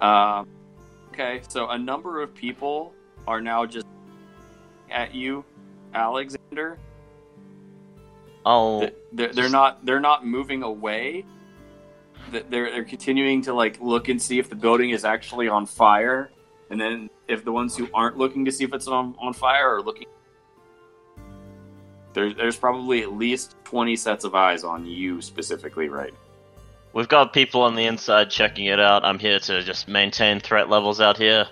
Um, 0.00 0.46
okay, 1.08 1.40
so 1.48 1.70
a 1.70 1.78
number 1.78 2.22
of 2.22 2.32
people 2.34 2.92
are 3.26 3.40
now 3.40 3.66
just 3.66 3.86
at 4.90 5.12
you, 5.14 5.44
Alexander. 5.94 6.78
I'll 8.46 8.88
They're, 9.12 9.32
they're 9.32 9.50
not 9.50 9.84
they're 9.84 10.00
not 10.00 10.24
moving 10.24 10.62
away. 10.62 11.26
They're 12.30 12.70
they're 12.70 12.84
continuing 12.84 13.42
to 13.42 13.52
like 13.52 13.80
look 13.80 14.08
and 14.08 14.22
see 14.22 14.38
if 14.38 14.48
the 14.48 14.54
building 14.54 14.90
is 14.90 15.04
actually 15.04 15.48
on 15.48 15.66
fire, 15.66 16.30
and 16.70 16.80
then 16.80 17.10
if 17.28 17.44
the 17.44 17.52
ones 17.52 17.76
who 17.76 17.88
aren't 17.92 18.16
looking 18.16 18.44
to 18.44 18.52
see 18.52 18.64
if 18.64 18.72
it's 18.72 18.86
on 18.86 19.16
on 19.18 19.32
fire 19.32 19.76
are 19.76 19.82
looking. 19.82 20.06
There's 22.12 22.34
there's 22.36 22.56
probably 22.56 23.02
at 23.02 23.12
least 23.12 23.56
twenty 23.64 23.96
sets 23.96 24.24
of 24.24 24.34
eyes 24.34 24.64
on 24.64 24.86
you 24.86 25.20
specifically, 25.20 25.88
right? 25.88 26.14
We've 26.92 27.08
got 27.08 27.32
people 27.32 27.62
on 27.62 27.74
the 27.74 27.84
inside 27.84 28.30
checking 28.30 28.66
it 28.66 28.80
out. 28.80 29.04
I'm 29.04 29.18
here 29.18 29.38
to 29.40 29.62
just 29.62 29.86
maintain 29.86 30.40
threat 30.40 30.70
levels 30.70 31.00
out 31.00 31.18
here. 31.18 31.46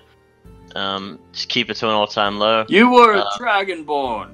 Um, 0.75 1.19
just 1.33 1.49
keep 1.51 1.71
it 1.71 1.75
to 1.75 1.89
an 1.89 1.95
all-time 1.95 2.39
low. 2.39 2.65
You 2.69 2.91
were 2.91 3.17
Uh, 3.17 3.25
a 3.25 3.39
dragonborn. 3.39 4.34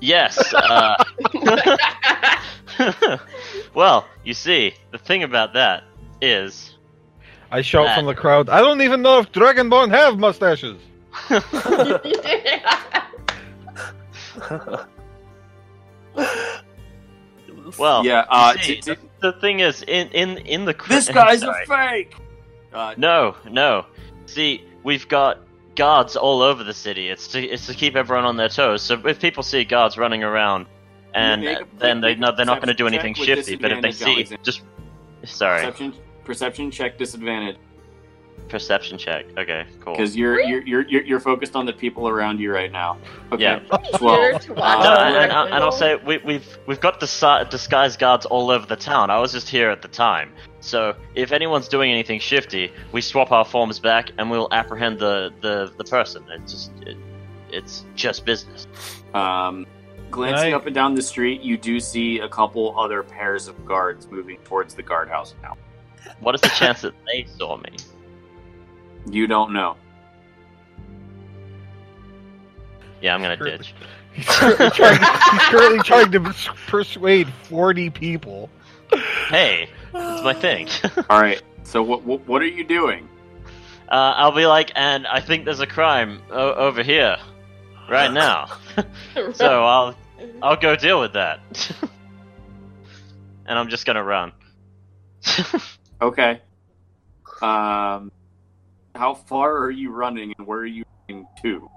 Yes. 0.00 0.38
Uh, 0.54 1.02
well, 3.74 4.06
you 4.24 4.34
see, 4.34 4.74
the 4.90 4.98
thing 4.98 5.22
about 5.22 5.54
that 5.54 5.84
is, 6.20 6.74
I 7.50 7.62
shout 7.62 7.86
That- 7.86 7.96
from 7.96 8.06
the 8.06 8.14
crowd. 8.14 8.48
I 8.48 8.60
don't 8.60 8.82
even 8.82 9.02
know 9.02 9.18
if 9.20 9.32
Dragonborn 9.32 9.90
have 9.90 10.18
mustaches. 10.18 10.78
well, 17.78 18.04
yeah. 18.04 18.24
Uh, 18.28 18.54
see, 18.60 18.76
t- 18.80 18.94
t- 18.94 19.00
the 19.20 19.32
thing 19.32 19.60
is, 19.60 19.82
in 19.82 20.08
in 20.08 20.38
in 20.38 20.64
the 20.64 20.74
cr- 20.74 20.88
this 20.92 21.08
guy's 21.08 21.40
sorry. 21.40 21.64
a 21.64 21.66
fake. 21.66 22.14
Uh, 22.72 22.94
No, 22.96 23.36
no. 23.50 23.86
See, 24.26 24.64
we've 24.82 25.08
got 25.08 25.38
guards 25.76 26.16
all 26.16 26.42
over 26.42 26.64
the 26.64 26.74
city. 26.74 27.08
It's 27.08 27.28
to 27.28 27.42
it's 27.42 27.66
to 27.66 27.74
keep 27.74 27.94
everyone 27.96 28.24
on 28.24 28.36
their 28.36 28.48
toes. 28.48 28.82
So 28.82 29.00
if 29.06 29.20
people 29.20 29.42
see 29.42 29.64
guards 29.64 29.96
running 29.96 30.22
around, 30.24 30.66
and 31.14 31.42
Make 31.42 31.60
a- 31.60 31.66
then 31.78 32.00
they 32.00 32.14
no, 32.14 32.34
they're 32.34 32.46
not 32.46 32.58
going 32.58 32.68
to 32.68 32.74
do 32.74 32.86
anything 32.86 33.14
shifty. 33.14 33.56
But 33.56 33.72
if 33.72 33.82
they 33.82 33.88
disadvantage, 33.90 34.28
see, 34.28 34.34
Alexander. 34.34 34.42
just 34.42 34.62
sorry, 35.24 35.60
perception 35.60 35.94
perception 36.24 36.70
check 36.70 36.98
disadvantage 36.98 37.56
perception 38.48 38.96
check. 38.98 39.26
Okay, 39.36 39.64
cool. 39.80 39.94
because 39.94 40.14
you're, 40.16 40.40
you're 40.42 40.62
you're 40.66 40.82
you're 40.88 41.02
you're 41.02 41.20
focused 41.20 41.56
on 41.56 41.66
the 41.66 41.72
people 41.72 42.08
around 42.08 42.38
you 42.38 42.52
right 42.52 42.70
now. 42.70 42.96
Okay. 43.32 43.42
Yeah. 43.42 43.58
Twelve. 43.94 44.40
Scared 44.42 44.42
to 44.42 44.54
watch 44.54 44.78
Uh, 44.78 44.82
No, 44.84 45.00
and, 45.20 45.32
and, 45.32 45.32
and 45.54 45.64
I'll 45.64 45.72
say 45.72 45.96
we, 45.96 46.18
we've 46.18 46.58
we've 46.66 46.80
got 46.80 47.00
disi- 47.00 47.48
disguised 47.50 47.98
guards 47.98 48.26
all 48.26 48.50
over 48.50 48.66
the 48.66 48.76
town. 48.76 49.10
I 49.10 49.18
was 49.18 49.32
just 49.32 49.48
here 49.48 49.70
at 49.70 49.82
the 49.82 49.88
time, 49.88 50.32
so 50.66 50.96
if 51.14 51.32
anyone's 51.32 51.68
doing 51.68 51.92
anything 51.92 52.18
shifty, 52.18 52.72
we 52.92 53.00
swap 53.00 53.30
our 53.30 53.44
forms 53.44 53.78
back 53.78 54.10
and 54.18 54.30
we'll 54.30 54.48
apprehend 54.50 54.98
the 54.98 55.32
the, 55.40 55.72
the 55.78 55.84
person. 55.84 56.24
It's 56.30 56.52
just 56.52 56.72
it, 56.82 56.96
it's 57.50 57.84
just 57.94 58.24
business. 58.24 58.66
Um, 59.14 59.66
glancing 60.10 60.52
I- 60.52 60.56
up 60.56 60.66
and 60.66 60.74
down 60.74 60.94
the 60.94 61.02
street, 61.02 61.40
you 61.42 61.56
do 61.56 61.78
see 61.78 62.18
a 62.18 62.28
couple 62.28 62.78
other 62.78 63.02
pairs 63.02 63.46
of 63.48 63.64
guards 63.64 64.08
moving 64.10 64.38
towards 64.38 64.74
the 64.74 64.82
guardhouse 64.82 65.34
now. 65.42 65.56
What 66.20 66.34
is 66.34 66.40
the 66.40 66.48
chance 66.48 66.82
that 66.82 66.94
they 67.06 67.26
saw 67.38 67.56
me? 67.56 67.70
You 69.08 69.26
don't 69.26 69.52
know. 69.52 69.76
Yeah, 73.00 73.14
I'm 73.14 73.22
gonna 73.22 73.36
ditch. 73.36 73.72
He's 74.14 74.26
currently 74.26 74.70
trying, 74.70 74.98
he's 74.98 75.42
currently 75.42 75.78
trying 75.80 76.10
to 76.12 76.20
persuade 76.66 77.28
40 77.44 77.90
people. 77.90 78.48
Hey, 79.28 79.68
it's 79.96 80.22
my 80.22 80.34
thing. 80.34 80.68
All 81.10 81.20
right. 81.20 81.42
So 81.64 81.82
what 81.82 82.02
what, 82.04 82.26
what 82.26 82.42
are 82.42 82.46
you 82.46 82.64
doing? 82.64 83.08
uh, 83.88 84.14
I'll 84.16 84.32
be 84.34 84.46
like, 84.46 84.72
and 84.74 85.06
I 85.06 85.20
think 85.20 85.44
there's 85.44 85.60
a 85.60 85.66
crime 85.66 86.20
o- 86.30 86.54
over 86.54 86.82
here, 86.82 87.16
right 87.90 88.12
now. 88.24 88.48
so 89.34 89.64
I'll 89.64 89.94
I'll 90.42 90.56
go 90.56 90.76
deal 90.76 91.00
with 91.00 91.12
that. 91.14 91.40
and 93.46 93.58
I'm 93.58 93.68
just 93.68 93.86
gonna 93.86 94.04
run. 94.04 94.32
Okay. 96.00 96.40
Um, 97.42 98.10
how 98.94 99.14
far 99.14 99.56
are 99.58 99.70
you 99.70 99.90
running, 99.92 100.32
and 100.38 100.46
where 100.46 100.60
are 100.60 100.66
you 100.66 100.84
running 101.08 101.26
to? 101.42 101.70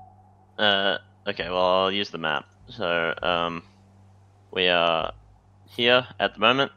Uh, 0.57 0.98
okay, 1.27 1.49
well, 1.49 1.65
I'll 1.83 1.91
use 1.91 2.09
the 2.09 2.17
map. 2.17 2.45
So, 2.69 3.14
um, 3.22 3.64
we 4.51 4.67
are 4.67 5.11
here 5.67 6.06
at 6.19 6.33
the 6.33 6.39
moment. 6.39 6.72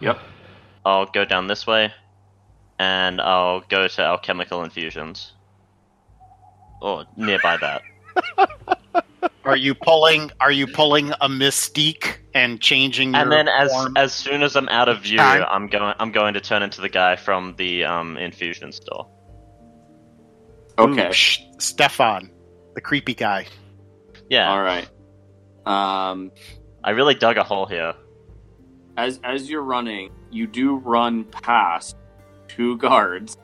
Yep. 0.00 0.18
I'll 0.86 1.06
go 1.06 1.24
down 1.24 1.48
this 1.48 1.66
way, 1.66 1.92
and 2.78 3.20
I'll 3.20 3.60
go 3.62 3.88
to 3.88 4.02
alchemical 4.02 4.62
infusions. 4.62 5.32
Or 6.80 7.04
nearby 7.16 7.56
that. 7.56 7.82
Are 9.44 9.56
you 9.56 9.74
pulling? 9.74 10.30
Are 10.40 10.52
you 10.52 10.66
pulling 10.68 11.10
a 11.20 11.28
mystique 11.28 12.18
and 12.34 12.60
changing 12.60 13.14
your 13.14 13.22
And 13.22 13.32
then, 13.32 13.48
as 13.48 13.72
form? 13.72 13.96
as 13.96 14.12
soon 14.12 14.42
as 14.42 14.54
I'm 14.56 14.68
out 14.68 14.88
of 14.88 15.02
view, 15.02 15.18
Time. 15.18 15.44
I'm 15.48 15.66
going 15.66 15.94
I'm 15.98 16.12
going 16.12 16.34
to 16.34 16.40
turn 16.40 16.62
into 16.62 16.80
the 16.80 16.88
guy 16.88 17.16
from 17.16 17.54
the 17.56 17.84
um 17.84 18.16
infusion 18.16 18.70
store. 18.72 19.08
Okay. 20.78 21.08
Ooh, 21.08 21.12
shh, 21.12 21.40
Stefan, 21.58 22.30
the 22.74 22.80
creepy 22.80 23.14
guy. 23.14 23.46
Yeah, 24.28 24.50
All 24.50 24.62
right. 24.62 24.88
Um, 25.64 26.30
I 26.84 26.90
really 26.90 27.14
dug 27.14 27.36
a 27.38 27.42
hole 27.44 27.66
here. 27.66 27.94
As 28.96 29.20
as 29.24 29.48
you're 29.50 29.62
running, 29.62 30.10
you 30.30 30.46
do 30.46 30.76
run 30.76 31.24
past 31.24 31.96
two 32.48 32.76
guards. 32.78 33.36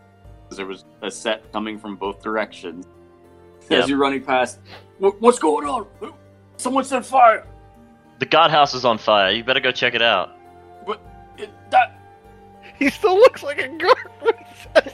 'cause 0.48 0.56
There 0.58 0.66
was 0.66 0.84
a 1.02 1.10
set 1.10 1.50
coming 1.52 1.78
from 1.78 1.97
both 1.97 2.22
directions. 2.22 2.86
Yeah. 3.70 3.78
As 3.78 3.89
you're 3.89 3.98
running 3.98 4.22
past, 4.22 4.60
"What- 4.98 5.20
what's 5.20 5.39
going 5.39 5.66
on? 5.66 5.86
Someone 6.56 6.84
said 6.84 7.05
fire. 7.06 7.47
The 8.18 8.26
guardhouse 8.26 8.74
is 8.74 8.84
on 8.84 8.98
fire. 8.98 9.32
You 9.32 9.42
better 9.44 9.60
go 9.60 9.72
check 9.72 9.94
it 9.94 10.02
out. 10.02 10.31
But 10.86 11.00
it, 11.39 11.50
that 11.70 11.98
He 12.78 12.90
still 12.90 13.16
looks 13.16 13.42
like 13.42 13.58
a 13.58 13.68
guard. 13.68 14.10
when 14.20 14.34
he 14.36 14.44
says 14.74 14.92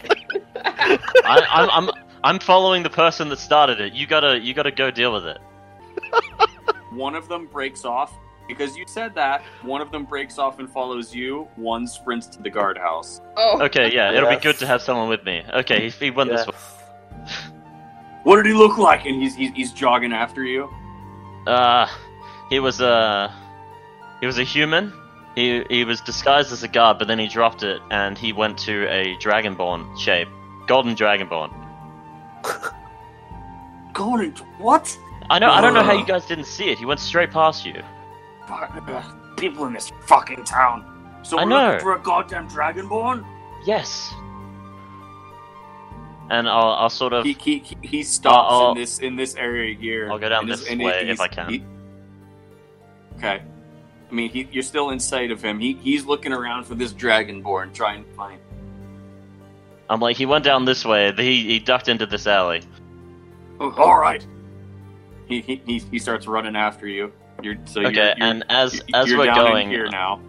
that. 0.54 1.00
I, 1.24 1.46
I'm, 1.50 1.70
I'm, 1.88 1.94
I'm 2.24 2.38
following 2.38 2.82
the 2.82 2.90
person 2.90 3.28
that 3.30 3.38
started 3.38 3.80
it. 3.80 3.92
You 3.92 4.06
gotta, 4.06 4.38
you 4.38 4.54
gotta 4.54 4.70
go 4.70 4.90
deal 4.90 5.12
with 5.12 5.26
it. 5.26 5.38
one 6.90 7.14
of 7.14 7.28
them 7.28 7.46
breaks 7.46 7.84
off 7.84 8.12
because 8.48 8.76
you 8.76 8.84
said 8.88 9.14
that. 9.14 9.42
One 9.62 9.80
of 9.80 9.92
them 9.92 10.04
breaks 10.04 10.38
off 10.38 10.58
and 10.58 10.68
follows 10.68 11.14
you. 11.14 11.46
One 11.56 11.86
sprints 11.86 12.26
to 12.28 12.42
the 12.42 12.50
guardhouse. 12.50 13.20
Oh. 13.36 13.62
Okay, 13.62 13.94
yeah, 13.94 14.12
it'll 14.12 14.30
be 14.30 14.36
good 14.36 14.58
to 14.58 14.66
have 14.66 14.82
someone 14.82 15.08
with 15.08 15.24
me. 15.24 15.44
Okay, 15.52 15.90
he, 15.90 16.06
he 16.06 16.10
went 16.10 16.30
this 16.30 16.46
way. 16.46 16.54
What 18.24 18.36
did 18.36 18.46
he 18.46 18.52
look 18.52 18.76
like? 18.76 19.06
And 19.06 19.22
he's 19.22 19.34
he's, 19.34 19.52
he's 19.52 19.72
jogging 19.72 20.12
after 20.12 20.44
you. 20.44 20.68
Uh, 21.46 21.86
he 22.50 22.58
was 22.58 22.80
a, 22.82 23.32
he 24.20 24.26
was 24.26 24.38
a 24.38 24.44
human. 24.44 24.92
He 25.34 25.64
he 25.70 25.84
was 25.84 26.02
disguised 26.02 26.52
as 26.52 26.62
a 26.62 26.68
guard, 26.68 26.98
but 26.98 27.08
then 27.08 27.18
he 27.18 27.26
dropped 27.26 27.62
it 27.62 27.80
and 27.90 28.18
he 28.18 28.34
went 28.34 28.58
to 28.58 28.86
a 28.88 29.16
dragonborn 29.16 29.98
shape, 29.98 30.28
golden 30.66 30.94
dragonborn. 30.94 31.54
Going 33.94 34.32
what? 34.58 34.98
I 35.30 35.38
know. 35.38 35.50
I 35.50 35.62
don't 35.62 35.72
know 35.72 35.82
how 35.82 35.92
you 35.92 36.04
guys 36.04 36.26
didn't 36.26 36.46
see 36.46 36.70
it. 36.70 36.78
He 36.78 36.84
went 36.84 37.00
straight 37.00 37.30
past 37.30 37.64
you. 37.64 37.82
People 39.36 39.66
in 39.66 39.72
this 39.72 39.92
fucking 40.06 40.44
town. 40.44 40.84
So 41.22 41.36
we're 41.36 41.44
know. 41.46 41.66
looking 41.66 41.80
for 41.80 41.94
a 41.94 41.98
goddamn 42.00 42.48
dragonborn. 42.48 43.24
Yes. 43.66 44.12
And 46.30 46.48
I'll, 46.48 46.72
I'll 46.74 46.90
sort 46.90 47.12
of. 47.12 47.24
He 47.24 47.32
he 47.32 47.58
he- 47.58 47.76
he 47.82 48.02
stops 48.02 48.48
I'll- 48.52 48.72
in 48.72 48.76
this 48.78 48.98
in 48.98 49.16
this 49.16 49.34
area 49.36 49.74
here. 49.74 50.10
I'll 50.10 50.18
go 50.18 50.28
down 50.28 50.42
and 50.44 50.52
this 50.52 50.68
and 50.68 50.80
way 50.80 51.00
if 51.00 51.06
he's- 51.06 51.20
I 51.20 51.28
can. 51.28 51.48
he- 51.48 51.64
okay. 53.16 53.42
I 54.10 54.14
mean, 54.14 54.30
he, 54.30 54.48
you're 54.52 54.62
still 54.62 54.90
in 54.90 54.98
sight 55.00 55.30
of 55.30 55.42
him. 55.42 55.58
He 55.58 55.74
he's 55.74 56.04
looking 56.04 56.32
around 56.32 56.64
for 56.64 56.74
this 56.74 56.92
dragonborn, 56.92 57.72
trying 57.74 58.04
to 58.04 58.10
find. 58.12 58.40
I'm 59.90 60.00
like, 60.00 60.16
he 60.16 60.26
went 60.26 60.44
down 60.44 60.64
this 60.66 60.84
way. 60.84 61.12
He 61.16 61.44
he 61.46 61.58
ducked 61.58 61.88
into 61.88 62.06
this 62.06 62.26
alley. 62.26 62.62
Oh, 63.60 63.72
all 63.76 63.98
right. 63.98 64.26
He, 65.26 65.40
he 65.40 65.62
he 65.66 65.78
he 65.78 65.98
starts 65.98 66.26
running 66.26 66.56
after 66.56 66.86
you. 66.86 67.12
You're 67.42 67.56
so 67.64 67.80
Okay, 67.82 67.94
you're, 67.94 68.04
you're, 68.04 68.14
and 68.20 68.44
as 68.48 68.80
as 68.94 69.12
we're 69.14 69.26
going, 69.34 69.68
here 69.68 69.86
now. 69.88 70.20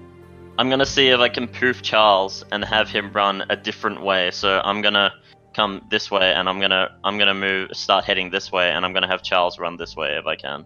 I'm 0.58 0.70
gonna 0.70 0.86
see 0.86 1.08
if 1.08 1.20
I 1.20 1.30
can 1.30 1.48
poof 1.48 1.82
Charles 1.82 2.44
and 2.52 2.64
have 2.66 2.90
him 2.90 3.12
run 3.14 3.46
a 3.50 3.56
different 3.56 4.02
way. 4.04 4.30
So 4.32 4.62
I'm 4.64 4.82
gonna 4.82 5.14
come 5.56 5.86
this 5.90 6.12
way, 6.12 6.34
and 6.34 6.48
I'm 6.50 6.60
gonna 6.60 6.98
I'm 7.04 7.18
gonna 7.18 7.34
move, 7.34 7.70
start 7.74 8.04
heading 8.06 8.30
this 8.30 8.52
way, 8.52 8.70
and 8.72 8.86
I'm 8.86 8.94
gonna 8.94 9.08
have 9.08 9.24
Charles 9.24 9.58
run 9.58 9.78
this 9.78 9.96
way 9.96 10.18
if 10.18 10.26
I 10.28 10.36
can. 10.36 10.66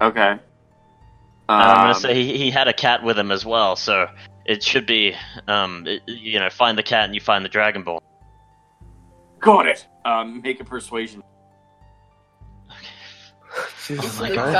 Okay. 0.00 0.30
And 0.30 0.40
I'm 1.48 1.76
gonna 1.76 1.88
Um, 1.90 1.94
say 1.94 2.14
he, 2.14 2.36
he 2.38 2.50
had 2.50 2.68
a 2.68 2.72
cat 2.72 3.02
with 3.02 3.18
him 3.18 3.30
as 3.32 3.44
well, 3.44 3.74
so 3.74 4.06
it 4.46 4.62
should 4.62 4.86
be, 4.86 5.14
um, 5.48 5.86
it- 5.86 6.02
you 6.06 6.38
know, 6.38 6.48
find 6.50 6.78
the 6.78 6.82
cat 6.82 7.04
and 7.06 7.14
you 7.14 7.20
find 7.20 7.44
the 7.44 7.48
dragonborn. 7.48 7.98
got 9.40 9.66
it. 9.66 9.86
Um, 10.04 10.40
make 10.42 10.60
a 10.60 10.64
persuasion. 10.64 11.22
Jesus 13.86 14.18
Oh 14.18 14.22
my 14.22 14.28
This 14.28 14.36
God. 14.36 14.54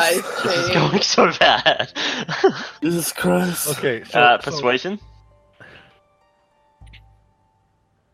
This 0.45 0.57
is 0.57 0.71
going 0.71 1.03
so 1.03 1.33
bad. 1.39 1.93
Jesus 2.83 3.13
Christ. 3.13 3.69
Okay, 3.79 4.05
so, 4.05 4.21
uh, 4.21 4.39
persuasion. 4.39 4.99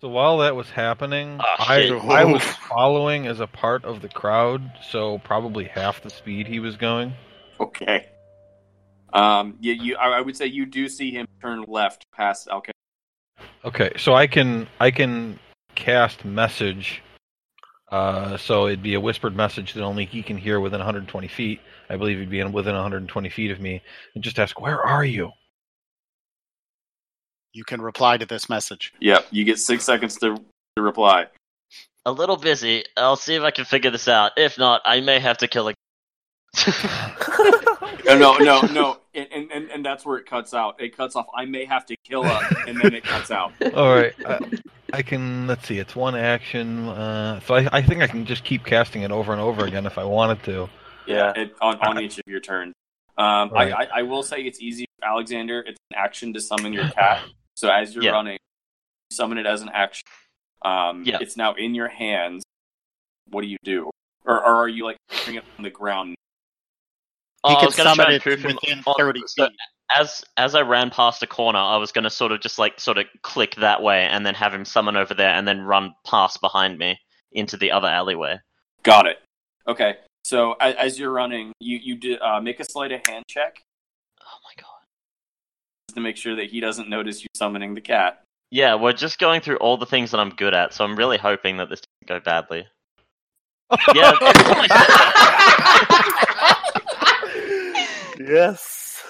So 0.00 0.08
while 0.08 0.38
that 0.38 0.54
was 0.54 0.68
happening, 0.68 1.40
Oh, 1.40 1.54
I. 1.58 1.88
I 2.08 2.24
was 2.24 2.42
following 2.42 3.26
as 3.26 3.40
a 3.40 3.46
part 3.46 3.84
of 3.84 4.02
the 4.02 4.08
crowd, 4.08 4.70
so 4.90 5.18
probably 5.18 5.64
half 5.64 6.02
the 6.02 6.10
speed 6.10 6.46
he 6.46 6.60
was 6.60 6.76
going. 6.76 7.14
Okay. 7.58 8.08
Um, 9.14 9.56
yeah, 9.60 9.74
you. 9.74 9.96
I, 9.96 10.18
I 10.18 10.20
would 10.20 10.36
say 10.36 10.46
you 10.46 10.66
do 10.66 10.88
see 10.88 11.10
him 11.10 11.26
turn 11.40 11.64
left 11.68 12.04
past 12.12 12.48
Alca. 12.48 12.72
Okay, 13.64 13.92
so 13.96 14.12
I 14.12 14.26
can 14.26 14.66
I 14.78 14.90
can 14.90 15.38
cast 15.74 16.24
message. 16.24 17.02
Uh, 17.94 18.36
so 18.36 18.66
it'd 18.66 18.82
be 18.82 18.94
a 18.94 19.00
whispered 19.00 19.36
message 19.36 19.72
that 19.72 19.84
only 19.84 20.04
he 20.04 20.20
can 20.20 20.36
hear 20.36 20.58
within 20.58 20.80
120 20.80 21.28
feet. 21.28 21.60
I 21.88 21.96
believe 21.96 22.18
he'd 22.18 22.28
be 22.28 22.40
in, 22.40 22.50
within 22.50 22.74
120 22.74 23.28
feet 23.28 23.52
of 23.52 23.60
me, 23.60 23.82
and 24.16 24.24
just 24.24 24.40
ask, 24.40 24.60
"Where 24.60 24.82
are 24.82 25.04
you?" 25.04 25.30
You 27.52 27.62
can 27.62 27.80
reply 27.80 28.16
to 28.16 28.26
this 28.26 28.48
message. 28.48 28.92
Yep. 29.00 29.28
You 29.30 29.44
get 29.44 29.60
six 29.60 29.84
seconds 29.84 30.16
to 30.18 30.34
to 30.76 30.82
reply. 30.82 31.28
A 32.04 32.10
little 32.10 32.36
busy. 32.36 32.82
I'll 32.96 33.14
see 33.14 33.36
if 33.36 33.44
I 33.44 33.52
can 33.52 33.64
figure 33.64 33.92
this 33.92 34.08
out. 34.08 34.32
If 34.36 34.58
not, 34.58 34.82
I 34.84 35.00
may 35.00 35.20
have 35.20 35.38
to 35.38 35.46
kill 35.46 35.68
a. 35.68 35.74
No, 38.06 38.18
no, 38.18 38.36
no, 38.38 38.60
no. 38.62 38.96
And, 39.14 39.28
and 39.32 39.50
and 39.52 39.70
and 39.70 39.84
that's 39.84 40.04
where 40.04 40.18
it 40.18 40.26
cuts 40.26 40.52
out. 40.54 40.80
It 40.80 40.96
cuts 40.96 41.16
off. 41.16 41.26
I 41.34 41.44
may 41.46 41.64
have 41.64 41.86
to 41.86 41.96
kill 42.04 42.22
her, 42.22 42.56
and 42.68 42.78
then 42.80 42.94
it 42.94 43.04
cuts 43.04 43.30
out. 43.30 43.52
All 43.74 43.94
right, 43.94 44.12
I, 44.26 44.38
I 44.92 45.02
can. 45.02 45.46
Let's 45.46 45.66
see. 45.66 45.78
It's 45.78 45.96
one 45.96 46.14
action, 46.14 46.88
uh, 46.88 47.40
so 47.40 47.54
I, 47.54 47.68
I 47.72 47.82
think 47.82 48.02
I 48.02 48.06
can 48.06 48.26
just 48.26 48.44
keep 48.44 48.64
casting 48.64 49.02
it 49.02 49.10
over 49.10 49.32
and 49.32 49.40
over 49.40 49.64
again 49.64 49.86
if 49.86 49.96
I 49.98 50.04
wanted 50.04 50.42
to. 50.44 50.68
Yeah. 51.06 51.32
It, 51.36 51.54
on 51.60 51.78
on 51.80 51.98
each 52.00 52.18
of 52.18 52.24
your 52.26 52.40
turns. 52.40 52.74
Um, 53.16 53.50
Right. 53.50 53.72
I, 53.72 53.84
I 53.84 53.88
I 53.98 54.02
will 54.02 54.22
say 54.22 54.40
it's 54.42 54.60
easy, 54.60 54.86
Alexander. 55.02 55.60
It's 55.60 55.78
an 55.90 55.96
action 55.96 56.32
to 56.34 56.40
summon 56.40 56.72
your 56.72 56.88
cat. 56.88 57.22
So 57.54 57.68
as 57.70 57.94
you're 57.94 58.04
Yeah. 58.04 58.10
running, 58.10 58.38
summon 59.12 59.38
it 59.38 59.46
as 59.46 59.62
an 59.62 59.70
action. 59.72 60.04
Um, 60.62 61.04
Yeah. 61.04 61.18
It's 61.20 61.36
now 61.36 61.54
in 61.54 61.74
your 61.74 61.88
hands. 61.88 62.42
What 63.30 63.42
do 63.42 63.46
you 63.48 63.56
do? 63.64 63.90
Or, 64.26 64.36
or 64.36 64.56
are 64.56 64.68
you 64.68 64.84
like 64.84 64.96
putting 65.08 65.36
it 65.36 65.44
on 65.58 65.62
the 65.64 65.70
ground? 65.70 66.16
Oh, 67.44 67.50
he 67.50 67.56
I 67.56 67.58
can 67.60 67.66
was 67.66 67.76
gonna 67.76 67.90
summon 67.90 68.04
try 68.06 68.12
and 68.14 68.14
it 68.14 68.22
proof 68.22 68.40
him 68.44 68.56
within 68.62 68.78
on- 68.86 69.28
so 69.28 69.48
as 69.96 70.24
as 70.36 70.54
I 70.54 70.62
ran 70.62 70.90
past 70.90 71.22
a 71.22 71.26
corner, 71.26 71.58
I 71.58 71.76
was 71.76 71.92
gonna 71.92 72.10
sort 72.10 72.32
of 72.32 72.40
just 72.40 72.58
like 72.58 72.80
sort 72.80 72.96
of 72.98 73.04
click 73.22 73.54
that 73.56 73.82
way 73.82 74.04
and 74.06 74.24
then 74.24 74.34
have 74.34 74.52
him 74.54 74.64
summon 74.64 74.96
over 74.96 75.12
there 75.14 75.30
and 75.30 75.46
then 75.46 75.60
run 75.60 75.92
past 76.06 76.40
behind 76.40 76.78
me 76.78 76.98
into 77.32 77.56
the 77.56 77.70
other 77.70 77.88
alleyway. 77.88 78.38
Got 78.82 79.06
it. 79.06 79.18
Okay. 79.68 79.96
So 80.24 80.52
as, 80.60 80.74
as 80.76 80.98
you're 80.98 81.10
running, 81.12 81.52
you 81.60 81.78
you 81.82 81.96
do, 81.96 82.16
uh, 82.18 82.40
make 82.40 82.60
a 82.60 82.64
sleight 82.64 82.92
of 82.92 83.00
hand 83.06 83.24
check 83.28 83.60
Oh 84.22 84.38
my 84.44 84.52
god. 84.62 85.94
to 85.94 86.00
make 86.00 86.16
sure 86.16 86.34
that 86.36 86.50
he 86.50 86.60
doesn't 86.60 86.88
notice 86.88 87.20
you 87.22 87.28
summoning 87.36 87.74
the 87.74 87.80
cat. 87.82 88.22
Yeah, 88.50 88.74
we're 88.76 88.92
just 88.94 89.18
going 89.18 89.40
through 89.42 89.56
all 89.56 89.76
the 89.76 89.84
things 89.86 90.10
that 90.12 90.20
I'm 90.20 90.30
good 90.30 90.54
at, 90.54 90.72
so 90.72 90.84
I'm 90.84 90.96
really 90.96 91.18
hoping 91.18 91.56
that 91.58 91.68
this 91.68 91.80
doesn't 91.80 92.22
go 92.22 92.24
badly. 92.24 92.66
Yeah, 93.94 94.12
every 94.20 94.42
time 94.44 94.66
I- 94.70 96.23
yes. 98.28 99.02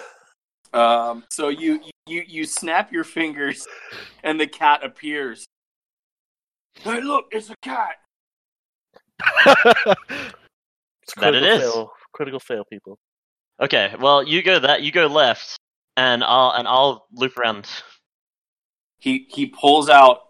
Um, 0.72 1.24
so 1.30 1.48
you 1.48 1.80
you 2.06 2.22
you 2.26 2.44
snap 2.44 2.92
your 2.92 3.04
fingers, 3.04 3.66
and 4.22 4.38
the 4.40 4.46
cat 4.46 4.84
appears. 4.84 5.44
Hey, 6.80 7.00
look! 7.00 7.26
It's 7.30 7.50
a 7.50 7.54
cat. 7.62 7.96
It's 11.02 11.14
That 11.20 11.34
it 11.34 11.42
critical 11.42 11.48
is. 11.48 11.60
Fail. 11.72 11.90
Critical 12.12 12.40
fail, 12.40 12.64
people. 12.70 12.98
okay, 13.60 13.94
well 14.00 14.22
you 14.22 14.42
go 14.42 14.58
that 14.58 14.82
you 14.82 14.90
go 14.92 15.06
left, 15.06 15.56
and 15.96 16.22
I'll 16.24 16.50
and 16.52 16.66
I'll 16.66 17.06
loop 17.12 17.36
around. 17.38 17.68
He 18.98 19.26
he 19.30 19.46
pulls 19.46 19.88
out 19.88 20.28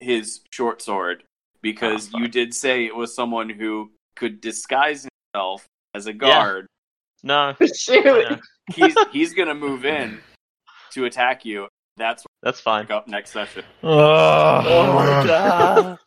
his 0.00 0.40
short 0.52 0.80
sword 0.82 1.24
because 1.60 2.10
Oh, 2.14 2.18
you 2.20 2.28
did 2.28 2.54
say 2.54 2.86
it 2.86 2.94
was 2.94 3.14
someone 3.14 3.48
who 3.50 3.90
could 4.16 4.40
disguise 4.40 5.06
himself 5.34 5.66
as 5.94 6.06
a 6.06 6.12
guard. 6.12 6.66
No, 7.22 7.54
Shoot. 7.76 8.04
no, 8.04 8.38
He's 8.74 8.94
he's 9.12 9.34
gonna 9.34 9.54
move 9.54 9.84
in 9.84 10.20
to 10.92 11.04
attack 11.06 11.44
you. 11.44 11.68
That's 11.96 12.24
that's 12.42 12.60
fine. 12.60 12.90
up 12.92 13.08
next 13.08 13.30
session. 13.30 13.64
Oh 13.82 14.92
my 14.94 15.26
god. 15.26 15.98